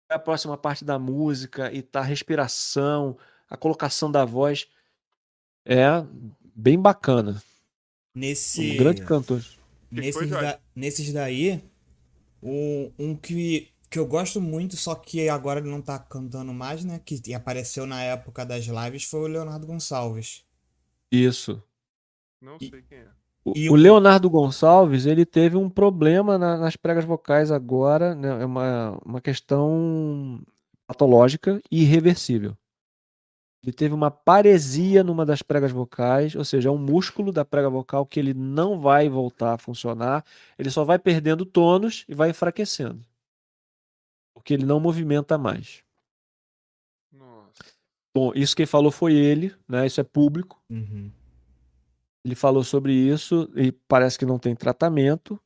é 0.10 0.16
a 0.16 0.20
próxima 0.20 0.58
parte 0.58 0.86
da 0.86 0.98
música 0.98 1.72
e 1.74 1.82
tá 1.82 2.00
a 2.00 2.04
respiração, 2.04 3.18
a 3.50 3.58
colocação 3.58 4.10
da 4.10 4.24
voz 4.24 4.70
é 5.66 5.86
bem 6.56 6.80
bacana. 6.80 7.42
Nesse 8.16 8.72
um 8.72 8.78
grande 8.78 9.04
cantor. 9.04 9.44
Nesses, 9.92 10.30
da, 10.30 10.60
nesses 10.74 11.12
daí, 11.12 11.62
um, 12.42 12.92
um 12.98 13.16
que, 13.16 13.70
que 13.90 14.00
eu 14.00 14.06
gosto 14.06 14.40
muito, 14.40 14.78
só 14.78 14.96
que 14.96 15.28
agora 15.28 15.60
ele 15.60 15.70
não 15.70 15.82
tá 15.82 16.00
cantando 16.00 16.54
mais, 16.54 16.84
né? 16.86 17.00
Que 17.04 17.34
apareceu 17.34 17.86
na 17.86 18.02
época 18.02 18.46
das 18.46 18.66
lives, 18.66 19.04
foi 19.04 19.22
o 19.22 19.28
Leonardo 19.28 19.68
Gonçalves. 19.68 20.46
Isso. 21.12 21.62
Não 22.42 22.58
sei 22.58 22.82
quem 22.88 23.00
é. 23.00 23.08
O, 23.44 23.52
o 23.74 23.76
Leonardo 23.76 24.30
Gonçalves, 24.30 25.06
ele 25.06 25.26
teve 25.26 25.56
um 25.56 25.70
problema 25.70 26.38
na, 26.38 26.58
nas 26.58 26.76
pregas 26.76 27.06
vocais 27.06 27.52
agora, 27.52 28.16
né? 28.16 28.42
É 28.42 28.46
uma, 28.46 29.00
uma 29.06 29.22
questão 29.22 30.42
patológica 30.88 31.62
e 31.72 31.84
irreversível. 31.84 32.58
Ele 33.66 33.74
teve 33.74 33.96
uma 33.96 34.12
paresia 34.12 35.04
numa 35.04 35.26
das 35.26 35.42
pregas 35.42 35.72
vocais, 35.72 36.36
ou 36.36 36.46
seja, 36.46 36.70
é 36.70 36.72
um 36.72 36.78
músculo 36.78 37.32
da 37.32 37.44
prega 37.44 37.68
vocal 37.68 38.06
que 38.06 38.20
ele 38.20 38.32
não 38.32 38.80
vai 38.80 39.10
voltar 39.10 39.56
a 39.56 39.58
funcionar, 39.58 40.24
ele 40.56 40.70
só 40.70 40.84
vai 40.84 41.00
perdendo 41.00 41.48
tônus 41.48 42.06
e 42.08 42.14
vai 42.14 42.30
enfraquecendo. 42.30 43.04
Porque 44.36 44.54
ele 44.54 44.68
não 44.68 44.80
movimenta 44.80 45.36
mais. 45.36 45.84
Nossa. 47.12 47.64
Bom, 48.14 48.32
isso 48.36 48.56
quem 48.56 48.68
falou 48.68 48.92
foi 48.92 49.14
ele, 49.16 49.52
né? 49.68 49.88
Isso 49.88 50.00
é 50.00 50.04
público. 50.04 50.62
Uhum. 50.70 51.10
Ele 52.24 52.36
falou 52.36 52.64
sobre 52.64 52.94
isso 52.94 53.50
e 53.56 53.72
parece 53.72 54.20
que 54.20 54.28
não 54.28 54.38
tem 54.38 54.56
tratamento. 54.56 55.40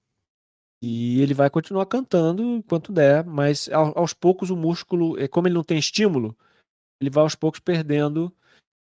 E 0.81 1.21
ele 1.21 1.33
vai 1.33 1.49
continuar 1.49 1.85
cantando 1.85 2.43
enquanto 2.43 2.91
der, 2.91 3.23
mas 3.23 3.69
aos 3.71 4.13
poucos 4.13 4.49
o 4.49 4.57
músculo, 4.57 5.17
é, 5.17 5.25
como 5.25 5.47
ele 5.47 5.55
não 5.55 5.63
tem 5.63 5.77
estímulo, 5.77 6.37
ele 7.01 7.09
vai 7.09 7.23
aos 7.23 7.35
poucos 7.35 7.59
perdendo 7.59 8.33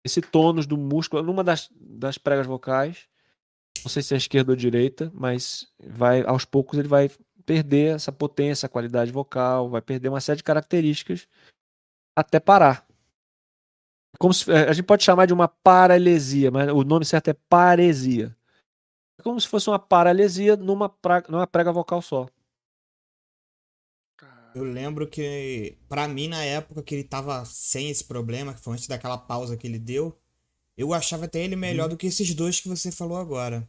esse 0.03 0.21
tônus 0.21 0.65
do 0.65 0.77
músculo 0.77 1.23
numa 1.23 1.43
das, 1.43 1.69
das 1.75 2.17
pregas 2.17 2.47
vocais. 2.47 3.07
Não 3.83 3.89
sei 3.89 4.03
se 4.03 4.13
é 4.13 4.17
esquerda 4.17 4.51
ou 4.51 4.55
direita, 4.55 5.11
mas 5.13 5.71
vai 5.79 6.23
aos 6.23 6.45
poucos 6.45 6.77
ele 6.77 6.88
vai 6.88 7.09
perder 7.45 7.95
essa 7.95 8.11
potência, 8.11 8.65
a 8.65 8.69
qualidade 8.69 9.11
vocal, 9.11 9.69
vai 9.69 9.81
perder 9.81 10.09
uma 10.09 10.21
série 10.21 10.38
de 10.38 10.43
características 10.43 11.27
até 12.15 12.39
parar 12.39 12.85
como 14.21 14.33
se, 14.33 14.51
é, 14.51 14.69
a 14.69 14.73
gente 14.73 14.85
pode 14.85 15.03
chamar 15.03 15.25
de 15.25 15.33
uma 15.33 15.47
paralesia, 15.47 16.51
mas 16.51 16.69
o 16.69 16.83
nome 16.83 17.03
certo 17.05 17.29
é 17.29 17.33
paresia. 17.33 18.35
É 19.19 19.23
como 19.23 19.39
se 19.41 19.47
fosse 19.47 19.67
uma 19.67 19.79
paralesia 19.79 20.55
numa, 20.55 20.93
numa 21.27 21.47
prega 21.47 21.71
vocal 21.71 22.01
só. 22.01 22.27
Eu 24.53 24.64
lembro 24.64 25.07
que, 25.07 25.78
para 25.88 26.07
mim, 26.07 26.28
na 26.28 26.44
época 26.44 26.84
que 26.84 26.95
ele 26.95 27.03
tava 27.03 27.45
sem 27.45 27.90
esse 27.90 28.03
problema, 28.03 28.53
que 28.53 28.61
foi 28.61 28.73
antes 28.73 28.88
daquela 28.88 29.18
pausa 29.18 29.56
que 29.56 29.65
ele 29.65 29.80
deu, 29.80 30.18
eu 30.78 30.94
achava 30.94 31.26
até 31.26 31.44
ele 31.44 31.56
melhor 31.56 31.86
hum. 31.86 31.90
do 31.90 31.98
que 31.98 32.07
esses 32.07 32.34
dois 32.34 32.60
que 32.60 32.68
você 32.68 32.91
falou 32.91 33.18
agora. 33.18 33.68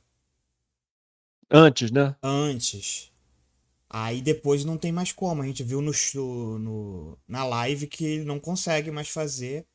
Antes, 1.50 1.90
né? 1.90 2.16
Antes. 2.22 3.12
Aí 3.88 4.22
depois 4.22 4.64
não 4.64 4.78
tem 4.78 4.90
mais 4.90 5.12
como. 5.12 5.42
A 5.42 5.46
gente 5.46 5.62
viu 5.62 5.82
no, 5.82 5.92
no, 6.58 7.18
na 7.28 7.44
live 7.44 7.86
que 7.86 8.04
ele 8.04 8.24
não 8.24 8.40
consegue 8.40 8.90
mais 8.90 9.08
fazer 9.08 9.66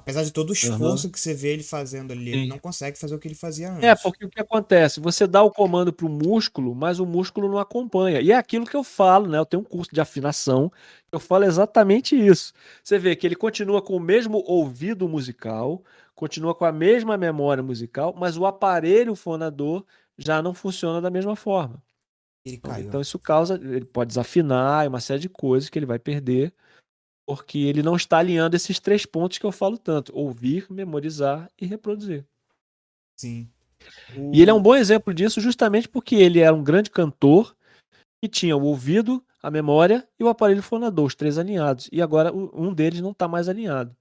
Apesar 0.00 0.24
de 0.24 0.32
todo 0.32 0.50
o 0.50 0.52
esforço 0.52 1.10
que 1.10 1.20
você 1.20 1.34
vê 1.34 1.52
ele 1.52 1.62
fazendo 1.62 2.12
ali, 2.12 2.30
ele 2.30 2.42
Sim. 2.44 2.48
não 2.48 2.58
consegue 2.58 2.98
fazer 2.98 3.14
o 3.14 3.18
que 3.18 3.28
ele 3.28 3.34
fazia 3.34 3.70
antes. 3.70 3.84
É, 3.84 3.94
porque 3.94 4.24
o 4.24 4.30
que 4.30 4.40
acontece? 4.40 4.98
Você 4.98 5.26
dá 5.26 5.42
o 5.42 5.50
comando 5.50 5.92
pro 5.92 6.08
músculo, 6.08 6.74
mas 6.74 6.98
o 6.98 7.06
músculo 7.06 7.48
não 7.48 7.58
acompanha. 7.58 8.20
E 8.20 8.32
é 8.32 8.36
aquilo 8.36 8.66
que 8.66 8.76
eu 8.76 8.82
falo, 8.82 9.28
né? 9.28 9.38
Eu 9.38 9.46
tenho 9.46 9.62
um 9.62 9.64
curso 9.64 9.90
de 9.92 10.00
afinação, 10.00 10.72
eu 11.12 11.20
falo 11.20 11.44
exatamente 11.44 12.16
isso. 12.16 12.52
Você 12.82 12.98
vê 12.98 13.14
que 13.14 13.26
ele 13.26 13.36
continua 13.36 13.82
com 13.82 13.94
o 13.94 14.00
mesmo 14.00 14.42
ouvido 14.46 15.08
musical, 15.08 15.84
continua 16.14 16.54
com 16.54 16.64
a 16.64 16.72
mesma 16.72 17.16
memória 17.16 17.62
musical, 17.62 18.14
mas 18.18 18.36
o 18.36 18.46
aparelho 18.46 19.14
fonador 19.14 19.84
já 20.16 20.40
não 20.40 20.54
funciona 20.54 21.00
da 21.00 21.10
mesma 21.10 21.36
forma. 21.36 21.82
Ele 22.44 22.56
caiu. 22.56 22.86
Então 22.86 23.00
isso 23.00 23.18
causa, 23.18 23.54
ele 23.54 23.84
pode 23.84 24.08
desafinar, 24.08 24.84
e 24.84 24.88
uma 24.88 25.00
série 25.00 25.20
de 25.20 25.28
coisas 25.28 25.68
que 25.68 25.78
ele 25.78 25.86
vai 25.86 25.98
perder, 25.98 26.54
porque 27.30 27.58
ele 27.58 27.80
não 27.80 27.94
está 27.94 28.18
alinhando 28.18 28.56
esses 28.56 28.80
três 28.80 29.06
pontos 29.06 29.38
que 29.38 29.46
eu 29.46 29.52
falo 29.52 29.78
tanto: 29.78 30.10
ouvir, 30.12 30.66
memorizar 30.68 31.48
e 31.56 31.64
reproduzir. 31.64 32.26
Sim. 33.16 33.48
E 34.32 34.42
ele 34.42 34.50
é 34.50 34.54
um 34.54 34.60
bom 34.60 34.74
exemplo 34.74 35.14
disso 35.14 35.40
justamente 35.40 35.88
porque 35.88 36.16
ele 36.16 36.40
era 36.40 36.52
um 36.52 36.64
grande 36.64 36.90
cantor 36.90 37.56
que 38.20 38.28
tinha 38.28 38.56
o 38.56 38.64
ouvido, 38.64 39.24
a 39.40 39.48
memória 39.48 40.06
e 40.18 40.24
o 40.24 40.28
aparelho 40.28 40.60
fonador, 40.60 41.06
os 41.06 41.14
três 41.14 41.38
alinhados. 41.38 41.88
E 41.92 42.02
agora 42.02 42.34
o- 42.34 42.50
um 42.52 42.74
deles 42.74 43.00
não 43.00 43.12
está 43.12 43.28
mais 43.28 43.48
alinhado. 43.48 43.96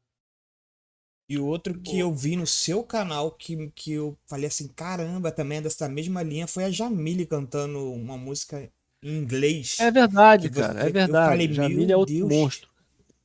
E 1.30 1.38
o 1.38 1.46
outro 1.46 1.80
que 1.80 2.00
eu 2.00 2.12
vi 2.12 2.36
no 2.36 2.48
seu 2.48 2.84
canal 2.84 3.32
que, 3.32 3.72
que 3.76 3.92
eu 3.92 4.18
falei 4.26 4.48
assim, 4.48 4.68
caramba, 4.70 5.32
também 5.32 5.60
é 5.60 5.62
dessa 5.62 5.88
mesma 5.88 6.24
linha, 6.24 6.48
foi 6.48 6.64
a 6.64 6.72
Jamile 6.72 7.28
cantando 7.28 7.94
uma 7.94 8.18
música 8.18 8.68
em 9.04 9.18
inglês. 9.20 9.80
É 9.80 9.92
verdade, 9.92 10.50
você- 10.50 10.60
cara, 10.62 10.80
é 10.80 10.90
verdade. 10.92 11.32
falei, 11.32 11.54
Jamile 11.54 11.92
é 11.92 11.96
outro 11.96 12.16
Deus. 12.16 12.28
monstro. 12.28 12.79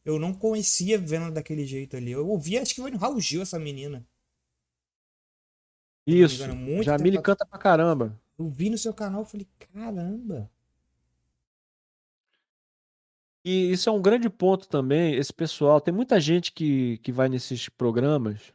Eu 0.04 0.18
não 0.18 0.34
conhecia 0.34 0.98
vendo 0.98 1.32
daquele 1.32 1.64
jeito 1.64 1.96
ali. 1.96 2.12
Eu 2.12 2.28
ouvi, 2.28 2.58
acho 2.58 2.74
que 2.74 2.80
foi 2.80 2.90
no 2.90 2.98
Raul 2.98 3.20
Gil 3.20 3.42
essa 3.42 3.58
menina. 3.58 4.06
me 6.06 6.20
Isso. 6.20 6.42
engano, 6.42 6.56
muito 6.56 6.84
Jamile 6.84 7.12
tempo 7.12 7.22
canta 7.22 7.46
pra 7.46 7.58
caramba. 7.58 8.20
Eu 8.38 8.48
vi 8.48 8.68
no 8.68 8.76
seu 8.76 8.92
canal 8.92 9.22
e 9.22 9.26
falei, 9.26 9.48
caramba. 9.72 10.50
E 13.44 13.72
isso 13.72 13.88
é 13.88 13.92
um 13.92 14.00
grande 14.00 14.30
ponto 14.30 14.66
também, 14.68 15.14
esse 15.14 15.32
pessoal. 15.32 15.80
Tem 15.80 15.92
muita 15.92 16.18
gente 16.18 16.50
que, 16.52 16.98
que 16.98 17.12
vai 17.12 17.28
nesses 17.28 17.68
programas 17.68 18.54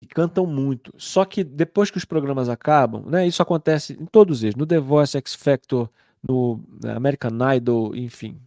e 0.00 0.06
cantam 0.06 0.46
muito. 0.46 0.92
Só 0.98 1.24
que 1.24 1.42
depois 1.42 1.90
que 1.90 1.96
os 1.96 2.04
programas 2.04 2.48
acabam, 2.48 3.04
né? 3.06 3.26
Isso 3.26 3.42
acontece 3.42 3.94
em 3.94 4.06
todos 4.06 4.42
eles, 4.42 4.56
no 4.56 4.66
The 4.66 4.78
Voice, 4.78 5.16
X 5.16 5.34
Factor, 5.34 5.88
no 6.22 6.62
né, 6.82 6.92
American 6.92 7.32
Idol, 7.54 7.96
enfim. 7.96 8.40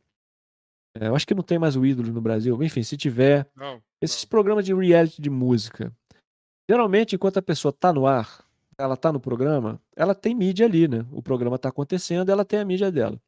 É, 0.97 1.07
eu 1.07 1.15
acho 1.15 1.27
que 1.27 1.35
não 1.35 1.43
tem 1.43 1.59
mais 1.59 1.75
o 1.75 1.85
ídolo 1.85 2.11
no 2.11 2.21
Brasil. 2.21 2.61
Enfim, 2.63 2.83
se 2.83 2.97
tiver, 2.97 3.47
Não. 3.55 3.81
esses 4.01 4.23
não. 4.23 4.29
programas 4.29 4.65
de 4.65 4.73
reality 4.73 5.21
de 5.21 5.29
música. 5.29 5.93
Geralmente, 6.69 7.15
enquanto 7.15 7.37
a 7.37 7.41
pessoa 7.41 7.71
tá 7.71 7.91
no 7.93 8.05
ar, 8.07 8.45
ela 8.77 8.95
tá 8.95 9.11
no 9.11 9.19
programa, 9.19 9.81
ela 9.95 10.15
tem 10.15 10.33
mídia 10.35 10.65
ali, 10.65 10.87
né? 10.87 11.05
O 11.11 11.21
programa 11.21 11.57
tá 11.59 11.69
acontecendo, 11.69 12.29
ela 12.31 12.45
tem 12.45 12.59
a 12.59 12.65
mídia 12.65 12.91
dela. 12.91 13.19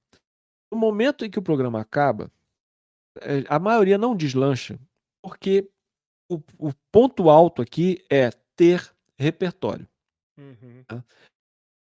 No 0.72 0.78
momento 0.78 1.26
em 1.26 1.30
que 1.30 1.40
o 1.40 1.42
programa 1.42 1.80
acaba, 1.82 2.32
eh, 3.20 3.44
a 3.50 3.60
maioria 3.60 3.98
não 3.98 4.16
deslancha, 4.16 4.80
porque 5.24 5.68
o, 6.32 6.40
o 6.58 6.72
ponto 6.92 7.30
alto 7.30 7.62
aqui 7.62 8.04
é 8.10 8.30
ter 8.56 8.90
repertório. 9.18 9.88
Uhum. 10.40 10.84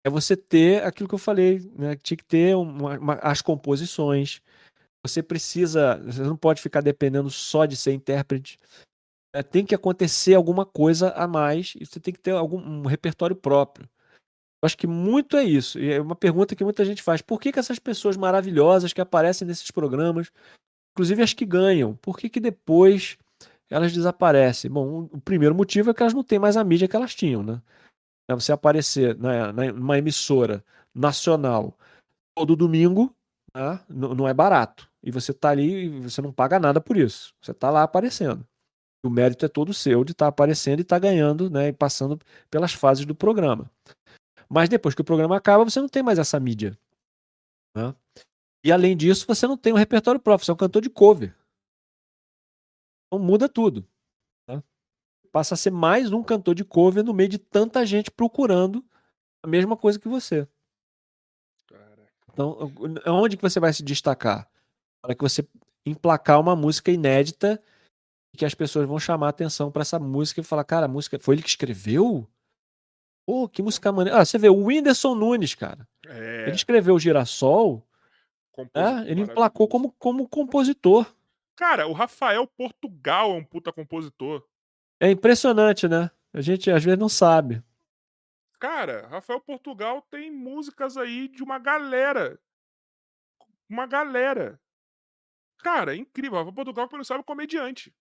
É 0.04 0.10
você 0.10 0.36
ter 0.36 0.82
aquilo 0.82 1.08
que 1.08 1.14
eu 1.14 1.18
falei, 1.18 1.60
né? 1.76 1.94
Tinha 1.96 2.16
que 2.16 2.24
ter 2.24 2.56
uma- 2.56 2.98
uma- 2.98 3.14
as 3.22 3.40
composições. 3.42 4.42
Você 5.04 5.22
precisa, 5.22 5.96
você 6.04 6.22
não 6.22 6.36
pode 6.36 6.60
ficar 6.60 6.80
dependendo 6.82 7.30
só 7.30 7.64
de 7.64 7.76
ser 7.76 7.92
intérprete. 7.92 8.58
É, 9.34 9.42
tem 9.42 9.64
que 9.64 9.74
acontecer 9.74 10.34
alguma 10.34 10.66
coisa 10.66 11.10
a 11.10 11.26
mais 11.26 11.74
e 11.80 11.86
você 11.86 12.00
tem 12.00 12.12
que 12.12 12.20
ter 12.20 12.32
algum 12.32 12.58
um 12.58 12.86
repertório 12.86 13.36
próprio. 13.36 13.88
Eu 14.62 14.66
acho 14.66 14.76
que 14.76 14.86
muito 14.86 15.36
é 15.36 15.44
isso. 15.44 15.78
E 15.78 15.90
é 15.92 16.00
uma 16.00 16.14
pergunta 16.16 16.54
que 16.54 16.64
muita 16.64 16.84
gente 16.84 17.02
faz. 17.02 17.22
Por 17.22 17.40
que, 17.40 17.50
que 17.52 17.58
essas 17.58 17.78
pessoas 17.78 18.16
maravilhosas 18.16 18.92
que 18.92 19.00
aparecem 19.00 19.46
nesses 19.48 19.70
programas, 19.70 20.30
inclusive 20.92 21.22
as 21.22 21.32
que 21.32 21.46
ganham, 21.46 21.94
por 21.96 22.18
que, 22.18 22.28
que 22.28 22.40
depois 22.40 23.16
elas 23.70 23.92
desaparecem? 23.92 24.70
Bom, 24.70 25.08
o 25.12 25.20
primeiro 25.20 25.54
motivo 25.54 25.90
é 25.90 25.94
que 25.94 26.02
elas 26.02 26.12
não 26.12 26.24
têm 26.24 26.38
mais 26.38 26.56
a 26.58 26.64
mídia 26.64 26.88
que 26.88 26.96
elas 26.96 27.14
tinham, 27.14 27.42
né? 27.42 27.62
É 28.28 28.34
Você 28.34 28.52
aparecer 28.52 29.16
na, 29.16 29.52
na- 29.52 29.72
numa 29.72 29.96
emissora 29.96 30.62
nacional 30.94 31.74
todo 32.36 32.54
domingo, 32.56 33.14
né? 33.54 33.80
N- 33.88 34.14
não 34.14 34.28
é 34.28 34.34
barato. 34.34 34.89
E 35.02 35.10
você 35.10 35.32
tá 35.32 35.50
ali 35.50 35.86
e 35.86 36.00
você 36.00 36.20
não 36.20 36.32
paga 36.32 36.58
nada 36.58 36.80
por 36.80 36.96
isso. 36.96 37.34
Você 37.40 37.54
tá 37.54 37.70
lá 37.70 37.82
aparecendo. 37.82 38.46
O 39.04 39.08
mérito 39.08 39.46
é 39.46 39.48
todo 39.48 39.72
seu 39.72 40.04
de 40.04 40.12
estar 40.12 40.26
aparecendo 40.26 40.80
e 40.80 40.82
estar 40.82 40.98
ganhando, 40.98 41.48
né? 41.48 41.68
E 41.68 41.72
passando 41.72 42.18
pelas 42.50 42.74
fases 42.74 43.06
do 43.06 43.14
programa. 43.14 43.70
Mas 44.48 44.68
depois 44.68 44.94
que 44.94 45.00
o 45.00 45.04
programa 45.04 45.36
acaba, 45.36 45.64
você 45.64 45.80
não 45.80 45.88
tem 45.88 46.02
mais 46.02 46.18
essa 46.18 46.38
mídia. 46.38 46.78
né? 47.74 47.94
E 48.64 48.70
além 48.70 48.94
disso, 48.96 49.24
você 49.26 49.46
não 49.46 49.56
tem 49.56 49.72
um 49.72 49.76
repertório 49.76 50.20
próprio, 50.20 50.44
você 50.44 50.50
é 50.50 50.54
um 50.54 50.56
cantor 50.56 50.82
de 50.82 50.90
cover. 50.90 51.34
Então 53.06 53.24
muda 53.24 53.48
tudo. 53.48 53.88
né? 54.46 54.62
Passa 55.32 55.54
a 55.54 55.56
ser 55.56 55.70
mais 55.70 56.12
um 56.12 56.22
cantor 56.22 56.54
de 56.54 56.64
cover 56.64 57.02
no 57.02 57.14
meio 57.14 57.28
de 57.28 57.38
tanta 57.38 57.86
gente 57.86 58.10
procurando 58.10 58.84
a 59.42 59.46
mesma 59.48 59.76
coisa 59.76 59.98
que 59.98 60.08
você. 60.08 60.46
Então, 62.32 62.56
onde 63.06 63.36
que 63.36 63.42
você 63.42 63.58
vai 63.58 63.72
se 63.72 63.82
destacar? 63.82 64.48
Para 65.02 65.14
que 65.14 65.22
você 65.22 65.46
emplacar 65.84 66.40
uma 66.40 66.54
música 66.54 66.90
inédita 66.90 67.62
e 68.32 68.36
que 68.36 68.44
as 68.44 68.54
pessoas 68.54 68.86
vão 68.86 68.98
chamar 68.98 69.26
a 69.26 69.30
atenção 69.30 69.70
para 69.70 69.82
essa 69.82 69.98
música 69.98 70.40
e 70.40 70.44
falar, 70.44 70.64
cara, 70.64 70.86
a 70.86 70.88
música 70.88 71.18
foi 71.18 71.34
ele 71.34 71.42
que 71.42 71.48
escreveu? 71.48 72.28
Pô, 73.26 73.48
que 73.48 73.62
música 73.62 73.92
maneira. 73.92 74.20
Ah, 74.20 74.24
você 74.24 74.38
vê, 74.38 74.48
o 74.48 74.64
Whindersson 74.66 75.14
Nunes, 75.14 75.54
cara. 75.54 75.86
É. 76.06 76.44
Ele 76.46 76.56
escreveu 76.56 76.94
o 76.94 76.98
Girassol, 76.98 77.86
né? 78.74 79.04
ele 79.06 79.22
emplacou 79.22 79.68
como, 79.68 79.92
como 79.92 80.28
compositor. 80.28 81.06
Cara, 81.56 81.86
o 81.86 81.92
Rafael 81.92 82.46
Portugal 82.46 83.32
é 83.32 83.34
um 83.34 83.44
puta 83.44 83.72
compositor. 83.72 84.44
É 84.98 85.10
impressionante, 85.10 85.86
né? 85.88 86.10
A 86.32 86.40
gente 86.40 86.70
às 86.70 86.82
vezes 86.82 86.98
não 86.98 87.08
sabe. 87.08 87.62
Cara, 88.58 89.06
Rafael 89.08 89.40
Portugal 89.40 90.06
tem 90.10 90.30
músicas 90.30 90.96
aí 90.96 91.28
de 91.28 91.42
uma 91.42 91.58
galera. 91.58 92.38
Uma 93.68 93.86
galera. 93.86 94.60
Cara, 95.62 95.94
é 95.94 95.98
incrível. 95.98 96.38
Rafael 96.38 96.54
Portugal, 96.54 96.84
pra 96.86 96.90
quem 96.90 96.98
não 96.98 97.04
sabe, 97.04 97.18
é 97.18 97.20
um 97.20 97.24
comediante. 97.24 97.94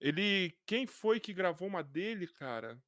Ele. 0.00 0.56
Quem 0.66 0.86
foi 0.86 1.20
que 1.20 1.32
gravou 1.34 1.68
uma 1.68 1.82
dele, 1.82 2.26
cara? 2.26 2.78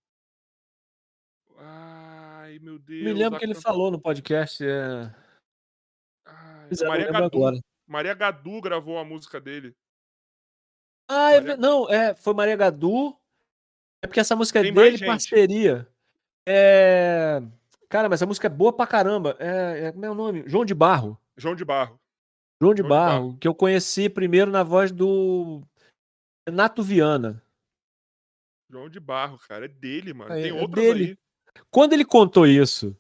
Ai, 1.58 2.58
meu 2.58 2.78
Deus. 2.78 3.05
Me 3.05 3.12
lembro 3.12 3.39
que 3.39 3.44
ele 3.44 3.55
falou 3.55 3.90
no 3.90 4.00
podcast. 4.00 4.64
É... 4.66 5.14
Ai, 6.26 6.68
é, 6.81 6.89
Maria 6.89 7.12
Gadu. 7.12 7.36
agora. 7.36 7.56
Maria 7.86 8.14
Gadu 8.14 8.60
gravou 8.60 8.98
a 8.98 9.05
música 9.05 9.40
dele. 9.40 9.76
Ah, 11.08 11.32
é 11.32 11.40
Maria- 11.40 11.56
ve- 11.56 11.60
não, 11.60 11.90
é, 11.90 12.14
foi 12.14 12.32
Maria 12.32 12.56
Gadu. 12.56 13.14
É 14.02 14.06
porque 14.06 14.20
essa 14.20 14.34
música 14.34 14.60
é 14.60 14.62
Tem 14.62 14.72
dele, 14.72 15.05
parceria. 15.05 15.86
É... 16.48 17.40
Cara, 17.89 18.08
mas 18.08 18.18
essa 18.18 18.26
música 18.26 18.47
é 18.47 18.50
boa 18.50 18.72
pra 18.72 18.86
caramba. 18.86 19.36
É, 19.39 19.86
é- 19.89 19.92
como 19.92 20.05
é 20.06 20.10
o 20.10 20.14
nome? 20.14 20.42
João 20.48 20.64
de 20.64 20.74
Barro. 20.74 21.20
João 21.36 21.55
de 21.55 21.64
Barro. 21.64 22.00
João 22.62 22.74
de 22.74 22.82
Barro, 22.84 23.36
que 23.39 23.49
eu 23.49 23.55
conheci 23.55 24.08
primeiro 24.08 24.49
na 24.49 24.62
voz 24.62 24.92
do 24.92 25.62
Renato 26.49 26.81
Viana. 26.81 27.42
João 28.70 28.89
de 28.89 29.00
Barro, 29.00 29.36
cara. 29.49 29.65
É 29.65 29.68
dele, 29.68 30.15
mano. 30.15 30.32
É, 30.32 30.42
Tem 30.42 30.50
é 30.50 30.55
outras 30.55 30.84
dele. 30.84 31.05
aí. 31.05 31.62
Quando 31.73 31.92
ele 31.92 32.05
contou 32.05 32.47
isso, 32.47 32.97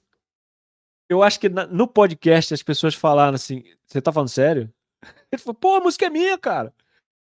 eu 1.08 1.22
acho 1.22 1.38
que 1.38 1.48
na- 1.48 1.66
no 1.66 1.86
podcast 1.86 2.52
as 2.52 2.62
pessoas 2.62 2.94
falaram 2.94 3.36
assim: 3.36 3.62
Você 3.86 4.02
tá 4.02 4.12
falando 4.12 4.28
sério? 4.30 4.72
Ele 5.30 5.40
falou: 5.40 5.54
Pô, 5.54 5.76
a 5.76 5.80
música 5.80 6.06
é 6.06 6.10
minha, 6.10 6.36
cara. 6.36 6.74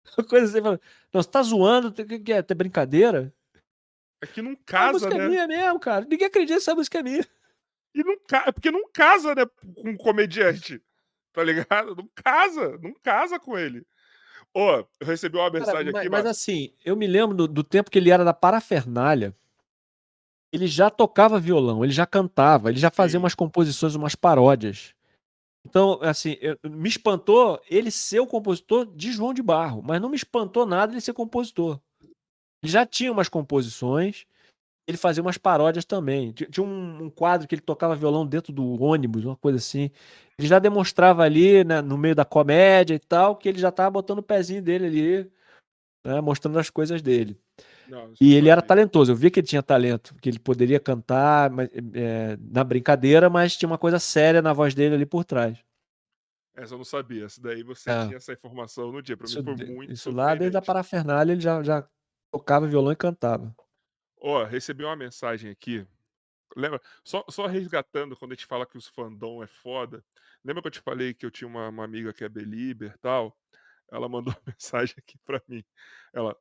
Uma 0.18 0.28
Coisa 0.28 0.48
assim, 0.48 0.62
falou, 0.62 0.80
não, 1.14 1.22
você 1.22 1.30
tá 1.30 1.42
zoando? 1.44 1.90
O 1.90 1.94
que, 1.94 2.20
que 2.20 2.34
é? 2.34 2.42
Tem 2.42 2.58
brincadeira? 2.58 3.34
É 4.22 4.28
que 4.28 4.42
não 4.42 4.54
a 4.54 4.58
casa, 4.66 4.94
música 4.94 5.14
é 5.16 5.18
né? 5.18 5.28
minha 5.28 5.48
mesmo, 5.48 5.80
cara. 5.80 6.04
Ninguém 6.06 6.28
acredita 6.28 6.56
que 6.58 6.62
essa 6.62 6.76
música 6.76 7.00
é 7.00 7.04
minha. 7.04 7.26
E 7.96 8.04
não 8.04 8.18
ca... 8.28 8.46
é 8.48 8.52
porque 8.52 8.72
não 8.72 8.90
casa, 8.92 9.36
né, 9.36 9.46
com 9.76 9.90
um 9.92 9.98
comediante. 9.98 10.82
Tá 11.34 11.44
ligado? 11.44 11.96
Não 11.96 12.08
casa, 12.16 12.78
não 12.82 12.94
casa 13.02 13.40
com 13.40 13.58
ele. 13.58 13.86
Ô, 14.54 14.70
eu 14.70 14.88
recebi 15.02 15.36
uma 15.36 15.50
Cara, 15.52 15.60
mensagem 15.66 15.92
mas, 15.92 15.96
aqui, 16.02 16.10
mas 16.10 16.20
mano. 16.20 16.30
assim, 16.30 16.74
eu 16.86 16.96
me 16.96 17.08
lembro 17.08 17.36
do, 17.36 17.48
do 17.48 17.64
tempo 17.64 17.90
que 17.90 17.98
ele 17.98 18.12
era 18.12 18.24
da 18.24 18.34
Parafernália. 18.34 19.36
Ele 20.52 20.68
já 20.68 20.92
tocava 20.92 21.40
violão, 21.40 21.84
ele 21.84 21.92
já 21.92 22.06
cantava, 22.06 22.70
ele 22.70 22.80
já 22.80 22.92
fazia 22.92 23.18
Sim. 23.20 23.24
umas 23.24 23.34
composições, 23.34 23.96
umas 23.96 24.14
paródias. 24.14 24.94
Então, 25.66 25.98
assim, 26.04 26.38
eu- 26.40 26.58
me 26.70 26.88
espantou 26.88 27.60
ele 27.68 27.90
ser 27.90 28.20
o 28.20 28.28
compositor 28.28 28.86
de 28.86 29.12
João 29.12 29.34
de 29.34 29.42
Barro, 29.42 29.82
mas 29.82 30.00
não 30.00 30.10
me 30.10 30.16
espantou 30.16 30.66
nada 30.68 30.94
ele 30.94 31.02
ser 31.02 31.14
compositor. 31.14 31.80
Ele 32.62 32.72
já 32.72 32.86
tinha 32.86 33.12
umas 33.12 33.28
composições, 33.28 34.28
ele 34.88 34.98
fazia 34.98 35.22
umas 35.24 35.38
paródias 35.38 35.86
também. 35.86 36.32
Ti- 36.34 36.48
Tinha 36.50 36.66
um, 36.66 37.06
um 37.06 37.10
quadro 37.10 37.48
que 37.48 37.56
ele 37.56 37.62
tocava 37.62 37.96
violão 37.96 38.26
dentro 38.26 38.52
do 38.54 38.82
ônibus, 38.82 39.26
uma 39.26 39.36
coisa 39.38 39.58
assim. 39.58 39.90
Ele 40.38 40.48
já 40.48 40.60
demonstrava 40.60 41.24
ali, 41.24 41.64
né, 41.64 41.82
no 41.82 41.98
meio 41.98 42.16
da 42.16 42.26
comédia 42.26 42.96
e 42.96 43.00
tal, 43.00 43.36
que 43.36 43.50
ele 43.50 43.60
já 43.60 43.72
tava 43.72 43.92
botando 43.92 44.20
o 44.20 44.24
pezinho 44.24 44.62
dele 44.62 44.86
ali. 44.88 45.32
né, 46.06 46.22
mostrando 46.22 46.60
as 46.60 46.70
coisas 46.70 47.02
dele. 47.02 47.38
Não, 47.88 48.12
E 48.20 48.34
ele 48.36 48.50
era 48.50 48.62
talentoso, 48.62 49.12
eu 49.12 49.16
vi 49.16 49.30
que 49.32 49.40
ele 49.40 49.48
tinha 49.48 49.64
talento, 49.64 50.16
que 50.22 50.30
ele 50.30 50.40
poderia 50.40 50.80
cantar 50.80 51.50
mas, 51.50 51.70
é, 51.94 52.38
na 52.40 52.64
brincadeira, 52.64 53.30
mas 53.30 53.56
tinha 53.58 53.68
uma 53.68 53.78
coisa 53.78 54.00
séria 54.00 54.42
na 54.42 54.54
voz 54.54 54.74
dele 54.74 54.96
ali 54.96 55.06
por 55.06 55.24
trás. 55.26 55.58
Essa 56.56 56.74
eu 56.76 56.78
não 56.78 56.86
sabia. 56.86 57.26
Essa 57.26 57.42
daí 57.42 57.64
você 57.64 57.90
É. 57.90 58.06
tinha 58.06 58.18
essa 58.18 58.34
informação 58.34 58.92
no 58.92 59.02
dia. 59.02 59.18
Pra 59.18 59.28
Isso, 59.28 59.44
mim 59.44 59.58
foi 59.58 59.66
muito 59.68 59.92
isso 59.92 60.12
lá 60.12 60.36
desde 60.36 60.58
a 60.58 60.62
parafernália 60.62 61.34
ele 61.34 61.42
já, 61.42 61.64
já 61.64 61.88
tocava 62.32 62.68
violão 62.68 62.92
e 62.92 62.96
cantava. 62.96 63.54
Ó, 64.26 64.42
recebi 64.46 64.86
uma 64.86 64.96
mensagem 64.96 65.52
aqui. 65.52 65.86
Lembra? 66.56 66.82
Só, 67.04 67.26
só 67.30 67.46
resgatando 67.46 68.16
quando 68.16 68.32
a 68.32 68.36
gente 68.36 68.46
fala 68.46 68.66
que 68.66 68.78
os 68.78 68.88
fandom 68.88 69.44
é 69.44 69.48
foda. 69.48 70.02
Lembra 70.46 70.62
que 70.62 70.68
eu 70.70 70.72
te 70.72 70.80
falei 70.80 71.14
que 71.14 71.26
eu 71.26 71.32
tinha 71.32 71.48
uma, 71.48 71.68
uma 71.68 71.84
amiga 71.84 72.14
que 72.14 72.24
é 72.24 72.30
belieber 72.30 72.94
e 72.96 72.98
tal? 73.00 73.38
Ela 73.92 74.08
mandou 74.08 74.34
uma 74.38 74.54
mensagem 74.54 74.96
aqui 74.98 75.18
pra 75.26 75.42
mim. 75.48 75.62
Ela, 76.14 76.38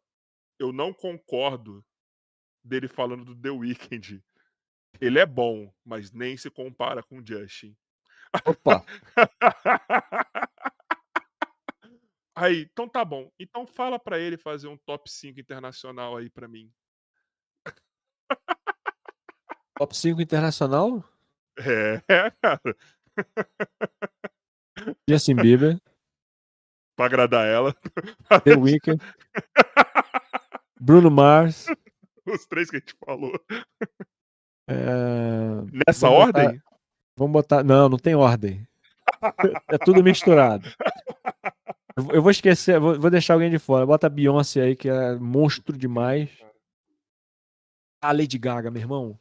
eu 0.61 0.73
não 0.73 0.95
concordo 0.95 1.85
dele 2.63 2.87
falando 2.87 3.25
do 3.25 3.35
The 3.35 3.51
Weeknd. 3.51 4.23
Ele 5.01 5.19
é 5.19 5.27
bom, 5.27 5.75
mas 5.85 6.13
nem 6.13 6.37
se 6.37 6.51
compara 6.51 7.03
com 7.03 7.19
o 7.19 7.27
Justin. 7.27 7.77
Opa, 8.47 8.85
Aí, 12.35 12.69
então 12.73 12.89
tá 12.89 13.05
bom. 13.05 13.31
Então 13.39 13.67
fala 13.67 13.99
pra 13.99 14.19
ele 14.19 14.37
fazer 14.37 14.69
um 14.69 14.77
top 14.77 15.11
5 15.11 15.41
internacional 15.41 16.17
aí 16.17 16.31
pra 16.31 16.47
mim. 16.47 16.73
Top 19.79 19.97
5 19.97 20.21
internacional? 20.21 21.05
É, 21.59 22.01
cara. 22.41 22.77
Justin 25.09 25.37
Bieber, 25.37 25.79
Pra 26.97 27.05
agradar 27.07 27.47
ela. 27.47 27.75
The 28.45 28.55
Weeknd, 28.57 28.99
Bruno 30.81 31.11
Mars. 31.11 31.67
Os 32.27 32.47
três 32.47 32.71
que 32.71 32.77
a 32.77 32.79
gente 32.79 32.95
falou. 33.05 33.33
é, 34.69 34.75
Nessa 35.87 36.09
Vamos 36.09 36.27
botar- 36.27 36.41
ordem? 36.45 36.63
Vamos 37.19 37.33
botar. 37.33 37.63
Não, 37.65 37.89
não 37.91 37.99
tem 37.99 38.15
ordem. 38.15 38.67
É 39.69 39.77
tudo 39.79 40.03
misturado. 40.03 40.69
Eu 42.11 42.23
vou- 42.23 42.31
esquecer, 42.31 42.81
vou, 42.81 42.99
vou 42.99 43.11
deixar 43.11 43.35
alguém 43.35 43.51
de 43.51 43.59
fora. 43.59 43.85
Bota 43.85 44.07
a 44.07 44.11
Beyoncé 44.11 44.63
aí, 44.63 44.75
que 44.77 44.89
é 44.89 45.15
monstro 45.17 45.77
demais. 45.77 46.31
A 48.03 48.13
Lady 48.13 48.37
Gaga, 48.37 48.71
meu 48.71 48.83
irmão. 48.83 49.19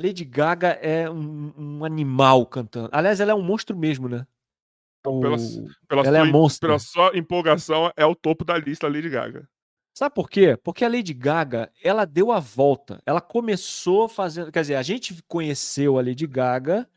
Lady 0.00 0.24
Gaga 0.24 0.68
é 0.80 1.10
um, 1.10 1.52
um 1.58 1.84
animal 1.84 2.46
cantando. 2.46 2.88
Aliás, 2.92 3.20
ela 3.20 3.32
é 3.32 3.34
um 3.34 3.42
monstro 3.42 3.76
mesmo, 3.76 4.08
né? 4.08 4.26
O- 5.04 5.20
Pela, 5.20 5.36
pela, 5.88 6.02
ela 6.06 6.18
é 6.18 6.20
sua, 6.20 6.28
em- 6.28 6.32
monstro. 6.32 6.68
pela 6.68 6.78
sua 6.78 7.16
empolgação, 7.16 7.92
é 7.96 8.06
o 8.06 8.14
topo 8.14 8.44
da 8.44 8.56
lista 8.56 8.86
Lady 8.88 9.08
Gaga. 9.10 9.48
Sabe 9.96 10.14
por 10.14 10.30
quê? 10.30 10.56
Porque 10.56 10.84
a 10.84 10.88
Lady 10.88 11.12
Gaga, 11.12 11.70
ela 11.82 12.04
deu 12.04 12.30
a 12.30 12.38
volta. 12.38 13.02
Ela 13.04 13.20
começou 13.20 14.08
fazendo. 14.08 14.52
Quer 14.52 14.60
dizer, 14.60 14.76
a 14.76 14.82
gente 14.82 15.20
conheceu 15.26 15.98
a 15.98 16.02
Lady 16.02 16.26
Gaga 16.26 16.88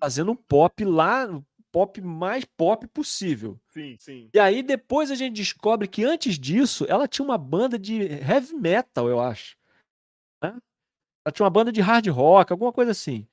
fazendo 0.00 0.32
um 0.32 0.36
pop 0.36 0.84
lá, 0.84 1.26
o 1.30 1.44
pop 1.70 2.00
mais 2.02 2.44
pop 2.44 2.86
possível. 2.88 3.58
Sim, 3.68 3.96
sim. 3.98 4.28
E 4.34 4.38
aí 4.38 4.62
depois 4.62 5.10
a 5.10 5.14
gente 5.14 5.36
descobre 5.36 5.86
que 5.86 6.04
antes 6.04 6.38
disso 6.38 6.84
ela 6.88 7.06
tinha 7.06 7.24
uma 7.24 7.38
banda 7.38 7.78
de 7.78 8.02
heavy 8.02 8.54
metal, 8.54 9.08
eu 9.08 9.20
acho. 9.20 9.56
Ela 11.24 11.32
tinha 11.32 11.44
uma 11.44 11.50
banda 11.50 11.70
de 11.70 11.80
hard 11.80 12.06
rock, 12.08 12.52
alguma 12.52 12.72
coisa 12.72 12.90
assim. 12.90 13.26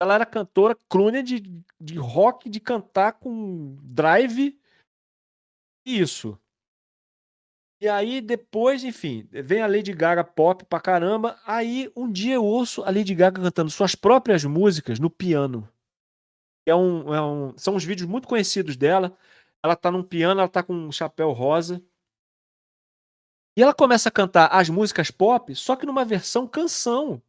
Ela 0.00 0.14
era 0.14 0.26
cantora 0.26 0.76
crooner 0.88 1.22
de, 1.22 1.40
de 1.80 1.96
rock, 1.96 2.48
de 2.48 2.60
cantar 2.60 3.12
com 3.14 3.76
drive. 3.82 4.58
Isso. 5.84 6.38
E 7.80 7.88
aí 7.88 8.20
depois, 8.20 8.84
enfim, 8.84 9.28
vem 9.30 9.60
a 9.60 9.66
Lady 9.66 9.92
Gaga 9.92 10.22
pop 10.22 10.64
pra 10.64 10.80
caramba. 10.80 11.36
Aí 11.44 11.90
um 11.96 12.10
dia 12.10 12.34
eu 12.34 12.44
ouço 12.44 12.82
a 12.82 12.86
Lady 12.86 13.14
Gaga 13.14 13.42
cantando 13.42 13.70
suas 13.70 13.94
próprias 13.94 14.44
músicas 14.44 15.00
no 15.00 15.10
piano. 15.10 15.68
É 16.64 16.74
um, 16.74 17.12
é 17.12 17.20
um, 17.20 17.58
são 17.58 17.74
uns 17.74 17.84
vídeos 17.84 18.08
muito 18.08 18.28
conhecidos 18.28 18.76
dela. 18.76 19.16
Ela 19.64 19.74
tá 19.74 19.90
num 19.90 20.02
piano, 20.02 20.40
ela 20.40 20.48
tá 20.48 20.62
com 20.62 20.72
um 20.72 20.92
chapéu 20.92 21.32
rosa. 21.32 21.82
E 23.56 23.62
ela 23.62 23.74
começa 23.74 24.08
a 24.08 24.12
cantar 24.12 24.46
as 24.46 24.68
músicas 24.68 25.10
pop, 25.10 25.54
só 25.54 25.76
que 25.76 25.84
numa 25.84 26.04
versão 26.04 26.46
canção. 26.46 27.20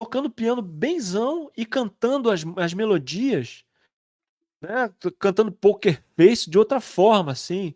Tocando 0.00 0.30
piano 0.30 0.62
benzão 0.62 1.50
e 1.56 1.66
cantando 1.66 2.30
as, 2.30 2.42
as 2.56 2.72
melodias, 2.72 3.64
né? 4.62 4.92
Cantando 5.18 5.52
Poker 5.52 6.02
Face 6.16 6.48
de 6.48 6.58
outra 6.58 6.80
forma, 6.80 7.32
assim. 7.32 7.74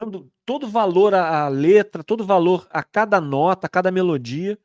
Dando 0.00 0.30
todo 0.46 0.68
valor 0.68 1.14
à, 1.14 1.44
à 1.46 1.48
letra, 1.48 2.04
todo 2.04 2.24
valor 2.24 2.66
a 2.70 2.82
cada 2.82 3.20
nota, 3.20 3.66
a 3.66 3.70
cada 3.70 3.90
melodia. 3.90 4.58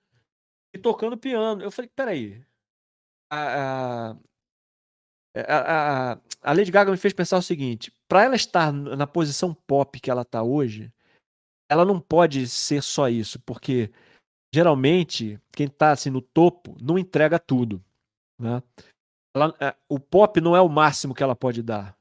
E 0.73 0.77
tocando 0.77 1.17
piano. 1.17 1.63
Eu 1.63 1.71
falei, 1.71 1.89
peraí. 1.95 2.45
A, 3.31 4.11
a, 4.11 4.17
a, 5.35 6.11
a- 6.13 6.19
a 6.43 6.53
Lady 6.53 6.71
Gaga 6.71 6.91
me 6.91 6.97
fez 6.97 7.13
pensar 7.13 7.37
o 7.37 7.41
seguinte: 7.41 7.91
para 8.07 8.23
ela 8.23 8.35
estar 8.35 8.71
na 8.71 9.07
posição 9.07 9.53
pop 9.53 9.99
que 9.99 10.11
ela 10.11 10.23
tá 10.23 10.43
hoje, 10.43 10.93
ela 11.67 11.83
não 11.85 11.99
pode 11.99 12.47
ser 12.47 12.83
só 12.83 13.09
isso, 13.09 13.39
porque 13.39 13.91
geralmente 14.53 15.39
quem 15.51 15.67
tá 15.67 15.91
assim 15.91 16.09
no 16.09 16.21
topo 16.21 16.77
não 16.81 16.97
entrega 16.97 17.39
tudo, 17.39 17.83
né? 18.39 18.61
Ela- 19.35 19.55
é, 19.59 19.75
o 19.89 19.99
pop 19.99 20.39
não 20.39 20.55
é 20.55 20.61
o 20.61 20.69
máximo 20.69 21.13
que 21.15 21.23
ela 21.23 21.35
pode 21.35 21.63
dar. 21.63 21.97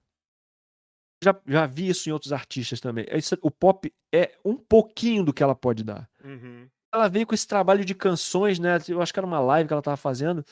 Já, 1.24 1.34
já 1.46 1.66
vi 1.66 1.88
isso 1.88 2.08
em 2.08 2.12
outros 2.12 2.32
artistas 2.32 2.80
também. 2.80 3.06
Isso- 3.12 3.38
o 3.40 3.50
pop 3.50 3.92
é 4.12 4.36
um 4.44 4.56
pouquinho 4.56 5.24
do 5.24 5.32
que 5.32 5.42
ela 5.42 5.54
pode 5.54 5.84
dar 5.84 6.10
Uhum. 6.24 6.68
ela 6.92 7.08
veio 7.08 7.26
com 7.26 7.34
esse 7.34 7.46
trabalho 7.46 7.84
de 7.84 7.94
canções, 7.94 8.58
né? 8.58 8.76
Eu 8.88 9.00
acho 9.00 9.12
que 9.12 9.18
era 9.18 9.26
uma 9.26 9.40
live 9.40 9.66
que 9.68 9.72
ela 9.72 9.80
tava 9.82 9.96
fazendo, 9.96 10.44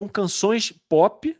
com 0.00 0.08
canções 0.08 0.72
pop, 0.88 1.36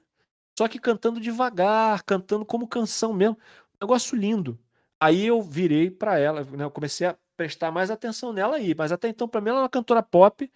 só 0.59 0.67
que 0.67 0.79
cantando 0.81 1.21
devagar, 1.21 2.03
cantando 2.03 2.45
como 2.45 2.67
canção 2.67 3.13
mesmo. 3.13 3.37
Um 3.75 3.85
negócio 3.87 4.17
lindo. 4.17 4.59
Aí 5.01 5.27
eu 5.27 5.41
virei 5.43 5.91
pra 5.91 6.19
ela, 6.19 6.43
né? 6.45 6.65
Eu 6.65 6.71
comecei 6.71 7.07
a 7.07 7.17
prestar 7.43 7.73
mais 7.73 7.91
atenção 7.91 8.33
nela 8.33 8.57
aí, 8.57 8.75
mas 8.75 8.93
até 8.93 9.09
então 9.09 9.27
pra 9.27 9.41
mim 9.41 9.49
ela 9.49 9.59
era 9.59 9.65
uma 9.65 9.69
cantora 9.69 10.03
pop. 10.03 10.51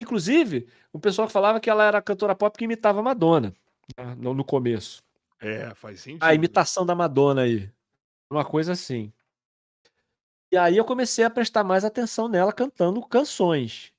Inclusive, 0.00 0.68
o 0.92 1.00
pessoal 1.00 1.26
que 1.26 1.32
falava 1.32 1.58
que 1.58 1.70
ela 1.70 1.84
era 1.84 2.02
cantora 2.02 2.34
pop 2.34 2.56
que 2.56 2.64
imitava 2.64 3.00
a 3.00 3.02
Madonna 3.02 3.54
né, 3.96 4.14
no, 4.16 4.44
começo. 4.44 5.02
É, 5.40 5.74
faz 5.74 6.00
sentido. 6.00 6.22
A 6.22 6.34
imitação 6.34 6.84
da 6.84 6.94
Madonna 6.94 7.42
aí. 7.42 7.70
Uma 8.30 8.44
coisa 8.44 8.72
assim. 8.72 9.10
E 10.52 10.56
aí 10.56 10.76
eu 10.76 10.84
comecei 10.84 11.24
a 11.24 11.30
prestar 11.30 11.64
mais 11.64 11.84
atenção 11.84 12.28
nela 12.28 12.52
cantando 12.52 13.02
canções. 13.06 13.92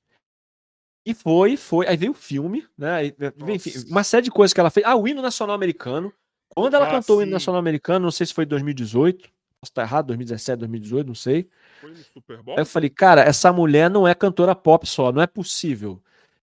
E 1.04 1.12
foi, 1.14 1.56
foi. 1.56 1.88
Aí 1.88 1.96
veio 1.96 2.12
o 2.12 2.14
filme, 2.14 2.66
né? 2.78 2.92
Aí, 2.92 3.16
enfim, 3.48 3.72
uma 3.88 4.04
série 4.04 4.24
de 4.24 4.30
coisas 4.30 4.52
que 4.52 4.60
ela 4.60 4.70
fez. 4.70 4.86
Ah, 4.86 4.94
o 4.94 5.08
hino 5.08 5.20
nacional 5.20 5.54
americano. 5.54 6.12
Quando 6.54 6.74
ela 6.74 6.86
Ah, 6.86 6.90
cantou 6.90 7.18
o 7.18 7.22
hino 7.22 7.30
sim. 7.30 7.34
nacional 7.34 7.58
americano, 7.58 8.04
não 8.04 8.10
sei 8.10 8.26
se 8.26 8.34
foi 8.34 8.44
2018, 8.44 9.22
posso 9.60 9.70
estar 9.70 9.82
errado, 9.82 10.06
2017, 10.06 10.58
2018, 10.58 11.06
não 11.06 11.14
sei. 11.14 11.48
Foi 11.80 11.90
no 11.90 11.96
Super 11.96 12.42
Bowl? 12.42 12.56
Aí 12.56 12.62
eu 12.62 12.66
falei, 12.66 12.90
cara, 12.90 13.22
essa 13.22 13.52
mulher 13.52 13.88
não 13.88 14.06
é 14.06 14.14
cantora 14.14 14.54
pop 14.54 14.86
só, 14.86 15.10
não 15.10 15.22
é 15.22 15.26
possível. 15.26 16.02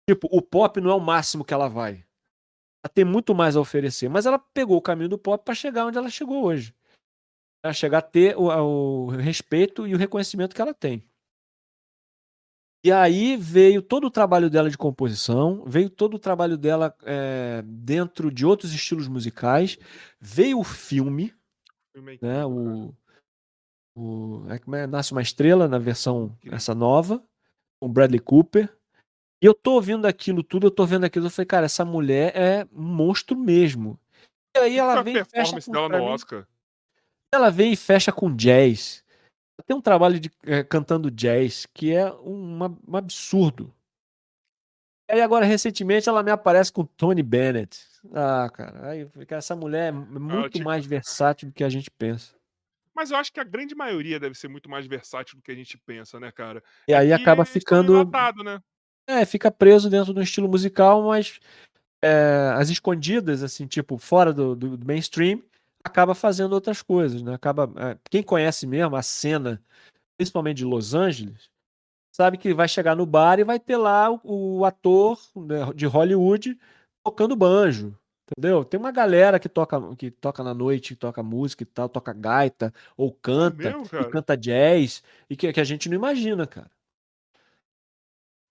Tipo, 0.10 0.28
o 0.32 0.42
pop 0.42 0.82
não 0.82 0.90
é 0.90 0.96
o 0.96 1.00
máximo 1.00 1.46
que 1.46 1.54
ela 1.54 1.68
vai. 1.68 2.04
Ela 2.84 2.92
tem 2.94 3.06
muito 3.06 3.36
mais 3.36 3.56
a 3.56 3.60
oferecer, 3.60 4.10
mas 4.10 4.26
ela 4.26 4.40
pegou 4.40 4.78
o 4.78 4.82
caminho 4.82 5.10
do 5.10 5.18
pop 5.18 5.44
para 5.44 5.54
chegar 5.54 5.86
onde 5.86 5.98
ela 5.98 6.10
chegou 6.10 6.44
hoje. 6.44 6.74
Pra 7.62 7.74
chegar 7.74 8.00
a 8.00 8.02
ter 8.02 8.38
o, 8.38 8.46
o 8.46 9.08
respeito 9.10 9.86
e 9.86 9.94
o 9.94 9.98
reconhecimento 9.98 10.56
que 10.56 10.62
ela 10.62 10.74
tem. 10.74 11.04
E 12.84 12.92
aí 12.92 13.36
veio 13.36 13.82
todo 13.82 14.08
o 14.08 14.12
trabalho 14.12 14.50
dela 14.50 14.70
de 14.70 14.78
composição, 14.78 15.64
veio 15.66 15.90
todo 15.90 16.14
o 16.14 16.20
trabalho 16.20 16.58
dela 16.58 16.96
é, 17.04 17.62
dentro 17.66 18.32
de 18.32 18.46
outros 18.46 18.72
estilos 18.74 19.08
musicais, 19.08 19.78
veio 20.22 20.60
o 20.60 20.64
filme, 20.64 21.34
Filme 21.94 22.18
é 22.22 22.26
né? 22.26 22.46
O, 22.46 22.94
o 23.98 24.46
é, 24.50 24.60
como 24.60 24.76
é? 24.76 24.86
Nasce 24.86 25.12
uma 25.12 25.22
Estrela 25.22 25.68
na 25.68 25.80
versão 25.80 26.38
essa 26.52 26.76
nova, 26.76 27.24
com 27.82 27.90
Bradley 27.92 28.20
Cooper. 28.20 28.72
E 29.42 29.46
eu 29.46 29.54
tô 29.54 29.74
ouvindo 29.74 30.06
aquilo 30.06 30.44
tudo, 30.44 30.68
eu 30.68 30.72
tô 30.72 30.86
vendo 30.86 31.04
aquilo, 31.04 31.26
eu 31.28 31.30
falei, 31.30 31.46
cara, 31.46 31.66
essa 31.66 31.84
mulher 31.86 32.36
é 32.36 32.68
um 32.74 32.82
monstro 32.84 33.38
mesmo. 33.38 34.00
E 34.56 34.60
aí 34.60 34.78
ela 34.78 35.02
vem 35.04 35.18
e 35.18 35.26
fecha 35.26 35.62
com, 35.62 35.72
dela 35.72 35.90
no 35.90 36.04
Oscar. 36.06 36.48
ela 37.32 37.50
vem 37.52 37.74
e 37.74 37.76
fecha 37.76 38.12
com 38.12 38.36
jazz. 38.36 39.04
Tem 39.66 39.76
um 39.76 39.82
trabalho 39.82 40.20
de 40.20 40.32
eh, 40.44 40.64
cantando 40.64 41.10
jazz 41.12 41.66
que 41.74 41.94
é 41.94 42.12
um, 42.14 42.58
um 42.88 42.96
absurdo. 42.96 43.74
E 45.10 45.14
aí 45.14 45.22
agora 45.22 45.46
recentemente 45.46 46.08
ela 46.10 46.22
me 46.22 46.32
aparece 46.32 46.72
com 46.72 46.84
Tony 46.86 47.24
Bennett. 47.24 47.80
Ah, 48.14 48.50
cara, 48.54 48.90
aí 48.90 49.06
cara, 49.26 49.40
essa 49.40 49.56
mulher 49.56 49.88
é 49.88 49.92
muito 49.92 50.52
tinha- 50.54 50.64
mais 50.66 50.86
versátil 50.86 51.48
do 51.50 51.54
que 51.54 51.64
a 51.64 51.70
gente 51.70 51.90
pensa. 51.92 52.36
Mas 52.98 53.12
eu 53.12 53.18
acho 53.18 53.32
que 53.32 53.40
a 53.40 53.44
grande 53.44 53.76
maioria 53.76 54.20
deve 54.20 54.34
ser 54.34 54.48
muito 54.48 54.68
mais 54.68 54.88
versátil 54.88 55.36
do 55.38 55.44
que 55.44 55.52
a 55.52 55.56
gente 55.56 55.78
pensa, 55.78 56.20
né, 56.20 56.32
cara? 56.32 56.64
E 56.88 56.94
aí 56.96 57.10
que 57.10 57.14
acaba 57.14 57.46
tão 57.46 57.54
ficando 57.54 58.12
né? 58.44 58.60
É, 59.08 59.24
fica 59.24 59.52
preso 59.52 59.88
dentro 59.88 60.12
do 60.12 60.22
estilo 60.22 60.50
musical, 60.50 61.04
mas 61.04 61.40
é, 62.04 62.52
as 62.56 62.70
escondidas, 62.70 63.44
assim, 63.44 63.68
tipo, 63.68 64.00
fora 64.00 64.34
do, 64.34 64.56
do- 64.56 64.84
mainstream, 64.84 65.44
acaba 65.84 66.16
fazendo 66.16 66.54
outras 66.54 66.82
coisas, 66.82 67.22
né? 67.22 67.36
Acaba, 67.36 67.72
é, 67.78 67.98
quem 68.10 68.24
conhece 68.24 68.66
mesmo 68.66 68.96
a 68.96 69.04
cena 69.04 69.62
principalmente 70.18 70.58
de 70.58 70.66
Los 70.66 70.96
Angeles, 70.96 71.52
sabe 72.12 72.40
que 72.40 72.52
vai 72.52 72.68
chegar 72.68 72.96
no 72.96 73.06
bar 73.06 73.38
e 73.38 73.44
vai 73.44 73.60
ter 73.60 73.78
lá 73.78 74.10
o, 74.10 74.58
o 74.58 74.66
ator 74.66 75.20
né, 75.36 75.72
de 75.76 75.86
Hollywood 75.86 76.60
tocando 77.06 77.36
banjo. 77.36 77.96
Entendeu? 78.30 78.66
Tem 78.66 78.78
uma 78.78 78.92
galera 78.92 79.40
que 79.40 79.48
toca, 79.48 79.96
que 79.96 80.12
toca 80.12 80.44
na 80.44 80.54
noite, 80.54 80.96
toca 80.98 81.24
música 81.24 81.64
e 81.64 81.66
tal, 81.66 81.88
toca 81.88 82.12
gaita, 82.12 82.74
ou 82.98 83.14
canta, 83.14 83.58
mesmo, 83.58 83.84
e 83.86 84.06
canta 84.12 84.36
jazz, 84.36 85.02
e 85.30 85.36
que, 85.36 85.54
que 85.54 85.60
a 85.62 85.64
gente 85.64 85.88
não 85.88 85.96
imagina, 85.96 86.46
cara. 86.46 86.70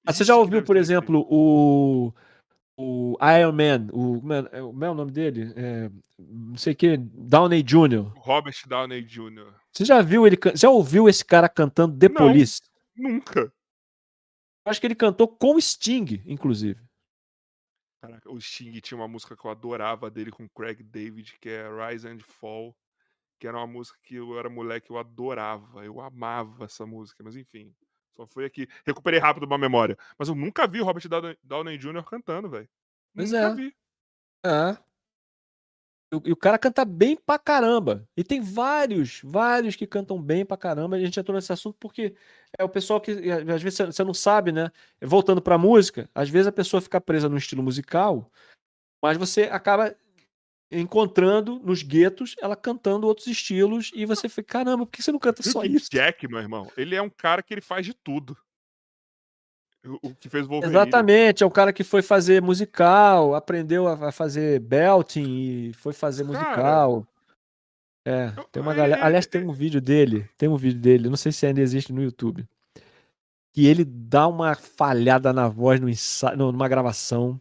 Ah, 0.07 0.13
você 0.13 0.25
já 0.25 0.35
ouviu, 0.35 0.63
por 0.63 0.77
ser 0.77 0.81
exemplo, 0.81 1.27
o, 1.29 2.13
o 2.77 3.19
Iron 3.39 3.53
Man, 3.53 3.89
o, 3.93 4.21
como 4.21 4.33
é, 4.33 4.39
é- 4.39 4.61
como 4.61 4.85
é 4.85 4.91
o 4.91 4.95
nome 4.95 5.11
dele? 5.11 5.53
É, 5.57 5.91
não 6.19 6.57
sei 6.57 6.73
o 6.73 6.77
que, 6.77 6.97
Downey 6.97 7.63
Jr. 7.63 8.13
Robert 8.17 8.57
Downey 8.67 9.03
Jr. 9.03 9.53
Você 9.73 9.85
já 9.85 10.01
viu 10.01 10.27
ele, 10.27 10.39
já 10.55 10.71
ouviu 10.71 11.07
esse 11.07 11.25
cara 11.25 11.51
cantando 11.51 11.99
The 11.99 12.09
Não. 12.09 12.15
Police? 12.17 12.63
Nunca. 12.97 13.53
Acho 14.65 14.81
que 14.81 14.87
ele 14.87 14.95
cantou 14.95 15.29
com 15.29 15.61
Sting, 15.61 16.23
inclusive. 16.25 16.81
Caraca, 18.07 18.31
o 18.33 18.41
Sting 18.41 18.73
tinha 18.81 18.99
uma 18.99 19.09
música 19.09 19.37
que 19.37 19.45
eu 19.45 19.51
adorava 19.51 20.11
dele 20.11 20.31
com 20.31 20.49
Craig 20.49 20.83
David, 20.83 21.37
que 21.41 21.49
é 21.49 21.67
Rise 21.69 22.09
and 22.09 22.21
Fall, 22.21 22.77
que 23.39 23.47
era 23.47 23.57
uma 23.57 23.67
música 23.67 23.99
que 24.03 24.15
eu 24.15 24.39
era 24.39 24.49
moleque, 24.49 24.91
eu 24.91 24.99
adorava, 24.99 25.85
eu 25.85 26.01
amava 26.01 26.65
essa 26.65 26.87
música, 26.87 27.23
mas 27.23 27.37
enfim, 27.37 27.75
só 28.15 28.27
foi 28.27 28.45
aqui, 28.47 28.67
recuperei 28.87 29.21
rápido 29.21 29.45
uma 29.45 29.59
memória, 29.59 29.97
mas 30.19 30.29
eu 30.29 30.35
nunca 30.35 30.67
vi 30.67 30.81
o 30.81 30.85
Robert 30.85 31.07
Downey- 31.09 31.39
Downey 31.43 31.77
Jr. 31.79 32.03
cantando, 32.05 32.49
velho. 32.49 32.69
Pois 33.15 33.31
Nunca 33.33 33.47
é. 33.47 33.55
vi. 33.55 33.77
É. 34.45 34.79
E 36.13 36.31
o- 36.33 36.37
cara 36.37 36.57
canta 36.57 36.85
bem 36.85 37.17
pra 37.17 37.39
caramba. 37.39 38.09
E 38.17 38.23
tem 38.23 38.41
vários, 38.41 39.21
vários 39.25 39.75
que 39.75 39.87
cantam 39.87 40.23
bem 40.23 40.45
pra 40.47 40.57
caramba. 40.57 40.97
A 40.97 41.01
gente 41.01 41.19
entrou 41.19 41.35
nesse 41.35 41.53
assunto 41.53 41.77
porque 41.81 42.15
é 42.57 42.63
o 42.63 42.69
pessoal 42.69 43.01
que 43.01 43.11
às 43.31 43.63
vezes 43.63 43.93
você- 43.93 44.05
não 44.05 44.15
sabe, 44.15 44.53
né? 44.53 44.71
Voltando 45.03 45.43
pra 45.43 45.59
música, 45.59 46.09
às 46.15 46.29
vezes 46.29 46.47
a 46.47 46.53
pessoa 46.53 46.81
fica 46.81 47.01
presa 47.01 47.29
num 47.29 47.37
estilo 47.37 47.63
musical, 47.63 48.31
mas 49.03 49.19
você 49.19 49.43
acaba 49.45 49.97
encontrando 50.71 51.61
nos 51.61 51.83
guetos 51.83 52.35
ela 52.41 52.57
cantando 52.57 53.07
outros 53.07 53.27
estilos 53.27 53.91
e 53.95 54.05
você 54.05 54.29
fica, 54.29 54.59
caramba, 54.59 54.85
por 54.87 54.93
que 54.93 55.03
você 55.03 55.13
não 55.13 55.19
canta 55.19 55.43
só 55.43 55.63
isso? 55.65 55.89
Jack, 55.91 56.27
meu 56.29 56.39
irmão, 56.41 56.71
ele 56.77 56.95
é 56.95 57.03
um 57.03 57.11
cara 57.11 57.43
que 57.43 57.55
ele 57.55 57.61
faz 57.61 57.85
de 57.87 57.95
tudo. 57.95 58.37
O, 60.03 60.15
que 60.15 60.29
fez 60.29 60.47
Wolverine. 60.47 60.77
Exatamente, 60.77 61.43
é 61.43 61.47
o 61.47 61.51
cara 61.51 61.73
que 61.73 61.85
foi 61.85 62.03
fazer 62.03 62.43
musical, 62.43 63.35
aprendeu 63.35 63.87
a, 63.87 64.11
fazer 64.13 64.59
belting 64.61 65.23
e 65.69 65.73
foi 65.75 65.93
fazer 65.93 66.25
Cara, 66.27 66.39
musical. 66.39 67.07
É, 68.07 68.33
eu- 68.37 68.45
tem 68.45 68.63
uma 68.63 68.73
é- 68.73 68.77
galera. 68.77 69.01
é- 69.03 69.05
Aliás, 69.05 69.27
tem 69.27 69.43
um 69.45 69.53
vídeo 69.53 69.81
dele, 69.81 70.29
tem 70.37 70.49
um 70.49 70.57
vídeo 70.57 70.81
dele, 70.81 71.09
não 71.09 71.17
sei 71.17 71.33
se 71.33 71.47
ainda 71.47 71.61
existe 71.61 71.93
no 71.93 72.03
YouTube, 72.03 72.47
que 73.53 73.67
ele 73.67 73.85
dá 73.85 74.27
uma 74.29 74.55
falhada 74.55 75.33
na 75.33 75.49
voz 75.49 75.81
no 75.81 75.89
ensaio, 75.89 76.37
no- 76.37 76.53
numa 76.53 76.69
gravação. 76.69 77.41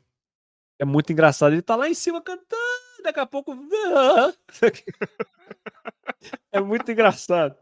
É 0.80 0.86
muito 0.86 1.12
engraçado. 1.14 1.54
Ele 1.54 1.62
tá 1.62 1.76
lá 1.76 1.88
em 1.90 1.94
cima 1.94 2.22
cantando, 2.22 3.04
daqui 3.04 3.20
a 3.20 3.26
pouco. 3.26 3.56
É 6.52 6.60
muito 6.60 6.90
engraçado. 6.92 7.56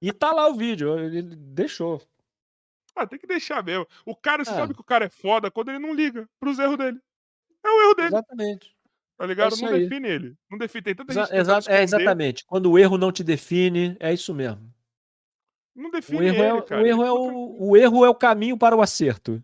E 0.00 0.12
tá 0.12 0.32
lá 0.32 0.48
o 0.48 0.54
vídeo, 0.54 0.98
ele 0.98 1.22
deixou. 1.22 2.00
Ah, 2.94 3.06
tem 3.06 3.18
que 3.18 3.26
deixar 3.26 3.62
mesmo. 3.64 3.86
O 4.04 4.14
cara, 4.14 4.44
você 4.44 4.50
Ah. 4.50 4.54
sabe 4.54 4.74
que 4.74 4.80
o 4.80 4.84
cara 4.84 5.06
é 5.06 5.08
foda 5.10 5.50
quando 5.50 5.70
ele 5.70 5.78
não 5.78 5.94
liga 5.94 6.28
pros 6.38 6.58
erros 6.58 6.76
dele. 6.76 7.00
É 7.64 7.68
o 7.68 7.82
erro 7.82 7.94
dele, 7.94 8.08
Exatamente. 8.08 8.76
tá 9.16 9.26
ligado? 9.26 9.52
isso 9.52 9.64
não 9.64 9.72
aí. 9.72 9.88
define 9.88 10.08
ele. 10.08 10.36
Não 10.50 10.58
define. 10.58 10.82
Tem 10.82 10.94
tanta 10.94 11.12
Exa- 11.12 11.24
gente 11.26 11.36
exa- 11.36 11.58
é, 11.72 11.82
exatamente. 11.82 12.44
Quando 12.46 12.70
o 12.70 12.78
erro 12.78 12.98
não 12.98 13.10
te 13.12 13.22
define, 13.24 13.96
é 14.00 14.12
isso 14.12 14.34
mesmo. 14.34 14.72
Não 15.74 15.88
O 15.88 15.92
define 15.92 16.26
erro, 16.26 16.36
ele, 16.36 16.58
é, 16.58 16.62
cara. 16.62 16.82
o, 16.82 16.86
erro 16.86 17.02
é 17.04 17.12
o, 17.12 17.56
o 17.70 17.76
erro 17.76 18.04
é 18.04 18.08
o 18.10 18.14
caminho 18.14 18.58
para 18.58 18.76
o 18.76 18.82
acerto. 18.82 19.42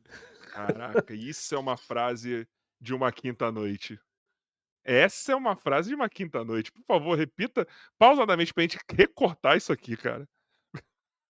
Caraca, 0.52 1.14
isso 1.14 1.54
é 1.54 1.58
uma 1.58 1.76
frase 1.76 2.46
de 2.80 2.92
uma 2.92 3.10
quinta 3.10 3.50
noite. 3.50 3.98
Essa 4.84 5.32
é 5.32 5.36
uma 5.36 5.54
frase 5.56 5.88
de 5.88 5.94
uma 5.94 6.08
quinta 6.08 6.44
noite. 6.44 6.70
Por 6.72 6.82
favor, 6.84 7.16
repita 7.16 7.66
pausadamente 7.98 8.52
pra 8.52 8.62
gente 8.62 8.78
recortar 8.92 9.56
isso 9.56 9.72
aqui, 9.72 9.96
cara. 9.96 10.28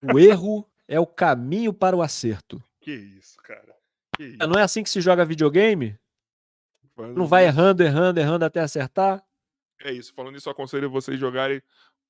O 0.02 0.18
erro 0.18 0.68
é 0.89 0.99
o 0.99 1.07
caminho 1.07 1.73
para 1.73 1.94
o 1.97 2.02
acerto. 2.02 2.62
Que 2.81 2.92
isso, 2.92 3.36
cara. 3.42 3.76
Que 4.17 4.25
isso. 4.25 4.39
Não 4.39 4.58
é 4.58 4.62
assim 4.62 4.83
que 4.83 4.91
se 4.91 5.00
joga 5.00 5.25
videogame? 5.25 5.97
Falando 6.97 7.17
Não 7.17 7.26
vai 7.26 7.44
errando, 7.44 7.83
errando, 7.83 8.18
errando 8.18 8.44
até 8.44 8.60
acertar? 8.60 9.25
É 9.81 9.92
isso. 9.92 10.12
Falando 10.15 10.34
nisso, 10.34 10.49
eu 10.49 10.52
aconselho 10.52 10.91
vocês 10.91 11.18
jogarem 11.20 11.62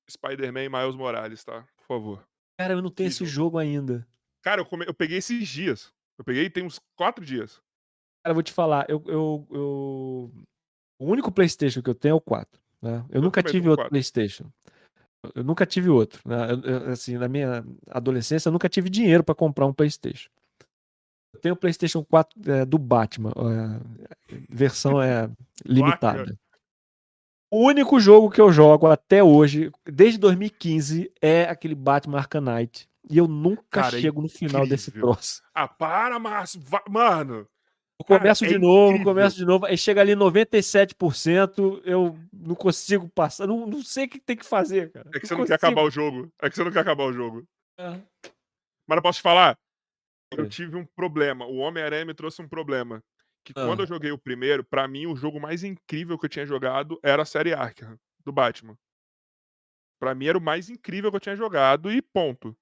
Spider-Man 0.09 0.63
e 0.63 0.69
Miles 0.69 0.95
Morales, 0.95 1.43
tá? 1.43 1.61
Por 1.77 1.85
favor. 1.85 2.27
Cara, 2.57 2.73
eu 2.73 2.81
não 2.81 2.89
tenho 2.89 3.07
Que 3.09 3.13
esse 3.13 3.25
jogo. 3.25 3.35
jogo 3.51 3.57
ainda. 3.59 4.07
Cara, 4.41 4.61
eu, 4.61 4.65
come- 4.65 4.85
eu 4.87 4.93
peguei 4.93 5.17
esses 5.19 5.47
dias. 5.47 5.93
Eu 6.17 6.23
peguei 6.25 6.49
tem 6.49 6.63
uns 6.65 6.79
quatro 6.95 7.23
dias. 7.23 7.61
Cara, 8.23 8.31
eu 8.31 8.33
vou 8.33 8.43
te 8.43 8.51
falar, 8.51 8.85
eu, 8.89 9.03
eu, 9.05 9.47
eu- 9.51 10.31
o 10.97 11.05
único 11.05 11.31
PlayStation 11.31 11.81
que 11.81 11.89
eu 11.89 11.95
tenho 11.95 12.13
é 12.13 12.15
o 12.15 12.21
4. 12.21 12.59
Né? 12.81 13.05
Eu, 13.09 13.17
Eu 13.17 13.21
nunca 13.21 13.43
tive 13.43 13.69
outro 13.69 13.83
4. 13.83 13.89
PlayStation. 13.91 14.51
Eu 15.35 15.43
nunca 15.43 15.65
tive 15.65 15.89
outro. 15.89 16.21
né? 16.25 16.37
Eu- 16.63 16.91
assim, 16.91 17.17
na 17.17 17.27
minha 17.27 17.65
adolescência, 17.89 18.47
eu 18.49 18.53
nunca 18.53 18.69
tive 18.69 18.89
dinheiro 18.89 19.23
para 19.23 19.35
comprar 19.35 19.65
um 19.65 19.73
PlayStation. 19.73 20.29
Eu 21.33 21.39
tenho 21.39 21.55
o 21.55 21.57
PlayStation 21.57 22.03
4 22.03 22.51
é, 22.51 22.65
do 22.65 22.77
Batman, 22.77 23.31
é, 23.31 24.35
versão 24.49 25.01
é 25.01 25.29
limitada. 25.65 26.37
O 27.51 27.65
único 27.65 27.99
jogo 27.99 28.29
que 28.29 28.39
eu 28.39 28.51
jogo 28.51 28.87
até 28.87 29.23
hoje, 29.23 29.71
desde 29.85 30.19
2015, 30.19 31.11
é 31.21 31.43
aquele 31.43 31.75
Batman 31.75 32.19
Arkham 32.19 32.41
Knight. 32.41 32.87
E 33.09 33.17
eu 33.17 33.27
nunca 33.27 33.63
Cara, 33.81 33.97
é 33.97 34.01
chego 34.01 34.21
no 34.21 34.29
final 34.29 34.67
desse 34.67 34.91
troço. 34.91 35.41
Ah, 35.53 35.67
para, 35.67 36.19
Márcio. 36.19 36.61
Mano. 36.87 37.47
Eu 37.99 38.05
Cara, 38.05 38.21
começo 38.21 38.45
é 38.45 38.47
de 38.47 38.57
novo, 38.57 38.93
incrível. 38.93 39.13
começo 39.13 39.35
de 39.35 39.45
novo, 39.45 39.65
aí 39.65 39.77
chega 39.77 39.99
ali 40.01 40.15
97%, 40.15 41.81
eu 41.83 42.17
não 42.31 42.55
consigo 42.55 43.09
passar, 43.09 43.45
não, 43.45 43.67
não 43.67 43.83
sei 43.83 44.05
o 44.05 44.09
que 44.09 44.19
tem 44.19 44.37
que 44.37 44.45
fazer, 44.45 44.91
cara. 44.91 45.09
É 45.13 45.19
que 45.19 45.27
você 45.27 45.35
não 45.35 45.45
quer 45.45 45.55
acabar 45.55 45.83
o 45.83 45.91
jogo. 45.91 46.31
É 46.41 46.49
que 46.49 46.55
você 46.55 46.63
não 46.63 46.71
quer 46.71 46.79
acabar 46.79 47.03
o 47.03 47.13
jogo. 47.13 47.45
É. 47.77 47.89
Mas 48.87 48.95
eu 48.97 49.01
posso 49.01 49.19
te 49.19 49.23
falar? 49.23 49.57
Eu 50.31 50.47
tive 50.47 50.75
um 50.77 50.85
problema. 50.85 51.45
O 51.45 51.57
Homem-Aranha 51.57 52.05
me 52.05 52.13
trouxe 52.13 52.41
um 52.41 52.47
problema. 52.47 53.03
Que 53.43 53.53
quando 53.53 53.81
Ah. 53.81 53.83
eu 53.83 53.87
joguei 53.87 54.11
o 54.11 54.17
primeiro, 54.17 54.63
pra 54.63 54.87
mim, 54.87 55.05
o 55.07 55.15
jogo 55.15 55.39
mais 55.39 55.63
incrível 55.63 56.17
que 56.17 56.25
eu 56.25 56.29
tinha 56.29 56.45
jogado 56.45 56.99
era 57.03 57.23
a 57.23 57.25
série 57.25 57.53
Arkham, 57.53 57.97
do 58.23 58.31
Batman. 58.31 58.77
Pra 59.99 60.15
mim 60.15 60.27
era 60.27 60.37
o 60.37 60.41
mais 60.41 60.69
incrível 60.69 61.09
que 61.11 61.17
eu 61.17 61.21
tinha 61.21 61.35
jogado 61.35 61.91
e 61.91 62.01
ponto. 62.01 62.55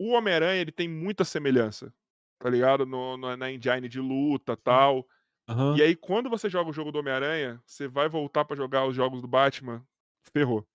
O 0.00 0.10
Homem-Aranha, 0.12 0.60
ele 0.60 0.72
tem 0.72 0.88
muita 0.88 1.24
semelhança, 1.24 1.94
tá 2.42 2.50
ligado? 2.50 2.84
No, 2.86 3.16
no- 3.16 3.36
na 3.36 3.50
engine 3.50 3.88
de 3.88 4.00
luta 4.00 4.56
tal. 4.56 5.06
Aham. 5.48 5.76
E 5.76 5.82
aí, 5.82 5.96
quando 5.96 6.30
você 6.30 6.48
joga 6.50 6.70
o 6.70 6.72
jogo 6.72 6.92
do 6.92 6.98
Homem-Aranha, 7.00 7.62
você 7.66 7.88
vai 7.88 8.08
voltar 8.08 8.44
pra 8.44 8.56
jogar 8.56 8.86
os 8.86 8.94
jogos 8.96 9.22
do 9.22 9.28
Batman, 9.28 9.86
ferrou. 10.34 10.66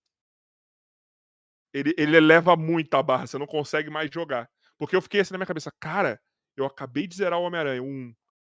Ele, 1.74 1.94
ele 1.98 2.18
eleva 2.18 2.56
muito 2.56 2.94
a 2.96 3.04
barra, 3.04 3.28
você 3.28 3.38
não 3.38 3.46
consegue 3.48 3.90
mais 3.90 4.10
jogar. 4.12 4.50
Porque 4.78 4.96
eu 4.96 5.02
fiquei 5.02 5.22
assim 5.22 5.34
na 5.34 5.38
minha 5.38 5.48
cabeça, 5.48 5.72
cara, 5.80 6.20
eu 6.56 6.66
acabei 6.66 7.08
de 7.08 7.16
zerar 7.16 7.40
o 7.40 7.44
Homem-Aranha. 7.44 7.84
Um, 7.84 8.16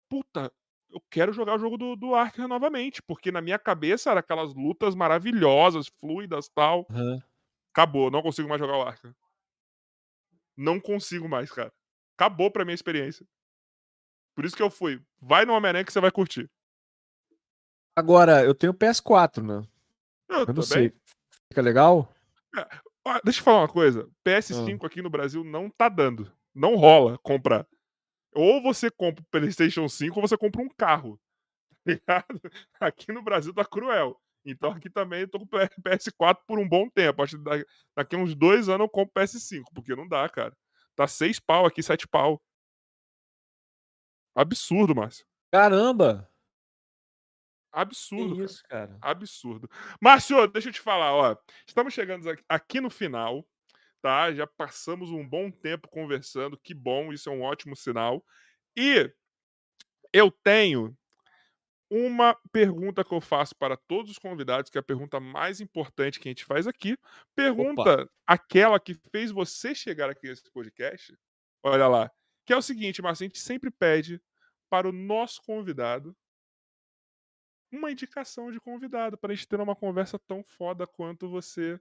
puta, 0.09 0.51
eu 0.89 1.01
quero 1.09 1.33
jogar 1.33 1.55
o 1.55 1.59
jogo 1.59 1.77
do, 1.77 1.95
do 1.95 2.15
Arkham 2.15 2.47
novamente. 2.47 3.01
Porque 3.01 3.31
na 3.31 3.41
minha 3.41 3.59
cabeça 3.59 4.11
era 4.11 4.19
aquelas 4.21 4.53
lutas 4.53 4.95
maravilhosas, 4.95 5.87
fluidas 5.99 6.49
tal. 6.49 6.87
aham. 6.89 7.21
Acabou, 7.73 8.11
não 8.11 8.21
consigo 8.21 8.49
mais 8.49 8.59
jogar 8.59 8.77
o 8.77 8.81
Arkham. 8.81 9.13
Não 10.55 10.79
consigo 10.79 11.27
mais, 11.27 11.51
cara. 11.51 11.73
Acabou 12.21 12.51
pra 12.51 12.63
minha 12.63 12.75
experiência. 12.75 13.25
Por 14.35 14.45
isso 14.45 14.55
que 14.55 14.61
eu 14.61 14.69
fui. 14.69 15.01
Vai 15.19 15.43
no 15.43 15.53
Homem-Aranha 15.53 15.83
que 15.83 15.91
você 15.91 15.99
vai 15.99 16.11
curtir. 16.11 16.47
Agora, 17.97 18.43
eu 18.45 18.53
tenho 18.53 18.75
PS4, 18.75 19.41
né? 19.43 19.67
Eu, 20.29 20.45
Eu 20.45 20.53
não 20.53 20.61
sei. 20.61 20.93
Fica 21.49 21.63
legal? 21.63 22.13
Ó, 23.03 23.19
deixa 23.23 23.39
eu 23.39 23.43
falar 23.43 23.61
uma 23.61 23.67
coisa. 23.67 24.07
PS5 24.23 24.85
aqui 24.85 25.01
no 25.01 25.09
Brasil 25.09 25.43
não 25.43 25.67
tá 25.67 25.89
dando. 25.89 26.31
Não 26.53 26.75
rola 26.75 27.17
comprar. 27.23 27.67
Ou 28.33 28.61
você 28.61 28.91
compra 28.91 29.23
o 29.23 29.27
PlayStation 29.31 29.89
5 29.89 30.19
ou 30.19 30.27
você 30.27 30.37
compra 30.37 30.61
um 30.61 30.69
carro. 30.69 31.19
tá 31.83 31.91
ligado? 31.91 32.41
Aqui 32.79 33.11
no 33.11 33.23
Brasil 33.23 33.51
tá 33.51 33.65
cruel. 33.65 34.21
Então 34.45 34.71
aqui 34.71 34.89
também 34.89 35.21
eu 35.21 35.27
tô 35.27 35.39
com 35.39 35.45
o 35.45 35.49
PS4 35.49 36.37
por 36.47 36.59
um 36.59 36.67
bom 36.69 36.87
tempo. 36.89 37.21
Acho 37.23 37.37
que 37.37 37.43
da- 37.43 37.65
daqui 37.95 38.15
a 38.15 38.19
uns 38.19 38.33
dois 38.35 38.69
anos 38.69 38.85
eu 38.85 38.89
compro 38.89 39.13
PS5, 39.13 39.63
porque 39.73 39.95
não 39.95 40.07
dá, 40.07 40.27
cara. 40.29 40.55
Tá 40.95 41.07
seis 41.07 41.39
pau 41.39 41.65
aqui, 41.65 41.81
sete 41.81 42.07
pau. 42.07 42.41
Absurdo, 44.35 44.95
Márcio. 44.95 45.25
Caramba! 45.51 46.29
Absurdo. 47.71 48.33
Que 48.33 48.35
cara. 48.35 48.45
isso, 48.45 48.63
cara? 48.67 48.97
Absurdo. 49.01 49.69
Márcio, 50.01 50.47
deixa 50.47 50.69
eu 50.69 50.73
te 50.73 50.81
falar, 50.81 51.13
ó. 51.13 51.37
Estamos 51.65 51.93
chegando 51.93 52.29
aqui 52.47 52.81
no 52.81 52.89
final, 52.89 53.47
tá? 54.01 54.33
Já 54.33 54.45
passamos 54.45 55.09
um 55.09 55.27
bom 55.27 55.49
tempo 55.49 55.87
conversando, 55.89 56.57
que 56.57 56.73
bom, 56.73 57.13
isso 57.13 57.29
é 57.29 57.31
um 57.31 57.41
ótimo 57.41 57.75
sinal. 57.75 58.23
E 58.75 59.13
eu 60.13 60.29
tenho 60.29 60.97
uma 61.93 62.33
pergunta 62.53 63.03
que 63.03 63.13
eu 63.13 63.19
faço 63.19 63.53
para 63.53 63.75
todos 63.75 64.11
os 64.11 64.17
convidados, 64.17 64.71
que 64.71 64.77
é 64.77 64.79
a 64.79 64.83
pergunta 64.83 65.19
mais 65.19 65.59
importante 65.59 66.21
que 66.21 66.29
a 66.29 66.31
gente 66.31 66.45
faz 66.45 66.65
aqui. 66.65 66.97
Pergunta 67.35 68.09
aquela 68.25 68.79
que 68.79 68.93
fez 69.11 69.29
você 69.29 69.75
chegar 69.75 70.09
aqui 70.09 70.29
nesse 70.29 70.49
podcast. 70.51 71.13
Olha 71.61 71.89
lá. 71.89 72.09
Que 72.45 72.53
é 72.53 72.57
o 72.57 72.61
seguinte, 72.61 73.01
Márcio, 73.01 73.25
a 73.25 73.27
gente 73.27 73.39
sempre 73.39 73.69
pede 73.69 74.21
para 74.69 74.87
o 74.87 74.93
nosso 74.93 75.41
convidado 75.41 76.15
uma 77.69 77.91
indicação 77.91 78.51
de 78.51 78.59
convidado, 78.61 79.17
para 79.17 79.33
a 79.33 79.35
gente 79.35 79.47
ter 79.47 79.59
uma 79.59 79.75
conversa 79.75 80.17
tão 80.17 80.41
foda 80.45 80.87
quanto 80.87 81.29
você 81.29 81.77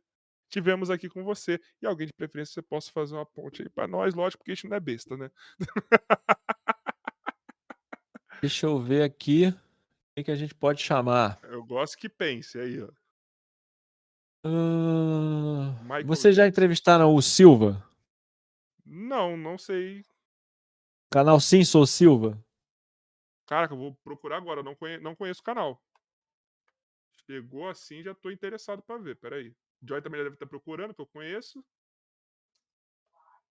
tivemos 0.48 0.90
aqui 0.90 1.08
com 1.08 1.22
você. 1.22 1.60
E 1.80 1.86
alguém 1.86 2.08
de 2.08 2.12
preferência 2.12 2.54
você 2.54 2.62
possa 2.62 2.90
fazer 2.90 3.14
uma 3.14 3.26
ponte 3.26 3.62
aí 3.62 3.68
para 3.68 3.86
nós, 3.86 4.12
lógico, 4.12 4.40
porque 4.40 4.50
a 4.50 4.54
gente 4.56 4.68
não 4.68 4.76
é 4.76 4.80
besta, 4.80 5.16
né? 5.16 5.30
Deixa 8.42 8.66
eu 8.66 8.80
ver 8.80 9.02
aqui 9.02 9.54
quem 10.14 10.24
que 10.24 10.30
a 10.30 10.36
gente 10.36 10.54
pode 10.54 10.82
chamar. 10.82 11.38
Eu 11.44 11.64
gosto 11.64 11.96
que 11.96 12.08
pense 12.08 12.58
aí, 12.58 12.82
ó. 12.82 12.88
Michael 15.82 16.06
vocês 16.06 16.34
já 16.34 16.46
entrevistaram 16.46 17.14
o 17.14 17.20
Silva? 17.20 17.86
Não, 18.84 19.36
não 19.36 19.58
sei. 19.58 20.04
Canal 21.12 21.38
Sim 21.40 21.64
Sou 21.64 21.86
Silva? 21.86 22.42
Caraca, 23.46 23.74
eu 23.74 23.78
vou 23.78 23.94
procurar 24.04 24.36
agora, 24.36 24.62
não, 24.62 24.74
conhe... 24.74 24.98
não 24.98 25.14
conheço 25.14 25.40
o 25.40 25.44
canal. 25.44 25.82
Chegou 27.26 27.68
assim, 27.68 28.02
já 28.02 28.14
tô 28.14 28.30
interessado 28.30 28.82
para 28.82 28.98
ver, 28.98 29.16
peraí. 29.16 29.54
Joy 29.82 30.00
também 30.02 30.22
deve 30.22 30.34
estar 30.34 30.46
procurando, 30.46 30.94
que 30.94 31.00
eu 31.00 31.06
conheço. 31.06 31.64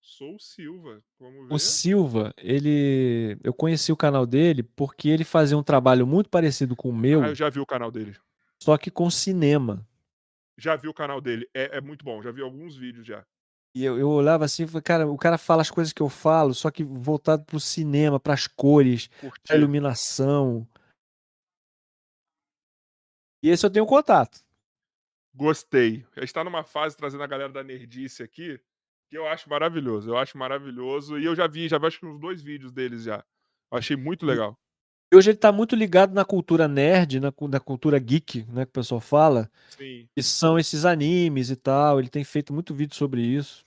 Sou 0.01 0.35
o 0.35 0.39
Silva. 0.39 1.01
O 1.49 1.59
Silva, 1.59 2.33
ele. 2.37 3.37
Eu 3.43 3.53
conheci 3.53 3.91
o 3.91 3.97
canal 3.97 4.25
dele 4.25 4.63
porque 4.63 5.07
ele 5.09 5.23
fazia 5.23 5.57
um 5.57 5.63
trabalho 5.63 6.07
muito 6.07 6.29
parecido 6.29 6.75
com 6.75 6.89
o 6.89 6.95
meu, 6.95 7.21
Ah, 7.23 7.27
eu 7.29 7.35
já 7.35 7.49
vi 7.49 7.59
o 7.59 7.65
canal 7.65 7.91
dele. 7.91 8.15
só 8.61 8.77
que 8.77 8.89
com 8.89 9.09
cinema. 9.09 9.85
Já 10.57 10.75
vi 10.75 10.87
o 10.89 10.93
canal 10.93 11.21
dele, 11.21 11.49
é, 11.53 11.77
é 11.77 11.81
muito 11.81 12.03
bom, 12.03 12.21
já 12.21 12.31
vi 12.31 12.41
alguns 12.41 12.75
vídeos 12.75 13.05
já. 13.07 13.25
E 13.73 13.83
eu, 13.85 13.97
eu 13.97 14.09
olhava 14.09 14.43
assim 14.45 14.63
e 14.63 14.67
falei, 14.67 14.81
cara, 14.81 15.07
o 15.07 15.17
cara 15.17 15.37
fala 15.37 15.61
as 15.61 15.71
coisas 15.71 15.93
que 15.93 16.01
eu 16.01 16.09
falo, 16.09 16.53
só 16.53 16.69
que 16.71 16.83
voltado 16.83 17.45
pro 17.45 17.59
cinema, 17.59 18.19
pras 18.19 18.45
cores, 18.47 19.09
pra 19.47 19.55
iluminação. 19.55 20.67
E 23.43 23.49
esse 23.49 23.65
eu 23.65 23.69
tenho 23.69 23.85
contato. 23.85 24.43
Gostei. 25.33 26.05
A 26.17 26.21
gente 26.21 26.33
tá 26.33 26.43
numa 26.43 26.63
fase 26.63 26.97
trazendo 26.97 27.23
a 27.23 27.27
galera 27.27 27.53
da 27.53 27.63
Nerdice 27.63 28.21
aqui, 28.23 28.59
que 29.09 29.17
eu 29.17 29.27
acho 29.27 29.49
maravilhoso. 29.49 30.09
Eu 30.09 30.17
acho 30.17 30.37
maravilhoso. 30.37 31.17
E 31.17 31.25
eu 31.25 31.35
já 31.35 31.47
vi, 31.47 31.67
já 31.67 31.77
vi 31.77 31.87
acho 31.87 31.99
que 31.99 32.05
uns 32.05 32.19
dois 32.19 32.41
vídeos 32.41 32.71
deles 32.71 33.03
já. 33.03 33.23
Eu 33.71 33.77
achei 33.77 33.95
muito 33.95 34.25
legal. 34.25 34.57
E 35.11 35.15
hoje 35.15 35.31
ele 35.31 35.37
tá 35.37 35.51
muito 35.51 35.75
ligado 35.75 36.13
na 36.13 36.23
cultura 36.23 36.67
nerd, 36.67 37.19
na, 37.19 37.33
na 37.49 37.59
cultura 37.59 37.97
geek, 37.97 38.45
né, 38.47 38.63
que 38.63 38.69
o 38.69 38.73
pessoal 38.73 39.01
fala, 39.01 39.49
Sim. 39.71 40.07
que 40.15 40.21
são 40.21 40.59
esses 40.59 40.85
animes 40.85 41.49
e 41.49 41.55
tal. 41.55 41.99
Ele 41.99 42.09
tem 42.09 42.23
feito 42.23 42.53
muito 42.53 42.75
vídeo 42.75 42.95
sobre 42.95 43.21
isso. 43.21 43.65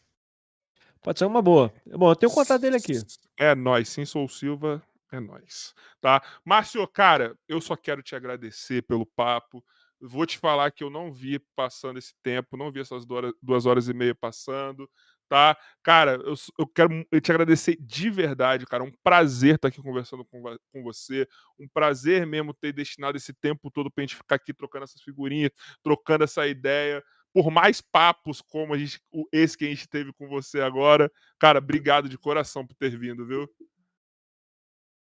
Pode 1.03 1.19
ser 1.19 1.25
uma 1.25 1.43
boa. 1.43 1.73
Bom, 1.85 2.13
eu 2.13 2.17
tenho 2.17 2.31
o 2.31 2.35
contato 2.35 2.61
dele 2.61 2.77
aqui. 2.77 2.93
É 3.37 3.57
nóis, 3.57 3.89
sim, 3.89 4.05
sou 4.05 4.25
o 4.25 4.29
Silva, 4.29 4.81
é 5.11 5.19
nóis. 5.19 5.75
Tá? 6.01 6.23
Márcio, 6.45 6.87
cara, 6.87 7.37
eu 7.49 7.61
só 7.61 7.75
quero 7.75 8.05
te 8.05 8.15
agradecer 8.15 8.83
pelo 8.83 9.05
papo. 9.05 9.65
Vou 10.01 10.25
te 10.25 10.39
falar 10.39 10.71
que 10.71 10.85
eu 10.85 10.91
não 10.91 11.13
vi 11.13 11.41
passando 11.57 11.99
esse 11.99 12.15
tempo, 12.23 12.57
não 12.57 12.71
vi 12.71 12.81
essas 12.81 13.05
duas 13.43 13.67
horas 13.67 13.89
e 13.89 13.95
meia 13.95 14.15
passando, 14.15 14.89
tá? 15.33 15.57
Cara, 15.83 16.21
eu, 16.27 16.35
eu 16.59 16.67
quero 16.67 17.07
te 17.23 17.33
agradecer 17.33 17.79
de 17.81 18.11
verdade, 18.11 18.67
cara. 18.67 18.85
Um 18.85 18.93
prazer 19.03 19.55
estar 19.55 19.69
aqui 19.69 19.81
conversando 19.81 20.27
com, 20.27 20.43
com 20.71 20.83
você. 20.83 21.27
Um 21.59 21.67
prazer 21.67 22.27
mesmo 22.27 22.53
ter 22.53 22.71
destinado 22.71 23.17
esse 23.17 23.33
tempo 23.33 23.71
todo 23.71 23.91
pra 23.91 24.03
gente 24.03 24.15
ficar 24.15 24.35
aqui 24.35 24.53
trocando 24.53 24.85
essas 24.85 25.01
figurinhas, 25.01 25.51
trocando 25.83 26.25
essa 26.25 26.47
ideia. 26.47 27.03
Por 27.33 27.51
mais 27.51 27.81
papos 27.81 28.43
como 28.43 28.75
a 28.75 28.79
gente, 28.79 29.01
esse 29.33 29.57
que 29.57 29.65
a 29.65 29.69
gente 29.69 29.89
teve 29.89 30.13
com 30.13 30.29
você 30.29 30.61
agora. 30.61 31.11
Cara, 31.39 31.61
obrigado 31.61 32.11
de 32.11 32.19
coração 32.19 32.67
por 32.67 32.75
ter 32.75 32.95
vindo, 32.99 33.27
viu? 33.27 33.49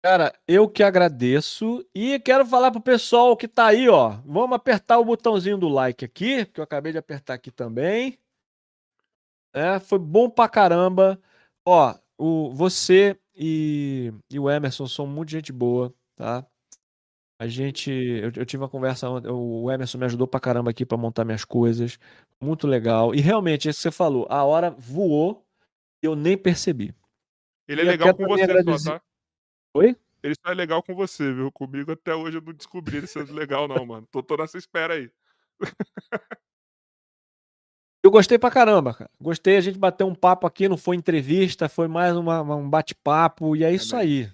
Cara, 0.02 0.32
eu 0.48 0.66
que 0.66 0.82
agradeço 0.82 1.86
e 1.94 2.18
quero 2.20 2.46
falar 2.46 2.70
pro 2.70 2.80
pessoal 2.80 3.36
que 3.36 3.46
tá 3.46 3.66
aí, 3.66 3.86
ó. 3.86 4.16
Vamos 4.24 4.56
apertar 4.56 4.98
o 4.98 5.04
botãozinho 5.04 5.58
do 5.58 5.68
like 5.68 6.06
aqui, 6.06 6.46
que 6.46 6.58
eu 6.58 6.64
acabei 6.64 6.90
de 6.90 6.98
apertar 6.98 7.34
aqui 7.34 7.50
também. 7.50 8.18
É, 9.52 9.78
foi 9.78 9.98
bom 9.98 10.28
pra 10.30 10.48
caramba. 10.48 11.20
Ó, 11.66 11.94
o, 12.18 12.50
você 12.54 13.18
e, 13.34 14.12
e 14.30 14.38
o 14.38 14.50
Emerson 14.50 14.86
são 14.86 15.06
muito 15.06 15.30
gente 15.30 15.52
boa, 15.52 15.92
tá? 16.16 16.46
A 17.40 17.46
gente, 17.48 17.90
eu, 17.90 18.30
eu 18.36 18.46
tive 18.46 18.62
uma 18.62 18.68
conversa 18.68 19.08
ontem, 19.10 19.28
o 19.28 19.70
Emerson 19.70 19.98
me 19.98 20.04
ajudou 20.04 20.28
pra 20.28 20.38
caramba 20.38 20.70
aqui 20.70 20.86
pra 20.86 20.96
montar 20.96 21.24
minhas 21.24 21.44
coisas. 21.44 21.98
Muito 22.40 22.66
legal. 22.66 23.14
E 23.14 23.20
realmente, 23.20 23.68
isso 23.68 23.78
que 23.78 23.82
você 23.82 23.90
falou, 23.90 24.26
a 24.30 24.44
hora 24.44 24.70
voou 24.70 25.44
e 26.02 26.06
eu 26.06 26.14
nem 26.14 26.38
percebi. 26.38 26.94
Ele 27.68 27.80
é 27.80 27.84
E 27.84 27.86
legal 27.88 28.14
com 28.14 28.26
você 28.26 28.42
agradecer- 28.44 28.78
só, 28.78 28.98
tá? 28.98 29.02
Oi? 29.74 29.96
Ele 30.22 30.34
só 30.44 30.52
é 30.52 30.54
legal 30.54 30.82
com 30.84 30.94
você, 30.94 31.32
viu? 31.32 31.50
Comigo 31.50 31.90
até 31.90 32.14
hoje 32.14 32.38
eu 32.38 32.42
não 32.42 32.52
descobri 32.52 32.98
ele 32.98 33.06
sendo 33.08 33.32
legal, 33.32 33.66
não, 33.66 33.84
mano. 33.84 34.06
Tô, 34.10 34.22
tô 34.22 34.36
nessa 34.36 34.56
espera 34.56 34.94
aí. 34.94 35.10
Eu 38.04 38.10
gostei 38.10 38.38
pra 38.38 38.50
caramba, 38.50 38.92
cara. 38.94 39.10
Gostei, 39.20 39.56
a 39.56 39.60
gente 39.60 39.78
bateu 39.78 40.06
um 40.06 40.14
papo 40.14 40.46
aqui, 40.46 40.68
não 40.68 40.76
foi 40.76 40.96
entrevista, 40.96 41.68
foi 41.68 41.86
mais 41.86 42.16
uma- 42.16 42.42
um 42.42 42.68
bate-papo, 42.68 43.54
e 43.54 43.62
é 43.62 43.72
isso 43.72 43.94
aí. 43.94 44.28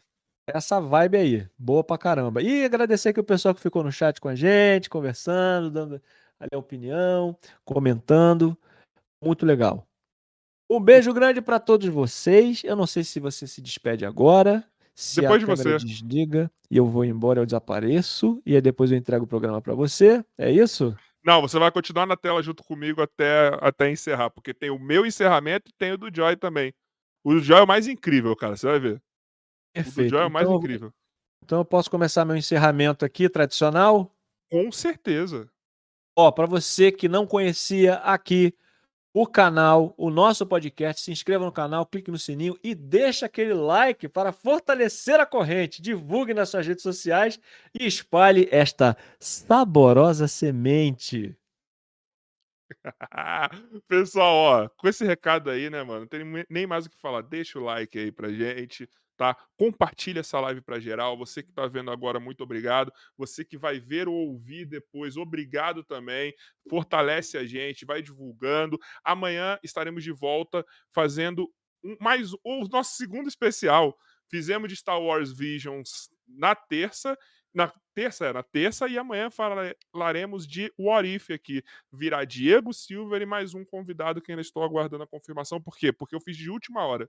Essa 0.49 0.81
vibe 0.81 1.17
aí, 1.19 1.47
boa 1.59 1.85
pra 1.85 1.99
caramba. 1.99 2.41
E 2.43 2.65
agradecer 2.65 3.11
aqui 3.11 3.21
o 3.21 3.25
pessoal 3.25 3.55
que 3.55 3.61
ficou 3.61 3.85
no 3.85 3.93
chat 3.93 4.19
com 4.19 4.29
a 4.29 4.35
gente, 4.35 4.89
conversando, 4.89 5.71
dando 5.71 6.03
ali 6.41 6.49
a 6.55 6.59
opinião, 6.59 7.37
comentando. 7.65 8.57
Muito 9.23 9.45
legal. 9.45 9.87
Um 10.71 10.81
beijo 10.81 11.13
grande 11.13 11.43
pra 11.43 11.59
todos 11.61 11.87
vocês. 11.89 12.63
Eu 12.65 12.77
não 12.77 12.87
sei 12.87 13.05
se 13.05 13.21
você 13.21 13.47
se 13.47 13.61
despede 13.61 14.07
agora, 14.07 14.65
se 14.95 15.21
Depois 15.21 15.43
a 15.43 15.47
de 15.47 15.51
você. 15.63 15.77
desliga 15.85 16.51
e 16.71 16.77
eu 16.79 16.87
vou 16.87 17.05
embora, 17.05 17.41
eu 17.41 17.47
desapareço, 17.47 18.41
e 18.47 18.55
aí 18.55 18.61
depois 18.63 18.91
eu 18.91 18.97
entrego 18.97 19.25
o 19.25 19.29
programa 19.29 19.61
pra 19.61 19.75
você. 19.75 20.25
É 20.39 20.51
isso? 20.51 20.97
Não, 21.29 21.43
você 21.43 21.59
vai 21.59 21.71
continuar 21.71 22.07
na 22.07 22.17
tela 22.17 22.43
junto 22.43 22.65
comigo 22.65 23.03
até, 23.03 23.51
até 23.61 23.91
encerrar, 23.91 24.31
porque 24.31 24.55
tem 24.55 24.71
o 24.71 24.79
meu 24.79 25.05
encerramento 25.05 25.69
e 25.69 25.75
tem 25.75 25.93
o 25.93 25.99
do 25.99 26.09
Joy 26.11 26.37
também. 26.37 26.73
O 27.23 27.35
do 27.35 27.41
Joy 27.41 27.59
é 27.59 27.63
o 27.63 27.67
mais 27.67 27.87
incrível, 27.87 28.35
cara. 28.35 28.57
Você 28.57 28.67
vai 28.67 28.81
ver. 28.81 28.95
O 28.95 28.95
do 28.95 29.03
Perfeito. 29.75 30.09
Joy 30.09 30.23
é 30.23 30.25
o 30.25 30.31
mais 30.31 30.47
Então 30.47 30.57
incrível. 30.59 30.91
Então 31.45 31.59
eu 31.59 31.67
posso 31.67 31.91
começar 31.91 32.25
meu 32.25 32.35
encerramento 32.35 33.05
aqui, 33.05 33.29
tradicional. 33.29 34.11
Com 34.51 34.73
certeza. 34.73 35.51
Ó, 36.17 36.33
para 36.33 36.47
você 36.47 36.91
que 36.91 37.11
não 37.11 37.27
conhecia 37.27 37.97
aqui 37.97 38.55
o 39.13 39.27
canal, 39.27 39.95
o 39.97 40.11
nosso 40.11 40.47
podcast, 40.47 41.03
se 41.03 41.11
inscreva 41.11 41.45
no 41.45 41.53
canal, 41.53 41.87
clique 41.87 42.11
no 42.11 42.19
sininho 42.19 42.59
e 42.63 42.75
deixe 42.75 43.25
aquele 43.25 43.55
like 43.55 44.09
para 44.09 44.33
fortalecer 44.33 45.19
a 45.19 45.27
corrente. 45.27 45.83
Divulgue 45.83 46.35
nas 46.35 46.51
suas 46.51 46.67
redes 46.67 46.83
sociais 46.83 47.41
e 47.79 47.87
espalhe 47.87 48.49
esta 48.51 48.97
saborosa 49.19 50.29
semente. 50.29 51.37
Pessoal, 53.89 54.35
ó, 54.35 54.69
com 54.69 54.89
esse 54.89 55.05
recado 55.05 55.51
aí, 55.51 55.71
né, 55.71 55.83
mano, 55.83 56.01
não 56.01 56.07
tem 56.07 56.21
nem 56.49 56.67
mais 56.67 56.87
o 56.87 56.91
que 56.91 57.01
falar. 57.01 57.23
Deixa 57.23 57.59
o 57.59 57.65
like 57.65 57.99
aí 57.99 58.13
pra 58.13 58.31
gente, 58.31 58.89
tá? 59.19 59.37
Compartilha 59.59 60.21
essa 60.21 60.41
live 60.41 60.63
pra 60.63 60.81
geral. 60.81 61.19
Você 61.19 61.43
que 61.43 61.53
tá 61.53 61.67
vendo 61.67 61.91
agora, 61.91 62.19
muito 62.21 62.43
obrigado. 62.43 62.91
Você 63.19 63.45
que 63.45 63.59
vai 63.59 63.79
ver 63.81 64.09
ou 64.09 64.15
ouvir 64.15 64.65
depois, 64.65 65.17
obrigado 65.19 65.85
também. 65.85 66.33
Fortalece 66.71 67.37
a 67.37 67.45
gente, 67.45 67.85
vai 67.85 68.01
divulgando. 68.01 68.79
Amanhã 69.05 69.59
estaremos 69.63 70.03
de 70.05 70.13
volta 70.13 70.65
fazendo 70.95 71.47
um- 71.85 71.97
mais 72.01 72.33
o 72.45 72.69
nosso 72.71 72.97
segundo 72.97 73.29
especial. 73.29 73.99
Fizemos 74.31 74.69
de 74.69 74.77
Star 74.77 75.01
Wars 75.01 75.33
Visions 75.37 76.09
na 76.27 76.55
terça. 76.55 77.19
Na 77.55 77.73
terça, 77.95 78.27
é, 78.27 78.33
na 78.33 78.43
terça, 78.43 78.87
e 78.87 78.99
amanhã 78.99 79.31
falaremos 79.93 80.47
de 80.47 80.71
What 80.79 81.09
If 81.09 81.31
aqui 81.31 81.63
virá 81.93 82.23
Diego 82.25 82.73
Silver 82.75 83.23
e 83.23 83.27
mais 83.27 83.55
um 83.55 83.65
convidado 83.65 84.21
que 84.21 84.31
ainda 84.31 84.43
estou 84.43 84.63
aguardando 84.63 85.03
a 85.03 85.07
confirmação. 85.09 85.61
Por 85.61 85.77
quê? 85.77 85.91
Porque 85.93 86.15
eu 86.15 86.21
fiz 86.21 86.37
de 86.37 86.51
última 86.51 86.85
hora. 86.87 87.09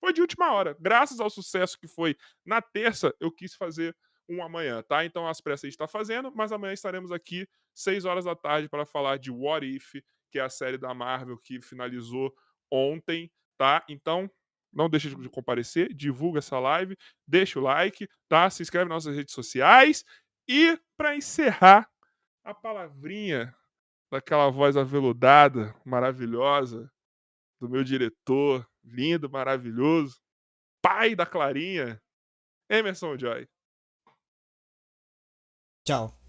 Foi 0.00 0.12
de 0.12 0.20
última 0.20 0.52
hora. 0.52 0.76
Graças 0.80 1.20
ao 1.20 1.28
sucesso 1.28 1.78
que 1.78 1.86
foi 1.86 2.16
na 2.44 2.62
terça, 2.62 3.14
eu 3.20 3.30
quis 3.30 3.54
fazer 3.54 3.94
um 4.28 4.42
amanhã, 4.42 4.82
tá? 4.82 5.04
Então 5.04 5.26
a 5.28 5.32
gente 5.32 5.66
está 5.66 5.86
fazendo, 5.86 6.32
mas 6.34 6.52
amanhã 6.52 6.72
estaremos 6.72 7.12
aqui 7.12 7.46
6 7.74 8.04
horas 8.04 8.24
da 8.24 8.34
tarde 8.34 8.68
para 8.68 8.86
falar 8.86 9.18
de 9.18 9.30
What 9.30 9.66
If, 9.66 10.02
que 10.30 10.38
é 10.38 10.42
a 10.42 10.48
série 10.48 10.78
da 10.78 10.94
Marvel 10.94 11.36
que 11.38 11.60
finalizou 11.60 12.32
ontem, 12.70 13.30
tá? 13.58 13.84
Então 13.88 14.30
não 14.72 14.88
deixe 14.88 15.12
de 15.12 15.28
comparecer, 15.28 15.92
divulga 15.92 16.38
essa 16.38 16.58
live, 16.60 16.96
deixa 17.26 17.58
o 17.58 17.62
like, 17.62 18.08
tá? 18.28 18.48
Se 18.48 18.62
inscreve 18.62 18.88
nas 18.88 19.04
nossas 19.04 19.16
redes 19.16 19.34
sociais 19.34 20.04
e 20.48 20.78
para 20.96 21.16
encerrar 21.16 21.90
a 22.44 22.54
palavrinha 22.54 23.52
daquela 24.10 24.48
voz 24.48 24.76
aveludada, 24.76 25.74
maravilhosa, 25.84 26.90
do 27.60 27.68
meu 27.68 27.82
diretor, 27.82 28.66
lindo, 28.84 29.28
maravilhoso, 29.28 30.20
pai 30.82 31.14
da 31.14 31.26
Clarinha, 31.26 32.00
Emerson 32.68 33.16
Joy. 33.16 33.48
Tchau. 35.84 36.19